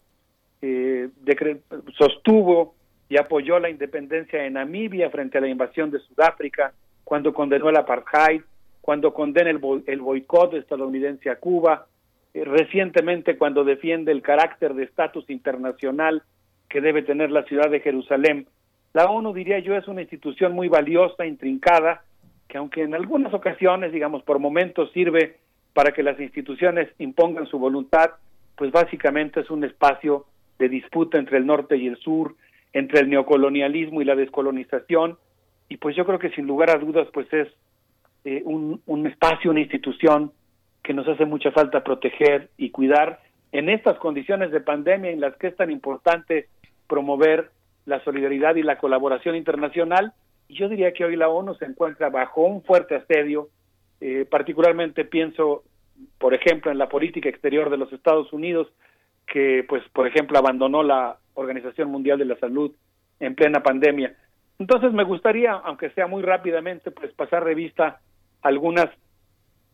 eh, 0.62 1.10
sostuvo 1.98 2.74
y 3.08 3.18
apoyó 3.18 3.58
la 3.58 3.68
independencia 3.68 4.42
de 4.42 4.50
Namibia 4.50 5.10
frente 5.10 5.36
a 5.36 5.42
la 5.42 5.48
invasión 5.48 5.90
de 5.90 5.98
Sudáfrica, 6.00 6.72
cuando 7.04 7.34
condenó 7.34 7.68
el 7.68 7.76
apartheid, 7.76 8.40
cuando 8.80 9.12
condena 9.12 9.50
el, 9.50 9.60
el 9.86 10.00
boicot 10.00 10.54
estadounidense 10.54 11.28
a 11.28 11.36
Cuba, 11.36 11.86
eh, 12.32 12.44
recientemente 12.44 13.36
cuando 13.36 13.64
defiende 13.64 14.12
el 14.12 14.22
carácter 14.22 14.72
de 14.72 14.84
estatus 14.84 15.28
internacional 15.28 16.22
que 16.70 16.80
debe 16.80 17.02
tener 17.02 17.30
la 17.30 17.42
ciudad 17.44 17.68
de 17.68 17.80
Jerusalén 17.80 18.46
la 18.94 19.06
ONU, 19.06 19.32
diría 19.32 19.58
yo, 19.60 19.74
es 19.74 19.88
una 19.88 20.02
institución 20.02 20.52
muy 20.52 20.68
valiosa, 20.68 21.26
intrincada, 21.26 22.02
que 22.48 22.58
aunque 22.58 22.82
en 22.82 22.94
algunas 22.94 23.32
ocasiones, 23.32 23.92
digamos, 23.92 24.22
por 24.22 24.38
momentos 24.38 24.92
sirve 24.92 25.36
para 25.72 25.92
que 25.92 26.02
las 26.02 26.20
instituciones 26.20 26.88
impongan 26.98 27.46
su 27.46 27.58
voluntad, 27.58 28.10
pues 28.56 28.70
básicamente 28.70 29.40
es 29.40 29.50
un 29.50 29.64
espacio 29.64 30.26
de 30.58 30.68
disputa 30.68 31.18
entre 31.18 31.38
el 31.38 31.46
norte 31.46 31.76
y 31.76 31.86
el 31.86 31.96
sur, 31.96 32.36
entre 32.74 33.00
el 33.00 33.08
neocolonialismo 33.08 34.02
y 34.02 34.04
la 34.04 34.14
descolonización, 34.14 35.16
y 35.68 35.78
pues 35.78 35.96
yo 35.96 36.04
creo 36.04 36.18
que 36.18 36.30
sin 36.30 36.46
lugar 36.46 36.70
a 36.70 36.78
dudas, 36.78 37.08
pues 37.14 37.32
es 37.32 37.48
eh, 38.24 38.42
un, 38.44 38.82
un 38.86 39.06
espacio, 39.06 39.50
una 39.50 39.60
institución 39.60 40.32
que 40.82 40.92
nos 40.92 41.08
hace 41.08 41.24
mucha 41.24 41.50
falta 41.52 41.82
proteger 41.82 42.50
y 42.58 42.70
cuidar 42.70 43.20
en 43.52 43.70
estas 43.70 43.96
condiciones 43.98 44.50
de 44.50 44.60
pandemia 44.60 45.10
en 45.10 45.20
las 45.20 45.34
que 45.36 45.46
es 45.46 45.56
tan 45.56 45.70
importante 45.70 46.48
promover 46.88 47.50
la 47.86 48.02
solidaridad 48.04 48.56
y 48.56 48.62
la 48.62 48.78
colaboración 48.78 49.36
internacional. 49.36 50.12
Y 50.48 50.56
yo 50.56 50.68
diría 50.68 50.92
que 50.92 51.04
hoy 51.04 51.16
la 51.16 51.28
ONU 51.28 51.54
se 51.54 51.64
encuentra 51.64 52.10
bajo 52.10 52.42
un 52.42 52.62
fuerte 52.62 52.94
asedio, 52.96 53.48
eh, 54.00 54.26
particularmente 54.28 55.04
pienso, 55.04 55.64
por 56.18 56.34
ejemplo, 56.34 56.70
en 56.70 56.78
la 56.78 56.88
política 56.88 57.28
exterior 57.28 57.70
de 57.70 57.78
los 57.78 57.92
Estados 57.92 58.32
Unidos, 58.32 58.68
que, 59.26 59.64
pues, 59.68 59.82
por 59.92 60.06
ejemplo, 60.06 60.38
abandonó 60.38 60.82
la 60.82 61.18
Organización 61.34 61.90
Mundial 61.90 62.18
de 62.18 62.24
la 62.24 62.38
Salud 62.38 62.72
en 63.20 63.34
plena 63.34 63.62
pandemia. 63.62 64.16
Entonces, 64.58 64.92
me 64.92 65.04
gustaría, 65.04 65.52
aunque 65.52 65.90
sea 65.90 66.06
muy 66.06 66.22
rápidamente, 66.22 66.90
pues, 66.90 67.12
pasar 67.14 67.44
revista 67.44 68.00
algunas 68.42 68.88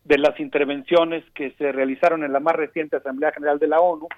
de 0.05 0.19
las 0.19 0.39
intervenciones 0.41 1.25
que 1.35 1.51
se 1.53 1.73
realizaron 1.73 2.25
en 2.25 2.33
la 2.33 2.41
más 2.41 2.55
reciente 2.55 2.97
Asamblea 2.97 3.33
General 3.33 3.59
de 3.59 3.69
la 3.69 3.81
ONU, 3.81 4.09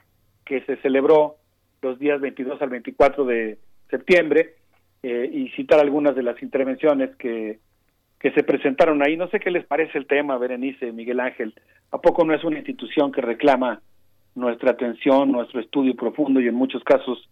que 0.44 0.60
se 0.62 0.77
celebró 0.78 1.36
los 1.83 1.99
días 1.99 2.20
22 2.20 2.60
al 2.62 2.69
24 2.69 3.25
de 3.25 3.59
septiembre 3.91 4.55
eh, 5.02 5.31
y 5.33 5.49
citar 5.51 5.81
algunas 5.81 6.15
de 6.15 6.23
las 6.23 6.43
intervenciones 6.43 7.15
que, 7.17 7.59
que 8.19 8.31
se 8.33 8.43
presentaron 8.43 9.02
ahí. 9.02 9.17
No 9.17 9.28
sé 9.28 9.41
qué 9.41 9.51
les 9.51 9.67
parece 9.67 9.99
el 9.99 10.07
tema, 10.07 10.39
Berenice, 10.39 10.93
Miguel 10.93 11.20
Ángel. 11.20 11.55
¿A 11.91 11.99
poco 11.99 12.25
no 12.25 12.35
es 12.35 12.44
una 12.44 12.59
institución 12.59 13.10
que 13.10 13.20
reclama 13.20 13.81
nuestra 14.35 14.73
atención, 14.73 15.33
nuestro 15.33 15.60
estudio 15.60 15.94
profundo 15.97 16.41
y 16.41 16.49
en 16.49 16.55
muchos 16.55 16.85
casos 16.85 17.28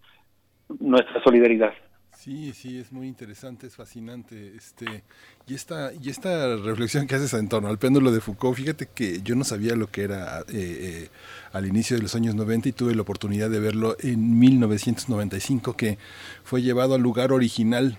nuestra 0.81 1.23
solidaridad? 1.23 1.73
Sí, 2.21 2.53
sí, 2.53 2.79
es 2.79 2.91
muy 2.91 3.07
interesante, 3.07 3.69
es 3.69 3.77
fascinante. 3.77 4.53
Este, 4.57 5.05
y 5.47 5.55
esta, 5.55 5.93
y 5.95 6.11
esta 6.11 6.57
reflexión 6.57 7.07
que 7.07 7.15
haces 7.15 7.33
en 7.35 7.49
torno 7.49 7.69
al 7.69 7.79
péndulo 7.79 8.11
de 8.11 8.21
Foucault, 8.21 8.57
fíjate 8.57 8.89
que 8.93 9.23
yo 9.23 9.37
no 9.37 9.45
sabía 9.45 9.77
lo 9.77 9.89
que 9.89 10.03
era 10.03 10.41
eh, 10.41 10.45
eh, 10.49 11.11
al 11.53 11.67
inicio 11.67 11.97
de 11.97 12.03
los 12.03 12.17
años 12.17 12.35
90 12.35 12.71
y 12.71 12.73
tuve 12.73 12.97
la 12.97 13.03
oportunidad 13.03 13.49
de 13.51 13.61
verlo 13.61 13.97
en 14.01 14.37
1995, 14.37 15.77
que 15.77 15.97
fue 16.43 16.61
llevado 16.61 16.97
al 16.97 17.03
lugar 17.03 17.31
original 17.31 17.99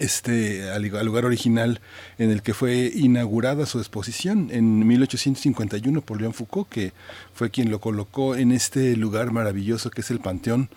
este, 0.00 0.70
al, 0.70 0.82
lugar 0.82 1.24
original 1.24 1.80
en 2.18 2.30
el 2.30 2.42
que 2.42 2.54
fue 2.54 2.90
inaugurada 2.94 3.66
su 3.66 3.78
exposición 3.78 4.48
en 4.50 4.86
1851 4.86 6.00
por 6.02 6.20
León 6.20 6.34
Foucault, 6.34 6.68
que 6.68 6.92
fue 7.34 7.50
quien 7.50 7.70
lo 7.70 7.80
colocó 7.80 8.36
en 8.36 8.52
este 8.52 8.96
lugar 8.96 9.32
maravilloso 9.32 9.90
que 9.90 10.02
es 10.02 10.10
el 10.10 10.20
Panteón. 10.20 10.68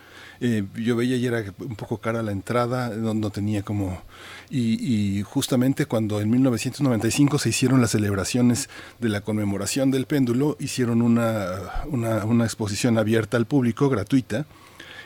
Eh, 0.41 0.63
yo 0.75 0.95
veía 0.95 1.17
y 1.17 1.25
era 1.25 1.43
un 1.59 1.75
poco 1.75 1.97
cara 1.97 2.23
la 2.23 2.31
entrada, 2.31 2.89
no, 2.89 3.29
tenía 3.29 3.61
como... 3.61 4.01
Y, 4.49 5.21
justamente 5.23 5.85
cuando 5.85 6.21
en 6.21 6.29
1995 6.29 7.39
se 7.39 7.49
hicieron 7.49 7.81
las 7.81 7.91
celebraciones 7.91 8.69
de 8.99 9.09
la 9.09 9.21
conmemoración 9.21 9.91
del 9.91 10.05
péndulo, 10.05 10.55
hicieron 10.59 11.01
una, 11.01 11.83
una, 11.87 12.25
una 12.25 12.45
exposición 12.45 12.97
abierta 12.97 13.37
al 13.37 13.45
público, 13.45 13.89
gratuita, 13.89 14.45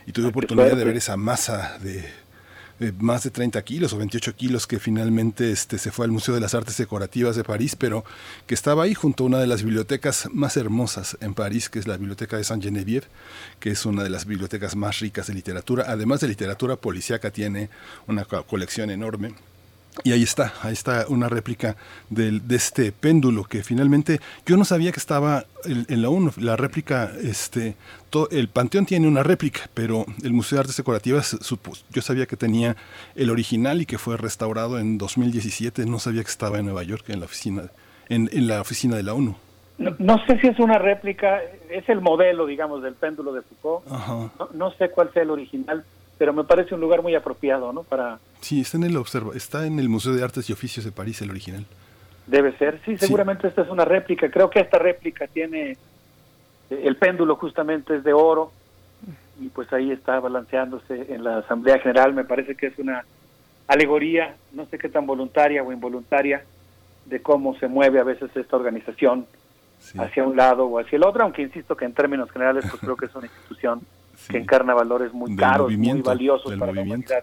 y 0.06 0.12
tuve 0.12 0.28
oportunidad 0.28 0.76
de 0.78 0.86
ver 0.86 0.96
esa 0.96 1.18
masa 1.18 1.78
de 1.80 2.23
más 3.00 3.24
de 3.24 3.30
30 3.30 3.62
kilos 3.64 3.94
o 3.94 3.98
28 3.98 4.36
kilos 4.36 4.68
que 4.68 4.80
finalmente 4.80 5.52
este, 5.52 5.78
se 5.78 5.92
fue 5.92 6.06
al 6.06 6.12
Museo 6.12 6.34
de 6.34 6.42
las 6.42 6.54
Artes 6.54 6.78
Decorativas 6.78 7.36
de 7.36 7.44
París, 7.44 7.76
pero 7.76 8.04
que 8.48 8.54
estaba 8.54 8.84
ahí 8.84 8.94
junto 8.94 9.24
a 9.24 9.28
una 9.28 9.40
de 9.40 9.48
las 9.48 9.64
bibliotecas 9.64 10.28
más 10.32 10.58
hermosas 10.58 11.18
en 11.22 11.34
París, 11.34 11.70
que 11.70 11.80
es 11.80 11.88
la 11.88 11.98
Biblioteca 11.98 12.38
de 12.38 12.44
Saint-Geneviève, 12.44 13.06
que 13.60 13.72
es 13.72 13.86
una 13.86 14.04
de 14.04 14.10
las 14.10 14.26
bibliotecas 14.26 14.76
más 14.76 15.00
ricas 15.00 15.28
de 15.28 15.34
literatura. 15.34 15.86
Además 15.88 16.20
de 16.22 16.28
literatura 16.28 16.76
policíaca, 16.76 17.32
tiene 17.32 17.70
una 18.08 18.26
colección 18.26 18.90
enorme 18.90 19.34
Y 20.04 20.12
ahí 20.12 20.24
está, 20.24 20.54
ahí 20.64 20.74
está 20.74 21.06
una 21.08 21.30
réplica 21.30 21.76
del, 22.10 22.48
de 22.48 22.56
este 22.56 22.92
péndulo 22.92 23.44
que 23.44 23.64
finalmente 23.64 24.20
yo 24.46 24.58
no 24.58 24.66
sabía 24.66 24.92
que 24.92 25.00
estaba 25.00 25.46
en, 25.66 25.86
en 25.88 26.02
la 26.02 26.10
ONU. 26.10 26.32
La 26.38 26.56
réplica, 26.56 27.12
este, 27.22 27.76
todo, 28.10 28.28
el 28.32 28.48
Panteón 28.48 28.86
tiene 28.86 29.08
una 29.08 29.22
réplica, 29.22 29.62
pero 29.74 30.06
el 30.24 30.34
Museo 30.34 30.58
de 30.58 30.62
Artes 30.62 30.78
Decorativas, 30.78 31.38
yo 31.92 32.02
sabía 32.02 32.26
que 32.26 32.36
tenía 32.36 32.76
el 33.16 33.30
original 33.30 33.82
y 33.82 33.86
que 33.86 33.98
fue 34.00 34.18
restaurado 34.18 34.80
en 34.80 34.98
2017. 34.98 35.86
No 35.86 36.00
sabía 36.00 36.24
que 36.24 36.30
estaba 36.30 36.58
en 36.58 36.66
Nueva 36.66 36.84
York, 36.84 37.06
en 37.10 37.20
la 37.20 37.26
oficina, 37.26 37.64
en, 38.10 38.30
en 38.34 38.48
la 38.48 38.62
oficina 38.62 38.96
de 38.96 39.04
la 39.04 39.14
ONU. 39.14 39.36
No, 39.78 39.96
no 40.00 40.26
sé 40.26 40.40
si 40.40 40.48
es 40.48 40.60
una 40.60 40.78
réplica, 40.78 41.42
es 41.70 41.88
el 41.90 42.02
modelo, 42.02 42.46
digamos, 42.46 42.84
del 42.84 42.94
péndulo 42.94 43.34
de 43.34 43.42
Foucault. 43.42 43.92
Ajá. 43.92 44.32
No, 44.40 44.50
no 44.54 44.72
sé 44.72 44.90
cuál 44.90 45.12
sea 45.14 45.24
el 45.24 45.32
original, 45.32 45.84
pero 46.18 46.34
me 46.34 46.44
parece 46.44 46.76
un 46.76 46.82
lugar 46.82 47.02
muy 47.02 47.16
apropiado, 47.16 47.74
¿no? 47.74 47.84
Para 47.84 48.20
Sí, 48.42 48.62
está 48.62 48.78
en 48.78 48.84
el 48.84 48.98
observa, 48.98 49.34
está 49.36 49.66
en 49.66 49.80
el 49.80 49.90
Museo 49.90 50.14
de 50.14 50.24
Artes 50.24 50.50
y 50.50 50.54
Oficios 50.54 50.86
de 50.86 50.92
París, 50.92 51.22
el 51.22 51.30
original. 51.30 51.66
debe 52.28 52.58
ser. 52.58 52.80
Sí, 52.86 52.98
seguramente 52.98 53.48
esta 53.48 53.62
es 53.64 53.70
una 53.70 53.86
réplica. 53.86 54.30
Creo 54.30 54.50
que 54.50 54.60
esta 54.60 54.80
réplica 54.80 55.28
tiene 55.28 55.72
eh, 56.70 56.82
el 56.84 56.96
péndulo 56.98 57.36
justamente 57.36 57.98
es 57.98 58.04
de 58.04 58.14
oro 58.14 58.52
y 59.42 59.50
pues 59.50 59.72
ahí 59.74 59.92
está 59.92 60.20
balanceándose 60.20 61.14
en 61.14 61.24
la 61.24 61.40
Asamblea 61.40 61.80
General. 61.80 62.14
Me 62.14 62.24
parece 62.24 62.56
que 62.56 62.68
es 62.68 62.78
una 62.78 63.04
alegoría, 63.68 64.36
no 64.52 64.66
sé 64.68 64.78
qué 64.78 64.90
tan 64.90 65.06
voluntaria 65.06 65.64
o 65.64 65.72
involuntaria, 65.72 66.44
de 67.06 67.22
cómo 67.22 67.56
se 67.60 67.68
mueve 67.68 68.00
a 68.00 68.04
veces 68.04 68.30
esta 68.36 68.56
organización 68.56 69.26
hacia 69.98 70.24
un 70.24 70.38
lado 70.38 70.66
o 70.66 70.80
hacia 70.80 70.96
el 70.96 71.04
otro, 71.04 71.24
aunque 71.24 71.42
insisto 71.42 71.76
que 71.76 71.84
en 71.86 71.94
términos 71.94 72.32
generales 72.32 72.66
pues 72.70 72.80
creo 72.80 72.96
que 72.96 73.08
es 73.08 73.16
una 73.16 73.26
institución 73.28 73.82
que 74.28 74.38
encarna 74.38 74.74
valores 74.74 75.14
muy 75.14 75.32
Del 75.32 75.40
caros, 75.40 75.72
muy 75.72 76.02
valiosos 76.02 76.54
para 76.58 76.72
movimiento. 76.72 77.14
la 77.14 77.20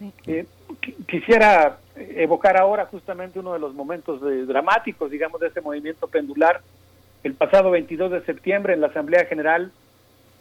humanidad. 0.00 0.14
Eh, 0.26 0.46
qui- 0.82 0.94
quisiera 1.06 1.78
evocar 1.96 2.56
ahora 2.56 2.86
justamente 2.86 3.38
uno 3.38 3.52
de 3.52 3.60
los 3.60 3.74
momentos 3.74 4.20
dramáticos, 4.46 5.10
digamos, 5.10 5.40
de 5.40 5.48
ese 5.48 5.60
movimiento 5.60 6.08
pendular. 6.08 6.60
El 7.22 7.34
pasado 7.34 7.70
22 7.70 8.10
de 8.10 8.22
septiembre 8.24 8.74
en 8.74 8.80
la 8.80 8.88
Asamblea 8.88 9.24
General, 9.26 9.70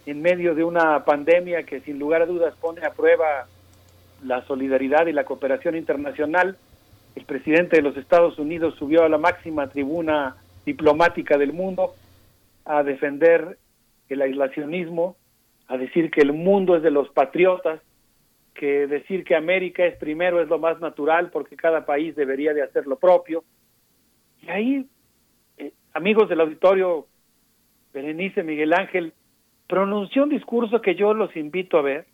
en 0.06 0.22
medio 0.22 0.56
de 0.56 0.64
una 0.64 1.06
pandemia 1.06 1.64
que 1.64 1.80
sin 1.82 2.00
lugar 2.00 2.24
a 2.24 2.26
dudas 2.26 2.56
pone 2.60 2.84
a 2.86 2.92
prueba 2.92 3.46
la 4.26 4.44
solidaridad 4.48 5.06
y 5.08 5.14
la 5.14 5.24
cooperación 5.24 5.76
internacional, 5.78 6.58
el 7.16 7.26
presidente 7.26 7.76
de 7.78 7.84
los 7.84 7.96
Estados 7.96 8.40
Unidos 8.40 8.76
subió 8.80 9.04
a 9.04 9.10
la 9.10 9.18
máxima 9.20 9.68
tribuna 9.68 10.36
diplomática 10.66 11.38
del 11.38 11.54
mundo 11.54 11.94
a 12.66 12.82
defender 12.84 13.58
el 14.10 14.22
aislacionismo, 14.22 15.16
a 15.74 15.78
decir 15.78 16.12
que 16.12 16.22
el 16.22 16.34
mundo 16.34 16.76
es 16.76 16.84
de 16.84 16.92
los 16.92 17.10
patriotas, 17.10 17.82
que 18.54 18.86
decir 18.86 19.24
que 19.24 19.36
América 19.36 19.84
es 19.84 19.98
primero 19.98 20.40
es 20.40 20.48
lo 20.48 20.60
más 20.60 20.80
natural 20.80 21.32
porque 21.32 21.56
cada 21.56 21.84
país 21.84 22.16
debería 22.16 22.54
de 22.54 22.62
hacer 22.62 22.86
lo 22.86 22.98
propio. 22.98 23.44
Y 24.44 24.52
ahí, 24.52 24.88
eh, 25.58 25.74
amigos 25.96 26.30
del 26.30 26.42
auditorio, 26.42 27.08
Berenice 27.92 28.44
Miguel 28.44 28.72
Ángel, 28.72 29.14
pronunció 29.68 30.22
un 30.24 30.30
discurso 30.30 30.80
que 30.80 30.94
yo 30.94 31.16
los 31.16 31.36
invito 31.36 31.80
a 31.80 31.82
ver. 31.82 32.06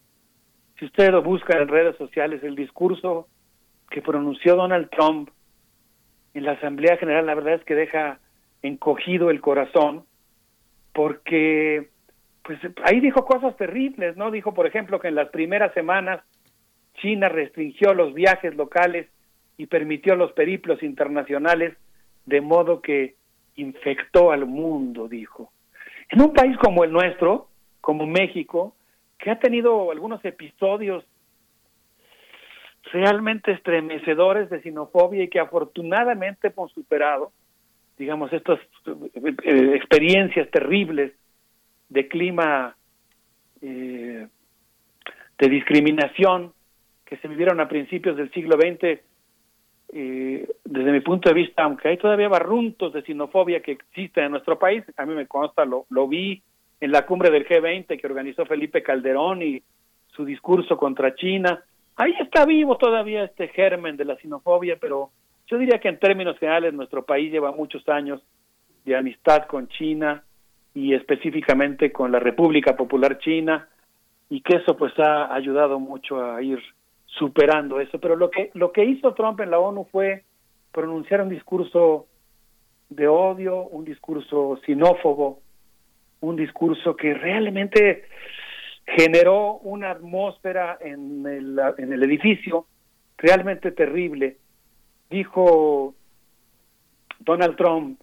Si 0.78 0.86
ustedes 0.86 1.12
lo 1.12 1.22
buscan 1.22 1.62
en 1.62 1.68
redes 1.68 1.98
sociales, 1.98 2.42
el 2.44 2.56
discurso 2.56 3.28
que 3.90 4.02
pronunció 4.02 4.56
Donald 4.56 4.90
Trump 4.90 5.32
en 6.34 6.46
la 6.46 6.54
Asamblea 6.54 6.96
General, 6.96 7.26
la 7.26 7.36
verdad 7.36 7.56
es 7.56 7.66
que 7.66 7.76
deja 7.76 8.20
encogido 8.62 9.30
el 9.30 9.42
corazón, 9.42 10.06
porque 10.94 11.90
pues 12.50 12.60
ahí 12.84 13.00
dijo 13.00 13.26
cosas 13.26 13.56
terribles, 13.58 14.18
¿no? 14.18 14.32
Dijo, 14.32 14.56
por 14.56 14.66
ejemplo, 14.66 15.00
que 15.00 15.10
en 15.10 15.14
las 15.14 15.30
primeras 15.30 15.72
semanas 15.76 16.24
China 16.95 17.30
restringió 17.30 17.94
los 17.94 18.16
viajes 18.16 18.56
locales 18.56 19.08
y 19.56 19.68
permitió 19.68 20.16
los 20.16 20.32
periplos 20.32 20.82
internacionales, 20.82 21.78
de 22.26 22.42
modo 22.42 22.82
que 22.82 23.14
infectó 23.56 24.32
al 24.32 24.48
mundo, 24.48 25.08
dijo. 25.08 25.52
En 26.10 26.22
un 26.22 26.34
país 26.34 26.58
como 26.58 26.84
el 26.84 26.92
nuestro, 26.92 27.50
como 27.82 28.08
México, 28.08 28.74
que 29.19 29.30
ha 29.30 29.38
tenido 29.38 29.92
algunos 29.92 30.26
episodios 30.26 31.06
realmente 32.92 33.52
estremecedores 33.52 34.50
de 34.50 34.60
xenofobia 34.64 35.26
y 35.26 35.30
que 35.30 35.40
afortunadamente 35.40 36.48
hemos 36.48 36.72
superado, 36.72 37.32
digamos, 38.00 38.34
estas 38.34 38.60
eh, 38.88 39.36
eh, 39.44 39.72
experiencias 39.76 40.50
terribles 40.50 41.14
de 41.90 42.08
clima 42.08 42.76
eh, 43.61 44.27
de 45.38 45.50
discriminación 45.50 46.53
que 47.06 47.18
se 47.18 47.27
vivieron 47.27 47.59
a 47.59 47.68
principios 47.68 48.16
del 48.16 48.32
siglo 48.32 48.56
XX, 48.56 49.00
eh, 49.92 50.48
desde 50.64 50.92
mi 50.92 51.00
punto 51.00 51.30
de 51.30 51.35
vista, 51.35 51.64
aunque 51.64 51.88
hay 51.88 51.98
todavía 51.98 52.27
barruntos 52.27 52.93
de 52.93 53.01
xenofobia 53.01 53.61
que 53.61 53.72
existen 53.72 54.26
en 54.26 54.32
nuestro 54.32 54.59
país, 54.59 54.84
a 54.95 55.06
mí 55.06 55.16
me 55.16 55.26
consta, 55.26 55.66
lo, 55.66 55.85
lo 55.90 56.08
vi 56.08 56.42
en 56.80 56.92
la 56.92 57.06
cumbre 57.06 57.32
del 57.32 57.48
G20 57.48 58.00
que 58.00 58.08
organizó 58.08 58.45
Felipe 58.45 58.84
Calderón 58.84 59.42
y 59.42 59.64
su 60.08 60.24
discurso 60.24 60.77
contra 60.77 61.16
China. 61.16 61.64
Ahí 61.95 62.14
está 62.19 62.45
vivo 62.45 62.77
todavía 62.77 63.24
este 63.24 63.48
germen 63.48 63.98
de 63.98 64.06
la 64.06 64.16
xenofobia, 64.18 64.77
pero 64.80 65.09
yo 65.48 65.58
diría 65.58 65.80
que 65.80 65.90
en 65.90 66.00
términos 66.00 66.38
generales 66.38 66.74
nuestro 66.74 67.03
país 67.03 67.32
lleva 67.32 67.51
muchos 67.51 67.88
años 67.90 68.22
de 68.85 68.95
amistad 68.95 69.45
con 69.48 69.68
China 69.69 70.24
y 70.73 70.93
específicamente 70.93 71.91
con 71.91 72.11
la 72.11 72.19
República 72.19 72.75
Popular 72.75 73.17
China 73.19 73.67
y 74.30 74.41
que 74.41 74.57
eso 74.57 74.77
pues 74.77 74.98
ha 74.99 75.33
ayudado 75.33 75.80
mucho 75.80 76.23
a 76.23 76.41
ir 76.41 76.59
superando 77.06 77.80
eso. 77.80 77.99
Pero 77.99 78.15
lo 78.15 78.30
que 78.30 78.51
lo 78.53 78.72
que 78.72 78.85
hizo 78.85 79.14
Trump 79.14 79.39
en 79.41 79.51
la 79.51 79.59
ONU 79.59 79.88
fue 79.91 80.23
pronunciar 80.72 81.22
un 81.22 81.30
discurso 81.30 82.07
de 82.89 83.07
odio, 83.07 83.64
un 83.64 83.85
discurso 83.85 84.59
xenófobo, 84.65 85.41
un 86.22 86.35
discurso 86.35 86.95
que 86.95 87.14
realmente 87.14 88.06
generó 88.85 89.57
una 89.59 89.91
atmósfera 89.91 90.77
en 90.81 91.25
el, 91.25 91.59
en 91.77 91.93
el 91.93 92.03
edificio 92.03 92.65
realmente 93.17 93.72
terrible. 93.72 94.38
Dijo 95.09 95.93
Donald 97.19 97.56
Trump 97.56 97.99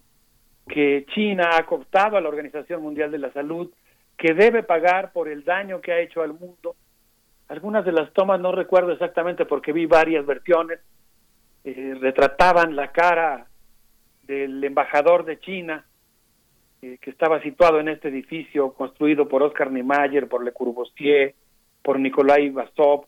que 0.66 1.06
China 1.14 1.50
ha 1.54 1.64
cooptado 1.64 2.16
a 2.16 2.20
la 2.20 2.28
Organización 2.28 2.82
Mundial 2.82 3.10
de 3.10 3.18
la 3.18 3.32
Salud, 3.32 3.70
que 4.16 4.34
debe 4.34 4.62
pagar 4.62 5.12
por 5.12 5.28
el 5.28 5.44
daño 5.44 5.80
que 5.80 5.92
ha 5.92 6.00
hecho 6.00 6.22
al 6.22 6.32
mundo. 6.32 6.74
Algunas 7.48 7.84
de 7.84 7.92
las 7.92 8.12
tomas 8.12 8.40
no 8.40 8.50
recuerdo 8.50 8.92
exactamente 8.92 9.44
porque 9.44 9.72
vi 9.72 9.86
varias 9.86 10.26
versiones, 10.26 10.80
eh, 11.64 11.96
retrataban 12.00 12.74
la 12.74 12.90
cara 12.92 13.46
del 14.22 14.62
embajador 14.64 15.24
de 15.24 15.38
China, 15.38 15.86
eh, 16.82 16.98
que 17.00 17.10
estaba 17.10 17.40
situado 17.42 17.78
en 17.78 17.88
este 17.88 18.08
edificio 18.08 18.72
construido 18.72 19.28
por 19.28 19.42
Oscar 19.42 19.70
Niemeyer, 19.70 20.28
por 20.28 20.44
Le 20.44 20.52
Corbusier, 20.52 21.34
por 21.82 22.00
Nikolai 22.00 22.50
Basov, 22.50 23.06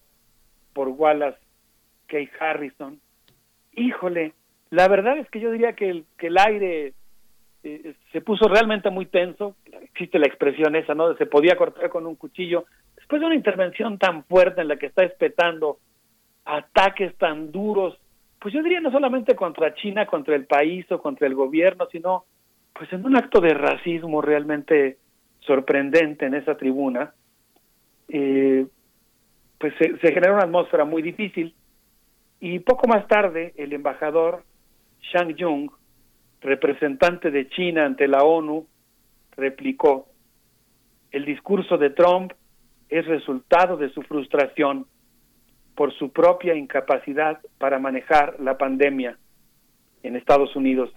por 0.73 0.89
Wallace 0.89 1.39
K. 2.07 2.19
Harrison. 2.39 3.01
Híjole, 3.73 4.33
la 4.71 4.87
verdad 4.89 5.19
es 5.19 5.29
que 5.31 5.41
yo 5.41 5.51
diría 5.51 5.73
que 5.73 5.91
el, 5.91 6.05
que 6.17 6.29
el 6.29 6.39
aire 6.39 6.95
eh, 7.63 7.95
se 8.13 8.21
puso 8.21 8.49
realmente 8.49 8.91
muy 8.91 9.07
tenso. 9.07 9.57
Existe 9.83 10.19
la 10.19 10.27
expresión 10.27 10.77
esa, 10.77 10.95
¿no? 10.95 11.15
Se 11.17 11.27
podía 11.27 11.57
cortar 11.57 11.91
con 11.91 12.07
un 12.07 12.17
cuchillo. 12.17 12.65
Después 12.97 13.21
de 13.21 13.27
una 13.27 13.35
intervención 13.35 13.99
tan 13.99 14.25
fuerte 14.25 14.61
en 14.61 14.69
la 14.69 14.77
que 14.77 14.87
está 14.87 15.05
espetando 15.05 15.79
ataques 16.45 17.17
tan 17.17 17.53
duros, 17.53 17.99
pues 18.41 18.55
yo 18.55 18.63
diría 18.63 18.81
no 18.81 18.91
solamente 18.91 19.35
contra 19.35 19.75
China, 19.75 20.07
contra 20.07 20.37
el 20.37 20.47
país 20.47 20.91
o 20.91 21.01
contra 21.01 21.27
el 21.27 21.35
gobierno, 21.35 21.87
sino 21.91 22.25
pues 22.73 22.93
en 22.93 23.05
un 23.05 23.17
acto 23.17 23.41
de 23.41 23.55
racismo 23.55 24.23
realmente 24.23 24.99
sorprendente 25.41 26.27
en 26.27 26.35
esa 26.35 26.57
tribuna, 26.57 27.13
eh, 28.09 28.67
pues 29.59 29.75
se, 29.79 29.99
se 29.99 30.13
generó 30.13 30.35
una 30.35 30.45
atmósfera 30.45 30.85
muy 30.85 31.03
difícil 31.03 31.55
y 32.41 32.61
poco 32.61 32.87
más 32.87 33.07
tarde 33.09 33.53
el 33.57 33.73
embajador 33.73 34.45
Shang 35.01 35.35
Jung, 35.39 35.71
representante 36.41 37.31
de 37.31 37.49
China 37.49 37.85
ante 37.85 38.09
la 38.09 38.25
ONU, 38.25 38.67
replicó, 39.37 40.09
el 41.11 41.25
discurso 41.25 41.79
de 41.79 41.91
Trump 41.91 42.33
es 42.89 43.07
resultado 43.07 43.77
de 43.77 43.91
su 43.91 44.03
frustración 44.03 44.87
por 45.75 45.93
su 45.95 46.11
propia 46.11 46.55
incapacidad 46.55 47.41
para 47.59 47.79
manejar 47.79 48.39
la 48.41 48.59
pandemia 48.59 49.17
en 50.03 50.17
Estados 50.17 50.55
Unidos, 50.57 50.91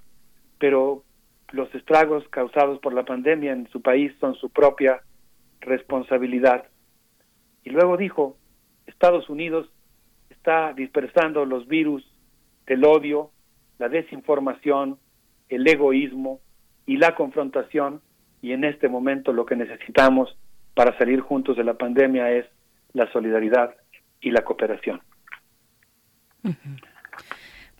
pero 0.58 1.03
los 1.52 1.74
estragos 1.76 2.28
causados 2.30 2.80
por 2.80 2.94
la 2.94 3.06
pandemia 3.06 3.52
en 3.52 3.70
su 3.70 3.82
país 3.82 4.14
son 4.20 4.36
su 4.36 4.50
propia 4.50 5.02
responsabilidad. 5.60 6.66
Y 7.64 7.70
luego 7.70 7.98
dijo, 7.98 8.38
Estados 8.88 9.30
Unidos 9.30 9.70
está 10.30 10.74
dispersando 10.74 11.45
los 11.45 11.68
virus 11.68 12.03
del 12.66 12.84
odio, 12.86 13.32
la 13.78 13.90
desinformación, 13.90 14.98
el 15.52 15.68
egoísmo 15.68 16.40
y 16.88 16.98
la 16.98 17.14
confrontación, 17.14 18.02
y 18.42 18.54
en 18.54 18.64
este 18.64 18.90
momento 18.90 19.34
lo 19.34 19.46
que 19.46 19.56
necesitamos 19.56 20.36
para 20.74 20.98
salir 20.98 21.20
juntos 21.20 21.58
de 21.58 21.64
la 21.64 21.76
pandemia 21.76 22.32
es 22.32 22.46
la 22.94 23.12
solidaridad 23.12 23.76
y 24.20 24.32
la 24.32 24.44
cooperación. 24.44 25.02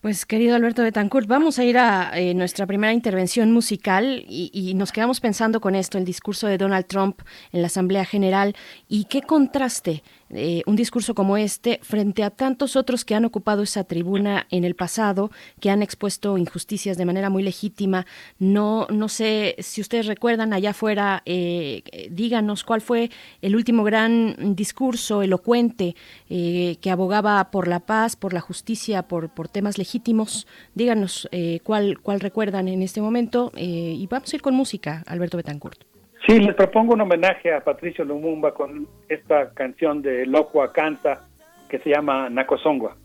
Pues 0.02 0.26
querido 0.26 0.56
Alberto 0.56 0.84
Betancourt, 0.84 1.28
vamos 1.28 1.60
a 1.60 1.64
ir 1.64 1.78
a 1.78 2.12
eh, 2.20 2.34
nuestra 2.34 2.66
primera 2.66 2.92
intervención 2.92 3.52
musical 3.52 4.24
y, 4.28 4.52
y, 4.54 4.74
nos 4.74 4.92
quedamos 4.92 5.20
pensando 5.20 5.62
con 5.62 5.76
esto, 5.76 5.98
el 5.98 6.06
discurso 6.06 6.48
de 6.48 6.58
Donald 6.58 6.88
Trump 6.88 7.22
en 7.52 7.62
la 7.62 7.68
Asamblea 7.68 8.04
General 8.04 8.56
y 8.88 9.06
qué 9.06 9.22
contraste 9.22 10.04
eh, 10.34 10.64
un 10.66 10.76
discurso 10.76 11.14
como 11.14 11.38
este 11.38 11.80
frente 11.84 12.24
a 12.24 12.30
tantos 12.30 12.76
otros 12.76 13.06
que 13.06 13.16
han 13.16 13.26
ocupado 13.26 13.64
esa 13.64 13.84
tribuna 13.84 14.48
en 14.50 14.64
el 14.64 14.76
pasado, 14.76 15.32
que 15.60 15.70
han 15.70 15.82
expuesto 15.82 16.38
injusticias 16.38 16.98
de 16.98 17.06
manera 17.06 17.30
muy 17.30 17.44
legítima. 17.44 18.06
No, 18.40 18.88
no 18.90 19.10
sé 19.10 19.56
si 19.60 19.82
ustedes 19.82 20.06
recuerdan 20.06 20.54
allá 20.54 20.72
afuera, 20.72 21.22
eh, 21.26 22.10
díganos 22.12 22.64
cuál 22.64 22.82
fue 22.82 23.12
el 23.42 23.56
último 23.56 23.84
gran 23.84 24.56
discurso 24.56 25.22
elocuente 25.22 25.96
eh, 26.30 26.78
que 26.82 26.92
abogaba 26.92 27.52
por 27.52 27.68
la 27.68 27.82
paz, 27.82 28.16
por 28.16 28.34
la 28.34 28.42
justicia, 28.42 29.04
por, 29.04 29.30
por 29.30 29.48
temas 29.48 29.78
legítimos. 29.78 30.48
Díganos 30.76 31.30
cuál, 31.64 32.00
cuál 32.00 32.20
recuerdan 32.20 32.68
en 32.68 32.82
este 32.82 33.02
momento 33.02 33.52
y 33.56 34.06
vamos 34.08 34.32
a 34.32 34.36
ir 34.36 34.42
con 34.42 34.56
música, 34.56 35.04
Alberto 35.08 35.38
Betancourt. 35.38 35.91
Sí, 36.28 36.40
les 36.40 36.56
propongo 36.56 36.94
un 36.94 37.02
homenaje 37.02 37.54
a 37.54 37.64
Patricio 37.64 38.06
Lumumba 38.06 38.54
con 38.54 38.88
esta 39.10 39.52
canción 39.54 40.02
de 40.02 40.26
Loco 40.26 40.62
Canta 40.72 41.28
que 41.68 41.80
se 41.80 41.90
llama 41.90 42.30
Nakosongwa. 42.30 42.96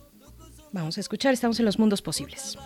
Vamos 0.73 0.99
a 0.99 1.01
escuchar, 1.01 1.33
estamos 1.33 1.59
en 1.59 1.65
los 1.65 1.78
mundos 1.78 2.03
posibles. 2.03 2.59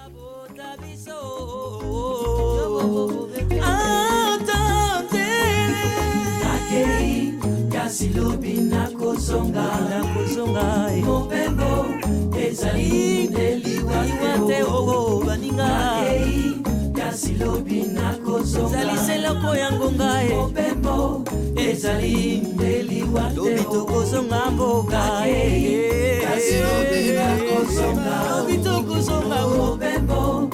Kasi 17.10 17.34
lobi 17.42 17.82
nakozongaezali 17.90 18.96
seloko 19.06 19.50
yango 19.58 19.90
ngai 19.92 20.28
mobembo 20.30 21.24
ezali 21.58 22.38
ndeliwa 22.54 23.34
lobi 23.34 23.64
tokozonga 23.72 24.50
mboka 24.50 25.02
kasi 26.22 26.54
lobi 26.62 27.00
nakozonga 27.18 28.14
lobi 28.30 28.56
tokozonga 28.58 29.38
mobembo 29.46 30.50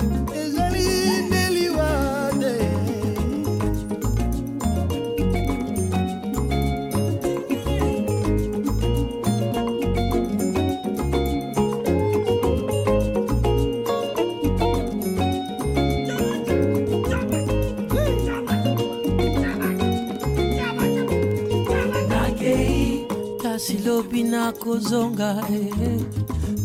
lobi 23.86 24.22
nakozonga 24.24 25.30
eh. 25.50 26.00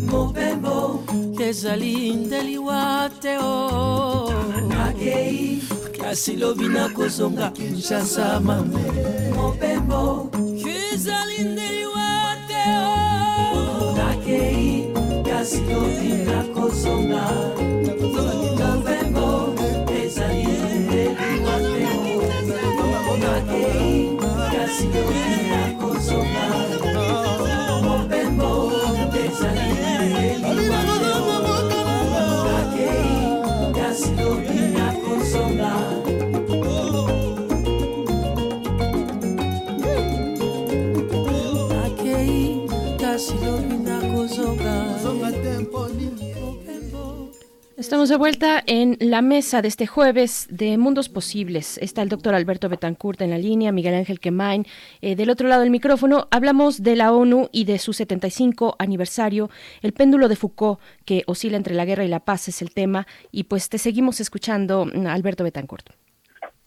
mobembo 0.09 1.03
ezali 1.39 2.13
ndeliwa 2.13 3.09
te 3.21 3.37
o 3.37 4.33
nakei 4.69 5.61
kasi 6.01 6.35
lobi 6.35 6.67
nakozonga 6.67 7.49
kinshasa 7.51 8.39
mame. 8.39 8.81
Mobembo 9.35 10.31
ezali 10.65 11.43
ndeliwa 11.43 12.09
te 12.49 12.63
o 12.89 13.93
nakei 13.97 14.89
kasi 15.23 15.61
lobi 15.69 16.09
nakozonga 16.25 17.23
mobembo 18.59 19.53
ezali 20.03 20.47
ndeliwa 20.85 21.55
te 21.69 21.85
o 23.09 23.17
nakei 23.23 24.17
kasi 24.53 24.85
lobi 24.93 25.40
Estamos 47.91 48.07
de 48.07 48.15
vuelta 48.15 48.63
en 48.67 48.95
la 49.01 49.21
mesa 49.21 49.61
de 49.61 49.67
este 49.67 49.85
jueves 49.85 50.47
de 50.49 50.77
Mundos 50.77 51.09
Posibles. 51.09 51.77
Está 51.77 52.01
el 52.01 52.07
doctor 52.07 52.33
Alberto 52.33 52.69
Betancourt 52.69 53.19
en 53.19 53.31
la 53.31 53.37
línea, 53.37 53.73
Miguel 53.73 53.95
Ángel 53.95 54.21
Quemain. 54.21 54.63
Eh, 55.01 55.17
del 55.17 55.29
otro 55.29 55.49
lado 55.49 55.59
del 55.59 55.71
micrófono 55.71 56.29
hablamos 56.31 56.83
de 56.83 56.95
la 56.95 57.11
ONU 57.11 57.49
y 57.51 57.65
de 57.65 57.79
su 57.79 57.91
75 57.91 58.77
aniversario. 58.79 59.49
El 59.81 59.91
péndulo 59.91 60.29
de 60.29 60.37
Foucault, 60.37 60.79
que 61.05 61.23
oscila 61.27 61.57
entre 61.57 61.75
la 61.75 61.83
guerra 61.83 62.05
y 62.05 62.07
la 62.07 62.21
paz, 62.21 62.47
es 62.47 62.61
el 62.61 62.73
tema. 62.73 63.07
Y 63.29 63.43
pues 63.43 63.67
te 63.67 63.77
seguimos 63.77 64.21
escuchando, 64.21 64.85
Alberto 65.09 65.43
Betancourt. 65.43 65.89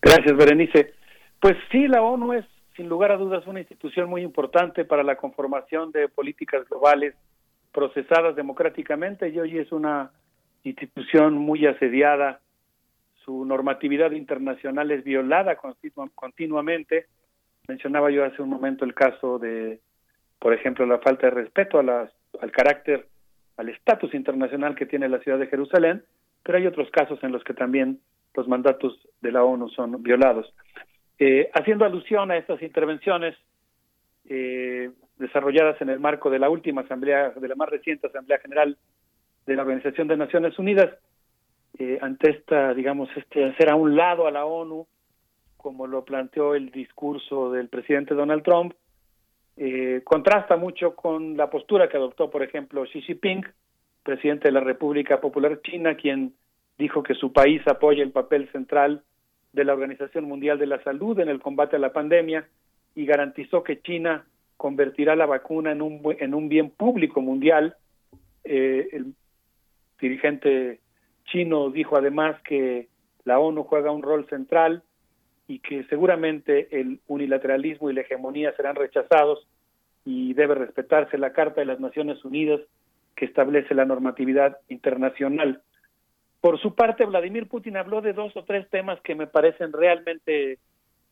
Gracias, 0.03 0.37
Berenice. 0.37 0.93
Pues 1.41 1.57
sí, 1.73 1.89
la 1.89 2.03
ONU 2.03 2.35
es, 2.35 2.45
sin 2.77 2.87
lugar 2.91 3.13
a 3.13 3.17
dudas, 3.17 3.47
una 3.47 3.61
institución 3.61 4.11
muy 4.11 4.21
importante 4.21 4.85
para 4.85 5.03
la 5.03 5.17
conformación 5.17 5.91
de 5.91 6.07
políticas 6.07 6.69
globales 6.69 7.15
procesadas 7.73 8.37
democráticamente 8.37 9.31
y 9.31 9.41
hoy 9.41 9.57
es 9.57 9.73
una 9.73 10.11
institución 10.65 11.35
muy 11.35 11.67
asediada, 11.67 12.41
su 13.25 13.45
normatividad 13.45 14.11
internacional 14.11 14.91
es 14.91 15.05
violada 15.05 15.57
continuamente. 16.15 17.07
Mencionaba 17.69 18.11
yo 18.11 18.25
hace 18.25 18.43
un 18.43 18.51
momento 18.51 18.85
el 18.85 18.95
caso 18.95 19.39
de, 19.39 19.81
por 20.39 20.53
ejemplo, 20.53 20.85
la 20.85 20.99
falta 20.99 21.29
de 21.29 21.31
respeto 21.31 21.79
a 21.79 21.83
las, 21.83 22.11
al 22.41 22.51
carácter, 22.51 23.07
al 23.57 23.69
estatus 23.69 24.13
internacional 24.15 24.75
que 24.75 24.87
tiene 24.87 25.09
la 25.09 25.21
ciudad 25.21 25.39
de 25.39 25.47
Jerusalén, 25.47 26.03
pero 26.43 26.59
hay 26.59 26.67
otros 26.67 26.91
casos 26.91 27.23
en 27.23 27.33
los 27.33 27.43
que 27.45 27.55
también 27.55 28.01
los 28.35 28.49
mandatos 28.49 28.99
de 29.23 29.33
la 29.33 29.45
ONU 29.45 29.69
son 29.71 30.03
violados. 30.03 30.53
Eh, 31.19 31.51
haciendo 31.55 31.85
alusión 31.85 32.31
a 32.31 32.37
estas 32.37 32.61
intervenciones 32.61 33.37
eh, 34.29 34.91
desarrolladas 35.19 35.81
en 35.81 35.89
el 35.89 36.01
marco 36.01 36.29
de 36.29 36.41
la 36.41 36.51
última 36.51 36.83
asamblea, 36.83 37.31
de 37.31 37.49
la 37.49 37.55
más 37.55 37.69
reciente 37.69 38.09
Asamblea 38.09 38.39
General 38.39 38.77
de 39.47 39.57
la 39.57 39.63
Organización 39.63 40.09
de 40.09 40.17
Naciones 40.17 40.59
Unidas 40.59 40.91
eh, 41.79 41.99
ante 42.01 42.31
esta, 42.31 42.73
digamos, 42.73 43.09
este 43.17 43.45
hacer 43.45 43.71
a 43.71 43.75
un 43.75 43.97
lado 43.97 44.27
a 44.27 44.31
la 44.31 44.45
ONU, 44.45 44.87
como 45.57 45.87
lo 45.87 46.05
planteó 46.05 46.55
el 46.55 46.71
discurso 46.71 47.51
del 47.51 47.69
presidente 47.69 48.15
Donald 48.15 48.43
Trump, 48.43 48.75
eh, 49.57 50.03
contrasta 50.05 50.57
mucho 50.57 50.95
con 50.95 51.37
la 51.37 51.51
postura 51.51 51.89
que 51.89 51.97
adoptó, 51.97 52.31
por 52.31 52.43
ejemplo, 52.43 52.85
Xi 52.85 53.03
Jinping, 53.03 53.45
presidente 54.03 54.49
de 54.49 54.53
la 54.53 54.61
República 54.61 55.21
Popular 55.21 55.61
China, 55.63 55.97
quien 55.97 56.35
dijo 56.79 57.03
que 57.03 57.15
su 57.15 57.33
país 57.33 57.63
apoya 57.67 58.03
el 58.03 58.11
papel 58.11 58.51
central 58.51 59.03
de 59.53 59.65
la 59.65 59.73
Organización 59.73 60.25
Mundial 60.25 60.59
de 60.59 60.67
la 60.67 60.83
Salud 60.83 61.19
en 61.21 61.29
el 61.29 61.41
combate 61.41 61.77
a 61.77 61.79
la 61.79 61.93
pandemia 61.93 62.47
y 62.95 63.07
garantizó 63.07 63.63
que 63.63 63.81
China 63.81 64.27
convertirá 64.57 65.17
la 65.17 65.27
vacuna 65.27 65.73
en 65.73 65.83
un, 65.83 66.01
en 66.19 66.35
un 66.35 66.49
bien 66.49 66.71
público 66.71 67.21
mundial. 67.21 67.77
Eh, 68.45 69.05
dirigente 70.01 70.81
chino 71.25 71.71
dijo 71.71 71.97
además 71.97 72.41
que 72.43 72.89
la 73.25 73.39
ONU 73.39 73.65
juega 73.65 73.91
un 73.91 74.03
rol 74.03 74.27
central 74.29 74.83
y 75.47 75.59
que 75.59 75.85
seguramente 75.85 76.81
el 76.81 77.01
unilateralismo 77.07 77.91
y 77.91 77.95
la 77.95 78.03
hegemonía 78.03 78.55
serán 78.57 78.77
rechazados 78.77 79.47
y 80.05 80.35
debe 80.35 80.55
respetarse 80.55 81.19
la 81.19 81.33
Carta 81.33 81.61
de 81.61 81.67
las 81.67 81.81
Naciones 81.81 82.25
Unidas 82.25 82.61
que 83.17 83.25
establece 83.25 83.75
la 83.75 83.85
normatividad 83.85 84.59
internacional. 84.69 85.63
Por 86.41 86.61
su 86.61 86.75
parte, 86.75 87.07
Vladimir 87.07 87.49
Putin 87.49 87.77
habló 87.77 88.03
de 88.03 88.13
dos 88.13 88.37
o 88.37 88.45
tres 88.45 88.69
temas 88.69 89.01
que 89.01 89.15
me 89.15 89.27
parecen 89.27 89.73
realmente 89.73 90.59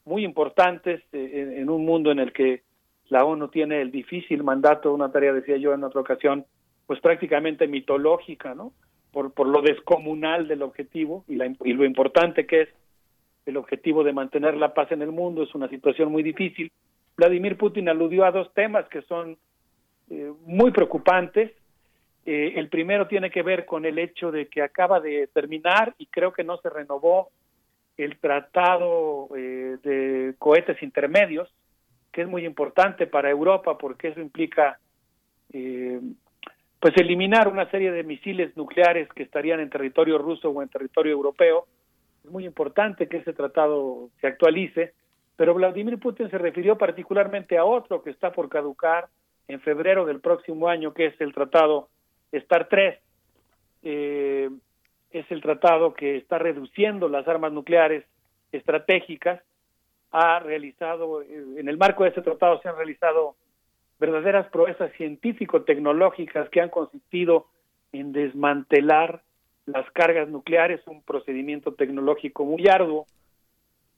muy 0.05 0.25
importantes 0.25 1.01
eh, 1.13 1.57
en, 1.59 1.71
un 1.71 1.85
mundo 1.85 2.11
en 2.11 2.19
el 2.19 2.33
que 2.33 2.63
la 3.09 3.25
ONU 3.25 3.49
tiene 3.49 3.81
el 3.81 3.91
difícil 3.91 4.43
mandato, 4.43 4.93
una 4.93 5.13
tarea 5.13 5.33
decía 5.33 5.57
yo 5.57 5.73
en 5.73 5.85
otra 5.85 6.01
ocasión, 6.01 6.45
pues 6.87 7.01
prácticamente 7.01 7.67
mitológica, 7.67 8.55
¿no? 8.55 8.73
Por, 9.13 9.33
por 9.33 9.47
lo 9.47 9.61
descomunal 9.61 10.49
del 10.49 10.63
objetivo 10.63 11.25
y, 11.29 11.37
la, 11.37 11.53
y 11.65 11.73
lo 11.75 11.85
importante 11.85 12.47
que 12.47 12.63
es 12.63 12.69
el 13.47 13.57
objetivo 13.57 14.05
de 14.05 14.13
mantener 14.13 14.57
la 14.57 14.73
paz 14.73 14.93
en 14.93 15.03
el 15.03 15.13
mundo, 15.13 15.43
es 15.43 15.55
una 15.55 15.69
situación 15.69 16.11
muy 16.11 16.23
difícil. 16.23 16.71
Vladimir 17.17 17.57
Putin 17.57 17.89
aludió 17.89 18.25
a 18.25 18.31
dos 18.31 18.53
temas 18.55 18.89
que 18.89 19.03
son 19.03 19.37
eh, 20.11 20.33
muy 20.47 20.71
preocupantes. 20.71 21.53
Eh, 22.25 22.55
el 22.57 22.69
primero 22.69 23.09
tiene 23.09 23.31
que 23.31 23.43
ver 23.43 23.67
con 23.67 23.85
el 23.85 23.99
hecho 23.99 24.31
de 24.31 24.47
que 24.47 24.63
acaba 24.63 25.01
de 25.01 25.29
terminar 25.33 25.95
y 25.99 26.07
creo 26.07 26.33
que 26.33 26.45
no 26.45 26.57
se 26.59 26.71
renovó 26.71 27.31
el 27.97 28.19
tratado 28.19 29.29
eh, 29.37 29.77
de 29.83 30.35
cohetes 30.39 30.83
intermedios, 30.83 31.53
que 32.13 32.23
es 32.23 32.29
muy 32.29 32.47
importante 32.47 33.07
para 33.07 33.31
Europa 33.31 33.77
porque 33.77 34.09
eso 34.09 34.21
implica 34.21 34.79
pues 36.83 36.97
eliminar 36.97 37.47
una 37.47 37.71
serie 37.71 37.93
de 37.93 38.03
misiles 38.03 38.57
nucleares 38.57 39.09
que 39.11 39.23
estarían 39.23 39.61
en 39.61 39.71
territorio 39.71 40.19
ruso 40.19 40.51
o 40.51 40.63
en 40.63 40.69
territorio 40.69 41.13
europeo. 41.13 41.69
Es 42.25 42.29
muy 42.33 42.45
importante 42.45 43.07
que 43.07 43.19
ese 43.19 43.33
tratado 43.33 44.11
se 44.21 44.27
actualice, 44.27 44.93
pero 45.37 45.55
Vladimir 45.55 46.01
Putin 46.01 46.29
se 46.29 46.39
refirió 46.39 46.77
particularmente 46.77 47.57
a 47.57 47.65
otro 47.65 48.03
que 48.03 48.11
está 48.11 48.33
por 48.33 48.49
caducar 48.49 49.07
en 49.47 49.61
febrero 49.61 50.05
del 50.05 50.19
próximo 50.19 50.67
año, 50.67 50.93
que 50.93 51.07
es 51.07 51.21
el 51.21 51.33
tratado 51.33 51.89
STAR 52.35 52.67
3. 52.69 52.99
Eh, 53.85 54.51
es 55.13 55.31
el 55.31 55.41
tratado 55.41 55.95
que 55.95 56.17
está 56.17 56.41
reduciendo 56.41 57.09
las 57.09 57.29
armas 57.29 57.53
nucleares 57.53 58.05
estratégicas. 58.51 59.41
Ha 60.11 60.41
realizado, 60.41 61.23
eh, 61.23 61.45
en 61.59 61.69
el 61.69 61.77
marco 61.77 62.03
de 62.03 62.11
ese 62.11 62.23
tratado 62.23 62.61
se 62.61 62.69
han 62.69 62.77
realizado 62.77 63.37
verdaderas 64.03 64.49
proezas 64.49 64.91
científico-tecnológicas 64.97 66.49
que 66.49 66.61
han 66.61 66.71
consistido 66.71 67.47
en 67.93 68.13
desmantelar 68.13 69.23
las 69.65 69.89
cargas 69.93 70.29
nucleares, 70.29 70.81
un 70.89 71.03
procedimiento 71.03 71.75
tecnológico 71.75 72.45
muy 72.45 72.67
arduo 72.67 73.07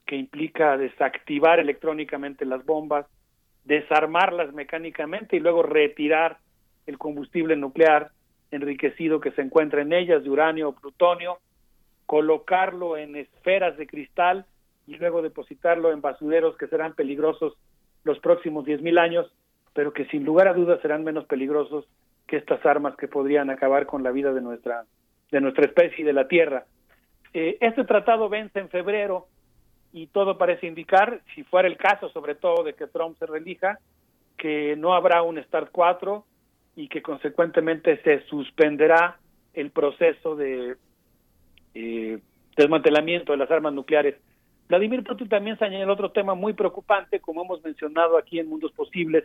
que 0.05 0.16
implica 0.16 0.76
desactivar 0.76 1.58
electrónicamente 1.58 2.44
las 2.44 2.66
bombas, 2.66 3.07
desarmarlas 3.65 4.52
mecánicamente 4.52 5.36
y 5.36 5.41
luego 5.41 5.62
retirar 5.62 6.36
el 6.84 6.99
combustible 6.99 7.57
nuclear 7.57 8.10
enriquecido 8.50 9.20
que 9.20 9.31
se 9.31 9.41
encuentra 9.41 9.81
en 9.81 9.94
ellas 9.94 10.23
de 10.23 10.28
uranio 10.28 10.68
o 10.68 10.74
plutonio, 10.74 11.39
colocarlo 12.05 12.99
en 12.99 13.16
esferas 13.16 13.78
de 13.78 13.86
cristal 13.86 14.44
y 14.86 14.97
luego 14.97 15.23
depositarlo 15.23 15.92
en 15.92 16.02
basureros 16.02 16.58
que 16.58 16.66
serán 16.66 16.92
peligrosos 16.92 17.55
los 18.02 18.18
próximos 18.18 18.66
10.000 18.66 18.99
años 18.99 19.33
pero 19.74 19.92
que 19.92 20.06
sin 20.06 20.24
lugar 20.24 20.48
a 20.48 20.54
dudas 20.54 20.80
serán 20.80 21.04
menos 21.04 21.26
peligrosos 21.26 21.84
que 22.26 22.36
estas 22.36 22.64
armas 22.64 22.96
que 22.96 23.08
podrían 23.08 23.50
acabar 23.50 23.86
con 23.86 24.02
la 24.02 24.10
vida 24.10 24.32
de 24.32 24.40
nuestra 24.40 24.84
de 25.30 25.40
nuestra 25.40 25.64
especie 25.64 26.02
y 26.02 26.04
de 26.04 26.12
la 26.12 26.28
Tierra. 26.28 26.64
Eh, 27.32 27.58
este 27.60 27.84
tratado 27.84 28.28
vence 28.28 28.60
en 28.60 28.68
febrero 28.68 29.26
y 29.92 30.06
todo 30.06 30.38
parece 30.38 30.66
indicar, 30.66 31.20
si 31.34 31.42
fuera 31.42 31.66
el 31.66 31.76
caso 31.76 32.08
sobre 32.10 32.36
todo 32.36 32.62
de 32.62 32.74
que 32.74 32.86
Trump 32.86 33.18
se 33.18 33.26
relija, 33.26 33.78
que 34.36 34.76
no 34.76 34.94
habrá 34.94 35.22
un 35.22 35.42
START 35.42 35.70
4 35.72 36.24
y 36.76 36.88
que 36.88 37.02
consecuentemente 37.02 38.00
se 38.02 38.20
suspenderá 38.26 39.18
el 39.54 39.70
proceso 39.70 40.36
de 40.36 40.76
eh, 41.74 42.18
desmantelamiento 42.56 43.32
de 43.32 43.38
las 43.38 43.50
armas 43.50 43.72
nucleares. 43.72 44.16
Vladimir 44.68 45.04
Putin 45.04 45.28
también 45.28 45.58
señaló 45.58 45.92
otro 45.92 46.10
tema 46.10 46.34
muy 46.34 46.52
preocupante, 46.54 47.20
como 47.20 47.42
hemos 47.42 47.62
mencionado 47.62 48.16
aquí 48.16 48.38
en 48.38 48.48
Mundos 48.48 48.72
Posibles, 48.72 49.24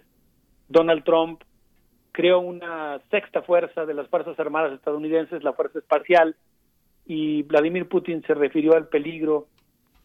Donald 0.70 1.04
Trump 1.04 1.44
creó 2.12 2.40
una 2.40 3.00
sexta 3.10 3.42
fuerza 3.42 3.86
de 3.86 3.94
las 3.94 4.08
Fuerzas 4.08 4.40
Armadas 4.40 4.74
estadounidenses, 4.74 5.44
la 5.44 5.54
Fuerza 5.54 5.80
Espacial, 5.80 6.36
y 7.06 7.44
Vladimir 7.44 7.88
Putin 7.90 8.22
se 8.26 8.36
refirió 8.36 8.76
al 8.76 8.88
peligro 8.88 9.48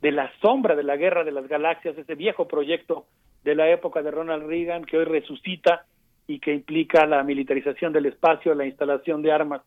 de 0.01 0.11
la 0.11 0.33
sombra 0.41 0.75
de 0.75 0.83
la 0.83 0.97
Guerra 0.97 1.23
de 1.23 1.33
las 1.33 1.47
Galaxias, 1.49 1.97
ese 1.97 2.15
viejo 2.15 2.49
proyecto 2.49 3.07
de 3.43 3.55
la 3.55 3.71
época 3.71 4.03
de 4.03 4.11
Ronald 4.11 4.47
Reagan 4.47 4.85
que 4.85 4.97
hoy 4.97 5.05
resucita 5.05 5.85
y 6.27 6.39
que 6.39 6.55
implica 6.55 7.07
la 7.07 7.23
militarización 7.23 7.93
del 7.93 8.07
espacio, 8.07 8.55
la 8.55 8.65
instalación 8.65 9.21
de 9.21 9.33
armas 9.33 9.63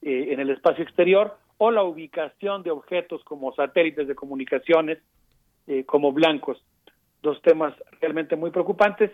eh, 0.00 0.28
en 0.30 0.40
el 0.40 0.50
espacio 0.50 0.82
exterior 0.82 1.36
o 1.58 1.70
la 1.70 1.82
ubicación 1.82 2.62
de 2.62 2.70
objetos 2.70 3.22
como 3.24 3.54
satélites 3.54 4.08
de 4.08 4.14
comunicaciones 4.14 4.98
eh, 5.66 5.84
como 5.84 6.12
blancos. 6.12 6.62
Dos 7.22 7.42
temas 7.42 7.74
realmente 8.00 8.36
muy 8.36 8.50
preocupantes 8.50 9.10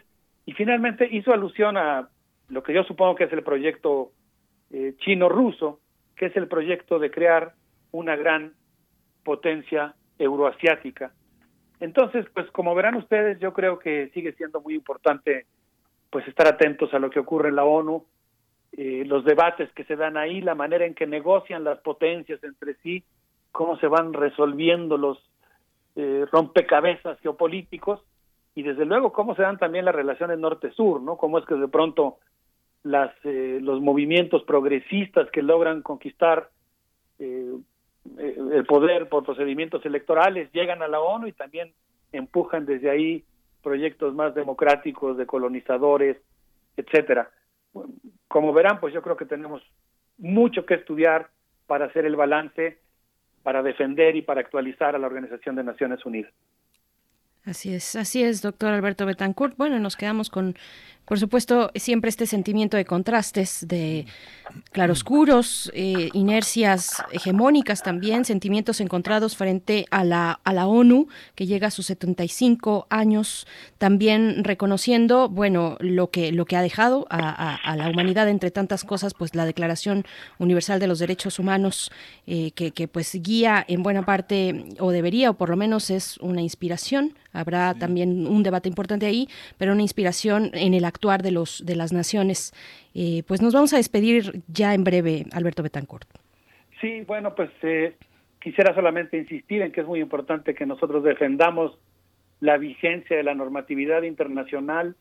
y 0.47 0.53
finalmente 0.53 1.09
hizo 1.11 1.33
alusión 1.33 1.77
a 1.77 2.09
lo 2.49 2.63
que 2.63 2.75
yo 2.75 2.85
supongo 2.85 3.15
que 3.15 3.25
es 3.25 3.33
el 3.33 3.43
proyecto 3.43 4.13
eh, 4.71 4.95
chino-ruso, 4.99 5.81
que 6.17 6.27
es 6.27 6.37
el 6.37 6.49
proyecto 6.49 6.99
de 6.99 7.11
crear 7.11 7.55
una 7.93 8.17
gran 8.17 8.53
potencia 9.25 9.95
euroasiática. 10.19 11.13
Entonces, 11.81 12.27
pues 12.35 12.51
como 12.51 12.75
verán 12.75 12.95
ustedes, 12.97 13.39
yo 13.41 13.53
creo 13.53 13.79
que 13.79 14.11
sigue 14.15 14.33
siendo 14.33 14.61
muy 14.61 14.75
importante 14.75 15.47
pues 16.11 16.27
estar 16.29 16.47
atentos 16.47 16.95
a 16.95 16.99
lo 16.99 17.11
que 17.11 17.19
ocurre 17.19 17.49
en 17.49 17.57
la 17.57 17.65
ONU, 17.65 18.05
eh, 18.73 19.05
los 19.07 19.25
debates 19.25 19.73
que 19.73 19.85
se 19.85 19.97
dan 19.97 20.17
ahí, 20.17 20.41
la 20.41 20.55
manera 20.55 20.85
en 20.85 20.95
que 20.95 21.07
negocian 21.07 21.65
las 21.65 21.79
potencias 21.81 22.43
entre 22.45 22.75
sí, 22.77 23.03
cómo 23.51 23.77
se 23.79 23.89
van 23.89 24.13
resolviendo 24.13 24.97
los 24.97 25.19
eh, 25.97 26.25
rompecabezas 26.31 27.19
geopolíticos 27.21 28.01
y 28.55 28.62
desde 28.62 28.84
luego 28.84 29.12
cómo 29.12 29.34
se 29.34 29.42
dan 29.42 29.58
también 29.58 29.84
las 29.84 29.94
relaciones 29.94 30.39
norte-sur, 30.39 31.00
¿no? 31.02 31.16
Cómo 31.16 31.39
es 31.39 31.47
que 31.47 31.55
de 31.55 31.68
pronto 31.68 32.18
las, 32.83 33.12
eh, 33.24 33.58
los 33.60 33.81
movimientos 33.81 34.44
progresistas 34.44 35.31
que 35.31 35.42
logran 35.42 35.83
conquistar 35.83 36.50
eh, 37.18 37.55
eh, 38.18 38.36
el 38.52 38.66
poder 38.66 39.08
por 39.08 39.24
procedimientos 39.24 39.84
electorales 39.86 40.52
llegan 40.52 40.83
a 40.83 40.89
la 40.89 41.00
ONU 41.00 41.26
y 41.26 41.33
también 41.33 41.73
empujan 42.12 42.66
desde 42.66 42.91
ahí 42.91 43.24
proyectos 43.62 44.15
más 44.15 44.34
democráticos 44.34 45.16
de 45.16 45.26
colonizadores, 45.26 46.18
etcétera. 46.76 47.31
Como 48.28 48.52
verán, 48.52 48.78
pues 48.78 48.92
yo 48.94 49.02
creo 49.02 49.16
que 49.16 49.24
tenemos 49.24 49.62
mucho 50.18 50.65
que 50.66 50.74
estudiar 50.74 51.31
para 51.66 51.86
hacer 51.86 52.05
el 52.05 52.15
balance, 52.15 52.78
para 53.42 53.62
defender 53.62 54.15
y 54.16 54.23
para 54.23 54.42
actualizar 54.42 54.94
a 54.94 54.99
la 54.99 55.07
Organización 55.07 55.57
de 55.57 55.65
Naciones 55.65 56.05
Unidas. 56.05 56.33
Así 57.45 57.75
es, 57.75 57.95
así 57.95 58.23
es, 58.23 58.41
doctor 58.41 58.73
Alberto 58.73 59.05
Betancourt. 59.05 59.57
Bueno, 59.59 59.79
nos 59.79 59.97
quedamos 59.97 60.31
con 60.31 60.57
por 61.05 61.18
supuesto, 61.18 61.70
siempre 61.74 62.08
este 62.08 62.26
sentimiento 62.26 62.76
de 62.76 62.86
contrastes, 62.86 63.66
de 63.68 64.07
claroscuros, 64.73 65.70
eh, 65.74 66.10
inercias 66.12 67.02
hegemónicas 67.12 67.83
también, 67.83 68.24
sentimientos 68.24 68.81
encontrados 68.81 69.36
frente 69.36 69.86
a 69.91 70.05
la, 70.05 70.41
a 70.44 70.52
la 70.52 70.66
ONU, 70.66 71.08
que 71.34 71.47
llega 71.47 71.68
a 71.68 71.70
sus 71.70 71.86
75 71.86 72.86
años, 72.89 73.47
también 73.78 74.44
reconociendo, 74.44 75.28
bueno, 75.28 75.76
lo 75.81 76.10
que, 76.10 76.33
lo 76.33 76.47
que 76.47 76.57
ha 76.57 76.62
dejado 76.62 77.07
a, 77.10 77.55
a, 77.55 77.76
la 77.76 77.89
humanidad, 77.89 78.28
entre 78.28 78.50
tantas 78.50 78.84
cosas, 78.84 79.15
pues 79.15 79.34
la 79.34 79.44
Declaración 79.44 80.05
Universal 80.39 80.81
de 80.81 80.86
los 80.86 80.99
Derechos 80.99 81.39
Humanos, 81.39 81.91
eh, 82.26 82.52
que, 82.52 82.70
que 82.70 82.89
pues 82.89 83.15
guía 83.23 83.65
en 83.68 83.83
buena 83.83 84.05
parte, 84.05 84.65
o 84.78 84.91
debería, 84.91 85.31
o 85.31 85.34
por 85.34 85.50
lo 85.50 85.57
menos 85.57 85.91
es 85.91 86.18
una 86.18 86.41
inspiración, 86.41 87.15
habrá 87.33 87.74
también 87.74 88.26
un 88.26 88.42
debate 88.42 88.68
importante 88.68 89.07
ahí, 89.07 89.28
pero 89.58 89.73
una 89.73 89.83
inspiración 89.83 90.50
en 90.55 90.73
el 90.73 90.84
actuar 90.95 91.23
de, 91.23 91.33
los, 91.33 91.65
de 91.67 91.77
las 91.77 91.93
naciones. 91.93 92.53
Eh, 92.95 93.23
pues 93.27 93.43
nos 93.43 93.53
vamos 93.53 93.75
a 93.75 93.77
despedir 93.77 94.43
ya 94.47 94.75
en 94.75 94.85
breve, 94.85 95.27
Alberto 95.33 95.63
Betancourt. 95.63 96.09
Sí, 96.81 97.03
bueno, 97.07 97.35
pues 97.35 97.51
eh, 97.63 97.97
quisiera 98.41 98.75
solamente 98.75 99.19
insistir 99.19 99.63
en 99.63 99.73
que 99.73 99.81
es 99.81 99.87
muy 99.87 100.01
importante 100.01 100.55
que 100.55 100.67
nosotros 100.67 101.03
defendamos 101.03 101.77
la 102.41 102.59
vigencia 102.59 103.17
de 103.17 103.23
la 103.23 103.35
normatividad 103.35 104.03
internacional, 104.03 104.97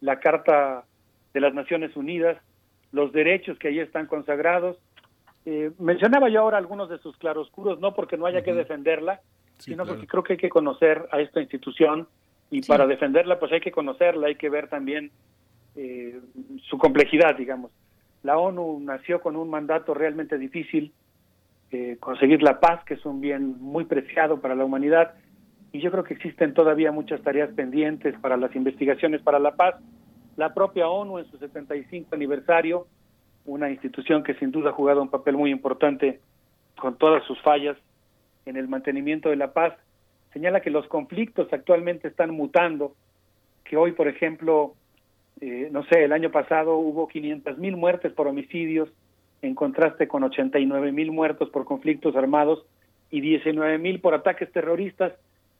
la 0.00 0.20
Carta 0.20 0.84
de 1.32 1.40
las 1.40 1.52
Naciones 1.52 1.96
Unidas, 1.96 2.38
los 2.92 3.12
derechos 3.12 3.58
que 3.58 3.68
ahí 3.68 3.80
están 3.80 4.06
consagrados. 4.06 4.76
Eh, 5.44 5.72
mencionaba 5.78 6.28
yo 6.28 6.40
ahora 6.40 6.58
algunos 6.58 6.88
de 6.88 6.98
sus 6.98 7.16
claroscuros, 7.16 7.80
no 7.80 7.94
porque 7.94 8.16
no 8.16 8.26
haya 8.26 8.42
que 8.42 8.54
defenderla, 8.54 9.20
sino 9.58 9.84
porque 9.84 10.06
creo 10.06 10.22
que 10.22 10.34
hay 10.34 10.38
que 10.38 10.48
conocer 10.48 11.06
a 11.10 11.20
esta 11.20 11.40
institución 11.40 12.06
y 12.50 12.62
para 12.62 12.86
defenderla 12.86 13.38
pues 13.38 13.52
hay 13.52 13.60
que 13.60 13.72
conocerla, 13.72 14.28
hay 14.28 14.36
que 14.36 14.48
ver 14.48 14.68
también 14.68 15.10
eh, 15.76 16.20
su 16.68 16.78
complejidad, 16.78 17.36
digamos. 17.36 17.70
La 18.22 18.38
ONU 18.38 18.80
nació 18.80 19.20
con 19.20 19.36
un 19.36 19.50
mandato 19.50 19.92
realmente 19.92 20.38
difícil, 20.38 20.92
eh, 21.70 21.96
conseguir 22.00 22.42
la 22.42 22.60
paz, 22.60 22.84
que 22.84 22.94
es 22.94 23.04
un 23.04 23.20
bien 23.20 23.60
muy 23.60 23.84
preciado 23.84 24.40
para 24.40 24.54
la 24.54 24.64
humanidad, 24.64 25.14
y 25.72 25.80
yo 25.80 25.90
creo 25.90 26.04
que 26.04 26.14
existen 26.14 26.54
todavía 26.54 26.92
muchas 26.92 27.20
tareas 27.22 27.50
pendientes 27.52 28.14
para 28.20 28.36
las 28.36 28.54
investigaciones 28.54 29.20
para 29.22 29.40
la 29.40 29.56
paz. 29.56 29.74
La 30.36 30.54
propia 30.54 30.88
ONU 30.88 31.18
en 31.18 31.24
su 31.26 31.36
75 31.36 32.14
aniversario, 32.14 32.86
una 33.44 33.70
institución 33.70 34.22
que 34.22 34.34
sin 34.34 34.52
duda 34.52 34.70
ha 34.70 34.72
jugado 34.72 35.02
un 35.02 35.10
papel 35.10 35.36
muy 35.36 35.50
importante 35.50 36.20
con 36.78 36.96
todas 36.96 37.24
sus 37.24 37.40
fallas 37.42 37.76
en 38.46 38.56
el 38.56 38.68
mantenimiento 38.68 39.30
de 39.30 39.36
la 39.36 39.52
paz, 39.52 39.74
señala 40.34 40.60
que 40.60 40.70
los 40.70 40.86
conflictos 40.88 41.50
actualmente 41.52 42.08
están 42.08 42.30
mutando, 42.32 42.94
que 43.62 43.76
hoy, 43.76 43.92
por 43.92 44.08
ejemplo, 44.08 44.74
eh, 45.40 45.68
no 45.70 45.84
sé, 45.86 46.04
el 46.04 46.12
año 46.12 46.30
pasado 46.30 46.76
hubo 46.76 47.06
500 47.08 47.56
mil 47.56 47.76
muertes 47.76 48.12
por 48.12 48.26
homicidios, 48.26 48.90
en 49.42 49.54
contraste 49.54 50.08
con 50.08 50.24
89 50.24 50.90
mil 50.90 51.12
muertos 51.12 51.50
por 51.50 51.64
conflictos 51.64 52.16
armados 52.16 52.66
y 53.10 53.20
19 53.20 53.78
mil 53.78 54.00
por 54.00 54.12
ataques 54.12 54.50
terroristas, 54.52 55.12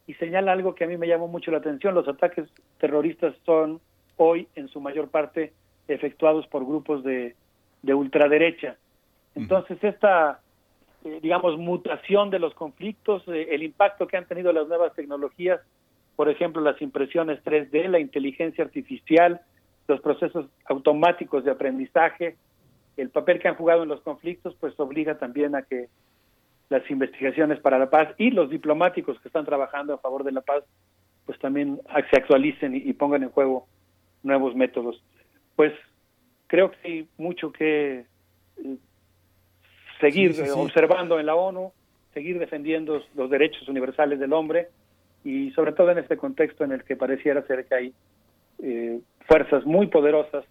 y 0.07 0.15
señala 0.15 0.53
algo 0.53 0.75
que 0.75 0.85
a 0.85 0.89
mí 0.89 0.97
me 0.99 1.07
llamó 1.07 1.28
mucho 1.28 1.53
la 1.53 1.59
atención, 1.59 1.94
los 1.94 2.09
ataques 2.09 2.47
terroristas 2.78 3.35
son 3.47 3.81
hoy 4.17 4.49
en 4.57 4.69
su 4.69 4.81
mayor 4.81 5.09
parte 5.09 5.53
efectuados 5.86 6.47
por 6.49 6.67
grupos 6.67 7.05
de, 7.05 7.36
de 7.83 7.94
ultraderecha. 7.94 8.77
Entonces, 9.36 9.78
esta, 9.83 10.41
eh, 11.05 11.20
digamos, 11.23 11.58
mutación 11.58 12.31
de 12.31 12.39
los 12.39 12.55
conflictos, 12.55 13.23
eh, 13.28 13.49
el 13.50 13.62
impacto 13.62 14.07
que 14.07 14.16
han 14.16 14.26
tenido 14.26 14.52
las 14.52 14.66
nuevas 14.68 14.94
tecnologías, 14.94 15.60
por 16.16 16.28
ejemplo, 16.28 16.62
las 16.62 16.81
impresiones 16.81 17.42
3D, 17.44 17.89
la 17.89 17.99
inteligencia 17.99 18.65
artificial, 18.65 19.41
los 19.86 20.00
procesos 20.00 20.47
automáticos 20.66 21.44
de 21.44 21.50
aprendizaje, 21.50 22.36
el 22.97 23.10
papel 23.10 23.41
que 23.41 23.49
han 23.49 23.57
jugado 23.57 23.83
en 23.83 23.89
los 23.89 24.00
conflictos 24.00 24.55
pues 24.60 24.78
obliga 24.78 25.18
también 25.18 25.55
a 25.57 25.62
que 25.62 25.89
las 26.68 26.89
investigaciones 26.91 27.60
para 27.60 27.78
la 27.78 27.91
paz 27.91 28.15
y 28.18 28.31
los 28.31 28.49
diplomáticos 28.49 29.18
que 29.20 29.28
están 29.28 29.44
trabajando 29.44 29.94
a 29.94 29.99
favor 29.99 30.24
de 30.24 30.33
la 30.33 30.41
paz 30.41 30.65
pues 31.26 31.39
también 31.39 31.81
se 32.10 32.16
actualicen 32.16 32.74
y, 32.74 32.92
pongan 32.92 33.23
en 33.23 33.31
juego 33.31 33.66
nuevos 34.23 34.55
métodos. 34.55 35.02
Pues 35.57 35.73
creo 36.47 36.70
que 36.70 36.78
hay 36.84 37.08
mucho 37.16 37.50
que 37.50 38.05
seguir 40.05 40.34
observando 40.55 41.18
en 41.18 41.26
la 41.26 41.34
ONU, 41.34 41.73
seguir 42.12 42.39
defendiendo 42.39 43.02
los 43.15 43.31
derechos 43.31 43.66
universales 43.68 44.20
del 44.20 44.34
hombre 44.34 44.68
y 45.24 45.50
sobre 45.52 45.73
todo 45.73 45.91
en 45.91 45.99
este 45.99 46.18
contexto 46.18 46.65
en 46.65 46.73
el 46.73 46.84
que 46.84 46.97
pareciera 46.97 47.47
ser 47.47 47.65
que 47.65 47.74
hay 47.74 47.92
eh, 48.62 49.00
fuerzas 49.26 49.65
muy 49.65 49.86
poderosas 49.86 50.44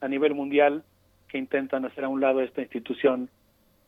a 0.00 0.06
nivel 0.06 0.34
mundial 0.34 0.84
que 1.28 1.38
intentan 1.38 1.84
hacer 1.84 2.04
a 2.04 2.08
un 2.08 2.20
lado 2.20 2.40
esta 2.40 2.62
institución 2.62 3.28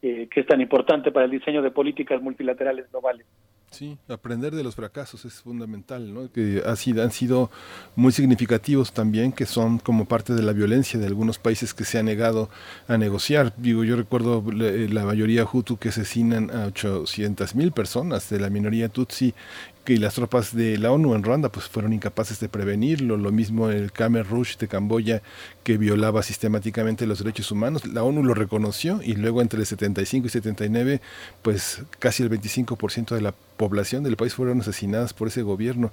eh, 0.02 0.26
que 0.28 0.40
es 0.40 0.46
tan 0.46 0.60
importante 0.60 1.12
para 1.12 1.26
el 1.26 1.30
diseño 1.30 1.62
de 1.62 1.70
políticas 1.70 2.20
multilaterales 2.20 2.90
globales. 2.90 3.24
Sí, 3.72 3.96
aprender 4.08 4.54
de 4.54 4.62
los 4.62 4.74
fracasos 4.74 5.24
es 5.24 5.40
fundamental, 5.40 6.12
¿no? 6.12 6.30
que 6.30 6.62
ha 6.64 6.76
sido, 6.76 7.02
han 7.02 7.10
sido 7.10 7.50
muy 7.96 8.12
significativos 8.12 8.92
también, 8.92 9.32
que 9.32 9.46
son 9.46 9.78
como 9.78 10.04
parte 10.04 10.34
de 10.34 10.42
la 10.42 10.52
violencia 10.52 11.00
de 11.00 11.06
algunos 11.06 11.38
países 11.38 11.72
que 11.72 11.84
se 11.84 11.98
han 11.98 12.04
negado 12.04 12.50
a 12.86 12.98
negociar. 12.98 13.54
Digo, 13.56 13.82
yo 13.82 13.96
recuerdo 13.96 14.44
la, 14.52 14.70
la 14.70 15.04
mayoría 15.06 15.48
Hutu 15.50 15.78
que 15.78 15.88
asesinan 15.88 16.50
a 16.50 16.66
800 16.66 17.54
mil 17.54 17.72
personas 17.72 18.28
de 18.28 18.40
la 18.40 18.50
minoría 18.50 18.90
Tutsi 18.90 19.34
que 19.84 19.98
las 19.98 20.14
tropas 20.14 20.54
de 20.54 20.78
la 20.78 20.92
ONU 20.92 21.14
en 21.14 21.22
Ruanda 21.22 21.50
pues 21.50 21.66
fueron 21.66 21.92
incapaces 21.92 22.38
de 22.38 22.48
prevenirlo, 22.48 23.16
lo 23.16 23.32
mismo 23.32 23.68
el 23.68 23.92
Khmer 23.92 24.26
Rouge 24.26 24.56
de 24.58 24.68
Camboya 24.68 25.22
que 25.64 25.76
violaba 25.76 26.22
sistemáticamente 26.22 27.06
los 27.06 27.18
derechos 27.18 27.50
humanos, 27.50 27.86
la 27.86 28.04
ONU 28.04 28.22
lo 28.22 28.34
reconoció 28.34 29.00
y 29.02 29.14
luego 29.14 29.42
entre 29.42 29.60
el 29.60 29.66
75 29.66 30.26
y 30.26 30.30
79 30.30 31.00
pues 31.42 31.82
casi 31.98 32.22
el 32.22 32.30
25% 32.30 33.14
de 33.14 33.20
la 33.20 33.34
población 33.56 34.02
del 34.02 34.16
país 34.16 34.34
fueron 34.34 34.60
asesinadas 34.60 35.12
por 35.14 35.28
ese 35.28 35.42
gobierno. 35.42 35.92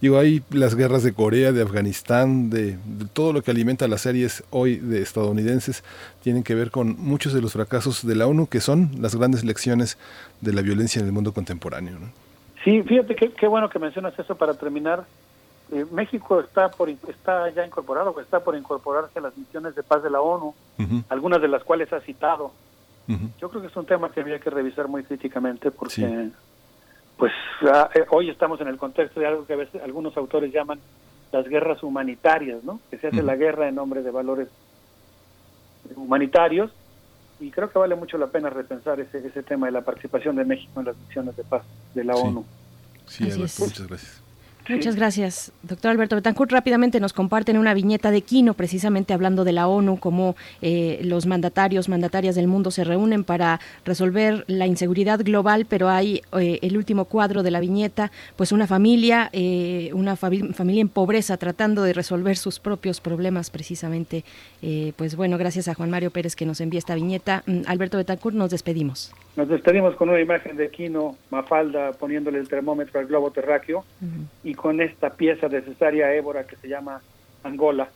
Digo, 0.00 0.18
hay 0.18 0.42
las 0.50 0.74
guerras 0.74 1.02
de 1.02 1.12
Corea, 1.12 1.52
de 1.52 1.62
Afganistán, 1.62 2.48
de, 2.48 2.78
todo 3.12 3.32
lo 3.32 3.42
que 3.42 3.50
alimenta 3.50 3.88
las 3.88 4.02
series 4.02 4.42
hoy 4.50 4.76
de 4.76 5.02
estadounidenses, 5.02 5.82
tienen 6.22 6.42
que 6.42 6.54
ver 6.54 6.70
con 6.70 6.96
muchos 6.98 7.34
de 7.34 7.42
los 7.42 7.52
fracasos 7.52 8.06
de 8.06 8.14
la 8.14 8.26
ONU, 8.26 8.46
que 8.46 8.60
son 8.60 8.90
las 9.00 9.14
grandes 9.16 9.44
lecciones 9.44 9.98
de 10.40 10.52
la 10.52 10.62
violencia 10.62 11.00
en 11.00 11.06
el 11.06 11.12
mundo 11.12 11.34
contemporáneo. 11.34 11.98
Sí, 12.64 12.82
fíjate 12.82 13.14
qué 13.14 13.46
bueno 13.46 13.68
que 13.68 13.78
mencionas 13.78 14.18
eso 14.18 14.34
para 14.34 14.54
terminar. 14.54 15.04
Eh, 15.72 15.86
México 15.92 16.40
está 16.40 16.68
por 16.68 16.88
está 16.88 17.48
ya 17.50 17.64
incorporado, 17.64 18.18
está 18.20 18.40
por 18.40 18.56
incorporarse 18.56 19.20
a 19.20 19.22
las 19.22 19.36
misiones 19.36 19.74
de 19.76 19.84
paz 19.84 20.02
de 20.02 20.10
la 20.10 20.20
ONU, 20.20 20.52
algunas 21.08 21.40
de 21.40 21.48
las 21.48 21.62
cuales 21.62 21.92
ha 21.92 22.00
citado. 22.00 22.52
Yo 23.40 23.48
creo 23.48 23.60
que 23.60 23.66
es 23.66 23.76
un 23.76 23.86
tema 23.86 24.10
que 24.12 24.20
había 24.20 24.38
que 24.38 24.50
revisar 24.50 24.86
muy 24.86 25.02
críticamente 25.02 25.72
porque, 25.72 26.30
pues, 27.16 27.32
ah, 27.62 27.90
eh, 27.92 28.04
hoy 28.10 28.30
estamos 28.30 28.60
en 28.60 28.68
el 28.68 28.76
contexto 28.76 29.18
de 29.18 29.26
algo 29.26 29.46
que 29.46 29.54
a 29.54 29.56
veces 29.56 29.82
algunos 29.82 30.16
autores 30.16 30.52
llaman 30.52 30.78
las 31.32 31.48
guerras 31.48 31.82
humanitarias, 31.82 32.62
¿no? 32.62 32.78
Que 32.88 32.98
se 32.98 33.08
hace 33.08 33.22
la 33.22 33.34
guerra 33.34 33.68
en 33.68 33.74
nombre 33.74 34.02
de 34.02 34.12
valores 34.12 34.48
humanitarios 35.96 36.70
y 37.40 37.50
creo 37.50 37.70
que 37.70 37.78
vale 37.78 37.94
mucho 37.94 38.18
la 38.18 38.26
pena 38.26 38.50
repensar 38.50 39.00
ese, 39.00 39.26
ese 39.26 39.42
tema 39.42 39.66
de 39.66 39.72
la 39.72 39.80
participación 39.80 40.36
de 40.36 40.44
México 40.44 40.80
en 40.80 40.86
las 40.86 40.96
misiones 40.96 41.36
de 41.36 41.44
paz 41.44 41.62
de 41.94 42.04
la 42.04 42.14
ONU. 42.14 42.44
Sí, 43.06 43.24
muchas 43.24 43.86
gracias. 43.88 44.22
Muchas 44.70 44.94
gracias, 44.94 45.52
doctor 45.62 45.90
Alberto 45.90 46.14
Betancourt. 46.14 46.52
Rápidamente 46.52 47.00
nos 47.00 47.12
comparten 47.12 47.58
una 47.58 47.74
viñeta 47.74 48.12
de 48.12 48.22
Quino, 48.22 48.54
precisamente 48.54 49.12
hablando 49.12 49.42
de 49.42 49.50
la 49.50 49.66
ONU, 49.66 49.98
cómo 49.98 50.36
eh, 50.62 51.00
los 51.02 51.26
mandatarios, 51.26 51.88
mandatarias 51.88 52.36
del 52.36 52.46
mundo 52.46 52.70
se 52.70 52.84
reúnen 52.84 53.24
para 53.24 53.58
resolver 53.84 54.44
la 54.46 54.66
inseguridad 54.66 55.20
global, 55.24 55.66
pero 55.68 55.88
hay 55.88 56.22
eh, 56.38 56.60
el 56.62 56.76
último 56.76 57.06
cuadro 57.06 57.42
de 57.42 57.50
la 57.50 57.58
viñeta, 57.58 58.12
pues 58.36 58.52
una 58.52 58.68
familia, 58.68 59.28
eh, 59.32 59.90
una 59.92 60.14
familia 60.14 60.80
en 60.80 60.88
pobreza 60.88 61.36
tratando 61.36 61.82
de 61.82 61.92
resolver 61.92 62.36
sus 62.36 62.60
propios 62.60 63.00
problemas, 63.00 63.50
precisamente. 63.50 64.24
pues 64.96 65.16
bueno, 65.16 65.36
gracias 65.36 65.66
a 65.66 65.74
Juan 65.74 65.90
Mario 65.90 66.10
Pérez 66.10 66.36
que 66.36 66.46
nos 66.46 66.60
envía 66.60 66.78
esta 66.78 66.94
viñeta. 66.94 67.42
Mm, 67.46 67.62
Alberto 67.66 67.96
Betancourt, 67.96 68.36
nos 68.36 68.50
despedimos. 68.50 69.12
Nos 69.36 69.48
despedimos 69.48 69.94
con 69.96 70.10
una 70.10 70.20
imagen 70.20 70.56
de 70.56 70.70
Quino, 70.70 71.16
Mafalda, 71.30 71.92
poniéndole 71.92 72.38
el 72.38 72.48
termómetro 72.48 73.00
al 73.00 73.06
globo 73.06 73.30
terráqueo 73.30 73.84
y 74.44 74.54
con 74.60 74.82
esta 74.82 75.08
pieza 75.08 75.48
de 75.48 75.62
cesárea 75.62 76.12
Évora 76.12 76.46
que 76.46 76.54
se 76.56 76.68
llama 76.68 77.00
Angola, 77.44 77.88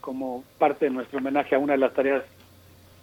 como 0.00 0.44
parte 0.56 0.84
de 0.84 0.92
nuestro 0.92 1.18
homenaje 1.18 1.56
a 1.56 1.58
una 1.58 1.72
de 1.72 1.80
las 1.80 1.92
tareas 1.94 2.22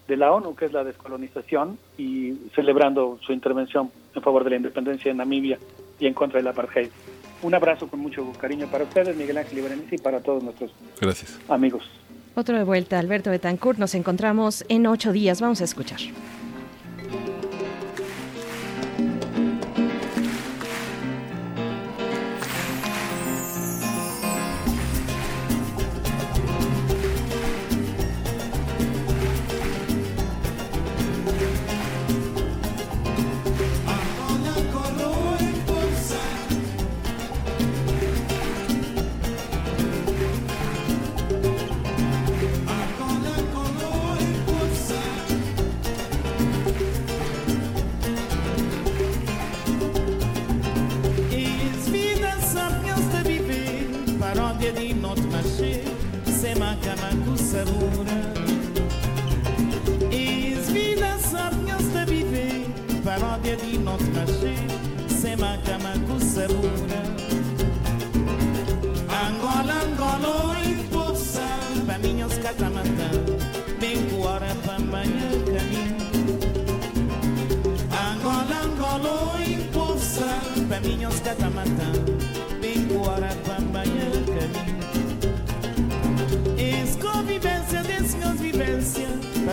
de 0.07 0.15
la 0.15 0.31
ONU, 0.31 0.55
que 0.55 0.63
es 0.63 0.71
la 0.71 0.85
descolonización, 0.85 1.77
y 1.97 2.35
celebrando 2.55 3.19
su 3.21 3.33
intervención 3.33 3.91
en 4.15 4.21
favor 4.21 4.45
de 4.45 4.51
la 4.51 4.55
independencia 4.55 5.11
en 5.11 5.17
Namibia 5.17 5.59
y 5.99 6.07
en 6.07 6.13
contra 6.13 6.37
del 6.37 6.47
apartheid. 6.47 6.87
Un 7.41 7.53
abrazo 7.53 7.89
con 7.89 7.99
mucho 7.99 8.25
cariño 8.39 8.67
para 8.67 8.85
ustedes, 8.85 9.13
Miguel 9.17 9.37
Ángel 9.37 9.57
Iberenice, 9.57 9.95
y 9.95 9.97
para 9.97 10.21
todos 10.21 10.41
nuestros 10.41 10.71
Gracias. 11.01 11.37
amigos. 11.49 11.91
Otro 12.35 12.57
de 12.57 12.63
vuelta, 12.63 12.99
Alberto 12.99 13.31
Betancourt. 13.31 13.79
Nos 13.79 13.95
encontramos 13.95 14.63
en 14.69 14.87
ocho 14.87 15.11
días. 15.11 15.41
Vamos 15.41 15.59
a 15.59 15.65
escuchar. 15.65 15.99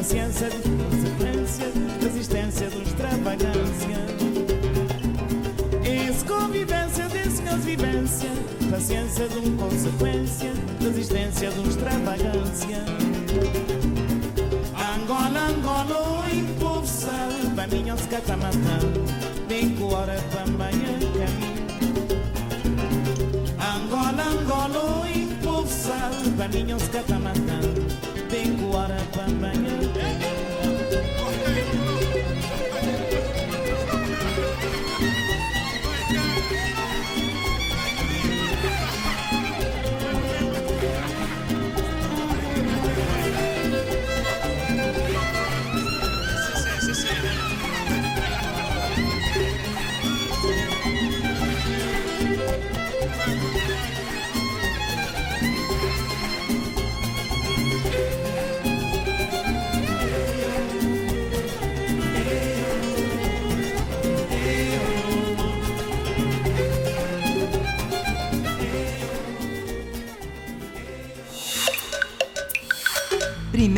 paciência, 0.07 0.49
de 0.49 0.69
consequência, 0.69 1.67
resistência 2.01 2.69
de 2.69 2.83
extravagância. 2.83 3.99
Isso 5.83 6.25
convivência, 6.25 7.09
desse 7.09 7.43
vivência, 7.43 8.31
paciência 8.71 9.29
de 9.29 9.51
consequência, 9.51 10.53
resistência 10.81 11.51
de 11.51 11.69
extravagância. 11.69 12.85
Angola, 14.95 15.49
Angola, 15.49 16.23
oi, 16.23 16.47
povo 16.61 16.87
sabe, 16.87 17.49
baninhos 17.57 18.07
catamatã, 18.07 18.79
vem 19.49 19.75
com 19.75 19.93
hora 19.93 20.23
para 20.31 20.43
amanhã 20.43 21.01
caminho. 21.19 21.67
Angola, 23.59 24.23
Angola, 24.23 25.03
oi, 25.03 25.29
povo 25.43 25.69
sabe, 25.69 26.79
se 26.79 26.91
catamatã. 26.91 27.16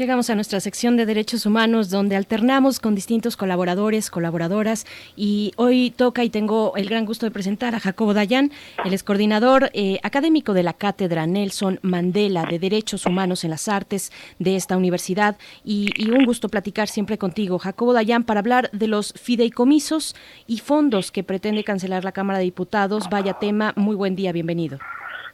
Llegamos 0.00 0.30
a 0.30 0.34
nuestra 0.34 0.60
sección 0.60 0.96
de 0.96 1.04
derechos 1.04 1.44
humanos 1.44 1.90
donde 1.90 2.16
alternamos 2.16 2.80
con 2.80 2.94
distintos 2.94 3.36
colaboradores, 3.36 4.08
colaboradoras 4.08 4.86
y 5.14 5.52
hoy 5.56 5.90
toca 5.90 6.24
y 6.24 6.30
tengo 6.30 6.72
el 6.76 6.88
gran 6.88 7.04
gusto 7.04 7.26
de 7.26 7.30
presentar 7.30 7.74
a 7.74 7.80
Jacobo 7.80 8.14
Dayan, 8.14 8.50
el 8.82 8.94
es 8.94 9.02
coordinador 9.02 9.68
eh, 9.74 10.00
académico 10.02 10.54
de 10.54 10.62
la 10.62 10.72
Cátedra 10.72 11.26
Nelson 11.26 11.80
Mandela 11.82 12.46
de 12.46 12.58
Derechos 12.58 13.04
Humanos 13.04 13.44
en 13.44 13.50
las 13.50 13.68
Artes 13.68 14.10
de 14.38 14.56
esta 14.56 14.78
universidad 14.78 15.36
y, 15.66 15.90
y 16.02 16.10
un 16.12 16.24
gusto 16.24 16.48
platicar 16.48 16.88
siempre 16.88 17.18
contigo, 17.18 17.58
Jacobo 17.58 17.92
Dayan, 17.92 18.24
para 18.24 18.40
hablar 18.40 18.70
de 18.72 18.86
los 18.86 19.12
fideicomisos 19.20 20.16
y 20.46 20.60
fondos 20.60 21.12
que 21.12 21.24
pretende 21.24 21.62
cancelar 21.62 22.04
la 22.04 22.12
Cámara 22.12 22.38
de 22.38 22.44
Diputados. 22.46 23.10
Vaya 23.10 23.34
tema, 23.34 23.74
muy 23.76 23.96
buen 23.96 24.16
día, 24.16 24.32
bienvenido. 24.32 24.78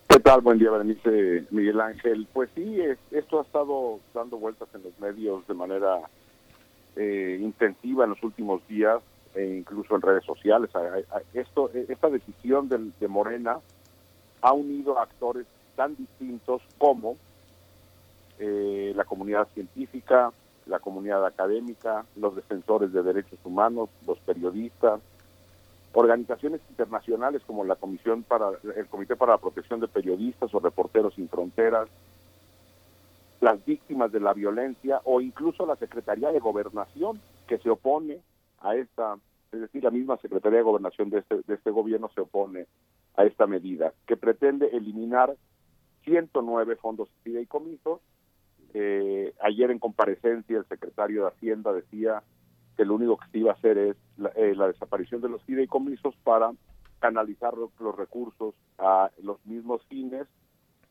¿Qué 0.08 0.20
tal? 0.20 0.40
Buen 0.40 0.58
día, 0.58 0.70
Berenice 0.70 1.46
Miguel 1.50 1.80
Ángel. 1.80 2.26
Pues 2.32 2.48
sí, 2.54 2.80
es- 2.80 2.98
esto 3.10 3.40
ha 3.40 3.42
estado 3.42 4.00
dando 4.14 4.36
vueltas 4.38 4.68
en 4.74 4.82
los 4.82 4.98
medios 5.00 5.46
de 5.46 5.54
manera 5.54 6.00
eh, 6.98 7.38
intensiva 7.42 8.04
en 8.04 8.10
los 8.10 8.22
últimos 8.22 8.66
días, 8.68 9.02
e 9.34 9.44
incluso 9.58 9.94
en 9.94 10.00
redes 10.00 10.24
sociales. 10.24 10.70
Esto, 11.34 11.70
esta 11.74 12.08
decisión 12.08 12.70
del- 12.70 12.94
de 12.98 13.06
Morena 13.08 13.58
ha 14.40 14.52
unido 14.54 14.98
a 14.98 15.02
actores 15.02 15.46
tan 15.74 15.94
distintos 15.96 16.62
como 16.78 17.16
eh, 18.38 18.92
la 18.96 19.04
comunidad 19.04 19.46
científica, 19.52 20.32
la 20.66 20.78
comunidad 20.78 21.24
académica, 21.26 22.06
los 22.16 22.34
defensores 22.34 22.92
de 22.94 23.02
derechos 23.02 23.38
humanos, 23.44 23.90
los 24.06 24.18
periodistas, 24.20 25.00
organizaciones 25.96 26.60
internacionales 26.68 27.40
como 27.46 27.64
la 27.64 27.76
Comisión 27.76 28.22
para 28.22 28.50
el 28.76 28.86
Comité 28.86 29.16
para 29.16 29.32
la 29.32 29.38
Protección 29.38 29.80
de 29.80 29.88
Periodistas 29.88 30.52
o 30.52 30.60
Reporteros 30.60 31.14
sin 31.14 31.26
Fronteras, 31.26 31.88
las 33.40 33.64
víctimas 33.64 34.12
de 34.12 34.20
la 34.20 34.34
violencia 34.34 35.00
o 35.04 35.22
incluso 35.22 35.64
la 35.64 35.76
Secretaría 35.76 36.30
de 36.32 36.38
Gobernación 36.38 37.18
que 37.48 37.56
se 37.56 37.70
opone 37.70 38.20
a 38.60 38.76
esta, 38.76 39.16
es 39.50 39.60
decir, 39.62 39.84
la 39.84 39.90
misma 39.90 40.18
Secretaría 40.18 40.58
de 40.58 40.64
Gobernación 40.64 41.08
de 41.08 41.20
este, 41.20 41.40
este 41.48 41.70
gobierno 41.70 42.10
se 42.14 42.20
opone 42.20 42.66
a 43.16 43.24
esta 43.24 43.46
medida 43.46 43.94
que 44.06 44.18
pretende 44.18 44.66
eliminar 44.76 45.34
109 46.04 46.76
fondos 46.76 47.08
fideicomisos. 47.22 48.00
Eh, 48.74 49.32
ayer 49.40 49.70
en 49.70 49.78
comparecencia 49.78 50.58
el 50.58 50.66
secretario 50.66 51.22
de 51.22 51.28
Hacienda 51.28 51.72
decía 51.72 52.22
que 52.76 52.84
lo 52.84 52.94
único 52.94 53.16
que 53.16 53.28
se 53.30 53.38
iba 53.38 53.50
a 53.52 53.54
hacer 53.54 53.78
es 53.78 53.96
la, 54.18 54.28
eh, 54.36 54.54
la 54.54 54.68
desaparición 54.68 55.20
de 55.20 55.28
los 55.28 55.42
fideicomisos 55.44 56.14
para 56.24 56.52
canalizar 56.98 57.54
los, 57.56 57.70
recursos 57.96 58.54
a 58.78 59.10
los 59.22 59.44
mismos 59.46 59.82
fines, 59.88 60.26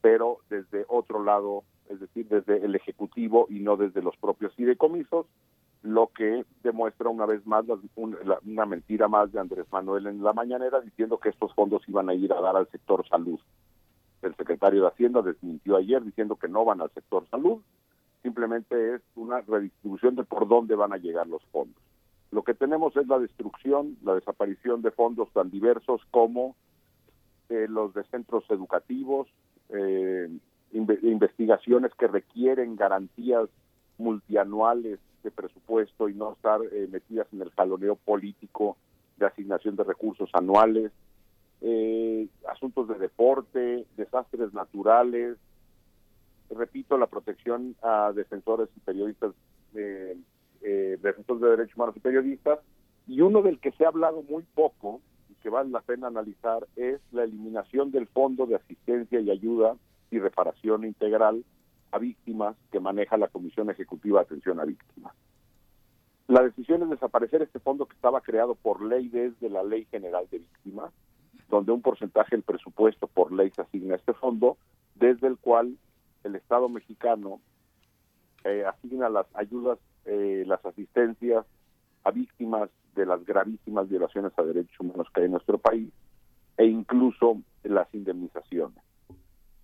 pero 0.01 0.38
desde 0.49 0.85
otro 0.88 1.23
lado, 1.23 1.64
es 1.89 1.99
decir, 1.99 2.27
desde 2.27 2.64
el 2.64 2.75
Ejecutivo 2.75 3.47
y 3.49 3.59
no 3.59 3.75
desde 3.77 4.01
los 4.01 4.15
propios 4.17 4.53
fideicomisos, 4.55 5.25
lo 5.81 6.07
que 6.07 6.45
demuestra 6.64 7.09
una 7.09 7.25
vez 7.27 7.45
más 7.45 7.65
la- 7.67 7.77
un- 7.95 8.17
la- 8.23 8.39
una 8.45 8.65
mentira 8.65 9.07
más 9.07 9.31
de 9.31 9.39
Andrés 9.39 9.65
Manuel 9.72 10.07
en 10.07 10.23
la 10.23 10.33
mañanera 10.33 10.81
diciendo 10.81 11.19
que 11.19 11.30
estos 11.30 11.53
fondos 11.53 11.88
iban 11.88 12.09
a 12.09 12.14
ir 12.15 12.33
a 12.33 12.41
dar 12.41 12.55
al 12.55 12.67
sector 12.69 13.07
salud. 13.07 13.39
El 14.23 14.35
secretario 14.35 14.81
de 14.81 14.88
Hacienda 14.88 15.22
desmintió 15.22 15.75
ayer 15.75 16.03
diciendo 16.03 16.35
que 16.38 16.47
no 16.47 16.65
van 16.65 16.81
al 16.81 16.89
sector 16.91 17.27
salud, 17.30 17.61
simplemente 18.25 18.95
es 18.95 19.01
una 19.15 19.41
redistribución 19.41 20.15
de 20.15 20.23
por 20.23 20.47
dónde 20.47 20.73
van 20.73 20.93
a 20.93 20.97
llegar 20.97 21.27
los 21.27 21.43
fondos. 21.51 21.79
Lo 22.31 22.41
que 22.43 22.55
tenemos 22.55 22.97
es 22.97 23.07
la 23.07 23.19
destrucción, 23.19 23.97
la 24.03 24.15
desaparición 24.15 24.81
de 24.81 24.89
fondos 24.89 25.29
tan 25.31 25.51
diversos 25.51 26.01
como 26.09 26.55
eh, 27.49 27.67
los 27.69 27.93
de 27.93 28.03
centros 28.05 28.43
educativos, 28.49 29.27
eh, 29.69 30.27
inve- 30.73 31.03
investigaciones 31.03 31.91
que 31.99 32.07
requieren 32.07 32.75
garantías 32.75 33.47
multianuales 33.99 34.97
de 35.23 35.29
presupuesto 35.29 36.09
y 36.09 36.15
no 36.15 36.33
estar 36.33 36.59
eh, 36.71 36.87
metidas 36.91 37.27
en 37.31 37.43
el 37.43 37.51
jaloneo 37.51 37.95
político 37.95 38.75
de 39.17 39.27
asignación 39.27 39.75
de 39.75 39.83
recursos 39.83 40.29
anuales, 40.33 40.91
asuntos 42.47 42.87
de 42.87 42.95
deporte, 42.95 43.85
desastres 43.97 44.53
naturales, 44.53 45.37
repito, 46.49 46.98
la 46.98 47.07
protección 47.07 47.75
a 47.82 48.11
defensores 48.14 48.69
y 48.75 48.80
periodistas, 48.80 49.33
eh, 49.74 50.17
eh, 50.61 50.98
defensores 51.01 51.41
de 51.41 51.49
derechos 51.49 51.75
humanos 51.75 51.98
y 51.98 51.99
periodistas, 51.99 52.59
y 53.07 53.22
uno 53.22 53.41
del 53.41 53.59
que 53.59 53.72
se 53.72 53.85
ha 53.85 53.90
hablado 53.90 54.24
muy 54.24 54.43
poco 54.56 55.01
y 55.30 55.35
que 55.35 55.49
vale 55.49 55.69
la 55.69 55.82
pena 55.82 56.07
analizar 56.07 56.67
es 56.75 56.99
la 57.11 57.24
eliminación 57.24 57.91
del 57.91 58.07
Fondo 58.07 58.45
de 58.45 58.56
Asistencia 58.56 59.19
y 59.19 59.30
Ayuda 59.30 59.75
y 60.11 60.19
Reparación 60.19 60.85
Integral 60.85 61.43
a 61.91 61.99
Víctimas 61.99 62.56
que 62.72 62.80
maneja 62.80 63.17
la 63.17 63.27
Comisión 63.27 63.69
Ejecutiva 63.69 64.19
de 64.19 64.25
Atención 64.25 64.59
a 64.59 64.65
Víctimas. 64.65 65.14
La 66.27 66.41
decisión 66.41 66.82
es 66.82 66.90
desaparecer 66.90 67.43
este 67.43 67.59
fondo 67.59 67.85
que 67.85 67.95
estaba 67.95 68.22
creado 68.22 68.56
por 68.56 68.83
ley 68.83 69.09
desde 69.09 69.49
la 69.49 69.64
Ley 69.64 69.85
General 69.91 70.27
de 70.32 70.40
Víctimas, 70.40 70.91
donde 71.49 71.72
un 71.72 71.83
porcentaje 71.83 72.35
del 72.35 72.41
presupuesto 72.41 73.07
por 73.07 73.32
ley 73.32 73.51
se 73.51 73.61
asigna 73.61 73.93
a 73.93 73.98
este 73.98 74.14
fondo, 74.14 74.57
desde 74.95 75.27
el 75.27 75.38
cual 75.38 75.77
el 76.25 76.35
Estado 76.35 76.67
mexicano 76.67 77.39
eh, 78.43 78.65
asigna 78.65 79.09
las 79.09 79.27
ayudas, 79.35 79.79
eh, 80.05 80.43
las 80.45 80.63
asistencias 80.65 81.45
a 82.03 82.11
víctimas 82.11 82.69
de 82.95 83.05
las 83.05 83.23
gravísimas 83.25 83.89
violaciones 83.89 84.31
a 84.37 84.43
derechos 84.43 84.79
humanos 84.79 85.07
que 85.13 85.21
hay 85.21 85.25
en 85.25 85.31
nuestro 85.33 85.57
país 85.57 85.91
e 86.57 86.65
incluso 86.65 87.41
las 87.63 87.93
indemnizaciones. 87.93 88.83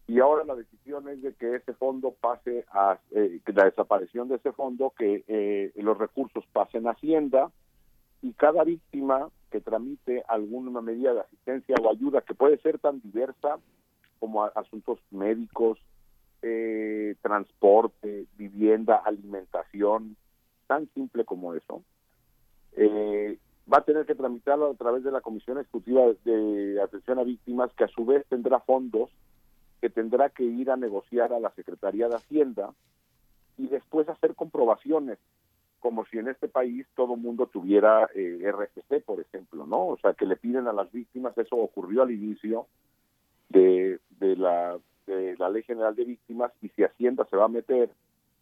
Y 0.08 0.20
ahora 0.20 0.44
la 0.44 0.56
decisión 0.56 1.08
es 1.08 1.22
de 1.22 1.34
que 1.36 1.56
ese 1.56 1.74
fondo 1.74 2.14
pase 2.20 2.66
a, 2.72 3.00
eh, 3.12 3.40
la 3.46 3.66
desaparición 3.66 4.28
de 4.28 4.36
ese 4.36 4.52
fondo, 4.52 4.94
que 4.98 5.24
eh, 5.28 5.72
los 5.76 5.98
recursos 5.98 6.44
pasen 6.52 6.88
a 6.88 6.92
Hacienda 6.92 7.50
y 8.22 8.34
cada 8.34 8.64
víctima 8.64 9.30
que 9.50 9.62
tramite 9.62 10.24
alguna 10.28 10.82
medida 10.82 11.14
de 11.14 11.22
asistencia 11.22 11.76
o 11.82 11.90
ayuda 11.90 12.22
que 12.22 12.34
puede 12.34 12.58
ser 12.58 12.78
tan 12.80 13.00
diversa 13.02 13.58
como 14.20 14.44
asuntos 14.44 15.00
médicos, 15.12 15.80
eh, 16.42 17.16
transporte, 17.22 18.26
vivienda, 18.38 18.98
alimentación, 18.98 20.16
tan 20.68 20.88
simple 20.94 21.26
como 21.26 21.54
eso, 21.54 21.84
eh, 22.74 23.38
va 23.72 23.80
a 23.80 23.86
tener 23.86 24.06
que 24.06 24.16
tramitarlo 24.16 24.72
a 24.72 24.76
través 24.76 25.04
de 25.04 25.12
la 25.12 25.22
Comisión 25.22 25.58
Ejecutiva 25.58 26.02
de 26.24 26.82
Atención 26.82 27.20
a 27.20 27.24
Víctimas, 27.24 27.72
que 27.74 27.84
a 27.84 27.90
su 27.90 28.06
vez 28.06 28.26
tendrá 28.28 28.60
fondos 28.60 29.10
que 29.82 29.90
tendrá 29.90 30.30
que 30.30 30.44
ir 30.44 30.70
a 30.70 30.78
negociar 30.78 31.34
a 31.34 31.40
la 31.40 31.50
Secretaría 31.56 32.08
de 32.08 32.16
Hacienda 32.16 32.72
y 33.58 33.68
después 33.68 34.08
hacer 34.08 34.36
comprobaciones, 34.36 35.18
como 35.80 36.06
si 36.06 36.20
en 36.20 36.28
este 36.28 36.48
país 36.48 36.86
todo 36.96 37.16
mundo 37.16 37.48
tuviera 37.48 38.08
eh, 38.14 38.52
RFC, 38.52 39.04
por 39.04 39.20
ejemplo, 39.20 39.66
¿no? 39.66 39.88
O 39.88 39.98
sea, 39.98 40.14
que 40.14 40.28
le 40.28 40.36
piden 40.36 40.68
a 40.68 40.74
las 40.74 40.92
víctimas, 40.92 41.36
eso 41.36 41.56
ocurrió 41.56 42.04
al 42.04 42.12
inicio 42.12 42.68
de, 43.50 44.00
de 44.22 44.38
la, 44.38 44.78
de 45.08 45.36
la 45.38 45.50
Ley 45.50 45.64
General 45.64 45.94
de 45.96 46.06
Víctimas, 46.06 46.52
y 46.62 46.70
si 46.70 46.84
Hacienda 46.84 47.26
se 47.30 47.36
va 47.36 47.46
a 47.46 47.58
meter, 47.60 47.90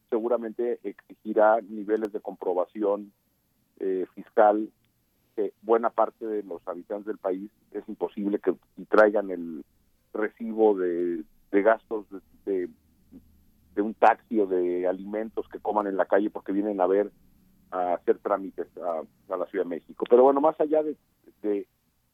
seguramente 0.10 0.80
exigirá 0.84 1.60
niveles 1.62 2.12
de 2.14 2.20
comprobación 2.20 3.12
eh, 3.80 4.06
fiscal 4.14 4.70
que 5.36 5.54
buena 5.62 5.90
parte 5.90 6.26
de 6.26 6.44
los 6.44 6.62
habitantes 6.68 7.06
del 7.06 7.18
país 7.18 7.50
es 7.72 7.88
imposible 7.88 8.40
que 8.40 8.54
traigan 8.90 9.32
el 9.32 9.64
recibo 10.14 10.76
de, 10.76 11.24
de 11.52 11.62
gastos 11.62 12.06
de, 12.10 12.20
de, 12.46 12.70
de 13.76 13.82
un 13.82 13.94
taxi 13.94 14.40
o 14.40 14.48
de 14.48 14.88
alimentos 14.88 15.48
que 15.48 15.60
coman 15.60 15.88
en 15.88 15.96
la 15.96 16.06
calle 16.06 16.30
porque 16.30 16.52
vienen 16.52 16.82
a 16.82 16.88
ver 16.88 17.12
a 17.72 17.94
hacer 17.94 18.18
trámites 18.18 18.68
a, 18.78 19.04
a 19.34 19.38
la 19.38 19.46
Ciudad 19.46 19.66
de 19.66 19.76
México. 19.78 20.06
Pero 20.10 20.24
bueno, 20.24 20.42
más 20.42 20.60
allá 20.60 20.84
de, 20.84 20.98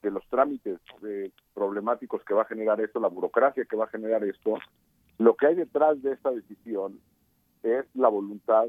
de, 0.05 0.11
los 0.11 0.25
trámites 0.27 0.79
eh, 1.03 1.31
problemáticos 1.53 2.23
que 2.23 2.33
va 2.33 2.43
a 2.43 2.45
generar 2.45 2.79
esto, 2.79 2.99
la 2.99 3.07
burocracia 3.07 3.65
que 3.65 3.75
va 3.75 3.85
a 3.85 3.89
generar 3.89 4.23
esto, 4.23 4.57
lo 5.17 5.35
que 5.35 5.47
hay 5.47 5.55
detrás 5.55 6.01
de 6.01 6.13
esta 6.13 6.31
decisión 6.31 6.99
es 7.63 7.85
la 7.95 8.09
voluntad 8.09 8.65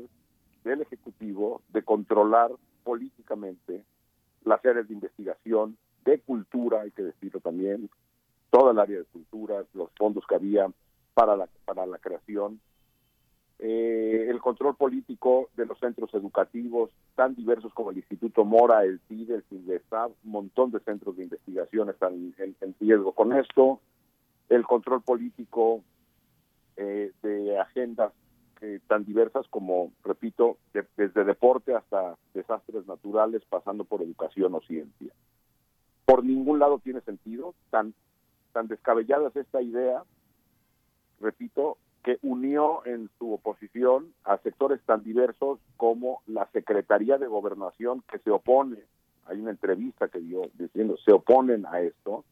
del 0.64 0.82
Ejecutivo 0.82 1.62
de 1.68 1.82
controlar 1.82 2.50
políticamente 2.84 3.84
las 4.44 4.64
áreas 4.64 4.88
de 4.88 4.94
investigación, 4.94 5.76
de 6.04 6.20
cultura, 6.20 6.82
hay 6.82 6.92
que 6.92 7.02
decirlo 7.02 7.40
también, 7.40 7.90
toda 8.50 8.72
el 8.72 8.78
área 8.78 8.98
de 8.98 9.04
cultura, 9.04 9.64
los 9.74 9.90
fondos 9.96 10.24
que 10.26 10.36
había 10.36 10.68
para 11.14 11.36
la, 11.36 11.48
para 11.64 11.84
la 11.86 11.98
creación, 11.98 12.60
eh, 13.58 14.26
el 14.28 14.40
control 14.40 14.76
político 14.76 15.48
de 15.56 15.64
los 15.66 15.78
centros 15.78 16.12
educativos 16.14 16.90
tan 17.14 17.34
diversos 17.34 17.72
como 17.72 17.90
el 17.90 17.96
Instituto 17.96 18.44
Mora, 18.44 18.84
el 18.84 19.00
CIDE, 19.08 19.36
el 19.36 19.42
CINDESTAB, 19.44 20.12
un 20.24 20.30
montón 20.30 20.70
de 20.70 20.80
centros 20.80 21.16
de 21.16 21.24
investigación 21.24 21.88
están 21.88 22.12
en, 22.38 22.56
en 22.60 22.74
riesgo 22.78 23.12
con 23.12 23.32
esto, 23.32 23.80
el 24.50 24.64
control 24.64 25.02
político 25.02 25.82
eh, 26.76 27.12
de 27.22 27.58
agendas 27.58 28.12
eh, 28.60 28.80
tan 28.86 29.04
diversas 29.04 29.46
como, 29.48 29.92
repito, 30.04 30.58
de- 30.74 30.86
desde 30.96 31.24
deporte 31.24 31.74
hasta 31.74 32.16
desastres 32.34 32.86
naturales, 32.86 33.42
pasando 33.48 33.84
por 33.84 34.02
educación 34.02 34.54
o 34.54 34.60
ciencia. 34.60 35.12
Por 36.04 36.24
ningún 36.24 36.58
lado 36.58 36.78
tiene 36.78 37.00
sentido, 37.00 37.54
tan, 37.70 37.94
tan 38.52 38.68
descabellada 38.68 39.28
es 39.28 39.36
esta 39.36 39.60
idea, 39.62 40.04
repito, 41.20 41.78
que 42.06 42.20
unió 42.22 42.86
en 42.86 43.10
su 43.18 43.32
oposición 43.32 44.14
a 44.22 44.38
sectores 44.38 44.80
tan 44.86 45.02
diversos 45.02 45.58
como 45.76 46.22
la 46.28 46.48
Secretaría 46.52 47.18
de 47.18 47.26
Gobernación 47.26 48.04
que 48.08 48.20
se 48.20 48.30
opone, 48.30 48.78
hay 49.24 49.40
una 49.40 49.50
entrevista 49.50 50.06
que 50.06 50.20
dio 50.20 50.42
diciendo, 50.54 50.96
se 51.04 51.10
oponen 51.10 51.66
a 51.66 51.80
esto, 51.80 52.24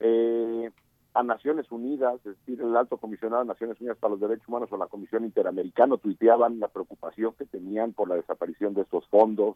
eh, 0.00 0.72
a 1.14 1.22
Naciones 1.22 1.70
Unidas, 1.70 2.16
es 2.26 2.36
decir, 2.36 2.60
el 2.60 2.76
alto 2.76 2.96
comisionado 2.96 3.42
de 3.44 3.48
Naciones 3.48 3.80
Unidas 3.80 3.96
para 3.98 4.10
los 4.10 4.20
Derechos 4.20 4.48
Humanos 4.48 4.72
o 4.72 4.76
la 4.76 4.88
Comisión 4.88 5.24
Interamericana 5.24 5.96
tuiteaban 5.96 6.58
la 6.58 6.66
preocupación 6.66 7.32
que 7.38 7.46
tenían 7.46 7.92
por 7.92 8.08
la 8.08 8.16
desaparición 8.16 8.74
de 8.74 8.82
estos 8.82 9.06
fondos, 9.06 9.54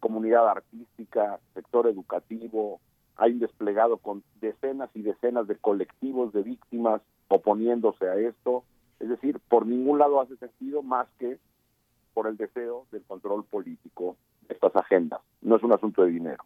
comunidad 0.00 0.46
artística, 0.46 1.40
sector 1.54 1.86
educativo, 1.86 2.82
hay 3.16 3.34
desplegado 3.34 3.98
con 3.98 4.22
decenas 4.40 4.90
y 4.94 5.02
decenas 5.02 5.46
de 5.46 5.56
colectivos 5.56 6.32
de 6.32 6.42
víctimas 6.42 7.00
oponiéndose 7.28 8.06
a 8.08 8.16
esto, 8.16 8.64
es 9.00 9.08
decir, 9.08 9.38
por 9.48 9.66
ningún 9.66 9.98
lado 9.98 10.20
hace 10.20 10.36
sentido 10.36 10.82
más 10.82 11.06
que 11.18 11.38
por 12.12 12.26
el 12.26 12.36
deseo 12.36 12.86
del 12.92 13.02
control 13.02 13.44
político 13.44 14.16
de 14.48 14.54
estas 14.54 14.74
agendas, 14.76 15.20
no 15.42 15.56
es 15.56 15.62
un 15.62 15.72
asunto 15.72 16.04
de 16.04 16.10
dinero. 16.10 16.44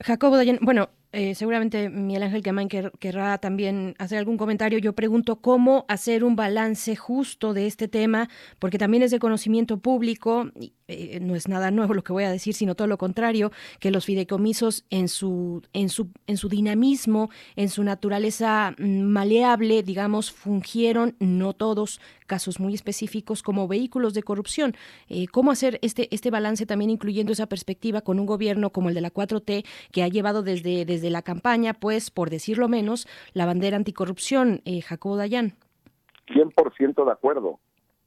Jacobo 0.00 0.36
Dayan, 0.36 0.58
bueno, 0.60 0.88
eh, 1.12 1.34
seguramente 1.34 1.88
Miguel 1.88 2.24
Ángel 2.24 2.42
Quemain 2.42 2.68
quer- 2.68 2.90
querrá 2.98 3.38
también 3.38 3.94
hacer 3.98 4.18
algún 4.18 4.36
comentario. 4.36 4.78
Yo 4.80 4.92
pregunto 4.94 5.36
cómo 5.36 5.84
hacer 5.88 6.24
un 6.24 6.34
balance 6.34 6.96
justo 6.96 7.54
de 7.54 7.66
este 7.66 7.86
tema, 7.88 8.28
porque 8.58 8.76
también 8.78 9.04
es 9.04 9.12
de 9.12 9.20
conocimiento 9.20 9.78
público, 9.78 10.50
eh, 10.86 11.18
no 11.20 11.34
es 11.34 11.48
nada 11.48 11.70
nuevo 11.70 11.94
lo 11.94 12.02
que 12.04 12.12
voy 12.12 12.24
a 12.24 12.30
decir, 12.30 12.52
sino 12.52 12.74
todo 12.74 12.88
lo 12.88 12.98
contrario, 12.98 13.50
que 13.80 13.90
los 13.90 14.04
fideicomisos 14.04 14.84
en 14.90 15.08
su, 15.08 15.62
en 15.72 15.88
su, 15.88 16.10
en 16.26 16.36
su 16.36 16.48
dinamismo, 16.48 17.30
en 17.56 17.70
su 17.70 17.82
naturaleza 17.84 18.74
mm, 18.78 19.02
maleable, 19.02 19.82
digamos, 19.82 20.30
fungieron, 20.30 21.16
no 21.20 21.54
todos, 21.54 22.00
casos 22.26 22.60
muy 22.60 22.74
específicos, 22.74 23.42
como 23.42 23.66
vehículos 23.66 24.12
de 24.12 24.22
corrupción. 24.22 24.74
Eh, 25.08 25.26
¿Cómo 25.28 25.50
hacer 25.50 25.78
este, 25.80 26.14
este 26.14 26.30
balance 26.30 26.66
también 26.66 26.90
incluyendo 26.90 27.32
esa 27.32 27.46
perspectiva 27.46 28.02
con 28.02 28.20
un 28.20 28.26
gobierno 28.26 28.70
como 28.70 28.90
el 28.90 28.94
de 28.94 29.00
la 29.00 29.10
4T, 29.10 29.64
que 29.90 30.02
ha 30.02 30.08
llevado 30.08 30.42
desde, 30.42 30.84
desde 30.84 31.08
la 31.08 31.22
campaña, 31.22 31.72
pues, 31.72 32.10
por 32.10 32.28
decirlo 32.28 32.68
menos, 32.68 33.08
la 33.32 33.46
bandera 33.46 33.78
anticorrupción, 33.78 34.60
eh, 34.66 34.82
Jacobo 34.82 35.16
Dayan? 35.16 35.54
100% 36.26 37.04
de 37.04 37.12
acuerdo. 37.12 37.60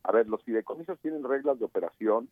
A 0.04 0.12
ver, 0.12 0.28
los 0.28 0.44
fideicomisos 0.44 1.00
tienen 1.00 1.24
reglas 1.24 1.60
de 1.60 1.66
operación 1.66 2.30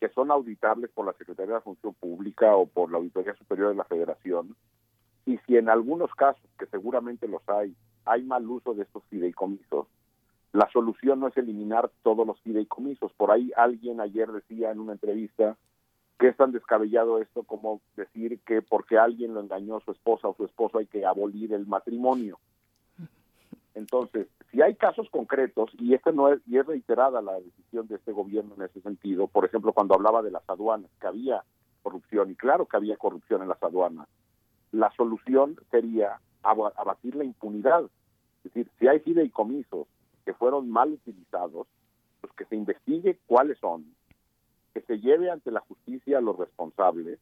que 0.00 0.08
son 0.08 0.30
auditables 0.30 0.90
por 0.90 1.04
la 1.04 1.12
Secretaría 1.12 1.56
de 1.56 1.60
Función 1.60 1.94
Pública 1.94 2.56
o 2.56 2.66
por 2.66 2.90
la 2.90 2.98
Auditoría 2.98 3.34
Superior 3.34 3.68
de 3.68 3.74
la 3.74 3.84
Federación. 3.84 4.56
Y 5.26 5.38
si 5.46 5.56
en 5.56 5.68
algunos 5.68 6.10
casos, 6.14 6.42
que 6.58 6.66
seguramente 6.66 7.28
los 7.28 7.46
hay, 7.48 7.76
hay 8.06 8.22
mal 8.22 8.48
uso 8.48 8.72
de 8.74 8.84
estos 8.84 9.04
fideicomisos, 9.10 9.86
la 10.52 10.68
solución 10.72 11.20
no 11.20 11.28
es 11.28 11.36
eliminar 11.36 11.90
todos 12.02 12.26
los 12.26 12.40
fideicomisos. 12.40 13.12
Por 13.12 13.30
ahí 13.30 13.52
alguien 13.56 14.00
ayer 14.00 14.32
decía 14.32 14.70
en 14.70 14.80
una 14.80 14.92
entrevista 14.92 15.56
que 16.18 16.28
es 16.28 16.36
tan 16.36 16.52
descabellado 16.52 17.20
esto 17.20 17.44
como 17.44 17.80
decir 17.96 18.40
que 18.40 18.62
porque 18.62 18.98
alguien 18.98 19.34
lo 19.34 19.40
engañó 19.40 19.80
su 19.80 19.92
esposa 19.92 20.28
o 20.28 20.34
su 20.34 20.44
esposo 20.44 20.78
hay 20.78 20.86
que 20.86 21.06
abolir 21.06 21.52
el 21.52 21.66
matrimonio. 21.66 22.38
Entonces, 23.74 24.26
si 24.50 24.60
hay 24.62 24.74
casos 24.74 25.08
concretos, 25.10 25.70
y 25.78 25.94
este 25.94 26.12
no 26.12 26.28
es, 26.32 26.40
y 26.46 26.58
es 26.58 26.66
reiterada 26.66 27.22
la 27.22 27.34
decisión 27.40 27.86
de 27.86 27.96
este 27.96 28.12
gobierno 28.12 28.54
en 28.56 28.62
ese 28.62 28.80
sentido, 28.80 29.28
por 29.28 29.44
ejemplo, 29.44 29.72
cuando 29.72 29.94
hablaba 29.94 30.22
de 30.22 30.30
las 30.32 30.42
aduanas, 30.48 30.90
que 31.00 31.06
había 31.06 31.44
corrupción, 31.82 32.30
y 32.30 32.34
claro 32.34 32.66
que 32.66 32.76
había 32.76 32.96
corrupción 32.96 33.42
en 33.42 33.48
las 33.48 33.62
aduanas, 33.62 34.08
la 34.72 34.90
solución 34.96 35.56
sería 35.70 36.20
aba- 36.42 36.72
abatir 36.76 37.14
la 37.14 37.24
impunidad. 37.24 37.84
Es 38.38 38.52
decir, 38.52 38.70
si 38.78 38.88
hay 38.88 39.00
fideicomisos 39.00 39.86
que 40.24 40.34
fueron 40.34 40.70
mal 40.70 40.92
utilizados, 40.92 41.66
pues 42.20 42.32
que 42.34 42.44
se 42.46 42.56
investigue 42.56 43.18
cuáles 43.26 43.58
son, 43.58 43.84
que 44.74 44.80
se 44.82 44.98
lleve 44.98 45.30
ante 45.30 45.50
la 45.50 45.60
justicia 45.60 46.18
a 46.18 46.20
los 46.20 46.36
responsables 46.36 47.18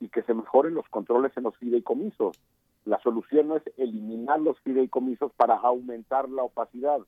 y 0.00 0.08
que 0.08 0.22
se 0.22 0.34
mejoren 0.34 0.74
los 0.74 0.88
controles 0.88 1.32
en 1.36 1.44
los 1.44 1.56
fideicomisos. 1.56 2.36
La 2.84 3.00
solución 3.00 3.48
no 3.48 3.56
es 3.56 3.62
eliminar 3.76 4.40
los 4.40 4.58
fideicomisos 4.60 5.32
para 5.34 5.54
aumentar 5.54 6.28
la 6.28 6.42
opacidad, 6.42 7.00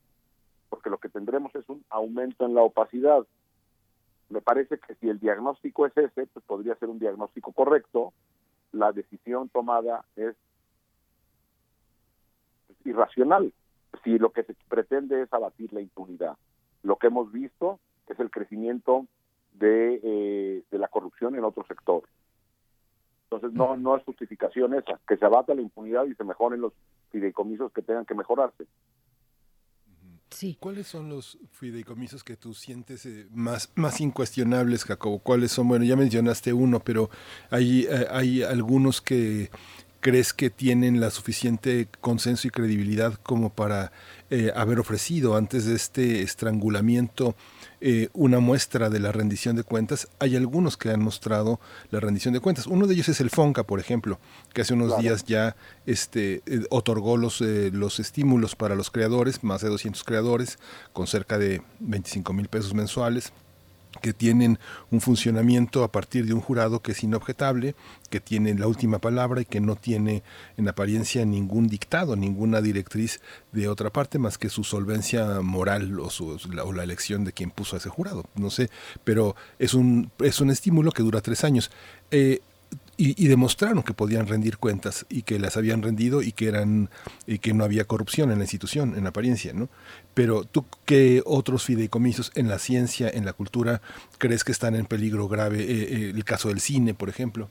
porque 0.69 0.89
lo 0.89 0.97
que 0.97 1.09
tendremos 1.09 1.53
es 1.55 1.67
un 1.67 1.83
aumento 1.89 2.45
en 2.45 2.53
la 2.53 2.61
opacidad. 2.61 3.25
Me 4.29 4.41
parece 4.41 4.79
que 4.79 4.95
si 4.95 5.09
el 5.09 5.19
diagnóstico 5.19 5.85
es 5.85 5.95
ese, 5.97 6.27
pues 6.27 6.45
podría 6.45 6.75
ser 6.75 6.89
un 6.89 6.99
diagnóstico 6.99 7.51
correcto. 7.51 8.13
La 8.71 8.91
decisión 8.91 9.49
tomada 9.49 10.05
es 10.15 10.35
irracional. 12.85 13.53
Si 14.03 14.17
lo 14.17 14.31
que 14.31 14.43
se 14.43 14.55
pretende 14.69 15.21
es 15.21 15.33
abatir 15.33 15.73
la 15.73 15.81
impunidad, 15.81 16.37
lo 16.83 16.97
que 16.97 17.07
hemos 17.07 17.31
visto 17.31 17.79
es 18.07 18.19
el 18.19 18.29
crecimiento 18.29 19.07
de, 19.53 19.99
eh, 20.03 20.63
la 20.71 20.87
corrupción 20.87 21.35
en 21.35 21.43
otros 21.43 21.67
sectores. 21.67 22.09
Entonces 23.35 23.57
no 23.57 23.77
no 23.77 23.95
es 23.95 24.03
justificación 24.03 24.73
esa, 24.73 24.99
que 25.07 25.17
se 25.17 25.25
abata 25.25 25.53
la 25.53 25.61
impunidad 25.61 26.05
y 26.05 26.15
se 26.15 26.23
mejoren 26.23 26.61
los 26.61 26.73
fideicomisos 27.11 27.71
que 27.71 27.81
tengan 27.81 28.05
que 28.05 28.15
mejorarse. 28.15 28.65
Sí. 30.29 30.57
¿Cuáles 30.59 30.87
son 30.87 31.07
los 31.09 31.37
fideicomisos 31.51 32.23
que 32.23 32.35
tú 32.35 32.53
sientes 32.53 33.05
eh, 33.05 33.25
más, 33.31 33.71
más 33.75 34.01
incuestionables, 34.01 34.83
Jacobo? 34.83 35.19
¿Cuáles 35.19 35.53
son? 35.53 35.69
Bueno, 35.69 35.85
ya 35.85 35.95
mencionaste 35.95 36.51
uno, 36.51 36.81
pero 36.81 37.09
hay, 37.49 37.85
eh, 37.89 38.05
hay 38.09 38.43
algunos 38.43 39.01
que 39.01 39.49
crees 40.05 40.33
que 40.33 40.51
tienen 40.51 40.99
la 40.99 41.09
suficiente 41.09 41.87
consenso 41.99 42.47
y 42.47 42.51
credibilidad 42.51 43.15
como 43.23 43.49
para 43.49 43.91
eh, 44.29 44.51
haber 44.55 44.79
ofrecido 44.79 45.35
antes 45.35 45.65
de 45.65 45.73
este 45.73 46.21
estrangulamiento 46.21 47.35
eh, 47.81 48.09
una 48.13 48.39
muestra 48.39 48.91
de 48.91 48.99
la 48.99 49.11
rendición 49.11 49.55
de 49.55 49.63
cuentas. 49.63 50.07
Hay 50.19 50.35
algunos 50.35 50.77
que 50.77 50.91
han 50.91 51.01
mostrado 51.01 51.59
la 51.89 51.99
rendición 51.99 52.35
de 52.35 52.39
cuentas. 52.39 52.67
Uno 52.67 52.85
de 52.85 52.93
ellos 52.93 53.09
es 53.09 53.19
el 53.19 53.31
FONCA, 53.31 53.63
por 53.63 53.79
ejemplo, 53.79 54.19
que 54.53 54.61
hace 54.61 54.75
unos 54.75 54.89
Claro. 54.89 55.01
días 55.01 55.23
ya 55.25 55.55
este, 55.87 56.43
eh, 56.45 56.67
otorgó 56.69 57.17
los, 57.17 57.41
eh, 57.41 57.71
los 57.73 57.99
estímulos 57.99 58.55
para 58.55 58.75
los 58.75 58.91
creadores, 58.91 59.43
más 59.43 59.61
de 59.61 59.69
200 59.69 60.03
creadores, 60.03 60.59
con 60.93 61.07
cerca 61.07 61.39
de 61.39 61.63
25 61.79 62.31
mil 62.31 62.47
pesos 62.47 62.75
mensuales 62.75 63.33
que 64.01 64.13
tienen 64.13 64.59
un 64.91 65.01
funcionamiento 65.01 65.83
a 65.83 65.91
partir 65.91 66.25
de 66.25 66.33
un 66.33 66.41
jurado 66.41 66.81
que 66.81 66.91
es 66.91 67.03
inobjetable, 67.03 67.75
que 68.09 68.19
tiene 68.19 68.53
la 68.53 68.67
última 68.67 68.99
palabra 68.99 69.41
y 69.41 69.45
que 69.45 69.61
no 69.61 69.75
tiene 69.75 70.23
en 70.57 70.67
apariencia 70.67 71.25
ningún 71.25 71.67
dictado, 71.67 72.15
ninguna 72.15 72.61
directriz 72.61 73.21
de 73.51 73.67
otra 73.67 73.89
parte 73.89 74.19
más 74.19 74.37
que 74.37 74.49
su 74.49 74.63
solvencia 74.63 75.41
moral 75.41 75.99
o, 75.99 76.09
su, 76.09 76.39
la, 76.51 76.63
o 76.63 76.73
la 76.73 76.83
elección 76.83 77.23
de 77.23 77.33
quien 77.33 77.51
puso 77.51 77.75
a 77.75 77.79
ese 77.79 77.89
jurado. 77.89 78.25
No 78.35 78.49
sé, 78.49 78.69
pero 79.03 79.35
es 79.59 79.73
un, 79.73 80.11
es 80.19 80.39
un 80.41 80.49
estímulo 80.49 80.91
que 80.91 81.03
dura 81.03 81.21
tres 81.21 81.43
años. 81.43 81.71
Eh, 82.11 82.41
y, 82.97 83.27
demostraron 83.27 83.83
que 83.83 83.93
podían 83.93 84.27
rendir 84.27 84.57
cuentas 84.57 85.05
y 85.09 85.23
que 85.23 85.39
las 85.39 85.57
habían 85.57 85.81
rendido 85.81 86.21
y 86.21 86.31
que 86.31 86.47
eran 86.47 86.89
y 87.27 87.39
que 87.39 87.53
no 87.53 87.63
había 87.63 87.85
corrupción 87.85 88.31
en 88.31 88.37
la 88.37 88.43
institución 88.45 88.97
en 88.97 89.07
apariencia 89.07 89.53
no 89.53 89.67
pero 90.13 90.43
tú 90.43 90.65
qué 90.85 91.21
otros 91.25 91.65
fideicomisos 91.65 92.31
en 92.35 92.47
la 92.47 92.59
ciencia 92.59 93.09
en 93.09 93.25
la 93.25 93.33
cultura 93.33 93.81
crees 94.17 94.43
que 94.43 94.51
están 94.51 94.75
en 94.75 94.85
peligro 94.85 95.27
grave 95.27 95.63
Eh, 95.63 95.67
eh, 95.67 96.13
el 96.15 96.23
caso 96.23 96.49
del 96.49 96.59
cine 96.59 96.93
por 96.93 97.09
ejemplo 97.09 97.49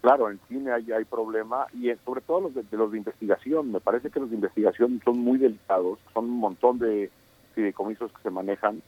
Claro, 0.00 0.30
en 0.30 0.38
cine 0.48 0.70
hay, 0.70 0.92
hay 0.92 1.04
problema 1.04 1.66
y 1.74 1.90
sobre 2.04 2.20
todo 2.20 2.40
los 2.42 2.54
de 2.54 2.64
los 2.76 2.92
de 2.92 2.98
investigación. 2.98 3.72
Me 3.72 3.80
parece 3.80 4.10
que 4.10 4.20
los 4.20 4.30
de 4.30 4.36
investigación 4.36 5.00
son 5.04 5.18
muy 5.18 5.38
delicados, 5.38 5.98
son 6.14 6.26
un 6.26 6.38
montón 6.38 6.78
de 6.78 7.10
fideicomisos 7.54 8.12
que 8.12 8.22
se 8.22 8.30
manejan 8.30 8.80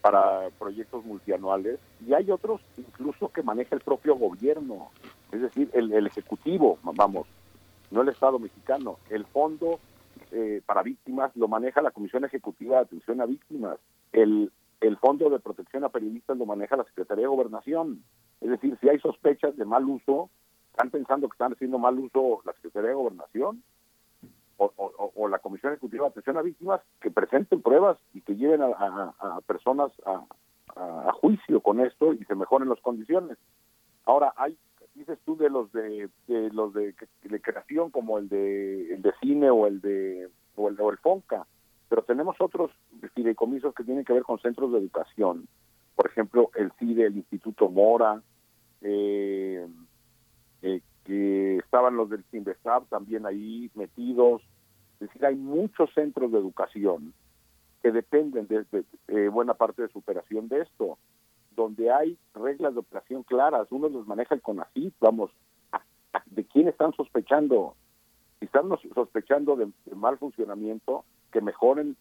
para 0.00 0.48
proyectos 0.58 1.04
multianuales 1.04 1.78
y 2.06 2.14
hay 2.14 2.30
otros 2.30 2.60
incluso 2.76 3.28
que 3.28 3.42
maneja 3.42 3.74
el 3.74 3.82
propio 3.82 4.16
gobierno, 4.16 4.90
es 5.32 5.42
decir, 5.42 5.70
el, 5.74 5.92
el 5.92 6.06
ejecutivo, 6.06 6.78
vamos, 6.82 7.26
no 7.90 8.02
el 8.02 8.08
Estado 8.08 8.38
mexicano. 8.38 8.98
El 9.08 9.24
fondo 9.26 9.78
eh, 10.32 10.62
para 10.64 10.82
víctimas 10.82 11.34
lo 11.36 11.48
maneja 11.48 11.82
la 11.82 11.90
Comisión 11.90 12.24
Ejecutiva 12.24 12.76
de 12.76 12.82
Atención 12.82 13.20
a 13.20 13.26
Víctimas. 13.26 13.78
El, 14.12 14.52
el 14.80 14.96
Fondo 14.96 15.28
de 15.28 15.40
Protección 15.40 15.84
a 15.84 15.88
Periodistas 15.88 16.36
lo 16.38 16.46
maneja 16.46 16.76
la 16.76 16.84
Secretaría 16.84 17.22
de 17.22 17.28
Gobernación. 17.28 18.02
Es 18.40 18.50
decir, 18.50 18.78
si 18.80 18.88
hay 18.88 18.98
sospechas 19.00 19.56
de 19.56 19.64
mal 19.64 19.84
uso, 19.84 20.30
están 20.70 20.90
pensando 20.90 21.28
que 21.28 21.34
están 21.34 21.52
haciendo 21.52 21.78
mal 21.78 21.98
uso 21.98 22.40
la 22.44 22.52
Secretaría 22.54 22.90
de 22.90 22.94
Gobernación 22.94 23.62
o, 24.60 25.28
la 25.28 25.38
Comisión 25.38 25.72
Ejecutiva 25.72 26.04
de 26.04 26.10
Atención 26.10 26.36
a 26.36 26.42
Víctimas, 26.42 26.80
que 27.00 27.10
presenten 27.10 27.62
pruebas 27.62 27.98
y 28.12 28.20
que 28.20 28.36
lleven 28.36 28.60
a, 28.62 29.40
personas 29.46 29.90
a, 30.04 30.24
juicio 31.12 31.60
con 31.60 31.80
esto 31.80 32.12
y 32.12 32.24
se 32.24 32.34
mejoren 32.34 32.68
las 32.68 32.80
condiciones. 32.80 33.36
Ahora, 34.04 34.32
hay 34.36 34.56
dices 34.94 35.18
tú 35.24 35.36
de 35.36 35.48
los 35.48 35.72
de, 35.72 36.10
los 36.52 36.74
de, 36.74 36.94
de 37.22 37.40
creación 37.40 37.90
como 37.90 38.18
el 38.18 38.28
de 38.28 38.94
el 38.94 39.02
de 39.02 39.12
cine 39.20 39.48
o 39.50 39.66
el 39.66 39.80
de 39.80 40.28
o 40.56 40.68
el, 40.68 40.80
o 40.80 40.90
el 40.90 40.98
Fonca, 40.98 41.46
pero 41.88 42.02
tenemos 42.02 42.36
otros 42.40 42.70
fideicomisos 43.14 43.74
que 43.74 43.84
tienen 43.84 44.04
que 44.04 44.12
ver 44.12 44.24
con 44.24 44.38
centros 44.40 44.72
de 44.72 44.78
educación, 44.78 45.48
por 45.94 46.06
ejemplo 46.06 46.50
el 46.54 46.72
CIDE, 46.72 47.06
el 47.06 47.16
Instituto 47.16 47.68
Mora, 47.68 48.20
eh, 48.82 49.66
eh, 50.62 50.80
que 51.04 51.56
estaban 51.58 51.96
los 51.96 52.10
del 52.10 52.24
Simvestab 52.30 52.86
también 52.88 53.26
ahí 53.26 53.70
metidos, 53.74 54.42
es 55.00 55.08
decir, 55.08 55.24
hay 55.24 55.34
muchos 55.36 55.90
centros 55.94 56.30
de 56.32 56.38
educación 56.38 57.12
que 57.82 57.90
dependen 57.90 58.46
de, 58.46 58.64
de- 58.70 58.84
de 59.08 59.28
buena 59.28 59.54
parte 59.54 59.82
de 59.82 59.88
su 59.88 59.98
operación 60.00 60.48
de 60.48 60.60
esto, 60.62 60.98
donde 61.56 61.90
hay 61.90 62.18
reglas 62.34 62.74
de 62.74 62.80
operación 62.80 63.22
claras, 63.22 63.66
uno 63.70 63.88
los 63.88 64.06
maneja 64.06 64.34
el 64.34 64.42
CONACYT, 64.42 64.94
vamos, 65.00 65.30
¿a- 65.72 65.82
a- 66.12 66.22
¿de 66.26 66.44
quién 66.44 66.68
están 66.68 66.92
sospechando? 66.92 67.74
Si 68.38 68.46
están 68.46 68.68
sospechando 68.94 69.56
de, 69.56 69.70
de 69.86 69.94
mal 69.96 70.18
funcionamiento, 70.18 71.04
que 71.32 71.40
mejoren 71.40 71.96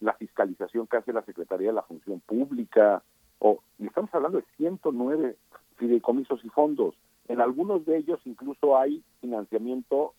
la 0.00 0.14
fiscalización 0.14 0.86
que 0.86 0.96
hace 0.98 1.12
la 1.12 1.22
Secretaría 1.24 1.68
de 1.68 1.74
la 1.74 1.82
Función 1.82 2.20
Pública, 2.20 3.02
o 3.40 3.60
y 3.78 3.86
estamos 3.86 4.12
hablando 4.14 4.38
de 4.38 4.44
109 4.56 5.36
fideicomisos 5.76 6.44
y 6.44 6.48
fondos. 6.48 6.94
En 7.28 7.42
algunos 7.42 7.84
de 7.84 7.98
ellos 7.98 8.20
incluso 8.24 8.76
hay 8.76 9.04
financiamiento 9.20 10.14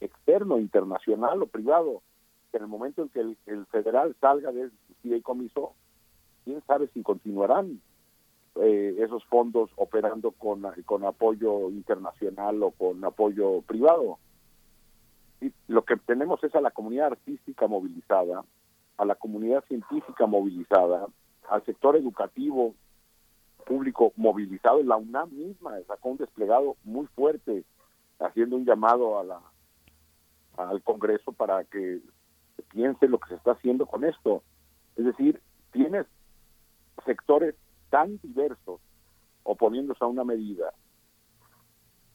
externo, 0.00 0.58
internacional 0.58 1.42
o 1.42 1.46
privado. 1.46 2.02
En 2.52 2.62
el 2.62 2.68
momento 2.68 3.02
en 3.02 3.08
que 3.10 3.20
el, 3.20 3.66
federal 3.66 4.16
salga 4.20 4.50
del 4.52 4.72
fideicomiso, 5.02 5.72
quién 6.44 6.62
sabe 6.66 6.88
si 6.94 7.02
continuarán 7.02 7.80
eh, 8.56 8.96
esos 8.98 9.24
fondos 9.26 9.70
operando 9.76 10.30
con, 10.30 10.64
con 10.86 11.04
apoyo 11.04 11.70
internacional 11.70 12.62
o 12.62 12.70
con 12.70 13.04
apoyo 13.04 13.60
privado. 13.62 14.18
Y 15.40 15.52
lo 15.68 15.84
que 15.84 15.96
tenemos 15.96 16.42
es 16.44 16.54
a 16.54 16.60
la 16.60 16.70
comunidad 16.70 17.08
artística 17.08 17.66
movilizada, 17.66 18.44
a 18.96 19.04
la 19.04 19.16
comunidad 19.16 19.64
científica 19.64 20.26
movilizada, 20.26 21.08
al 21.48 21.64
sector 21.64 21.96
educativo 21.96 22.74
público 23.64 24.12
movilizado. 24.16 24.82
La 24.82 24.96
UNAM 24.96 25.30
misma 25.30 25.72
sacó 25.86 26.10
un 26.10 26.18
desplegado 26.18 26.76
muy 26.84 27.06
fuerte 27.08 27.64
haciendo 28.18 28.56
un 28.56 28.64
llamado 28.64 29.18
a 29.18 29.24
la 29.24 29.40
al 30.56 30.82
Congreso 30.82 31.32
para 31.32 31.64
que 31.64 32.00
piense 32.70 33.08
lo 33.08 33.18
que 33.18 33.30
se 33.30 33.34
está 33.34 33.52
haciendo 33.52 33.86
con 33.86 34.04
esto. 34.04 34.42
Es 34.96 35.04
decir, 35.04 35.40
tienes 35.72 36.06
sectores 37.04 37.54
tan 37.90 38.18
diversos 38.22 38.80
oponiéndose 39.42 40.04
a 40.04 40.08
una 40.08 40.24
medida 40.24 40.72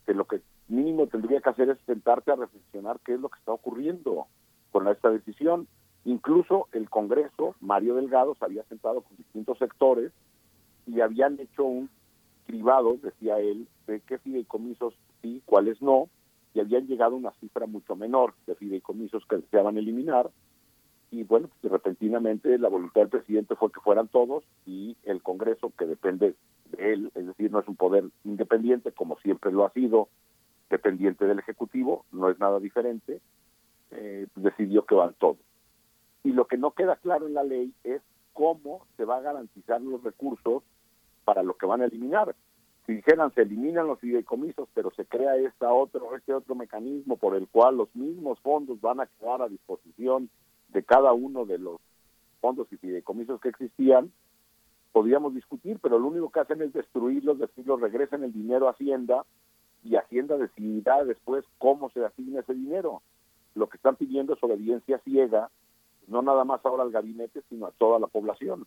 que 0.05 0.13
lo 0.13 0.25
que 0.25 0.41
mínimo 0.67 1.07
tendría 1.07 1.41
que 1.41 1.49
hacer 1.49 1.69
es 1.69 1.79
sentarte 1.85 2.31
a 2.31 2.35
reflexionar 2.35 2.99
qué 3.05 3.13
es 3.15 3.19
lo 3.19 3.29
que 3.29 3.39
está 3.39 3.51
ocurriendo 3.51 4.27
con 4.71 4.87
esta 4.87 5.09
decisión. 5.09 5.67
Incluso 6.05 6.67
el 6.71 6.89
Congreso, 6.89 7.55
Mario 7.59 7.95
Delgado, 7.95 8.35
se 8.35 8.45
había 8.45 8.63
sentado 8.63 9.01
con 9.01 9.17
distintos 9.17 9.57
sectores 9.57 10.11
y 10.93 11.01
habían 11.01 11.39
hecho 11.39 11.63
un 11.63 11.89
cribado, 12.45 12.97
decía 13.01 13.39
él, 13.39 13.67
de 13.87 14.01
qué 14.01 14.17
fideicomisos 14.17 14.93
sí, 15.21 15.41
cuáles 15.45 15.81
no, 15.81 16.09
y 16.53 16.59
habían 16.59 16.87
llegado 16.87 17.15
a 17.15 17.19
una 17.19 17.31
cifra 17.39 17.67
mucho 17.67 17.95
menor 17.95 18.33
de 18.47 18.55
fideicomisos 18.55 19.25
que 19.27 19.37
deseaban 19.37 19.77
eliminar, 19.77 20.31
y 21.11 21.23
bueno, 21.23 21.49
pues, 21.61 21.71
repentinamente 21.71 22.57
la 22.57 22.69
voluntad 22.69 23.01
del 23.01 23.09
presidente 23.09 23.55
fue 23.55 23.71
que 23.71 23.79
fueran 23.81 24.07
todos, 24.07 24.43
y 24.65 24.95
el 25.03 25.21
Congreso, 25.21 25.71
que 25.77 25.85
depende 25.85 26.35
de 26.71 26.93
él, 26.93 27.11
es 27.15 27.25
decir, 27.25 27.51
no 27.51 27.59
es 27.59 27.67
un 27.67 27.75
poder 27.75 28.05
independiente 28.23 28.91
como 28.91 29.17
siempre 29.19 29.51
lo 29.51 29.65
ha 29.65 29.71
sido, 29.71 30.09
dependiente 30.69 31.25
del 31.25 31.39
Ejecutivo, 31.39 32.05
no 32.11 32.29
es 32.29 32.39
nada 32.39 32.59
diferente, 32.59 33.21
eh, 33.91 34.27
decidió 34.35 34.85
que 34.85 34.95
van 34.95 35.15
todos. 35.17 35.37
Y 36.23 36.31
lo 36.31 36.45
que 36.45 36.57
no 36.57 36.71
queda 36.71 36.95
claro 36.97 37.27
en 37.27 37.33
la 37.33 37.43
ley 37.43 37.73
es 37.83 38.01
cómo 38.33 38.85
se 38.97 39.05
va 39.05 39.17
a 39.17 39.21
garantizar 39.21 39.81
los 39.81 40.03
recursos 40.03 40.63
para 41.30 41.43
lo 41.43 41.53
que 41.53 41.67
van 41.67 41.83
a 41.83 41.85
eliminar. 41.85 42.35
Si 42.88 42.95
dijeran 42.95 43.32
se 43.35 43.43
eliminan 43.43 43.85
los 43.85 43.99
fideicomisos, 43.99 44.67
pero 44.74 44.90
se 44.95 45.06
crea 45.06 45.35
esta 45.35 45.72
otro, 45.72 46.16
este 46.16 46.33
otro 46.33 46.56
mecanismo 46.56 47.17
por 47.17 47.35
el 47.35 47.48
cual 47.48 47.77
los 47.77 47.95
mismos 47.95 48.40
fondos 48.40 48.82
van 48.82 48.99
a 48.99 49.06
quedar 49.06 49.43
a 49.43 49.48
disposición 49.48 50.32
de 50.69 50.82
cada 50.82 51.14
uno 51.14 51.45
de 51.45 51.59
los 51.59 51.80
fondos 52.41 52.67
y 52.74 52.77
fideicomisos 52.77 53.40
que 53.41 53.49
existían, 53.49 54.11
podríamos 54.91 55.35
discutir, 55.35 55.77
pero 55.83 55.99
lo 55.99 56.08
único 56.08 56.32
que 56.32 56.40
hacen 56.40 56.64
es 56.64 56.74
destruirlos, 56.74 57.38
decirlos, 57.38 57.80
regresen 57.80 58.24
el 58.24 58.33
dinero 58.33 58.67
a 58.67 58.72
Hacienda 58.72 59.24
y 59.83 59.98
Hacienda 59.98 60.35
decidirá 60.35 61.06
después 61.06 61.45
cómo 61.59 61.91
se 61.91 62.03
asigna 62.03 62.40
ese 62.40 62.56
dinero. 62.56 63.03
Lo 63.53 63.69
que 63.69 63.77
están 63.77 63.98
pidiendo 63.98 64.33
es 64.33 64.43
obediencia 64.43 64.98
ciega, 65.03 65.51
no 66.08 66.24
nada 66.24 66.43
más 66.43 66.66
ahora 66.66 66.82
al 66.82 66.91
gabinete, 66.91 67.43
sino 67.49 67.67
a 67.67 67.72
toda 67.72 67.99
la 67.99 68.08
población. 68.08 68.66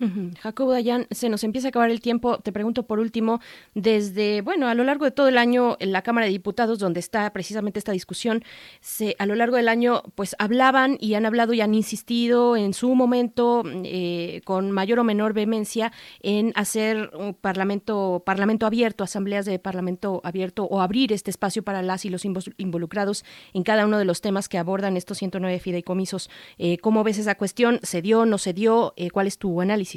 Ujú. 0.00 0.30
Jacobo 0.40 0.72
Dayan, 0.72 1.06
se 1.10 1.28
nos 1.28 1.44
empieza 1.44 1.68
a 1.68 1.70
acabar 1.70 1.90
el 1.90 2.00
tiempo. 2.00 2.38
Te 2.38 2.52
pregunto 2.52 2.86
por 2.86 2.98
último, 2.98 3.40
desde, 3.74 4.40
bueno, 4.40 4.66
a 4.68 4.74
lo 4.74 4.82
largo 4.82 5.04
de 5.04 5.10
todo 5.10 5.28
el 5.28 5.36
año 5.36 5.76
en 5.78 5.92
la 5.92 6.00
Cámara 6.00 6.24
de 6.26 6.32
Diputados, 6.32 6.78
donde 6.78 7.00
está 7.00 7.30
precisamente 7.34 7.78
esta 7.78 7.92
discusión, 7.92 8.42
se, 8.80 9.14
a 9.18 9.26
lo 9.26 9.34
largo 9.34 9.56
del 9.56 9.68
año, 9.68 10.02
pues 10.14 10.34
hablaban 10.38 10.96
y 11.00 11.14
han 11.14 11.26
hablado 11.26 11.52
y 11.52 11.60
han 11.60 11.74
insistido 11.74 12.56
en 12.56 12.72
su 12.72 12.94
momento, 12.94 13.62
eh, 13.84 14.40
con 14.44 14.70
mayor 14.70 15.00
o 15.00 15.04
menor 15.04 15.34
vehemencia, 15.34 15.92
en 16.22 16.52
hacer 16.54 17.10
un 17.14 17.34
parlamento, 17.34 18.22
parlamento 18.24 18.64
abierto, 18.64 19.04
asambleas 19.04 19.44
de 19.44 19.58
parlamento 19.58 20.22
abierto 20.24 20.64
o 20.64 20.80
abrir 20.80 21.12
este 21.12 21.30
espacio 21.30 21.62
para 21.62 21.82
las 21.82 22.06
y 22.06 22.08
los 22.08 22.24
involucrados 22.24 23.24
en 23.52 23.64
cada 23.64 23.84
uno 23.84 23.98
de 23.98 24.06
los 24.06 24.22
temas 24.22 24.48
que 24.48 24.56
abordan 24.56 24.96
estos 24.96 25.18
109 25.18 25.58
fideicomisos. 25.58 26.30
Eh, 26.56 26.78
¿Cómo 26.78 27.04
ves 27.04 27.18
esa 27.18 27.34
cuestión? 27.34 27.80
¿Se 27.82 28.00
dio, 28.00 28.24
no 28.24 28.38
se 28.38 28.54
dio? 28.54 28.94
Eh, 28.96 29.10
¿Cuál 29.10 29.26
es 29.26 29.36
tu 29.36 29.60
análisis? 29.60 29.89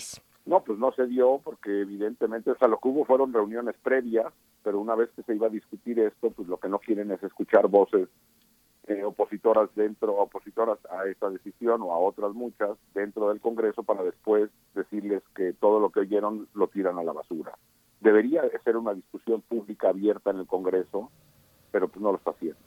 No, 0.45 0.63
pues 0.63 0.77
no 0.77 0.91
se 0.91 1.07
dio 1.07 1.39
porque 1.43 1.81
evidentemente, 1.81 2.51
o 2.51 2.57
sea, 2.57 2.67
lo 2.67 2.79
que 2.79 2.89
hubo 2.89 3.05
fueron 3.05 3.31
reuniones 3.33 3.75
previas, 3.81 4.33
pero 4.61 4.79
una 4.79 4.95
vez 4.95 5.09
que 5.15 5.23
se 5.23 5.35
iba 5.35 5.47
a 5.47 5.51
discutir 5.51 5.99
esto, 5.99 6.31
pues 6.31 6.47
lo 6.47 6.57
que 6.57 6.69
no 6.69 6.79
quieren 6.79 7.11
es 7.11 7.23
escuchar 7.23 7.67
voces 7.67 8.09
eh, 8.87 9.01
opositoras 9.05 9.69
dentro, 9.75 10.17
opositoras 10.17 10.77
a 10.91 11.05
esta 11.07 11.29
decisión 11.29 11.81
o 11.81 11.93
a 11.93 11.99
otras 11.99 12.33
muchas 12.33 12.71
dentro 12.93 13.29
del 13.29 13.39
Congreso 13.39 13.83
para 13.83 14.03
después 14.03 14.49
decirles 14.75 15.23
que 15.33 15.53
todo 15.53 15.79
lo 15.79 15.89
que 15.89 16.01
oyeron 16.01 16.49
lo 16.53 16.67
tiran 16.67 16.97
a 16.97 17.03
la 17.03 17.13
basura. 17.13 17.53
Debería 18.01 18.41
de 18.41 18.59
ser 18.59 18.75
una 18.75 18.93
discusión 18.93 19.41
pública 19.41 19.89
abierta 19.89 20.31
en 20.31 20.39
el 20.39 20.47
Congreso, 20.47 21.09
pero 21.71 21.87
pues 21.87 22.01
no 22.01 22.11
lo 22.11 22.17
está 22.17 22.31
haciendo. 22.31 22.59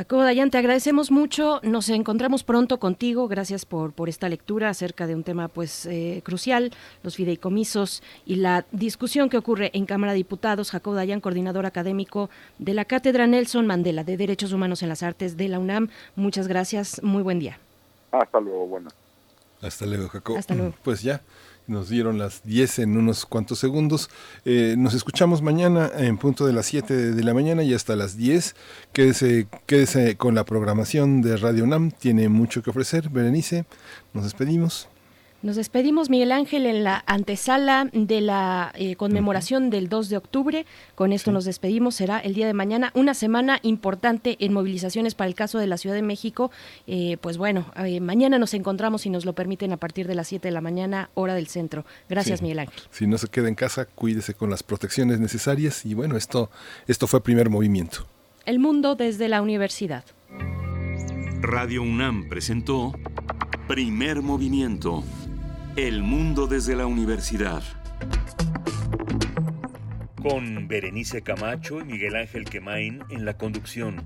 Jacobo 0.00 0.22
Dayan, 0.22 0.50
te 0.50 0.56
agradecemos 0.56 1.10
mucho. 1.10 1.60
Nos 1.62 1.90
encontramos 1.90 2.42
pronto 2.42 2.80
contigo. 2.80 3.28
Gracias 3.28 3.66
por, 3.66 3.92
por 3.92 4.08
esta 4.08 4.30
lectura 4.30 4.70
acerca 4.70 5.06
de 5.06 5.14
un 5.14 5.24
tema 5.24 5.48
pues 5.48 5.84
eh, 5.84 6.22
crucial, 6.24 6.72
los 7.02 7.16
fideicomisos 7.16 8.02
y 8.24 8.36
la 8.36 8.64
discusión 8.72 9.28
que 9.28 9.36
ocurre 9.36 9.70
en 9.74 9.84
Cámara 9.84 10.12
de 10.12 10.16
Diputados. 10.16 10.70
Jacobo 10.70 10.96
Dayan, 10.96 11.20
coordinador 11.20 11.66
académico 11.66 12.30
de 12.58 12.72
la 12.72 12.86
Cátedra 12.86 13.26
Nelson 13.26 13.66
Mandela 13.66 14.02
de 14.02 14.16
Derechos 14.16 14.54
Humanos 14.54 14.82
en 14.82 14.88
las 14.88 15.02
Artes 15.02 15.36
de 15.36 15.48
la 15.48 15.58
UNAM. 15.58 15.90
Muchas 16.16 16.48
gracias. 16.48 17.02
Muy 17.02 17.22
buen 17.22 17.38
día. 17.38 17.58
Hasta 18.10 18.40
luego, 18.40 18.68
bueno. 18.68 18.88
Hasta 19.60 19.84
luego, 19.84 20.08
Jacob. 20.08 20.38
Hasta 20.38 20.54
luego. 20.54 20.72
Pues 20.82 21.02
ya, 21.02 21.20
nos 21.70 21.88
dieron 21.88 22.18
las 22.18 22.42
10 22.44 22.80
en 22.80 22.96
unos 22.96 23.24
cuantos 23.24 23.58
segundos. 23.58 24.10
Eh, 24.44 24.74
nos 24.76 24.94
escuchamos 24.94 25.40
mañana 25.40 25.90
en 25.96 26.18
punto 26.18 26.46
de 26.46 26.52
las 26.52 26.66
7 26.66 27.12
de, 27.12 27.24
la 27.24 27.32
mañana 27.32 27.62
y 27.62 27.72
hasta 27.72 27.96
las 27.96 28.16
10. 28.16 28.56
Quédese, 28.92 29.46
quédese 29.66 30.16
con 30.16 30.34
la 30.34 30.44
programación 30.44 31.22
de 31.22 31.36
Radio 31.36 31.64
UNAM. 31.64 31.92
Tiene 31.92 32.28
mucho 32.28 32.62
que 32.62 32.70
ofrecer. 32.70 33.08
Berenice, 33.08 33.64
nos 34.12 34.24
despedimos. 34.24 34.88
Nos 35.42 35.56
despedimos, 35.56 36.10
Miguel 36.10 36.32
Ángel, 36.32 36.66
en 36.66 36.84
la 36.84 37.02
antesala 37.06 37.88
de 37.94 38.20
la 38.20 38.72
eh, 38.74 38.96
conmemoración 38.96 39.70
del 39.70 39.88
2 39.88 40.10
de 40.10 40.18
octubre. 40.18 40.66
Con 40.94 41.14
esto 41.14 41.32
nos 41.32 41.46
despedimos. 41.46 41.94
Será 41.94 42.18
el 42.18 42.34
día 42.34 42.46
de 42.46 42.52
mañana 42.52 42.90
una 42.94 43.14
semana 43.14 43.58
importante 43.62 44.36
en 44.40 44.52
movilizaciones 44.52 45.14
para 45.14 45.28
el 45.28 45.34
caso 45.34 45.58
de 45.58 45.66
la 45.66 45.78
Ciudad 45.78 45.96
de 45.96 46.02
México. 46.02 46.50
Eh, 46.86 47.16
pues 47.22 47.38
bueno, 47.38 47.64
eh, 47.76 48.00
mañana 48.00 48.38
nos 48.38 48.52
encontramos, 48.52 49.00
si 49.00 49.08
nos 49.08 49.24
lo 49.24 49.32
permiten, 49.32 49.72
a 49.72 49.78
partir 49.78 50.06
de 50.06 50.14
las 50.14 50.28
7 50.28 50.46
de 50.46 50.52
la 50.52 50.60
mañana, 50.60 51.08
hora 51.14 51.34
del 51.34 51.46
centro. 51.46 51.86
Gracias, 52.10 52.40
Sí. 52.40 52.42
Miguel 52.42 52.58
Ángel. 52.58 52.82
Si 52.90 53.06
no 53.06 53.16
se 53.16 53.28
queda 53.28 53.48
en 53.48 53.54
casa, 53.54 53.86
cuídese 53.86 54.34
con 54.34 54.50
las 54.50 54.62
protecciones 54.62 55.20
necesarias. 55.20 55.86
Y 55.86 55.94
bueno, 55.94 56.18
esto, 56.18 56.50
esto 56.86 57.06
fue 57.06 57.22
primer 57.22 57.48
movimiento. 57.48 58.06
El 58.44 58.58
mundo 58.58 58.94
desde 58.94 59.26
la 59.28 59.40
universidad. 59.40 60.04
Radio 61.40 61.82
UNAM 61.82 62.28
presentó 62.28 62.92
Primer 63.66 64.20
Movimiento. 64.20 65.02
El 65.76 66.02
mundo 66.02 66.48
desde 66.48 66.74
la 66.74 66.86
universidad. 66.86 67.62
Con 70.20 70.66
Berenice 70.66 71.22
Camacho 71.22 71.80
y 71.80 71.84
Miguel 71.84 72.16
Ángel 72.16 72.44
Quemain 72.44 73.04
en 73.08 73.24
la 73.24 73.36
conducción. 73.36 74.04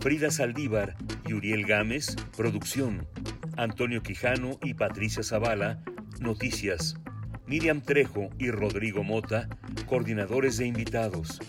Frida 0.00 0.30
Saldívar 0.30 0.96
y 1.26 1.32
Uriel 1.32 1.64
Gámez, 1.64 2.14
producción. 2.36 3.08
Antonio 3.56 4.02
Quijano 4.02 4.58
y 4.62 4.74
Patricia 4.74 5.22
Zavala, 5.22 5.82
noticias. 6.20 6.98
Miriam 7.46 7.80
Trejo 7.80 8.28
y 8.38 8.50
Rodrigo 8.50 9.02
Mota, 9.02 9.48
coordinadores 9.86 10.58
de 10.58 10.66
invitados. 10.66 11.40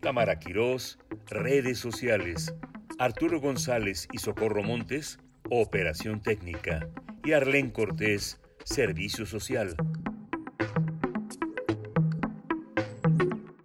Tamara 0.00 0.38
Quirós, 0.38 0.98
redes 1.26 1.78
sociales. 1.78 2.54
Arturo 2.98 3.40
González 3.40 4.08
y 4.12 4.18
Socorro 4.18 4.62
Montes, 4.62 5.18
operación 5.50 6.20
técnica. 6.20 6.86
Y 7.24 7.32
Arlén 7.32 7.70
Cortés, 7.70 8.40
Servicio 8.66 9.24
Social. 9.26 9.76